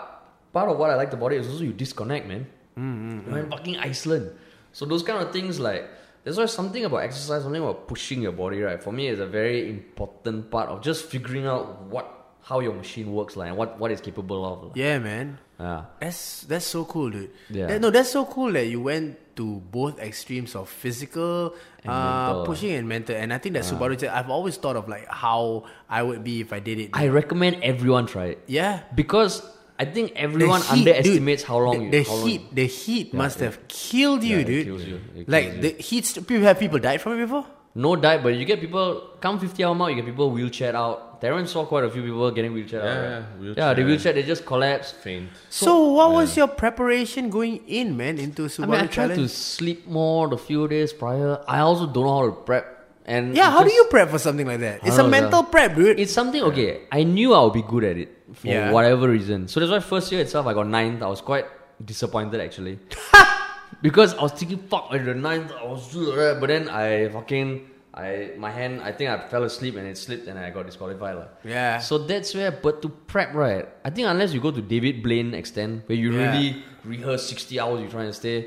part 0.52 0.68
of 0.68 0.78
what 0.78 0.90
I 0.90 0.97
liked 0.97 1.14
about 1.14 1.32
it 1.32 1.40
is 1.40 1.48
also 1.48 1.62
you 1.64 1.72
disconnect, 1.72 2.27
man. 2.27 2.47
Mm-hmm. 2.78 3.31
You're 3.31 3.39
in 3.40 3.51
fucking 3.51 3.77
Iceland, 3.78 4.32
so 4.72 4.85
those 4.86 5.02
kind 5.02 5.22
of 5.22 5.32
things 5.32 5.60
like 5.60 5.89
there's 6.24 6.39
always 6.39 6.52
something 6.52 6.85
about 6.85 6.98
exercise, 6.98 7.43
something 7.43 7.62
about 7.62 7.86
pushing 7.89 8.20
your 8.22 8.32
body, 8.32 8.60
right? 8.60 8.82
For 8.82 8.93
me, 8.93 9.09
it's 9.09 9.20
a 9.20 9.27
very 9.27 9.68
important 9.70 10.51
part 10.51 10.68
of 10.68 10.82
just 10.82 11.06
figuring 11.06 11.47
out 11.47 11.82
what 11.86 12.06
how 12.43 12.60
your 12.60 12.72
machine 12.74 13.12
works, 13.12 13.36
like 13.36 13.48
and 13.48 13.56
what 13.56 13.78
what 13.78 13.90
it's 13.90 14.01
capable 14.01 14.44
of. 14.44 14.62
Like. 14.64 14.77
Yeah, 14.77 14.98
man. 14.98 15.39
Yeah. 15.59 15.85
That's 16.01 16.43
that's 16.51 16.66
so 16.66 16.85
cool, 16.85 17.10
dude. 17.10 17.31
Yeah. 17.51 17.66
That- 17.66 17.81
no, 17.81 17.90
that's 17.90 18.10
so 18.10 18.24
cool 18.24 18.51
that 18.52 18.66
you 18.66 18.81
went 18.81 19.18
to 19.41 19.47
both 19.73 19.97
extremes 19.99 20.53
of 20.55 20.69
physical 20.69 21.57
And 21.83 21.89
uh, 21.89 22.45
pushing 22.45 22.73
and 22.77 22.85
mental. 22.87 23.17
And 23.17 23.33
I 23.33 23.39
think 23.41 23.55
that 23.57 23.65
Subaru. 23.65 23.97
jet- 23.97 24.12
I've 24.12 24.29
always 24.29 24.57
thought 24.61 24.77
of 24.77 24.85
like 24.95 25.09
how 25.09 25.65
I 25.89 26.03
would 26.05 26.23
be 26.23 26.41
if 26.45 26.53
I 26.53 26.61
did 26.61 26.77
it. 26.79 26.91
I 26.93 27.09
recommend 27.09 27.65
everyone 27.65 28.05
try 28.05 28.27
it 28.37 28.39
yeah. 28.47 28.85
because 28.95 29.41
I 29.81 29.87
think 29.87 30.12
everyone 30.15 30.61
heat, 30.61 30.85
underestimates 30.93 31.43
dude, 31.43 31.49
how 31.49 31.59
long 31.59 31.79
the, 31.79 31.85
you. 31.85 31.91
the 31.91 32.03
how 32.05 32.17
long 32.21 32.29
heat. 32.29 32.43
The 32.61 32.67
heat 32.67 33.15
must 33.15 33.39
yeah. 33.41 33.47
have 33.47 33.57
killed 33.69 34.23
you, 34.23 34.37
Yeah, 34.37 34.43
it 34.43 34.47
dude. 34.53 34.81
you. 34.93 35.01
It 35.17 35.29
Like 35.35 35.47
you. 35.57 35.61
the 35.65 35.71
heat. 35.89 36.05
St- 36.05 36.27
people 36.29 36.45
have 36.45 36.59
people 36.61 36.79
died 36.79 37.01
from 37.01 37.17
it 37.17 37.25
before. 37.25 37.47
No 37.75 37.97
died, 37.97 38.21
but 38.23 38.35
you 38.35 38.45
get 38.45 38.61
people 38.61 39.17
come 39.25 39.39
50 39.41 39.65
hour 39.65 39.75
mark, 39.75 39.91
you 39.91 39.97
get 39.97 40.05
people 40.12 40.31
wheelchair 40.31 40.77
out. 40.77 40.99
Darren 41.21 41.47
saw 41.47 41.67
quite 41.67 41.85
a 41.85 41.91
few 41.91 42.03
people 42.03 42.31
getting 42.31 42.55
wheelchair 42.55 42.81
out. 42.81 42.87
Yeah, 42.87 42.93
right? 42.95 43.05
yeah, 43.05 43.19
yeah, 43.19 43.41
wheelchair. 43.41 43.75
they 43.75 43.85
wheelchair, 43.85 44.13
they 44.15 44.23
just 44.23 44.47
collapsed. 44.47 44.97
Faint. 44.97 45.29
So, 45.51 45.93
what 45.93 46.13
was 46.13 46.37
your 46.37 46.49
preparation 46.49 47.29
going 47.29 47.61
in, 47.69 47.97
man, 47.97 48.19
into 48.19 48.43
Subaru 48.43 48.65
I 48.65 48.67
mean, 48.67 48.81
I 48.81 48.87
tried 48.87 49.15
to 49.17 49.29
sleep 49.29 49.87
more 49.87 50.29
the 50.29 50.39
few 50.39 50.67
days 50.67 50.93
prior. 50.93 51.43
I 51.47 51.61
also 51.61 51.87
don't 51.87 52.05
know 52.05 52.19
how 52.21 52.27
to 52.27 52.33
prep. 52.33 52.77
And 53.05 53.37
Yeah, 53.37 53.49
it 53.49 53.53
how 53.53 53.65
do 53.65 53.73
you 53.73 53.85
prep 53.91 54.09
for 54.11 54.19
something 54.19 54.47
like 54.47 54.61
that? 54.61 54.87
It's 54.87 54.97
a 54.97 55.03
know, 55.03 55.09
mental 55.09 55.43
yeah. 55.43 55.51
prep, 55.51 55.75
dude. 55.75 55.99
It's 56.01 56.13
something 56.13 56.43
okay. 56.45 56.83
I 56.93 57.03
knew 57.03 57.35
I 57.35 57.43
would 57.43 57.53
be 57.53 57.63
good 57.63 57.85
at 57.85 57.97
it 57.97 58.17
for 58.35 58.47
Yeah. 58.47 58.71
whatever 58.73 59.09
reason. 59.09 59.49
So 59.49 59.61
that's 59.61 59.73
why 59.73 59.81
first 59.81 60.13
year 60.13 60.21
itself 60.21 60.47
I 60.47 60.55
got 60.55 60.69
ninth. 60.69 61.03
I 61.03 61.09
was 61.09 61.21
quite 61.21 61.47
disappointed 61.85 62.41
actually. 62.41 62.79
because 63.83 64.15
I 64.15 64.23
was 64.23 64.33
thinking, 64.33 64.59
fuck, 64.69 64.89
at 64.93 65.05
the 65.05 65.15
ninth 65.15 65.53
I 65.53 65.65
was 65.65 65.93
but 66.41 66.47
then 66.47 66.69
I 66.69 67.09
fucking 67.09 67.70
I 67.93 68.31
my 68.39 68.51
hand 68.55 68.81
I 68.83 68.93
think 68.93 69.11
I 69.11 69.19
fell 69.29 69.43
asleep 69.43 69.75
and 69.77 69.87
it 69.87 69.99
slipped 69.99 70.29
and 70.29 70.39
I 70.39 70.51
got 70.51 70.67
disqualified. 70.67 71.17
lah. 71.17 71.29
Yeah. 71.43 71.79
So 71.83 71.99
that's 71.99 72.35
where 72.35 72.51
but 72.55 72.83
to 72.83 72.89
prep 73.11 73.35
right, 73.35 73.67
I 73.85 73.91
think 73.91 74.07
unless 74.07 74.33
you 74.33 74.39
go 74.41 74.51
to 74.55 74.62
David 74.62 75.03
Blaine 75.03 75.35
extent 75.35 75.89
where 75.91 75.99
you 75.99 76.12
Yeah. 76.15 76.31
really 76.31 76.62
rehearse 76.87 77.27
sixty 77.27 77.59
hours 77.59 77.83
you 77.83 77.89
trying 77.91 78.07
to 78.07 78.15
stay. 78.15 78.47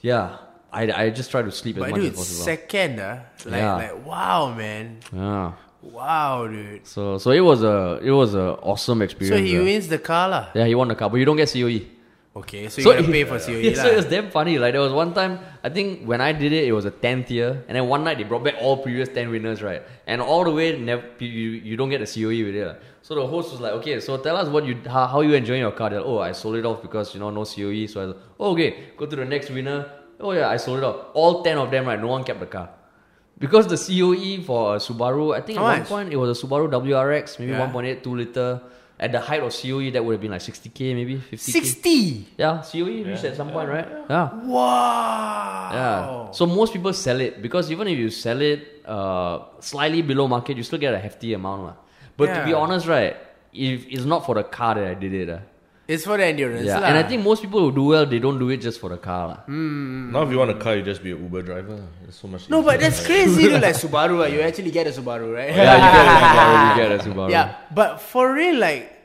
Yeah. 0.00 0.38
I, 0.72 0.86
I 0.86 1.10
just 1.10 1.32
try 1.34 1.42
to 1.42 1.50
sleep 1.50 1.76
as 1.78 1.80
but 1.82 1.90
much 1.90 2.00
dude, 2.00 2.12
as 2.14 2.18
possible. 2.22 2.44
second, 2.46 3.00
uh, 3.02 3.18
like, 3.44 3.58
Yeah. 3.58 3.74
like, 3.74 4.06
wow, 4.06 4.54
man, 4.54 5.02
yeah. 5.10 5.58
wow, 5.82 6.46
dude. 6.46 6.86
So 6.86 7.18
so 7.18 7.32
it 7.34 7.42
was 7.42 7.64
a 7.66 7.98
it 7.98 8.12
was 8.14 8.38
a 8.38 8.54
awesome 8.62 9.02
experience. 9.02 9.34
So 9.34 9.42
he 9.42 9.58
lah. 9.58 9.64
wins 9.66 9.88
the 9.90 9.98
car, 9.98 10.28
lah. 10.30 10.44
Yeah, 10.54 10.66
he 10.70 10.76
won 10.78 10.86
the 10.86 10.94
car, 10.94 11.10
but 11.10 11.18
you 11.18 11.26
don't 11.26 11.34
get 11.34 11.50
COE. 11.50 11.82
Okay, 12.36 12.68
so 12.68 12.80
you 12.80 12.84
gotta 12.84 13.02
pay 13.02 13.24
for 13.24 13.40
COE, 13.40 13.58
yeah, 13.58 13.74
so 13.74 13.82
lah. 13.82 13.88
it 13.90 13.96
was 13.96 14.04
damn 14.04 14.30
funny. 14.30 14.56
Like 14.56 14.72
there 14.72 14.80
was 14.80 14.92
one 14.92 15.12
time, 15.12 15.40
I 15.64 15.68
think 15.68 16.04
when 16.04 16.20
I 16.20 16.30
did 16.30 16.52
it, 16.52 16.62
it 16.62 16.70
was 16.70 16.84
a 16.84 16.90
tenth 16.92 17.28
year, 17.28 17.64
and 17.66 17.74
then 17.74 17.88
one 17.88 18.04
night 18.04 18.18
they 18.18 18.24
brought 18.24 18.44
back 18.44 18.54
all 18.60 18.76
previous 18.76 19.08
ten 19.08 19.30
winners, 19.30 19.62
right? 19.62 19.82
And 20.06 20.22
all 20.22 20.44
the 20.44 20.52
way, 20.52 20.78
never 20.78 21.02
you, 21.18 21.26
you 21.26 21.76
don't 21.76 21.90
get 21.90 22.00
a 22.00 22.06
COE 22.06 22.44
with 22.46 22.54
it. 22.54 22.80
So 23.02 23.16
the 23.16 23.26
host 23.26 23.50
was 23.50 23.60
like, 23.60 23.72
okay, 23.72 23.98
so 23.98 24.16
tell 24.18 24.36
us 24.36 24.48
what 24.48 24.64
you 24.64 24.76
how, 24.86 25.08
how 25.08 25.22
you 25.22 25.34
enjoying 25.34 25.60
your 25.60 25.72
car. 25.72 25.90
Like, 25.90 26.04
oh, 26.04 26.20
I 26.20 26.30
sold 26.30 26.54
it 26.54 26.64
off 26.64 26.82
because 26.82 27.12
you 27.14 27.18
know 27.18 27.30
no 27.30 27.44
COE. 27.44 27.86
So 27.86 28.00
I 28.00 28.06
was 28.06 28.14
like, 28.14 28.24
oh, 28.38 28.52
okay, 28.52 28.76
go 28.96 29.06
to 29.06 29.16
the 29.16 29.24
next 29.24 29.50
winner. 29.50 29.90
Oh 30.20 30.30
yeah, 30.30 30.48
I 30.48 30.56
sold 30.56 30.78
it 30.78 30.84
off. 30.84 31.06
All 31.14 31.42
ten 31.42 31.58
of 31.58 31.68
them, 31.72 31.86
right? 31.86 32.00
No 32.00 32.06
one 32.06 32.22
kept 32.22 32.38
the 32.38 32.46
car. 32.46 32.70
Because 33.40 33.66
the 33.66 33.76
COE 33.76 34.44
for 34.44 34.76
a 34.76 34.78
Subaru, 34.78 35.34
I 35.34 35.40
think 35.40 35.58
How 35.58 35.66
at 35.68 35.78
one 35.78 35.86
point 35.86 36.12
it 36.12 36.16
was 36.16 36.38
a 36.38 36.46
Subaru 36.46 36.70
WRX, 36.70 37.40
maybe 37.40 37.52
Yeah. 37.52 37.66
1.8, 37.72 38.02
2 38.04 38.14
liter. 38.14 38.60
At 39.00 39.12
the 39.12 39.20
height 39.20 39.40
of 39.42 39.48
COE, 39.56 39.90
that 39.96 40.04
would 40.04 40.12
have 40.12 40.20
been 40.20 40.30
like 40.30 40.42
60k, 40.44 40.92
maybe 40.94 41.16
50k. 41.16 41.40
60! 41.40 42.26
Yeah, 42.36 42.60
COE 42.60 43.00
reached 43.08 43.24
at 43.24 43.34
some 43.34 43.48
point, 43.48 43.68
right? 43.72 43.88
Yeah. 44.10 44.28
Wow! 44.44 45.70
Yeah. 45.72 46.30
So 46.32 46.44
most 46.44 46.74
people 46.74 46.92
sell 46.92 47.18
it 47.20 47.40
because 47.40 47.70
even 47.72 47.88
if 47.88 47.96
you 47.98 48.10
sell 48.10 48.40
it 48.42 48.82
uh, 48.84 49.40
slightly 49.60 50.02
below 50.02 50.28
market, 50.28 50.56
you 50.58 50.62
still 50.62 50.78
get 50.78 50.92
a 50.92 50.98
hefty 50.98 51.32
amount. 51.32 51.62
lah. 51.64 51.76
But 52.16 52.26
to 52.36 52.44
be 52.44 52.52
honest, 52.52 52.86
right, 52.86 53.16
if 53.54 53.86
it's 53.88 54.04
not 54.04 54.26
for 54.26 54.34
the 54.34 54.44
car 54.44 54.74
that 54.74 54.84
I 54.86 54.94
did 54.94 55.14
it. 55.14 55.28
ah. 55.32 55.40
It's 55.94 56.04
for 56.08 56.16
the 56.20 56.24
endurance, 56.24 56.66
yeah. 56.66 56.78
lah. 56.78 56.86
And 56.88 56.98
I 56.98 57.02
think 57.10 57.24
most 57.26 57.42
people 57.46 57.60
who 57.66 57.72
do 57.78 57.84
well, 57.92 58.06
they 58.06 58.20
don't 58.26 58.38
do 58.38 58.48
it 58.54 58.58
just 58.66 58.78
for 58.82 58.90
the 58.94 58.98
car. 59.06 59.22
lah. 59.30 59.38
Now, 59.48 60.22
if 60.26 60.30
you 60.30 60.38
want 60.42 60.52
a 60.52 60.58
car, 60.64 60.76
you 60.76 60.82
just 60.88 61.02
be 61.02 61.10
an 61.16 61.22
Uber 61.24 61.42
driver. 61.42 61.78
It's 62.06 62.20
so 62.20 62.28
much. 62.28 62.48
No, 62.48 62.62
but 62.62 62.76
easier. 62.76 62.90
that's 62.90 63.04
crazy, 63.06 63.42
dude. 63.48 63.62
Like 63.66 63.74
Subaru, 63.74 64.22
uh, 64.22 64.26
you 64.36 64.40
actually 64.40 64.70
get 64.70 64.86
a 64.86 64.94
Subaru, 65.00 65.34
right? 65.34 65.50
Yeah, 65.50 65.74
you 65.74 65.90
get 65.90 66.06
a 66.06 66.24
Subaru. 66.30 66.70
You 66.70 66.82
get 66.82 66.92
a 66.92 66.98
Subaru. 67.10 67.30
Yeah, 67.30 67.54
but 67.74 68.00
for 68.00 68.32
real, 68.32 68.56
like, 68.58 68.96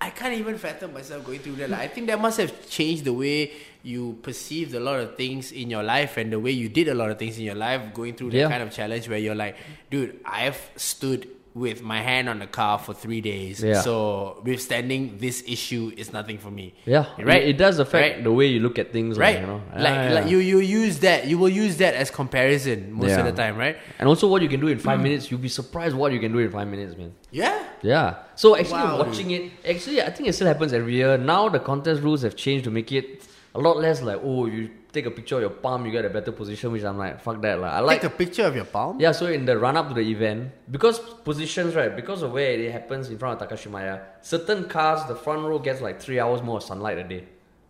I 0.00 0.10
can't 0.10 0.34
even 0.34 0.58
fathom 0.58 0.94
myself 0.94 1.24
going 1.26 1.40
through 1.40 1.56
that. 1.56 1.70
Like, 1.70 1.80
I 1.80 1.88
think 1.88 2.06
that 2.06 2.20
must 2.20 2.38
have 2.38 2.52
changed 2.70 3.02
the 3.04 3.12
way 3.12 3.50
you 3.82 4.18
perceived 4.22 4.74
a 4.74 4.80
lot 4.80 5.00
of 5.00 5.16
things 5.16 5.50
in 5.50 5.70
your 5.70 5.82
life 5.82 6.16
and 6.18 6.32
the 6.32 6.38
way 6.38 6.50
you 6.52 6.68
did 6.68 6.86
a 6.86 6.94
lot 6.94 7.10
of 7.10 7.18
things 7.18 7.38
in 7.38 7.44
your 7.44 7.54
life 7.58 7.82
going 7.94 8.14
through 8.14 8.30
that 8.30 8.38
Yeah. 8.46 8.48
kind 8.48 8.62
of 8.62 8.70
challenge 8.70 9.08
where 9.08 9.18
you're 9.18 9.34
like, 9.34 9.56
dude, 9.90 10.20
I've 10.24 10.60
stood 10.76 11.26
with 11.58 11.82
my 11.82 12.00
hand 12.00 12.28
on 12.28 12.38
the 12.38 12.46
car 12.46 12.78
for 12.78 12.94
three 12.94 13.20
days. 13.20 13.62
Yeah. 13.62 13.80
So 13.80 14.40
withstanding 14.44 15.18
this 15.18 15.42
issue 15.46 15.92
is 15.96 16.12
nothing 16.12 16.38
for 16.38 16.50
me. 16.50 16.74
Yeah, 16.84 17.06
Right? 17.18 17.42
It, 17.42 17.48
it 17.50 17.58
does 17.58 17.78
affect 17.78 18.16
Right? 18.16 18.24
the 18.24 18.32
way 18.32 18.46
you 18.46 18.60
look 18.60 18.78
at 18.78 18.92
things, 18.92 19.18
Right? 19.18 19.36
Like, 19.36 19.40
you 19.40 19.46
know, 19.46 19.62
Like, 19.74 20.10
like 20.12 20.24
yeah. 20.24 20.26
you, 20.26 20.38
you 20.38 20.58
use 20.60 21.00
that, 21.00 21.26
you 21.26 21.38
will 21.38 21.48
use 21.48 21.76
that 21.78 21.94
as 21.94 22.10
comparison 22.10 22.92
most 22.92 23.10
Yeah. 23.10 23.20
of 23.20 23.26
the 23.26 23.32
time, 23.32 23.56
right? 23.56 23.76
And 23.98 24.08
also, 24.08 24.28
what 24.28 24.42
you 24.42 24.48
can 24.48 24.60
do 24.60 24.68
in 24.68 24.78
five 24.78 25.00
mm. 25.00 25.04
minutes, 25.04 25.30
you'll 25.30 25.40
be 25.40 25.48
surprised 25.48 25.94
what 25.96 26.12
you 26.12 26.20
can 26.20 26.32
do 26.32 26.38
in 26.38 26.50
five 26.50 26.68
minutes, 26.68 26.96
man. 26.96 27.12
Yeah. 27.30 27.62
Yeah. 27.82 28.14
So 28.34 28.56
actually, 28.56 28.82
Wow, 28.82 28.98
watching 28.98 29.30
it, 29.30 29.52
actually, 29.68 30.02
I 30.02 30.10
think 30.10 30.28
it 30.28 30.34
still 30.34 30.46
happens 30.46 30.72
every 30.72 30.94
year. 30.94 31.18
Now 31.18 31.48
the 31.48 31.60
contest 31.60 32.02
rules 32.02 32.22
have 32.22 32.36
changed 32.36 32.64
to 32.64 32.70
make 32.70 32.92
it 32.92 33.24
a 33.54 33.58
lot 33.60 33.76
less 33.78 34.02
like, 34.02 34.20
oh, 34.22 34.46
you 34.46 34.70
take 34.98 35.06
a 35.12 35.14
picture 35.18 35.36
of 35.38 35.42
your 35.46 35.56
palm, 35.64 35.86
you 35.86 35.92
get 35.98 36.04
a 36.04 36.12
better 36.18 36.32
position. 36.32 36.72
Which 36.72 36.84
I'm 36.90 36.98
like, 37.04 37.20
fuck 37.20 37.40
that, 37.42 37.56
like. 37.62 37.72
I 37.72 37.80
like. 37.80 38.00
Take 38.00 38.12
a 38.12 38.16
picture 38.24 38.46
of 38.50 38.54
your 38.60 38.64
palm. 38.76 39.00
yeah, 39.04 39.12
so 39.12 39.26
in 39.26 39.44
the 39.44 39.56
run 39.66 39.76
up 39.76 39.88
to 39.88 39.94
the 40.00 40.06
event, 40.16 40.40
because 40.76 40.98
positions, 41.30 41.74
right, 41.74 41.94
because 41.94 42.22
of 42.22 42.32
where 42.32 42.50
it 42.52 42.70
happens 42.72 43.08
in 43.12 43.18
front 43.18 43.40
of 43.40 43.48
Takashimaya, 43.48 43.94
certain 44.22 44.68
cars, 44.74 45.00
the 45.08 45.16
front 45.24 45.42
row 45.42 45.58
gets 45.58 45.80
like 45.80 46.00
three 46.00 46.18
hours 46.20 46.42
more 46.42 46.60
sunlight 46.60 46.98
a 46.98 47.04
day 47.04 47.24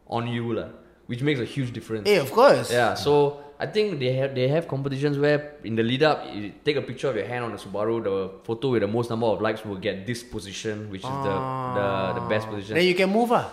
on 0.06 0.26
you, 0.26 0.52
lah, 0.54 0.68
which 1.06 1.22
makes 1.22 1.40
a 1.40 1.44
huge 1.44 1.72
difference. 1.72 2.08
Hey, 2.08 2.16
of 2.16 2.30
course. 2.32 2.70
Yeah, 2.72 2.94
so 2.94 3.14
I 3.60 3.66
think 3.66 3.98
they 3.98 4.12
have 4.12 4.34
they 4.34 4.48
have 4.48 4.68
competitions 4.68 5.18
where 5.18 5.54
in 5.64 5.74
the 5.74 5.82
lead 5.82 6.02
up, 6.02 6.24
you 6.32 6.52
take 6.64 6.76
a 6.76 6.82
picture 6.82 7.08
of 7.10 7.16
your 7.16 7.26
hand 7.26 7.44
on 7.44 7.50
the 7.52 7.58
Subaru, 7.58 8.02
the 8.04 8.30
photo 8.44 8.70
with 8.70 8.82
the 8.82 8.86
most 8.86 9.10
number 9.10 9.26
of 9.26 9.40
likes 9.40 9.64
will 9.64 9.76
get 9.88 10.06
this 10.06 10.22
position, 10.22 10.88
which 10.90 11.02
is 11.02 11.16
the, 11.28 11.36
the 11.78 12.20
the 12.20 12.24
best 12.28 12.46
position. 12.48 12.74
Then 12.76 12.86
you 12.86 12.94
can 12.94 13.10
move, 13.10 13.32
ah. 13.32 13.46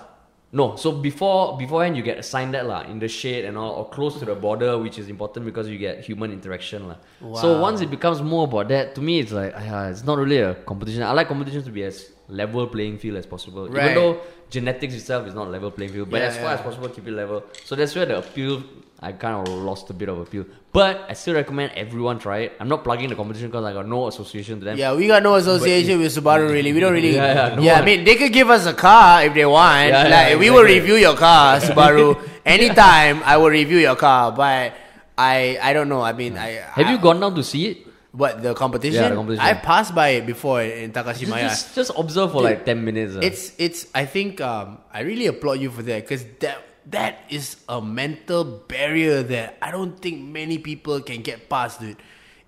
No, 0.55 0.77
so 0.77 0.93
before 0.93 1.57
beforehand 1.57 1.97
you 1.97 2.01
get 2.01 2.17
assigned 2.17 2.53
that 2.53 2.65
lah 2.65 2.83
in 2.83 2.97
the 2.97 3.09
shade 3.09 3.43
and 3.43 3.57
all 3.57 3.73
or 3.79 3.89
close 3.89 4.17
to 4.19 4.23
the 4.23 4.35
border, 4.35 4.77
which 4.77 4.97
is 4.97 5.09
important 5.09 5.45
because 5.45 5.67
you 5.67 5.77
get 5.77 5.99
human 5.99 6.31
interaction 6.31 6.87
lah. 6.87 6.95
So 7.41 7.59
once 7.59 7.81
it 7.81 7.91
becomes 7.91 8.21
more 8.21 8.45
about 8.45 8.69
that, 8.69 8.95
to 8.95 9.01
me 9.01 9.19
it's 9.19 9.33
like 9.33 9.53
ah, 9.53 9.87
it's 9.91 10.05
not 10.05 10.17
really 10.17 10.37
a 10.37 10.55
competition. 10.55 11.03
I 11.03 11.11
like 11.11 11.27
competitions 11.27 11.65
to 11.65 11.71
be 11.71 11.83
as 11.83 12.09
level 12.27 12.67
playing 12.67 12.97
field 12.97 13.17
as 13.17 13.25
possible. 13.25 13.67
Right. 13.67 13.91
Even 13.91 13.95
though 13.95 14.21
genetics 14.49 14.93
itself 14.95 15.27
is 15.27 15.33
not 15.33 15.49
level 15.51 15.71
playing 15.71 15.91
field, 15.93 16.09
but 16.09 16.21
Yeah, 16.21 16.27
as 16.27 16.35
far 16.37 16.45
yeah. 16.45 16.53
as 16.55 16.61
possible 16.61 16.89
keep 16.89 17.07
it 17.07 17.11
level. 17.11 17.43
So 17.65 17.75
that's 17.75 17.95
where 17.95 18.05
the 18.05 18.17
appeal 18.19 18.63
I 19.01 19.11
kind 19.11 19.45
of 19.47 19.53
lost 19.53 19.89
a 19.89 19.93
bit 19.93 20.07
of 20.09 20.17
appeal. 20.19 20.45
But 20.71 21.05
I 21.09 21.13
still 21.13 21.35
recommend 21.35 21.73
everyone 21.75 22.17
try 22.17 22.39
it. 22.39 22.53
I'm 22.59 22.67
not 22.67 22.83
plugging 22.83 23.09
the 23.09 23.15
competition 23.15 23.49
because 23.49 23.63
I 23.65 23.73
got 23.73 23.87
no 23.87 24.07
association 24.07 24.59
to 24.59 24.65
them. 24.65 24.77
Yeah, 24.77 24.93
we 24.95 25.07
got 25.07 25.21
no 25.21 25.35
association 25.35 25.99
with 25.99 26.15
Subaru 26.15 26.49
really. 26.49 26.73
We 26.73 26.79
don't 26.79 26.93
really. 26.93 27.13
Yeah, 27.15 27.49
yeah, 27.49 27.55
no 27.55 27.73
I 27.73 27.85
mean, 27.85 28.03
they 28.03 28.15
could 28.15 28.31
give 28.33 28.49
us 28.49 28.65
a 28.65 28.73
car 28.73 29.23
if 29.25 29.33
they 29.33 29.45
want. 29.45 29.89
Yeah, 29.89 30.03
like, 30.03 30.11
yeah, 30.31 30.35
we 30.37 30.49
will 30.49 30.63
review 30.63 30.95
your 30.95 31.15
car, 31.15 31.59
Subaru. 31.67 32.17
Anytime 32.45 33.21
I 33.23 33.37
will 33.37 33.49
review 33.49 33.77
your 33.77 33.95
car, 33.95 34.31
but 34.31 34.73
I 35.17 35.59
I 35.61 35.73
don't 35.73 35.89
know. 35.89 36.01
I 36.01 36.13
mean, 36.13 36.37
I 36.37 36.51
Have 36.73 36.87
I- 36.87 36.91
you 36.91 36.97
gone 36.97 37.19
down 37.19 37.35
to 37.35 37.43
see 37.43 37.67
it? 37.67 37.84
What 38.15 38.41
the 38.41 38.53
competition? 38.53 39.03
Yeah, 39.03 39.09
the 39.09 39.15
competition. 39.15 39.45
I 39.45 39.53
passed 39.55 39.93
by 39.93 40.09
it 40.09 40.25
before 40.25 40.61
in 40.61 40.93
Takashimaya. 40.93 41.49
Just, 41.49 41.75
just 41.75 41.91
observe 41.97 42.31
for 42.31 42.39
Dude, 42.39 42.63
like 42.63 42.65
10 42.65 42.83
minutes. 42.83 43.15
uh. 43.15 43.19
It's 43.19 43.51
it's. 43.57 43.87
I 43.93 44.05
think 44.05 44.39
um, 44.39 44.79
I 44.91 45.01
really 45.01 45.27
applaud 45.27 45.59
you 45.59 45.69
for 45.69 45.83
that 45.83 46.03
because 46.03 46.23
that 46.39 46.63
that 46.87 47.25
is 47.29 47.57
a 47.67 47.81
mental 47.81 48.45
barrier 48.45 49.21
that 49.23 49.57
I 49.61 49.71
don't 49.71 49.99
think 49.99 50.23
many 50.23 50.59
people 50.59 51.01
can 51.01 51.21
get 51.23 51.49
past, 51.49 51.81
dude. 51.81 51.97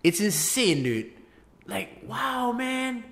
It's 0.03 0.21
insane, 0.21 0.83
dude. 0.83 1.11
Like 1.65 2.01
wow, 2.07 2.53
man. 2.53 3.03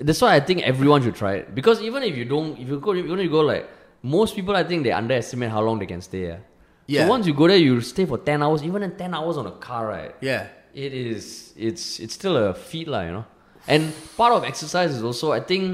That's 0.00 0.20
why 0.20 0.34
I 0.34 0.40
think 0.40 0.62
everyone 0.62 1.02
should 1.02 1.14
try 1.14 1.34
it. 1.34 1.54
Because 1.54 1.80
even 1.82 2.02
if 2.02 2.16
you 2.16 2.24
don't, 2.24 2.58
if 2.58 2.66
you 2.66 2.80
go, 2.80 2.94
even 2.94 3.18
if 3.18 3.24
you 3.24 3.30
go 3.30 3.40
like, 3.40 3.68
most 4.02 4.34
people 4.34 4.56
I 4.56 4.64
think 4.64 4.82
they 4.82 4.92
underestimate 4.92 5.50
how 5.50 5.62
long 5.62 5.78
they 5.78 5.86
can 5.86 6.00
stay. 6.00 6.26
Yeah. 6.26 6.38
Yeah. 6.86 7.04
So 7.04 7.10
once 7.10 7.26
you 7.26 7.34
go 7.34 7.48
there, 7.48 7.56
you 7.56 7.80
stay 7.80 8.06
for 8.06 8.18
10 8.18 8.42
hours, 8.42 8.62
even 8.62 8.82
in 8.82 8.96
10 8.96 9.14
hours 9.14 9.36
on 9.36 9.46
a 9.46 9.52
car, 9.52 9.86
right? 9.88 10.14
Yeah. 10.20 10.46
It 10.76 10.92
is, 10.92 11.54
it's, 11.56 11.98
it's 12.04 12.12
still 12.20 12.36
a 12.36 12.52
feat, 12.52 12.86
lah, 12.86 13.02
you 13.08 13.12
know. 13.16 13.24
And 13.66 13.92
part 14.20 14.32
of 14.36 14.44
exercise 14.44 14.90
is 14.94 15.02
also, 15.02 15.32
I 15.32 15.40
think, 15.40 15.64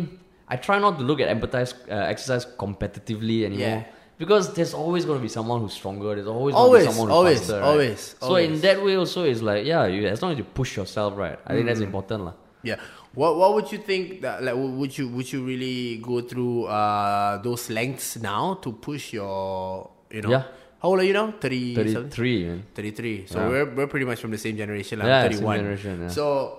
I 0.46 0.56
try 0.56 0.78
not 0.78 0.98
to 0.98 1.04
look 1.04 1.18
at 1.20 1.28
empathize, 1.36 1.74
uh, 1.90 1.94
exercise 2.14 2.46
competitively 2.46 3.42
anymore. 3.48 3.82
Yeah. 3.82 3.84
Because 4.22 4.54
there's 4.54 4.74
always 4.74 5.04
going 5.04 5.18
to 5.18 5.22
be 5.22 5.28
someone 5.28 5.58
who's 5.60 5.72
stronger. 5.74 6.14
There's 6.14 6.28
always, 6.28 6.54
Always, 6.54 6.84
going 6.84 6.86
to 6.86 6.88
be 6.88 6.92
someone 6.94 7.08
who's 7.10 7.16
always, 7.18 7.38
faster. 7.40 7.58
right? 7.60 7.68
always, 7.68 8.00
So 8.22 8.34
in 8.36 8.60
that 8.60 8.78
way 8.84 8.94
also, 8.94 9.24
it's 9.24 9.42
like, 9.42 9.66
yeah, 9.66 9.86
you, 9.86 10.06
as 10.06 10.22
long 10.22 10.32
as 10.32 10.38
you 10.38 10.44
push 10.44 10.76
yourself, 10.76 11.16
right? 11.16 11.38
I 11.46 11.50
think 11.54 11.66
that's 11.66 11.80
Mm. 11.82 11.90
important, 11.90 12.20
lah. 12.30 12.34
Yeah. 12.62 12.76
What 13.18 13.36
What 13.36 13.50
would 13.54 13.68
you 13.74 13.78
think 13.78 14.22
that 14.22 14.40
like 14.46 14.54
would 14.56 14.96
you 14.96 15.08
would 15.08 15.28
you 15.34 15.42
really 15.44 15.98
go 16.00 16.22
through 16.22 16.64
uh 16.70 17.42
those 17.42 17.68
lengths 17.68 18.16
now 18.22 18.54
to 18.62 18.72
push 18.72 19.12
your 19.12 19.90
you 20.14 20.22
know 20.22 20.30
Yeah. 20.30 20.44
How 20.82 20.88
old 20.90 20.98
are 20.98 21.04
you 21.06 21.12
now 21.14 21.30
30 21.30 21.74
33, 21.78 22.44
man. 22.44 22.62
33 22.74 23.26
so 23.30 23.38
Yeah. 23.38 23.48
we're 23.48 23.66
we're 23.70 23.86
pretty 23.86 24.04
much 24.06 24.18
from 24.18 24.32
the 24.34 24.38
same 24.38 24.56
generation 24.56 24.98
like, 24.98 25.06
Yeah, 25.06 25.22
I'm 25.22 25.32
same 25.32 25.46
generation, 25.62 25.94
yeah. 26.02 26.08
so 26.08 26.58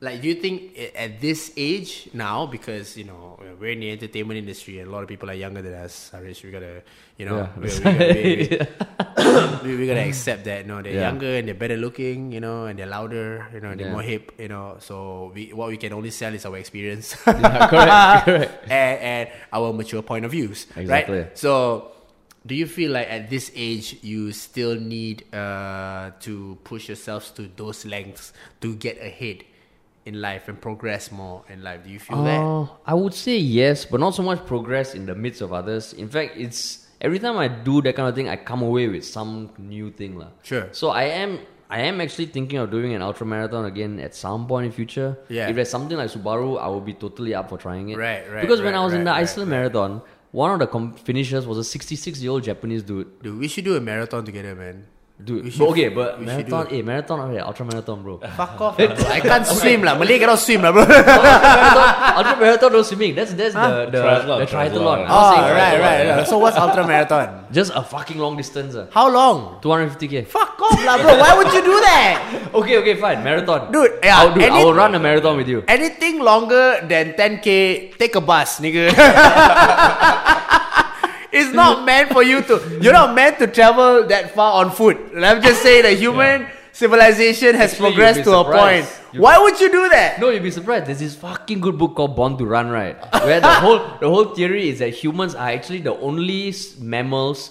like 0.00 0.18
do 0.22 0.26
you 0.26 0.34
think 0.42 0.74
at 0.96 1.20
this 1.20 1.52
age 1.56 2.08
now 2.12 2.46
because 2.46 2.96
you 2.96 3.04
know 3.04 3.38
we're 3.60 3.70
in 3.76 3.80
the 3.80 3.90
entertainment 3.92 4.38
industry 4.42 4.80
and 4.80 4.88
a 4.88 4.90
lot 4.90 5.02
of 5.04 5.08
people 5.12 5.30
are 5.30 5.38
younger 5.38 5.62
than 5.62 5.74
us 5.74 6.10
Haresh, 6.12 6.42
we 6.42 6.50
gotta 6.50 6.82
you 7.20 7.26
know 7.30 7.36
Yeah. 7.36 7.52
we, 7.62 7.68
we, 7.68 8.58
gotta, 8.58 9.60
we, 9.62 9.86
gotta 9.86 10.06
accept 10.08 10.44
that 10.50 10.62
you 10.64 10.68
know 10.72 10.82
they're 10.82 10.98
younger 11.06 11.36
and 11.38 11.46
they're 11.46 11.54
better 11.54 11.76
looking 11.76 12.32
you 12.32 12.40
know 12.40 12.64
and 12.66 12.74
they're 12.78 12.90
louder 12.90 13.46
you 13.54 13.60
know 13.60 13.70
and 13.70 13.78
they're 13.78 13.92
more 13.92 14.02
hip 14.02 14.32
you 14.40 14.48
know 14.48 14.76
so 14.80 15.30
we 15.34 15.52
what 15.52 15.68
we 15.68 15.76
can 15.76 15.92
only 15.92 16.10
sell 16.10 16.34
is 16.34 16.42
our 16.48 16.56
experience 16.58 17.14
correct, 17.14 17.70
correct. 18.26 18.50
and, 18.66 18.98
and 18.98 19.28
our 19.52 19.70
mature 19.72 20.02
point 20.02 20.24
of 20.24 20.32
views 20.32 20.66
Exactly. 20.74 21.18
right 21.28 21.38
so 21.38 21.92
do 22.46 22.54
you 22.54 22.66
feel 22.66 22.90
like 22.92 23.08
at 23.10 23.28
this 23.28 23.52
age 23.54 23.98
you 24.02 24.32
still 24.32 24.74
need 24.74 25.24
uh, 25.34 26.10
to 26.20 26.56
push 26.64 26.88
yourselves 26.88 27.30
to 27.30 27.48
those 27.56 27.84
lengths 27.84 28.32
to 28.60 28.74
get 28.76 28.96
ahead 29.00 29.44
in 30.06 30.20
life 30.20 30.48
and 30.48 30.60
progress 30.60 31.12
more 31.12 31.44
in 31.52 31.62
life 31.62 31.84
do 31.84 31.90
you 31.90 32.00
feel 32.00 32.24
that 32.24 32.40
Uh, 32.40 32.66
I 32.86 32.94
would 32.94 33.12
say 33.12 33.36
yes, 33.36 33.84
but 33.84 34.00
not 34.00 34.14
so 34.14 34.22
much 34.22 34.44
progress 34.46 34.94
in 34.94 35.04
the 35.04 35.14
midst 35.14 35.42
of 35.42 35.52
others. 35.52 35.92
In 35.92 36.08
fact, 36.08 36.36
it's 36.40 36.88
every 37.00 37.18
time 37.18 37.36
I 37.36 37.48
do 37.48 37.82
that 37.82 37.94
kind 37.96 38.08
of 38.08 38.14
thing, 38.14 38.28
I 38.28 38.36
come 38.36 38.62
away 38.62 38.88
with 38.88 39.04
some 39.04 39.50
new 39.58 39.90
thing, 39.92 40.16
lah. 40.18 40.32
Sure. 40.42 40.68
So 40.72 40.88
I 40.90 41.04
am. 41.24 41.38
I 41.70 41.82
am 41.86 42.00
actually 42.00 42.26
thinking 42.26 42.58
of 42.58 42.66
doing 42.72 42.94
an 42.98 43.02
ultra 43.02 43.24
marathon 43.24 43.64
again 43.64 44.00
at 44.00 44.12
some 44.16 44.48
point 44.50 44.66
in 44.66 44.72
future. 44.72 45.14
Yeah. 45.28 45.46
If 45.48 45.54
there's 45.54 45.70
something 45.70 45.96
like 45.96 46.10
Subaru, 46.10 46.58
I 46.58 46.66
will 46.66 46.80
be 46.82 46.94
totally 46.98 47.32
up 47.32 47.46
for 47.48 47.58
trying 47.62 47.90
it. 47.90 47.96
Right, 47.96 48.26
right, 48.26 48.40
Because 48.42 48.60
when 48.60 48.74
I 48.74 48.82
was 48.82 48.90
in 48.92 49.04
the 49.06 49.12
right, 49.14 49.22
right, 49.22 49.30
Iceland 49.30 49.50
marathon, 49.54 50.02
one 50.32 50.50
of 50.52 50.58
the 50.60 50.66
com- 50.66 50.94
finishers 50.94 51.46
was 51.46 51.58
a 51.58 51.64
66 51.64 52.20
year 52.20 52.30
old 52.30 52.44
Japanese 52.44 52.82
dude. 52.82 53.22
dude 53.22 53.38
we 53.38 53.48
should 53.48 53.64
do 53.64 53.76
a 53.76 53.80
marathon 53.80 54.24
together 54.24 54.54
man 54.54 54.86
Dude, 55.20 55.44
We 55.44 55.50
but 55.50 55.52
should- 55.52 55.68
okay, 55.76 55.88
but 55.92 56.18
we 56.18 56.24
should 56.26 56.46
do 56.46 56.52
marathon, 56.56 56.66
eh, 56.72 56.82
marathon, 56.82 57.18
okay, 57.28 57.40
ultra 57.44 57.64
marathon, 57.66 57.98
bro. 58.02 58.14
fuck 58.40 58.60
off 58.60 58.76
bro. 58.76 58.86
I 59.12 59.20
can't 59.20 59.46
swim 59.46 59.82
lah 59.84 59.94
Malay 60.00 60.18
cannot 60.18 60.38
swim 60.40 60.62
lah 60.64 60.72
bro 60.72 60.84
marathon, 60.88 61.88
ultra 62.16 62.36
marathon, 62.40 62.70
no 62.72 62.80
swimming. 62.82 63.12
That's 63.14 63.32
that's 63.36 63.52
the 63.52 63.92
the 63.92 64.00
Triathlon, 64.00 64.38
the 64.40 64.48
triathlon. 64.48 64.80
triathlon. 64.80 64.98
I 65.04 65.12
was 65.12 65.12
oh 65.12 65.30
saying 65.36 65.44
right 65.44 65.74
triathlon, 65.76 65.84
right, 65.84 66.04
yeah. 66.08 66.16
right 66.16 66.28
so 66.28 66.38
what's 66.40 66.56
ultra 66.56 66.82
marathon 66.86 67.28
Just 67.58 67.72
a 67.74 67.82
fucking 67.82 68.18
long 68.22 68.36
distance. 68.38 68.74
Uh. 68.78 68.86
how 68.94 69.10
long 69.10 69.58
250k. 69.60 70.24
fuck 70.30 70.54
off 70.62 70.80
lah 70.86 70.96
bro 71.02 71.12
why 71.18 71.36
would 71.36 71.50
you 71.52 71.62
do 71.62 71.76
that 71.84 72.16
Okay, 72.50 72.76
okay, 72.82 72.94
fine. 72.98 73.22
Marathon. 73.22 73.70
Dude, 73.70 74.00
yeah, 74.02 74.18
I'll, 74.18 74.34
do, 74.34 74.40
any- 74.40 74.50
I 74.60 74.64
will 74.64 74.74
run 74.74 74.90
a 74.94 74.98
marathon 74.98 75.36
with 75.38 75.46
you. 75.46 75.62
Anything 75.68 76.18
longer 76.18 76.82
than 76.82 77.12
10k, 77.14 77.94
take 77.96 78.14
a 78.16 78.20
bus, 78.20 78.58
nigga. 78.58 78.90
It's 81.40 81.54
not 81.54 81.84
meant 81.84 82.12
for 82.12 82.22
you 82.22 82.42
to. 82.42 82.78
You're 82.82 82.92
not 82.92 83.14
meant 83.14 83.38
to 83.38 83.46
travel 83.46 84.06
that 84.08 84.34
far 84.34 84.64
on 84.64 84.70
foot. 84.70 85.14
Let 85.14 85.38
me 85.38 85.42
just 85.48 85.62
say 85.62 85.82
the 85.82 85.90
human 85.92 86.46
civilization 86.72 87.54
has 87.54 87.72
Actually, 87.72 87.90
progressed 87.92 88.24
to 88.24 88.30
a 88.30 88.44
point. 88.44 88.46
surprised. 88.86 88.92
You- 89.12 89.20
Why 89.22 89.38
would 89.38 89.58
you 89.60 89.70
do 89.70 89.88
that? 89.88 90.20
No, 90.20 90.30
you'd 90.30 90.42
be 90.42 90.50
surprised. 90.50 90.86
There's 90.86 91.00
this 91.00 91.14
fucking 91.16 91.60
good 91.60 91.76
book 91.76 91.96
called 91.96 92.14
Born 92.14 92.36
to 92.38 92.44
Run, 92.46 92.70
right? 92.70 92.96
Where 93.24 93.40
the 93.40 93.50
whole 93.64 93.78
the 94.00 94.08
whole 94.08 94.26
theory 94.38 94.68
is 94.68 94.78
that 94.78 94.90
humans 94.90 95.34
are 95.34 95.48
actually 95.50 95.80
the 95.80 95.94
only 95.98 96.54
mammals 96.78 97.50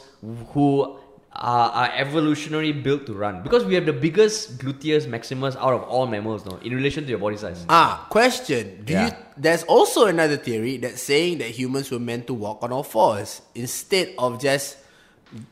who 0.54 0.98
are, 1.40 1.72
are 1.72 1.92
evolutionary 1.96 2.72
built 2.74 3.06
to 3.08 3.14
run 3.14 3.42
because 3.44 3.64
we 3.64 3.74
have 3.74 3.86
the 3.86 3.94
biggest 3.94 4.58
gluteus 4.60 5.08
maximus 5.08 5.56
out 5.56 5.74
of 5.74 5.84
all 5.84 6.06
mammals, 6.06 6.46
no, 6.46 6.58
in 6.58 6.76
relation 6.76 7.04
to 7.06 7.10
your 7.10 7.18
body 7.20 7.38
size. 7.38 7.66
Ah, 7.70 8.06
question. 8.10 8.84
Do 8.84 8.94
Yeah. 8.94 9.08
you? 9.08 9.14
There's 9.38 9.64
also 9.64 10.06
another 10.06 10.36
theory 10.36 10.76
that's 10.78 11.02
saying 11.02 11.38
that 11.40 11.52
humans 11.52 11.90
were 11.92 12.00
meant 12.00 12.28
to 12.28 12.34
walk 12.34 12.62
on 12.62 12.74
all 12.74 12.84
fours 12.84 13.42
instead 13.56 14.14
of 14.18 14.42
just, 14.42 14.78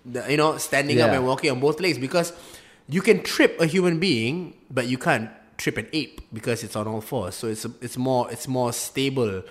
the- 0.05 0.25
you 0.29 0.35
know, 0.35 0.57
standing 0.57 0.99
up 0.99 1.09
Yeah. 1.11 1.17
and 1.17 1.25
walking 1.25 1.51
on 1.51 1.59
both 1.61 1.79
legs 1.79 1.97
because 1.97 2.33
you 2.89 3.01
can 3.01 3.23
trip 3.23 3.55
a 3.61 3.65
human 3.65 3.97
being, 3.99 4.55
but 4.69 4.87
you 4.87 4.97
can't 4.97 5.29
trip 5.57 5.77
an 5.77 5.87
ape 5.93 6.21
because 6.33 6.63
it's 6.63 6.75
on 6.75 6.85
all 6.87 7.01
fours. 7.01 7.33
So 7.35 7.47
it's 7.47 7.65
it's 7.81 7.97
more 7.97 8.29
it's 8.29 8.47
more 8.47 8.71
stable. 8.73 9.41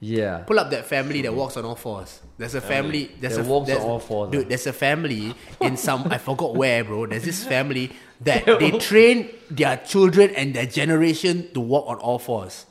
Yeah. 0.00 0.38
Pull 0.46 0.58
up 0.58 0.70
that 0.70 0.86
family 0.86 1.22
that 1.22 1.34
walks 1.34 1.56
on 1.56 1.64
all 1.64 1.74
fours. 1.74 2.20
There's 2.36 2.54
a 2.54 2.60
family. 2.60 3.10
There's 3.20 3.36
That 3.36 3.46
a 3.46 3.48
walks 3.48 3.70
on 3.70 3.78
all 3.78 3.98
fours, 3.98 4.30
Dude, 4.30 4.48
there's 4.48 4.66
a 4.66 4.72
family 4.72 5.34
in 5.60 5.76
some 5.76 6.06
I 6.10 6.18
forgot 6.18 6.54
where, 6.54 6.84
bro. 6.84 7.06
There's 7.06 7.24
this 7.24 7.44
family 7.44 7.90
that 8.20 8.46
they 8.60 8.70
train 8.78 9.30
their 9.50 9.76
children 9.78 10.30
and 10.36 10.54
their 10.54 10.66
generation 10.66 11.48
to 11.54 11.60
walk 11.60 11.86
on 11.88 11.96
all 11.96 12.18
fours. 12.20 12.66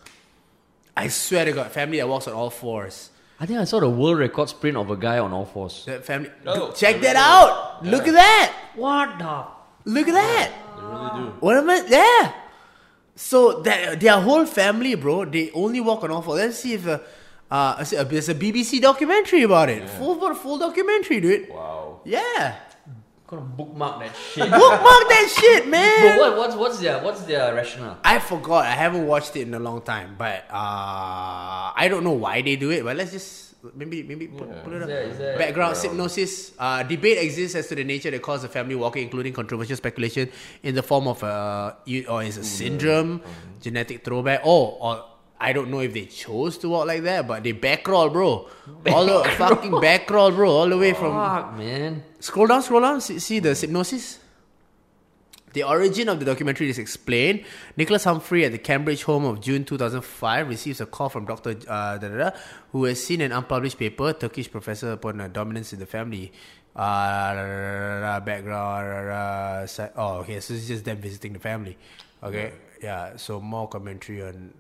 I 0.96 1.10
swear 1.10 1.46
to 1.46 1.52
God, 1.52 1.72
family 1.72 1.98
that 1.98 2.08
walks 2.08 2.28
on 2.28 2.34
all 2.34 2.50
fours. 2.50 3.10
I 3.40 3.46
think 3.46 3.60
I 3.60 3.66
saw 3.66 3.80
the 3.80 3.90
world 3.90 4.18
record 4.18 4.50
sprint 4.50 4.78
of 4.78 4.90
a 4.90 4.96
guy 4.98 5.20
on 5.20 5.32
all 5.32 5.46
fours. 5.46 5.84
That 5.86 6.06
family. 6.06 6.32
Oh, 6.46 6.68
Dude, 6.68 6.76
check 6.76 7.02
that 7.02 7.14
really 7.14 7.18
out. 7.18 7.86
Look 7.86 8.08
at 8.08 8.14
that. 8.14 8.54
What 8.76 9.20
the? 9.20 9.46
Look 9.92 10.08
at 10.08 10.14
that. 10.14 10.52
They 10.78 10.84
really 10.84 11.26
do. 11.30 11.36
What 11.40 11.58
am 11.58 11.70
I? 11.70 11.86
Yeah. 11.88 12.34
So 13.16 13.62
that 13.62 14.00
their 14.00 14.20
whole 14.20 14.46
family, 14.46 14.96
bro, 14.96 15.26
they 15.26 15.52
only 15.52 15.82
walk 15.82 16.04
on 16.04 16.12
all 16.12 16.22
fours. 16.22 16.40
Let's 16.40 16.60
see 16.60 16.74
if 16.74 16.88
uh, 16.88 17.00
uh, 17.52 17.76
I 17.80 17.84
see- 17.84 17.98
uh, 17.98 18.04
there's 18.04 18.30
a 18.30 18.36
BBC 18.36 18.82
documentary 18.82 19.44
about 19.44 19.70
it. 19.70 19.90
Full 19.90 20.16
for 20.20 20.36
full 20.36 20.58
documentary, 20.58 21.20
dude. 21.22 21.50
Wow. 21.50 22.02
Yeah. 22.06 22.56
gonna 23.28 23.42
bookmark 23.44 24.00
that 24.00 24.16
shit. 24.16 24.50
Bookmark 24.62 25.04
that 25.12 25.28
shit, 25.38 25.64
Bro, 25.64 25.72
man. 25.72 26.18
what, 26.20 26.38
what's 26.38 26.56
what's 26.56 26.80
their 26.80 27.04
what's 27.04 27.22
their 27.28 27.54
rationale? 27.54 27.98
I 28.04 28.20
forgot. 28.20 28.64
I 28.66 28.72
haven't 28.72 29.06
watched 29.06 29.36
it 29.36 29.42
in 29.48 29.54
a 29.54 29.60
long 29.60 29.82
time, 29.82 30.16
but 30.18 30.48
uh, 30.50 31.76
I 31.76 31.88
don't 31.90 32.04
know 32.06 32.14
why 32.16 32.42
they 32.42 32.56
do 32.56 32.72
it. 32.72 32.84
But 32.88 32.96
let's 32.96 33.12
just 33.12 33.56
maybe 33.76 34.04
maybe 34.04 34.28
put, 34.32 34.48
put 34.64 34.72
it 34.74 34.82
up. 34.84 34.88
Is 34.88 34.88
there- 34.88 35.02
is 35.12 35.18
there- 35.18 35.38
Background 35.38 35.76
hypnosis. 35.76 36.52
Uh, 36.58 36.84
debate 36.84 37.18
exists 37.20 37.56
as 37.60 37.68
to 37.68 37.76
the 37.76 37.84
nature 37.84 38.12
that 38.12 38.22
caused 38.22 38.44
the 38.44 38.50
family 38.50 38.76
walking, 38.76 39.04
including 39.04 39.34
controversial 39.34 39.76
speculation 39.76 40.30
in 40.64 40.76
the 40.76 40.84
form 40.84 41.08
of 41.08 41.22
a 41.24 41.76
or 42.08 42.24
is 42.24 42.38
a 42.38 42.44
syndrome, 42.46 43.20
genetic 43.62 44.04
throwback, 44.04 44.42
or 44.46 44.78
or. 44.80 45.04
I 45.40 45.54
don't 45.54 45.70
know 45.70 45.80
if 45.82 45.94
they 45.94 46.06
chose 46.06 46.58
to 46.60 46.70
walk 46.70 46.88
like 46.88 47.04
that, 47.04 47.28
but 47.28 47.44
they 47.44 47.54
backroll, 47.54 48.12
bro. 48.12 48.50
All 48.88 49.06
the 49.06 49.24
fucking 49.38 49.72
backroll, 49.72 50.34
bro. 50.36 50.50
All 50.50 50.70
the 50.70 50.78
way 50.78 50.94
from 50.94 51.14
Fuck, 51.14 51.58
man. 51.58 52.04
Scroll 52.20 52.48
down, 52.48 52.64
scroll 52.64 52.82
down. 52.82 53.02
See, 53.02 53.20
see 53.20 53.40
the 53.40 53.54
hypnosis. 53.54 54.20
The 55.54 55.64
origin 55.64 56.10
of 56.10 56.20
the 56.20 56.26
documentary 56.26 56.70
is 56.70 56.78
explained. 56.78 57.44
Nicholas 57.78 58.04
Humphrey 58.04 58.46
at 58.46 58.52
the 58.52 58.58
Cambridge 58.58 59.04
home 59.04 59.26
of 59.26 59.40
June 59.42 59.64
2005 59.64 60.50
receives 60.50 60.82
a 60.82 60.86
call 60.86 61.10
from 61.10 61.26
Dr. 61.26 61.52
Uh, 61.68 61.98
da, 61.98 62.08
da, 62.10 62.18
da, 62.18 62.32
who 62.72 62.84
has 62.84 63.04
seen 63.04 63.22
an 63.22 63.32
unpublished 63.32 63.78
paper, 63.80 64.14
Turkish 64.14 64.52
professor 64.52 64.92
upon 64.92 65.22
uh, 65.22 65.28
dominance 65.28 65.72
in 65.74 65.80
the 65.80 65.86
family. 65.86 66.32
Uh, 66.76 68.20
background. 68.20 68.88
da, 68.90 69.60
da, 69.62 69.66
si- 69.66 69.92
oh, 69.96 70.18
okay. 70.20 70.40
So 70.40 70.54
it's 70.54 70.68
just 70.68 70.86
them 70.86 70.98
visiting 70.98 71.34
the 71.34 71.40
family. 71.40 71.78
Okay. 72.22 72.54
Yeah. 72.82 73.16
So 73.18 73.40
more 73.40 73.68
commentary 73.68 74.22
on 74.22 74.54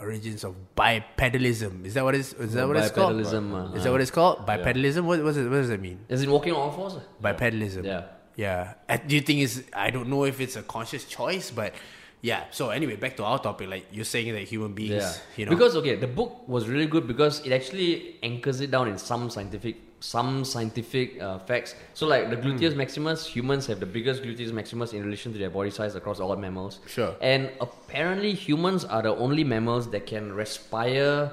origins 0.00 0.44
of 0.44 0.54
bipedalism. 0.76 1.84
Is 1.84 1.94
that 1.94 2.04
what 2.04 2.14
it's? 2.14 2.32
Is 2.34 2.54
that 2.54 2.66
what 2.66 2.76
it's 2.76 2.90
called? 2.90 3.16
Bipedalism, 3.16 3.72
uh, 3.72 3.76
Is 3.76 3.84
that 3.84 3.92
what 3.92 4.00
it's 4.00 4.10
called? 4.10 4.46
Bipedalism. 4.46 5.04
What, 5.04 5.18
what, 5.22 5.34
does 5.34 5.36
it, 5.38 5.44
what 5.44 5.56
does 5.56 5.68
that 5.68 5.80
mean? 5.80 6.00
Is 6.08 6.22
it 6.22 6.28
walking 6.28 6.52
on 6.52 6.60
all 6.60 6.70
fours? 6.72 6.94
bipedalism. 7.22 7.84
Yeah. 7.84 8.04
Yeah. 8.36 8.74
Uh, 8.88 8.96
Do 9.06 9.14
you 9.16 9.20
think 9.22 9.40
is 9.40 9.64
I 9.72 9.90
don't 9.90 10.08
know 10.08 10.24
if 10.24 10.40
it's 10.40 10.56
a 10.56 10.62
conscious 10.62 11.04
choice, 11.04 11.50
but 11.50 11.74
yeah. 12.22 12.44
So 12.50 12.70
anyway, 12.70 12.96
back 12.96 13.16
to 13.18 13.24
our 13.24 13.38
topic. 13.38 13.68
Like 13.68 13.86
you're 13.92 14.04
saying 14.04 14.32
that 14.32 14.42
human 14.42 14.72
beings, 14.72 14.90
Yeah. 15.02 15.12
you 15.36 15.44
know, 15.46 15.50
Because 15.50 15.76
okay, 15.76 15.96
the 15.96 16.06
book 16.06 16.48
was 16.48 16.68
really 16.68 16.86
good 16.86 17.06
because 17.06 17.44
it 17.46 17.52
actually 17.52 18.16
anchors 18.22 18.60
it 18.60 18.70
down 18.70 18.88
in 18.88 18.98
some 18.98 19.28
scientific 19.30 19.76
some 20.00 20.44
scientific 20.44 21.20
uh, 21.20 21.38
facts. 21.38 21.74
So, 21.94 22.06
like 22.06 22.30
the 22.30 22.36
gluteus 22.36 22.74
maximus, 22.74 23.26
humans 23.26 23.66
have 23.66 23.80
the 23.80 23.86
biggest 23.86 24.22
gluteus 24.22 24.52
maximus 24.52 24.92
in 24.92 25.04
relation 25.04 25.32
to 25.32 25.38
their 25.38 25.50
body 25.50 25.70
size 25.70 25.94
across 25.94 26.20
all 26.20 26.34
mammals. 26.36 26.80
Sure. 26.86 27.14
And 27.20 27.50
apparently, 27.60 28.32
humans 28.32 28.84
are 28.84 29.02
the 29.02 29.14
only 29.14 29.44
mammals 29.44 29.90
that 29.90 30.06
can 30.06 30.32
respire 30.32 31.30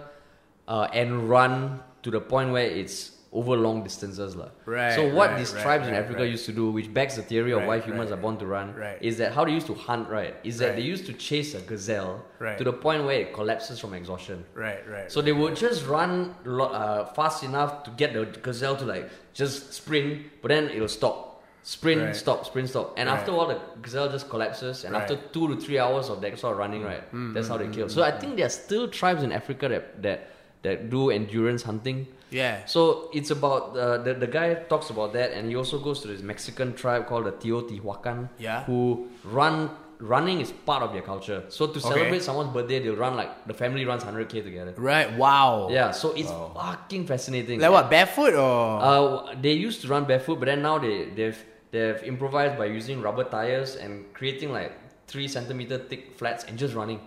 uh, 0.68 0.88
and 0.94 1.30
run 1.30 1.80
to 2.04 2.12
the 2.12 2.20
point 2.20 2.52
where 2.52 2.66
it's 2.66 3.17
over 3.34 3.58
long 3.58 3.84
distances. 3.84 4.36
lah. 4.36 4.50
Right, 4.66 4.94
So, 4.96 5.04
what 5.14 5.32
right, 5.32 5.38
these 5.40 5.54
right, 5.54 5.62
tribes 5.64 5.88
in 5.88 5.94
Africa 5.94 6.22
right. 6.22 6.32
used 6.32 6.46
to 6.46 6.54
do, 6.54 6.72
which 6.72 6.92
backs 6.94 7.16
the 7.18 7.22
theory 7.22 7.52
of 7.52 7.60
Right, 7.60 7.68
why 7.68 7.80
humans 7.80 8.10
right. 8.10 8.18
are 8.18 8.22
born 8.22 8.38
to 8.38 8.46
run, 8.48 8.74
Right. 8.74 8.98
is 9.02 9.18
that 9.18 9.34
how 9.34 9.44
they 9.46 9.52
used 9.52 9.68
to 9.68 9.74
hunt, 9.76 10.08
right? 10.10 10.36
Is 10.44 10.58
that 10.60 10.68
Right. 10.68 10.76
they 10.78 10.82
used 10.84 11.06
to 11.08 11.14
chase 11.14 11.54
a 11.54 11.62
gazelle 11.62 12.24
Right. 12.40 12.58
to 12.58 12.64
the 12.64 12.72
point 12.74 13.04
where 13.04 13.20
it 13.20 13.34
collapses 13.34 13.80
from 13.80 13.94
exhaustion. 13.94 14.46
Right, 14.56 14.80
right. 14.90 15.12
So 15.12 15.22
they 15.22 15.34
would 15.34 15.56
just 15.58 15.86
run 15.88 16.36
uh, 16.48 17.06
fast 17.14 17.44
enough 17.44 17.84
to 17.84 17.92
get 17.92 18.14
the 18.14 18.26
gazelle 18.42 18.76
to 18.78 18.86
like 18.86 19.10
just 19.34 19.74
sprint, 19.74 20.42
but 20.42 20.48
then 20.50 20.70
it'll 20.70 20.88
stop. 20.88 21.44
Sprint, 21.64 22.02
Right. 22.02 22.16
stop, 22.16 22.46
sprint, 22.46 22.70
stop. 22.70 22.94
And 22.96 23.10
Right. 23.10 23.18
after 23.20 23.32
all, 23.34 23.48
the 23.48 23.60
gazelle 23.82 24.08
just 24.10 24.30
collapses. 24.30 24.86
And 24.86 24.96
after 24.96 25.16
Right. 25.16 25.24
Mm. 25.28 25.34
two 25.34 25.48
to 25.50 25.56
three 25.60 25.80
hours 25.80 26.08
of 26.10 26.22
that 26.22 26.40
sort 26.40 26.54
of 26.54 26.60
running, 26.60 26.82
right, 26.82 27.04
that's 27.36 27.50
how 27.50 27.58
they 27.58 27.68
kill. 27.68 27.90
So 27.90 28.04
I 28.04 28.12
think 28.12 28.38
there 28.38 28.46
are 28.46 28.56
still 28.64 28.88
tribes 28.88 29.22
in 29.22 29.34
Africa 29.34 29.68
that, 29.68 30.02
that, 30.02 30.20
that 30.64 30.90
do 30.90 31.12
endurance 31.12 31.64
hunting. 31.64 32.08
Yeah. 32.30 32.66
So 32.66 33.10
it's 33.14 33.32
about 33.32 33.78
uh, 33.78 33.98
the 34.00 34.14
the 34.14 34.28
guy 34.28 34.54
talks 34.56 34.90
about 34.90 35.14
that, 35.14 35.32
and 35.32 35.50
he 35.50 35.56
also 35.56 35.80
goes 35.80 36.02
to 36.02 36.08
this 36.08 36.22
Mexican 36.22 36.74
tribe 36.74 37.08
called 37.08 37.26
the 37.26 37.32
Tarahumara, 37.32 38.30
Yeah. 38.38 38.64
who 38.66 39.08
run 39.24 39.70
running 40.00 40.42
is 40.42 40.52
part 40.52 40.84
of 40.84 40.94
their 40.94 41.02
culture. 41.02 41.44
So 41.50 41.68
to 41.68 41.80
celebrate 41.80 42.22
someone's 42.22 42.54
birthday, 42.54 42.80
they'll 42.80 42.96
run 42.96 43.16
like 43.16 43.48
the 43.48 43.54
family 43.54 43.84
runs 43.86 44.04
100k 44.04 44.44
together. 44.44 44.74
Right. 44.78 45.12
Wow. 45.18 45.70
Yeah, 45.72 45.92
so 45.92 46.12
it's 46.14 46.30
fucking 46.32 47.08
fascinating. 47.08 47.60
Like 47.60 47.72
what? 47.72 47.90
Barefoot 47.90 48.34
or? 48.36 48.80
Uh, 48.82 49.36
they 49.42 49.54
used 49.54 49.82
to 49.82 49.88
run 49.88 50.06
barefoot, 50.06 50.40
but 50.40 50.46
then 50.46 50.62
now 50.62 50.78
they 50.78 51.06
they've 51.16 51.40
they've 51.72 52.04
improvised 52.04 52.58
by 52.58 52.66
using 52.66 53.02
rubber 53.02 53.24
tires 53.24 53.76
and 53.76 54.06
creating 54.14 54.52
like 54.52 54.72
three 55.08 55.28
centimeter 55.28 55.78
thick 55.78 56.16
flats 56.18 56.44
and 56.44 56.58
just 56.60 56.76
running 56.76 57.00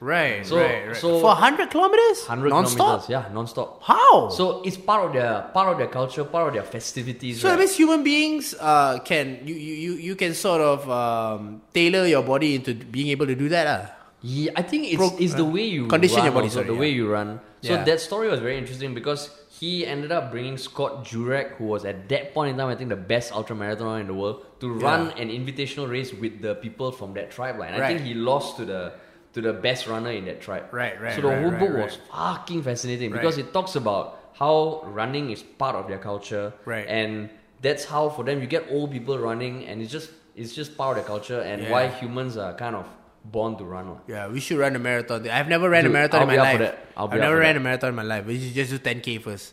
right. 0.00 0.46
so- 0.46 0.56
right. 0.56 0.88
Right. 0.88 0.96
so- 0.96 1.20
For 1.20 1.34
hundred 1.34 1.70
kilometers. 1.70 2.26
hundred 2.26 2.50
Non-stop? 2.50 3.06
kilometers. 3.06 3.08
Yeah, 3.10 3.24
non-stop. 3.32 3.82
How? 3.82 4.28
So 4.30 4.62
it's 4.62 4.76
part 4.76 5.06
of 5.06 5.12
their 5.12 5.50
part 5.52 5.68
of 5.72 5.78
their 5.78 5.88
culture, 5.88 6.24
part 6.24 6.48
of 6.48 6.54
their 6.54 6.62
festivities. 6.62 7.40
So 7.40 7.48
right? 7.48 7.54
that 7.56 7.60
means 7.60 7.76
human 7.76 8.02
beings 8.02 8.54
uh, 8.60 8.98
can 9.04 9.40
you, 9.44 9.54
you, 9.54 9.74
you, 9.74 9.92
you 9.94 10.14
can 10.16 10.34
sort 10.34 10.60
of 10.60 10.88
um, 10.90 11.62
tailor 11.74 12.06
your 12.06 12.22
body 12.22 12.54
into 12.56 12.74
being 12.74 13.08
able 13.08 13.26
to 13.26 13.34
do 13.34 13.48
that. 13.50 13.66
Uh. 13.66 13.86
Yeah, 14.20 14.50
I 14.56 14.62
think 14.62 14.86
it's, 14.86 14.96
Pro- 14.96 15.16
it's 15.18 15.34
the 15.34 15.44
way 15.44 15.62
you 15.64 15.86
condition 15.86 16.16
run 16.16 16.24
your 16.26 16.34
body, 16.34 16.46
also, 16.46 16.54
sorry, 16.56 16.66
the 16.66 16.72
yeah. 16.74 16.80
way 16.80 16.90
you 16.90 17.08
run. 17.08 17.40
So 17.62 17.74
Yeah. 17.74 17.84
that 17.84 18.00
story 18.00 18.26
was 18.28 18.40
very 18.40 18.58
interesting 18.58 18.92
because 18.92 19.30
he 19.48 19.86
ended 19.86 20.10
up 20.10 20.30
bringing 20.32 20.56
Scott 20.58 21.04
Jurek, 21.04 21.52
who 21.56 21.66
was 21.66 21.84
at 21.84 22.08
that 22.08 22.34
point 22.34 22.50
in 22.50 22.56
time, 22.58 22.66
I 22.68 22.74
think 22.74 22.90
the 22.90 22.96
best 22.96 23.30
ultramarathoner 23.32 24.00
in 24.00 24.06
the 24.08 24.14
world, 24.14 24.44
to 24.58 24.72
run 24.72 25.10
an 25.12 25.28
invitational 25.30 25.88
race 25.88 26.12
with 26.12 26.42
the 26.42 26.56
people 26.56 26.90
from 26.90 27.14
that 27.14 27.30
tribe. 27.30 27.58
Like, 27.58 27.70
and 27.70 27.82
I 27.82 27.86
think 27.88 28.00
he 28.02 28.14
lost 28.14 28.56
to 28.58 28.64
the 28.64 28.92
to 29.34 29.40
the 29.40 29.52
best 29.52 29.86
runner 29.86 30.10
in 30.10 30.24
that 30.26 30.40
tribe. 30.40 30.64
Right, 30.72 31.00
right, 31.00 31.14
So 31.14 31.20
the 31.22 31.28
right, 31.28 31.42
whole 31.42 31.50
right, 31.50 31.60
book 31.60 31.70
right. 31.74 31.84
was 31.84 31.98
fucking 32.10 32.62
fascinating 32.62 33.10
Right. 33.12 33.20
because 33.20 33.38
it 33.38 33.52
talks 33.52 33.76
about 33.76 34.18
how 34.34 34.82
running 34.86 35.30
is 35.30 35.42
part 35.42 35.76
of 35.76 35.88
their 35.88 35.98
culture. 35.98 36.52
Right. 36.64 36.86
And 36.88 37.28
that's 37.60 37.84
how 37.84 38.08
for 38.08 38.24
them 38.24 38.40
you 38.40 38.46
get 38.46 38.66
old 38.70 38.90
people 38.92 39.18
running 39.18 39.66
and 39.66 39.82
it's 39.82 39.92
just 39.92 40.10
it's 40.36 40.54
just 40.54 40.76
part 40.78 40.96
of 40.96 41.02
their 41.02 41.08
culture 41.08 41.40
and 41.42 41.62
Yeah. 41.62 41.70
why 41.72 41.88
humans 41.88 42.36
are 42.38 42.54
kind 42.54 42.76
of 42.76 42.86
born 43.24 43.56
to 43.58 43.64
run. 43.64 43.90
lah. 43.90 43.98
Yeah, 44.06 44.28
we 44.28 44.38
should 44.40 44.56
run 44.58 44.76
a 44.76 44.78
marathon. 44.78 45.28
I've 45.28 45.48
never 45.48 45.68
ran 45.68 45.82
Dude, 45.82 45.90
a 45.90 45.94
marathon 45.98 46.20
I'll 46.22 46.28
in 46.30 46.34
be 46.34 46.38
my 46.38 46.46
up 46.46 46.56
for 46.56 46.62
life. 46.62 46.72
that. 46.72 46.86
I'll 46.96 47.08
be 47.08 47.14
I've 47.18 47.20
never 47.26 47.36
for 47.36 47.40
ran 47.42 47.54
that. 47.56 47.60
a 47.60 47.64
marathon 47.64 47.88
in 47.90 47.96
my 47.96 48.02
life. 48.06 48.24
We 48.24 48.38
should 48.40 48.54
just 48.54 48.70
do 48.70 48.78
10k 48.78 49.18
first. 49.20 49.52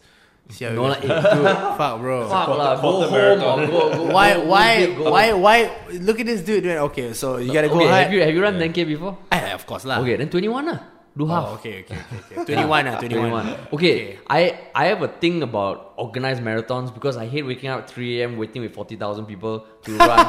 See 0.53 0.63
how 0.63 0.69
it 0.69 0.75
No, 0.77 0.83
goes. 0.85 0.89
like, 1.01 1.01
dude, 1.01 1.57
Fuck, 1.81 1.93
bro. 2.05 2.29
Fuck 2.29 2.47
lah, 2.53 2.75
go 2.77 2.81
home 3.01 3.11
marathon. 3.11 3.65
go, 3.65 3.89
go, 3.97 4.13
Why, 4.13 4.33
go, 4.37 4.41
go 4.41 4.45
why, 4.45 4.85
go. 4.85 5.09
why, 5.11 5.33
why? 5.33 5.57
Look 5.97 6.19
at 6.21 6.27
this 6.29 6.41
dude. 6.45 6.61
doing- 6.61 6.77
Okay, 6.93 7.13
so 7.13 7.37
you 7.41 7.51
gotta 7.51 7.67
go 7.67 7.81
Okay, 7.81 7.89
hard. 7.89 8.03
have 8.03 8.13
you 8.13 8.21
have 8.21 8.29
you 8.29 8.43
run 8.45 8.53
10k 8.61 8.85
before? 8.85 9.17
Ah, 9.45 9.55
of 9.55 9.65
course 9.65 9.85
lah. 9.85 10.01
Okay, 10.01 10.15
then 10.17 10.29
21 10.29 10.65
lah. 10.65 10.79
Do 11.15 11.23
half. 11.31 11.47
Oh, 11.47 11.53
okay, 11.55 11.87
okay, 11.87 11.95
okay. 11.95 12.43
okay. 12.43 12.59
21 12.59 12.91
ah, 12.91 12.99
21. 12.99 13.31
21. 13.31 13.71
Okay, 13.71 14.19
I 14.27 14.67
I 14.75 14.91
have 14.91 14.99
a 14.99 15.07
thing 15.07 15.39
about 15.47 15.95
organized 15.95 16.43
marathons 16.43 16.91
because 16.91 17.15
I 17.15 17.23
hate 17.31 17.47
waking 17.47 17.71
up 17.71 17.87
at 17.87 17.89
3 17.89 18.19
a.m. 18.19 18.35
waiting 18.35 18.59
with 18.67 18.75
40,000 18.75 19.23
people 19.23 19.63
to 19.87 19.91
run. 20.09 20.27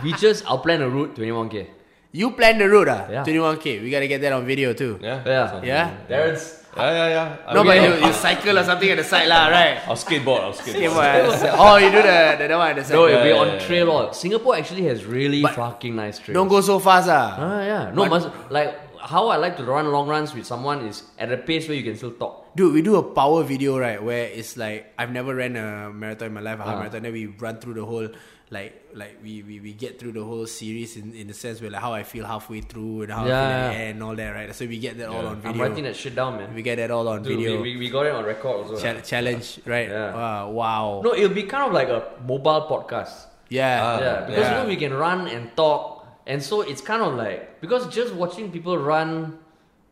we 0.00 0.16
just 0.16 0.48
I'll 0.48 0.64
plan 0.64 0.80
a 0.80 0.88
route 0.88 1.12
21k. 1.14 1.68
You 2.12 2.32
plan 2.32 2.56
the 2.56 2.68
route 2.72 2.88
ah? 2.88 3.04
Yeah. 3.10 3.24
21k. 3.24 3.84
We 3.84 3.90
gotta 3.92 4.08
get 4.08 4.20
that 4.24 4.32
on 4.32 4.48
video 4.48 4.72
too. 4.72 4.96
Yeah. 5.02 5.20
Yeah. 5.26 5.44
Sounds 5.52 5.64
Yeah? 5.68 5.84
good. 5.92 6.08
Darren's 6.08 6.61
Yeah, 6.76 6.90
yeah, 6.90 7.08
yeah. 7.08 7.36
I 7.46 7.52
No, 7.54 7.64
mean, 7.64 7.82
but 7.82 8.00
you, 8.00 8.06
you 8.06 8.12
cycle 8.14 8.58
or 8.58 8.64
something 8.64 8.88
at 8.88 8.96
the 8.96 9.04
side 9.04 9.28
lah, 9.28 9.48
right? 9.48 9.80
I'll 9.86 9.94
skateboard. 9.96 10.40
I'll 10.40 10.52
skateboard. 10.54 11.28
Skateboard. 11.36 11.54
oh, 11.58 11.76
you 11.76 11.90
do 11.90 12.00
the 12.00 12.36
the, 12.38 12.48
the 12.48 12.56
one 12.56 12.70
at 12.70 12.76
the 12.76 12.84
side. 12.84 12.94
no, 12.94 13.06
it'll 13.06 13.22
be 13.22 13.28
yeah, 13.28 13.36
on 13.36 13.46
yeah, 13.48 13.52
yeah. 13.60 13.66
trail 13.66 13.90
all. 13.90 14.12
Singapore 14.14 14.56
actually 14.56 14.84
has 14.86 15.04
really 15.04 15.42
But 15.42 15.54
fucking 15.54 15.94
nice 15.94 16.18
trails. 16.18 16.34
Don't 16.34 16.48
go 16.48 16.60
so 16.62 16.78
fast 16.78 17.08
ah. 17.10 17.36
Ah, 17.38 17.60
yeah. 17.62 17.90
No, 17.92 18.06
must, 18.08 18.28
like 18.48 18.72
how 18.98 19.28
I 19.28 19.36
like 19.36 19.56
to 19.58 19.64
run 19.64 19.90
long 19.92 20.08
runs 20.08 20.32
with 20.32 20.46
someone 20.46 20.86
is 20.86 21.02
at 21.18 21.30
a 21.30 21.36
pace 21.36 21.68
where 21.68 21.76
you 21.76 21.82
can 21.84 21.96
still 21.96 22.12
talk. 22.12 22.54
Dude, 22.56 22.72
we 22.72 22.80
do 22.80 22.96
a 22.96 23.02
power 23.02 23.42
video, 23.42 23.76
right? 23.78 24.02
Where 24.02 24.24
it's 24.28 24.56
like 24.56 24.92
I've 24.98 25.10
never 25.12 25.34
ran 25.34 25.56
a 25.56 25.90
marathon 25.92 26.28
in 26.28 26.34
my 26.34 26.40
life, 26.40 26.58
a 26.60 26.62
half 26.64 26.74
Ah. 26.76 26.78
marathon. 26.78 27.02
Then 27.02 27.12
we 27.12 27.26
run 27.26 27.56
through 27.58 27.74
the 27.74 27.84
whole, 27.84 28.08
like, 28.52 28.72
like 28.94 29.16
we, 29.24 29.42
we, 29.42 29.60
we 29.60 29.72
get 29.72 29.98
through 29.98 30.12
the 30.12 30.22
whole 30.22 30.46
series 30.46 30.96
in, 31.00 31.14
in 31.14 31.26
the 31.26 31.32
sense 31.34 31.60
where 31.62 31.70
like 31.70 31.80
how 31.80 31.92
I 31.94 32.02
feel 32.02 32.24
halfway 32.26 32.60
through 32.60 33.02
and 33.02 33.10
how 33.12 33.22
I 33.22 33.24
feel 33.24 33.32
Yeah, 33.32 33.40
at 33.48 33.68
the 33.72 33.78
end 33.78 33.90
and 33.96 34.02
all 34.02 34.14
that, 34.20 34.30
right? 34.38 34.54
So 34.54 34.66
we 34.66 34.78
get 34.78 34.98
that 34.98 35.08
all 35.08 35.22
Yeah. 35.22 35.28
on 35.30 35.36
I'm 35.36 35.42
video. 35.42 35.62
writing 35.62 35.84
that 35.84 35.96
shit 35.96 36.14
down, 36.14 36.36
man. 36.36 36.54
we 36.54 36.60
get 36.62 36.76
that 36.76 36.90
all 36.90 37.08
on 37.08 37.22
Dude, 37.22 37.38
video. 37.38 37.56
we, 37.62 37.72
we, 37.72 37.76
we 37.78 37.88
got 37.88 38.04
it 38.06 38.12
on 38.12 38.24
record 38.24 38.56
also. 38.68 38.76
Chal- 38.78 39.00
challenge, 39.00 39.60
right? 39.64 39.88
Yeah. 39.88 40.14
Wow. 40.14 40.50
wow. 40.50 41.00
No, 41.02 41.14
it'll 41.14 41.30
be 41.34 41.44
kind 41.44 41.64
of 41.66 41.72
like 41.72 41.88
a 41.88 42.00
mobile 42.28 42.66
podcast. 42.68 43.26
Yeah. 43.48 43.80
Ah. 43.82 44.00
Yeah, 44.00 44.20
because 44.26 44.36
Yeah. 44.44 44.50
you 44.58 44.62
know 44.62 44.68
we 44.68 44.76
can 44.76 44.92
run 44.94 45.28
and 45.28 45.56
talk, 45.56 46.06
and 46.26 46.42
so 46.42 46.60
it's 46.60 46.80
kind 46.82 47.02
of 47.02 47.14
like 47.14 47.60
because 47.60 47.88
just 47.88 48.14
watching 48.14 48.50
people 48.52 48.76
run 48.78 49.38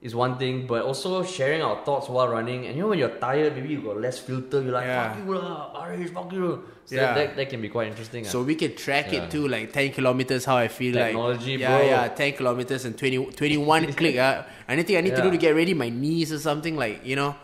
is 0.02 0.14
one 0.14 0.38
thing, 0.38 0.66
but 0.66 0.82
also 0.82 1.22
sharing 1.22 1.60
our 1.62 1.84
thoughts 1.84 2.08
while 2.08 2.26
running. 2.28 2.66
And 2.66 2.74
you 2.74 2.82
know 2.82 2.88
when 2.88 2.98
you're 2.98 3.16
tired, 3.20 3.54
maybe 3.54 3.68
you 3.68 3.82
got 3.82 4.00
less 4.00 4.18
filter. 4.18 4.62
You're 4.62 4.72
like, 4.72 4.86
Yeah. 4.86 5.12
"Fuck 5.12 5.26
you 5.26 5.34
lah, 5.34 5.82
Arish, 5.82 6.10
fuck 6.10 6.32
you." 6.32 6.62
So 6.86 6.94
Yeah. 6.96 7.14
that, 7.14 7.36
that 7.36 7.50
can 7.50 7.60
be 7.60 7.68
quite 7.68 7.88
interesting. 7.88 8.24
So 8.24 8.42
we 8.42 8.54
can 8.54 8.74
track 8.74 9.12
Yeah. 9.12 9.24
it 9.24 9.30
too, 9.30 9.46
like 9.46 9.72
10 9.72 9.92
kilometers, 9.92 10.44
how 10.46 10.56
I 10.56 10.68
feel 10.68 10.94
Technology, 10.94 11.52
like. 11.52 11.60
Yeah, 11.60 11.76
bro. 11.78 11.86
yeah, 11.86 12.08
10 12.08 12.32
kilometers 12.32 12.84
and 12.86 12.96
20, 12.96 13.26
21 13.36 13.92
click. 14.00 14.16
Uh, 14.16 14.42
anything 14.68 14.96
I 14.96 15.02
need 15.02 15.14
to 15.16 15.22
do 15.22 15.30
to 15.30 15.36
get 15.36 15.54
ready, 15.54 15.74
my 15.74 15.90
knees 15.90 16.32
or 16.32 16.38
something, 16.38 16.76
like, 16.76 17.04
you 17.04 17.14
know. 17.16 17.34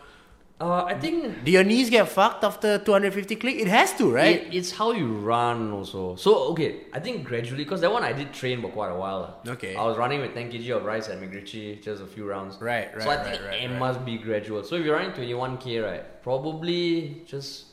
Uh, 0.59 0.85
I 0.85 0.95
think 0.95 1.45
Do 1.45 1.51
your 1.51 1.65
knees 1.65 1.91
get 1.91 2.09
fucked 2.09 2.43
after 2.43 2.79
250 2.79 3.37
click? 3.37 3.57
It 3.57 3.69
has 3.69 3.93
to, 3.99 4.11
right? 4.11 4.41
It, 4.47 4.55
it's 4.55 4.73
how 4.73 4.93
you 4.93 5.07
run 5.07 5.71
also. 5.71 6.17
So 6.17 6.49
okay, 6.53 6.85
I 6.95 6.99
think 7.01 7.27
gradually 7.27 7.63
because 7.65 7.83
that 7.83 7.93
one 7.93 8.03
I 8.03 8.15
did 8.15 8.33
train 8.33 8.63
for 8.63 8.69
quite 8.71 8.89
a 8.91 8.95
while. 8.97 9.41
Okay. 9.47 9.77
I 9.77 9.85
was 9.85 9.99
running 9.99 10.21
with 10.23 10.33
10 10.33 10.51
kg 10.51 10.77
of 10.79 10.85
rice 10.87 11.11
at 11.11 11.21
MacRitchie, 11.21 11.83
just 11.83 12.01
a 12.03 12.07
few 12.07 12.27
rounds. 12.27 12.57
Right, 12.59 12.89
right. 12.95 13.03
So 13.03 13.11
I 13.11 13.17
right, 13.17 13.27
think 13.27 13.43
right, 13.43 13.61
it 13.65 13.69
right. 13.69 13.79
must 13.79 14.03
be 14.07 14.17
gradual. 14.17 14.65
So 14.65 14.77
if 14.77 14.85
you're 14.87 14.97
running 14.97 15.13
21k, 15.13 15.85
right, 15.85 16.23
probably 16.23 17.23
just 17.27 17.67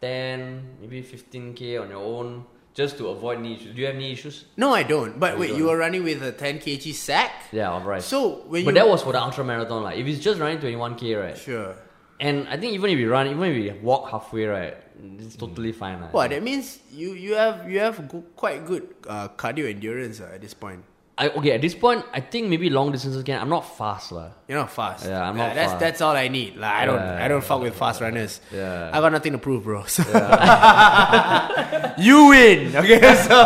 10, 0.00 0.62
maybe 0.80 1.02
15k 1.02 1.78
on 1.82 1.90
your 1.90 2.02
own, 2.02 2.46
just 2.72 2.96
to 2.96 3.08
avoid 3.08 3.40
knee 3.40 3.56
issues. 3.56 3.74
Do 3.74 3.80
you 3.82 3.86
have 3.88 3.96
knee 3.96 4.12
issues? 4.12 4.46
no, 4.56 4.72
I 4.72 4.82
don't. 4.82 5.20
But 5.20 5.34
You 5.34 5.40
wait, 5.40 5.48
don't. 5.48 5.58
you 5.58 5.64
were 5.66 5.76
running 5.76 6.04
with 6.04 6.22
a 6.22 6.32
10 6.32 6.60
kg 6.60 6.94
sack? 6.94 7.32
Yeah, 7.52 7.70
of 7.72 7.84
rice. 7.84 8.06
So 8.06 8.44
when 8.48 8.64
but 8.64 8.70
you. 8.72 8.80
that 8.80 8.88
was 8.88 9.02
for 9.02 9.12
the 9.12 9.20
ultra 9.22 9.44
marathon, 9.44 9.82
like 9.82 9.98
if 9.98 10.06
it's 10.06 10.20
just 10.20 10.40
running 10.40 10.56
21k, 10.58 11.20
right, 11.22 11.36
Sure. 11.36 11.76
And 12.20 12.46
I 12.48 12.56
think 12.56 12.74
even 12.74 12.90
if 12.90 12.98
you 12.98 13.10
run, 13.10 13.26
even 13.26 13.42
if 13.44 13.56
you 13.56 13.74
walk 13.82 14.10
halfway, 14.10 14.44
right, 14.44 14.76
it's 15.18 15.36
totally 15.36 15.72
fine. 15.72 16.00
lah. 16.00 16.08
Well, 16.12 16.28
that 16.28 16.42
means 16.42 16.78
you, 16.92 17.12
you 17.16 17.34
have 17.34 17.64
you 17.68 17.80
have 17.80 17.96
go- 18.08 18.24
quite 18.36 18.66
good 18.68 18.86
uh, 19.08 19.28
cardio 19.34 19.64
endurance 19.68 20.20
uh, 20.20 20.30
at 20.36 20.40
this 20.40 20.52
point. 20.54 20.84
I, 21.20 21.28
okay, 21.36 21.52
at 21.52 21.60
this 21.60 21.74
point, 21.76 22.00
I 22.16 22.20
think 22.24 22.48
maybe 22.48 22.70
long 22.70 22.92
distances 22.92 23.20
can. 23.24 23.36
I'm 23.40 23.50
not 23.52 23.76
fast, 23.76 24.08
lah. 24.12 24.30
You're 24.48 24.56
not 24.56 24.72
fast. 24.72 25.04
Yeah, 25.04 25.20
I'm 25.20 25.36
not 25.36 25.52
That's 25.54 25.72
fast. 25.76 25.80
that's 25.80 26.00
all 26.00 26.16
I 26.16 26.28
need. 26.28 26.56
Like 26.56 26.72
I 26.72 26.84
don't 26.88 26.96
Yeah. 26.96 27.24
I 27.24 27.28
don't 27.28 27.44
fuck 27.44 27.60
with 27.60 27.76
fast 27.76 28.00
runners. 28.00 28.40
Yeah. 28.48 28.88
I 28.88 29.00
got 29.04 29.12
nothing 29.12 29.32
to 29.36 29.38
prove, 29.38 29.64
bro. 29.68 29.84
So 29.84 30.00
you 31.98 32.32
win. 32.32 32.72
Okay, 32.76 33.00
so 33.28 33.36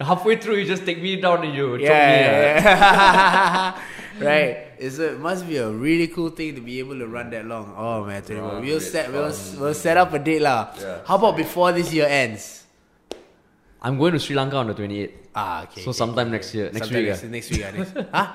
Halfway 0.00 0.36
through, 0.36 0.56
you 0.56 0.64
just 0.64 0.84
take 0.84 1.00
me 1.02 1.20
down 1.20 1.44
and 1.44 1.54
you 1.54 1.76
choke 1.76 1.80
me. 1.80 1.84
yeah, 1.84 2.62
ah. 2.64 3.82
yeah. 4.20 4.26
right. 4.28 4.56
It's 4.84 4.98
a, 4.98 5.16
it 5.16 5.20
must 5.20 5.48
be 5.48 5.56
a 5.56 5.70
really 5.70 6.08
cool 6.08 6.28
thing 6.28 6.54
to 6.56 6.60
be 6.60 6.78
able 6.78 6.98
to 6.98 7.06
run 7.08 7.30
that 7.30 7.46
long. 7.46 7.72
Oh 7.76 8.04
man, 8.04 8.20
21. 8.22 8.54
Run 8.54 8.62
we'll 8.62 8.80
set 8.80 9.10
we'll, 9.10 9.32
we'll 9.58 9.72
set 9.72 9.96
up 9.96 10.12
a 10.12 10.18
date 10.18 10.42
lah. 10.44 10.76
Yeah. 10.78 10.98
How 11.08 11.16
about 11.16 11.36
before 11.40 11.72
this 11.72 11.88
year 11.92 12.06
ends? 12.06 12.64
I'm 13.80 13.96
going 13.98 14.12
to 14.12 14.18
Sri 14.18 14.36
Lanka 14.36 14.56
on 14.56 14.66
the 14.68 14.74
28th. 14.74 15.12
Ah, 15.34 15.62
okay. 15.64 15.80
So 15.80 15.90
okay, 15.90 15.96
sometime 15.96 16.28
okay. 16.28 16.36
next 16.36 16.54
year- 16.54 16.70
next 16.72 16.88
Sometime 16.88 17.00
week, 17.00 17.08
Next, 17.08 17.24
ah. 17.24 17.28
next 17.28 17.50
week, 17.50 17.64
ah, 17.64 17.70
next. 17.72 17.92
huh? 18.12 18.28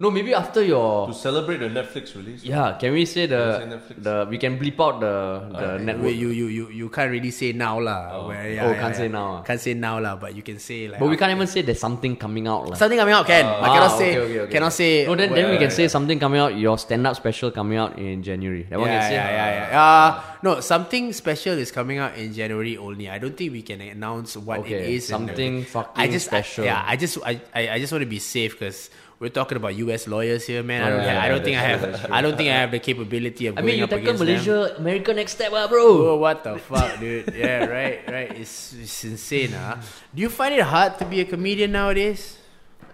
No, 0.00 0.10
maybe 0.10 0.34
after 0.34 0.58
your 0.60 1.06
To 1.06 1.14
celebrate 1.14 1.58
the 1.62 1.70
Netflix 1.70 2.16
release. 2.18 2.42
yeah. 2.42 2.74
Can 2.80 2.92
we 2.92 3.06
say 3.06 3.28
Can 3.30 3.38
we 3.38 3.46
say 3.46 3.70
the 3.70 4.00
the 4.02 4.26
we 4.28 4.38
can 4.42 4.58
bleep 4.58 4.74
out 4.82 4.98
the 4.98 5.14
the 5.54 5.78
network? 5.78 6.10
Wait, 6.10 6.18
you, 6.18 6.30
you 6.34 6.46
you 6.50 6.64
you 6.68 6.86
can't 6.90 7.14
really 7.14 7.30
say 7.30 7.52
now 7.54 7.78
lah. 7.78 8.10
Oh. 8.10 8.26
Where, 8.26 8.58
Oh, 8.58 8.74
can't 8.74 8.96
say 8.98 9.06
now 9.06 9.38
ah. 9.38 9.42
Can't 9.46 9.60
say 9.62 9.72
now 9.78 10.02
lah, 10.02 10.16
but 10.18 10.34
you 10.34 10.42
can 10.42 10.58
say 10.58 10.90
like. 10.90 10.98
But 10.98 11.06
we 11.06 11.16
can't 11.16 11.30
even 11.30 11.46
say 11.46 11.62
there's 11.62 11.78
something 11.78 12.18
coming 12.18 12.50
out. 12.50 12.66
lah. 12.68 12.74
Something 12.74 12.98
coming 12.98 13.14
out 13.14 13.22
can. 13.24 13.46
I 13.46 13.54
Ah, 13.54 13.70
cannot 13.70 13.92
okay, 13.94 14.02
say. 14.02 14.10
okay, 14.18 14.38
okay. 14.42 14.52
Cannot 14.58 14.72
say. 14.74 15.06
No, 15.06 15.14
then, 15.14 15.30
then 15.30 15.46
we 15.46 15.54
Yeah, 15.54 15.62
can 15.62 15.70
say 15.70 15.86
yeah. 15.86 15.94
something 15.94 16.18
coming 16.18 16.40
out. 16.42 16.58
Your 16.58 16.74
stand-up 16.74 17.14
special 17.14 17.54
coming 17.54 17.78
out 17.78 17.94
in 17.94 18.18
January. 18.26 18.66
That 18.66 18.82
one 18.82 18.90
yeah, 18.90 18.98
can 18.98 19.08
say. 19.08 19.14
yeah, 19.14 19.30
yeah, 19.30 19.70
yeah. 19.70 19.78
Uh, 19.78 20.08
no, 20.42 20.50
something 20.58 21.14
special 21.14 21.54
is 21.54 21.70
coming 21.70 22.02
out 22.02 22.18
in 22.18 22.34
January 22.34 22.74
only. 22.76 23.06
I 23.08 23.22
don't 23.22 23.38
think 23.38 23.54
we 23.54 23.62
can 23.62 23.78
announce 23.80 24.34
what 24.36 24.66
it 24.66 24.74
Okay, 24.74 24.98
is. 24.98 25.06
something 25.06 25.62
fucking 25.70 25.94
I 26.02 26.10
just, 26.10 26.26
I- 26.34 26.42
special. 26.42 26.64
yeah, 26.66 26.82
I 26.82 26.98
just, 26.98 27.14
I, 27.22 27.38
I, 27.54 27.62
I 27.74 27.78
just 27.78 27.94
want 27.94 28.02
to 28.02 28.10
be 28.10 28.18
safe 28.18 28.58
because 28.58 28.90
we're 29.24 29.32
talking 29.32 29.56
about 29.56 29.72
U.S. 29.88 30.04
lawyers 30.06 30.44
here, 30.44 30.60
man. 30.62 30.84
I 30.84 30.86
Oh, 30.86 30.90
don't, 30.92 31.04
yeah, 31.08 31.16
ha- 31.18 31.24
I 31.24 31.28
don't 31.32 31.44
think 31.48 31.56
I 31.56 31.64
have, 31.72 31.82
I 32.12 32.20
don't 32.20 32.36
think 32.36 32.48
I 32.52 32.58
have 32.60 32.70
the 32.76 32.78
capability 32.78 33.46
of 33.48 33.56
I 33.56 33.64
going 33.64 33.66
mean, 33.66 33.78
you 33.80 33.84
up 33.88 33.90
tackle 33.96 34.04
against 34.04 34.20
them. 34.20 34.28
Malaysia, 34.28 34.76
America 34.76 35.10
next 35.16 35.32
step, 35.40 35.50
ah, 35.56 35.64
Oh, 35.64 35.68
bro. 35.72 36.16
what 36.20 36.44
the 36.44 36.58
fuck, 36.60 37.00
dude? 37.00 37.32
Yeah, 37.32 37.64
right, 37.78 38.04
right. 38.06 38.30
It's, 38.36 38.76
it's 38.76 39.00
insane, 39.08 39.52
huh? 39.56 39.80
Do 40.14 40.20
you 40.20 40.28
find 40.28 40.52
it 40.52 40.60
hard 40.62 40.98
to 41.00 41.04
be 41.08 41.24
a 41.24 41.24
comedian 41.24 41.72
nowadays? 41.72 42.36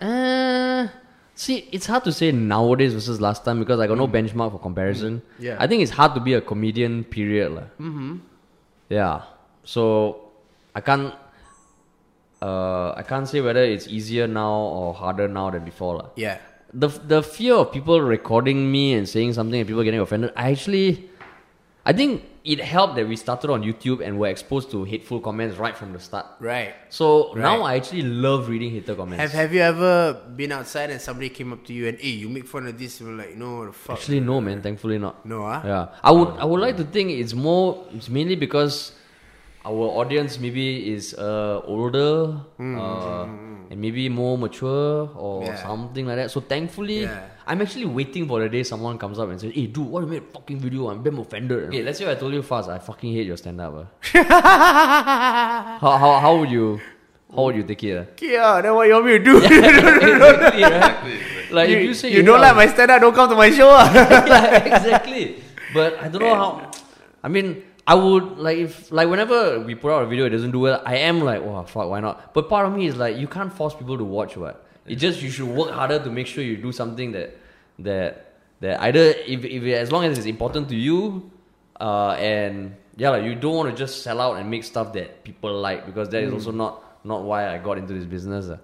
Uh, 0.01 0.87
see, 1.35 1.69
it's 1.73 1.87
hard 1.91 2.05
to 2.05 2.13
say 2.13 2.31
nowadays 2.33 2.95
versus 2.95 3.21
last 3.21 3.45
time 3.45 3.59
because 3.59 3.81
I 3.81 3.87
got 3.91 3.99
no 3.99 4.07
benchmark 4.09 4.53
for 4.53 4.59
comparison. 4.63 5.21
Yeah. 5.39 5.57
I 5.59 5.67
think 5.67 5.83
it's 5.83 5.93
hard 5.93 6.15
to 6.15 6.21
be 6.23 6.35
a 6.35 6.41
comedian. 6.41 7.05
Period, 7.05 7.53
lah. 7.53 7.69
Mm-hmm. 7.83 8.17
Yeah. 8.89 9.23
So 9.65 10.31
I 10.75 10.81
can't. 10.81 11.13
Uh, 12.43 12.93
I 12.97 13.03
can't 13.03 13.29
say 13.29 13.41
whether 13.41 13.63
it's 13.63 13.87
easier 13.87 14.27
now 14.27 14.53
or 14.53 14.95
harder 14.95 15.29
now 15.29 15.51
than 15.51 15.65
before, 15.65 15.95
lah. 15.97 16.09
Yeah. 16.17 16.39
the 16.73 16.89
the 17.13 17.21
fear 17.23 17.55
of 17.55 17.73
people 17.75 18.01
recording 18.01 18.71
me 18.73 18.95
and 18.95 19.09
saying 19.09 19.33
something 19.35 19.59
and 19.61 19.67
people 19.67 19.83
getting 19.83 19.99
offended 19.99 20.31
i 20.39 20.45
actually 20.55 21.11
i 21.85 21.93
think 21.93 22.23
it 22.53 22.61
helped 22.63 22.95
that 22.95 23.09
we 23.13 23.17
started 23.23 23.51
on 23.51 23.65
youtube 23.69 23.99
and 24.07 24.21
were 24.23 24.31
exposed 24.31 24.71
to 24.71 24.85
hateful 24.93 25.19
comments 25.19 25.59
right 25.59 25.75
from 25.81 25.91
the 25.93 25.99
start 25.99 26.27
Right. 26.39 26.71
so 26.89 27.35
now 27.35 27.57
i 27.67 27.75
actually 27.75 28.07
love 28.07 28.47
reading 28.49 28.71
hater 28.71 28.95
comments 28.95 29.19
Have 29.19 29.35
Have 29.35 29.51
you 29.53 29.63
ever 29.67 30.15
been 30.39 30.53
outside 30.59 30.95
and 30.95 31.03
somebody 31.03 31.29
came 31.39 31.51
up 31.53 31.67
to 31.67 31.73
you 31.75 31.89
and, 31.91 31.99
hey, 31.99 32.15
you 32.23 32.29
make 32.31 32.47
fun 32.47 32.71
of 32.71 32.79
this? 32.79 33.01
And 33.03 33.11
we're 33.11 33.19
like, 33.25 33.35
no, 33.35 33.67
the 33.67 33.75
fuck. 33.75 33.99
actually 33.99 34.21
no 34.23 34.39
man 34.41 34.63
thankfully 34.63 34.99
not 35.03 35.27
no, 35.27 35.43
huh? 35.51 35.61
yeah 35.73 35.85
i 36.07 36.15
would 36.15 36.31
i 36.39 36.47
would 36.47 36.63
like 36.63 36.77
to 36.79 36.87
think 36.95 37.11
it's 37.11 37.35
more 37.35 37.83
it's 37.99 38.07
mainly 38.09 38.39
because 38.39 38.95
our 39.65 39.87
audience 40.01 40.39
maybe 40.41 40.93
is 40.93 41.13
uh, 41.15 41.61
older 41.65 42.41
uh, 42.59 43.25
and 43.71 43.77
maybe 43.79 44.09
more 44.09 44.39
mature 44.39 45.11
or 45.15 45.45
Yeah. 45.45 45.57
something 45.63 46.07
like 46.07 46.17
that 46.17 46.31
so 46.31 46.41
thankfully 46.41 47.03
Yeah. 47.03 47.29
I'm 47.47 47.61
actually 47.61 47.85
waiting 47.87 48.27
for 48.31 48.39
the 48.41 48.49
day 48.49 48.63
someone 48.63 48.97
comes 48.97 49.19
up 49.19 49.29
and 49.29 49.41
says, 49.41 49.53
Hey 49.53 49.67
dude, 49.67 49.87
why 49.87 50.01
you 50.01 50.07
made 50.07 50.23
a 50.23 50.27
fucking 50.33 50.59
video? 50.61 50.89
I'm 50.89 51.03
damn 51.03 51.19
offended. 51.19 51.69
Okay, 51.69 51.83
let's 51.83 51.99
say 51.99 52.07
I 52.11 52.15
told 52.15 52.33
you 52.33 52.43
fast, 52.43 52.69
I 52.71 52.79
fucking 52.79 53.13
hate 53.13 53.27
your 53.27 53.37
stand 53.37 53.61
up. 53.61 53.91
how, 54.15 55.97
how, 55.99 56.19
how 56.21 56.37
would 56.39 56.51
you 56.51 56.81
how 57.35 57.45
would 57.47 57.57
you 57.57 57.63
take 57.63 57.83
it? 57.85 57.95
ah? 57.99 58.07
Yeah, 58.21 58.61
then 58.63 58.75
what 58.75 58.87
you 58.89 58.95
want 58.95 59.07
me 59.07 59.13
to 59.19 59.25
do? 59.25 59.37
exactly, 59.45 60.63
right? 60.63 61.51
Like 61.51 61.69
you, 61.71 61.77
if 61.79 61.83
you 61.85 61.95
say 61.95 62.13
you 62.13 62.23
don't 62.23 62.41
like 62.41 62.57
my 62.57 62.67
stand 62.67 62.91
up, 62.91 63.01
don't 63.01 63.15
come 63.15 63.29
to 63.31 63.37
my 63.37 63.51
show. 63.51 63.71
ah. 63.71 63.87
yeah, 63.93 64.65
exactly. 64.67 65.43
But 65.75 65.99
I 66.03 66.09
don't 66.09 66.23
know 66.23 66.35
how. 66.35 66.71
I 67.23 67.29
mean, 67.29 67.63
I 67.91 67.95
would 67.95 68.39
like 68.39 68.59
if 68.59 68.93
like 68.93 69.09
whenever 69.09 69.59
we 69.59 69.75
put 69.75 69.91
out 69.93 70.05
a 70.05 70.07
video, 70.07 70.25
it 70.25 70.31
doesn't 70.31 70.53
do 70.53 70.61
well. 70.61 70.81
I 70.87 70.99
am 70.99 71.23
like, 71.23 71.43
oh 71.43 71.65
fuck, 71.65 71.89
why 71.89 71.99
not? 71.99 72.33
But 72.35 72.49
part 72.49 72.65
of 72.67 72.73
me 72.73 72.87
is 72.87 72.97
like, 72.97 73.17
you 73.17 73.27
can't 73.27 73.53
force 73.53 73.75
people 73.75 73.99
to 73.99 74.05
watch 74.05 74.37
what. 74.37 74.65
It 74.87 74.95
just 74.95 75.21
you 75.23 75.29
should 75.29 75.49
work 75.49 75.71
harder 75.73 75.99
to 75.99 76.09
make 76.09 76.29
sure 76.29 76.45
you 76.45 76.57
do 76.57 76.71
something 76.71 77.11
that 77.11 77.37
that 77.81 78.35
that 78.61 78.81
either 78.83 79.07
if 79.35 79.45
if 79.45 79.65
as 79.75 79.91
long 79.91 80.05
as 80.05 80.17
it's 80.17 80.29
important 80.29 80.69
to 80.69 80.77
you, 80.77 81.33
uh, 81.81 82.11
and 82.11 82.77
yeah, 82.97 83.11
like 83.11 83.25
you 83.25 83.35
don't 83.35 83.57
want 83.57 83.71
to 83.71 83.77
just 83.77 84.05
sell 84.05 84.21
out 84.21 84.37
and 84.37 84.49
make 84.49 84.63
stuff 84.63 84.93
that 84.93 85.25
people 85.25 85.53
like 85.61 85.85
because 85.85 86.09
that 86.11 86.23
is 86.23 86.33
also 86.33 86.53
not 86.53 87.05
not 87.05 87.25
why 87.25 87.53
I 87.53 87.59
got 87.59 87.77
into 87.77 87.93
this 87.93 88.05
business. 88.05 88.51
ah. 88.51 88.59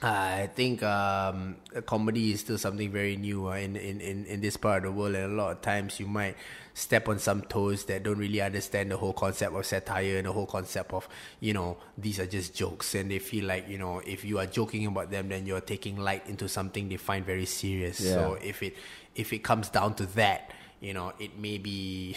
I 0.00 0.48
think 0.54 0.82
um, 0.84 1.56
comedy 1.86 2.32
is 2.32 2.40
still 2.40 2.58
something 2.58 2.90
very 2.90 3.16
new 3.16 3.48
uh, 3.48 3.56
in, 3.56 3.74
in, 3.74 4.00
in, 4.00 4.24
in 4.26 4.40
this 4.40 4.56
part 4.56 4.84
of 4.84 4.94
the 4.94 5.00
world, 5.00 5.16
and 5.16 5.32
a 5.32 5.34
lot 5.34 5.50
of 5.50 5.60
times 5.60 5.98
you 5.98 6.06
might 6.06 6.36
step 6.74 7.08
on 7.08 7.18
some 7.18 7.42
toes 7.42 7.84
that 7.86 8.04
don't 8.04 8.18
really 8.18 8.40
understand 8.40 8.92
the 8.92 8.96
whole 8.96 9.12
concept 9.12 9.52
of 9.52 9.66
satire 9.66 10.18
and 10.18 10.26
the 10.26 10.32
whole 10.32 10.46
concept 10.46 10.92
of 10.92 11.08
you 11.40 11.52
know 11.52 11.76
these 11.96 12.20
are 12.20 12.26
just 12.26 12.54
jokes, 12.54 12.94
and 12.94 13.10
they 13.10 13.18
feel 13.18 13.44
like 13.44 13.68
you 13.68 13.78
know 13.78 14.00
if 14.06 14.24
you 14.24 14.38
are 14.38 14.46
joking 14.46 14.86
about 14.86 15.10
them, 15.10 15.28
then 15.28 15.46
you're 15.46 15.60
taking 15.60 15.96
light 15.96 16.24
into 16.28 16.48
something 16.48 16.88
they 16.88 16.96
find 16.96 17.26
very 17.26 17.46
serious. 17.46 18.00
Yeah. 18.00 18.12
So 18.12 18.38
if 18.40 18.62
it 18.62 18.76
if 19.16 19.32
it 19.32 19.42
comes 19.42 19.68
down 19.68 19.94
to 19.96 20.06
that, 20.06 20.52
you 20.80 20.94
know, 20.94 21.12
it 21.18 21.36
may 21.38 21.58
be 21.58 22.14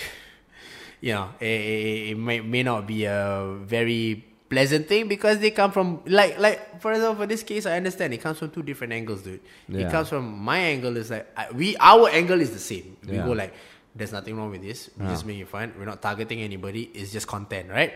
you 1.02 1.14
know, 1.16 1.32
it, 1.40 1.46
it, 1.46 2.10
it 2.12 2.18
may, 2.18 2.42
may 2.42 2.62
not 2.62 2.86
be 2.86 3.06
a 3.06 3.56
very 3.60 4.24
pleasant 4.52 4.88
thing 4.92 5.08
because 5.08 5.40
they 5.40 5.50
come 5.50 5.72
from 5.72 6.02
like 6.06 6.38
like 6.38 6.60
for 6.84 6.92
example 6.92 7.16
for 7.24 7.28
this 7.34 7.42
case 7.42 7.66
I 7.66 7.78
understand 7.80 8.14
it 8.14 8.22
comes 8.22 8.38
from 8.40 8.52
two 8.52 8.62
different 8.62 8.92
angles, 8.94 9.22
dude. 9.24 9.40
It 9.72 9.90
comes 9.90 10.10
from 10.12 10.38
my 10.38 10.58
angle 10.76 10.98
is 10.98 11.10
like 11.10 11.26
I, 11.36 11.50
we 11.52 11.76
our 11.80 12.10
angle 12.10 12.40
is 12.42 12.52
the 12.52 12.60
same. 12.60 12.98
We 13.08 13.16
Yeah. 13.16 13.26
go 13.26 13.32
like 13.32 13.54
there's 13.96 14.12
nothing 14.12 14.36
wrong 14.38 14.52
with 14.52 14.62
this. 14.62 14.90
We're 14.98 15.08
just 15.10 15.26
making 15.26 15.46
fun. 15.48 15.74
We're 15.80 15.86
not 15.88 16.02
targeting 16.02 16.40
anybody. 16.42 16.92
It's 16.94 17.12
just 17.12 17.28
content, 17.28 17.70
right? 17.70 17.94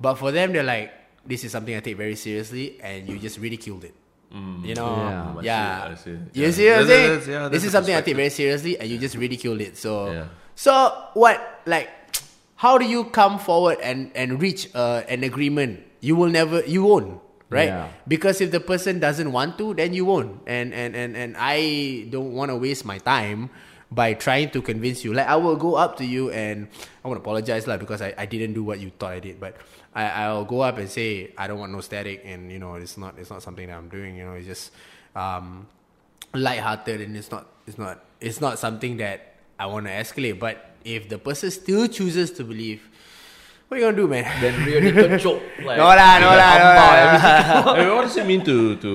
But 0.00 0.14
for 0.16 0.32
them, 0.32 0.52
they're 0.52 0.62
like, 0.64 0.92
this 1.24 1.44
is 1.44 1.52
something 1.52 1.74
I 1.76 1.80
take 1.80 1.96
very 1.96 2.16
seriously, 2.16 2.76
and 2.80 3.08
you 3.08 3.18
just 3.18 3.38
ridiculed 3.38 3.84
it. 3.84 3.94
You 4.32 4.74
know, 4.76 5.40
Yeah. 5.42 5.92
I 5.92 5.94
see. 5.96 6.12
I 6.12 6.16
see. 6.16 6.16
You 6.36 6.44
Yeah. 6.44 6.50
see 6.52 6.66
what 6.70 6.78
I'm 6.80 6.86
saying? 6.86 7.08
that's- 7.10 7.28
yeah, 7.28 7.48
this 7.48 7.64
is 7.64 7.72
something 7.72 7.94
I 7.94 8.00
take 8.00 8.16
very 8.16 8.28
seriously, 8.30 8.78
and 8.78 8.88
you 8.88 8.96
just 8.98 9.16
ridiculed 9.16 9.60
it. 9.60 9.76
So, 9.76 10.12
Yeah. 10.12 10.24
so 10.54 10.72
what? 11.14 11.40
Like, 11.66 11.88
how 12.56 12.76
do 12.78 12.84
you 12.84 13.04
come 13.08 13.38
forward 13.40 13.78
and 13.82 14.12
and 14.14 14.40
reach 14.40 14.68
uh, 14.76 15.02
an 15.08 15.24
agreement? 15.24 15.80
You 16.00 16.16
will 16.16 16.30
never, 16.30 16.64
you 16.64 16.84
won't, 16.84 17.20
right? 17.48 17.68
Yeah. 17.68 17.88
Because 18.08 18.40
if 18.40 18.50
the 18.50 18.60
person 18.60 19.00
doesn't 19.00 19.30
want 19.30 19.58
to, 19.58 19.74
then 19.74 19.92
you 19.92 20.04
won't. 20.04 20.40
And 20.46 20.72
and 20.72 20.96
and 20.96 21.16
and 21.16 21.36
I 21.36 22.08
don't 22.10 22.32
want 22.32 22.50
to 22.50 22.56
waste 22.56 22.84
my 22.84 22.98
time 22.98 23.50
by 23.90 24.14
trying 24.14 24.50
to 24.50 24.62
convince 24.62 25.04
you. 25.04 25.12
Like 25.12 25.26
I 25.26 25.36
will 25.36 25.56
go 25.56 25.74
up 25.74 25.98
to 25.98 26.06
you 26.06 26.30
and 26.30 26.68
I 27.04 27.08
want 27.08 27.18
to 27.18 27.22
apologize 27.22 27.66
lah 27.66 27.76
because 27.76 28.00
I, 28.00 28.14
I 28.16 28.24
didn't 28.26 28.54
do 28.54 28.62
what 28.62 28.78
you 28.78 28.90
thought 28.94 29.12
I 29.12 29.20
did. 29.20 29.40
But 29.40 29.56
I 29.94 30.24
I'll 30.24 30.44
go 30.46 30.62
up 30.62 30.78
and 30.78 30.88
say 30.88 31.34
I 31.36 31.46
don't 31.46 31.58
want 31.58 31.72
no 31.72 31.80
static 31.80 32.22
and 32.24 32.50
you 32.50 32.58
know 32.58 32.74
it's 32.74 32.96
not 32.96 33.18
it's 33.18 33.30
not 33.30 33.42
something 33.42 33.66
that 33.66 33.76
I'm 33.76 33.88
doing. 33.88 34.16
You 34.16 34.24
know 34.24 34.34
it's 34.34 34.46
just 34.46 34.72
um 35.14 35.66
lighthearted 36.32 37.00
and 37.00 37.16
it's 37.16 37.30
not 37.30 37.46
it's 37.66 37.78
not 37.78 38.04
it's 38.20 38.40
not 38.40 38.58
something 38.58 38.96
that 38.98 39.34
I 39.58 39.66
want 39.66 39.86
to 39.86 39.92
escalate. 39.92 40.38
But 40.38 40.70
if 40.84 41.08
the 41.08 41.18
person 41.18 41.50
still 41.50 41.88
chooses 41.88 42.30
to 42.32 42.44
believe, 42.44 42.88
what 43.70 43.78
are 43.78 43.78
you 43.78 43.86
gonna 43.86 43.96
do, 43.96 44.08
man? 44.10 44.26
Then 44.42 44.66
really 44.66 44.90
could 44.90 45.14
choke. 45.22 45.38
Like, 45.62 45.78
No 45.78 45.86
lah, 45.94 46.18
no 46.18 46.30
lah, 46.34 46.52
no 46.58 46.68
lah. 46.74 47.74
Hey, 47.78 47.86
what 47.86 48.02
does 48.02 48.16
it 48.18 48.26
mean 48.26 48.42
to 48.42 48.74
to 48.82 48.90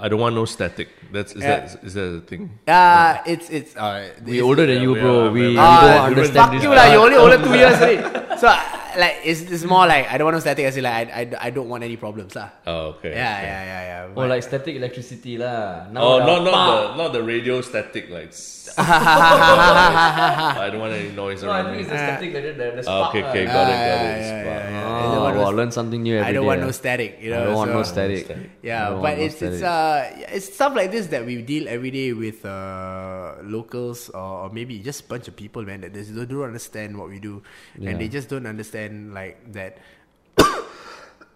I 0.00 0.08
don't 0.10 0.18
want 0.18 0.34
no 0.34 0.44
static? 0.50 0.90
That's 1.14 1.30
is 1.38 1.42
Yeah. 1.46 1.70
that 1.70 1.84
is 1.86 1.94
that 1.94 2.08
a 2.18 2.22
thing? 2.26 2.50
Uh, 2.66 3.22
it's 3.26 3.46
it's 3.54 3.72
uh, 3.78 4.10
We 4.26 4.38
it's- 4.38 4.46
older 4.46 4.66
than 4.66 4.82
you, 4.82 4.98
bro. 4.98 5.30
we 5.30 5.54
We, 5.54 5.54
we 5.54 5.58
are- 5.58 5.62
we 5.62 5.62
Ah, 5.62 5.78
don't 5.86 6.06
understand 6.18 6.42
fuck 6.42 6.50
this. 6.58 6.62
you 6.66 6.74
lah. 6.74 6.86
You 6.90 6.98
only 7.06 7.18
older 7.22 7.38
two 7.38 7.54
years 7.54 7.78
already. 7.82 8.02
So 8.42 8.50
like 8.98 9.16
it's, 9.24 9.40
it's 9.42 9.64
more 9.64 9.86
like 9.86 10.08
I 10.10 10.18
don't 10.18 10.26
want 10.26 10.36
to 10.36 10.40
static. 10.40 10.66
I 10.66 10.70
say 10.70 10.80
like 10.80 11.08
I, 11.10 11.20
I, 11.22 11.46
I 11.46 11.50
don't 11.50 11.68
want 11.68 11.84
any 11.84 11.96
problems 11.96 12.34
lah. 12.34 12.50
Oh, 12.66 12.96
okay. 12.98 13.12
Yeah, 13.14 13.36
okay. 13.36 13.46
yeah, 13.46 13.62
yeah, 13.64 13.82
yeah. 14.08 14.14
Or 14.18 14.26
like 14.26 14.42
static 14.42 14.74
electricity 14.76 15.38
lah. 15.38 15.86
Now 15.92 16.00
Oh, 16.02 16.18
dah 16.18 16.26
not 16.26 16.38
not 16.44 16.52
pa- 16.54 16.66
the 16.66 16.96
not 16.98 17.10
the 17.14 17.22
radio 17.22 17.60
static 17.60 18.10
like. 18.10 18.34
s- 18.34 18.58
I 18.80 20.68
don't 20.70 20.80
want 20.80 20.92
any 20.94 21.10
noise 21.12 21.42
No, 21.42 21.50
I 21.50 21.60
around 21.60 21.74
think 21.74 21.76
me. 21.76 21.82
it's 21.82 21.90
the 21.90 21.98
static 21.98 22.30
that 22.34 22.42
the, 22.58 22.66
the 22.78 22.82
spark. 22.82 23.08
okay, 23.14 23.22
okay, 23.26 23.44
lah. 23.46 23.52
got 23.54 23.66
it, 23.68 23.74
Ah, 23.74 23.82
got 23.82 24.00
yeah, 24.00 24.14
it. 24.14 24.20
yeah, 24.20 24.30
Spark. 24.30 24.62
yeah, 24.62 24.70
yeah. 24.70 24.88
Oh, 25.10 25.24
I 25.26 25.32
well, 25.36 25.52
learn 25.52 25.70
something 25.70 26.02
new 26.02 26.16
every 26.18 26.28
I 26.28 26.32
don't 26.32 26.44
day, 26.44 26.50
want 26.54 26.60
no 26.60 26.70
static. 26.70 27.18
You 27.20 27.30
know, 27.30 27.40
I 27.40 27.44
don't 27.50 27.54
want 27.58 27.70
no 27.74 27.82
static. 27.82 28.24
Yeah, 28.62 28.94
but 29.00 29.18
no 29.18 29.24
it's 29.26 29.38
it's 29.42 29.62
uh 29.62 29.98
it's 30.30 30.46
stuff 30.54 30.72
like 30.74 30.90
this 30.94 31.06
that 31.14 31.24
we 31.26 31.42
deal 31.42 31.66
every 31.68 31.90
day 31.90 32.12
with 32.12 32.44
uh 32.44 33.40
locals 33.42 34.08
or, 34.10 34.46
or 34.46 34.48
maybe 34.50 34.78
just 34.80 35.04
a 35.04 35.08
bunch 35.10 35.26
of 35.28 35.34
people, 35.36 35.62
man. 35.62 35.80
That 35.82 35.92
they 35.94 36.02
don't 36.04 36.28
don't 36.28 36.46
understand 36.54 36.96
what 36.96 37.08
we 37.08 37.18
do, 37.18 37.42
Yeah. 37.78 37.90
and 37.90 38.00
they 38.00 38.08
just 38.08 38.28
don't 38.28 38.46
understand 38.46 38.79
like 38.88 39.52
that. 39.52 39.78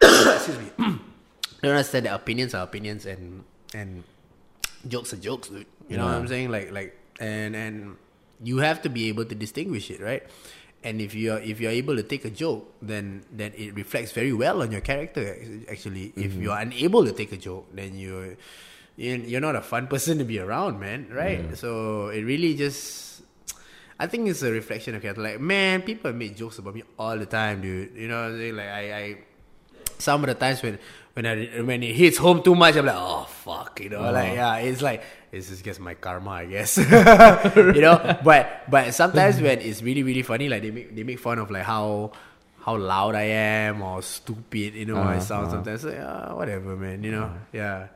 excuse 0.02 0.58
me. 0.58 0.68
they 0.78 1.68
don't 1.68 1.76
understand 1.76 2.06
that 2.06 2.14
opinions 2.14 2.55
are 2.55 2.62
opinions 2.64 3.06
and 3.06 3.44
and 3.74 4.05
jokes 4.89 5.12
are 5.12 5.16
jokes, 5.20 5.48
dude. 5.48 5.66
You 5.89 5.97
know 5.97 6.06
what 6.06 6.14
I'm 6.14 6.28
saying? 6.28 6.50
Like 6.50 6.73
like 6.73 6.97
and 7.20 7.55
and 7.56 7.97
you 8.42 8.58
have 8.58 8.82
to 8.82 8.89
be 8.89 9.08
able 9.08 9.24
to 9.24 9.34
distinguish 9.34 9.90
it, 9.90 10.00
right? 10.00 10.23
And 10.84 11.00
if 11.00 11.14
you're 11.14 11.39
if 11.39 11.60
you're 11.60 11.73
able 11.73 11.97
to 11.97 12.02
take 12.02 12.24
a 12.24 12.31
joke, 12.31 12.68
then 12.82 13.24
then 13.32 13.52
it 13.56 13.74
reflects 13.74 14.12
very 14.12 14.32
well 14.32 14.60
on 14.62 14.70
your 14.73 14.81
character. 14.82 15.36
Actually, 15.70 16.12
if 16.16 16.32
Mm-hmm. 16.32 16.42
you're 16.42 16.58
unable 16.58 17.05
to 17.05 17.12
take 17.12 17.32
a 17.32 17.39
joke, 17.40 17.68
then 17.73 17.97
you're 17.97 18.36
you're 18.97 19.16
you're 19.18 19.40
not 19.40 19.56
a 19.56 19.62
fun 19.64 19.86
person 19.89 20.18
to 20.18 20.24
be 20.24 20.39
around, 20.39 20.78
man. 20.81 21.08
Right? 21.10 21.56
So 21.56 22.08
it 22.08 22.23
really 22.23 22.55
just, 22.55 23.13
I 23.98 24.06
think 24.06 24.28
it's 24.28 24.42
a 24.42 24.50
reflection 24.50 24.94
of 24.94 25.02
character. 25.02 25.23
Like 25.23 25.40
man, 25.40 25.82
people 25.82 26.12
make 26.12 26.36
jokes 26.36 26.58
about 26.58 26.74
me 26.74 26.82
all 26.98 27.16
the 27.18 27.26
time, 27.26 27.60
dude. 27.62 27.94
You 27.97 28.08
know, 28.08 28.23
what 28.23 28.32
I'm 28.32 28.39
saying? 28.39 28.56
like 28.56 28.68
I 28.68 28.82
I 28.98 29.16
some 29.98 30.23
of 30.24 30.28
the 30.28 30.34
times 30.34 30.62
when 30.62 30.78
when 31.14 31.26
I 31.26 31.47
when 31.62 31.82
it 31.82 31.94
hits 31.94 32.18
home 32.18 32.42
too 32.42 32.55
much, 32.55 32.74
I'm 32.76 32.86
like, 32.86 32.97
oh 32.98 33.24
fuck, 33.28 33.81
you 33.81 33.89
know, 33.90 34.10
like 34.10 34.34
yeah, 34.34 34.56
it's 34.56 34.82
like 34.82 35.02
it's 35.31 35.48
just 35.48 35.62
gets 35.62 35.78
my 35.78 35.94
karma, 35.94 36.31
I 36.42 36.47
guess, 36.47 36.76
you 37.56 37.81
know. 37.81 38.18
But 38.24 38.64
but 38.68 38.94
sometimes 38.94 39.40
when 39.40 39.60
it's 39.60 39.82
really 39.82 40.02
really 40.02 40.23
funny, 40.23 40.48
like 40.48 40.62
they 40.62 40.70
make 40.73 40.94
they 40.94 41.05
make 41.05 41.18
fun 41.20 41.39
of 41.39 41.50
like 41.50 41.62
how 41.64 42.12
how 42.60 42.76
loud 42.76 43.14
I 43.14 43.24
am 43.68 43.82
or 43.82 44.00
stupid, 44.02 44.74
you 44.74 44.86
know, 44.86 44.97
I 44.97 45.16
Uh-huh, 45.16 45.20
sound 45.20 45.47
uh-huh. 45.47 45.55
sometimes. 45.56 45.82
So, 45.82 45.90
yeah, 45.90 46.32
whatever, 46.32 46.74
man, 46.76 47.05
you 47.05 47.12
know, 47.12 47.31
yeah. 47.52 47.89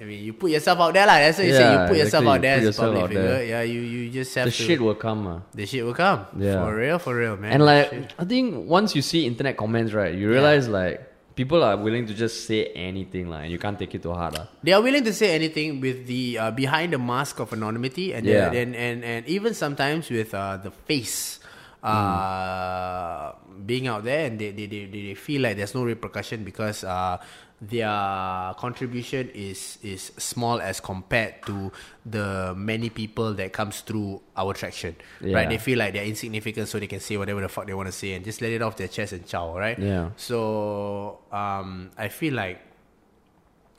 I 0.00 0.04
mean, 0.04 0.24
you 0.24 0.32
put 0.32 0.50
yourself 0.50 0.78
out 0.80 0.94
there, 0.94 1.06
like 1.06 1.22
that's 1.24 1.38
what 1.38 1.46
you 1.46 1.52
say. 1.52 1.72
You 1.72 1.88
put 1.88 1.96
yourself 1.98 2.22
exactly. 2.24 2.28
out 2.32 2.40
there 2.42 2.58
Put 2.60 2.68
as 2.68 2.78
a 2.78 2.82
public 2.82 3.06
figure. 3.08 3.22
there. 3.22 3.44
Yeah, 3.44 3.62
you 3.62 3.80
you 3.80 4.10
just 4.10 4.34
have 4.34 4.46
The 4.46 4.50
to. 4.52 4.62
shit 4.64 4.80
will 4.80 4.94
come. 4.94 5.26
Uh. 5.26 5.40
the 5.54 5.66
shit 5.66 5.84
will 5.84 5.94
come. 5.94 6.26
Yeah. 6.38 6.64
For 6.64 6.74
real, 6.74 6.98
for 6.98 7.14
real, 7.14 7.36
man. 7.36 7.52
And 7.52 7.64
like, 7.64 7.90
Shit. 7.90 8.14
I 8.18 8.24
think 8.24 8.66
once 8.68 8.94
you 8.96 9.02
see 9.02 9.26
internet 9.26 9.56
comments, 9.56 9.92
right, 9.92 10.14
you 10.14 10.28
realize 10.30 10.68
like 10.68 11.06
people 11.36 11.62
are 11.62 11.76
willing 11.76 12.06
to 12.06 12.14
just 12.14 12.46
say 12.46 12.66
anything, 12.74 13.28
like, 13.30 13.44
and 13.44 13.52
you 13.52 13.58
can't 13.58 13.78
take 13.78 13.94
it 13.94 14.02
to 14.02 14.12
heart. 14.12 14.38
Uh. 14.38 14.46
They 14.62 14.72
are 14.72 14.82
willing 14.82 15.04
to 15.04 15.12
say 15.12 15.34
anything 15.34 15.80
with 15.80 16.06
the 16.06 16.38
uh, 16.38 16.50
behind 16.50 16.92
the 16.92 16.98
mask 16.98 17.38
of 17.40 17.52
anonymity, 17.52 18.12
and 18.14 18.24
Yeah. 18.26 18.50
and, 18.52 18.74
and 18.76 19.04
and 19.04 19.26
even 19.28 19.52
sometimes 19.54 20.08
with 20.10 20.32
uh, 20.34 20.56
the 20.58 20.70
face 20.70 21.40
uh, 21.82 23.32
being 23.66 23.86
out 23.88 24.04
there, 24.04 24.26
and 24.26 24.38
they, 24.38 24.50
they, 24.52 24.66
they, 24.66 24.84
they 24.86 25.14
feel 25.14 25.42
like 25.42 25.56
there's 25.56 25.74
no 25.74 25.84
repercussion 25.84 26.44
because 26.44 26.84
uh, 26.84 27.18
their 27.62 28.54
contribution 28.58 29.28
is 29.34 29.78
is 29.82 30.12
small 30.16 30.60
as 30.62 30.80
compared 30.80 31.42
to 31.44 31.70
the 32.06 32.54
many 32.56 32.88
people 32.88 33.34
that 33.34 33.52
comes 33.52 33.80
through 33.82 34.20
our 34.36 34.54
traction. 34.54 34.96
Right? 35.20 35.48
They 35.48 35.58
feel 35.58 35.78
like 35.78 35.92
they're 35.92 36.04
insignificant, 36.06 36.68
so 36.68 36.78
they 36.78 36.86
can 36.86 37.00
say 37.00 37.16
whatever 37.18 37.40
the 37.42 37.48
fuck 37.48 37.66
they 37.66 37.74
want 37.74 37.88
to 37.88 37.92
say 37.92 38.14
and 38.14 38.24
just 38.24 38.40
let 38.40 38.50
it 38.52 38.62
off 38.62 38.76
their 38.76 38.88
chest 38.88 39.12
and 39.12 39.26
chow. 39.26 39.56
Right? 39.58 39.78
Yeah. 39.78 40.10
So 40.16 41.18
um, 41.30 41.90
I 41.98 42.08
feel 42.08 42.32
like 42.34 42.60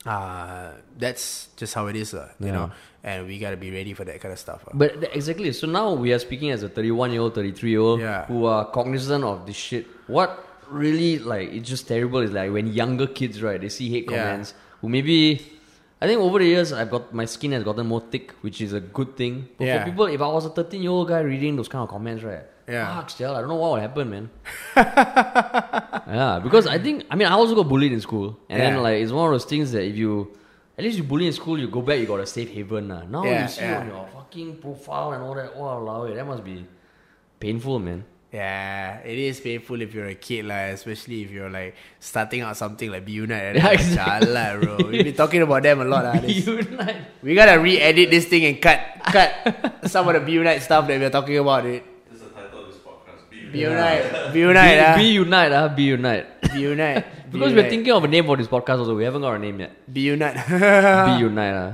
uh, 0.06 0.72
that's 0.98 1.50
just 1.58 1.74
how 1.74 1.88
it 1.88 1.96
is, 1.96 2.14
uh, 2.14 2.30
you 2.40 2.48
Yeah. 2.48 2.52
know. 2.54 2.72
And 3.04 3.28
we 3.28 3.40
gotta 3.40 3.58
be 3.58 3.72
ready 3.72 3.94
for 3.94 4.04
that 4.06 4.20
kind 4.22 4.32
of 4.32 4.40
stuff. 4.40 4.64
uh. 4.68 4.72
But 4.74 5.10
exactly, 5.16 5.52
so 5.54 5.68
now 5.68 5.94
we 5.94 6.14
are 6.14 6.20
speaking 6.20 6.52
as 6.52 6.64
a 6.64 6.70
31 6.70 7.12
year 7.12 7.22
old, 7.22 7.36
33 7.36 7.70
year 7.72 7.80
old 7.80 8.00
Yeah. 8.00 8.26
who 8.26 8.46
are 8.46 8.66
cognizant 8.66 9.24
of 9.24 9.46
this 9.46 9.56
shit. 9.56 9.86
What 10.08 10.46
really, 10.72 11.20
like, 11.20 11.50
it's 11.54 11.68
just 11.70 11.88
terrible 11.88 12.20
is 12.20 12.32
like 12.32 12.52
when 12.52 12.68
younger 12.68 13.08
kids, 13.08 13.42
right, 13.44 13.60
they 13.60 13.70
see 13.70 13.90
hate 13.90 14.10
Yeah. 14.10 14.18
comments 14.24 14.54
who 14.82 14.90
maybe. 14.90 15.42
I 16.04 16.08
think 16.08 16.20
over 16.20 16.40
the 16.40 16.46
years, 16.46 16.74
I've 16.74 16.90
got 16.90 17.14
my 17.14 17.26
skin 17.26 17.52
has 17.52 17.64
gotten 17.64 17.86
more 17.86 18.02
thick, 18.02 18.32
which 18.42 18.60
is 18.60 18.74
a 18.74 18.80
good 18.80 19.16
thing. 19.16 19.48
But 19.58 19.66
Yeah. 19.68 19.80
for 19.84 19.92
people, 19.92 20.06
if 20.08 20.20
I 20.20 20.28
was 20.28 20.46
a 20.46 20.50
13 20.50 20.82
year 20.82 20.90
old 20.92 21.08
guy 21.10 21.20
reading 21.20 21.56
those 21.56 21.68
kind 21.68 21.84
of 21.84 21.90
comments, 21.90 22.24
right? 22.24 22.44
Yeah. 22.68 22.96
Fuck, 22.96 23.10
still, 23.12 23.36
I 23.36 23.40
don't 23.42 23.50
know 23.50 23.56
what 23.56 23.72
would 23.74 23.82
happen, 23.82 24.10
man. 24.10 24.30
yeah, 24.76 26.40
because 26.42 26.68
I 26.68 26.80
think, 26.80 27.06
I 27.10 27.16
mean, 27.16 27.28
I 27.28 27.32
also 27.34 27.56
got 27.56 27.68
bullied 27.70 27.92
in 27.92 28.02
school. 28.02 28.38
And 28.50 28.60
Yeah. 28.62 28.72
then, 28.72 28.84
like, 28.84 29.02
it's 29.02 29.12
one 29.12 29.26
of 29.28 29.32
those 29.34 29.46
things 29.46 29.72
that 29.74 29.84
if 29.84 29.96
you, 29.96 30.32
at 30.78 30.84
least 30.84 30.98
you 30.98 31.04
bully 31.04 31.28
in 31.28 31.34
school, 31.34 31.60
you 31.60 31.68
go 31.68 31.82
back, 31.82 32.00
you 32.00 32.06
got 32.06 32.20
a 32.20 32.26
safe 32.26 32.50
haven. 32.50 32.88
Now 32.88 33.24
Yeah, 33.24 33.44
you 33.44 33.48
see 33.48 33.62
yeah. 33.62 33.80
on 33.80 33.88
your 33.88 34.08
fucking 34.14 34.56
profile 34.58 35.12
and 35.14 35.24
all 35.24 35.36
that, 35.36 35.52
oh, 35.56 35.78
allow 35.78 36.04
it. 36.06 36.16
That 36.16 36.26
must 36.26 36.44
be 36.44 36.66
painful, 37.40 37.80
man. 37.80 38.04
Yeah, 38.32 39.00
it 39.04 39.18
is 39.20 39.42
painful 39.42 39.82
if 39.82 39.94
you're 39.94 40.08
a 40.08 40.16
kid, 40.16 40.46
like 40.46 40.72
especially 40.80 41.24
if 41.24 41.32
you're 41.32 41.50
like 41.52 41.76
starting 42.00 42.40
out 42.42 42.56
something 42.56 42.90
like 42.90 43.04
Be 43.04 43.12
Unite. 43.20 43.56
Yeah, 43.56 43.64
Yeah, 43.68 43.72
exactly. 43.76 44.28
Jalan, 44.32 44.62
bro. 44.64 44.88
We've 44.88 45.04
been 45.04 45.16
talking 45.20 45.42
about 45.44 45.64
them 45.64 45.82
a 45.82 45.86
lot. 45.86 46.06
ah, 46.06 46.16
this- 46.16 46.48
Unite. 46.48 46.96
we 47.22 47.36
gotta 47.36 47.60
re-edit 47.60 48.08
this 48.10 48.26
thing 48.32 48.46
and 48.48 48.56
cut 48.62 48.80
cut 49.12 49.84
some 49.92 50.08
of 50.08 50.14
the 50.16 50.22
Be 50.24 50.32
Unite 50.40 50.64
stuff 50.64 50.88
that 50.88 50.96
we're 50.98 51.10
talking 51.12 51.38
about. 51.44 51.66
It 51.66 51.84
That's 52.08 52.24
the 52.24 52.30
title 52.32 52.64
of 52.64 52.68
this 52.72 52.80
podcast. 52.80 53.28
Be 53.30 53.52
B 53.52 53.68
Unite, 53.68 54.32
Be 54.32 54.40
Unite, 54.40 54.80
ah, 54.80 54.96
Be, 54.96 55.04
be 55.04 55.10
unite, 55.20 55.52
uh, 55.52 55.68
be 55.76 55.84
unite. 55.92 56.26
Be 56.56 56.60
Unite. 56.72 57.04
because 57.36 57.52
we're 57.52 57.68
thinking 57.70 57.92
of 57.92 58.04
a 58.04 58.08
name 58.08 58.24
for 58.26 58.38
this 58.40 58.48
podcast 58.48 58.80
also. 58.80 58.96
We 58.96 59.04
haven't 59.04 59.24
got 59.28 59.36
a 59.36 59.40
name 59.40 59.60
yet. 59.60 59.76
Be 59.92 60.08
Unite. 60.08 60.40
be 60.48 61.20
unite, 61.28 61.52
uh. 61.52 61.74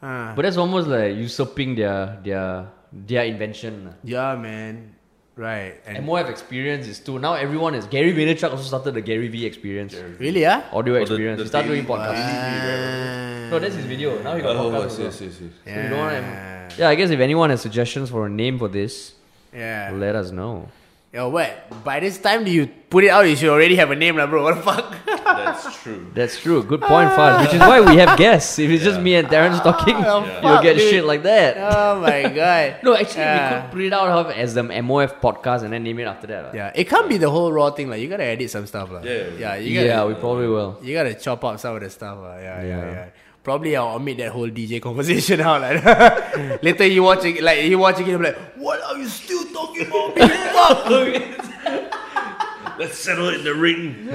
Ah. 0.00 0.32
But 0.34 0.48
that's 0.48 0.56
almost 0.56 0.88
like 0.88 1.12
usurping 1.12 1.76
their 1.76 2.16
their 2.24 2.72
their 2.88 3.24
invention. 3.28 3.88
uh. 3.88 3.92
Yeah, 4.02 4.32
man. 4.40 4.96
Right. 5.40 5.74
And 5.86 6.04
MOF 6.06 6.28
experience 6.28 6.86
is 6.86 6.98
too. 7.00 7.18
Now 7.18 7.32
everyone 7.32 7.74
is. 7.74 7.86
Gary 7.86 8.12
Vaynerchuk 8.12 8.50
also 8.50 8.62
started 8.72 8.92
the 8.92 9.00
Gary 9.00 9.28
Vee 9.28 9.46
experience. 9.46 9.94
really, 10.18 10.44
ah? 10.44 10.58
Audio 10.70 10.96
Oh, 10.96 11.00
experience. 11.04 11.38
the 11.38 11.44
he 11.44 11.48
started 11.48 11.68
doing 11.68 11.86
podcasts. 11.86 12.24
Ah. 12.28 13.48
No, 13.50 13.58
that's 13.58 13.74
his 13.74 13.86
video. 13.86 14.20
Now 14.22 14.36
he 14.36 14.42
got 14.42 14.54
Oh, 14.56 14.70
podcast 14.70 14.84
I 14.84 14.88
see, 14.88 15.02
I 15.02 15.06
also. 15.06 15.18
see, 15.18 15.30
I. 15.30 15.48
So 15.64 15.82
you 15.82 15.88
don't 15.88 15.98
want 15.98 16.12
Yeah. 16.12 16.68
to, 16.68 16.80
yeah, 16.80 16.88
I 16.90 16.94
guess 16.94 17.10
if 17.10 17.20
anyone 17.20 17.48
has 17.50 17.62
suggestions 17.62 18.10
for 18.10 18.26
a 18.26 18.30
name 18.42 18.58
for 18.58 18.68
this, 18.68 19.14
Yeah. 19.54 19.90
let 19.94 20.14
us 20.14 20.30
know. 20.30 20.68
Yo, 21.12 21.28
what? 21.28 21.82
By 21.82 21.98
this 21.98 22.18
time 22.18 22.46
you 22.46 22.68
put 22.88 23.02
it 23.02 23.10
out, 23.10 23.22
you 23.26 23.34
should 23.34 23.48
already 23.48 23.74
have 23.74 23.90
a 23.90 23.96
name, 23.96 24.16
lah, 24.16 24.28
bro. 24.28 24.44
What 24.44 24.54
the 24.54 24.62
fuck? 24.62 24.94
That's 25.06 25.76
true. 25.82 26.06
That's 26.14 26.38
true. 26.38 26.62
Good 26.62 26.82
point, 26.82 27.10
Fuzz. 27.18 27.42
Which 27.46 27.54
is 27.54 27.60
why 27.60 27.80
we 27.80 27.96
have 27.96 28.16
guests. 28.16 28.60
If 28.60 28.70
it's 28.70 28.84
just 28.84 29.00
me 29.00 29.16
and 29.16 29.28
Terence 29.28 29.58
talking, 29.58 29.96
Oh, 29.96 30.22
you'll 30.40 30.62
get 30.62 30.76
dude. 30.76 30.88
shit 30.88 31.04
like 31.04 31.24
that. 31.24 31.56
oh 31.58 32.00
my 32.00 32.22
god. 32.40 32.76
No, 32.84 32.94
actually, 32.94 33.22
Yeah. 33.22 33.56
we 33.56 33.60
could 33.62 33.70
put 33.72 33.80
it 33.82 33.92
out 33.92 34.06
however, 34.06 34.30
as 34.32 34.54
the 34.54 34.62
MOF 34.62 35.20
podcast 35.20 35.64
and 35.64 35.72
then 35.72 35.82
name 35.82 35.98
it 35.98 36.04
after 36.04 36.28
that. 36.28 36.44
uh. 36.44 36.50
Yeah, 36.54 36.72
it 36.76 36.88
can't 36.88 37.08
be 37.08 37.16
the 37.16 37.28
whole 37.28 37.52
raw 37.52 37.70
thing. 37.70 37.90
Like 37.90 38.00
you 38.00 38.08
gotta 38.08 38.22
edit 38.24 38.48
some 38.48 38.66
stuff, 38.66 38.92
like. 38.92 39.04
Yeah, 39.04 39.26
yeah, 39.36 39.54
you 39.56 39.74
gotta, 39.74 39.86
Yeah, 39.88 40.04
we 40.04 40.14
probably 40.14 40.46
will. 40.46 40.78
you 40.80 40.94
gotta 40.94 41.14
chop 41.14 41.44
out 41.44 41.58
some 41.58 41.74
of 41.74 41.82
the 41.82 41.90
stuff, 41.90 42.18
like. 42.22 42.40
Yeah, 42.42 42.62
yeah, 42.62 42.90
Yeah. 42.92 43.06
Yeah. 43.40 43.44
Probably 43.44 43.76
I'll 43.76 43.96
omit 43.96 44.18
that 44.18 44.32
whole 44.32 44.48
DJ 44.48 44.80
conversation 44.82 45.40
out. 45.40 45.62
Like 45.62 45.82
later, 46.62 46.84
he 46.84 47.00
watching, 47.00 47.42
like 47.42 47.60
he 47.60 47.74
watching 47.74 48.06
it, 48.06 48.14
I'm 48.14 48.22
like, 48.22 48.36
what 48.56 48.82
are 48.82 48.98
you 48.98 49.08
still 49.08 49.44
talking 49.52 49.86
about? 49.86 50.16
Let's 52.78 52.98
settle 52.98 53.28
it 53.28 53.36
in 53.36 53.44
the 53.44 53.54
ring. 53.54 54.08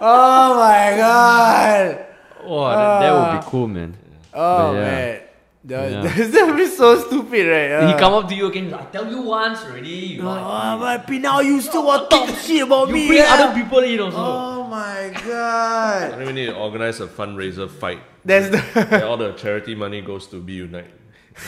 oh 0.00 0.56
my 0.56 0.94
god! 0.96 2.06
Oh, 2.42 2.68
that, 2.68 3.00
that 3.00 3.12
would 3.12 3.32
be 3.32 3.38
ah. 3.38 3.44
cool, 3.46 3.68
man. 3.68 3.94
Oh 4.34 4.72
yeah. 4.72 4.80
man, 4.80 4.94
that, 4.94 5.27
Yeah. 5.68 6.00
that's, 6.02 6.30
that 6.34 6.46
would 6.46 6.56
be 6.56 6.66
so 6.66 6.98
stupid, 7.00 7.46
right? 7.46 7.86
he 7.88 7.92
Uh, 7.94 7.98
come 7.98 8.14
up 8.14 8.28
to 8.28 8.34
you 8.34 8.46
again. 8.46 8.72
I 8.72 8.84
tell 8.86 9.08
you 9.10 9.20
once 9.22 9.62
already. 9.64 9.88
You, 9.88 10.22
like, 10.22 10.42
Oh, 10.42 11.04
but 11.04 11.10
now 11.20 11.40
you 11.40 11.60
still 11.60 11.84
want 11.84 12.08
to 12.08 12.16
talk 12.16 12.28
shit 12.44 12.62
about 12.62 12.88
you 12.88 12.94
me? 12.94 13.06
bring 13.08 13.18
yeah? 13.18 13.34
other 13.34 13.54
people 13.60 13.80
in 13.80 14.00
also. 14.00 14.16
Oh 14.18 14.64
my 14.64 15.12
god! 15.12 15.24
I 15.24 16.08
god! 16.08 16.14
think 16.18 16.26
we 16.26 16.32
need 16.32 16.46
to 16.46 16.56
organize 16.56 17.00
a 17.00 17.06
fundraiser 17.06 17.68
fight. 17.70 18.00
That's 18.24 18.48
the 18.48 19.06
all 19.06 19.16
the 19.16 19.32
charity 19.32 19.74
money 19.74 20.00
goes 20.00 20.26
to 20.28 20.40
Be 20.40 20.54
Unite. 20.54 20.90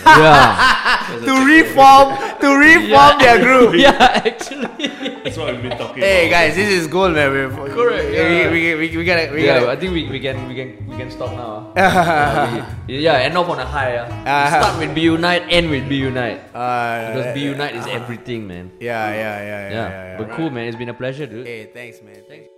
Yeah, 0.00 1.20
to 1.26 1.32
reform 1.44 2.16
to 2.40 2.48
reform 2.56 3.12
their 3.18 3.38
group. 3.42 3.74
yeah. 3.76 4.22
Actually, 4.24 4.88
That's 5.24 5.36
what 5.36 5.52
we've 5.52 5.62
been 5.62 5.76
talking 5.76 6.02
Hey 6.02 6.26
about. 6.28 6.36
guys, 6.48 6.54
this 6.56 6.68
is 6.70 6.86
gold, 6.86 7.12
man. 7.14 7.30
We're, 7.30 7.50
Correct, 7.68 8.08
We, 8.08 8.16
yeah. 8.16 8.50
we, 8.50 8.60
we, 8.88 8.96
we 8.96 9.04
gotta. 9.04 9.30
We 9.32 9.44
yeah. 9.44 9.60
gotta 9.60 9.70
I 9.72 9.76
think 9.76 9.92
we, 9.92 10.08
we 10.08 10.20
can 10.20 10.48
we 10.48 10.54
can 10.54 10.86
we 10.88 10.96
can 10.96 11.10
stop 11.10 11.32
now. 11.36 11.72
uh. 11.76 12.64
We- 12.88 12.98
yeah, 13.00 13.18
end 13.26 13.36
up 13.36 13.48
on 13.48 13.58
a 13.60 13.66
high. 13.66 13.96
Uh. 13.98 14.06
Uh-huh. 14.08 14.62
Start 14.62 14.78
with 14.80 14.94
Be 14.94 15.02
Unite, 15.02 15.44
end 15.50 15.70
with 15.70 15.88
Be 15.88 15.96
Unite. 15.96 16.40
uh, 16.54 17.12
Because 17.14 17.34
Be 17.34 17.40
Unite 17.40 17.74
is 17.76 17.86
everything, 17.86 18.46
man. 18.46 18.72
Yeah, 18.80 19.10
yeah, 19.10 19.14
yeah, 19.14 19.20
yeah, 19.20 19.42
Yeah, 19.44 19.70
yeah. 19.70 19.88
yeah, 20.12 20.18
but 20.18 20.30
cool, 20.36 20.50
man. 20.50 20.66
It's 20.66 20.76
been 20.76 20.88
a 20.88 20.94
pleasure, 20.94 21.26
dude. 21.26 21.46
Hey, 21.46 21.68
thanks, 21.72 22.00
man. 22.02 22.22
Thanks. 22.28 22.48